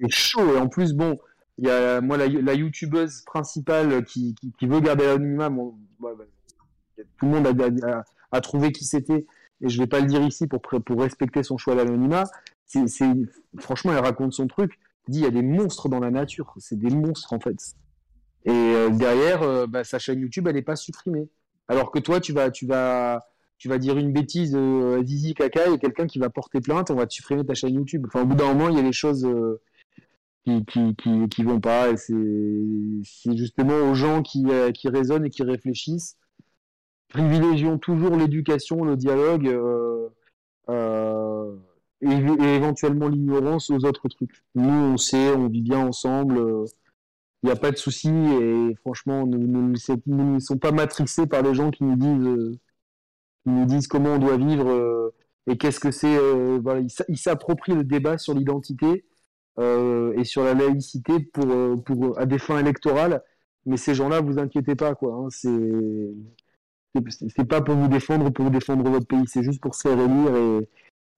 C'est 0.00 0.10
chaud 0.10 0.56
et 0.56 0.58
en 0.58 0.66
plus 0.68 0.94
bon, 0.94 1.18
il 1.58 1.68
y 1.68 1.70
a 1.70 2.00
moi 2.00 2.16
la, 2.16 2.26
la 2.26 2.54
youtubeuse 2.54 3.20
principale 3.20 4.04
qui, 4.04 4.34
qui, 4.34 4.52
qui 4.58 4.66
veut 4.66 4.80
garder 4.80 5.04
l'anonymat. 5.04 5.50
Bon, 5.50 5.76
bah, 6.00 6.08
tout 7.18 7.26
le 7.26 7.28
monde 7.28 7.46
a, 7.46 7.98
a, 7.98 8.04
a 8.32 8.40
trouvé 8.40 8.72
qui 8.72 8.84
c'était 8.84 9.26
et 9.64 9.68
je 9.68 9.80
vais 9.80 9.86
pas 9.86 10.00
le 10.00 10.06
dire 10.06 10.22
ici 10.22 10.46
pour 10.46 10.60
pour 10.60 11.00
respecter 11.00 11.42
son 11.42 11.56
choix 11.56 11.74
d'anonymat. 11.74 12.24
C'est 12.66 13.12
franchement, 13.58 13.92
elle 13.92 14.04
raconte 14.04 14.32
son 14.32 14.46
truc. 14.46 14.78
Dit 15.08 15.18
il 15.20 15.24
y 15.24 15.26
a 15.26 15.30
des 15.30 15.42
monstres 15.42 15.88
dans 15.88 16.00
la 16.00 16.10
nature. 16.10 16.54
C'est 16.58 16.78
des 16.78 16.90
monstres 16.90 17.32
en 17.32 17.40
fait. 17.40 17.56
Et 18.44 18.50
euh, 18.50 18.90
derrière, 18.90 19.42
euh, 19.42 19.66
bah, 19.66 19.84
sa 19.84 19.98
chaîne 19.98 20.20
YouTube, 20.20 20.46
elle 20.48 20.54
n'est 20.54 20.62
pas 20.62 20.76
supprimée. 20.76 21.28
Alors 21.68 21.90
que 21.90 21.98
toi, 21.98 22.20
tu 22.20 22.32
vas, 22.32 22.50
tu 22.50 22.66
vas, 22.66 23.20
tu 23.56 23.68
vas 23.68 23.78
dire 23.78 23.96
une 23.96 24.12
bêtise 24.12 24.54
euh, 24.54 25.02
zizi 25.02 25.34
caca 25.34 25.70
et 25.70 25.78
quelqu'un 25.78 26.06
qui 26.06 26.18
va 26.18 26.28
porter 26.28 26.60
plainte, 26.60 26.90
on 26.90 26.94
va 26.94 27.06
te 27.06 27.14
supprimer 27.14 27.44
ta 27.44 27.54
chaîne 27.54 27.74
YouTube. 27.74 28.04
Enfin, 28.06 28.22
au 28.22 28.26
bout 28.26 28.34
d'un 28.34 28.52
moment, 28.52 28.68
il 28.68 28.76
y 28.76 28.80
a 28.80 28.82
des 28.82 28.92
choses 28.92 29.24
euh, 29.24 29.62
qui, 30.44 30.64
qui, 30.66 30.94
qui, 30.96 31.28
qui, 31.30 31.42
vont 31.42 31.60
pas 31.60 31.88
et 31.88 31.96
c'est 31.96 33.36
justement 33.36 33.90
aux 33.90 33.94
gens 33.94 34.20
qui, 34.20 34.44
qui 34.74 34.88
raisonnent 34.90 35.24
et 35.24 35.30
qui 35.30 35.42
réfléchissent. 35.42 36.18
Privilégions 37.14 37.78
toujours 37.78 38.16
l'éducation, 38.16 38.84
le 38.84 38.96
dialogue 38.96 39.48
euh, 39.48 40.08
euh, 40.68 41.56
et, 42.02 42.10
éventuellement 42.10 43.08
l'ignorance 43.08 43.70
aux 43.70 43.84
autres 43.84 44.08
trucs. 44.08 44.44
Nous, 44.54 44.68
on 44.68 44.96
sait, 44.96 45.30
on 45.34 45.48
vit 45.48 45.62
bien 45.62 45.86
ensemble. 45.86 46.66
Il 47.42 47.46
n'y 47.46 47.52
a 47.52 47.56
pas 47.56 47.70
de 47.70 47.76
souci 47.76 48.08
et 48.08 48.74
franchement, 48.80 49.26
nous, 49.26 49.72
ne 49.72 50.38
sommes 50.40 50.58
pas 50.58 50.72
matrixés 50.72 51.26
par 51.26 51.42
les 51.42 51.54
gens 51.54 51.70
qui 51.70 51.84
nous 51.84 51.96
disent 51.96 52.58
ils 53.46 53.54
nous 53.54 53.66
disent 53.66 53.86
comment 53.88 54.14
on 54.14 54.18
doit 54.18 54.36
vivre 54.36 54.68
euh, 54.70 55.14
et 55.46 55.56
qu'est-ce 55.58 55.80
que 55.80 55.90
c'est. 55.90 56.16
Euh, 56.16 56.58
voilà, 56.62 56.80
ils 57.08 57.18
s'approprient 57.18 57.74
le 57.74 57.84
débat 57.84 58.18
sur 58.18 58.34
l'identité 58.34 59.04
euh, 59.58 60.14
et 60.16 60.24
sur 60.24 60.44
la 60.44 60.54
laïcité 60.54 61.20
pour 61.20 62.18
à 62.18 62.26
des 62.26 62.38
fins 62.38 62.58
électorales. 62.58 63.22
Mais 63.66 63.76
ces 63.76 63.94
gens-là, 63.94 64.20
vous 64.20 64.38
inquiétez 64.38 64.74
pas, 64.76 64.94
quoi. 64.94 65.14
Hein, 65.14 65.28
c'est 65.30 65.50
c'est 67.08 67.44
pas 67.44 67.60
pour 67.60 67.74
vous 67.74 67.88
défendre 67.88 68.26
ou 68.26 68.30
pour 68.30 68.50
défendre 68.50 68.88
votre 68.88 69.06
pays, 69.06 69.24
c'est 69.26 69.42
juste 69.42 69.60
pour 69.60 69.74
se 69.74 69.88
faire 69.88 69.98
élire 69.98 70.36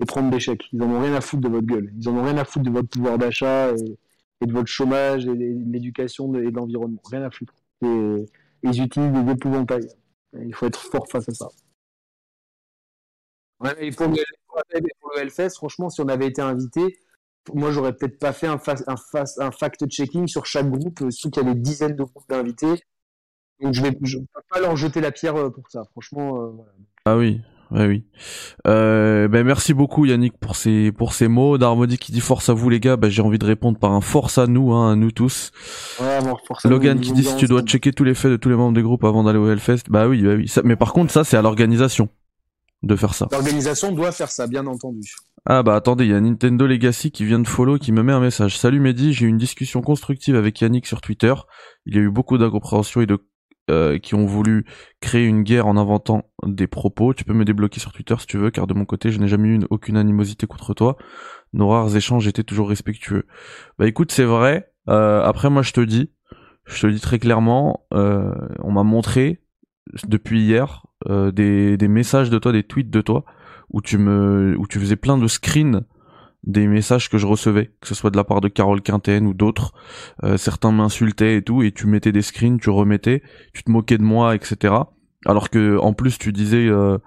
et, 0.01 0.07
prendre 0.07 0.31
des 0.31 0.41
chèques. 0.41 0.69
Ils 0.73 0.83
en 0.83 0.91
ont 0.91 1.01
rien 1.01 1.15
à 1.15 1.21
foutre 1.21 1.43
de 1.43 1.49
votre 1.49 1.67
gueule. 1.67 1.93
Ils 1.99 2.09
en 2.09 2.17
ont 2.17 2.23
rien 2.23 2.37
à 2.37 2.45
foutre 2.45 2.65
de 2.65 2.71
votre 2.71 2.89
pouvoir 2.89 3.19
d'achat 3.19 3.73
et, 3.73 4.47
de 4.47 4.53
votre 4.53 4.69
chômage 4.69 5.27
et 5.27 5.35
de 5.35 5.71
l'éducation 5.73 6.35
et 6.35 6.51
de 6.51 6.57
l'environnement. 6.57 7.01
Rien 7.11 7.23
à 7.23 7.31
foutre. 7.31 7.55
Et, 7.83 8.27
ils 8.63 8.83
utilisent 8.83 9.13
des 9.13 9.33
épouvantails. 9.33 9.89
Il 10.39 10.55
faut 10.55 10.67
être 10.67 10.81
fort 10.81 11.09
face 11.09 11.29
à 11.29 11.35
ça. 11.35 11.49
Ouais, 13.61 13.87
et 13.87 13.91
pour 13.91 14.09
le, 14.09 14.17
pour 15.01 15.13
le 15.17 15.49
franchement, 15.49 15.89
si 15.89 16.01
on 16.03 16.09
avait 16.09 16.27
été 16.27 16.43
invité, 16.43 16.99
moi, 17.55 17.71
j'aurais 17.71 17.95
peut-être 17.95 18.19
pas 18.19 18.33
fait 18.33 18.49
un 18.49 18.59
fact-checking 18.59 20.27
sur 20.27 20.47
chaque 20.47 20.71
groupe, 20.71 21.03
euh, 21.03 21.11
surtout 21.11 21.41
qu'il 21.41 21.47
y 21.47 21.51
a 21.51 21.55
des 21.55 21.61
dizaines 21.61 21.97
de 21.97 22.03
groupes 22.03 22.29
d'invités. 22.29 22.83
Donc, 23.61 23.73
je 23.73 23.83
vais, 23.83 23.97
je 24.03 24.19
peux 24.19 24.43
pas 24.51 24.61
leur 24.61 24.77
jeter 24.77 25.01
la 25.01 25.13
pierre 25.13 25.37
euh, 25.37 25.51
pour 25.51 25.65
ça, 25.71 25.85
franchement. 25.93 26.43
Euh, 26.43 26.51
voilà. 26.55 26.73
Ah 27.07 27.17
oui, 27.17 27.41
ouais, 27.71 27.87
oui. 27.87 28.05
Euh, 28.67 29.29
ben 29.29 29.47
merci 29.47 29.73
beaucoup 29.73 30.05
Yannick 30.05 30.37
pour 30.39 30.57
ces 30.57 30.93
pour 30.93 31.15
ces 31.15 31.29
mots. 31.29 31.57
Darmody 31.57 31.99
qui 31.99 32.13
dit 32.13 32.21
force 32.21 32.49
à 32.49 32.53
vous 32.53 32.69
les 32.69 32.81
gars. 32.81 32.97
Ben 32.97 33.09
j'ai 33.09 33.23
envie 33.23 33.39
de 33.39 33.47
répondre 33.47 33.79
par 33.79 33.93
un 33.93 34.01
force 34.01 34.39
à 34.39 34.47
nous, 34.47 34.73
hein, 34.73 34.93
à 34.93 34.97
nous 34.97 35.13
tous. 35.13 35.53
Ouais, 36.01 36.21
bon, 36.21 36.37
force 36.47 36.67
à 36.67 36.69
Logan 36.69 37.01
qui 37.01 37.13
dit 37.13 37.25
si 37.25 37.37
tu 37.37 37.47
dois 37.47 37.63
checker 37.63 37.93
tous 37.93 38.05
les 38.05 38.15
faits 38.15 38.33
de 38.33 38.37
tous 38.37 38.49
les 38.49 38.57
membres 38.57 38.75
des 38.75 38.83
groupes 38.83 39.05
avant 39.05 39.23
d'aller 39.25 39.39
au 39.39 39.49
Hellfest. 39.49 39.85
Bah 39.89 40.09
oui, 40.09 40.23
bah 40.23 40.35
oui. 40.35 40.49
Ça, 40.49 40.63
mais 40.65 40.77
par 40.77 40.93
contre 40.93 41.13
ça 41.13 41.23
c'est 41.25 41.37
à 41.37 41.43
l'organisation 41.43 42.09
de 42.83 42.97
faire 42.97 43.15
ça. 43.15 43.29
L'organisation 43.31 43.93
doit 43.93 44.13
faire 44.13 44.31
ça, 44.31 44.47
bien 44.47 44.67
entendu. 44.67 45.15
Ah 45.49 45.63
bah 45.63 45.77
attendez, 45.77 46.05
il 46.07 46.11
y 46.11 46.15
a 46.15 46.21
Nintendo 46.21 46.67
Legacy 46.67 47.13
qui 47.13 47.25
vient 47.25 47.39
de 47.39 47.47
follow 47.47 47.79
qui 47.79 47.93
me 47.93 48.03
met 48.03 48.13
un 48.13 48.21
message. 48.21 48.59
Salut 48.59 48.81
Mehdi, 48.81 49.13
j'ai 49.13 49.27
eu 49.27 49.29
une 49.29 49.39
discussion 49.39 49.81
constructive 49.81 50.35
avec 50.35 50.61
Yannick 50.61 50.87
sur 50.87 51.01
Twitter. 51.01 51.35
Il 51.87 51.95
y 51.95 51.99
a 51.99 52.03
eu 52.03 52.11
beaucoup 52.11 52.37
d'incompréhension 52.37 53.01
et 53.01 53.07
de 53.07 53.19
euh, 53.71 53.99
qui 53.99 54.15
ont 54.15 54.27
voulu 54.27 54.65
créer 55.01 55.27
une 55.27 55.43
guerre 55.43 55.67
en 55.67 55.77
inventant 55.77 56.25
des 56.45 56.67
propos. 56.67 57.15
Tu 57.15 57.25
peux 57.25 57.35
me 57.35 57.45
débloquer 57.45 57.81
sur 57.81 57.93
Twitter 57.93 58.15
si 58.19 58.27
tu 58.27 58.39
veux, 58.39 58.51
car 58.51 58.67
de 58.67 58.75
mon 58.75 58.85
côté, 58.85 59.11
je 59.11 59.19
n'ai 59.19 59.29
jamais 59.29 59.49
eu 59.49 59.61
aucune 59.71 59.97
animosité 59.97 60.47
contre 60.47 60.75
toi. 60.75 60.97
Nos 61.53 61.69
rares 61.69 61.97
échanges 61.97 62.27
étaient 62.27 62.45
toujours 62.45 62.69
respectueux. 62.69 63.27
Bah 63.79 63.87
écoute, 63.87 64.13
c'est 64.13 64.25
vrai. 64.25 64.73
Euh, 64.89 65.23
après, 65.23 65.51
moi, 65.51 65.63
je 65.63 65.73
te 65.73 65.81
dis, 65.81 66.11
je 66.67 66.83
te 66.83 66.87
dis 66.87 67.01
très 67.01 67.19
clairement, 67.19 67.87
euh, 67.95 68.33
on 68.61 68.73
m'a 68.73 68.83
montré 68.83 69.41
depuis 70.07 70.43
hier 70.43 70.87
euh, 71.09 71.31
des, 71.31 71.77
des 71.77 71.89
messages 71.89 72.31
de 72.31 72.39
toi, 72.39 72.53
des 72.53 72.63
tweets 72.63 72.91
de 72.91 73.01
toi, 73.01 73.25
où 73.71 73.81
tu 73.81 73.99
me, 73.99 74.55
où 74.59 74.67
tu 74.67 74.79
faisais 74.79 74.97
plein 74.97 75.19
de 75.19 75.27
screens 75.27 75.85
des 76.47 76.67
messages 76.67 77.11
que 77.11 77.19
je 77.19 77.27
recevais, 77.27 77.73
que 77.81 77.89
ce 77.89 77.95
soit 77.95 78.11
de 78.11 78.17
la 78.17 78.25
part 78.25 78.41
de 78.41 78.49
Carole 78.49 78.83
Quinten 78.83 79.27
ou 79.27 79.35
d'autres. 79.35 79.73
Euh, 80.25 80.37
certains 80.37 80.73
m'insultaient 80.73 81.37
et 81.37 81.43
tout, 81.43 81.63
et 81.63 81.73
tu 81.73 81.87
mettais 81.87 82.13
des 82.13 82.23
screens, 82.23 82.59
tu 82.59 82.71
remettais, 82.71 83.23
tu 83.53 83.63
te 83.65 83.71
moquais 83.71 83.99
de 83.99 84.03
moi, 84.03 84.35
etc. 84.35 84.75
Alors 85.25 85.51
que 85.51 85.79
en 85.79 85.93
plus 85.93 86.19
tu 86.19 86.33
disais 86.33 86.69
euh, 86.69 86.99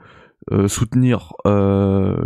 euh, 0.51 0.67
soutenir, 0.67 1.33
euh, 1.45 2.17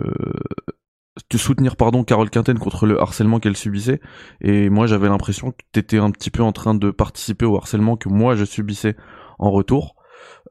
tu 1.30 1.38
soutenir 1.38 1.76
pardon 1.76 2.04
Carole 2.04 2.30
Quinten 2.30 2.58
contre 2.58 2.88
le 2.88 3.00
harcèlement 3.02 3.40
qu'elle 3.40 3.58
subissait, 3.58 4.02
et 4.42 4.70
moi 4.70 4.88
j'avais 4.88 5.10
l'impression 5.10 5.52
que 5.52 5.58
t'étais 5.72 5.98
un 5.98 6.10
petit 6.10 6.32
peu 6.32 6.42
en 6.42 6.52
train 6.52 6.74
de 6.74 6.90
participer 6.90 7.46
au 7.46 7.58
harcèlement 7.58 7.98
que 7.98 8.10
moi 8.10 8.36
je 8.36 8.46
subissais 8.46 8.96
en 9.40 9.52
retour. 9.52 9.96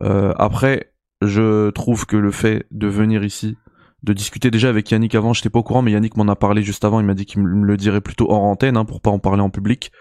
Euh, 0.03 0.33
après, 0.37 0.93
je 1.23 1.71
trouve 1.71 2.07
que 2.07 2.17
le 2.17 2.31
fait 2.31 2.67
de 2.71 2.89
venir 2.89 3.25
ici, 3.25 3.57
de 4.03 4.13
discuter 4.13 4.51
déjà 4.51 4.69
avec 4.69 4.91
Yannick 4.91 5.15
avant, 5.15 5.33
j'étais 5.33 5.51
pas 5.51 5.61
au 5.61 5.63
courant, 5.63 5.83
mais 5.83 5.93
Yannick 5.93 6.17
m'en 6.17 6.27
a 6.29 6.37
parlé 6.37 6.63
juste 6.63 6.85
avant, 6.85 7.01
il 7.01 7.07
m'a 7.07 7.15
dit 7.15 7.25
qu'il 7.27 7.43
me 7.43 7.65
le 7.67 7.77
dirait 7.77 8.01
plutôt 8.01 8.31
hors 8.31 8.43
antenne, 8.43 8.77
hein, 8.77 8.85
pour 8.85 9.01
pas 9.01 9.11
en 9.11 9.19
parler 9.19 9.43
en 9.43 9.51
public. 9.51 9.93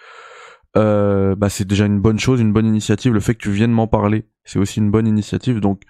euh, 0.78 1.36
bah 1.36 1.50
c'est 1.50 1.66
déjà 1.68 1.86
une 1.86 2.00
bonne 2.00 2.20
chose, 2.20 2.40
une 2.40 2.54
bonne 2.54 2.66
initiative. 2.66 3.14
Le 3.14 3.20
fait 3.20 3.36
que 3.36 3.44
tu 3.44 3.52
viennes 3.52 3.72
m'en 3.72 3.88
parler, 3.88 4.26
c'est 4.46 4.60
aussi 4.60 4.80
une 4.80 4.90
bonne 4.92 5.08
initiative. 5.08 5.60
Donc 5.60 5.82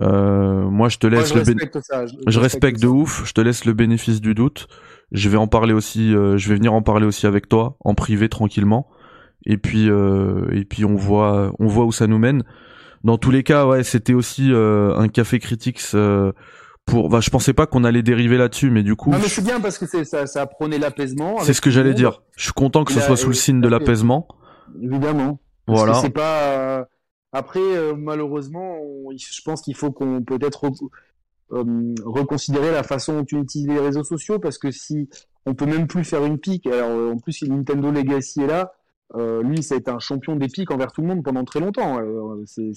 euh, 0.00 0.68
moi 0.68 0.88
je 0.88 0.98
te 0.98 1.06
laisse 1.06 1.34
Moi, 1.34 1.44
je 1.44 1.50
le 1.52 1.56
respecte 1.56 1.80
ça. 1.82 2.04
je 2.26 2.40
respecte 2.40 2.80
de 2.80 2.86
ouf, 2.88 3.22
je 3.26 3.32
te 3.32 3.40
laisse 3.40 3.64
le 3.64 3.72
bénéfice 3.72 4.20
du 4.20 4.34
doute. 4.34 4.66
Je 5.12 5.28
vais 5.28 5.36
en 5.36 5.46
parler 5.46 5.72
aussi, 5.72 6.14
euh, 6.14 6.36
je 6.38 6.48
vais 6.48 6.54
venir 6.56 6.72
en 6.72 6.82
parler 6.82 7.06
aussi 7.06 7.26
avec 7.26 7.48
toi 7.48 7.76
en 7.84 7.94
privé 7.94 8.28
tranquillement. 8.28 8.88
Et 9.46 9.56
puis 9.56 9.88
euh, 9.90 10.46
et 10.52 10.64
puis 10.64 10.84
on 10.84 10.96
voit 10.96 11.52
on 11.58 11.66
voit 11.66 11.84
où 11.84 11.92
ça 11.92 12.06
nous 12.06 12.18
mène. 12.18 12.42
Dans 13.04 13.16
tous 13.16 13.30
les 13.30 13.42
cas, 13.42 13.64
ouais, 13.66 13.82
c'était 13.82 14.12
aussi 14.12 14.52
euh, 14.52 14.94
un 14.96 15.08
café 15.08 15.38
critiques 15.38 15.80
euh, 15.94 16.32
pour. 16.90 17.08
Bah, 17.08 17.20
je 17.20 17.30
pensais 17.30 17.52
pas 17.52 17.66
qu'on 17.66 17.84
allait 17.84 18.02
dériver 18.02 18.36
là-dessus, 18.36 18.70
mais 18.70 18.82
du 18.82 18.96
coup, 18.96 19.10
Non, 19.10 19.18
mais 19.18 19.28
c'est 19.28 19.42
bien 19.44 19.60
parce 19.60 19.78
que 19.78 19.86
c'est- 19.86 20.04
ça, 20.04 20.26
ça 20.26 20.46
l'apaisement. 20.78 21.38
c'est 21.40 21.52
ce 21.54 21.60
que 21.60 21.70
j'allais 21.70 21.94
dire. 21.94 22.22
Je 22.36 22.44
suis 22.44 22.52
content 22.52 22.84
que 22.84 22.92
ce 22.92 23.00
soit 23.00 23.16
sous 23.16 23.28
le 23.28 23.34
signe 23.34 23.60
de 23.60 23.68
l'apaisement. 23.68 24.26
Évidemment. 24.82 25.40
Parce 25.66 25.78
Voilà. 25.78 25.92
que 25.94 25.98
c'est 26.00 26.10
pas. 26.10 26.42
euh, 26.80 26.84
Après, 27.32 27.60
euh, 27.60 27.94
malheureusement, 27.96 28.78
on- 28.82 29.10
je 29.16 29.42
pense 29.44 29.62
qu'il 29.62 29.76
faut 29.76 29.92
qu'on 29.92 30.20
peut-être 30.20 30.64
re- 30.64 30.88
euh, 31.52 31.94
reconsidérer 32.04 32.72
la 32.72 32.82
façon 32.82 33.20
dont 33.20 33.26
on 33.32 33.42
utilise 33.42 33.68
les 33.68 33.78
réseaux 33.78 34.02
sociaux 34.02 34.40
parce 34.40 34.58
que 34.58 34.72
si 34.72 35.08
on 35.46 35.54
peut 35.54 35.66
même 35.66 35.86
plus 35.86 36.02
faire 36.02 36.24
une 36.24 36.38
pique, 36.38 36.66
alors 36.66 37.12
en 37.12 37.18
plus 37.18 37.30
si 37.32 37.48
Nintendo 37.48 37.92
Legacy 37.92 38.42
est 38.42 38.46
là, 38.48 38.72
euh, 39.14 39.44
lui 39.44 39.62
ça 39.62 39.76
a 39.76 39.78
été 39.78 39.92
un 39.92 40.00
champion 40.00 40.34
des 40.34 40.48
piques 40.48 40.72
envers 40.72 40.90
tout 40.90 41.02
le 41.02 41.06
monde 41.06 41.22
pendant 41.22 41.44
très 41.44 41.60
longtemps. 41.60 41.98
c'est 42.46 42.72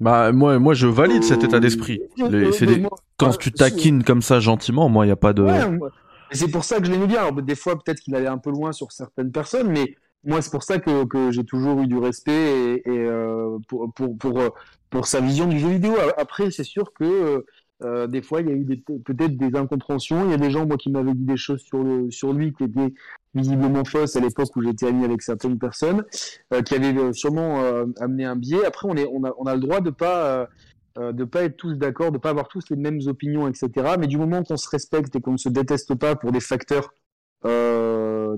Bah 0.00 0.32
moi, 0.32 0.58
moi, 0.58 0.72
je 0.74 0.86
valide 0.86 1.22
cet 1.22 1.44
état 1.44 1.60
d'esprit. 1.60 2.00
euh, 2.20 2.28
Les- 2.30 2.46
euh, 2.48 2.52
c'est 2.52 2.66
des- 2.66 2.86
Quand 3.18 3.32
tu 3.36 3.50
taquines 3.52 4.02
comme 4.02 4.22
ça 4.22 4.40
gentiment, 4.40 4.88
moi, 4.88 5.04
il 5.04 5.10
y 5.10 5.12
a 5.12 5.16
pas 5.16 5.32
de. 5.34 5.42
Ouais, 5.42 5.88
c'est 6.32 6.50
pour 6.50 6.64
ça 6.64 6.78
que 6.78 6.86
je 6.86 6.90
l'aimais 6.92 7.06
bien. 7.06 7.20
Alors, 7.20 7.34
des 7.42 7.54
fois, 7.54 7.78
peut-être 7.78 8.00
qu'il 8.00 8.14
allait 8.14 8.26
un 8.26 8.38
peu 8.38 8.50
loin 8.50 8.72
sur 8.72 8.92
certaines 8.92 9.30
personnes, 9.30 9.68
mais 9.70 9.94
moi, 10.24 10.40
c'est 10.40 10.50
pour 10.50 10.62
ça 10.62 10.78
que, 10.78 11.04
que 11.04 11.30
j'ai 11.32 11.44
toujours 11.44 11.80
eu 11.82 11.86
du 11.86 11.98
respect 11.98 12.32
et, 12.32 12.74
et, 12.88 12.98
euh, 13.06 13.58
pour, 13.68 13.92
pour, 13.92 14.16
pour, 14.16 14.40
pour 14.88 15.06
sa 15.06 15.20
vision 15.20 15.46
du 15.46 15.58
jeu 15.58 15.68
vidéo. 15.68 15.92
Après, 16.16 16.50
c'est 16.50 16.64
sûr 16.64 16.92
que 16.94 17.44
euh, 17.82 18.06
des 18.06 18.22
fois, 18.22 18.40
il 18.40 18.48
y 18.48 18.52
a 18.52 18.54
eu 18.54 18.64
peut-être 19.04 19.36
des 19.36 19.56
incompréhensions. 19.56 20.24
Il 20.24 20.30
y 20.30 20.34
a 20.34 20.38
des 20.38 20.50
gens, 20.50 20.66
moi, 20.66 20.76
qui 20.76 20.90
m'avaient 20.90 21.14
dit 21.14 21.24
des 21.24 21.36
choses 21.36 21.62
sur, 21.62 22.32
lui 22.32 22.52
qui 22.52 22.64
étaient 22.64 22.92
visiblement 23.34 23.84
fausses 23.84 24.16
à 24.16 24.20
l'époque 24.20 24.54
où 24.56 24.62
j'étais 24.62 24.86
ami 24.86 25.04
avec 25.04 25.22
certaines 25.22 25.58
personnes, 25.58 26.04
euh, 26.52 26.62
qui 26.62 26.74
avaient 26.74 26.96
euh, 26.96 27.12
sûrement 27.12 27.62
amené 28.00 28.24
un 28.24 28.36
biais. 28.36 28.64
Après, 28.64 28.88
on, 28.88 29.46
a, 29.46 29.54
le 29.54 29.60
droit 29.60 29.80
de 29.80 29.90
pas. 29.90 30.48
de 30.96 31.24
pas 31.24 31.44
être 31.44 31.56
tous 31.56 31.74
d'accord, 31.74 32.12
de 32.12 32.18
pas 32.18 32.30
avoir 32.30 32.48
tous 32.48 32.68
les 32.70 32.76
mêmes 32.76 33.00
opinions, 33.06 33.48
etc. 33.48 33.94
Mais 33.98 34.06
du 34.06 34.18
moment 34.18 34.42
qu'on 34.42 34.56
se 34.56 34.68
respecte 34.68 35.16
et 35.16 35.20
qu'on 35.20 35.32
ne 35.32 35.38
se 35.38 35.48
déteste 35.48 35.94
pas 35.94 36.16
pour 36.16 36.32
des 36.32 36.40
facteurs 36.40 36.92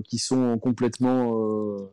qui 0.05 0.17
sont 0.19 0.57
complètement 0.59 1.89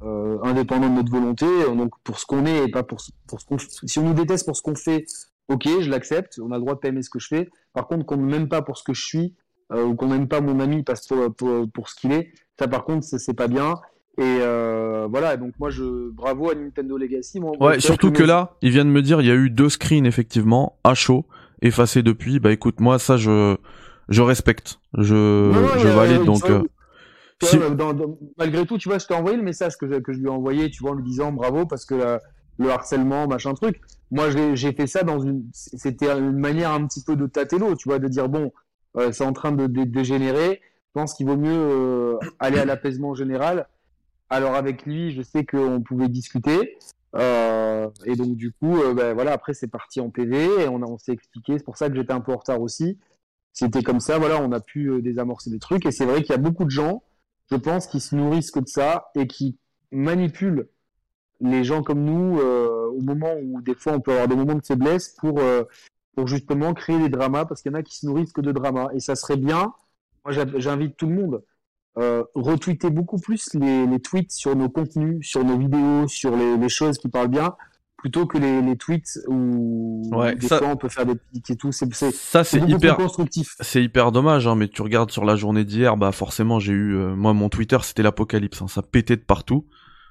indépendants 0.00 0.88
de 0.88 0.94
notre 0.94 1.12
volonté, 1.12 1.46
donc 1.76 1.92
pour 2.02 2.18
ce 2.18 2.26
qu'on 2.26 2.46
est 2.46 2.64
et 2.64 2.68
pas 2.68 2.82
pour 2.82 3.00
ce 3.00 3.10
qu'on 3.46 3.58
si 3.58 3.98
on 3.98 4.04
nous 4.04 4.14
déteste 4.14 4.46
pour 4.46 4.56
ce 4.56 4.62
qu'on 4.62 4.74
fait, 4.74 5.04
ok, 5.48 5.66
je 5.80 5.90
l'accepte, 5.90 6.38
on 6.42 6.50
a 6.52 6.56
le 6.56 6.60
droit 6.60 6.74
de 6.74 6.80
pas 6.80 6.88
aimer 6.88 7.02
ce 7.02 7.10
que 7.10 7.18
je 7.18 7.28
fais. 7.28 7.48
Par 7.74 7.86
contre, 7.88 8.04
qu'on 8.06 8.16
ne 8.16 8.24
m'aime 8.30 8.48
pas 8.48 8.62
pour 8.62 8.76
ce 8.78 8.84
que 8.84 8.92
je 8.94 9.04
suis 9.04 9.34
euh, 9.72 9.84
ou 9.84 9.94
qu'on 9.94 10.08
n'aime 10.08 10.28
pas 10.28 10.40
mon 10.40 10.60
ami 10.60 10.82
parce 10.82 11.06
que 11.06 11.28
pour, 11.28 11.70
pour 11.72 11.88
ce 11.88 11.94
qu'il 12.00 12.12
est, 12.12 12.32
ça 12.58 12.68
par 12.68 12.84
contre 12.84 13.04
c'est 13.04 13.34
pas 13.34 13.48
bien. 13.48 13.74
Et 14.18 14.22
euh, 14.40 15.06
voilà, 15.10 15.36
donc 15.36 15.52
moi 15.60 15.70
je 15.70 16.10
bravo 16.10 16.50
à 16.50 16.54
Nintendo 16.54 16.96
Legacy. 16.98 17.38
Moi, 17.40 17.52
Ouais, 17.60 17.78
surtout 17.80 18.10
que 18.10 18.22
mes- 18.22 18.26
là, 18.28 18.56
il 18.62 18.70
vient 18.70 18.84
de 18.84 18.90
me 18.90 19.00
dire, 19.02 19.20
il 19.20 19.26
y 19.26 19.30
a 19.30 19.34
eu 19.34 19.48
deux 19.50 19.68
screens 19.68 20.06
effectivement 20.06 20.78
à 20.84 20.94
chaud, 20.94 21.24
effacés 21.62 22.02
depuis. 22.02 22.40
Bah 22.40 22.50
écoute, 22.52 22.80
moi 22.80 22.98
ça 22.98 23.16
je 23.16 23.56
je 24.08 24.22
respecte, 24.22 24.80
je 24.96 25.14
Non, 25.52 25.68
je 25.78 25.86
a- 25.86 25.94
valide 25.94 26.24
donc. 26.24 26.48
euh, 26.50 26.62
si- 27.42 27.58
dans- 27.76 27.92
dans- 27.92 28.18
malgré 28.38 28.66
tout, 28.66 28.78
tu 28.78 28.88
vois, 28.88 28.98
je 28.98 29.06
t'ai 29.06 29.14
envoyé 29.14 29.36
le 29.36 29.42
message 29.44 29.76
que 29.78 29.86
je, 29.86 29.98
que 30.00 30.12
je 30.12 30.18
lui 30.18 30.26
ai 30.26 30.30
envoyé, 30.30 30.70
tu 30.70 30.82
vois, 30.82 30.92
en 30.92 30.94
lui 30.94 31.04
disant 31.04 31.30
bravo 31.30 31.66
parce 31.66 31.84
que 31.84 31.94
euh, 31.94 32.18
le 32.58 32.70
harcèlement, 32.70 33.26
machin 33.26 33.54
truc. 33.54 33.80
Moi, 34.10 34.28
j'ai 34.54 34.72
fait 34.72 34.86
ça 34.86 35.02
dans 35.02 35.20
une, 35.20 35.48
c'était 35.52 36.10
une 36.10 36.38
manière 36.38 36.72
un 36.72 36.86
petit 36.86 37.02
peu 37.02 37.16
de 37.16 37.26
tâter 37.26 37.58
l'eau, 37.58 37.74
tu 37.76 37.88
vois, 37.88 37.98
de 37.98 38.08
dire 38.08 38.28
bon, 38.28 38.52
euh, 38.96 39.12
c'est 39.12 39.24
en 39.24 39.32
train 39.32 39.52
de, 39.52 39.66
dégénérer. 39.66 40.60
Je 40.62 41.00
pense 41.00 41.14
qu'il 41.14 41.26
vaut 41.26 41.36
mieux 41.36 41.50
euh, 41.52 42.18
aller 42.38 42.58
à 42.58 42.64
l'apaisement 42.64 43.14
général. 43.14 43.68
Alors 44.30 44.54
avec 44.54 44.84
lui, 44.84 45.12
je 45.12 45.22
sais 45.22 45.44
qu'on 45.44 45.80
pouvait 45.82 46.08
discuter. 46.08 46.78
Euh, 47.16 47.88
et 48.04 48.16
donc 48.16 48.36
du 48.36 48.52
coup, 48.52 48.76
ben, 48.94 49.14
voilà, 49.14 49.32
après 49.32 49.54
c'est 49.54 49.68
parti 49.68 50.00
en 50.00 50.10
PV 50.10 50.62
et 50.62 50.68
on, 50.68 50.82
on 50.82 50.98
s'est 50.98 51.12
expliqué. 51.12 51.58
C'est 51.58 51.64
pour 51.64 51.76
ça 51.76 51.88
que 51.88 51.96
j'étais 51.96 52.12
un 52.12 52.20
peu 52.20 52.32
en 52.32 52.36
retard 52.36 52.60
aussi. 52.60 52.98
C'était 53.52 53.82
comme 53.82 54.00
ça, 54.00 54.18
voilà, 54.18 54.42
on 54.42 54.52
a 54.52 54.60
pu 54.60 55.02
désamorcer 55.02 55.50
des 55.50 55.58
trucs. 55.58 55.86
Et 55.86 55.92
c'est 55.92 56.06
vrai 56.06 56.22
qu'il 56.22 56.30
y 56.30 56.34
a 56.34 56.38
beaucoup 56.38 56.64
de 56.64 56.70
gens, 56.70 57.02
je 57.50 57.56
pense, 57.56 57.86
qui 57.86 58.00
se 58.00 58.14
nourrissent 58.14 58.50
que 58.50 58.60
de 58.60 58.68
ça 58.68 59.10
et 59.14 59.26
qui 59.26 59.58
manipulent 59.90 60.68
les 61.40 61.62
gens 61.64 61.82
comme 61.82 62.02
nous 62.04 62.38
euh, 62.40 62.86
au 62.88 63.00
moment 63.00 63.32
où 63.42 63.60
des 63.62 63.74
fois 63.74 63.92
on 63.94 64.00
peut 64.00 64.12
avoir 64.12 64.28
des 64.28 64.36
moments 64.36 64.54
de 64.56 64.64
faiblesse 64.64 65.14
pour, 65.18 65.38
euh, 65.38 65.64
pour 66.16 66.26
justement 66.26 66.74
créer 66.74 66.98
des 66.98 67.08
dramas 67.08 67.44
parce 67.44 67.62
qu'il 67.62 67.70
y 67.72 67.74
en 67.74 67.78
a 67.78 67.82
qui 67.82 67.96
se 67.96 68.06
nourrissent 68.06 68.32
que 68.32 68.40
de 68.40 68.52
dramas. 68.52 68.88
Et 68.94 69.00
ça 69.00 69.14
serait 69.14 69.36
bien, 69.36 69.72
moi 70.24 70.34
j'invite 70.56 70.96
tout 70.96 71.06
le 71.06 71.14
monde, 71.14 71.42
euh, 71.98 72.24
retweeter 72.34 72.90
beaucoup 72.90 73.18
plus 73.18 73.54
les, 73.54 73.86
les 73.86 74.00
tweets 74.00 74.32
sur 74.32 74.54
nos 74.56 74.68
contenus, 74.68 75.26
sur 75.26 75.44
nos 75.44 75.56
vidéos, 75.58 76.08
sur 76.08 76.36
les, 76.36 76.56
les 76.56 76.68
choses 76.68 76.98
qui 76.98 77.08
parlent 77.08 77.28
bien, 77.28 77.54
plutôt 77.96 78.26
que 78.26 78.38
les, 78.38 78.62
les 78.62 78.76
tweets 78.76 79.18
où 79.28 80.08
Ouais, 80.12 80.34
des 80.36 80.46
ça- 80.46 80.58
fois 80.58 80.68
on 80.68 80.76
peut 80.76 80.88
faire 80.88 81.06
des 81.06 81.16
pics 81.32 81.50
et 81.50 81.56
tout. 81.56 81.72
C'est 81.72 81.92
c'est- 81.94 82.12
Ça 82.14 82.44
c'est 82.44 82.60
hyper 82.60 82.96
constructif. 82.96 83.56
c'est 83.60 83.82
hyper 83.82 84.12
dommage, 84.12 84.46
hein, 84.46 84.54
mais 84.54 84.68
tu 84.68 84.82
regardes 84.82 85.10
sur 85.10 85.24
la 85.24 85.34
journée 85.36 85.64
d'hier, 85.64 85.96
bah 85.96 86.12
forcément 86.12 86.58
j'ai 86.60 86.72
eu, 86.72 86.94
euh, 86.96 87.14
moi 87.16 87.32
mon 87.32 87.48
Twitter 87.48 87.78
c'était 87.82 88.02
l'apocalypse, 88.04 88.62
hein, 88.62 88.68
ça 88.68 88.82
pétait 88.82 89.16
de 89.16 89.22
partout, 89.22 89.66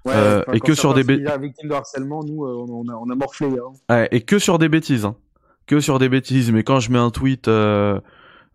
Ouais, 0.08 0.14
Euh, 0.16 0.42
et 0.54 0.60
que 0.60 0.74
sur 0.74 0.94
des 0.94 1.04
certains 1.04 1.24
bê- 1.24 1.34
sont 1.34 1.40
victimes 1.40 1.70
de 1.70 1.74
harcèlement, 1.76 2.24
nous, 2.24 2.46
euh, 2.46 2.66
on 2.70 2.88
a, 2.90 2.94
on 2.96 3.10
a 3.10 3.16
morflé. 3.16 3.48
Hein. 3.48 3.74
Ouais, 3.94 4.08
et 4.12 4.22
que 4.22 4.40
sur 4.40 4.58
des 4.58 4.70
bêtises, 4.70 5.06
hein. 5.06 5.16
que 5.68 5.80
sur 5.80 6.00
des 6.00 6.10
bêtises. 6.10 6.52
Mais 6.52 6.64
quand 6.64 6.80
je 6.80 6.92
mets 6.92 6.98
un 7.00 7.10
tweet, 7.12 7.48
euh, 7.48 8.00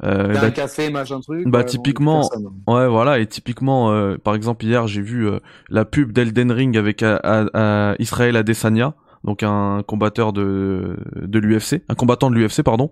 euh, 0.05 0.33
bah, 0.33 0.41
un 0.45 0.51
café, 0.51 0.91
machin 0.91 1.21
truc. 1.21 1.47
bah, 1.47 1.61
non, 1.61 1.65
typiquement, 1.65 2.21
personne. 2.29 2.49
ouais 2.67 2.89
voilà, 2.89 3.19
et 3.21 3.27
typiquement, 3.27 3.93
euh, 3.93 4.17
par 4.17 4.35
exemple 4.35 4.65
hier 4.65 4.87
j'ai 4.89 5.03
vu 5.03 5.29
euh, 5.29 5.39
la 5.69 5.85
pub 5.85 6.11
d'Elden 6.13 6.51
Ring 6.51 6.77
avec 6.77 7.03
euh, 7.05 7.19
euh, 7.25 7.47
euh, 7.55 7.95
Israël 8.01 8.37
Adesanya, 8.37 8.95
donc 9.23 9.43
un 9.45 9.83
combatteur 9.87 10.33
de 10.33 10.97
de 11.15 11.39
l'UFC, 11.39 11.83
un 11.89 11.95
combattant 11.95 12.31
de 12.31 12.35
l'UFC 12.37 12.63
pardon. 12.65 12.91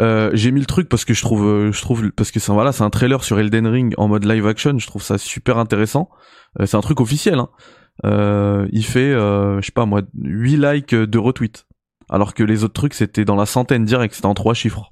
Euh, 0.00 0.30
j'ai 0.32 0.50
mis 0.50 0.60
le 0.60 0.66
truc 0.66 0.88
parce 0.88 1.04
que 1.04 1.12
je 1.12 1.20
trouve, 1.20 1.44
euh, 1.46 1.72
je 1.72 1.80
trouve 1.82 2.10
parce 2.12 2.30
que 2.30 2.40
c'est 2.40 2.52
voilà, 2.52 2.72
c'est 2.72 2.84
un 2.84 2.90
trailer 2.90 3.22
sur 3.22 3.38
Elden 3.38 3.66
Ring 3.66 3.94
en 3.98 4.08
mode 4.08 4.24
live 4.24 4.46
action. 4.46 4.78
Je 4.78 4.86
trouve 4.86 5.02
ça 5.02 5.18
super 5.18 5.58
intéressant. 5.58 6.08
Euh, 6.58 6.66
c'est 6.66 6.76
un 6.76 6.80
truc 6.80 7.00
officiel. 7.00 7.38
Hein. 7.38 7.48
Euh, 8.06 8.66
il 8.72 8.84
fait, 8.84 9.12
euh, 9.12 9.60
je 9.60 9.66
sais 9.66 9.72
pas 9.72 9.84
moi, 9.84 10.00
8 10.18 10.56
likes 10.56 10.94
de 10.94 11.18
retweet, 11.18 11.66
alors 12.08 12.32
que 12.32 12.42
les 12.42 12.64
autres 12.64 12.72
trucs 12.72 12.94
c'était 12.94 13.26
dans 13.26 13.36
la 13.36 13.44
centaine 13.46 13.84
direct, 13.84 14.14
c'était 14.14 14.26
en 14.26 14.34
trois 14.34 14.54
chiffres. 14.54 14.90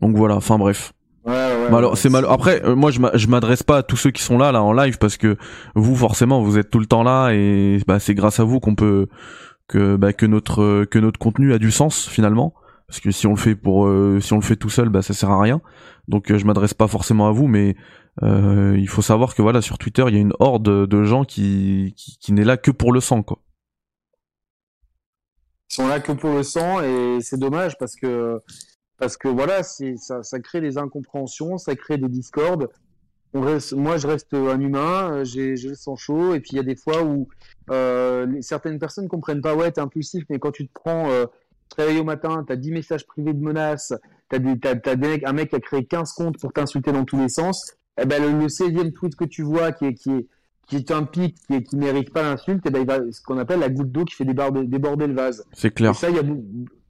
Donc 0.00 0.16
voilà. 0.16 0.36
Enfin 0.36 0.58
bref. 0.58 0.92
Ouais, 1.26 1.32
ouais, 1.32 1.70
Bah 1.70 1.78
alors, 1.78 1.96
c'est 1.96 2.10
mal. 2.10 2.26
Après, 2.28 2.62
euh, 2.66 2.74
moi, 2.74 2.90
je 2.90 3.00
m'a- 3.00 3.12
je 3.14 3.26
m'adresse 3.28 3.62
pas 3.62 3.78
à 3.78 3.82
tous 3.82 3.96
ceux 3.96 4.10
qui 4.10 4.22
sont 4.22 4.36
là, 4.36 4.52
là, 4.52 4.62
en 4.62 4.74
live, 4.74 4.98
parce 4.98 5.16
que 5.16 5.38
vous, 5.74 5.96
forcément, 5.96 6.42
vous 6.42 6.58
êtes 6.58 6.68
tout 6.70 6.78
le 6.78 6.84
temps 6.84 7.02
là, 7.02 7.30
et 7.32 7.80
bah, 7.86 7.98
c'est 7.98 8.14
grâce 8.14 8.40
à 8.40 8.44
vous 8.44 8.60
qu'on 8.60 8.74
peut 8.74 9.06
que 9.68 9.96
bah, 9.96 10.12
que 10.12 10.26
notre 10.26 10.84
que 10.84 10.98
notre 10.98 11.18
contenu 11.18 11.54
a 11.54 11.58
du 11.58 11.70
sens 11.70 12.06
finalement. 12.08 12.52
Parce 12.86 13.00
que 13.00 13.10
si 13.10 13.26
on 13.26 13.30
le 13.30 13.36
fait 13.36 13.54
pour 13.54 13.86
euh, 13.86 14.20
si 14.20 14.32
on 14.32 14.36
le 14.36 14.42
fait 14.42 14.56
tout 14.56 14.70
seul, 14.70 14.88
bah, 14.88 15.02
ça 15.02 15.14
sert 15.14 15.30
à 15.30 15.40
rien. 15.40 15.60
Donc, 16.08 16.30
euh, 16.30 16.38
je 16.38 16.44
m'adresse 16.44 16.74
pas 16.74 16.88
forcément 16.88 17.26
à 17.28 17.32
vous, 17.32 17.46
mais 17.46 17.76
euh, 18.22 18.76
il 18.78 18.88
faut 18.88 19.02
savoir 19.02 19.34
que 19.34 19.42
voilà, 19.42 19.62
sur 19.62 19.78
Twitter, 19.78 20.04
il 20.08 20.14
y 20.14 20.18
a 20.18 20.20
une 20.20 20.34
horde 20.38 20.86
de 20.86 21.04
gens 21.04 21.24
qui 21.24 21.94
qui, 21.96 22.32
n'est 22.32 22.44
là 22.44 22.56
que 22.56 22.70
pour 22.70 22.92
le 22.92 23.00
sang, 23.00 23.22
quoi. 23.22 23.40
Ils 25.70 25.74
sont 25.76 25.88
là 25.88 25.98
que 25.98 26.12
pour 26.12 26.30
le 26.30 26.42
sang 26.42 26.82
et 26.82 27.18
c'est 27.20 27.38
dommage 27.38 27.78
parce 27.78 27.96
que 27.96 28.40
parce 28.98 29.16
que 29.16 29.28
voilà, 29.28 29.62
ça, 29.62 30.40
crée 30.40 30.60
des 30.60 30.78
incompréhensions, 30.78 31.58
ça 31.58 31.74
crée 31.74 31.98
des 31.98 32.08
discordes. 32.08 32.68
Moi, 33.32 33.58
je 33.58 34.06
reste 34.06 34.32
un 34.34 34.60
humain, 34.60 35.10
euh, 35.10 35.24
j'ai 35.24 35.56
le 35.56 35.74
sang 35.74 35.96
chaud 35.96 36.34
et 36.34 36.40
puis 36.40 36.50
il 36.52 36.56
y 36.56 36.60
a 36.60 36.62
des 36.62 36.76
fois 36.76 37.02
où 37.02 37.28
certaines 38.42 38.78
personnes 38.78 39.08
comprennent 39.08 39.40
pas. 39.40 39.56
Ouais, 39.56 39.72
t'es 39.72 39.80
impulsif, 39.80 40.24
mais 40.28 40.38
quand 40.38 40.52
tu 40.52 40.68
te 40.68 40.72
prends, 40.72 41.08
te 41.68 41.80
réveilles 41.80 42.00
au 42.00 42.04
matin, 42.04 42.44
t'as 42.46 42.56
10 42.56 42.70
messages 42.72 43.06
privés 43.06 43.32
de 43.32 43.42
menaces, 43.42 43.92
t'as 44.28 44.38
des, 44.38 44.58
t'as, 44.58 44.76
t'as 44.76 44.96
des 44.96 45.08
mecs, 45.08 45.24
un 45.26 45.32
mec 45.32 45.50
qui 45.50 45.56
a 45.56 45.60
créé 45.60 45.84
15 45.84 46.12
comptes 46.12 46.38
pour 46.40 46.52
t'insulter 46.52 46.92
dans 46.92 47.04
tous 47.04 47.18
les 47.18 47.28
sens. 47.28 47.74
Eh 48.00 48.06
ben 48.06 48.20
le, 48.22 48.38
le 48.38 48.46
16e 48.46 48.92
tweet 48.92 49.14
que 49.16 49.24
tu 49.24 49.42
vois 49.42 49.72
qui 49.72 49.86
est 49.86 49.94
qui 49.94 50.10
est 50.10 50.26
qui 50.66 50.76
est 50.76 50.90
un 50.90 51.04
pic 51.04 51.36
qui, 51.46 51.54
est, 51.54 51.62
qui 51.62 51.76
mérite 51.76 52.10
pas 52.12 52.22
l'insulte, 52.22 52.62
eh 52.66 52.70
ben 52.70 52.80
il 52.80 52.86
va 52.86 52.98
ce 53.12 53.20
qu'on 53.22 53.38
appelle 53.38 53.60
la 53.60 53.68
goutte 53.68 53.92
d'eau 53.92 54.04
qui 54.04 54.14
fait 54.14 54.24
déborder, 54.24 54.66
déborder 54.66 55.06
le 55.06 55.14
vase. 55.14 55.44
C'est 55.52 55.68
Et 55.68 55.70
clair. 55.72 55.94
ça, 55.94 56.08
il 56.08 56.16
y 56.16 56.18
a, 56.18 56.22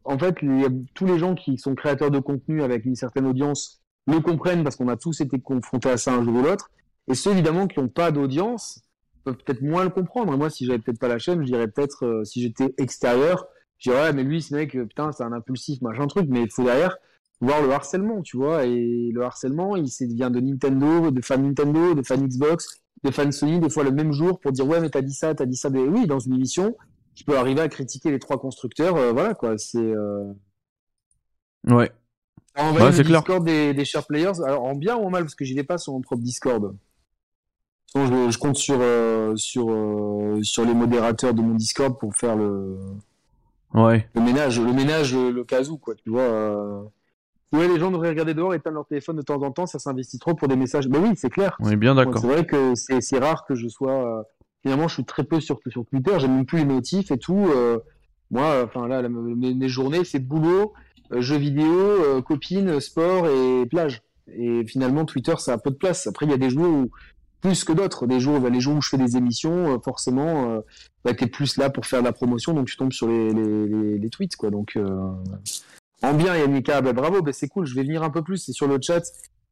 en 0.04 0.18
fait, 0.18 0.36
il 0.42 0.60
y 0.60 0.64
a 0.64 0.68
tous 0.94 1.06
les 1.06 1.18
gens 1.18 1.34
qui 1.34 1.58
sont 1.58 1.74
créateurs 1.74 2.10
de 2.10 2.20
contenu 2.20 2.62
avec 2.62 2.84
une 2.84 2.94
certaine 2.94 3.26
audience 3.26 3.82
le 4.06 4.20
comprennent 4.20 4.62
parce 4.62 4.76
qu'on 4.76 4.88
a 4.88 4.96
tous 4.96 5.20
été 5.22 5.40
confrontés 5.40 5.90
à 5.90 5.96
ça 5.96 6.12
un 6.14 6.22
jour 6.22 6.34
ou 6.34 6.42
l'autre. 6.42 6.70
Et 7.08 7.14
ceux, 7.14 7.32
évidemment, 7.32 7.66
qui 7.66 7.80
n'ont 7.80 7.88
pas 7.88 8.10
d'audience 8.12 8.80
peuvent 9.24 9.36
peut-être 9.38 9.62
moins 9.62 9.82
le 9.84 9.90
comprendre. 9.90 10.36
Moi, 10.36 10.50
si 10.50 10.66
j'avais 10.66 10.78
peut-être 10.78 10.98
pas 11.00 11.08
la 11.08 11.18
chaîne, 11.18 11.40
je 11.40 11.46
dirais 11.46 11.66
peut-être, 11.68 12.04
euh, 12.04 12.24
si 12.24 12.42
j'étais 12.42 12.74
extérieur, 12.78 13.46
je 13.84 13.90
dirais, 13.90 14.04
ouais, 14.04 14.12
mais 14.14 14.22
lui, 14.22 14.40
ce 14.40 14.54
mec, 14.54 14.74
euh, 14.76 14.86
putain, 14.86 15.12
c'est 15.12 15.24
un 15.24 15.32
impulsif, 15.32 15.82
machin 15.82 16.06
truc, 16.06 16.26
mais 16.28 16.42
il 16.42 16.50
faut 16.50 16.64
derrière 16.64 16.96
voir 17.40 17.60
le 17.60 17.70
harcèlement, 17.70 18.22
tu 18.22 18.38
vois. 18.38 18.64
Et 18.64 19.10
le 19.12 19.22
harcèlement, 19.22 19.76
il 19.76 19.90
vient 20.14 20.30
de 20.30 20.40
Nintendo, 20.40 21.10
de 21.10 21.20
fans 21.20 21.36
Nintendo, 21.36 21.94
de 21.94 22.02
fans 22.02 22.16
Xbox, 22.16 22.80
des 23.02 23.12
fans 23.12 23.30
Sony 23.30 23.60
des 23.60 23.68
fois 23.68 23.84
le 23.84 23.90
même 23.90 24.12
jour 24.12 24.40
pour 24.40 24.52
dire 24.52 24.66
ouais 24.66 24.80
mais 24.80 24.88
t'as 24.88 25.02
dit 25.02 25.12
ça, 25.12 25.34
t'as 25.34 25.44
dit 25.44 25.56
ça. 25.56 25.68
Oui, 25.68 26.06
dans 26.06 26.18
une 26.18 26.34
émission, 26.34 26.74
je 27.14 27.24
peux 27.24 27.36
arriver 27.36 27.60
à 27.60 27.68
critiquer 27.68 28.10
les 28.10 28.18
trois 28.18 28.38
constructeurs. 28.38 28.96
Euh, 28.96 29.12
voilà 29.12 29.34
quoi, 29.34 29.58
c'est. 29.58 29.76
Euh... 29.76 30.32
Ouais. 31.66 31.92
En 32.56 32.72
vrai, 32.72 32.90
le 32.90 33.02
Discord 33.02 33.44
des, 33.44 33.74
des 33.74 33.84
share 33.84 34.06
players, 34.06 34.40
alors 34.46 34.64
en 34.64 34.74
bien 34.74 34.96
ou 34.96 35.04
en 35.04 35.10
mal 35.10 35.24
parce 35.24 35.34
que 35.34 35.44
j'y 35.44 35.54
vais 35.54 35.64
pas 35.64 35.76
sur 35.76 35.92
mon 35.92 36.00
propre 36.00 36.22
Discord. 36.22 36.74
Je, 37.94 38.30
je 38.30 38.38
compte 38.38 38.56
sur 38.56 38.78
euh, 38.80 39.36
sur 39.36 39.66
sur 40.42 40.64
les 40.64 40.74
modérateurs 40.74 41.34
de 41.34 41.42
mon 41.42 41.54
Discord 41.54 41.98
pour 41.98 42.14
faire 42.16 42.34
le 42.34 42.78
ouais. 43.74 44.08
Le 44.14 44.20
ménage 44.20 44.60
le 44.60 44.72
ménage 44.72 45.14
le, 45.14 45.44
cas 45.44 45.62
où 45.64 45.78
quoi 45.78 45.94
tu 45.94 46.10
vois 46.10 46.22
euh... 46.22 46.82
ouais 47.52 47.68
les 47.68 47.78
gens 47.78 47.90
devraient 47.90 48.08
regarder 48.08 48.34
dehors 48.34 48.54
et 48.54 48.56
éteindre 48.56 48.76
leur 48.76 48.86
téléphone 48.86 49.16
de 49.16 49.22
temps 49.22 49.42
en 49.42 49.50
temps 49.50 49.66
ça 49.66 49.78
s'investit 49.78 50.18
trop 50.18 50.34
pour 50.34 50.48
des 50.48 50.56
messages. 50.56 50.88
Mais 50.88 50.98
oui 50.98 51.10
c'est 51.16 51.30
clair. 51.30 51.56
On 51.60 51.70
est 51.70 51.76
bien 51.76 51.94
d'accord. 51.94 52.18
C'est 52.18 52.26
vrai 52.26 52.46
que 52.46 52.74
c'est 52.74 53.18
rare 53.18 53.44
que 53.46 53.54
je 53.54 53.68
sois 53.68 54.18
euh, 54.18 54.22
finalement 54.62 54.88
je 54.88 54.94
suis 54.94 55.04
très 55.04 55.24
peu 55.24 55.40
sur 55.40 55.58
sur 55.68 55.84
Twitter 55.86 56.12
j'aime 56.18 56.36
même 56.36 56.46
plus 56.46 56.58
les 56.58 56.64
notifs 56.64 57.10
et 57.10 57.18
tout 57.18 57.46
euh, 57.50 57.78
moi 58.30 58.64
enfin 58.64 58.88
là, 58.88 59.06
mes, 59.08 59.54
mes, 59.54 59.68
journées 59.68 60.04
c'est 60.04 60.20
boulot 60.20 60.72
jeux 61.10 61.36
vidéo 61.36 62.22
copines 62.22 62.80
sport 62.80 63.28
et 63.28 63.66
plage. 63.66 64.02
Et 64.28 64.64
finalement 64.66 65.04
Twitter 65.04 65.34
ça 65.38 65.52
a 65.52 65.58
peu 65.58 65.70
de 65.70 65.76
place. 65.76 66.06
Après 66.06 66.26
il 66.26 66.30
y 66.30 66.34
a 66.34 66.38
des 66.38 66.50
jours 66.50 66.66
où 66.66 66.90
plus 67.44 67.64
que 67.64 67.74
d'autres. 67.74 68.06
Des 68.06 68.20
jours, 68.20 68.40
bah, 68.40 68.48
les 68.48 68.60
jours 68.60 68.76
où 68.76 68.80
je 68.80 68.88
fais 68.88 68.96
des 68.96 69.18
émissions, 69.18 69.74
euh, 69.74 69.78
forcément, 69.78 70.50
euh, 70.50 70.60
bah, 71.04 71.12
t'es 71.12 71.26
plus 71.26 71.58
là 71.58 71.68
pour 71.68 71.84
faire 71.84 72.00
la 72.00 72.12
promotion, 72.12 72.54
donc 72.54 72.66
tu 72.68 72.76
tombes 72.76 72.92
sur 72.92 73.06
les, 73.06 74.08
tweets, 74.10 74.36
quoi. 74.36 74.50
Donc, 74.50 74.76
euh... 74.76 75.12
en 76.02 76.14
bien, 76.14 76.36
Yannick, 76.36 76.66
bah, 76.66 76.92
bravo, 76.94 77.20
c'est 77.32 77.48
cool. 77.48 77.66
Je 77.66 77.74
vais 77.74 77.82
venir 77.82 78.02
un 78.02 78.08
peu 78.08 78.22
plus. 78.22 78.38
C'est 78.38 78.52
sur 78.52 78.66
le 78.66 78.78
chat. 78.80 79.02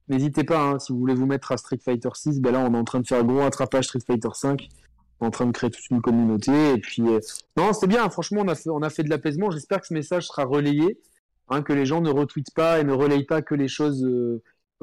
N'hésitez 0.08 0.42
pas, 0.42 0.58
hein, 0.58 0.78
si 0.78 0.92
vous 0.92 0.98
voulez 0.98 1.14
vous 1.14 1.26
mettre 1.26 1.52
à 1.52 1.58
Street 1.58 1.78
Fighter 1.84 2.08
6, 2.14 2.40
ben 2.40 2.52
là, 2.52 2.60
on 2.60 2.72
est 2.74 2.78
en 2.78 2.84
train 2.84 3.00
de 3.00 3.06
faire 3.06 3.20
un 3.20 3.24
gros 3.24 3.42
attrapage 3.42 3.84
Street 3.84 4.00
Fighter 4.04 4.30
5 4.32 4.68
en 5.20 5.30
train 5.30 5.46
de 5.46 5.52
créer 5.52 5.70
toute 5.70 5.88
une 5.90 6.00
communauté. 6.00 6.72
Et 6.72 6.78
puis, 6.78 7.02
non, 7.56 7.72
c'est 7.74 7.86
bien. 7.86 8.08
Franchement, 8.08 8.42
on 8.42 8.82
a 8.82 8.90
fait, 8.90 9.02
de 9.04 9.10
l'apaisement. 9.10 9.50
J'espère 9.50 9.80
que 9.80 9.86
ce 9.86 9.94
message 9.94 10.26
sera 10.26 10.44
relayé, 10.44 10.98
hein, 11.50 11.62
que 11.62 11.74
les 11.74 11.86
gens 11.86 12.00
ne 12.00 12.10
retweetent 12.10 12.54
pas 12.54 12.80
et 12.80 12.84
ne 12.84 12.92
relayent 12.92 13.26
pas 13.26 13.42
que 13.42 13.54
les 13.54 13.68
choses 13.68 14.04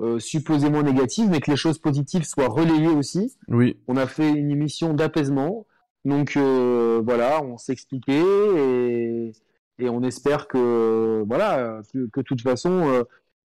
euh, 0.02 0.18
supposément 0.18 0.82
négatives, 0.82 1.30
mais 1.30 1.42
que 1.42 1.52
les 1.52 1.58
choses 1.58 1.78
positives 1.78 2.24
soient 2.24 2.48
relayées 2.48 2.88
aussi. 2.88 3.36
Oui. 3.50 3.78
On 3.88 3.98
a 3.98 4.08
fait 4.08 4.30
une 4.30 4.50
émission 4.50 4.94
d'apaisement. 4.94 5.66
Donc 6.06 6.38
euh, 6.38 7.02
voilà, 7.04 7.44
on 7.44 7.58
s'est 7.58 7.74
expliqué 7.74 8.18
et, 8.18 9.34
et, 9.80 9.90
on 9.90 10.02
espère 10.02 10.48
que 10.48 11.22
voilà 11.28 11.82
que, 11.92 11.98
de 11.98 12.22
toute 12.22 12.42
façon 12.42 13.04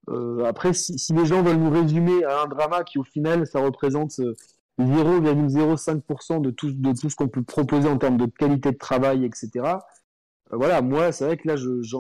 euh, 0.09 0.43
après 0.43 0.73
si, 0.73 0.99
si, 0.99 1.13
les 1.13 1.25
gens 1.25 1.41
veulent 1.41 1.57
nous 1.57 1.71
résumer 1.71 2.23
à 2.23 2.43
un 2.43 2.47
drama 2.47 2.83
qui 2.83 2.99
au 2.99 3.03
final 3.03 3.47
ça 3.47 3.59
représente 3.59 4.19
0,05% 4.79 6.41
de 6.41 6.51
tout 6.51 6.71
de 6.71 6.91
tout 6.93 7.09
ce 7.09 7.15
qu'on 7.15 7.27
peut 7.27 7.41
proposer 7.41 7.89
en 7.89 7.97
termes 7.97 8.17
de 8.17 8.27
qualité 8.27 8.71
de 8.71 8.77
travail 8.77 9.25
etc. 9.25 9.49
Voilà, 10.51 10.83
moi 10.83 11.11
c'est 11.11 11.25
vrai 11.25 11.37
que 11.37 11.47
là 11.47 11.55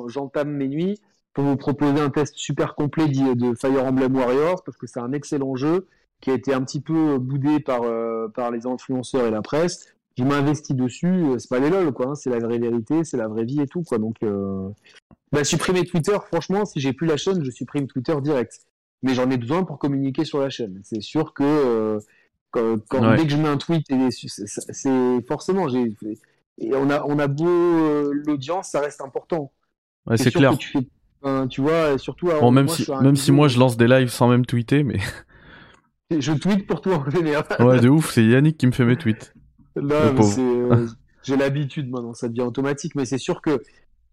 j'entame 0.07 0.51
mes 0.51 0.67
nuits 0.67 0.99
pour 1.33 1.43
vous 1.43 1.57
proposer 1.57 1.99
un 1.99 2.09
test 2.09 2.35
super 2.35 2.75
complet 2.75 3.07
de 3.07 3.55
Fire 3.55 3.85
Emblem 3.85 4.15
Warriors 4.15 4.63
parce 4.63 4.77
que 4.77 4.87
c'est 4.87 4.99
un 4.99 5.13
excellent 5.13 5.55
jeu 5.55 5.87
qui 6.21 6.29
a 6.29 6.33
été 6.33 6.53
un 6.53 6.61
petit 6.61 6.79
peu 6.79 7.17
boudé 7.17 7.59
par, 7.59 7.81
euh, 7.83 8.27
par 8.29 8.51
les 8.51 8.65
influenceurs 8.65 9.25
et 9.25 9.31
la 9.31 9.41
presse. 9.41 9.93
Je 10.17 10.23
m'investis 10.23 10.75
dessus, 10.75 11.07
euh, 11.07 11.39
c'est 11.39 11.49
pas 11.49 11.59
les 11.59 11.69
lol 11.69 11.91
quoi, 11.91 12.09
hein, 12.09 12.15
c'est 12.15 12.29
la 12.29 12.39
vraie 12.39 12.59
vérité, 12.59 13.03
c'est 13.03 13.17
la 13.17 13.27
vraie 13.27 13.45
vie 13.45 13.61
et 13.61 13.67
tout 13.67 13.81
quoi. 13.81 13.97
Donc, 13.97 14.17
euh... 14.23 14.69
bah, 15.31 15.43
supprimer 15.43 15.85
Twitter, 15.85 16.15
franchement, 16.27 16.65
si 16.65 16.79
j'ai 16.79 16.93
plus 16.93 17.07
la 17.07 17.17
chaîne, 17.17 17.43
je 17.43 17.49
supprime 17.49 17.87
Twitter 17.87 18.15
direct. 18.21 18.59
Mais 19.01 19.15
j'en 19.15 19.29
ai 19.31 19.37
besoin 19.37 19.63
pour 19.63 19.79
communiquer 19.79 20.23
sur 20.23 20.39
la 20.39 20.49
chaîne. 20.49 20.79
C'est 20.83 21.01
sûr 21.01 21.33
que 21.33 21.43
euh, 21.43 21.99
quand, 22.51 22.77
quand 22.87 23.15
dès 23.15 23.23
que 23.23 23.29
je 23.29 23.37
mets 23.37 23.49
un 23.49 23.57
tweet, 23.57 23.85
c'est 24.11 25.27
forcément, 25.27 25.67
j'ai, 25.67 25.93
et 26.59 26.73
on 26.75 26.89
a, 26.89 27.03
on 27.05 27.19
a 27.19 27.27
beau 27.27 27.47
euh, 27.47 28.13
l'audience, 28.25 28.69
ça 28.69 28.79
reste 28.79 29.01
important. 29.01 29.51
Ouais, 30.05 30.17
c'est 30.17 30.31
clair. 30.31 30.57
Tu 30.57 30.69
fais 30.69 30.87
tu 31.49 31.61
vois, 31.61 31.97
surtout. 31.97 32.27
Bon, 32.27 32.51
même 32.51 32.67
si, 32.67 32.85
même 33.01 33.15
si 33.15 33.31
moi 33.31 33.47
je 33.47 33.59
lance 33.59 33.77
des 33.77 33.87
lives 33.87 34.09
sans 34.09 34.27
même 34.27 34.45
tweeter, 34.45 34.83
mais. 34.83 34.99
Je 36.19 36.33
tweete 36.33 36.67
pour 36.67 36.81
toi 36.81 37.03
en 37.05 37.09
général. 37.09 37.45
Ouais, 37.59 37.79
de 37.79 37.89
ouf, 37.89 38.11
c'est 38.11 38.23
Yannick 38.23 38.57
qui 38.57 38.67
me 38.67 38.71
fait 38.71 38.85
mes 38.85 38.97
tweets. 38.97 39.33
Là, 39.75 40.13
euh, 40.37 40.87
j'ai 41.23 41.37
l'habitude 41.37 41.89
maintenant, 41.89 42.13
ça 42.13 42.29
devient 42.29 42.41
automatique, 42.41 42.93
mais 42.95 43.05
c'est 43.05 43.17
sûr 43.17 43.41
que 43.41 43.63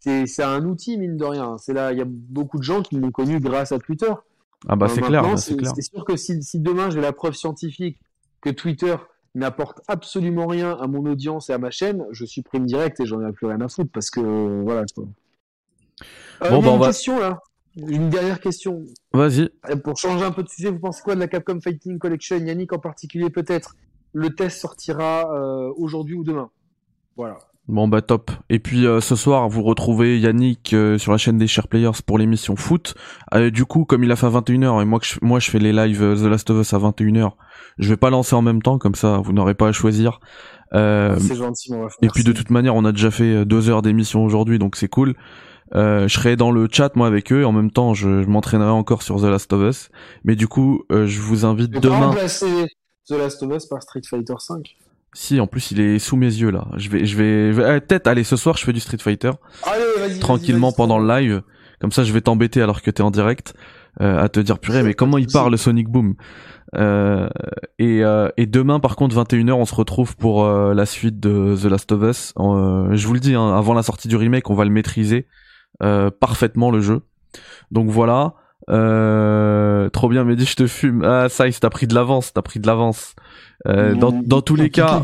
c'est 0.00 0.42
un 0.42 0.64
outil, 0.64 0.96
mine 0.96 1.16
de 1.16 1.24
rien. 1.24 1.56
C'est 1.58 1.74
là, 1.74 1.92
il 1.92 1.98
y 1.98 2.02
a 2.02 2.06
beaucoup 2.06 2.58
de 2.58 2.62
gens 2.62 2.82
qui 2.82 2.98
m'ont 2.98 3.10
connu 3.10 3.38
grâce 3.40 3.72
à 3.72 3.78
Twitter. 3.78 4.12
Ah 4.68 4.76
bah 4.76 4.88
c'est 4.88 5.00
clair, 5.00 5.22
bah, 5.22 5.36
c'est 5.36 5.56
clair. 5.56 5.72
C'est 5.74 5.82
sûr 5.82 6.04
que 6.04 6.16
si, 6.16 6.42
si 6.42 6.60
demain 6.60 6.90
j'ai 6.90 7.00
la 7.00 7.12
preuve 7.12 7.34
scientifique 7.34 7.98
que 8.40 8.50
Twitter 8.50 8.94
n'apporte 9.34 9.80
absolument 9.88 10.46
rien 10.46 10.76
à 10.80 10.86
mon 10.86 11.04
audience 11.06 11.50
et 11.50 11.52
à 11.52 11.58
ma 11.58 11.70
chaîne, 11.70 12.04
je 12.10 12.24
supprime 12.24 12.66
direct 12.66 13.00
et 13.00 13.06
j'en 13.06 13.26
ai 13.26 13.32
plus 13.32 13.46
rien 13.46 13.60
à 13.60 13.68
foutre 13.68 13.90
parce 13.92 14.10
que 14.10 14.20
euh, 14.20 14.62
voilà 14.62 14.84
quoi. 14.94 15.04
Euh, 16.42 16.50
bon, 16.50 16.62
bah, 16.62 16.76
une 16.76 16.80
question 16.92 17.18
là. 17.18 17.38
Une 17.76 18.10
dernière 18.10 18.40
question. 18.40 18.82
Vas-y. 19.12 19.50
Euh, 19.68 19.76
pour 19.76 19.96
changer 19.96 20.24
un 20.24 20.32
peu 20.32 20.42
de 20.42 20.48
sujet, 20.48 20.70
vous 20.70 20.80
pensez 20.80 21.02
quoi 21.02 21.14
de 21.14 21.20
la 21.20 21.28
Capcom 21.28 21.60
Fighting 21.60 21.98
Collection 21.98 22.36
Yannick 22.36 22.72
en 22.72 22.78
particulier 22.78 23.30
peut-être? 23.30 23.74
Le 24.12 24.34
test 24.34 24.60
sortira 24.60 25.32
euh, 25.32 25.72
aujourd'hui 25.76 26.16
ou 26.16 26.24
demain. 26.24 26.50
Voilà. 27.16 27.38
Bon 27.70 27.86
bah 27.86 28.02
top. 28.02 28.32
Et 28.48 28.58
puis 28.58 28.84
euh, 28.84 29.00
ce 29.00 29.14
soir, 29.14 29.48
vous 29.48 29.62
retrouvez 29.62 30.18
Yannick 30.18 30.72
euh, 30.72 30.98
sur 30.98 31.12
la 31.12 31.18
chaîne 31.18 31.38
des 31.38 31.46
Share 31.46 31.68
Players 31.68 32.02
pour 32.04 32.18
l'émission 32.18 32.56
foot. 32.56 32.96
Euh, 33.32 33.50
du 33.50 33.64
coup, 33.64 33.84
comme 33.84 34.02
il 34.02 34.10
a 34.10 34.16
fait 34.16 34.26
à 34.26 34.30
21h 34.30 34.82
et 34.82 34.84
moi 34.84 34.98
je, 35.02 35.14
moi 35.22 35.38
je 35.38 35.50
fais 35.50 35.60
les 35.60 35.72
lives 35.72 36.00
The 36.00 36.24
Last 36.24 36.50
of 36.50 36.60
Us 36.60 36.74
à 36.74 36.78
21h, 36.78 37.30
je 37.78 37.88
vais 37.88 37.96
pas 37.96 38.10
lancer 38.10 38.34
en 38.34 38.42
même 38.42 38.60
temps 38.60 38.78
comme 38.78 38.96
ça, 38.96 39.18
vous 39.18 39.32
n'aurez 39.32 39.54
pas 39.54 39.68
à 39.68 39.72
choisir. 39.72 40.18
c'est 40.72 41.36
gentil, 41.36 41.72
mon 41.72 41.86
Et 42.02 42.08
puis 42.08 42.24
de 42.24 42.32
toute 42.32 42.50
manière, 42.50 42.74
on 42.74 42.84
a 42.84 42.90
déjà 42.90 43.12
fait 43.12 43.44
deux 43.44 43.68
heures 43.68 43.82
d'émission 43.82 44.24
aujourd'hui, 44.24 44.58
donc 44.58 44.74
c'est 44.74 44.88
cool. 44.88 45.14
Euh, 45.74 46.08
je 46.08 46.14
serai 46.14 46.36
dans 46.36 46.50
le 46.50 46.66
chat 46.70 46.96
moi 46.96 47.06
avec 47.06 47.32
eux 47.32 47.42
et 47.42 47.44
en 47.44 47.52
même 47.52 47.70
temps 47.70 47.94
je, 47.94 48.22
je 48.22 48.28
m'entraînerai 48.28 48.70
encore 48.70 49.02
sur 49.02 49.20
The 49.20 49.24
Last 49.24 49.52
of 49.52 49.62
Us. 49.62 49.88
Mais 50.24 50.36
du 50.36 50.48
coup, 50.48 50.84
euh, 50.90 51.06
je 51.06 51.20
vous 51.20 51.44
invite 51.44 51.74
je 51.74 51.80
demain. 51.80 52.08
remplacer 52.08 52.66
The 53.08 53.12
Last 53.12 53.42
of 53.42 53.54
Us 53.54 53.66
par 53.66 53.82
Street 53.82 54.02
Fighter 54.08 54.34
5. 54.38 54.76
Si, 55.12 55.40
en 55.40 55.46
plus 55.46 55.70
il 55.72 55.80
est 55.80 55.98
sous 55.98 56.16
mes 56.16 56.26
yeux 56.26 56.50
là. 56.50 56.66
Je 56.76 56.88
vais, 56.88 57.04
je 57.04 57.16
vais, 57.16 57.76
eh, 57.76 57.80
peut-être. 57.80 58.06
Allez, 58.06 58.24
ce 58.24 58.36
soir 58.36 58.56
je 58.56 58.64
fais 58.64 58.72
du 58.72 58.80
Street 58.80 58.98
Fighter. 58.98 59.32
Allez, 59.64 59.84
vas-y. 59.98 60.18
Tranquillement 60.20 60.68
vas 60.68 60.72
-y, 60.72 60.76
pendant 60.76 60.98
le 60.98 61.08
live. 61.08 61.42
Comme 61.80 61.92
ça, 61.92 62.04
je 62.04 62.12
vais 62.12 62.20
t'embêter 62.20 62.60
alors 62.60 62.82
que 62.82 62.90
t'es 62.90 63.02
en 63.02 63.10
direct 63.10 63.54
euh, 64.00 64.22
à 64.22 64.28
te 64.28 64.38
dire 64.38 64.58
purée, 64.58 64.82
mais 64.82 64.94
comment 64.94 65.18
il 65.18 65.26
parle 65.26 65.56
Sonic 65.56 65.88
Boom? 65.88 66.14
Euh, 66.76 67.28
et, 67.78 68.04
euh, 68.04 68.28
et, 68.36 68.46
demain, 68.46 68.80
par 68.80 68.96
contre, 68.96 69.16
21h, 69.16 69.52
on 69.52 69.64
se 69.64 69.74
retrouve 69.74 70.16
pour 70.16 70.44
euh, 70.44 70.74
la 70.74 70.86
suite 70.86 71.18
de 71.18 71.56
The 71.60 71.64
Last 71.64 71.90
of 71.92 72.02
Us. 72.02 72.34
Euh, 72.38 72.94
je 72.94 73.06
vous 73.06 73.14
le 73.14 73.20
dis, 73.20 73.34
hein, 73.34 73.56
avant 73.56 73.74
la 73.74 73.82
sortie 73.82 74.08
du 74.08 74.16
remake, 74.16 74.50
on 74.50 74.54
va 74.54 74.64
le 74.64 74.70
maîtriser 74.70 75.26
parfaitement 75.78 76.70
le 76.70 76.80
jeu. 76.80 77.02
Donc 77.70 77.90
voilà. 77.90 78.34
trop 78.66 80.08
bien, 80.08 80.24
Mehdi, 80.24 80.44
je 80.44 80.56
te 80.56 80.66
fume. 80.66 81.04
Ah, 81.04 81.28
ça, 81.28 81.46
il 81.48 81.58
t'a 81.58 81.70
pris 81.70 81.86
de 81.86 81.94
l'avance, 81.94 82.32
t'as 82.32 82.42
pris 82.42 82.60
de 82.60 82.66
l'avance. 82.66 83.14
dans, 83.66 84.12
dans 84.12 84.42
tous 84.42 84.56
les 84.56 84.70
cas, 84.70 85.02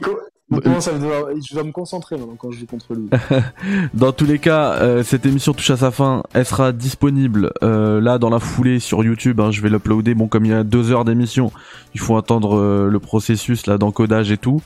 je 0.50 1.54
dois 1.54 1.64
me 1.64 1.72
concentrer 1.72 2.16
maintenant 2.16 2.36
quand 2.38 2.50
je 2.52 2.60
joue 2.60 2.66
contre 2.66 2.94
lui. 2.94 3.08
dans 3.94 4.12
tous 4.12 4.26
les 4.26 4.38
cas, 4.38 4.74
euh, 4.74 5.02
cette 5.02 5.26
émission 5.26 5.52
touche 5.52 5.70
à 5.70 5.76
sa 5.76 5.90
fin. 5.90 6.22
Elle 6.34 6.46
sera 6.46 6.72
disponible 6.72 7.52
euh, 7.62 8.00
là 8.00 8.18
dans 8.18 8.30
la 8.30 8.38
foulée 8.38 8.78
sur 8.78 9.02
YouTube. 9.02 9.40
Hein, 9.40 9.50
je 9.50 9.60
vais 9.60 9.68
l'uploader. 9.68 10.14
Bon, 10.14 10.28
comme 10.28 10.44
il 10.44 10.52
y 10.52 10.54
a 10.54 10.62
deux 10.62 10.92
heures 10.92 11.04
d'émission, 11.04 11.50
il 11.94 12.00
faut 12.00 12.16
attendre 12.16 12.58
euh, 12.58 12.88
le 12.90 13.00
processus 13.00 13.66
là 13.66 13.78
d'encodage 13.78 14.30
et 14.30 14.36
tout. 14.36 14.62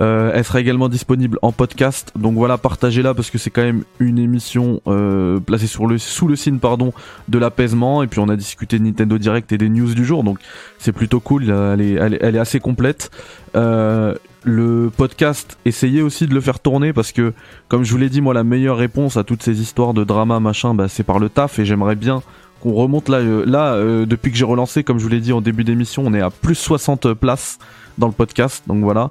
Euh, 0.00 0.32
elle 0.34 0.44
sera 0.44 0.60
également 0.60 0.88
disponible 0.88 1.38
en 1.42 1.52
podcast. 1.52 2.12
Donc 2.16 2.34
voilà, 2.34 2.58
partagez-la 2.58 3.14
parce 3.14 3.30
que 3.30 3.38
c'est 3.38 3.50
quand 3.50 3.62
même 3.62 3.84
une 3.98 4.18
émission 4.18 4.80
euh, 4.86 5.38
placée 5.38 5.66
sur 5.66 5.86
le 5.86 5.98
sous 5.98 6.26
le 6.26 6.36
signe 6.36 6.58
pardon 6.58 6.92
de 7.28 7.38
l'apaisement. 7.38 8.02
Et 8.02 8.06
puis 8.08 8.18
on 8.18 8.28
a 8.28 8.36
discuté 8.36 8.78
de 8.78 8.84
Nintendo 8.84 9.18
Direct 9.18 9.52
et 9.52 9.58
des 9.58 9.68
news 9.68 9.94
du 9.94 10.04
jour. 10.04 10.24
Donc 10.24 10.38
c'est 10.78 10.92
plutôt 10.92 11.20
cool. 11.20 11.50
Elle 11.50 11.80
est, 11.82 11.92
elle 11.92 12.14
est, 12.14 12.18
elle 12.20 12.34
est 12.34 12.40
assez 12.40 12.58
complète. 12.58 13.10
Euh, 13.56 14.14
le 14.42 14.90
podcast, 14.94 15.58
essayez 15.64 16.02
aussi 16.02 16.26
de 16.26 16.34
le 16.34 16.40
faire 16.40 16.60
tourner 16.60 16.92
parce 16.92 17.12
que, 17.12 17.32
comme 17.68 17.84
je 17.84 17.92
vous 17.92 17.98
l'ai 17.98 18.08
dit, 18.08 18.20
moi, 18.20 18.34
la 18.34 18.44
meilleure 18.44 18.76
réponse 18.76 19.16
à 19.16 19.24
toutes 19.24 19.42
ces 19.42 19.60
histoires 19.60 19.94
de 19.94 20.04
drama, 20.04 20.40
machin, 20.40 20.74
bah, 20.74 20.88
c'est 20.88 21.04
par 21.04 21.18
le 21.18 21.28
taf 21.28 21.58
et 21.58 21.64
j'aimerais 21.64 21.96
bien 21.96 22.22
qu'on 22.60 22.72
remonte 22.72 23.08
là. 23.08 23.18
Euh, 23.18 23.44
là, 23.46 23.74
euh, 23.74 24.06
depuis 24.06 24.30
que 24.30 24.36
j'ai 24.36 24.44
relancé, 24.44 24.84
comme 24.84 24.98
je 24.98 25.04
vous 25.04 25.10
l'ai 25.10 25.20
dit 25.20 25.32
en 25.32 25.40
début 25.40 25.64
d'émission, 25.64 26.02
on 26.06 26.14
est 26.14 26.20
à 26.20 26.30
plus 26.30 26.54
60 26.54 27.14
places 27.14 27.58
dans 27.98 28.06
le 28.06 28.12
podcast, 28.12 28.64
donc 28.66 28.82
voilà. 28.82 29.10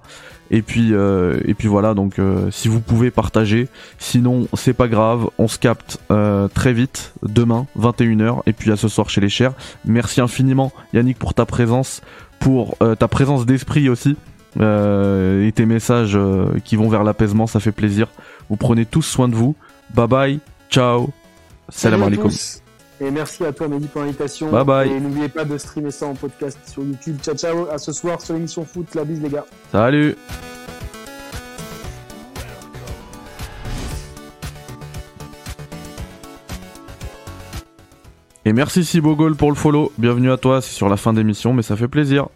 Et 0.52 0.64
puis, 0.64 0.94
euh, 0.94 1.40
et 1.46 1.54
puis 1.54 1.68
voilà, 1.68 1.94
donc 1.94 2.16
si 2.50 2.70
vous 2.70 2.80
pouvez 2.80 3.12
partager, 3.12 3.68
sinon 4.00 4.48
c'est 4.56 4.74
pas 4.74 4.88
grave, 4.88 5.30
on 5.38 5.48
se 5.48 5.60
capte 5.60 6.00
très 6.56 6.74
vite, 6.74 7.14
demain, 7.22 7.68
21h, 7.78 8.42
et 8.48 8.54
puis 8.54 8.72
à 8.72 8.76
ce 8.76 8.88
soir 8.88 9.12
chez 9.12 9.22
les 9.22 9.30
chers. 9.30 9.54
Merci 9.86 10.22
infiniment 10.22 10.72
Yannick 10.94 11.20
pour 11.20 11.36
ta 11.36 11.46
présence, 11.46 12.02
pour 12.40 12.78
ta 12.80 13.08
présence 13.08 13.46
d'esprit 13.46 13.90
aussi 13.90 14.16
et 14.58 15.52
tes 15.52 15.66
messages 15.66 16.16
euh, 16.16 16.48
qui 16.64 16.76
vont 16.76 16.90
vers 16.90 17.04
l'apaisement, 17.04 17.48
ça 17.48 17.60
fait 17.60 17.72
plaisir. 17.72 18.08
Vous 18.50 18.56
prenez 18.56 18.86
tous 18.86 19.04
soin 19.04 19.28
de 19.28 19.36
vous. 19.36 19.56
Bye 19.94 20.08
bye, 20.08 20.40
ciao, 20.70 21.10
salam 21.70 22.04
alaikum. 22.04 22.32
Et 23.02 23.12
merci 23.12 23.46
à 23.46 23.54
toi, 23.54 23.68
Mehdi, 23.68 23.88
pour 23.88 24.02
l'invitation. 24.02 24.52
Bye 24.52 24.66
bye. 24.66 24.92
Et 24.92 25.00
n'oubliez 25.00 25.30
pas 25.30 25.46
de 25.46 25.58
streamer 25.58 25.92
ça 25.92 26.08
en 26.08 26.16
podcast 26.16 26.58
sur 26.68 26.84
YouTube. 26.84 27.18
Ciao, 27.22 27.36
ciao. 27.36 27.68
À 27.72 27.78
ce 27.78 27.94
soir 27.94 28.20
sur 28.20 28.34
l'émission 28.34 28.66
foot. 28.66 28.94
La 28.94 29.06
bise, 29.06 29.22
les 29.22 29.30
gars. 29.30 29.46
Salut 29.72 30.16
Et 38.46 38.54
merci 38.54 38.84
Sibogol 38.84 39.36
pour 39.36 39.50
le 39.50 39.56
follow. 39.56 39.92
Bienvenue 39.98 40.32
à 40.32 40.38
toi, 40.38 40.60
c'est 40.60 40.74
sur 40.74 40.90
la 40.90 40.98
fin 40.98 41.14
d'émission, 41.14 41.54
mais 41.54 41.62
ça 41.62 41.76
fait 41.76 41.88
plaisir. 41.88 42.30